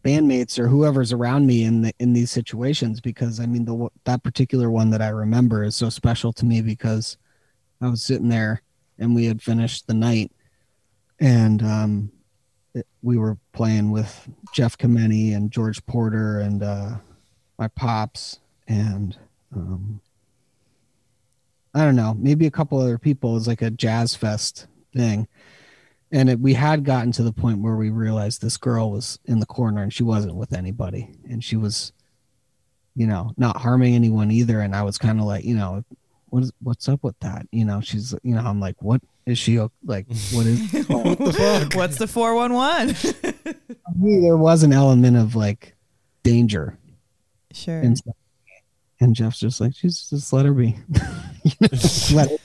bandmates 0.03 0.57
or 0.59 0.67
whoever's 0.67 1.11
around 1.11 1.45
me 1.45 1.63
in 1.63 1.81
the 1.81 1.93
in 1.99 2.13
these 2.13 2.31
situations 2.31 3.01
because 3.01 3.39
I 3.39 3.45
mean 3.45 3.65
the 3.65 3.89
that 4.05 4.23
particular 4.23 4.69
one 4.69 4.89
that 4.91 5.01
I 5.01 5.09
remember 5.09 5.63
is 5.63 5.75
so 5.75 5.89
special 5.89 6.31
to 6.33 6.45
me 6.45 6.61
because 6.61 7.17
I 7.81 7.89
was 7.89 8.03
sitting 8.03 8.29
there 8.29 8.61
and 8.99 9.13
we 9.13 9.25
had 9.25 9.41
finished 9.41 9.87
the 9.87 9.93
night 9.93 10.31
and 11.19 11.61
um 11.61 12.11
it, 12.73 12.87
we 13.01 13.17
were 13.17 13.37
playing 13.51 13.91
with 13.91 14.29
Jeff 14.53 14.77
Chimenti 14.77 15.35
and 15.35 15.51
George 15.51 15.85
Porter 15.85 16.39
and 16.39 16.63
uh 16.63 16.97
my 17.57 17.67
pops 17.67 18.39
and 18.67 19.17
um 19.53 19.99
I 21.77 21.85
don't 21.85 21.95
know, 21.95 22.15
maybe 22.17 22.47
a 22.47 22.51
couple 22.51 22.79
other 22.79 22.97
people. 22.97 23.31
It 23.31 23.35
was 23.35 23.47
like 23.47 23.61
a 23.61 23.69
jazz 23.69 24.15
fest 24.15 24.65
thing. 24.95 25.27
And 26.11 26.29
it, 26.29 26.39
we 26.39 26.55
had 26.55 26.83
gotten 26.83 27.11
to 27.13 27.23
the 27.23 27.33
point 27.33 27.59
where 27.59 27.75
we 27.75 27.91
realized 27.91 28.41
this 28.41 28.57
girl 28.57 28.91
was 28.91 29.19
in 29.25 29.39
the 29.39 29.45
corner 29.45 29.83
and 29.83 29.93
she 29.93 30.03
wasn't 30.03 30.35
with 30.35 30.53
anybody. 30.53 31.13
And 31.29 31.43
she 31.43 31.55
was, 31.55 31.93
you 32.95 33.05
know, 33.05 33.31
not 33.37 33.57
harming 33.57 33.93
anyone 33.93 34.31
either. 34.31 34.59
And 34.59 34.75
I 34.75 34.81
was 34.81 34.97
kind 34.97 35.19
of 35.19 35.25
like, 35.25 35.43
you 35.43 35.55
know, 35.55 35.83
what 36.29 36.43
is, 36.43 36.51
what's 36.63 36.89
up 36.89 37.03
with 37.03 37.19
that? 37.19 37.45
You 37.51 37.65
know, 37.65 37.81
she's, 37.81 38.15
you 38.23 38.33
know, 38.33 38.41
I'm 38.41 38.59
like, 38.59 38.81
what 38.81 39.01
is 39.27 39.37
she 39.37 39.59
like? 39.85 40.07
What 40.31 40.47
is, 40.47 40.71
what 40.87 41.19
the 41.19 41.33
fuck? 41.33 41.75
What's 41.75 41.97
the 41.97 42.07
411? 42.07 42.95
For 42.95 43.93
me, 43.95 44.21
there 44.21 44.37
was 44.37 44.63
an 44.63 44.73
element 44.73 45.15
of 45.15 45.35
like 45.35 45.75
danger 46.23 46.77
sure. 47.51 47.79
and 47.79 47.97
stuff. 47.97 48.15
And 48.99 49.15
Jeff's 49.15 49.39
just 49.39 49.61
like, 49.61 49.75
she's 49.75 50.09
just 50.09 50.33
let 50.33 50.45
her 50.45 50.53
be. 50.53 50.75
You 51.43 51.51
know, 51.61 51.67
just 51.69 52.11
let 52.11 52.29
it 52.31 52.41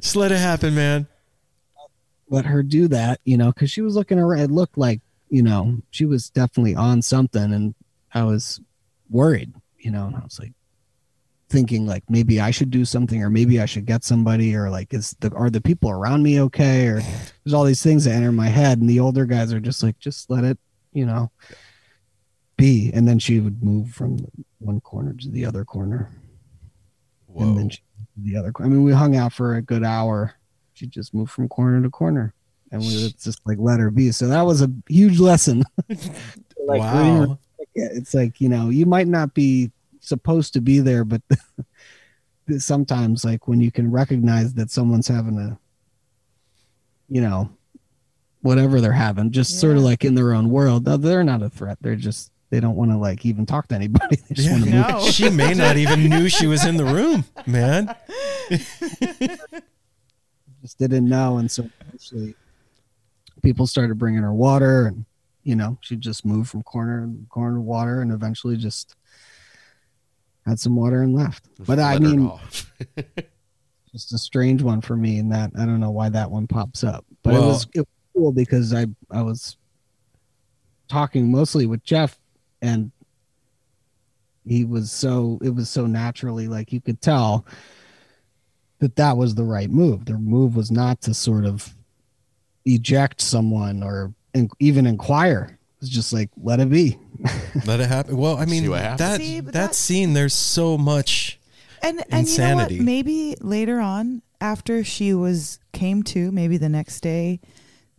Just 0.00 0.16
let 0.16 0.32
it 0.32 0.38
happen, 0.38 0.74
man. 0.74 1.06
let 2.28 2.44
her 2.46 2.62
do 2.62 2.88
that, 2.88 3.20
you 3.24 3.36
know, 3.36 3.52
because 3.52 3.70
she 3.70 3.80
was 3.80 3.94
looking 3.94 4.18
around. 4.18 4.40
It 4.40 4.50
looked 4.50 4.76
like, 4.76 5.00
you 5.30 5.42
know, 5.42 5.78
she 5.90 6.04
was 6.04 6.30
definitely 6.30 6.74
on 6.74 7.00
something, 7.00 7.52
and 7.52 7.74
I 8.12 8.24
was 8.24 8.60
worried, 9.08 9.52
you 9.78 9.90
know, 9.90 10.06
and 10.06 10.16
I 10.16 10.20
was 10.20 10.38
like 10.38 10.52
thinking 11.48 11.86
like 11.86 12.02
maybe 12.08 12.40
I 12.40 12.50
should 12.50 12.70
do 12.70 12.84
something, 12.84 13.22
or 13.22 13.30
maybe 13.30 13.60
I 13.60 13.66
should 13.66 13.86
get 13.86 14.04
somebody, 14.04 14.54
or 14.56 14.68
like 14.68 14.92
is 14.92 15.16
the 15.20 15.32
are 15.34 15.48
the 15.50 15.60
people 15.60 15.90
around 15.90 16.22
me 16.22 16.40
okay, 16.40 16.86
or 16.88 17.00
there's 17.44 17.54
all 17.54 17.64
these 17.64 17.82
things 17.82 18.04
that 18.04 18.14
enter 18.14 18.32
my 18.32 18.48
head, 18.48 18.78
and 18.80 18.90
the 18.90 19.00
older 19.00 19.24
guys 19.26 19.52
are 19.52 19.60
just 19.60 19.82
like, 19.82 19.98
just 19.98 20.28
let 20.28 20.44
it, 20.44 20.58
you 20.92 21.06
know, 21.06 21.30
be, 22.62 22.92
and 22.94 23.08
then 23.08 23.18
she 23.18 23.40
would 23.40 23.60
move 23.60 23.90
from 23.90 24.24
one 24.60 24.80
corner 24.80 25.12
to 25.14 25.28
the 25.28 25.44
other 25.44 25.64
corner, 25.64 26.12
and 27.36 27.50
Whoa. 27.50 27.54
then 27.56 27.70
she, 27.70 27.80
the 28.16 28.36
other. 28.36 28.52
I 28.60 28.68
mean, 28.68 28.84
we 28.84 28.92
hung 28.92 29.16
out 29.16 29.32
for 29.32 29.56
a 29.56 29.62
good 29.62 29.82
hour. 29.82 30.34
She 30.74 30.86
just 30.86 31.12
moved 31.12 31.32
from 31.32 31.48
corner 31.48 31.82
to 31.82 31.90
corner, 31.90 32.34
and 32.70 32.80
we 32.80 33.02
would 33.02 33.20
just 33.20 33.40
like 33.44 33.58
let 33.58 33.80
her 33.80 33.90
be. 33.90 34.12
So 34.12 34.28
that 34.28 34.42
was 34.42 34.62
a 34.62 34.70
huge 34.88 35.18
lesson. 35.18 35.64
like, 35.88 36.80
wow. 36.80 37.36
yeah, 37.74 37.88
it's 37.90 38.14
like 38.14 38.40
you 38.40 38.48
know 38.48 38.68
you 38.68 38.86
might 38.86 39.08
not 39.08 39.34
be 39.34 39.72
supposed 39.98 40.52
to 40.52 40.60
be 40.60 40.78
there, 40.78 41.04
but 41.04 41.22
sometimes 42.58 43.24
like 43.24 43.48
when 43.48 43.60
you 43.60 43.72
can 43.72 43.90
recognize 43.90 44.54
that 44.54 44.70
someone's 44.70 45.08
having 45.08 45.36
a, 45.36 45.58
you 47.08 47.20
know, 47.20 47.50
whatever 48.42 48.80
they're 48.80 48.92
having, 48.92 49.32
just 49.32 49.58
sort 49.58 49.76
of 49.76 49.82
like 49.82 50.04
in 50.04 50.14
their 50.14 50.32
own 50.32 50.48
world. 50.48 50.86
no, 50.86 50.96
They're 50.96 51.24
not 51.24 51.42
a 51.42 51.50
threat. 51.50 51.78
They're 51.80 51.96
just 51.96 52.31
they 52.52 52.60
don't 52.60 52.76
want 52.76 52.90
to 52.90 52.98
like 52.98 53.24
even 53.24 53.46
talk 53.46 53.66
to 53.68 53.74
anybody. 53.74 54.16
They 54.28 54.34
just 54.34 54.46
Yeah. 54.48 54.52
want 54.52 54.64
to 54.64 54.70
move. 54.70 54.88
No. 54.88 55.00
She 55.10 55.30
may 55.30 55.54
not 55.54 55.76
even 55.78 56.04
knew 56.08 56.28
she 56.28 56.46
was 56.46 56.64
in 56.66 56.76
the 56.76 56.84
room, 56.84 57.24
man. 57.46 57.92
just 60.60 60.78
didn't 60.78 61.08
know 61.08 61.38
and 61.38 61.50
so 61.50 61.68
eventually 61.80 62.34
people 63.42 63.66
started 63.66 63.98
bringing 63.98 64.22
her 64.22 64.32
water 64.32 64.86
and 64.86 65.04
you 65.42 65.56
know 65.56 65.76
she 65.80 65.96
just 65.96 66.24
moved 66.24 66.48
from 66.50 66.62
corner 66.62 67.04
to 67.06 67.26
corner 67.28 67.56
to 67.56 67.60
water 67.60 68.00
and 68.00 68.12
eventually 68.12 68.56
just 68.56 68.94
had 70.46 70.60
some 70.60 70.76
water 70.76 71.02
and 71.02 71.14
left 71.16 71.48
but 71.66 71.80
i 71.80 71.98
mean 71.98 72.30
just 73.92 74.12
a 74.12 74.18
strange 74.18 74.62
one 74.62 74.80
for 74.80 74.96
me 74.96 75.18
and 75.18 75.32
that 75.32 75.50
i 75.58 75.64
don't 75.66 75.80
know 75.80 75.90
why 75.90 76.08
that 76.08 76.30
one 76.30 76.46
pops 76.46 76.84
up 76.84 77.04
but 77.24 77.32
Well- 77.32 77.42
it 77.42 77.46
was 77.46 77.66
it 77.74 77.78
was 77.80 77.86
cool 78.14 78.32
because 78.32 78.72
i 78.72 78.86
i 79.10 79.20
was 79.22 79.56
talking 80.88 81.28
mostly 81.30 81.66
with 81.66 81.82
jeff 81.82 82.18
and 82.62 82.90
he 84.46 84.64
was 84.64 84.90
so 84.90 85.38
it 85.42 85.54
was 85.54 85.68
so 85.68 85.86
naturally 85.86 86.48
like 86.48 86.72
you 86.72 86.80
could 86.80 87.00
tell 87.02 87.44
that 88.78 88.96
that 88.96 89.16
was 89.16 89.34
the 89.34 89.44
right 89.44 89.70
move 89.70 90.06
the 90.06 90.14
move 90.18 90.56
was 90.56 90.70
not 90.70 91.00
to 91.02 91.12
sort 91.12 91.44
of 91.44 91.74
eject 92.64 93.20
someone 93.20 93.82
or 93.82 94.14
in, 94.34 94.48
even 94.58 94.86
inquire 94.86 95.58
it's 95.80 95.90
just 95.90 96.12
like 96.12 96.30
let 96.40 96.58
it 96.60 96.70
be 96.70 96.98
Let 97.66 97.80
it 97.80 97.88
happen. 97.88 98.16
Well, 98.16 98.36
I 98.36 98.46
mean, 98.46 98.62
See 98.64 98.68
what 98.68 98.80
happens. 98.80 98.98
that 98.98 99.20
See, 99.20 99.40
but 99.40 99.52
that 99.54 99.74
scene. 99.74 100.12
There's 100.12 100.34
so 100.34 100.76
much. 100.76 101.38
and 101.82 102.02
and 102.10 102.28
you 102.28 102.38
know 102.38 102.54
what? 102.54 102.70
Insanity. 102.72 102.80
Maybe 102.80 103.36
later 103.40 103.80
on, 103.80 104.22
after 104.40 104.82
she 104.82 105.14
was 105.14 105.60
came 105.72 106.02
to, 106.04 106.32
maybe 106.32 106.56
the 106.56 106.68
next 106.68 107.00
day, 107.00 107.40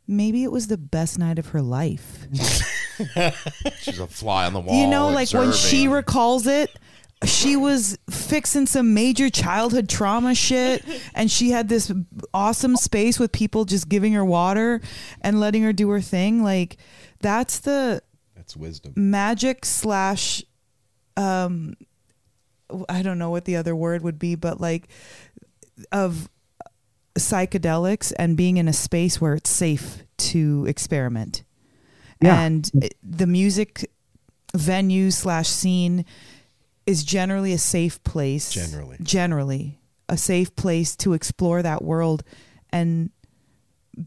maybe 0.07 0.43
it 0.43 0.51
was 0.51 0.67
the 0.67 0.77
best 0.77 1.17
night 1.19 1.39
of 1.39 1.47
her 1.47 1.61
life. 1.61 2.27
She's 3.81 3.99
a 3.99 4.07
fly 4.07 4.45
on 4.45 4.53
the 4.53 4.59
wall. 4.59 4.79
you 4.79 4.87
know, 4.87 5.09
like 5.09 5.31
when 5.31 5.51
she 5.51 5.87
recalls 5.87 6.45
it, 6.47 6.69
she 7.25 7.55
was 7.55 7.97
fixing 8.09 8.65
some 8.65 8.93
major 8.93 9.29
childhood 9.29 9.87
trauma 9.89 10.35
shit, 10.35 10.83
and 11.15 11.31
she 11.31 11.51
had 11.51 11.69
this 11.69 11.91
awesome 12.33 12.75
space 12.75 13.17
with 13.19 13.31
people 13.31 13.65
just 13.65 13.87
giving 13.89 14.13
her 14.13 14.25
water 14.25 14.81
and 15.21 15.39
letting 15.39 15.63
her 15.63 15.73
do 15.73 15.89
her 15.89 16.01
thing. 16.01 16.43
Like 16.43 16.77
that's 17.21 17.59
the 17.59 18.01
That's 18.35 18.57
wisdom. 18.57 18.93
magic 18.95 19.65
slash 19.65 20.43
um 21.15 21.75
i 22.89 23.03
don't 23.03 23.19
know 23.19 23.29
what 23.29 23.45
the 23.45 23.55
other 23.55 23.75
word 23.75 24.01
would 24.01 24.17
be 24.17 24.33
but 24.33 24.59
like 24.59 24.87
of 25.91 26.27
psychedelics 27.15 28.11
and 28.17 28.35
being 28.37 28.57
in 28.57 28.67
a 28.67 28.73
space 28.73 29.21
where 29.21 29.33
it's 29.33 29.49
safe 29.49 30.03
to 30.17 30.65
experiment 30.67 31.43
Yeah. 32.21 32.41
and 32.41 32.69
the 33.03 33.27
music 33.27 33.89
venue 34.55 35.11
slash 35.11 35.47
scene 35.49 36.05
is 36.85 37.03
generally 37.03 37.53
a 37.53 37.57
safe 37.57 38.03
place 38.03 38.51
Generally. 38.51 38.97
generally 39.01 39.79
a 40.09 40.17
safe 40.17 40.55
place 40.55 40.95
to 40.97 41.13
explore 41.13 41.61
that 41.61 41.83
world 41.83 42.23
and 42.71 43.09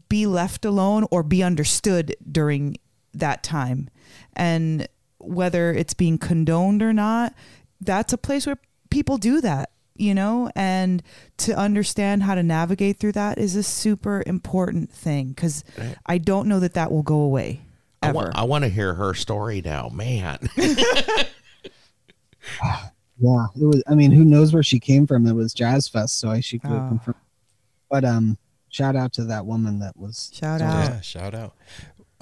be 0.09 0.25
left 0.25 0.65
alone 0.65 1.05
or 1.11 1.23
be 1.23 1.41
understood 1.41 2.15
during 2.29 2.77
that 3.13 3.41
time. 3.41 3.89
And 4.33 4.87
whether 5.17 5.71
it's 5.73 5.93
being 5.93 6.17
condoned 6.17 6.81
or 6.83 6.93
not, 6.93 7.33
that's 7.81 8.13
a 8.13 8.17
place 8.17 8.45
where 8.45 8.57
people 8.89 9.17
do 9.17 9.41
that. 9.41 9.71
You 9.99 10.13
know, 10.13 10.51
and 10.55 11.01
to 11.37 11.57
understand 11.57 12.23
how 12.23 12.35
to 12.35 12.43
navigate 12.43 12.97
through 12.97 13.13
that 13.13 13.37
is 13.37 13.55
a 13.55 13.63
super 13.63 14.23
important 14.25 14.91
thing 14.91 15.29
because 15.29 15.63
I 16.05 16.17
don't 16.17 16.47
know 16.47 16.59
that 16.59 16.73
that 16.75 16.91
will 16.91 17.03
go 17.03 17.19
away 17.21 17.61
I 18.01 18.07
ever. 18.09 18.15
want, 18.15 18.35
I 18.37 18.43
want 18.43 18.63
to 18.63 18.69
hear 18.69 18.93
her 18.95 19.13
story 19.13 19.61
now, 19.63 19.89
man. 19.89 20.49
Yeah, 23.19 23.47
it 23.59 23.65
was. 23.65 23.83
I 23.87 23.95
mean, 23.95 24.11
who 24.11 24.23
knows 24.23 24.53
where 24.53 24.61
she 24.61 24.79
came 24.79 25.07
from? 25.07 25.25
It 25.25 25.33
was 25.33 25.51
Jazz 25.51 25.87
Fest, 25.87 26.19
so 26.19 26.29
I 26.29 26.39
she 26.39 26.59
could 26.59 26.69
Oh. 26.69 26.75
have 26.79 26.87
confirmed. 26.89 27.17
But 27.89 28.05
um, 28.05 28.37
shout 28.69 28.95
out 28.95 29.11
to 29.13 29.23
that 29.25 29.47
woman 29.47 29.79
that 29.79 29.97
was. 29.97 30.29
Shout 30.35 30.61
out. 30.61 30.83
Yeah, 30.87 31.01
shout 31.01 31.33
out. 31.33 31.55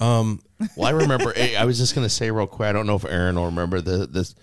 Um, 0.00 0.40
Well, 0.74 0.86
I 0.88 0.90
remember. 0.92 1.32
eh, 1.36 1.54
I 1.58 1.66
was 1.66 1.76
just 1.76 1.94
gonna 1.94 2.08
say 2.08 2.30
real 2.30 2.46
quick. 2.46 2.68
I 2.68 2.72
don't 2.72 2.86
know 2.86 2.96
if 2.96 3.04
Aaron 3.04 3.36
will 3.36 3.44
remember 3.44 3.82
the 3.82 4.06
this. 4.06 4.34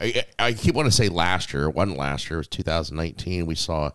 I, 0.00 0.24
I 0.38 0.52
keep 0.52 0.74
wanting 0.74 0.90
to 0.90 0.96
say 0.96 1.08
last 1.08 1.52
year. 1.52 1.64
It 1.64 1.74
wasn't 1.74 1.98
last 1.98 2.28
year. 2.28 2.38
It 2.38 2.40
was 2.40 2.48
2019. 2.48 3.46
We 3.46 3.54
saw 3.54 3.90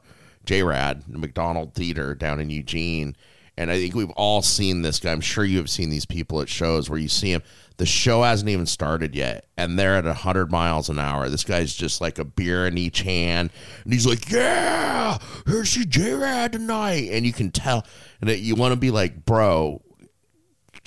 JRAD 0.45 1.03
the 1.07 1.17
McDonald 1.17 1.73
Theater 1.73 2.15
down 2.15 2.39
in 2.39 2.49
Eugene, 2.49 3.15
and 3.57 3.69
I 3.69 3.79
think 3.79 3.93
we've 3.93 4.11
all 4.11 4.41
seen 4.41 4.81
this 4.81 4.99
guy. 4.99 5.11
I'm 5.11 5.21
sure 5.21 5.43
you 5.43 5.57
have 5.57 5.69
seen 5.69 5.89
these 5.89 6.05
people 6.05 6.41
at 6.41 6.49
shows 6.49 6.89
where 6.89 6.99
you 6.99 7.09
see 7.09 7.31
him. 7.31 7.43
The 7.77 7.85
show 7.85 8.23
hasn't 8.23 8.49
even 8.49 8.65
started 8.65 9.15
yet, 9.15 9.47
and 9.57 9.79
they're 9.79 9.95
at 9.95 10.05
100 10.05 10.51
miles 10.51 10.89
an 10.89 10.99
hour. 10.99 11.29
This 11.29 11.45
guy's 11.45 11.73
just 11.73 12.01
like 12.01 12.19
a 12.19 12.25
beer 12.25 12.67
in 12.67 12.77
each 12.77 13.01
hand, 13.01 13.51
and 13.83 13.93
he's 13.93 14.05
like, 14.05 14.29
"Yeah, 14.29 15.17
here's 15.45 15.75
your 15.77 15.85
JRAD 15.85 16.53
tonight," 16.53 17.09
and 17.11 17.25
you 17.25 17.31
can 17.31 17.51
tell, 17.51 17.85
and 18.19 18.29
that 18.29 18.39
you 18.39 18.55
want 18.55 18.73
to 18.73 18.75
be 18.75 18.91
like, 18.91 19.23
"Bro, 19.25 19.81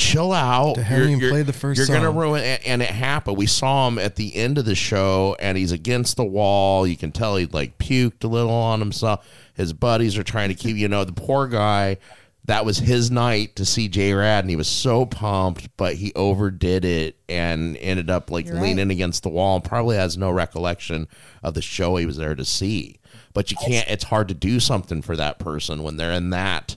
chill 0.02 0.32
out. 0.32 0.74
To 0.74 0.82
have 0.82 1.06
him 1.06 1.20
play 1.20 1.42
the 1.42 1.52
first 1.52 1.78
You're 1.78 1.86
gonna 1.86 2.10
ruin 2.10 2.42
and, 2.42 2.64
and 2.64 2.82
it 2.82 2.90
happened. 2.90 3.36
We 3.36 3.46
saw 3.46 3.88
him 3.88 3.98
at 3.98 4.16
the 4.16 4.34
end 4.36 4.58
of 4.58 4.64
the 4.64 4.74
show 4.74 5.36
and 5.38 5.56
he's 5.56 5.72
against 5.72 6.16
the 6.16 6.24
wall. 6.24 6.86
You 6.86 6.96
can 6.96 7.12
tell 7.12 7.36
he 7.36 7.46
like 7.46 7.78
puked 7.78 8.24
a 8.24 8.28
little 8.28 8.50
on 8.50 8.80
himself. 8.80 9.26
His 9.54 9.72
buddies 9.72 10.16
are 10.18 10.22
trying 10.22 10.48
to 10.48 10.54
keep 10.54 10.76
you 10.76 10.88
know, 10.88 11.04
the 11.04 11.12
poor 11.12 11.46
guy 11.46 11.98
that 12.44 12.64
was 12.64 12.78
his 12.78 13.10
night 13.10 13.54
to 13.56 13.64
see 13.64 13.88
JRAD 13.88 14.40
and 14.40 14.50
he 14.50 14.56
was 14.56 14.66
so 14.68 15.06
pumped, 15.06 15.68
but 15.76 15.94
he 15.94 16.12
overdid 16.14 16.84
it 16.84 17.16
and 17.28 17.76
ended 17.76 18.10
up 18.10 18.30
like 18.30 18.46
You're 18.46 18.56
right. 18.56 18.64
leaning 18.64 18.90
against 18.90 19.22
the 19.22 19.28
wall 19.28 19.56
and 19.56 19.64
probably 19.64 19.96
has 19.96 20.18
no 20.18 20.30
recollection 20.30 21.06
of 21.42 21.54
the 21.54 21.62
show 21.62 21.96
he 21.96 22.06
was 22.06 22.16
there 22.16 22.34
to 22.34 22.44
see. 22.44 22.98
But 23.32 23.50
you 23.50 23.56
can't 23.56 23.88
it's 23.88 24.04
hard 24.04 24.28
to 24.28 24.34
do 24.34 24.58
something 24.58 25.02
for 25.02 25.16
that 25.16 25.38
person 25.38 25.82
when 25.82 25.96
they're 25.96 26.12
in 26.12 26.30
that 26.30 26.76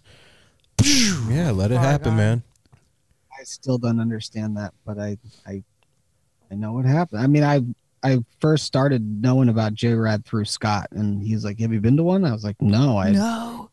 yeah, 0.84 1.52
let 1.52 1.72
it 1.72 1.76
oh 1.76 1.78
Far 1.78 1.86
happen, 1.86 2.10
gone. 2.12 2.18
man. 2.18 2.44
I 3.46 3.48
still 3.48 3.78
don't 3.78 4.00
understand 4.00 4.58
that, 4.58 4.74
but 4.88 4.98
I, 4.98 5.20
I, 5.46 5.62
I 6.50 6.56
know 6.56 6.74
what 6.74 6.86
happened. 6.86 7.22
I 7.22 7.28
mean, 7.28 7.44
I, 7.44 7.62
I 8.02 8.24
first 8.40 8.66
started 8.66 9.04
knowing 9.22 9.50
about 9.50 9.76
JRAD 9.76 10.26
through 10.26 10.46
Scott, 10.46 10.88
and 10.90 11.22
he's 11.22 11.46
like, 11.46 11.60
"Have 11.60 11.72
you 11.72 11.80
been 11.80 11.96
to 11.98 12.04
one?" 12.04 12.26
I 12.26 12.32
was 12.32 12.44
like, 12.44 12.60
"No, 12.60 12.98
I've 12.98 13.14
No. 13.14 13.70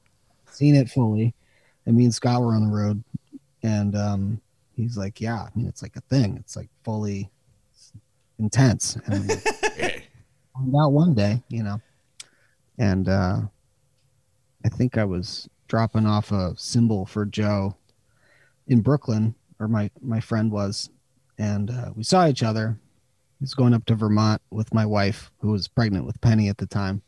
seen 0.51 0.75
it 0.75 0.91
fully." 0.91 1.35
And 1.87 1.97
me 1.97 2.05
and 2.05 2.15
Scott 2.15 2.43
were 2.43 2.55
on 2.55 2.69
the 2.69 2.77
road, 2.77 3.03
and 3.63 3.97
um, 3.97 4.41
he's 4.77 4.99
like, 4.99 5.23
"Yeah, 5.23 5.37
I 5.41 5.49
mean, 5.55 5.67
it's 5.67 5.81
like 5.81 5.97
a 5.97 6.03
thing. 6.03 6.37
It's 6.37 6.55
like 6.55 6.69
fully 6.85 7.31
intense." 8.39 8.97
And 9.07 9.15
I'm 9.15 9.27
like, 9.27 9.43
find 10.55 10.75
out 10.79 10.93
one 10.93 11.15
day, 11.15 11.43
you 11.49 11.63
know. 11.63 11.81
And 12.77 13.09
uh, 13.09 13.41
I 14.67 14.69
think 14.69 14.99
I 14.99 15.05
was 15.07 15.49
dropping 15.67 16.05
off 16.05 16.31
a 16.31 16.53
cymbal 16.59 17.07
for 17.07 17.25
Joe 17.25 17.75
in 18.69 18.81
Brooklyn, 18.83 19.35
or 19.59 19.69
my 19.69 19.91
my 20.01 20.21
friend 20.21 20.51
was, 20.51 20.91
and 21.39 21.71
uh, 21.71 21.91
we 21.95 22.03
saw 22.05 22.27
each 22.29 22.43
other. 22.43 22.79
He 23.39 23.45
was 23.45 23.55
going 23.55 23.75
up 23.75 23.85
to 23.87 23.95
Vermont 23.95 24.41
with 24.51 24.73
my 24.75 24.87
wife, 24.87 25.31
who 25.41 25.51
was 25.53 25.67
pregnant 25.69 26.07
with 26.07 26.21
Penny 26.21 26.49
at 26.49 26.59
the 26.59 26.67
time. 26.67 27.03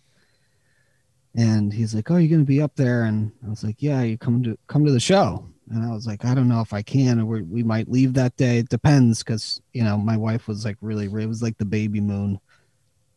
And 1.36 1.72
he's 1.72 1.94
like, 1.94 2.10
"Oh, 2.10 2.16
you're 2.16 2.30
gonna 2.30 2.44
be 2.44 2.62
up 2.62 2.76
there?" 2.76 3.04
And 3.04 3.32
I 3.44 3.50
was 3.50 3.64
like, 3.64 3.76
"Yeah, 3.82 4.02
you 4.02 4.16
come 4.16 4.42
to 4.44 4.56
come 4.68 4.84
to 4.84 4.92
the 4.92 5.00
show." 5.00 5.48
And 5.70 5.82
I 5.84 5.90
was 5.92 6.06
like, 6.06 6.24
"I 6.24 6.34
don't 6.34 6.48
know 6.48 6.60
if 6.60 6.72
I 6.72 6.82
can, 6.82 7.18
or 7.20 7.24
we, 7.26 7.42
we 7.42 7.62
might 7.62 7.90
leave 7.90 8.14
that 8.14 8.36
day. 8.36 8.58
It 8.58 8.68
depends, 8.68 9.20
because 9.22 9.60
you 9.72 9.82
know 9.82 9.96
my 9.98 10.16
wife 10.16 10.46
was 10.46 10.64
like 10.64 10.76
really, 10.80 11.06
it 11.06 11.26
was 11.28 11.42
like 11.42 11.58
the 11.58 11.64
baby 11.64 12.00
moon. 12.00 12.38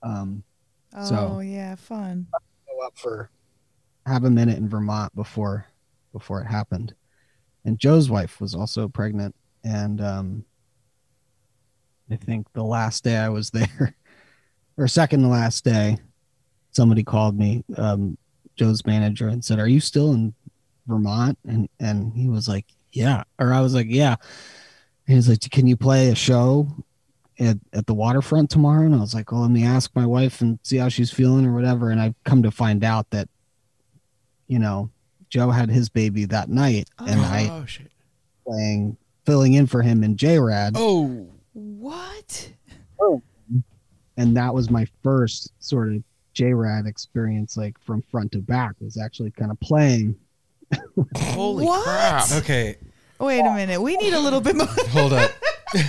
Um, 0.02 0.44
Oh 0.96 1.06
So- 1.06 1.40
yeah, 1.42 1.76
fun. 1.76 2.28
go 2.68 2.86
up 2.86 2.98
for 2.98 3.30
have 4.08 4.24
a 4.24 4.30
minute 4.32 4.58
in 4.58 4.70
Vermont 4.70 5.14
before 5.16 5.66
before 6.14 6.42
it 6.42 6.46
happened. 6.48 6.96
And 7.68 7.78
Joe's 7.78 8.10
wife 8.10 8.40
was 8.40 8.56
also 8.56 8.88
pregnant 8.88 9.36
and 9.64 10.00
um 10.02 10.46
I 12.10 12.16
think 12.16 12.48
the 12.54 12.64
last 12.64 13.04
day 13.04 13.18
I 13.18 13.30
was 13.30 13.50
there 13.52 13.96
or 14.78 14.88
second 14.88 15.22
to 15.22 15.28
last 15.28 15.64
day 15.66 15.98
somebody 16.72 17.04
called 17.04 17.38
me 17.38 17.64
um 17.76 18.18
Joe's 18.56 18.86
manager 18.88 19.28
and 19.28 19.46
said, 19.46 19.60
"Are 19.60 19.68
you 19.68 19.80
still 19.80 20.14
in 20.14 20.34
Vermont?" 20.88 21.38
and 21.46 21.70
and 21.80 22.14
he 22.14 22.28
was 22.28 22.48
like, 22.48 22.66
"Yeah." 22.92 23.24
Or 23.38 23.54
I 23.54 23.62
was 23.62 23.76
like, 23.76 23.86
"Yeah." 23.88 24.16
And 25.06 25.16
he's 25.16 25.30
like, 25.30 25.42
"Can 25.52 25.68
you 25.68 25.78
play 25.78 26.10
a 26.10 26.16
show 26.16 26.68
at, 27.40 27.58
at 27.74 27.86
the 27.86 27.94
waterfront 27.94 28.50
tomorrow 28.50 28.86
and 28.86 28.96
i 28.96 29.00
was 29.00 29.14
like 29.14 29.32
well 29.32 29.42
let 29.42 29.52
me 29.52 29.64
ask 29.64 29.92
my 29.96 30.06
wife 30.06 30.42
and 30.42 30.60
see 30.64 30.78
how 30.78 30.90
she's 30.90 31.12
feeling 31.12 31.46
or 31.46 31.54
whatever 31.54 31.92
and 31.92 32.02
i've 32.02 32.16
come 32.24 32.42
to 32.42 32.52
find 32.52 32.84
out 32.84 33.10
that 33.12 33.30
you 34.48 34.58
know 34.58 34.90
joe 35.30 35.50
had 35.52 35.70
his 35.70 35.90
baby 35.90 36.26
that 36.26 36.50
night 36.50 36.90
and 37.00 37.20
i 37.22 37.48
Oh 37.52 37.66
shit. 37.66 37.92
playing 38.46 38.98
filling 39.26 39.54
in 39.56 39.68
for 39.68 39.82
him 39.82 40.04
in 40.04 40.16
JRAD 40.16 40.72
Oh, 40.76 41.28
What? 41.54 42.52
Oh. 43.00 43.22
and 44.16 44.38
that 44.38 44.54
was 44.54 44.70
my 44.70 44.86
first 45.04 45.52
sort 45.60 45.92
of 45.94 46.04
JRAD 46.34 46.88
experience 46.88 47.58
like 47.58 47.78
from 47.80 48.02
front 48.04 48.32
to 48.34 48.40
back 48.40 48.76
was 48.80 48.98
actually 48.98 49.32
kind 49.32 49.52
of 49.52 49.60
playing 49.60 50.16
Holy 51.18 51.66
What? 51.66 51.84
crap. 51.84 52.32
okay. 52.44 52.78
Wait 53.20 53.40
a 53.40 53.54
minute. 53.54 53.82
We 53.82 53.98
need 53.98 54.14
a 54.14 54.20
little 54.20 54.42
bit 54.42 54.56
more. 54.56 54.68
Hold 54.92 55.14
up. 55.14 55.32
as 55.74 55.86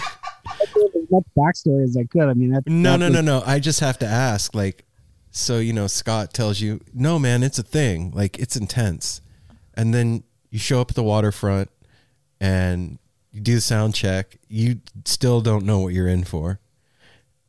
much 1.10 1.24
backstory 1.36 1.82
as 1.84 1.96
i 1.96 2.04
could 2.04 2.22
i 2.22 2.32
mean 2.34 2.50
that, 2.52 2.66
No, 2.66 2.92
that 2.92 2.98
no, 2.98 3.06
was- 3.06 3.14
no, 3.14 3.20
no. 3.20 3.42
I 3.46 3.58
just 3.60 3.80
have 3.80 3.98
to 4.00 4.06
ask. 4.06 4.54
Like, 4.54 4.84
so 5.30 5.58
you 5.58 5.72
know, 5.72 5.86
Scott 5.86 6.32
tells 6.32 6.60
you, 6.60 6.80
no, 6.94 7.18
man, 7.18 7.42
it's 7.42 7.58
a 7.58 7.62
thing. 7.62 8.10
Like, 8.12 8.38
it's 8.38 8.56
intense. 8.56 9.20
And 9.78 9.94
then 9.94 10.24
you 10.50 10.58
show 10.58 10.80
up 10.82 10.90
at 10.90 10.96
the 10.96 11.02
waterfront, 11.02 11.70
and 12.40 12.98
you 13.32 13.40
do 13.40 13.54
the 13.54 13.60
sound 13.60 13.94
check. 13.94 14.36
You 14.48 14.80
still 15.06 15.40
don't 15.40 15.64
know 15.64 15.78
what 15.78 15.94
you're 15.94 16.08
in 16.08 16.24
for. 16.24 16.58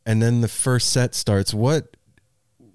And 0.06 0.22
then 0.22 0.40
the 0.40 0.48
first 0.48 0.92
set 0.92 1.14
starts. 1.14 1.52
What, 1.52 1.96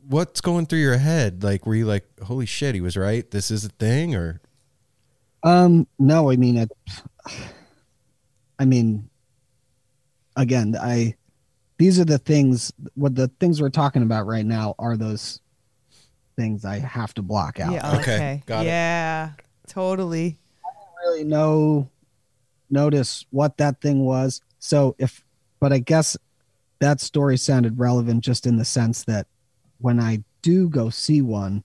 what's 0.08 0.42
going 0.42 0.66
through 0.66 0.80
your 0.80 0.98
head? 0.98 1.43
Like, 1.43 1.66
were 1.66 1.74
you 1.75 1.85
like, 1.85 2.06
holy 2.22 2.45
shit, 2.45 2.75
he 2.75 2.82
was 2.82 2.98
right. 2.98 3.30
This 3.32 3.50
is 3.50 3.64
a 3.66 3.69
thing, 3.69 4.14
or 4.14 4.42
Um, 5.42 5.88
no, 5.98 6.30
I 6.30 6.35
mean, 6.35 6.58
it, 6.58 6.72
I 8.59 8.66
mean, 8.66 9.09
again, 10.35 10.75
I, 10.80 11.16
these 11.77 12.00
are 12.00 12.06
the 12.06 12.17
things, 12.17 12.74
what 12.95 13.16
the 13.16 13.30
things 13.40 13.61
we're 13.61 13.69
talking 13.69 14.01
about 14.01 14.25
right 14.27 14.45
now 14.45 14.75
are 14.80 14.98
those 14.98 15.40
things 16.35 16.66
I 16.66 16.80
have 16.80 17.14
to 17.16 17.22
block 17.22 17.59
out. 17.59 17.72
Yeah. 17.74 17.95
Okay, 17.95 18.01
Okay. 18.01 18.43
got 18.45 18.66
it. 18.66 18.69
Yeah. 19.68 19.74
Totally. 19.74 20.38
really 21.03 21.24
know, 21.24 21.90
notice 22.69 23.26
what 23.30 23.58
that 23.58 23.82
thing 23.82 24.06
was. 24.06 24.42
So 24.60 24.95
if, 24.98 25.24
but 25.60 25.72
I 25.72 25.80
guess 25.80 26.18
that 26.80 27.00
story 27.00 27.38
sounded 27.38 27.80
relevant 27.80 28.24
just 28.24 28.45
in 28.45 28.58
the 28.58 28.66
sense 28.66 29.03
that 29.06 29.27
when 29.80 30.00
I 30.00 30.24
do 30.42 30.69
go 30.69 30.90
see 30.90 31.22
one, 31.22 31.64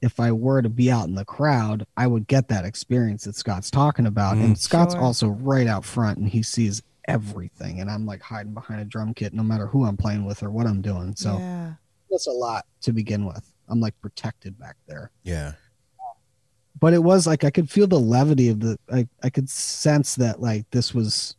if 0.00 0.20
I 0.20 0.32
were 0.32 0.60
to 0.60 0.68
be 0.68 0.90
out 0.90 1.08
in 1.08 1.14
the 1.14 1.24
crowd, 1.24 1.86
I 1.96 2.06
would 2.06 2.26
get 2.26 2.48
that 2.48 2.64
experience 2.64 3.24
that 3.24 3.36
Scott's 3.36 3.70
talking 3.70 4.06
about. 4.06 4.36
and 4.36 4.54
mm. 4.54 4.58
Scott's 4.58 4.94
Sure. 4.94 5.02
also 5.02 5.28
right 5.28 5.66
out 5.66 5.84
front 5.84 6.18
and 6.18 6.28
he 6.28 6.42
sees 6.42 6.82
everything. 7.08 7.80
And 7.80 7.90
I'm 7.90 8.04
like 8.04 8.20
hiding 8.20 8.52
behind 8.54 8.80
a 8.80 8.84
drum 8.84 9.14
kit 9.14 9.32
no 9.32 9.42
matter 9.42 9.66
who 9.66 9.84
I'm 9.84 9.96
playing 9.96 10.24
with 10.24 10.42
or 10.42 10.50
what 10.50 10.66
I'm 10.66 10.82
doing. 10.82 11.14
So 11.16 11.38
yeah. 11.38 11.72
that's 12.10 12.26
a 12.26 12.32
lot 12.32 12.66
to 12.82 12.92
begin 12.92 13.24
with. 13.24 13.50
I'm 13.68 13.80
like 13.80 13.98
protected 14.00 14.58
back 14.58 14.76
there. 14.86 15.10
yeah, 15.22 15.52
But 16.84 16.92
it 16.92 17.02
was 17.02 17.26
like 17.26 17.44
I 17.44 17.50
could 17.50 17.70
feel 17.70 17.86
the 17.86 17.98
levity 17.98 18.50
of 18.50 18.60
the 18.60 18.78
I, 18.92 19.08
I 19.22 19.30
could 19.30 19.48
sense 19.48 20.16
that 20.16 20.42
like 20.42 20.70
this 20.70 20.92
was 20.92 21.34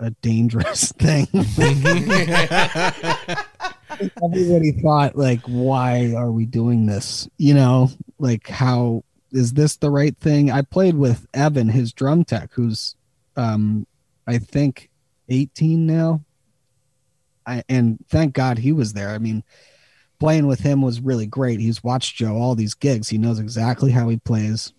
a 0.00 0.10
dangerous 0.10 0.90
thing. 0.98 1.28
Everybody 4.20 4.72
thought 4.82 5.12
like 5.14 5.42
why 5.42 6.14
are 6.16 6.32
we 6.32 6.46
doing 6.46 6.86
this? 6.86 7.28
You 7.36 7.54
know, 7.54 7.90
like 8.18 8.48
how 8.48 9.04
is 9.30 9.52
this 9.52 9.76
the 9.76 9.88
right 9.88 10.16
thing? 10.16 10.50
I 10.50 10.62
played 10.62 10.96
with 10.96 11.24
Evan, 11.32 11.68
his 11.68 11.92
drum 11.92 12.24
tech, 12.24 12.50
who's 12.54 12.96
um 13.36 13.86
I 14.26 14.38
think 14.38 14.90
18 15.28 15.86
now. 15.86 16.22
I 17.46 17.62
and 17.68 18.04
thank 18.08 18.34
God 18.34 18.58
he 18.58 18.72
was 18.72 18.94
there. 18.94 19.10
I 19.10 19.18
mean, 19.18 19.44
playing 20.18 20.46
with 20.46 20.60
him 20.60 20.82
was 20.82 21.00
really 21.00 21.26
great. 21.26 21.60
He's 21.60 21.82
watched 21.84 22.16
Joe 22.16 22.36
all 22.36 22.54
these 22.54 22.74
gigs. 22.74 23.08
He 23.08 23.18
knows 23.18 23.38
exactly 23.38 23.90
how 23.92 24.08
he 24.08 24.16
plays. 24.18 24.72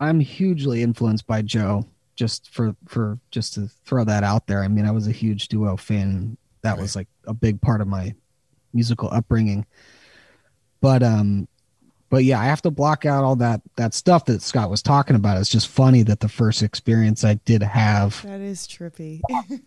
I'm 0.00 0.20
hugely 0.20 0.82
influenced 0.82 1.26
by 1.26 1.42
Joe. 1.42 1.86
Just 2.16 2.50
for 2.50 2.74
for 2.86 3.18
just 3.30 3.54
to 3.54 3.68
throw 3.84 4.02
that 4.04 4.24
out 4.24 4.46
there. 4.48 4.64
I 4.64 4.68
mean, 4.68 4.84
I 4.86 4.90
was 4.90 5.06
a 5.06 5.12
huge 5.12 5.46
duo 5.48 5.76
fan. 5.76 6.36
That 6.62 6.76
was 6.76 6.96
like 6.96 7.06
a 7.28 7.32
big 7.34 7.60
part 7.60 7.80
of 7.80 7.86
my 7.86 8.12
musical 8.74 9.08
upbringing. 9.12 9.64
but 10.80 11.02
um, 11.04 11.46
but 12.10 12.24
yeah, 12.24 12.40
I 12.40 12.46
have 12.46 12.62
to 12.62 12.72
block 12.72 13.06
out 13.06 13.22
all 13.22 13.36
that 13.36 13.60
that 13.76 13.94
stuff 13.94 14.24
that 14.24 14.42
Scott 14.42 14.68
was 14.68 14.82
talking 14.82 15.14
about. 15.14 15.38
It's 15.38 15.48
just 15.48 15.68
funny 15.68 16.02
that 16.04 16.18
the 16.18 16.28
first 16.28 16.60
experience 16.64 17.22
I 17.22 17.34
did 17.34 17.62
have 17.62 18.20
That 18.24 18.40
is 18.40 18.66
trippy. 18.66 19.20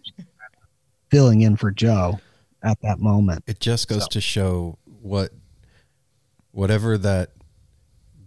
filling 1.10 1.42
in 1.42 1.56
for 1.56 1.72
Joe 1.72 2.20
at 2.64 2.78
that 2.82 3.00
moment. 3.00 3.44
It 3.48 3.60
just 3.60 3.88
goes 3.88 4.04
So- 4.04 4.10
to 4.10 4.22
show 4.22 4.78
what 5.02 5.32
whatever 6.52 6.98
that 6.98 7.32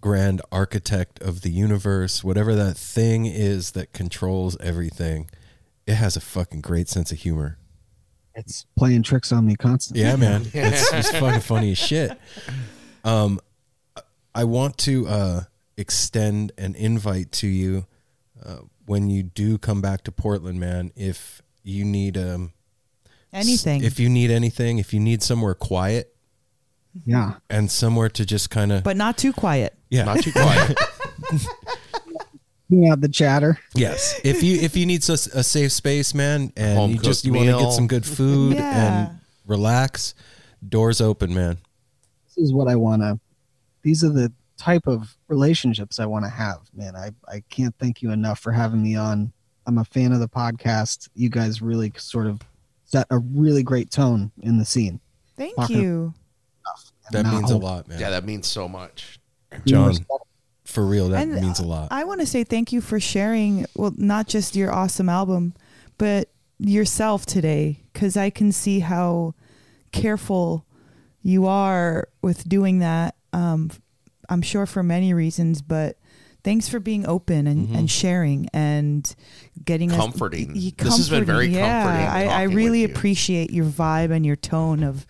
grand 0.00 0.42
architect 0.52 1.20
of 1.22 1.40
the 1.42 1.50
universe, 1.50 2.22
whatever 2.22 2.54
that 2.54 2.76
thing 2.76 3.26
is 3.26 3.70
that 3.72 3.92
controls 3.92 4.56
everything, 4.60 5.30
it 5.86 5.94
has 5.94 6.16
a 6.16 6.20
fucking 6.20 6.60
great 6.60 6.88
sense 6.88 7.10
of 7.12 7.18
humor. 7.18 7.58
It's 8.34 8.66
playing 8.76 9.04
tricks 9.04 9.32
on 9.32 9.46
me 9.46 9.54
constantly. 9.54 10.02
Yeah, 10.02 10.16
man. 10.16 10.42
It's 10.52 10.90
just 10.90 11.12
fucking 11.16 11.40
funny 11.40 11.72
as 11.72 11.78
shit. 11.78 12.18
Um, 13.04 13.40
I 14.34 14.44
want 14.44 14.76
to 14.78 15.06
uh, 15.06 15.40
extend 15.76 16.52
an 16.58 16.74
invite 16.74 17.30
to 17.32 17.46
you 17.46 17.86
uh, 18.44 18.58
when 18.86 19.08
you 19.08 19.22
do 19.22 19.56
come 19.56 19.80
back 19.80 20.02
to 20.04 20.12
Portland, 20.12 20.58
man. 20.58 20.90
If 20.96 21.40
you 21.62 21.84
need 21.84 22.18
um, 22.18 22.52
Anything. 23.32 23.84
if 23.84 24.00
you 24.00 24.08
need 24.08 24.30
anything, 24.30 24.78
if 24.78 24.92
you 24.92 25.00
need 25.00 25.22
somewhere 25.22 25.54
quiet 25.54 26.13
Yeah. 27.04 27.34
and 27.50 27.70
somewhere 27.70 28.08
to 28.10 28.24
just 28.24 28.50
kind 28.50 28.70
of, 28.72 28.84
but 28.84 28.96
not 28.96 29.16
too 29.18 29.32
quiet. 29.32 29.74
yeah, 29.90 30.04
Not 30.04 30.20
too 30.22 30.32
quiet. 30.32 30.78
You 32.70 32.88
have 32.88 33.02
the 33.02 33.08
chatter. 33.10 33.58
yes. 33.74 34.18
If 34.24 34.42
you 34.42 34.58
if 34.58 34.74
you 34.76 34.86
need 34.86 35.06
a, 35.08 35.12
a 35.12 35.42
safe 35.44 35.70
space, 35.70 36.14
man, 36.14 36.50
and 36.56 36.78
Home 36.78 36.90
you 36.92 36.98
just 36.98 37.24
you 37.24 37.32
want 37.34 37.48
to 37.50 37.58
get 37.58 37.72
some 37.72 37.86
good 37.86 38.06
food 38.06 38.54
Yeah. 38.54 39.08
and 39.10 39.18
relax, 39.46 40.14
doors 40.66 41.00
open, 41.00 41.34
man. 41.34 41.58
This 42.26 42.38
is 42.38 42.52
what 42.54 42.66
I 42.68 42.74
want 42.76 43.02
to. 43.02 43.20
These 43.82 44.02
are 44.02 44.08
the 44.08 44.32
type 44.56 44.86
of 44.86 45.14
relationships 45.28 46.00
I 46.00 46.06
want 46.06 46.24
to 46.24 46.30
have, 46.30 46.60
man. 46.74 46.96
I 46.96 47.10
I 47.28 47.42
can't 47.50 47.74
thank 47.78 48.00
you 48.00 48.10
enough 48.12 48.40
for 48.40 48.50
having 48.50 48.82
me 48.82 48.96
on. 48.96 49.32
I'm 49.66 49.78
a 49.78 49.84
fan 49.84 50.12
of 50.12 50.20
the 50.20 50.28
podcast. 50.28 51.10
You 51.14 51.28
guys 51.28 51.60
really 51.60 51.92
sort 51.96 52.26
of 52.26 52.40
set 52.86 53.06
a 53.10 53.18
really 53.18 53.62
great 53.62 53.90
tone 53.90 54.32
in 54.40 54.56
the 54.58 54.64
scene. 54.64 55.00
Thank 55.36 55.54
Talking- 55.56 55.80
you. 55.82 56.14
That 57.14 57.24
Now- 57.24 57.38
means 57.38 57.50
a 57.50 57.56
lot, 57.56 57.88
man. 57.88 57.98
yeah, 57.98 58.10
that 58.10 58.24
means 58.24 58.46
so 58.46 58.68
much. 58.68 59.18
John, 59.66 59.94
for 60.64 60.84
real, 60.84 61.08
that 61.10 61.22
And, 61.22 61.40
means 61.40 61.60
a 61.60 61.64
lot. 61.66 61.88
I 61.90 62.04
want 62.04 62.20
to 62.20 62.26
say 62.26 62.42
thank 62.44 62.72
you 62.72 62.80
for 62.80 62.98
sharing, 63.00 63.66
well, 63.76 63.92
not 63.96 64.26
just 64.28 64.56
your 64.56 64.72
awesome 64.72 65.08
album, 65.08 65.54
but 65.98 66.28
yourself 66.58 67.24
today, 67.26 67.80
because 67.92 68.16
I 68.16 68.30
can 68.30 68.50
see 68.52 68.80
how 68.80 69.34
careful 69.92 70.64
you 71.22 71.46
are 71.46 72.08
with 72.22 72.48
doing 72.48 72.80
that. 72.80 73.14
Um, 73.32 73.70
I'm 74.28 74.42
sure 74.42 74.66
for 74.66 74.82
many 74.82 75.14
reasons, 75.14 75.62
but 75.62 75.98
thanks 76.42 76.68
for 76.68 76.80
being 76.80 77.06
open 77.06 77.46
and, 77.46 77.68
and 77.74 77.90
sharing 77.90 78.48
and 78.52 79.14
getting 79.64 79.90
us- 79.92 79.96
Comforting. 79.96 80.48
y- 80.54 80.72
This 80.76 80.96
has 80.96 81.08
been 81.08 81.24
very 81.24 81.46
yeah, 81.46 81.82
comforting 81.84 82.30
I, 82.30 82.40
I 82.40 82.42
really 82.44 82.84
appreciate 82.84 83.50
your 83.50 83.66
vibe 83.66 84.10
and 84.10 84.24
your 84.26 84.36
tone 84.36 84.82
of 84.82 85.06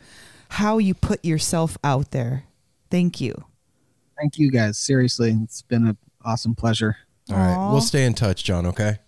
how 0.54 0.78
you 0.78 0.94
put 0.94 1.24
yourself 1.24 1.76
out 1.82 2.10
there. 2.12 2.44
Thank 2.90 3.20
you. 3.20 3.44
Thank 4.16 4.38
you 4.38 4.50
guys. 4.50 4.78
Seriously, 4.78 5.36
it's 5.42 5.62
been 5.62 5.88
an 5.88 5.96
awesome 6.24 6.54
pleasure. 6.54 6.96
All 7.30 7.36
right, 7.36 7.54
Aw. 7.54 7.72
we'll 7.72 7.80
stay 7.80 8.04
in 8.04 8.14
touch, 8.14 8.44
John. 8.44 8.66
Okay, 8.66 8.98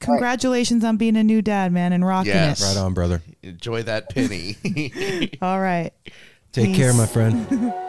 Congratulations 0.00 0.82
on 0.84 0.96
being 0.96 1.16
a 1.16 1.22
new 1.24 1.42
dad, 1.42 1.70
man, 1.72 1.92
and 1.92 2.04
rocking 2.06 2.32
Yes. 2.32 2.62
right 2.62 2.76
on, 2.82 2.94
brother. 2.94 3.22
Enjoy 3.42 3.82
that 3.84 4.10
penny. 4.10 4.56
All 5.42 5.60
right. 5.60 5.92
Take 6.52 6.74
care, 6.74 6.92
my 6.94 7.06
friend. 7.06 7.46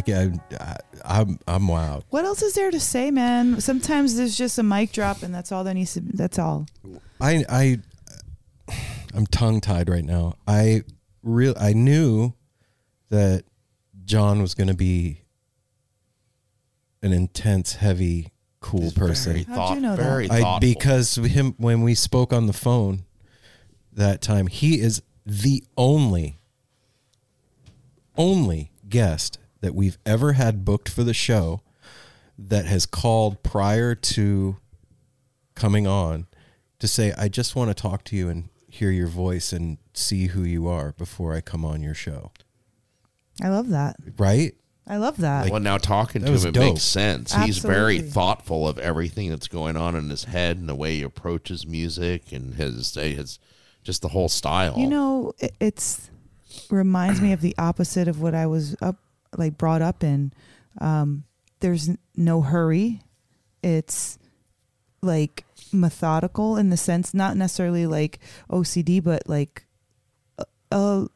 I 0.00 0.02
get. 0.02 0.60
I, 0.60 0.76
I'm. 1.04 1.38
I'm 1.46 1.62
wowed. 1.66 2.04
What 2.10 2.24
else 2.24 2.42
is 2.42 2.54
there 2.54 2.70
to 2.70 2.80
say, 2.80 3.10
man? 3.10 3.60
Sometimes 3.60 4.16
there's 4.16 4.36
just 4.36 4.58
a 4.58 4.62
mic 4.62 4.92
drop, 4.92 5.22
and 5.22 5.34
that's 5.34 5.52
all 5.52 5.64
that 5.64 5.74
needs 5.74 5.94
to. 5.94 6.00
That's 6.00 6.38
all. 6.38 6.66
I. 7.20 7.44
I. 7.48 7.78
I'm 9.14 9.26
tongue 9.26 9.60
tied 9.60 9.88
right 9.88 10.04
now. 10.04 10.36
I 10.46 10.82
real. 11.22 11.54
I 11.60 11.72
knew 11.72 12.34
that 13.10 13.44
John 14.04 14.40
was 14.40 14.54
going 14.54 14.68
to 14.68 14.74
be 14.74 15.22
an 17.02 17.12
intense, 17.12 17.74
heavy, 17.74 18.32
cool 18.60 18.82
He's 18.82 18.92
person. 18.94 19.32
Very, 19.32 19.44
How'd 19.44 19.56
thought, 19.56 19.74
you 19.74 19.80
know 19.80 19.96
that? 19.96 20.02
very 20.02 20.30
I, 20.30 20.40
thoughtful. 20.40 20.60
because 20.60 21.14
him 21.16 21.54
when 21.58 21.82
we 21.82 21.94
spoke 21.94 22.32
on 22.32 22.46
the 22.46 22.52
phone 22.52 23.04
that 23.92 24.22
time, 24.22 24.46
he 24.46 24.80
is 24.80 25.02
the 25.26 25.64
only 25.76 26.38
only 28.16 28.70
guest 28.88 29.38
that 29.60 29.74
we've 29.74 29.98
ever 30.06 30.32
had 30.32 30.64
booked 30.64 30.88
for 30.88 31.04
the 31.04 31.14
show 31.14 31.60
that 32.38 32.66
has 32.66 32.86
called 32.86 33.42
prior 33.42 33.94
to 33.94 34.56
coming 35.54 35.86
on 35.86 36.26
to 36.78 36.88
say, 36.88 37.12
I 37.16 37.28
just 37.28 37.54
want 37.54 37.70
to 37.70 37.74
talk 37.74 38.04
to 38.04 38.16
you 38.16 38.28
and 38.28 38.48
hear 38.68 38.90
your 38.90 39.08
voice 39.08 39.52
and 39.52 39.78
see 39.92 40.28
who 40.28 40.42
you 40.42 40.68
are 40.68 40.92
before 40.92 41.34
I 41.34 41.40
come 41.40 41.64
on 41.64 41.82
your 41.82 41.94
show. 41.94 42.32
I 43.42 43.48
love 43.48 43.68
that. 43.68 43.96
Right? 44.16 44.54
I 44.86 44.96
love 44.96 45.18
that. 45.18 45.50
Well, 45.50 45.60
now 45.60 45.78
talking 45.78 46.22
to 46.22 46.28
him, 46.28 46.34
it 46.34 46.52
dope. 46.52 46.56
makes 46.56 46.82
sense. 46.82 47.32
He's 47.32 47.58
very 47.58 48.00
thoughtful 48.00 48.66
of 48.66 48.78
everything 48.78 49.30
that's 49.30 49.46
going 49.46 49.76
on 49.76 49.94
in 49.94 50.10
his 50.10 50.24
head 50.24 50.56
and 50.56 50.68
the 50.68 50.74
way 50.74 50.96
he 50.96 51.02
approaches 51.02 51.66
music 51.66 52.32
and 52.32 52.54
his 52.54 52.94
his 52.94 53.38
just 53.84 54.02
the 54.02 54.08
whole 54.08 54.28
style. 54.28 54.76
You 54.76 54.88
know, 54.88 55.32
it, 55.38 55.54
it's 55.60 56.10
reminds 56.70 57.20
me 57.20 57.32
of 57.32 57.40
the 57.40 57.54
opposite 57.56 58.08
of 58.08 58.20
what 58.20 58.34
I 58.34 58.46
was 58.46 58.74
up 58.82 58.96
like 59.36 59.58
brought 59.58 59.82
up 59.82 60.02
in. 60.04 60.32
Um, 60.80 61.24
there's 61.60 61.90
no 62.16 62.40
hurry. 62.42 63.02
It's 63.62 64.18
like 65.02 65.44
methodical 65.72 66.56
in 66.56 66.70
the 66.70 66.76
sense, 66.76 67.14
not 67.14 67.36
necessarily 67.36 67.86
like 67.86 68.18
OCD, 68.50 69.02
but 69.02 69.28
like, 69.28 69.66
uh, 70.72 71.06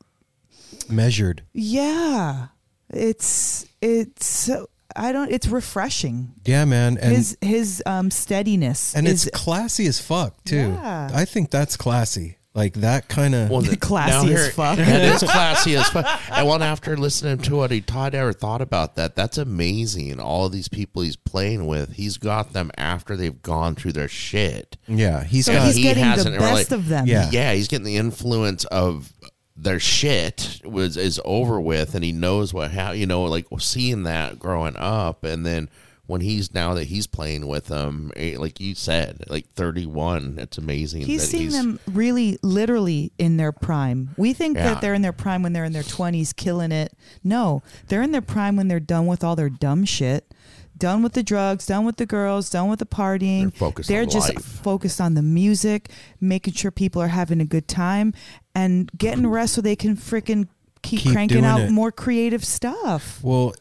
Measured. 0.89 1.43
yeah, 1.52 2.49
it's 2.91 3.67
it's. 3.81 4.51
I 4.97 5.12
don't. 5.12 5.31
It's 5.31 5.47
refreshing. 5.49 6.34
Yeah, 6.44 6.65
man. 6.67 6.99
And 6.99 7.17
his 7.17 7.36
his 7.41 7.83
um 7.86 8.10
steadiness 8.10 8.94
and 8.94 9.09
is 9.09 9.26
it's 9.26 9.36
classy 9.36 9.86
as 9.86 9.99
fuck 10.01 10.43
too. 10.44 10.76
Yeah. 10.78 11.10
I 11.12 11.25
think 11.25 11.51
that's 11.51 11.76
classy. 11.76 12.39
Like 12.57 12.74
that 12.74 13.08
kind 13.08 13.34
of 13.34 13.50
Well, 13.50 13.62
the- 13.62 13.76
Classy 13.76 14.12
now 14.28 14.33
as 14.33 14.42
here- 14.44 14.50
fuck. 14.52 14.78
It 14.78 14.86
is 14.89 15.23
classy 15.28 15.74
as 15.76 15.89
fuck. 15.89 16.07
And 16.31 16.47
one 16.47 16.62
after 16.62 16.97
listening 16.97 17.39
to 17.39 17.57
what 17.57 17.73
he 17.73 17.81
Todd 17.81 18.15
ever 18.15 18.33
thought 18.33 18.60
about 18.62 18.94
that, 18.94 19.16
that's 19.16 19.39
amazing. 19.39 20.20
All 20.20 20.47
of 20.47 20.52
these 20.52 20.68
people 20.68 21.02
he's 21.02 21.16
playing 21.16 21.66
with, 21.66 21.94
he's 21.94 22.16
got 22.16 22.52
them 22.52 22.70
after 22.78 23.16
they've 23.16 23.42
gone 23.42 23.74
through 23.74 23.92
their 23.92 24.07
shit. 24.07 24.76
yeah. 24.86 25.24
He's 25.24 25.47
so 25.47 25.52
got 25.52 25.66
he's 25.66 25.76
he 25.76 25.83
getting 25.83 26.02
the 26.05 26.08
hasn't 26.08 26.36
really- 26.39 26.52
best 26.62 26.70
of 26.70 26.89
them. 26.89 27.07
Yeah. 27.08 27.28
Yeah, 27.33 27.52
he's 27.55 27.66
getting 27.66 27.86
the 27.86 27.97
influence 27.97 28.65
of 28.66 29.12
their 29.57 29.81
shit 29.81 30.60
was 30.65 30.97
is 30.97 31.20
over 31.24 31.60
with, 31.60 31.94
and 31.97 32.05
he 32.05 32.12
knows 32.12 32.55
what 32.55 32.70
how 32.73 32.91
you 32.92 33.07
know 33.07 33.24
like 33.24 33.47
seeing 33.58 34.02
that 34.05 34.39
growing 34.39 34.76
up, 34.76 35.23
and 35.24 35.44
then 35.47 35.68
when 36.07 36.20
he's 36.20 36.52
now 36.52 36.74
that 36.74 36.84
he's 36.84 37.07
playing 37.07 37.47
with 37.47 37.66
them, 37.66 38.12
eh, 38.16 38.36
like 38.39 38.60
you 38.60 38.74
said, 38.74 39.24
like 39.28 39.47
thirty 39.55 39.86
one, 39.86 40.36
it's 40.39 40.58
amazing. 40.58 41.02
He's 41.02 41.23
that 41.23 41.26
seeing 41.28 41.44
he's, 41.44 41.52
them 41.57 41.81
really 41.91 42.39
literally 42.42 43.12
in 43.18 43.36
their 43.39 43.52
prime. 43.52 44.10
We 44.16 44.33
think 44.34 44.57
Yeah. 44.57 44.74
that 44.74 44.81
they're 44.81 44.94
in 44.94 45.02
their 45.02 45.12
prime 45.12 45.42
when 45.42 45.52
they're 45.55 45.65
in 45.65 45.73
their 45.73 45.83
20s 45.83 46.34
killing 46.36 46.73
it. 46.73 46.92
No, 47.23 47.62
they're 47.89 48.02
in 48.02 48.12
their 48.12 48.20
prime 48.20 48.57
when 48.57 48.68
they're 48.68 48.81
done 48.81 49.07
with 49.07 49.24
all 49.24 49.34
their 49.36 49.49
dumb 49.50 49.84
shit. 49.84 50.33
Done 50.76 51.05
with 51.05 51.12
the 51.12 51.23
drugs, 51.23 51.66
done 51.66 51.84
with 51.84 51.99
the 51.99 52.05
girls, 52.07 52.50
done 52.50 52.68
with 52.68 52.81
the 52.81 52.86
partying. 52.86 53.42
They're 53.42 53.50
focused 53.52 53.89
They're 53.89 54.02
on 54.02 54.10
just 54.10 54.34
life. 54.34 54.44
focused 54.44 55.00
on 55.00 55.15
the 55.15 55.23
music, 55.23 55.89
making 56.20 56.55
sure 56.55 56.73
people 56.73 57.00
are 57.00 57.07
having 57.08 57.41
a 57.41 57.44
good 57.44 57.68
time 57.68 58.12
and 58.57 58.91
getting 58.99 59.26
rest 59.28 59.55
so 59.55 59.60
they 59.60 59.76
can 59.76 59.97
freaking 59.97 60.49
keep, 60.83 61.00
Keep 61.02 61.12
cranking 61.12 61.44
out 61.44 61.60
it. 61.60 61.70
more 61.70 61.92
creative 61.92 62.44
stuff. 62.44 63.20
Well, 63.23 63.55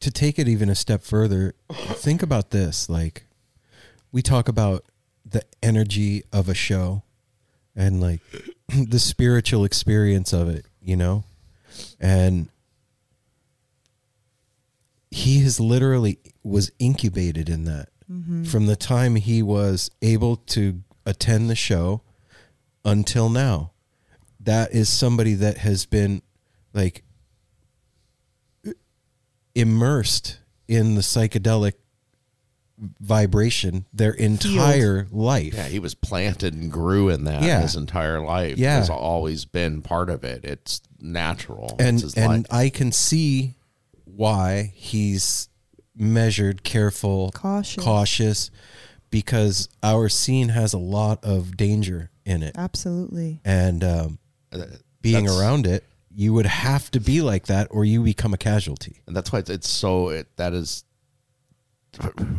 to 0.00 0.10
take 0.10 0.38
it 0.38 0.48
even 0.48 0.68
a 0.68 0.74
step 0.74 1.02
further, 1.02 1.54
think 1.70 2.22
about 2.22 2.50
this. 2.50 2.88
Like, 2.88 3.24
we 4.12 4.22
talk 4.22 4.48
about 4.48 4.84
the 5.24 5.42
energy 5.62 6.22
of 6.32 6.48
a 6.48 6.54
show 6.54 7.02
and 7.76 8.00
like 8.00 8.20
the 8.68 8.98
spiritual 8.98 9.64
experience 9.64 10.32
of 10.32 10.48
it, 10.48 10.66
you 10.80 10.96
know? 10.96 11.24
And 12.00 12.48
he 15.10 15.40
has 15.40 15.60
literally 15.60 16.18
was 16.42 16.70
incubated 16.78 17.48
in 17.48 17.64
that 17.64 17.88
mm-hmm. 18.10 18.44
from 18.44 18.66
the 18.66 18.76
time 18.76 19.16
he 19.16 19.42
was 19.42 19.90
able 20.02 20.36
to 20.36 20.82
attend 21.06 21.48
the 21.48 21.54
show 21.54 22.02
until 22.84 23.28
now. 23.28 23.72
That 24.40 24.72
is 24.72 24.88
somebody 24.88 25.34
that 25.34 25.58
has 25.58 25.86
been 25.86 26.22
like 26.72 27.02
immersed 29.54 30.38
in 30.66 30.94
the 30.94 31.00
psychedelic 31.00 31.72
vibration 33.00 33.86
their 33.92 34.12
entire 34.12 35.06
life. 35.10 35.54
Yeah, 35.54 35.66
he 35.66 35.78
was 35.80 35.94
planted 35.94 36.54
and 36.54 36.70
grew 36.70 37.08
in 37.08 37.24
that 37.24 37.42
Yeah. 37.42 37.62
his 37.62 37.74
entire 37.74 38.20
life. 38.24 38.56
Yeah. 38.56 38.76
has 38.76 38.88
always 38.90 39.44
been 39.44 39.82
part 39.82 40.10
of 40.10 40.22
it. 40.24 40.44
It's 40.44 40.80
natural. 41.00 41.74
and 41.80 42.00
it's 42.02 42.14
and 42.14 42.28
life. 42.28 42.46
I 42.50 42.68
can 42.68 42.92
see 42.92 43.54
why 44.04 44.72
he's 44.74 45.48
measured, 45.96 46.62
careful, 46.62 47.32
Cautious. 47.32 47.82
cautious, 47.82 48.50
because 49.10 49.68
our 49.82 50.08
scene 50.08 50.50
has 50.50 50.72
a 50.72 50.78
lot 50.78 51.24
of 51.24 51.56
danger 51.56 52.10
in 52.24 52.42
it, 52.44 52.54
Absolutely. 52.56 53.40
and 53.44 53.82
um, 53.82 54.18
being 55.02 55.24
that's- 55.24 55.40
around 55.40 55.66
it, 55.66 55.84
you 56.18 56.32
would 56.32 56.46
have 56.46 56.90
to 56.90 56.98
be 56.98 57.22
like 57.22 57.46
that, 57.46 57.68
or 57.70 57.84
you 57.84 58.02
become 58.02 58.34
a 58.34 58.36
casualty. 58.36 59.00
and 59.06 59.16
that's 59.16 59.32
why 59.32 59.38
it's, 59.38 59.48
it's 59.48 59.68
so 59.68 60.08
it, 60.08 60.26
that 60.36 60.52
is 60.52 60.82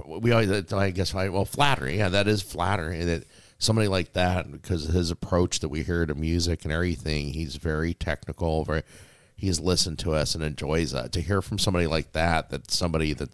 we 0.06 0.34
always 0.34 0.74
I 0.74 0.90
guess 0.92 1.16
I 1.16 1.30
well 1.30 1.46
flattery 1.46 1.98
yeah 1.98 2.10
that 2.10 2.28
is 2.28 2.42
flattery 2.42 3.06
that 3.06 3.24
somebody 3.58 3.88
like 3.88 4.12
that 4.14 4.52
because 4.52 4.84
his 4.88 5.12
approach 5.12 5.62
that 5.62 5.70
we 5.70 5.84
hear 5.84 6.06
to 6.06 6.14
music 6.14 6.66
and 6.66 6.74
everything 6.74 7.32
he's 7.32 7.56
very 7.56 7.94
technical 7.94 8.66
very 8.66 8.84
he's 9.36 9.62
listened 9.62 9.98
to 10.00 10.14
us 10.14 10.36
and 10.36 10.44
enjoys 10.44 10.92
that 10.92 11.14
to 11.14 11.22
hear 11.22 11.42
from 11.42 11.58
somebody 11.58 11.88
like 11.88 12.12
that 12.12 12.50
that 12.50 12.70
somebody 12.70 13.14
that 13.14 13.30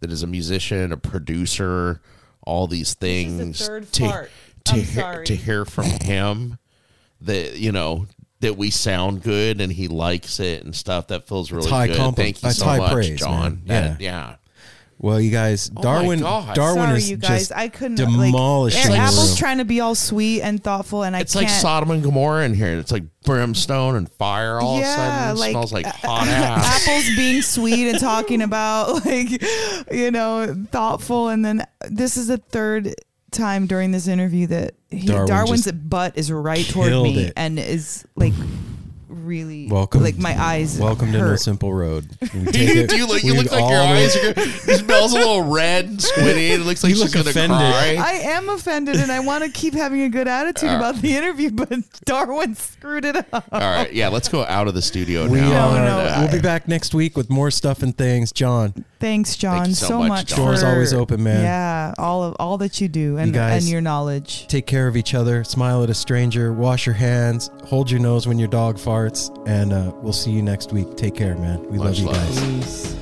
that 0.00 0.12
is 0.12 0.22
a 0.22 0.26
musician 0.26 0.92
a 0.92 0.96
producer 0.96 2.02
all 2.42 2.66
these 2.66 2.88
is 2.88 2.94
the 2.94 3.06
things 3.06 3.66
third 3.66 3.92
to 3.92 4.02
part. 4.04 4.30
to 4.64 4.74
I'm 4.74 4.80
hear, 4.80 5.02
sorry. 5.02 5.26
to 5.26 5.36
hear 5.36 5.64
from 5.64 5.86
him 5.86 6.58
that 7.22 7.56
you 7.56 7.72
know 7.72 8.06
that 8.40 8.56
we 8.56 8.70
sound 8.70 9.22
good 9.22 9.60
and 9.60 9.72
he 9.72 9.88
likes 9.88 10.40
it 10.40 10.64
and 10.64 10.74
stuff 10.74 11.06
that 11.08 11.26
feels 11.26 11.50
really 11.50 11.70
high 11.70 11.86
good. 11.86 11.96
compli- 11.96 12.16
Thank 12.16 12.36
you 12.36 12.48
that's 12.48 12.58
so 12.58 12.64
high 12.66 12.78
much, 12.78 12.92
praise, 12.92 13.18
John. 13.18 13.62
man. 13.66 13.92
That- 13.92 14.00
yeah. 14.00 14.36
Well, 14.98 15.20
you 15.20 15.30
guys, 15.30 15.70
Oh 15.76 15.82
Darwin, 15.82 16.20
God. 16.20 16.54
Darwin 16.54 16.84
Sorry, 16.86 16.96
is 16.96 17.10
you 17.10 17.16
guys. 17.18 17.48
just 17.48 17.52
I 17.52 17.68
couldn't 17.68 17.96
demolishing 17.96 18.80
Like, 18.80 18.92
the 18.92 18.96
Apple's 18.96 19.28
room. 19.32 19.36
trying 19.36 19.58
to 19.58 19.66
be 19.66 19.80
all 19.80 19.94
sweet 19.94 20.40
and 20.40 20.62
thoughtful, 20.64 21.02
and 21.02 21.14
I 21.14 21.20
It's 21.20 21.34
can't. 21.34 21.44
like 21.44 21.52
Sodom 21.52 21.90
and 21.90 22.02
Gomorrah 22.02 22.46
in 22.46 22.54
here. 22.54 22.78
It's 22.78 22.90
like 22.90 23.04
brimstone 23.22 23.96
and 23.96 24.10
fire 24.12 24.58
all 24.58 24.78
Yeah, 24.78 24.86
of 24.86 24.88
a 24.88 24.96
sudden. 24.96 25.36
It 25.36 25.40
like, 25.40 25.50
smells 25.50 25.72
like 25.74 25.86
uh, 25.86 25.90
uh, 26.02 26.08
hot 26.08 26.26
ass. 26.28 26.88
Apple's 26.88 27.14
being 27.14 27.42
sweet 27.42 27.90
and 27.90 28.00
talking 28.00 28.40
about 28.40 29.04
like 29.04 29.42
you 29.92 30.10
know 30.10 30.64
thoughtful, 30.72 31.28
and 31.28 31.44
then 31.44 31.66
this 31.90 32.16
is 32.16 32.28
the 32.28 32.38
third 32.38 32.94
time 33.30 33.66
during 33.66 33.90
this 33.90 34.08
interview 34.08 34.46
that 34.48 34.74
he, 34.90 35.06
Darwin 35.06 35.26
Darwin's 35.26 35.72
butt 35.72 36.16
is 36.16 36.30
right 36.30 36.64
toward 36.66 36.88
killed 36.88 37.04
me 37.04 37.24
it. 37.24 37.32
and 37.36 37.58
is 37.58 38.06
like 38.14 38.32
really 39.24 39.68
welcome. 39.68 40.02
Like 40.02 40.18
my 40.18 40.40
eyes. 40.40 40.78
Welcome 40.78 41.12
to 41.12 41.18
No. 41.18 41.36
Simple 41.36 41.72
Road. 41.72 42.06
We 42.34 42.44
take 42.52 42.68
it- 42.76 42.90
Do 42.90 42.96
you 42.96 43.06
look, 43.06 43.22
you 43.22 43.34
look 43.34 43.50
like 43.50 43.68
your 43.70 43.80
eyes 43.80 44.16
are 44.16 44.32
good. 44.34 44.38
It 44.38 44.78
smells 44.84 45.12
a 45.12 45.18
little 45.18 45.42
red 45.42 45.86
and 45.86 46.02
squinty. 46.02 46.48
It 46.52 46.60
looks 46.60 46.82
like 46.84 46.90
You 46.90 46.96
she's 46.96 47.04
look 47.04 47.12
going 47.12 47.24
to 47.24 47.30
offended. 47.30 47.56
cry. 47.58 47.96
I 47.98 48.12
am 48.30 48.48
offended, 48.48 48.96
and 48.96 49.10
I 49.10 49.20
want 49.20 49.44
to 49.44 49.50
keep 49.50 49.74
having 49.74 50.02
a 50.02 50.08
good 50.08 50.28
attitude 50.28 50.70
Uh. 50.70 50.76
about 50.76 50.96
the 51.02 51.16
interview, 51.16 51.50
but 51.50 51.70
Darwin 52.04 52.54
screwed 52.54 53.04
it 53.04 53.16
up. 53.16 53.48
all 53.52 53.60
right. 53.60 53.92
Yeah, 53.92 54.08
let's 54.08 54.28
go 54.28 54.44
out 54.44 54.68
of 54.68 54.74
the 54.74 54.82
studio 54.82 55.26
We 55.28 55.40
now. 55.40 55.68
are. 55.70 55.76
And, 55.76 55.84
no, 55.84 55.98
uh, 55.98 56.16
We'll 56.20 56.32
be 56.32 56.40
back 56.42 56.68
next 56.68 56.94
week 56.94 57.16
with 57.16 57.30
more 57.30 57.50
stuff 57.50 57.82
and 57.82 57.96
things. 57.96 58.32
John, 58.32 58.84
Thanks, 58.98 59.36
John, 59.36 59.68
you 59.68 59.74
so 59.74 59.86
so, 59.88 59.98
much, 60.00 60.08
much. 60.08 60.26
John. 60.28 60.38
Doors 60.38 60.62
always 60.62 60.92
open, 60.94 61.22
man. 61.22 61.42
Yeah, 61.42 61.94
all 61.98 62.22
of 62.24 62.34
all 62.38 62.58
that 62.58 62.80
you 62.80 62.88
do 62.88 63.16
and 63.18 63.32
guys- 63.32 63.62
and 63.62 63.70
your 63.70 63.80
knowledge. 63.80 64.46
take 64.48 64.66
care 64.66 64.88
of 64.88 64.96
each 64.96 65.14
other. 65.14 65.44
Smile 65.44 65.82
at 65.82 65.90
a 65.90 65.94
stranger. 65.94 66.52
Wash 66.52 66.86
your 66.86 66.94
hands. 66.94 67.50
Hold 67.66 67.90
your 67.90 68.00
nose 68.00 68.26
when 68.26 68.38
your 68.38 68.48
dog 68.48 68.76
farts. 68.78 69.05
And 69.46 69.72
uh, 69.72 69.92
we'll 70.02 70.12
see 70.12 70.30
you 70.30 70.42
next 70.42 70.72
week. 70.72 70.96
Take 70.96 71.14
care, 71.14 71.34
man. 71.36 71.62
We 71.70 71.78
Much 71.78 71.86
love 71.86 71.98
you 71.98 72.06
love. 72.06 72.16
guys. 72.16 72.44
Peace. 72.44 72.96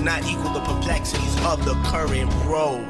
Not 0.00 0.24
equal 0.24 0.52
the 0.52 0.60
perplexities 0.60 1.36
of 1.44 1.64
the 1.64 1.74
current 1.84 2.32
road. 2.44 2.89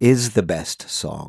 is 0.00 0.30
the 0.30 0.42
best 0.42 0.88
song. 0.88 1.28